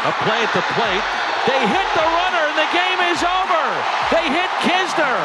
A 0.03 0.13
play 0.27 0.41
at 0.43 0.53
the 0.53 0.65
plate. 0.75 1.07
They 1.47 1.63
hit 1.67 1.89
the 1.95 2.07
runner 2.07 2.45
and 2.51 2.59
the 2.59 2.71
game 2.75 3.01
is 3.11 3.23
over. 3.23 3.65
They 4.11 4.27
hit 4.27 4.51
Knizner. 4.67 5.19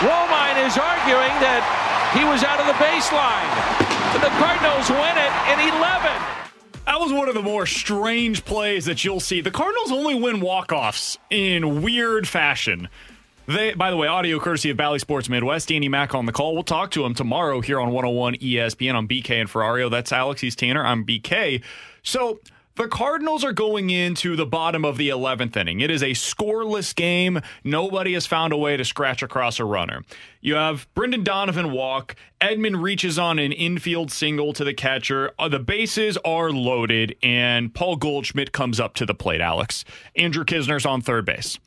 Romine 0.00 0.64
is 0.66 0.76
arguing 0.76 1.32
that 1.44 1.60
he 2.16 2.24
was 2.24 2.42
out 2.44 2.60
of 2.60 2.66
the 2.66 2.76
baseline. 2.80 3.48
The 4.20 4.32
Cardinals 4.40 4.90
win 4.90 5.16
it 5.16 5.32
in 5.52 5.58
11. 5.76 6.10
That 6.86 6.98
was 6.98 7.12
one 7.12 7.28
of 7.28 7.34
the 7.34 7.42
more 7.42 7.66
strange 7.66 8.44
plays 8.44 8.84
that 8.86 9.04
you'll 9.04 9.20
see. 9.20 9.40
The 9.40 9.50
Cardinals 9.50 9.92
only 9.92 10.14
win 10.14 10.40
walk-offs 10.40 11.18
in 11.30 11.82
weird 11.82 12.26
fashion. 12.26 12.88
They, 13.46 13.74
by 13.74 13.90
the 13.90 13.96
way, 13.96 14.06
audio 14.06 14.38
courtesy 14.38 14.70
of 14.70 14.76
Bally 14.76 15.00
Sports 15.00 15.28
Midwest. 15.28 15.68
Danny 15.68 15.88
Mack 15.88 16.14
on 16.14 16.26
the 16.26 16.32
call. 16.32 16.54
We'll 16.54 16.62
talk 16.62 16.92
to 16.92 17.04
him 17.04 17.12
tomorrow 17.14 17.60
here 17.60 17.80
on 17.80 17.88
101 17.90 18.36
ESPN 18.36 18.94
on 18.94 19.08
BK 19.08 19.40
and 19.40 19.50
Ferrario. 19.50 19.90
That's 19.90 20.12
Alex. 20.12 20.40
He's 20.40 20.54
Tanner. 20.54 20.84
I'm 20.84 21.04
BK. 21.04 21.60
So 22.04 22.38
the 22.76 22.86
Cardinals 22.86 23.42
are 23.44 23.52
going 23.52 23.90
into 23.90 24.36
the 24.36 24.46
bottom 24.46 24.84
of 24.84 24.96
the 24.96 25.08
11th 25.08 25.56
inning. 25.56 25.80
It 25.80 25.90
is 25.90 26.04
a 26.04 26.10
scoreless 26.12 26.94
game. 26.94 27.40
Nobody 27.64 28.14
has 28.14 28.26
found 28.26 28.52
a 28.52 28.56
way 28.56 28.76
to 28.76 28.84
scratch 28.84 29.24
across 29.24 29.58
a 29.58 29.64
runner. 29.64 30.02
You 30.40 30.54
have 30.54 30.86
Brendan 30.94 31.24
Donovan 31.24 31.72
walk. 31.72 32.14
Edman 32.40 32.80
reaches 32.80 33.18
on 33.18 33.40
an 33.40 33.50
infield 33.50 34.12
single 34.12 34.52
to 34.52 34.62
the 34.62 34.72
catcher. 34.72 35.32
Uh, 35.36 35.48
The 35.48 35.58
bases 35.58 36.16
are 36.24 36.52
loaded, 36.52 37.16
and 37.24 37.74
Paul 37.74 37.96
Goldschmidt 37.96 38.52
comes 38.52 38.78
up 38.78 38.94
to 38.94 39.04
the 39.04 39.14
plate, 39.14 39.40
Alex. 39.40 39.84
Andrew 40.14 40.44
Knizner's 40.44 40.86
on 40.86 41.00
third 41.02 41.24
base. 41.26 41.58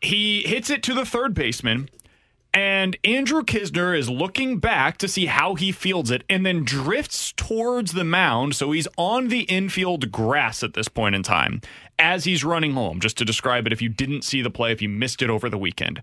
He 0.00 0.42
hits 0.42 0.70
it 0.70 0.82
to 0.84 0.94
the 0.94 1.04
third 1.04 1.34
baseman, 1.34 1.90
and 2.52 2.96
Andrew 3.04 3.42
Knizner 3.42 3.96
is 3.96 4.08
looking 4.08 4.58
back 4.58 4.98
to 4.98 5.08
see 5.08 5.26
how 5.26 5.54
he 5.54 5.70
fields 5.70 6.10
it 6.10 6.24
and 6.28 6.44
then 6.44 6.64
drifts 6.64 7.32
towards 7.36 7.92
the 7.92 8.04
mound. 8.04 8.56
So 8.56 8.72
he's 8.72 8.88
on 8.96 9.28
the 9.28 9.42
infield 9.42 10.10
grass 10.10 10.62
at 10.62 10.74
this 10.74 10.88
point 10.88 11.14
in 11.14 11.22
time 11.22 11.60
as 11.98 12.24
he's 12.24 12.42
running 12.42 12.72
home, 12.72 12.98
just 12.98 13.18
to 13.18 13.24
describe 13.24 13.66
it 13.66 13.72
if 13.72 13.82
you 13.82 13.88
didn't 13.88 14.22
see 14.22 14.42
the 14.42 14.50
play, 14.50 14.72
if 14.72 14.82
you 14.82 14.88
missed 14.88 15.22
it 15.22 15.30
over 15.30 15.48
the 15.48 15.58
weekend. 15.58 16.02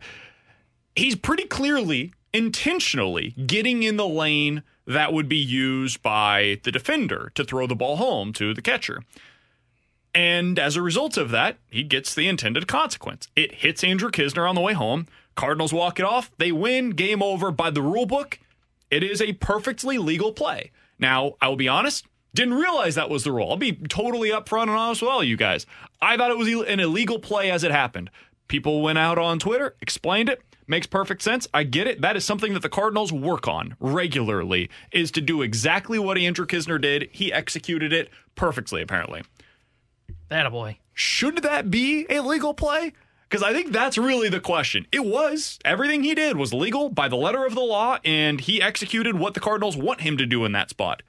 He's 0.95 1.15
pretty 1.15 1.45
clearly, 1.45 2.13
intentionally 2.33 3.31
getting 3.45 3.83
in 3.83 3.97
the 3.97 4.07
lane 4.07 4.63
that 4.85 5.11
would 5.11 5.27
be 5.27 5.37
used 5.37 6.01
by 6.01 6.61
the 6.63 6.71
defender 6.71 7.31
to 7.35 7.43
throw 7.43 7.67
the 7.67 7.75
ball 7.75 7.97
home 7.97 8.31
to 8.33 8.53
the 8.53 8.61
catcher. 8.61 9.01
And 10.17 10.57
as 10.57 10.75
a 10.75 10.81
result 10.81 11.15
of 11.15 11.29
that, 11.29 11.57
he 11.69 11.83
gets 11.83 12.15
the 12.15 12.27
intended 12.27 12.67
consequence. 12.67 13.27
It 13.35 13.53
hits 13.53 13.83
Andrew 13.83 14.09
Knizner 14.09 14.49
on 14.49 14.55
the 14.55 14.61
way 14.61 14.73
home. 14.73 15.05
Cardinals 15.35 15.71
walk 15.71 15.99
it 15.99 16.05
off. 16.07 16.31
They 16.39 16.51
win. 16.51 16.89
Game 16.89 17.21
over. 17.21 17.51
By 17.51 17.69
the 17.69 17.83
rule 17.83 18.07
book, 18.07 18.39
it 18.89 19.03
is 19.03 19.21
a 19.21 19.33
perfectly 19.33 19.99
legal 19.99 20.33
play. 20.33 20.71
Now, 20.97 21.35
I 21.39 21.49
will 21.49 21.55
be 21.55 21.67
honest, 21.67 22.07
didn't 22.33 22.55
realize 22.55 22.95
that 22.95 23.11
was 23.11 23.25
the 23.25 23.31
rule. 23.31 23.51
I'll 23.51 23.57
be 23.57 23.73
totally 23.73 24.31
upfront 24.31 24.63
and 24.63 24.71
honest 24.71 25.03
with 25.03 25.11
all 25.11 25.23
you 25.23 25.37
guys. 25.37 25.67
I 26.01 26.17
thought 26.17 26.31
it 26.31 26.37
was 26.37 26.47
an 26.47 26.79
illegal 26.79 27.19
play 27.19 27.51
as 27.51 27.63
it 27.63 27.69
happened. 27.69 28.09
People 28.47 28.81
went 28.81 28.97
out 28.97 29.19
on 29.19 29.37
Twitter, 29.37 29.75
explained 29.81 30.29
it. 30.29 30.41
Makes 30.65 30.87
perfect 30.87 31.21
sense. 31.21 31.47
I 31.53 31.61
get 31.61 31.85
it. 31.85 32.01
That 32.01 32.17
is 32.17 32.25
something 32.25 32.53
that 32.53 32.63
the 32.63 32.69
Cardinals 32.69 33.13
work 33.13 33.47
on 33.47 33.75
regularly 33.79 34.71
is 34.91 35.11
to 35.11 35.21
do 35.21 35.43
exactly 35.43 35.99
what 35.99 36.17
Andrew 36.17 36.47
Knizner 36.47 36.81
did. 36.81 37.07
He 37.11 37.31
executed 37.31 37.93
it 37.93 38.09
perfectly, 38.35 38.81
apparently. 38.81 39.21
That 40.29 40.51
boy. 40.51 40.79
Should 40.93 41.43
that 41.43 41.69
be 41.69 42.05
a 42.09 42.21
legal 42.21 42.53
play? 42.53 42.93
Because 43.29 43.43
I 43.43 43.53
think 43.53 43.71
that's 43.71 43.97
really 43.97 44.29
the 44.29 44.39
question. 44.39 44.87
It 44.91 45.05
was. 45.05 45.59
Everything 45.65 46.03
he 46.03 46.15
did 46.15 46.37
was 46.37 46.53
legal 46.53 46.89
by 46.89 47.07
the 47.07 47.17
letter 47.17 47.45
of 47.45 47.55
the 47.55 47.61
law, 47.61 47.97
and 48.05 48.39
he 48.39 48.61
executed 48.61 49.19
what 49.19 49.33
the 49.33 49.39
Cardinals 49.39 49.75
want 49.75 50.01
him 50.01 50.17
to 50.17 50.25
do 50.25 50.45
in 50.45 50.53
that 50.53 50.69
spot. 50.69 51.03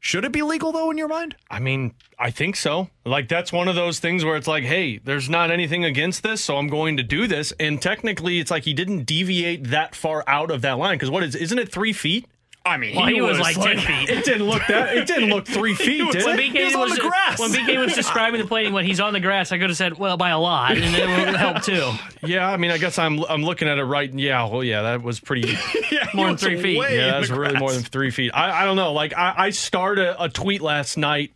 Should 0.00 0.24
it 0.24 0.32
be 0.32 0.42
legal, 0.42 0.72
though, 0.72 0.90
in 0.90 0.98
your 0.98 1.08
mind? 1.08 1.36
I 1.50 1.58
mean, 1.58 1.94
I 2.18 2.30
think 2.30 2.56
so. 2.56 2.90
Like, 3.04 3.28
that's 3.28 3.52
one 3.52 3.66
of 3.68 3.74
those 3.74 3.98
things 3.98 4.24
where 4.24 4.36
it's 4.36 4.46
like, 4.46 4.64
hey, 4.64 4.98
there's 4.98 5.28
not 5.28 5.50
anything 5.50 5.84
against 5.84 6.22
this, 6.22 6.42
so 6.42 6.56
I'm 6.56 6.68
going 6.68 6.96
to 6.96 7.02
do 7.02 7.26
this. 7.26 7.52
And 7.58 7.82
technically, 7.82 8.38
it's 8.38 8.50
like 8.50 8.64
he 8.64 8.72
didn't 8.72 9.04
deviate 9.04 9.64
that 9.64 9.94
far 9.94 10.22
out 10.26 10.50
of 10.50 10.62
that 10.62 10.78
line. 10.78 10.96
Because 10.96 11.10
what 11.10 11.22
is, 11.22 11.34
isn't 11.34 11.58
it 11.58 11.72
three 11.72 11.92
feet? 11.92 12.26
I 12.66 12.76
mean, 12.76 12.96
Well, 12.96 13.06
he, 13.06 13.20
was, 13.20 13.38
like, 13.38 13.54
10 13.56 13.78
feet. 13.78 14.10
It 14.10 14.24
didn't 14.24 14.46
look 14.46 14.62
that. 14.68 14.96
It 14.96 15.06
didn't 15.06 15.30
look 15.30 15.46
three 15.46 15.74
feet, 15.76 16.10
did 16.12 16.24
when 16.24 16.38
it? 16.38 16.76
Was, 16.76 16.98
When 17.38 17.50
BK 17.52 17.78
was 17.78 17.94
describing 17.94 18.40
the 18.40 18.46
play 18.46 18.70
when 18.70 18.84
he's 18.84 19.00
on 19.00 19.12
the 19.12 19.20
grass, 19.20 19.52
I 19.52 19.58
could 19.58 19.70
have 19.70 19.76
said, 19.76 19.98
well, 19.98 20.16
by 20.16 20.30
a 20.30 20.38
lot, 20.38 20.72
and 20.72 20.84
it 20.84 21.26
would 21.26 21.36
help 21.36 21.62
too. 21.62 21.90
Yeah, 22.26 22.50
I 22.50 22.56
mean, 22.56 22.72
I 22.72 22.78
guess 22.78 22.98
I'm 22.98 23.20
I'm 23.26 23.44
looking 23.44 23.68
at 23.68 23.78
it 23.78 23.84
right. 23.84 24.12
Yeah, 24.12 24.48
well, 24.48 24.64
yeah, 24.64 24.82
that 24.82 25.02
was 25.02 25.20
pretty. 25.20 25.48
yeah, 25.92 26.08
More 26.12 26.26
than 26.26 26.36
three 26.36 26.60
feet. 26.60 26.76
Yeah, 26.90 27.20
that's 27.20 27.30
really 27.30 27.56
more 27.56 27.72
than 27.72 27.82
three 27.82 28.10
feet. 28.10 28.32
I, 28.34 28.62
I 28.62 28.64
don't 28.64 28.74
know. 28.74 28.92
Like 28.94 29.16
I, 29.16 29.34
I 29.36 29.50
started 29.50 30.08
a, 30.08 30.24
a 30.24 30.28
tweet 30.28 30.60
last 30.60 30.96
night 30.96 31.32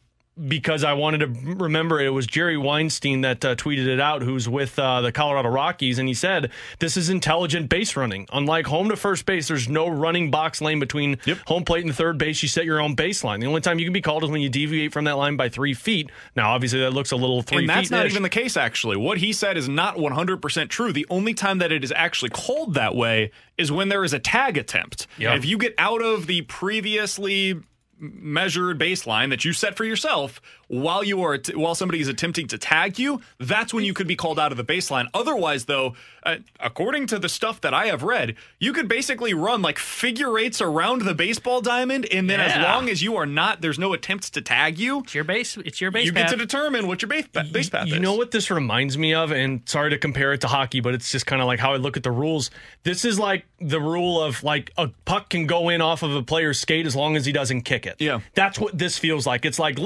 because 0.49 0.85
I 0.85 0.93
wanted 0.93 1.19
to 1.19 1.55
remember 1.55 2.01
it 2.01 2.11
was 2.11 2.27
Jerry 2.27 2.57
Weinstein 2.57 3.21
that 3.23 3.45
uh, 3.45 3.55
tweeted 3.55 3.87
it 3.87 4.01
out, 4.01 4.23
who's 4.23 4.49
with 4.49 4.79
uh, 4.79 5.01
the 5.01 5.13
Colorado 5.13 5.49
Rockies, 5.49 5.99
and 5.99 6.09
he 6.09 6.15
said 6.15 6.51
this 6.79 6.97
is 6.97 7.11
intelligent 7.11 7.69
base 7.69 7.97
running. 7.97 8.27
Unlike 8.33 8.67
home 8.67 8.89
to 8.89 8.97
first 8.97 9.27
base, 9.27 9.49
there's 9.49 9.69
no 9.69 9.89
running 9.89 10.31
box 10.31 10.61
lane 10.61 10.81
between 10.81 11.19
home 11.47 11.65
plate 11.65 11.85
and 11.85 11.95
third 11.95 12.19
base. 12.19 12.43
You 12.43 12.49
set 12.49 12.65
your 12.65 12.81
own 12.81 12.97
baseline. 12.97 13.41
The 13.41 13.47
only 13.47 13.61
time 13.61 13.79
you 13.79 13.87
can 13.87 13.93
be 13.93 14.01
called 14.01 14.25
is 14.25 14.31
when 14.31 14.41
you 14.41 14.49
deviate 14.49 14.93
from 14.93 15.05
that 15.05 15.17
line 15.17 15.37
by 15.37 15.49
three 15.49 15.75
feet. 15.75 16.11
Now, 16.37 16.53
obviously, 16.53 16.81
that 16.81 16.93
looks 16.93 17.13
a 17.13 17.17
little 17.17 17.43
three 17.43 17.59
and 17.59 17.69
that's 17.69 17.91
not 17.91 18.07
even 18.07 18.23
the 18.23 18.29
case, 18.29 18.57
actually. 18.57 18.97
What 18.97 19.19
he 19.19 19.33
said 19.33 19.57
is 19.57 19.69
not 19.69 19.97
100% 19.97 20.69
true. 20.69 20.93
The 20.93 21.07
only 21.11 21.35
time 21.35 21.59
that 21.59 21.73
it 21.73 21.85
is 21.85 21.93
actually 21.93 22.31
called 22.31 22.75
that 22.75 22.95
way 22.95 23.31
is 23.59 23.71
when 23.71 23.89
there 23.89 24.05
is 24.05 24.13
a 24.13 24.19
tag 24.19 24.57
attempt. 24.57 25.07
Yeah. 25.19 25.35
If 25.35 25.45
you 25.45 25.59
get 25.59 25.75
out 25.79 26.03
of 26.03 26.27
the 26.27 26.43
previously 26.43 27.61
measured 28.01 28.79
baseline 28.79 29.31
that 29.31 29.45
you 29.45 29.53
set 29.53 29.77
for 29.77 29.85
yourself 29.85 30.41
while 30.71 31.03
you 31.03 31.21
are 31.23 31.37
while 31.55 31.75
somebody 31.75 32.01
is 32.01 32.07
attempting 32.07 32.47
to 32.47 32.57
tag 32.57 32.97
you 32.97 33.21
that's 33.39 33.75
when 33.75 33.83
you 33.85 33.93
could 33.93 34.07
be 34.07 34.15
called 34.15 34.39
out 34.39 34.53
of 34.53 34.57
the 34.57 34.65
baseline 34.65 35.07
otherwise 35.13 35.65
though 35.65 35.95
uh, 36.23 36.37
according 36.61 37.09
to 37.09 37.19
the 37.19 37.29
stuff 37.29 37.61
that 37.61 37.75
i 37.75 37.87
have 37.87 38.05
read 38.05 38.37
you 38.61 38.73
could 38.73 38.87
basically 38.87 39.35
run 39.35 39.61
like 39.63 39.79
figure 39.81 40.39
eights 40.39 40.61
around 40.61 41.03
the 41.03 41.15
baseball 41.15 41.61
diamond 41.61 42.07
and 42.13 42.31
then 42.31 42.39
as 42.39 42.57
long 42.63 42.89
as 42.89 43.03
you 43.03 43.17
are 43.17 43.27
not 43.27 43.61
there's 43.63 43.81
no 43.81 43.93
attempts 43.93 44.31
to 44.31 44.41
tag 44.41 44.79
you 44.79 45.01
It's 45.01 45.15
your 45.15 45.25
base. 45.25 45.57
It's 45.57 45.81
your 45.81 45.91
base. 45.91 46.07
you 46.07 46.13
get 46.13 46.29
to 46.29 46.37
determine 46.37 46.87
what 46.87 47.03
your 47.03 47.09
base, 47.09 47.27
base 47.27 47.69
path 47.69 47.87
You 47.87 47.95
is 47.95 47.97
You 47.97 48.01
know 48.01 48.15
what 48.15 48.31
this 48.31 48.49
reminds 48.51 48.97
me 48.97 49.13
of? 49.13 49.33
And 49.33 49.63
sorry 49.69 49.91
to 49.91 49.99
compare 49.99 50.33
it 50.33 50.41
to 50.43 50.47
hockey, 50.49 50.81
but 50.81 50.95
it's 50.95 51.11
just 51.11 51.27
kind 51.27 51.43
of 51.43 51.49
like 51.49 51.59
how 51.59 51.73
I 51.73 51.79
look 51.79 51.97
at 51.97 52.03
the 52.05 52.11
rules. 52.13 52.51
This 52.85 53.05
is 53.05 53.19
like 53.19 53.45
the 53.61 53.81
rule 53.81 54.23
of 54.23 54.43
like 54.45 54.71
a 54.77 54.89
puck 55.05 55.31
can 55.31 55.47
go 55.47 55.69
in 55.69 55.81
off 55.81 56.03
of 56.03 56.15
a 56.15 56.23
player's 56.23 56.61
skate 56.61 56.87
as 56.87 56.95
long 56.95 57.17
as 57.17 57.27
he 57.27 57.33
doesn't 57.33 57.63
kick 57.63 57.87
it. 57.87 57.97
Yeah. 57.99 58.21
That's 58.35 58.59
what 58.59 58.77
this 58.79 58.99
feels 58.99 59.27
like. 59.27 59.45
It's 59.45 59.59
like, 59.59 59.79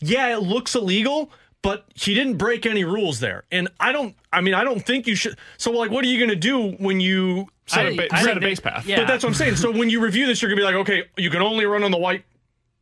yeah, 0.00 0.23
it 0.32 0.40
looks 0.40 0.74
illegal, 0.74 1.30
but 1.62 1.84
he 1.94 2.14
didn't 2.14 2.36
break 2.36 2.66
any 2.66 2.84
rules 2.84 3.20
there. 3.20 3.44
And 3.50 3.68
I 3.80 3.92
don't, 3.92 4.14
I 4.32 4.40
mean, 4.40 4.54
I 4.54 4.64
don't 4.64 4.84
think 4.84 5.06
you 5.06 5.14
should. 5.14 5.38
So, 5.56 5.70
like, 5.72 5.90
what 5.90 6.04
are 6.04 6.08
you 6.08 6.18
going 6.18 6.30
to 6.30 6.36
do 6.36 6.72
when 6.72 7.00
you 7.00 7.48
set, 7.66 7.86
a, 7.86 7.90
I- 7.90 7.96
ba- 7.96 8.08
set 8.10 8.24
think 8.24 8.36
a 8.36 8.40
base 8.40 8.60
path 8.60 8.86
yeah. 8.86 9.00
But 9.00 9.08
that's 9.08 9.24
what 9.24 9.30
I'm 9.30 9.34
saying. 9.34 9.56
So, 9.56 9.70
when 9.70 9.90
you 9.90 10.00
review 10.00 10.26
this, 10.26 10.42
you're 10.42 10.48
going 10.50 10.58
to 10.58 10.62
be 10.62 10.64
like, 10.64 10.76
okay, 10.82 11.04
you 11.16 11.30
can 11.30 11.42
only 11.42 11.66
run 11.66 11.84
on 11.84 11.90
the 11.90 11.98
white 11.98 12.24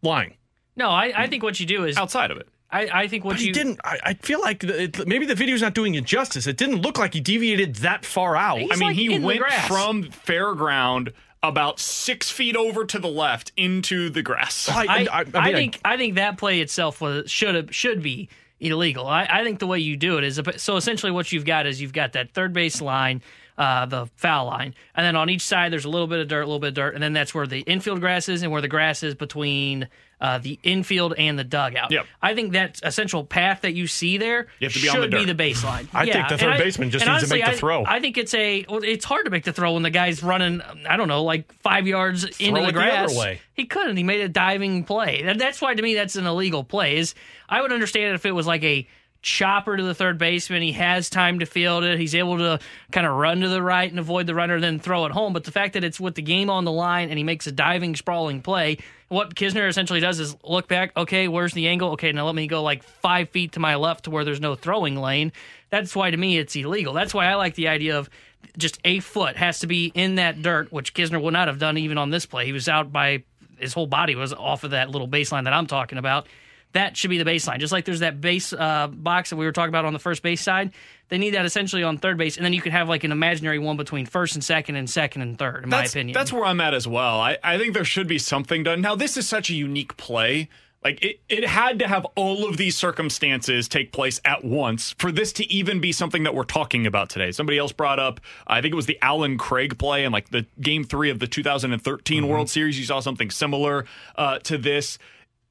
line. 0.02 0.34
No, 0.74 0.88
I, 0.88 1.12
I 1.14 1.26
think 1.26 1.42
what 1.42 1.60
you 1.60 1.66
do 1.66 1.84
is 1.84 1.96
outside 1.98 2.30
of 2.30 2.38
it 2.38 2.48
I, 2.72 3.02
I 3.02 3.08
think 3.08 3.24
what 3.24 3.32
But 3.34 3.40
you 3.40 3.46
he 3.48 3.52
didn't. 3.52 3.80
I, 3.84 3.98
I 4.02 4.14
feel 4.14 4.40
like 4.40 4.60
the, 4.60 4.84
it, 4.84 5.06
maybe 5.06 5.26
the 5.26 5.34
video's 5.34 5.60
not 5.60 5.74
doing 5.74 5.94
it 5.94 6.04
justice. 6.04 6.46
It 6.46 6.56
didn't 6.56 6.80
look 6.80 6.98
like 6.98 7.12
he 7.12 7.20
deviated 7.20 7.76
that 7.76 8.04
far 8.06 8.34
out. 8.34 8.58
He's 8.58 8.72
I 8.72 8.76
mean, 8.76 8.88
like 8.88 8.96
he 8.96 9.18
went 9.18 9.44
from 9.66 10.04
fairground 10.04 11.12
about 11.42 11.80
six 11.80 12.30
feet 12.30 12.56
over 12.56 12.84
to 12.84 12.98
the 12.98 13.08
left 13.08 13.52
into 13.56 14.10
the 14.10 14.22
grass. 14.22 14.68
I, 14.68 14.84
I, 14.84 14.86
I, 14.86 15.06
I, 15.12 15.24
I 15.34 15.46
mean, 15.46 15.54
think 15.54 15.80
I 15.84 15.96
think 15.96 16.14
that 16.14 16.38
play 16.38 16.60
itself 16.60 17.00
was 17.00 17.30
should 17.30 17.54
have 17.54 17.74
should 17.74 18.02
be 18.02 18.28
illegal. 18.60 19.06
I, 19.06 19.26
I 19.28 19.44
think 19.44 19.58
the 19.58 19.66
way 19.66 19.80
you 19.80 19.96
do 19.96 20.18
it 20.18 20.24
is 20.24 20.40
so 20.56 20.76
essentially 20.76 21.10
what 21.10 21.32
you've 21.32 21.44
got 21.44 21.66
is 21.66 21.80
you've 21.80 21.92
got 21.92 22.12
that 22.12 22.32
third 22.32 22.52
base 22.52 22.80
line 22.80 23.22
uh, 23.58 23.86
the 23.86 24.06
foul 24.16 24.46
line. 24.46 24.74
And 24.94 25.04
then 25.04 25.16
on 25.16 25.30
each 25.30 25.42
side, 25.42 25.72
there's 25.72 25.84
a 25.84 25.88
little 25.88 26.06
bit 26.06 26.20
of 26.20 26.28
dirt, 26.28 26.42
a 26.42 26.46
little 26.46 26.58
bit 26.58 26.68
of 26.68 26.74
dirt, 26.74 26.94
and 26.94 27.02
then 27.02 27.12
that's 27.12 27.34
where 27.34 27.46
the 27.46 27.60
infield 27.60 28.00
grass 28.00 28.28
is 28.28 28.42
and 28.42 28.50
where 28.50 28.62
the 28.62 28.68
grass 28.68 29.02
is 29.02 29.14
between 29.14 29.88
uh, 30.22 30.38
the 30.38 30.58
infield 30.62 31.12
and 31.18 31.36
the 31.38 31.42
dugout. 31.44 31.90
Yep. 31.90 32.06
I 32.22 32.34
think 32.34 32.52
that 32.52 32.78
essential 32.82 33.24
path 33.24 33.62
that 33.62 33.74
you 33.74 33.86
see 33.88 34.16
there 34.18 34.46
You 34.60 34.66
have 34.66 34.72
to 34.72 34.80
be 34.80 34.88
on 34.88 34.94
should 34.94 35.10
the 35.10 35.16
be 35.18 35.24
the 35.24 35.34
baseline. 35.34 35.88
I 35.92 36.04
Yeah, 36.04 36.12
think 36.14 36.28
the 36.28 36.38
third 36.38 36.52
I- 36.54 36.58
baseman 36.58 36.90
just 36.90 37.04
needs 37.04 37.24
to 37.28 37.34
make 37.34 37.44
the 37.44 37.52
throw. 37.52 37.82
I, 37.82 37.96
I 37.96 38.00
think 38.00 38.16
it's 38.16 38.32
a. 38.32 38.64
Well, 38.68 38.80
it's 38.84 39.04
hard 39.04 39.24
to 39.26 39.30
make 39.32 39.42
the 39.44 39.52
throw 39.52 39.72
when 39.74 39.82
the 39.82 39.90
guy's 39.90 40.22
running. 40.22 40.62
I 40.88 40.96
don't 40.96 41.08
know, 41.08 41.24
like 41.24 41.52
five 41.60 41.86
yards 41.88 42.24
into 42.38 42.56
it 42.56 42.60
the 42.60 42.66
the 42.68 42.72
grass. 42.72 43.18
way. 43.18 43.40
He 43.54 43.66
couldn't. 43.66 43.96
He 43.96 44.04
made 44.04 44.20
a 44.20 44.28
diving 44.28 44.84
play. 44.84 45.22
That- 45.24 45.38
That's 45.38 45.60
why 45.60 45.74
to 45.74 45.82
me 45.82 45.94
that's 45.94 46.14
an 46.16 46.24
illegal 46.26 46.62
play. 46.64 46.96
Is 46.96 47.14
I 47.48 47.60
would 47.60 47.72
understand 47.72 48.12
it 48.12 48.14
if 48.14 48.24
it 48.24 48.32
was 48.32 48.46
like 48.46 48.62
a 48.62 48.86
chopper 49.22 49.76
to 49.76 49.82
the 49.82 49.94
third 49.94 50.18
baseman. 50.18 50.62
He 50.62 50.72
has 50.72 51.08
time 51.08 51.38
to 51.38 51.46
field 51.46 51.84
it. 51.84 51.98
He's 51.98 52.14
able 52.14 52.38
to 52.38 52.58
kind 52.90 53.06
of 53.06 53.14
run 53.14 53.40
to 53.40 53.48
the 53.48 53.62
right 53.62 53.88
and 53.88 53.98
avoid 53.98 54.26
the 54.26 54.34
runner, 54.34 54.60
then 54.60 54.78
throw 54.78 55.06
it 55.06 55.12
home. 55.12 55.32
But 55.32 55.44
the 55.44 55.52
fact 55.52 55.74
that 55.74 55.84
it's 55.84 56.00
with 56.00 56.16
the 56.16 56.22
game 56.22 56.50
on 56.50 56.64
the 56.64 56.72
line 56.72 57.08
and 57.08 57.16
he 57.16 57.24
makes 57.24 57.46
a 57.46 57.52
diving, 57.52 57.96
sprawling 57.96 58.42
play, 58.42 58.78
what 59.08 59.34
Knizner 59.34 59.68
essentially 59.68 60.00
does 60.00 60.18
is 60.20 60.36
look 60.42 60.68
back. 60.68 60.92
Okay, 60.96 61.28
where's 61.28 61.54
the 61.54 61.68
angle? 61.68 61.90
Okay, 61.92 62.12
now 62.12 62.26
let 62.26 62.34
me 62.34 62.46
go 62.46 62.62
like 62.62 62.82
five 62.82 63.30
feet 63.30 63.52
to 63.52 63.60
my 63.60 63.76
left 63.76 64.04
to 64.04 64.10
where 64.10 64.24
there's 64.24 64.40
no 64.40 64.54
throwing 64.54 64.96
lane. 64.96 65.32
That's 65.70 65.94
why 65.94 66.10
to 66.10 66.16
me 66.16 66.38
it's 66.38 66.54
illegal. 66.56 66.92
That's 66.92 67.14
why 67.14 67.26
I 67.26 67.36
like 67.36 67.54
the 67.54 67.68
idea 67.68 67.98
of 67.98 68.10
just 68.58 68.78
a 68.84 69.00
foot 69.00 69.36
has 69.36 69.60
to 69.60 69.66
be 69.66 69.92
in 69.94 70.16
that 70.16 70.42
dirt, 70.42 70.72
which 70.72 70.94
Knizner 70.94 71.22
would 71.22 71.32
not 71.32 71.48
have 71.48 71.58
done 71.58 71.78
even 71.78 71.96
on 71.96 72.10
this 72.10 72.26
play. 72.26 72.44
He 72.44 72.52
was 72.52 72.68
out 72.68 72.92
by 72.92 73.22
his 73.58 73.72
whole 73.72 73.86
body 73.86 74.14
was 74.14 74.32
off 74.32 74.64
of 74.64 74.72
that 74.72 74.90
little 74.90 75.08
baseline 75.08 75.44
that 75.44 75.52
I'm 75.52 75.66
talking 75.66 75.96
about. 75.96 76.26
That 76.72 76.96
should 76.96 77.10
be 77.10 77.18
the 77.18 77.24
baseline. 77.24 77.58
Just 77.58 77.72
like 77.72 77.84
there's 77.84 78.00
that 78.00 78.20
base 78.20 78.52
uh, 78.52 78.88
box 78.88 79.30
that 79.30 79.36
we 79.36 79.44
were 79.44 79.52
talking 79.52 79.68
about 79.68 79.84
on 79.84 79.92
the 79.92 79.98
first 79.98 80.22
base 80.22 80.40
side, 80.40 80.72
they 81.08 81.18
need 81.18 81.34
that 81.34 81.44
essentially 81.44 81.82
on 81.82 81.98
third 81.98 82.16
base, 82.16 82.36
and 82.36 82.44
then 82.44 82.52
you 82.54 82.62
could 82.62 82.72
have 82.72 82.88
like 82.88 83.04
an 83.04 83.12
imaginary 83.12 83.58
one 83.58 83.76
between 83.76 84.06
first 84.06 84.34
and 84.34 84.42
second, 84.42 84.76
and 84.76 84.88
second 84.88 85.22
and 85.22 85.38
third. 85.38 85.64
In 85.64 85.70
my 85.70 85.84
opinion, 85.84 86.14
That's 86.14 86.32
where 86.32 86.44
I'm 86.44 86.60
at 86.60 86.72
as 86.72 86.88
well. 86.88 87.20
I, 87.20 87.36
I 87.44 87.58
think 87.58 87.74
there 87.74 87.84
should 87.84 88.08
be 88.08 88.18
something 88.18 88.62
done. 88.62 88.80
Now, 88.80 88.94
this 88.94 89.16
is 89.16 89.28
such 89.28 89.50
a 89.50 89.54
unique 89.54 89.96
play. 89.98 90.48
Like 90.84 91.02
it, 91.04 91.20
it 91.28 91.46
had 91.46 91.78
to 91.78 91.86
have 91.86 92.04
all 92.16 92.48
of 92.48 92.56
these 92.56 92.76
circumstances 92.76 93.68
take 93.68 93.92
place 93.92 94.20
at 94.24 94.44
once 94.44 94.94
for 94.98 95.12
this 95.12 95.32
to 95.34 95.52
even 95.52 95.80
be 95.80 95.92
something 95.92 96.24
that 96.24 96.34
we're 96.34 96.42
talking 96.44 96.86
about 96.86 97.08
today. 97.08 97.30
Somebody 97.30 97.58
else 97.58 97.72
brought 97.72 98.00
up, 98.00 98.20
I 98.46 98.60
think 98.60 98.72
it 98.72 98.76
was 98.76 98.86
the 98.86 98.98
Allen 99.00 99.38
Craig 99.38 99.78
play 99.78 100.04
and 100.04 100.12
like 100.12 100.30
the 100.30 100.44
game 100.60 100.82
three 100.82 101.10
of 101.10 101.20
the 101.20 101.28
2013 101.28 102.26
World 102.26 102.50
Series. 102.50 102.78
You 102.78 102.84
saw 102.84 102.98
something 103.00 103.30
similar 103.30 103.84
uh, 104.16 104.40
to 104.40 104.58
this. 104.58 104.98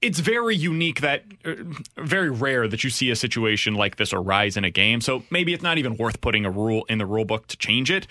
It's 0.02 0.20
very 0.20 0.56
unique 0.56 1.02
that, 1.02 1.24
uh, 1.46 1.54
very 1.98 2.30
rare 2.30 2.68
that 2.68 2.84
you 2.84 2.90
see 2.90 3.12
a 3.12 3.16
situation 3.16 3.76
like 3.76 3.98
this 3.98 4.14
arise 4.14 4.58
in 4.58 4.64
a 4.64 4.72
game. 4.72 5.00
So 5.02 5.24
maybe 5.30 5.54
it's 5.54 5.64
not 5.64 5.78
even 5.78 5.96
worth 5.96 6.22
putting 6.22 6.46
a 6.46 6.52
rule 6.52 6.86
in 6.90 6.98
the 6.98 7.06
rule 7.06 7.26
book 7.26 7.48
to 7.48 7.58
change 7.58 7.92
it 7.92 8.08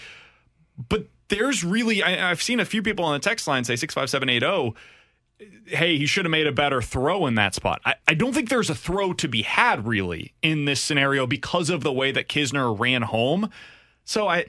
but 0.88 1.06
there's 1.28 1.62
really 1.64 2.02
I, 2.02 2.30
I've 2.30 2.42
seen 2.42 2.60
a 2.60 2.64
few 2.64 2.82
people 2.82 3.04
on 3.04 3.14
the 3.14 3.18
text 3.20 3.46
line 3.46 3.64
say 3.64 3.76
six 3.76 3.94
five 3.94 4.10
seven 4.10 4.28
eight 4.28 4.42
zero. 4.42 4.74
Hey, 5.64 5.96
he 5.96 6.04
should 6.04 6.26
have 6.26 6.30
made 6.30 6.46
a 6.46 6.52
better 6.52 6.82
throw 6.82 7.26
in 7.26 7.34
that 7.36 7.54
spot. 7.54 7.80
I, 7.86 7.94
I 8.06 8.12
don't 8.12 8.34
think 8.34 8.50
there's 8.50 8.68
a 8.68 8.74
throw 8.74 9.14
to 9.14 9.26
be 9.26 9.40
had 9.40 9.86
really 9.86 10.34
in 10.42 10.66
this 10.66 10.82
scenario 10.82 11.26
because 11.26 11.70
of 11.70 11.82
the 11.82 11.92
way 11.92 12.12
that 12.12 12.28
Knizner 12.28 12.78
ran 12.78 13.00
home. 13.00 13.48
So 14.04 14.28
I, 14.28 14.46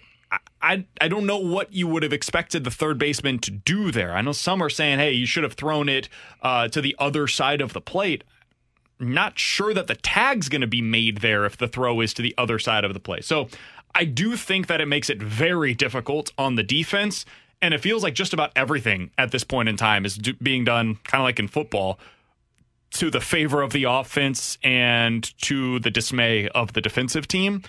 I 0.61 0.85
I 0.99 1.07
don't 1.07 1.25
know 1.25 1.37
what 1.37 1.73
you 1.73 1.87
would 1.87 2.03
have 2.03 2.13
expected 2.13 2.63
the 2.63 2.71
third 2.71 2.97
baseman 2.97 3.39
to 3.39 3.51
do 3.51 3.91
there. 3.91 4.13
I 4.13 4.21
know 4.21 4.31
some 4.31 4.61
are 4.61 4.69
saying, 4.69 4.99
hey, 4.99 5.11
you 5.11 5.25
should 5.25 5.43
have 5.43 5.53
thrown 5.53 5.89
it 5.89 6.09
uh, 6.41 6.67
to 6.69 6.81
the 6.81 6.95
other 6.99 7.27
side 7.27 7.61
of 7.61 7.73
the 7.73 7.81
plate. 7.81 8.23
Not 8.99 9.39
sure 9.39 9.73
that 9.73 9.87
the 9.87 9.95
tag's 9.95 10.49
going 10.49 10.61
to 10.61 10.67
be 10.67 10.81
made 10.81 11.17
there 11.17 11.45
if 11.45 11.57
the 11.57 11.67
throw 11.67 12.01
is 12.01 12.13
to 12.13 12.21
the 12.21 12.35
other 12.37 12.59
side 12.59 12.83
of 12.83 12.93
the 12.93 12.99
plate. 12.99 13.25
So 13.25 13.47
I 13.95 14.05
do 14.05 14.35
think 14.37 14.67
that 14.67 14.79
it 14.79 14.85
makes 14.85 15.09
it 15.09 15.21
very 15.21 15.73
difficult 15.73 16.31
on 16.37 16.55
the 16.55 16.63
defense. 16.63 17.25
And 17.63 17.73
it 17.73 17.81
feels 17.81 18.03
like 18.03 18.15
just 18.15 18.33
about 18.33 18.51
everything 18.55 19.11
at 19.17 19.31
this 19.31 19.43
point 19.43 19.69
in 19.69 19.77
time 19.77 20.05
is 20.05 20.15
do- 20.15 20.33
being 20.35 20.63
done 20.63 20.97
kind 21.03 21.21
of 21.21 21.25
like 21.25 21.39
in 21.39 21.47
football 21.47 21.99
to 22.91 23.09
the 23.09 23.21
favor 23.21 23.61
of 23.61 23.71
the 23.71 23.85
offense 23.85 24.57
and 24.63 25.23
to 25.41 25.79
the 25.79 25.91
dismay 25.91 26.47
of 26.49 26.73
the 26.73 26.81
defensive 26.81 27.27
team. 27.27 27.63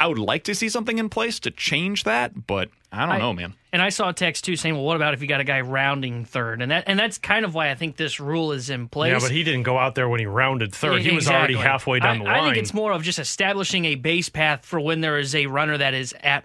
I 0.00 0.06
would 0.06 0.18
like 0.18 0.44
to 0.44 0.54
see 0.54 0.68
something 0.68 0.98
in 0.98 1.08
place 1.08 1.40
to 1.40 1.50
change 1.50 2.04
that, 2.04 2.46
but 2.46 2.68
I 2.92 3.00
don't 3.06 3.16
I- 3.16 3.18
know, 3.18 3.32
man. 3.32 3.54
And 3.70 3.82
I 3.82 3.90
saw 3.90 4.08
a 4.08 4.12
text 4.14 4.44
too 4.44 4.56
saying, 4.56 4.74
"Well, 4.76 4.84
what 4.84 4.96
about 4.96 5.12
if 5.12 5.20
you 5.20 5.28
got 5.28 5.40
a 5.40 5.44
guy 5.44 5.60
rounding 5.60 6.24
third? 6.24 6.62
And 6.62 6.70
that 6.70 6.84
and 6.86 6.98
that's 6.98 7.18
kind 7.18 7.44
of 7.44 7.52
why 7.54 7.70
I 7.70 7.74
think 7.74 7.96
this 7.96 8.18
rule 8.18 8.52
is 8.52 8.70
in 8.70 8.88
place. 8.88 9.12
Yeah, 9.12 9.18
but 9.20 9.30
he 9.30 9.44
didn't 9.44 9.64
go 9.64 9.76
out 9.76 9.94
there 9.94 10.08
when 10.08 10.20
he 10.20 10.26
rounded 10.26 10.74
third. 10.74 11.02
He 11.02 11.10
was 11.14 11.24
Exactly. 11.26 11.54
already 11.56 11.68
halfway 11.68 12.00
down 12.00 12.16
I, 12.16 12.18
the 12.18 12.24
line. 12.24 12.40
I 12.40 12.44
think 12.46 12.56
it's 12.56 12.72
more 12.72 12.92
of 12.92 13.02
just 13.02 13.18
establishing 13.18 13.84
a 13.84 13.94
base 13.96 14.30
path 14.30 14.64
for 14.64 14.80
when 14.80 15.02
there 15.02 15.18
is 15.18 15.34
a 15.34 15.46
runner 15.46 15.76
that 15.76 15.92
is 15.92 16.14
at 16.22 16.44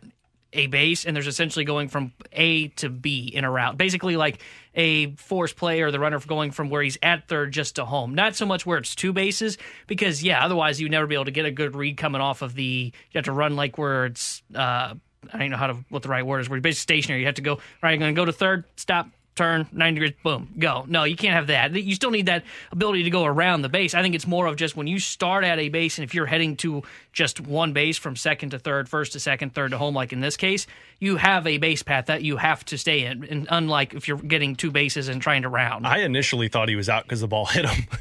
a 0.53 0.67
base 0.67 1.05
and 1.05 1.15
there's 1.15 1.27
essentially 1.27 1.65
going 1.65 1.89
from 1.89 2.13
A 2.31 2.69
to 2.69 2.89
B 2.89 3.31
in 3.33 3.43
a 3.43 3.51
route. 3.51 3.77
Basically 3.77 4.15
like 4.15 4.39
a 4.75 5.11
force 5.15 5.53
play 5.53 5.81
or 5.81 5.91
the 5.91 5.99
runner 5.99 6.19
going 6.19 6.51
from 6.51 6.69
where 6.69 6.81
he's 6.81 6.97
at 7.03 7.27
third 7.27 7.51
just 7.51 7.75
to 7.75 7.85
home. 7.85 8.15
Not 8.15 8.35
so 8.35 8.45
much 8.45 8.65
where 8.65 8.77
it's 8.77 8.95
two 8.95 9.13
bases 9.13 9.57
because 9.87 10.23
yeah, 10.23 10.43
otherwise 10.43 10.79
you'd 10.79 10.91
never 10.91 11.07
be 11.07 11.15
able 11.15 11.25
to 11.25 11.31
get 11.31 11.45
a 11.45 11.51
good 11.51 11.75
read 11.75 11.97
coming 11.97 12.21
off 12.21 12.41
of 12.41 12.55
the 12.55 12.93
you 12.93 13.17
have 13.17 13.25
to 13.25 13.31
run 13.31 13.55
like 13.55 13.77
where 13.77 14.05
it's 14.05 14.41
uh 14.55 14.93
I 15.31 15.37
don't 15.37 15.51
know 15.51 15.57
how 15.57 15.67
to 15.67 15.73
what 15.89 16.03
the 16.03 16.09
right 16.09 16.25
word 16.25 16.39
is. 16.39 16.49
Where 16.49 16.57
you're 16.57 16.61
basically 16.61 16.95
stationary. 16.95 17.21
You 17.21 17.27
have 17.27 17.35
to 17.35 17.41
go. 17.41 17.53
All 17.53 17.59
right, 17.81 17.93
I'm 17.93 17.99
going 17.99 18.13
to 18.13 18.19
go 18.19 18.25
to 18.25 18.33
third. 18.33 18.65
Stop. 18.75 19.07
Turn 19.35 19.67
90 19.71 19.99
degrees. 19.99 20.19
Boom. 20.23 20.49
Go. 20.59 20.85
No, 20.87 21.05
you 21.05 21.15
can't 21.15 21.33
have 21.33 21.47
that. 21.47 21.73
You 21.73 21.95
still 21.95 22.11
need 22.11 22.27
that 22.27 22.43
ability 22.71 23.03
to 23.03 23.09
go 23.09 23.25
around 23.25 23.63
the 23.63 23.69
base. 23.69 23.95
I 23.95 24.01
think 24.03 24.13
it's 24.13 24.27
more 24.27 24.45
of 24.45 24.57
just 24.57 24.75
when 24.77 24.85
you 24.85 24.99
start 24.99 25.43
at 25.43 25.57
a 25.57 25.69
base, 25.69 25.97
and 25.97 26.03
if 26.03 26.13
you're 26.13 26.27
heading 26.27 26.55
to 26.57 26.83
just 27.13 27.39
one 27.39 27.73
base 27.73 27.97
from 27.97 28.15
second 28.15 28.51
to 28.51 28.59
third, 28.59 28.87
first 28.87 29.13
to 29.13 29.19
second, 29.19 29.55
third 29.55 29.71
to 29.71 29.77
home, 29.77 29.95
like 29.95 30.13
in 30.13 30.19
this 30.19 30.37
case, 30.37 30.67
you 30.99 31.17
have 31.17 31.47
a 31.47 31.57
base 31.57 31.81
path 31.81 32.05
that 32.05 32.21
you 32.21 32.37
have 32.37 32.63
to 32.65 32.77
stay 32.77 33.05
in. 33.05 33.23
And 33.23 33.47
unlike 33.49 33.93
if 33.95 34.07
you're 34.07 34.17
getting 34.17 34.55
two 34.55 34.69
bases 34.69 35.07
and 35.07 35.21
trying 35.21 35.41
to 35.41 35.49
round. 35.49 35.87
I 35.87 35.99
initially 35.99 36.47
thought 36.47 36.69
he 36.69 36.75
was 36.75 36.87
out 36.89 37.03
because 37.03 37.21
the 37.21 37.27
ball 37.27 37.45
hit 37.45 37.65
him. 37.65 37.87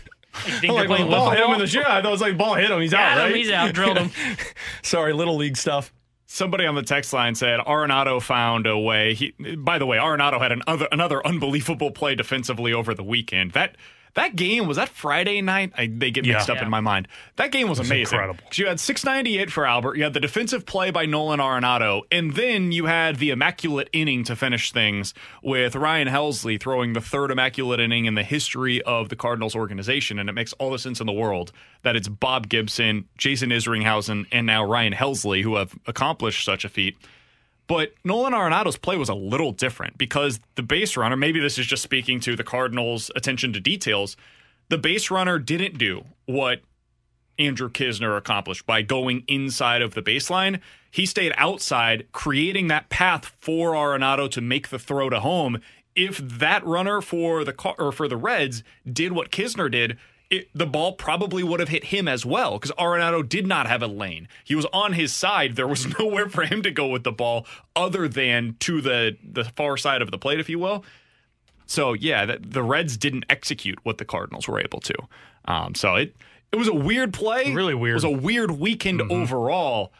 You 0.47 0.53
think 0.61 0.73
like, 0.73 0.89
they're 0.89 0.97
playing 0.97 1.03
when 1.03 1.11
the 1.11 1.17
ball 1.19 1.31
hit 1.31 1.41
him 1.41 1.51
in 1.51 1.59
the 1.59 1.67
yeah, 1.67 1.81
I 1.83 2.01
thought 2.01 2.07
it 2.07 2.11
was 2.11 2.21
like 2.23 2.39
ball 2.39 2.55
hit 2.55 2.71
him. 2.71 2.81
He's 2.81 2.93
Got 2.93 3.03
out, 3.03 3.19
him, 3.19 3.25
right? 3.25 3.37
he's 3.37 3.51
out. 3.51 3.75
Drilled 3.75 3.99
him. 3.99 4.11
Sorry, 4.83 5.13
little 5.13 5.37
league 5.37 5.59
stuff. 5.59 5.93
Somebody 6.35 6.65
on 6.65 6.75
the 6.75 6.83
text 6.83 7.13
line 7.13 7.35
said 7.35 7.61
Arenado 7.61 8.19
found 8.19 8.67
a 8.67 8.79
way. 8.79 9.13
He, 9.13 9.33
by 9.55 9.79
the 9.79 9.85
way, 9.85 9.99
Arenado 9.99 10.41
had 10.41 10.51
an 10.51 10.63
other, 10.67 10.89
another 10.91 11.25
unbelievable 11.27 11.91
play 11.91 12.15
defensively 12.15 12.73
over 12.73 12.95
the 12.95 13.03
weekend. 13.05 13.53
That 13.53 13.77
that 14.15 14.37
game 14.37 14.67
was 14.67 14.77
that 14.77 14.89
Friday 14.91 15.41
night. 15.41 15.73
I, 15.77 15.87
they 15.87 16.11
get 16.11 16.27
mixed 16.27 16.49
Yeah. 16.49 16.53
up 16.55 16.59
Yeah. 16.61 16.65
in 16.67 16.71
my 16.71 16.81
mind. 16.81 17.09
That 17.37 17.51
game 17.51 17.69
was, 17.69 17.79
was 17.79 17.89
amazing. 17.89 18.19
incredible. 18.19 18.45
You 18.55 18.67
had 18.67 18.79
698 18.79 19.51
for 19.51 19.67
Albert. 19.67 19.97
You 19.97 20.05
had 20.05 20.13
the 20.13 20.21
defensive 20.21 20.67
play 20.67 20.91
by 20.91 21.07
Nolan 21.07 21.41
Arenado, 21.41 22.03
and 22.13 22.35
then 22.35 22.73
you 22.73 22.87
had 22.87 23.17
the 23.17 23.31
immaculate 23.31 23.89
inning 23.93 24.25
to 24.25 24.37
finish 24.37 24.71
things 24.73 25.15
with 25.43 25.75
Ryan 25.75 26.09
Helsley 26.09 26.61
throwing 26.61 26.93
the 26.93 27.01
third 27.01 27.31
immaculate 27.31 27.81
inning 27.81 28.05
in 28.05 28.15
the 28.15 28.23
history 28.23 28.83
of 28.83 29.09
the 29.09 29.17
Cardinals 29.17 29.55
organization. 29.57 30.19
And 30.19 30.29
it 30.29 30.33
makes 30.33 30.53
all 30.55 30.71
the 30.71 30.79
sense 30.79 31.01
in 31.01 31.07
the 31.07 31.13
world 31.13 31.53
that 31.83 31.97
it's 31.97 32.09
Bob 32.09 32.49
Gibson, 32.49 33.09
Jason 33.17 33.51
Isringhausen, 33.51 34.27
and 34.31 34.47
now 34.47 34.65
Ryan 34.65 34.93
Helsley 34.93 35.43
who 35.43 35.57
have 35.57 35.75
accomplished 35.87 36.45
such 36.45 36.65
a 36.65 36.69
feat. 36.69 36.97
But 37.67 37.95
Nolan 38.05 38.33
Arenado's 38.33 38.77
play 38.77 38.97
was 38.97 39.09
a 39.09 39.15
little 39.15 39.53
different 39.53 39.97
because 39.97 40.41
the 40.57 40.63
base 40.63 40.97
runner, 40.97 41.17
maybe 41.17 41.41
this 41.41 41.59
is 41.59 41.67
just 41.67 41.83
speaking 41.83 42.21
to 42.21 42.37
the 42.37 42.45
Cardinals' 42.45 43.11
attention 43.15 43.53
to 43.53 43.61
details, 43.61 44.17
the 44.69 44.79
base 44.79 45.11
runner 45.11 45.39
didn't 45.39 45.79
do 45.79 46.05
what 46.27 46.61
Andrew 47.39 47.71
Knizner 47.71 48.17
accomplished 48.17 48.67
by 48.67 48.83
going 48.83 49.25
inside 49.27 49.83
of 49.83 49.95
the 49.95 50.03
baseline. 50.03 50.61
He 50.91 51.07
stayed 51.07 51.33
outside, 51.37 52.07
creating 52.13 52.69
that 52.69 52.89
path 52.89 53.35
for 53.41 53.73
Arenado 53.73 54.31
to 54.31 54.41
make 54.41 54.69
the 54.69 54.79
throw 54.79 55.09
to 55.11 55.21
home. 55.21 55.61
If 55.95 56.19
that 56.19 56.65
runner 56.67 57.01
for 57.01 57.45
the 57.45 57.55
or 57.79 57.93
for 57.93 58.09
the 58.09 58.17
Reds 58.17 58.63
did 58.91 59.13
what 59.13 59.31
Knizner 59.31 59.71
did, 59.71 59.99
it, 60.33 60.49
the 60.55 60.67
ball 60.67 60.93
probably 60.95 61.43
would 61.43 61.61
have 61.61 61.69
hit 61.69 61.85
him 61.85 62.09
as 62.09 62.25
well 62.27 62.59
because 62.59 62.73
Arenado 62.73 63.27
did 63.29 63.47
not 63.47 63.67
have 63.69 63.83
a 63.83 63.87
lane. 63.87 64.27
He 64.45 64.55
was 64.55 64.67
on 64.73 64.95
his 64.95 65.13
side. 65.13 65.55
There 65.57 65.69
was 65.69 65.87
nowhere 65.99 66.29
for 66.29 66.45
him 66.45 66.63
to 66.63 66.71
go 66.71 66.87
with 66.89 67.05
the 67.05 67.13
ball 67.13 67.47
other 67.77 68.09
than 68.09 68.57
to 68.61 68.81
the 68.81 69.17
the 69.23 69.45
far 69.45 69.77
side 69.77 70.03
of 70.03 70.11
the 70.11 70.19
plate, 70.19 70.41
if 70.41 70.49
you 70.49 70.59
will. 70.59 70.85
So 71.67 71.93
yeah, 71.93 72.25
the, 72.27 72.39
the 72.41 72.63
Reds 72.63 72.97
didn't 72.97 73.25
execute 73.31 73.79
what 73.85 73.99
the 73.99 74.05
Cardinals 74.05 74.49
were 74.49 74.61
able 74.61 74.81
to. 74.81 74.95
Um, 75.45 75.75
so 75.75 75.95
it 75.97 76.17
it 76.51 76.57
was 76.57 76.69
a 76.69 76.75
weird 76.75 77.13
play. 77.13 77.53
Really 77.53 77.75
weird. 77.75 77.93
It 77.93 77.95
was 77.95 78.05
a 78.05 78.11
weird 78.11 78.51
weekend 78.53 79.01
overall. 79.03 79.93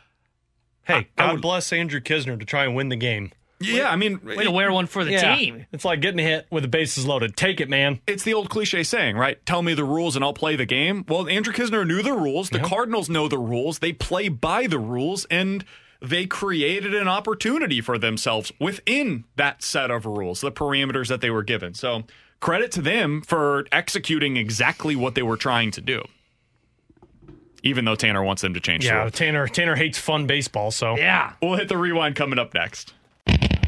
Hey, 0.85 0.95
I 0.95 1.07
God 1.17 1.33
would- 1.35 1.43
bless 1.43 1.73
Andrew 1.73 2.01
Knizner 2.01 2.39
to 2.39 2.45
try 2.45 2.65
and 2.65 2.75
win 2.75 2.89
the 2.89 2.97
game. 2.97 3.31
Yeah, 3.63 3.91
I 3.91 3.97
mean, 3.97 4.21
Way 4.25 4.45
to 4.45 4.51
wear 4.51 4.73
one 4.73 4.87
for 4.87 5.05
the 5.05 5.13
Yeah. 5.13 5.35
team. 5.37 5.67
It's 5.73 5.85
like 5.85 6.01
getting 6.01 6.25
hit 6.25 6.47
with 6.51 6.63
the 6.63 6.69
bases 6.69 7.07
loaded. 7.07 7.37
Take 7.37 7.61
it, 7.61 7.69
man. 7.69 8.01
it's 8.07 8.23
the 8.23 8.35
old 8.35 8.51
cliche 8.51 8.83
saying, 8.83 9.17
right? 9.17 9.45
Tell 9.47 9.63
me 9.63 9.75
the 9.75 9.85
rules 9.85 10.17
and 10.17 10.25
I'll 10.25 10.33
play 10.33 10.57
the 10.57 10.67
game. 10.67 11.05
Well, 11.09 11.29
Andrew 11.29 11.53
Knizner 11.53 11.87
knew 11.87 12.03
the 12.03 12.13
rules. 12.15 12.51
The 12.51 12.59
Cardinals 12.61 13.09
know 13.09 13.29
the 13.29 13.39
rules. 13.39 13.79
They 13.81 13.93
play 13.93 14.29
by 14.29 14.67
the 14.67 14.79
rules 14.79 15.25
and 15.27 15.65
they 16.01 16.27
created 16.27 16.95
an 16.95 17.07
opportunity 17.09 17.81
for 17.81 17.97
themselves 17.99 18.51
within 18.59 19.25
that 19.37 19.63
set 19.63 19.91
of 19.91 20.05
rules, 20.05 20.41
the 20.41 20.51
parameters 20.51 21.09
that 21.09 21.21
they 21.21 21.31
were 21.31 21.45
given. 21.45 21.75
So, 21.75 22.03
credit 22.41 22.73
to 22.73 22.83
them 22.83 23.23
for 23.23 23.67
executing 23.71 24.37
exactly 24.37 24.97
what 24.97 25.15
they 25.15 25.23
were 25.23 25.37
trying 25.37 25.71
to 25.73 25.81
do. 25.81 26.03
even 27.65 27.85
though 27.85 27.95
Tanner 27.95 28.25
wants 28.25 28.43
them 28.43 28.55
to 28.55 28.59
change. 28.61 28.83
the 28.83 28.89
Yeah, 28.89 29.03
rule. 29.03 29.11
Tanner 29.13 29.47
Tanner 29.47 29.77
hates 29.77 29.97
fun 29.97 30.27
baseball, 30.27 30.73
so 30.73 30.97
Yeah. 30.97 31.35
We'll 31.41 31.55
hit 31.55 31.69
the 31.69 31.77
rewind 31.79 32.17
coming 32.17 32.37
up 32.41 32.53
next. 32.55 32.93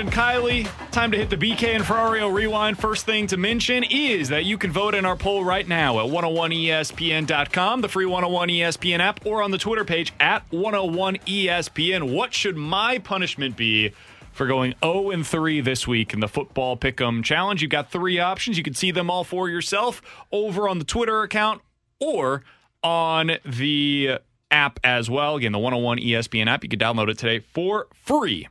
Brandon 0.00 0.18
Kiley. 0.18 0.90
Time 0.92 1.10
to 1.10 1.18
hit 1.18 1.28
the 1.28 1.36
BK 1.36 1.74
and 1.74 1.84
Ferrario 1.84 2.32
rewind. 2.32 2.78
First 2.78 3.04
thing 3.04 3.26
to 3.26 3.36
mention 3.36 3.84
is 3.84 4.30
that 4.30 4.46
you 4.46 4.56
can 4.56 4.72
vote 4.72 4.94
in 4.94 5.04
our 5.04 5.14
poll 5.16 5.44
right 5.44 5.68
now 5.68 6.00
at 6.00 6.06
101ESPN.com, 6.06 7.82
the 7.82 7.88
free 7.88 8.06
101 8.06 8.48
ESPN 8.48 9.00
app, 9.00 9.26
or 9.26 9.42
on 9.42 9.50
the 9.50 9.58
Twitter 9.58 9.84
page 9.84 10.14
at 10.18 10.42
101 10.50 11.16
ESPN. 11.26 12.14
What 12.14 12.32
should 12.32 12.56
my 12.56 12.98
punishment 12.98 13.56
be? 13.58 13.92
For 14.32 14.46
going 14.46 14.74
0 14.82 15.10
and 15.10 15.26
3 15.26 15.60
this 15.60 15.86
week 15.86 16.14
in 16.14 16.20
the 16.20 16.28
football 16.28 16.78
pick'em 16.78 17.22
challenge, 17.22 17.60
you've 17.60 17.70
got 17.70 17.90
three 17.90 18.18
options. 18.18 18.56
You 18.56 18.62
can 18.62 18.74
see 18.74 18.92
them 18.92 19.10
all 19.10 19.24
for 19.24 19.50
yourself 19.50 20.00
over 20.32 20.66
on 20.66 20.78
the 20.78 20.84
Twitter 20.84 21.22
account 21.22 21.60
or 21.98 22.42
on 22.82 23.32
the 23.44 24.18
app 24.50 24.80
as 24.82 25.10
well. 25.10 25.36
Again, 25.36 25.52
the 25.52 25.58
101 25.58 25.98
ESPN 25.98 26.46
app. 26.46 26.62
You 26.62 26.70
can 26.70 26.78
download 26.78 27.10
it 27.10 27.18
today 27.18 27.40
for 27.40 27.88
free. 27.92 28.48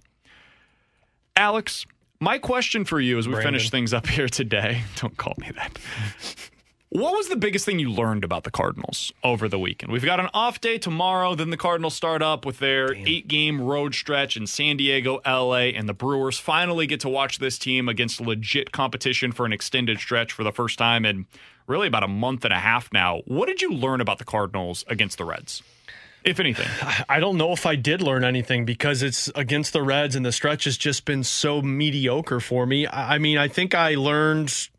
Alex, 1.39 1.85
my 2.19 2.37
question 2.37 2.83
for 2.83 2.99
you 2.99 3.17
as 3.17 3.25
we 3.25 3.31
Brandon. 3.31 3.53
finish 3.53 3.69
things 3.69 3.93
up 3.93 4.07
here 4.07 4.27
today, 4.27 4.83
don't 4.97 5.15
call 5.15 5.35
me 5.37 5.49
that. 5.55 5.79
What 6.89 7.13
was 7.13 7.29
the 7.29 7.37
biggest 7.37 7.65
thing 7.65 7.79
you 7.79 7.89
learned 7.89 8.25
about 8.25 8.43
the 8.43 8.51
Cardinals 8.51 9.13
over 9.23 9.47
the 9.47 9.57
weekend? 9.57 9.89
We've 9.89 10.03
got 10.03 10.19
an 10.19 10.27
off 10.33 10.59
day 10.59 10.77
tomorrow. 10.77 11.35
Then 11.35 11.49
the 11.49 11.55
Cardinals 11.55 11.93
start 11.93 12.21
up 12.21 12.45
with 12.45 12.59
their 12.59 12.93
eight 12.93 13.29
game 13.29 13.61
road 13.61 13.95
stretch 13.95 14.35
in 14.35 14.47
San 14.47 14.75
Diego, 14.75 15.21
LA, 15.25 15.69
and 15.77 15.87
the 15.87 15.93
Brewers 15.93 16.39
finally 16.39 16.87
get 16.87 16.99
to 17.01 17.09
watch 17.09 17.39
this 17.39 17.57
team 17.57 17.87
against 17.87 18.19
legit 18.19 18.73
competition 18.73 19.31
for 19.31 19.45
an 19.45 19.53
extended 19.53 19.99
stretch 19.99 20.33
for 20.33 20.43
the 20.43 20.51
first 20.51 20.77
time 20.77 21.05
in 21.05 21.25
really 21.67 21.87
about 21.87 22.03
a 22.03 22.07
month 22.07 22.43
and 22.43 22.53
a 22.53 22.59
half 22.59 22.91
now. 22.91 23.21
What 23.27 23.45
did 23.45 23.61
you 23.61 23.71
learn 23.71 24.01
about 24.01 24.17
the 24.17 24.25
Cardinals 24.25 24.83
against 24.87 25.17
the 25.19 25.23
Reds, 25.23 25.63
if 26.23 26.39
anything? 26.39 26.67
I 27.07 27.19
don't 27.19 27.37
know 27.37 27.51
if 27.51 27.65
I 27.65 27.75
did 27.75 28.01
learn 28.01 28.23
anything 28.23 28.65
because 28.65 29.03
it's 29.03 29.29
against 29.35 29.73
the 29.73 29.81
Reds 29.81 30.15
and 30.15 30.25
the 30.25 30.31
stretch 30.31 30.65
has 30.65 30.77
just 30.77 31.05
been 31.05 31.23
so 31.23 31.61
mediocre 31.61 32.39
for 32.39 32.65
me. 32.65 32.87
I 32.87 33.17
mean, 33.17 33.37
I 33.37 33.47
think 33.47 33.75
I 33.75 33.95
learned 33.95 34.69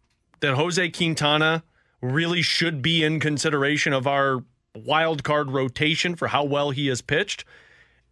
that 0.41 0.55
Jose 0.55 0.91
Quintana 0.91 1.63
really 2.01 2.43
should 2.43 2.83
be 2.83 3.05
in 3.05 3.21
consideration 3.21 3.93
of 3.93 4.07
our 4.07 4.45
wild 4.75 5.23
card 5.23 5.51
rotation 5.51 6.17
for 6.17 6.29
how 6.29 6.45
well 6.45 6.71
he 6.71 6.87
has 6.89 7.03
pitched. 7.03 7.45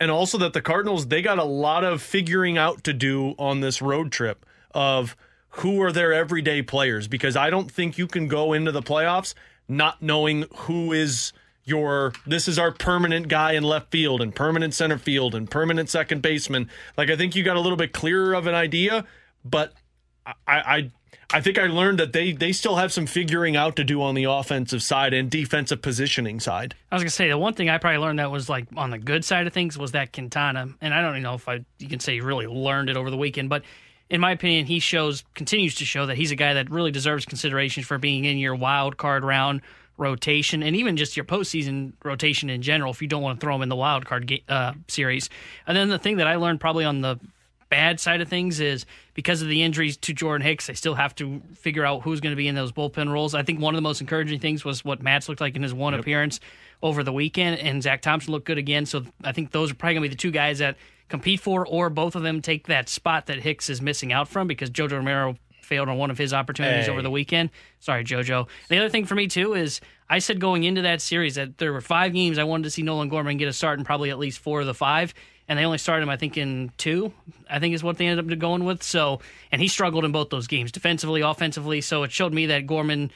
And 0.00 0.10
also 0.10 0.38
that 0.38 0.52
the 0.52 0.62
Cardinals, 0.62 1.08
they 1.08 1.22
got 1.22 1.38
a 1.38 1.44
lot 1.44 1.84
of 1.84 2.02
figuring 2.02 2.56
out 2.56 2.84
to 2.84 2.92
do 2.92 3.34
on 3.38 3.60
this 3.60 3.82
road 3.82 4.12
trip 4.12 4.46
of 4.72 5.16
who 5.50 5.82
are 5.82 5.90
their 5.90 6.12
everyday 6.12 6.62
players 6.62 7.08
because 7.08 7.36
I 7.36 7.50
don't 7.50 7.70
think 7.70 7.98
you 7.98 8.06
can 8.06 8.28
go 8.28 8.52
into 8.52 8.70
the 8.70 8.82
playoffs 8.82 9.34
not 9.66 10.00
knowing 10.00 10.44
who 10.54 10.92
is 10.92 11.32
your 11.68 12.12
this 12.26 12.48
is 12.48 12.58
our 12.58 12.72
permanent 12.72 13.28
guy 13.28 13.52
in 13.52 13.62
left 13.62 13.90
field 13.90 14.20
and 14.20 14.34
permanent 14.34 14.74
center 14.74 14.98
field 14.98 15.34
and 15.34 15.50
permanent 15.50 15.88
second 15.88 16.22
baseman. 16.22 16.68
Like 16.96 17.10
I 17.10 17.16
think 17.16 17.36
you 17.36 17.42
got 17.42 17.56
a 17.56 17.60
little 17.60 17.76
bit 17.76 17.92
clearer 17.92 18.34
of 18.34 18.46
an 18.46 18.54
idea, 18.54 19.06
but 19.44 19.74
I 20.26 20.32
I 20.46 20.90
I 21.30 21.42
think 21.42 21.58
I 21.58 21.66
learned 21.66 21.98
that 21.98 22.12
they 22.14 22.32
they 22.32 22.52
still 22.52 22.76
have 22.76 22.92
some 22.92 23.06
figuring 23.06 23.54
out 23.54 23.76
to 23.76 23.84
do 23.84 24.02
on 24.02 24.14
the 24.14 24.24
offensive 24.24 24.82
side 24.82 25.12
and 25.12 25.30
defensive 25.30 25.82
positioning 25.82 26.40
side. 26.40 26.74
I 26.90 26.94
was 26.94 27.02
gonna 27.02 27.10
say 27.10 27.28
the 27.28 27.36
one 27.36 27.52
thing 27.52 27.68
I 27.68 27.76
probably 27.76 27.98
learned 27.98 28.18
that 28.18 28.30
was 28.30 28.48
like 28.48 28.66
on 28.76 28.90
the 28.90 28.98
good 28.98 29.24
side 29.24 29.46
of 29.46 29.52
things 29.52 29.76
was 29.76 29.92
that 29.92 30.12
Quintana, 30.12 30.68
and 30.80 30.94
I 30.94 31.02
don't 31.02 31.12
even 31.12 31.22
know 31.22 31.34
if 31.34 31.48
I 31.48 31.64
you 31.78 31.88
can 31.88 32.00
say 32.00 32.14
he 32.14 32.20
really 32.22 32.46
learned 32.46 32.88
it 32.88 32.96
over 32.96 33.10
the 33.10 33.16
weekend, 33.18 33.50
but 33.50 33.62
in 34.08 34.22
my 34.22 34.32
opinion, 34.32 34.64
he 34.64 34.78
shows 34.78 35.22
continues 35.34 35.74
to 35.76 35.84
show 35.84 36.06
that 36.06 36.16
he's 36.16 36.30
a 36.30 36.36
guy 36.36 36.54
that 36.54 36.70
really 36.70 36.90
deserves 36.90 37.26
consideration 37.26 37.82
for 37.82 37.98
being 37.98 38.24
in 38.24 38.38
your 38.38 38.54
wild 38.54 38.96
card 38.96 39.22
round 39.22 39.60
rotation 39.98 40.62
and 40.62 40.74
even 40.74 40.96
just 40.96 41.16
your 41.16 41.24
postseason 41.24 41.92
rotation 42.02 42.48
in 42.48 42.62
general. 42.62 42.90
If 42.90 43.02
you 43.02 43.08
don't 43.08 43.22
want 43.22 43.38
to 43.38 43.44
throw 43.44 43.54
him 43.54 43.62
in 43.62 43.68
the 43.68 43.76
wild 43.76 44.06
card 44.06 44.26
ga- 44.26 44.44
uh, 44.48 44.72
series, 44.86 45.28
and 45.66 45.76
then 45.76 45.88
the 45.88 45.98
thing 45.98 46.16
that 46.16 46.26
I 46.26 46.36
learned 46.36 46.60
probably 46.60 46.84
on 46.84 47.02
the 47.02 47.18
bad 47.68 48.00
side 48.00 48.20
of 48.20 48.28
things 48.28 48.60
is 48.60 48.86
because 49.14 49.42
of 49.42 49.48
the 49.48 49.62
injuries 49.62 49.96
to 49.98 50.12
Jordan 50.12 50.46
Hicks, 50.46 50.66
they 50.66 50.74
still 50.74 50.94
have 50.94 51.14
to 51.16 51.42
figure 51.54 51.84
out 51.84 52.02
who's 52.02 52.20
going 52.20 52.32
to 52.32 52.36
be 52.36 52.48
in 52.48 52.54
those 52.54 52.72
bullpen 52.72 53.12
roles. 53.12 53.34
I 53.34 53.42
think 53.42 53.60
one 53.60 53.74
of 53.74 53.76
the 53.76 53.82
most 53.82 54.00
encouraging 54.00 54.40
things 54.40 54.64
was 54.64 54.84
what 54.84 55.02
Matz 55.02 55.28
looked 55.28 55.40
like 55.40 55.56
in 55.56 55.62
his 55.62 55.74
one 55.74 55.94
appearance 55.94 56.40
over 56.82 57.02
the 57.02 57.12
weekend, 57.12 57.58
and 57.60 57.82
Zack 57.82 58.00
Thompson 58.02 58.32
looked 58.32 58.46
good 58.46 58.58
again. 58.58 58.86
So 58.86 59.04
I 59.22 59.32
think 59.32 59.50
those 59.50 59.70
are 59.70 59.74
probably 59.74 59.94
going 59.94 60.02
to 60.04 60.08
be 60.08 60.14
the 60.14 60.18
two 60.18 60.30
guys 60.30 60.58
that 60.58 60.76
compete 61.08 61.40
for, 61.40 61.66
or 61.66 61.90
both 61.90 62.14
of 62.14 62.22
them 62.22 62.40
take 62.40 62.66
that 62.68 62.88
spot 62.88 63.26
that 63.26 63.40
Hicks 63.40 63.68
is 63.68 63.82
missing 63.82 64.12
out 64.12 64.28
from 64.28 64.46
because 64.46 64.70
JoJo 64.70 64.92
Romero 64.92 65.36
failed 65.68 65.88
on 65.88 65.96
one 65.98 66.10
of 66.10 66.18
his 66.18 66.34
opportunities 66.34 66.86
Hey. 66.86 66.90
over 66.90 67.02
the 67.02 67.10
weekend. 67.10 67.50
Sorry, 67.78 68.02
JoJo. 68.02 68.48
The 68.68 68.78
other 68.78 68.88
thing 68.88 69.04
for 69.04 69.14
me 69.14 69.28
too 69.28 69.54
is 69.54 69.80
I 70.10 70.18
said 70.18 70.40
going 70.40 70.64
into 70.64 70.82
that 70.82 71.00
series 71.00 71.36
that 71.36 71.58
there 71.58 71.72
were 71.72 71.80
five 71.80 72.12
games 72.12 72.38
I 72.38 72.44
wanted 72.44 72.64
to 72.64 72.70
see 72.70 72.82
Nolan 72.82 73.08
Gorman 73.08 73.36
get 73.36 73.46
a 73.46 73.52
start 73.52 73.78
in 73.78 73.84
probably 73.84 74.10
at 74.10 74.18
least 74.18 74.40
four 74.40 74.60
of 74.60 74.66
the 74.66 74.74
five, 74.74 75.14
and 75.48 75.58
they 75.58 75.64
only 75.64 75.78
started 75.78 76.02
him 76.02 76.08
I 76.10 76.16
think 76.16 76.36
in 76.36 76.72
two. 76.78 77.12
I 77.48 77.58
think 77.60 77.74
is 77.74 77.84
what 77.84 77.98
they 77.98 78.06
ended 78.06 78.32
up 78.32 78.38
going 78.38 78.64
with. 78.64 78.82
So, 78.82 79.20
and 79.52 79.60
he 79.62 79.68
struggled 79.68 80.04
in 80.04 80.12
both 80.12 80.30
those 80.30 80.46
games, 80.46 80.72
defensively, 80.72 81.20
offensively. 81.20 81.80
So 81.82 82.02
it 82.02 82.10
showed 82.10 82.32
me 82.32 82.46
that 82.46 82.66
Gorman. 82.66 83.10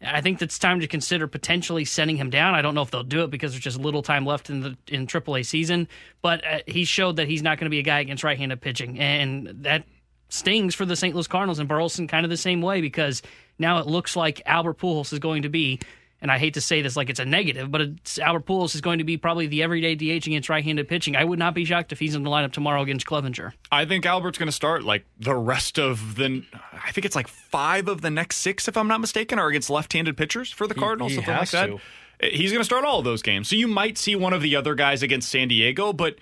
I 0.00 0.20
think 0.20 0.40
it's 0.40 0.60
time 0.60 0.78
to 0.78 0.86
consider 0.86 1.26
potentially 1.26 1.84
sending 1.84 2.16
him 2.16 2.30
down. 2.30 2.54
I 2.54 2.62
don't 2.62 2.76
know 2.76 2.82
if 2.82 2.90
they'll 2.92 3.02
do 3.02 3.24
it 3.24 3.30
because 3.30 3.50
there's 3.50 3.64
just 3.64 3.80
little 3.80 4.00
time 4.02 4.24
left 4.24 4.48
in 4.48 4.60
the 4.60 4.76
in 4.86 5.08
AAA 5.08 5.44
season. 5.44 5.88
But 6.22 6.46
uh, 6.46 6.58
he 6.68 6.84
showed 6.84 7.16
that 7.16 7.26
he's 7.26 7.42
not 7.42 7.58
going 7.58 7.66
to 7.66 7.70
be 7.70 7.80
a 7.80 7.82
guy 7.82 7.98
against 7.98 8.22
right-handed 8.22 8.60
pitching, 8.60 9.00
and 9.00 9.48
that 9.64 9.84
stings 10.28 10.74
for 10.74 10.84
the 10.84 10.96
St. 10.96 11.14
Louis 11.14 11.26
Cardinals 11.26 11.58
and 11.58 11.68
Burleson 11.68 12.06
kind 12.08 12.24
of 12.24 12.30
the 12.30 12.36
same 12.36 12.62
way 12.62 12.80
because 12.80 13.22
now 13.58 13.78
it 13.78 13.86
looks 13.86 14.14
like 14.16 14.42
Albert 14.46 14.78
Pujols 14.78 15.12
is 15.12 15.18
going 15.18 15.42
to 15.42 15.48
be, 15.48 15.80
and 16.20 16.30
I 16.30 16.38
hate 16.38 16.54
to 16.54 16.60
say 16.60 16.82
this 16.82 16.96
like 16.96 17.08
it's 17.10 17.20
a 17.20 17.24
negative, 17.24 17.70
but 17.70 17.80
it's, 17.80 18.18
Albert 18.18 18.44
Pujols 18.46 18.74
is 18.74 18.80
going 18.80 18.98
to 18.98 19.04
be 19.04 19.16
probably 19.16 19.46
the 19.46 19.62
everyday 19.62 19.94
DH 19.94 20.26
against 20.26 20.48
right-handed 20.48 20.86
pitching. 20.88 21.16
I 21.16 21.24
would 21.24 21.38
not 21.38 21.54
be 21.54 21.64
shocked 21.64 21.92
if 21.92 21.98
he's 21.98 22.14
in 22.14 22.22
the 22.24 22.30
lineup 22.30 22.52
tomorrow 22.52 22.82
against 22.82 23.06
Clevinger. 23.06 23.52
I 23.72 23.84
think 23.84 24.04
Albert's 24.04 24.36
going 24.38 24.46
to 24.48 24.52
start 24.52 24.84
like 24.84 25.04
the 25.18 25.34
rest 25.34 25.78
of 25.78 26.16
the. 26.16 26.44
I 26.72 26.90
think 26.92 27.04
it's 27.04 27.16
like 27.16 27.28
five 27.28 27.88
of 27.88 28.00
the 28.02 28.10
next 28.10 28.36
six, 28.38 28.68
if 28.68 28.76
I'm 28.76 28.88
not 28.88 29.00
mistaken, 29.00 29.38
are 29.38 29.48
against 29.48 29.70
left-handed 29.70 30.16
pitchers 30.16 30.50
for 30.52 30.66
the 30.66 30.74
He- 30.74 30.80
Cardinals, 30.80 31.12
he 31.12 31.16
something 31.16 31.34
has 31.34 31.52
like 31.54 31.68
that. 31.70 31.78
to. 32.20 32.28
He's 32.36 32.50
going 32.50 32.60
to 32.60 32.64
start 32.64 32.84
all 32.84 32.98
of 32.98 33.04
those 33.04 33.22
games, 33.22 33.48
so 33.48 33.54
you 33.54 33.68
might 33.68 33.96
see 33.96 34.16
one 34.16 34.32
of 34.32 34.42
the 34.42 34.56
other 34.56 34.74
guys 34.74 35.04
against 35.04 35.28
San 35.30 35.46
Diego, 35.46 35.92
but 35.92 36.14
n- 36.14 36.18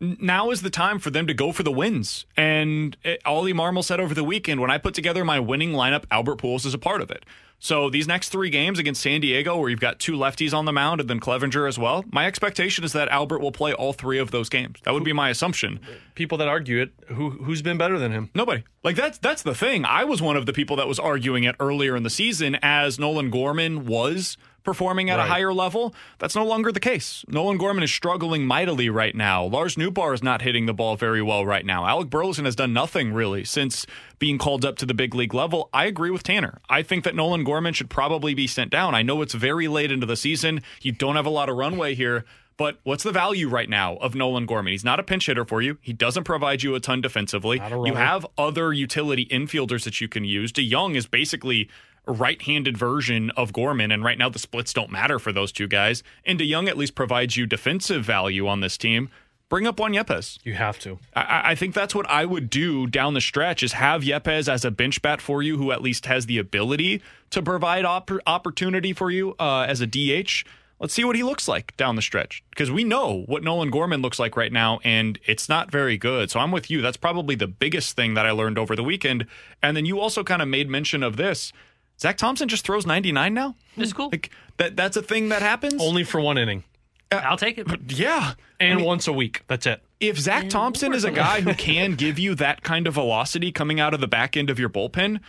now 0.00 0.50
is 0.50 0.62
the 0.62 0.70
time 0.70 0.98
for 0.98 1.10
them 1.10 1.26
to 1.26 1.34
go 1.34 1.52
for 1.52 1.62
the 1.62 1.72
wins. 1.72 2.26
And 2.36 2.96
eh, 3.04 3.16
Ollie 3.24 3.54
Marmol 3.54 3.84
said 3.84 4.00
over 4.00 4.14
the 4.14 4.24
weekend, 4.24 4.60
when 4.60 4.70
I 4.70 4.78
put 4.78 4.94
together 4.94 5.24
my 5.24 5.40
winning 5.40 5.72
lineup, 5.72 6.04
Albert 6.10 6.38
Pujols 6.38 6.66
is 6.66 6.74
a 6.74 6.78
part 6.78 7.00
of 7.00 7.10
it. 7.10 7.24
So 7.58 7.88
these 7.88 8.06
next 8.06 8.28
three 8.28 8.50
games 8.50 8.78
against 8.78 9.00
San 9.00 9.22
Diego, 9.22 9.56
where 9.56 9.70
you've 9.70 9.80
got 9.80 9.98
two 9.98 10.12
lefties 10.12 10.52
on 10.52 10.66
the 10.66 10.72
mound 10.72 11.00
and 11.00 11.08
then 11.08 11.20
Clevinger 11.20 11.66
as 11.66 11.78
well, 11.78 12.04
my 12.12 12.26
expectation 12.26 12.84
is 12.84 12.92
that 12.92 13.08
Albert 13.08 13.38
will 13.38 13.52
play 13.52 13.72
all 13.72 13.94
three 13.94 14.18
of 14.18 14.30
those 14.30 14.50
games. 14.50 14.78
That 14.84 14.92
would 14.92 15.04
be 15.04 15.14
my 15.14 15.30
assumption. 15.30 15.80
People 16.14 16.36
that 16.38 16.48
argue 16.48 16.82
it, 16.82 16.92
who 17.08 17.30
who's 17.30 17.62
been 17.62 17.78
better 17.78 17.98
than 17.98 18.12
him? 18.12 18.30
Nobody. 18.34 18.64
Like 18.84 18.96
that's 18.96 19.16
that's 19.18 19.42
the 19.42 19.54
thing. 19.54 19.86
I 19.86 20.04
was 20.04 20.20
one 20.20 20.36
of 20.36 20.44
the 20.44 20.52
people 20.52 20.76
that 20.76 20.86
was 20.86 20.98
arguing 20.98 21.44
it 21.44 21.56
earlier 21.58 21.96
in 21.96 22.02
the 22.02 22.10
season 22.10 22.58
as 22.60 22.98
Nolan 22.98 23.30
Gorman 23.30 23.86
was 23.86 24.36
performing 24.66 25.08
at 25.08 25.16
Right. 25.16 25.24
a 25.24 25.28
higher 25.28 25.54
level. 25.54 25.94
That's 26.18 26.36
no 26.36 26.44
longer 26.44 26.70
the 26.70 26.80
case. 26.80 27.24
Nolan 27.28 27.56
Gorman 27.56 27.82
is 27.82 27.90
struggling 27.90 28.44
mightily 28.44 28.90
right 28.90 29.14
now. 29.14 29.44
Lars 29.44 29.76
Nootbaar 29.76 30.12
is 30.12 30.22
not 30.22 30.42
hitting 30.42 30.66
the 30.66 30.74
ball 30.74 30.96
very 30.96 31.22
well 31.22 31.46
right 31.46 31.64
now. 31.64 31.86
Alec 31.86 32.10
Burleson 32.10 32.44
has 32.44 32.54
done 32.56 32.74
nothing 32.74 33.14
really 33.14 33.44
since 33.44 33.86
being 34.18 34.36
called 34.36 34.64
up 34.66 34.76
to 34.76 34.84
the 34.86 34.92
big 34.94 35.14
league 35.14 35.32
level. 35.32 35.70
I 35.72 35.86
agree 35.86 36.10
with 36.10 36.22
Tanner. 36.22 36.60
I 36.68 36.82
think 36.82 37.04
that 37.04 37.14
Nolan 37.14 37.44
Gorman 37.44 37.72
should 37.72 37.88
probably 37.88 38.34
be 38.34 38.46
sent 38.46 38.70
down. 38.70 38.94
I 38.94 39.00
know 39.02 39.22
it's 39.22 39.32
very 39.34 39.68
late 39.68 39.90
into 39.90 40.04
the 40.06 40.16
season. 40.16 40.60
You 40.82 40.92
don't 40.92 41.16
have 41.16 41.26
a 41.26 41.30
lot 41.30 41.48
of 41.48 41.56
runway 41.56 41.94
here. 41.94 42.24
But 42.58 42.78
what's 42.84 43.02
the 43.02 43.12
value 43.12 43.50
right 43.50 43.68
now 43.68 43.96
of 43.96 44.14
Nolan 44.14 44.46
Gorman? 44.46 44.70
He's 44.72 44.82
not 44.82 44.98
a 44.98 45.02
pinch 45.02 45.26
hitter 45.26 45.44
for 45.44 45.60
you. 45.60 45.76
He 45.82 45.92
doesn't 45.92 46.24
provide 46.24 46.62
you 46.62 46.74
a 46.74 46.80
ton 46.80 47.02
defensively. 47.02 47.58
a 47.58 47.68
You 47.84 47.96
have 47.96 48.26
other 48.38 48.72
utility 48.72 49.26
infielders 49.26 49.84
that 49.84 50.00
you 50.00 50.08
can 50.08 50.24
use. 50.24 50.52
DeJong 50.52 50.96
is 50.96 51.06
basically 51.06 51.68
right-handed 52.12 52.76
version 52.76 53.30
of 53.30 53.52
Gorman, 53.52 53.90
and 53.90 54.04
right 54.04 54.18
now 54.18 54.28
the 54.28 54.38
splits 54.38 54.72
don't 54.72 54.90
matter 54.90 55.18
for 55.18 55.32
those 55.32 55.52
two 55.52 55.66
guys. 55.66 56.02
And 56.24 56.38
DeJong 56.38 56.68
at 56.68 56.76
least 56.76 56.94
provides 56.94 57.36
you 57.36 57.46
defensive 57.46 58.04
value 58.04 58.46
on 58.46 58.60
this 58.60 58.76
team. 58.76 59.10
Bring 59.48 59.66
up 59.66 59.78
Juan 59.78 59.92
Yepes. 59.92 60.38
You 60.42 60.54
have 60.54 60.78
to. 60.80 60.98
I, 61.14 61.52
I 61.52 61.54
think 61.54 61.72
that's 61.72 61.94
what 61.94 62.08
I 62.10 62.24
would 62.24 62.50
do 62.50 62.88
down 62.88 63.14
the 63.14 63.20
stretch 63.20 63.62
is 63.62 63.74
have 63.74 64.02
Yepes 64.02 64.48
as 64.48 64.64
a 64.64 64.72
bench 64.72 65.00
bat 65.02 65.20
for 65.20 65.40
you, 65.40 65.56
who 65.56 65.70
at 65.70 65.82
least 65.82 66.06
has 66.06 66.26
the 66.26 66.38
ability 66.38 67.00
to 67.30 67.42
provide 67.42 67.84
op- 67.84 68.10
opportunity 68.26 68.92
for 68.92 69.10
you 69.10 69.36
uh, 69.38 69.64
as 69.68 69.80
a 69.80 69.86
DH. 69.86 70.44
Let's 70.80 70.92
see 70.92 71.04
what 71.04 71.16
he 71.16 71.22
looks 71.22 71.48
like 71.48 71.74
down 71.76 71.96
the 71.96 72.02
stretch 72.02 72.42
because 72.50 72.70
we 72.70 72.84
know 72.84 73.22
what 73.26 73.42
Nolan 73.42 73.70
Gorman 73.70 74.02
looks 74.02 74.18
like 74.18 74.36
right 74.36 74.52
now, 74.52 74.80
and 74.84 75.18
it's 75.24 75.48
not 75.48 75.70
very 75.70 75.96
good. 75.96 76.30
So 76.30 76.40
I'm 76.40 76.50
with 76.50 76.68
you. 76.68 76.82
That's 76.82 76.98
probably 76.98 77.34
the 77.34 77.46
biggest 77.46 77.96
thing 77.96 78.14
that 78.14 78.26
I 78.26 78.32
learned 78.32 78.58
over 78.58 78.76
the 78.76 78.84
weekend. 78.84 79.26
And 79.62 79.76
then 79.76 79.86
you 79.86 80.00
also 80.00 80.22
kind 80.22 80.42
of 80.42 80.48
made 80.48 80.68
mention 80.68 81.02
of 81.02 81.16
this. 81.16 81.52
Zack 81.98 82.16
Thompson 82.16 82.48
just 82.48 82.64
throws 82.66 82.86
99 82.86 83.32
now. 83.34 83.54
It's 83.76 83.92
cool. 83.92 84.10
Like 84.10 84.30
that. 84.58 84.76
That's 84.76 84.96
a 84.96 85.02
thing 85.02 85.28
that 85.30 85.42
happens. 85.42 85.82
Only 85.82 86.04
for 86.04 86.20
one 86.20 86.36
inning. 86.38 86.64
Uh, 87.10 87.16
I'll 87.24 87.36
take 87.38 87.56
it. 87.58 87.66
Yeah, 87.88 88.34
And 88.60 88.72
I 88.72 88.76
mean, 88.76 88.84
once 88.84 89.06
a 89.06 89.12
week. 89.12 89.44
That's 89.48 89.64
it. 89.66 89.82
if 90.00 90.18
Zack 90.18 90.48
Thompson 90.48 90.92
is 90.92 91.04
a 91.04 91.10
guy 91.10 91.40
who 91.40 91.54
can 91.68 91.94
give 91.94 92.18
you 92.18 92.34
that 92.34 92.62
kind 92.62 92.86
of 92.86 92.94
velocity 92.94 93.52
coming 93.52 93.78
out 93.80 93.94
of 93.94 94.00
the 94.00 94.08
back 94.08 94.36
end 94.36 94.50
of 94.50 94.58
your 94.58 94.68
bullpen, 94.68 95.20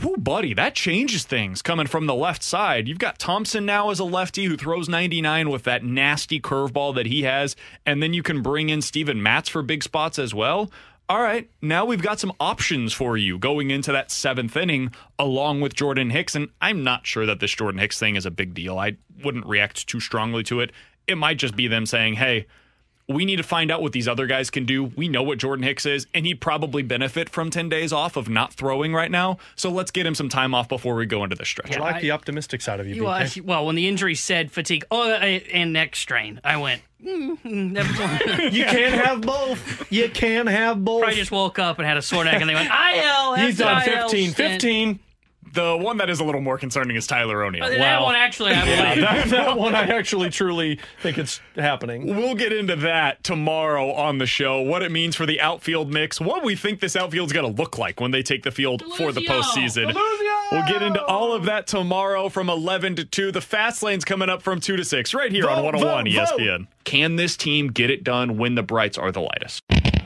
whoo, 0.00 0.16
buddy, 0.16 0.54
that 0.54 0.74
changes 0.76 1.24
things 1.24 1.60
coming 1.60 1.86
from 1.88 2.06
the 2.06 2.14
left 2.14 2.42
side. 2.42 2.86
You've 2.88 2.98
got 3.00 3.18
Thompson 3.18 3.66
now 3.66 3.90
as 3.90 3.98
a 3.98 4.04
lefty 4.04 4.44
who 4.44 4.56
throws 4.56 4.88
99 4.88 5.50
with 5.50 5.64
that 5.64 5.84
nasty 5.84 6.40
curveball 6.40 6.94
that 6.94 7.06
he 7.06 7.24
has, 7.24 7.56
and 7.84 8.00
then 8.02 8.14
you 8.14 8.22
can 8.22 8.40
bring 8.40 8.70
in 8.70 8.80
Steven 8.80 9.20
Matz 9.22 9.48
for 9.48 9.60
big 9.62 9.82
spots 9.82 10.18
as 10.20 10.32
well. 10.32 10.70
All 11.08 11.20
right, 11.20 11.50
now 11.60 11.84
we've 11.84 12.00
got 12.00 12.20
some 12.20 12.32
options 12.40 12.92
for 12.92 13.16
you 13.16 13.38
going 13.38 13.70
into 13.70 13.92
that 13.92 14.10
seventh 14.10 14.56
inning 14.56 14.92
along 15.18 15.60
with 15.60 15.74
Jordan 15.74 16.10
Hicks. 16.10 16.34
And 16.34 16.48
I'm 16.60 16.82
not 16.84 17.06
sure 17.06 17.26
that 17.26 17.40
this 17.40 17.50
Jordan 17.52 17.80
Hicks 17.80 17.98
thing 17.98 18.16
is 18.16 18.24
a 18.24 18.30
big 18.30 18.54
deal. 18.54 18.78
I 18.78 18.96
wouldn't 19.22 19.46
react 19.46 19.86
too 19.86 20.00
strongly 20.00 20.42
to 20.44 20.60
it. 20.60 20.72
It 21.06 21.18
might 21.18 21.38
just 21.38 21.56
be 21.56 21.66
them 21.66 21.84
saying, 21.84 22.14
hey, 22.14 22.46
we 23.08 23.24
need 23.24 23.36
to 23.36 23.42
find 23.42 23.70
out 23.70 23.82
what 23.82 23.92
these 23.92 24.06
other 24.08 24.26
guys 24.26 24.48
can 24.50 24.64
do. 24.64 24.84
We 24.84 25.08
know 25.08 25.22
what 25.22 25.38
Jordan 25.38 25.64
Hicks 25.64 25.84
is, 25.86 26.06
and 26.14 26.24
he'd 26.24 26.40
probably 26.40 26.82
benefit 26.82 27.28
from 27.28 27.50
10 27.50 27.68
days 27.68 27.92
off 27.92 28.16
of 28.16 28.28
not 28.28 28.52
throwing 28.54 28.94
right 28.94 29.10
now. 29.10 29.38
So 29.56 29.70
let's 29.70 29.90
get 29.90 30.06
him 30.06 30.14
some 30.14 30.28
time 30.28 30.54
off 30.54 30.68
before 30.68 30.94
we 30.94 31.06
go 31.06 31.24
into 31.24 31.36
the 31.36 31.44
stretch. 31.44 31.76
I 31.76 31.80
like 31.80 32.00
the 32.00 32.12
optimistic 32.12 32.60
side 32.62 32.80
of 32.80 32.86
you, 32.86 32.94
You, 32.94 33.02
BK. 33.02 33.40
uh, 33.40 33.42
well, 33.44 33.66
when 33.66 33.74
the 33.74 33.88
injury 33.88 34.14
said 34.14 34.50
fatigue, 34.52 34.84
oh, 34.90 35.10
uh, 35.10 35.14
and 35.14 35.72
neck 35.72 35.96
strain, 35.96 36.40
I 36.44 36.56
went. 36.56 36.82
Mm, 37.04 37.44
never 37.72 37.92
mind. 37.94 38.22
You 38.54 38.64
can't 38.64 38.94
have 38.94 39.20
both. 39.22 39.90
You 39.92 40.08
can't 40.08 40.48
have 40.48 40.84
both. 40.84 41.02
I 41.04 41.12
just 41.14 41.32
woke 41.32 41.58
up 41.58 41.78
and 41.80 41.86
had 41.88 41.96
a 41.96 42.02
sore 42.02 42.24
neck, 42.24 42.40
and 42.40 42.48
they 42.48 42.54
went 42.54 42.70
IL. 42.70 43.34
He's 43.34 43.58
done 43.58 43.82
IL 43.88 44.08
15. 44.08 44.30
stent." 44.30 44.52
15. 44.62 44.98
The 45.52 45.76
one 45.76 45.98
that 45.98 46.08
is 46.08 46.18
a 46.20 46.24
little 46.24 46.40
more 46.40 46.56
concerning 46.56 46.96
is 46.96 47.06
Tyler 47.06 47.44
O'Neill. 47.44 47.64
Uh, 47.64 47.68
That 47.70 48.00
one 48.02 48.14
actually, 48.14 48.52
I 48.52 48.64
Yeah, 48.64 48.94
believe. 48.94 49.10
that, 49.10 49.28
that 49.28 49.58
one 49.58 49.74
I 49.74 49.82
actually 49.82 50.30
truly 50.30 50.78
think 51.02 51.18
it's 51.18 51.40
happening. 51.56 52.06
We'll 52.16 52.34
get 52.34 52.52
into 52.54 52.74
that 52.76 53.22
tomorrow 53.22 53.92
on 53.92 54.16
the 54.16 54.26
show. 54.26 54.62
What 54.62 54.82
it 54.82 54.90
means 54.90 55.14
for 55.14 55.26
the 55.26 55.40
outfield 55.42 55.92
mix, 55.92 56.20
what 56.20 56.42
we 56.42 56.56
think 56.56 56.80
this 56.80 56.96
outfield's 56.96 57.34
going 57.34 57.54
to 57.54 57.62
look 57.62 57.76
like 57.76 58.00
when 58.00 58.12
they 58.12 58.22
take 58.22 58.44
the 58.44 58.50
field 58.50 58.82
for 58.96 59.12
the 59.12 59.20
postseason. 59.26 59.94
We'll 60.52 60.66
get 60.66 60.82
into 60.82 61.02
all 61.04 61.32
of 61.34 61.44
that 61.44 61.66
tomorrow 61.66 62.28
from 62.28 62.48
11 62.48 62.96
to 62.96 63.04
2. 63.04 63.32
The 63.32 63.40
fast 63.40 63.82
lane's 63.82 64.04
coming 64.04 64.30
up 64.30 64.42
from 64.42 64.60
2 64.60 64.76
to 64.76 64.84
6 64.84 65.14
right 65.14 65.30
here 65.30 65.48
on 65.48 65.62
101 65.64 66.04
vote, 66.04 66.38
ESPN. 66.38 66.66
Can 66.84 67.16
this 67.16 67.36
team 67.36 67.68
get 67.68 67.90
it 67.90 68.04
done 68.04 68.38
when 68.38 68.54
the 68.54 68.62
brights 68.62 68.96
are 68.98 69.12
the 69.12 69.20
lightest? 69.20 69.62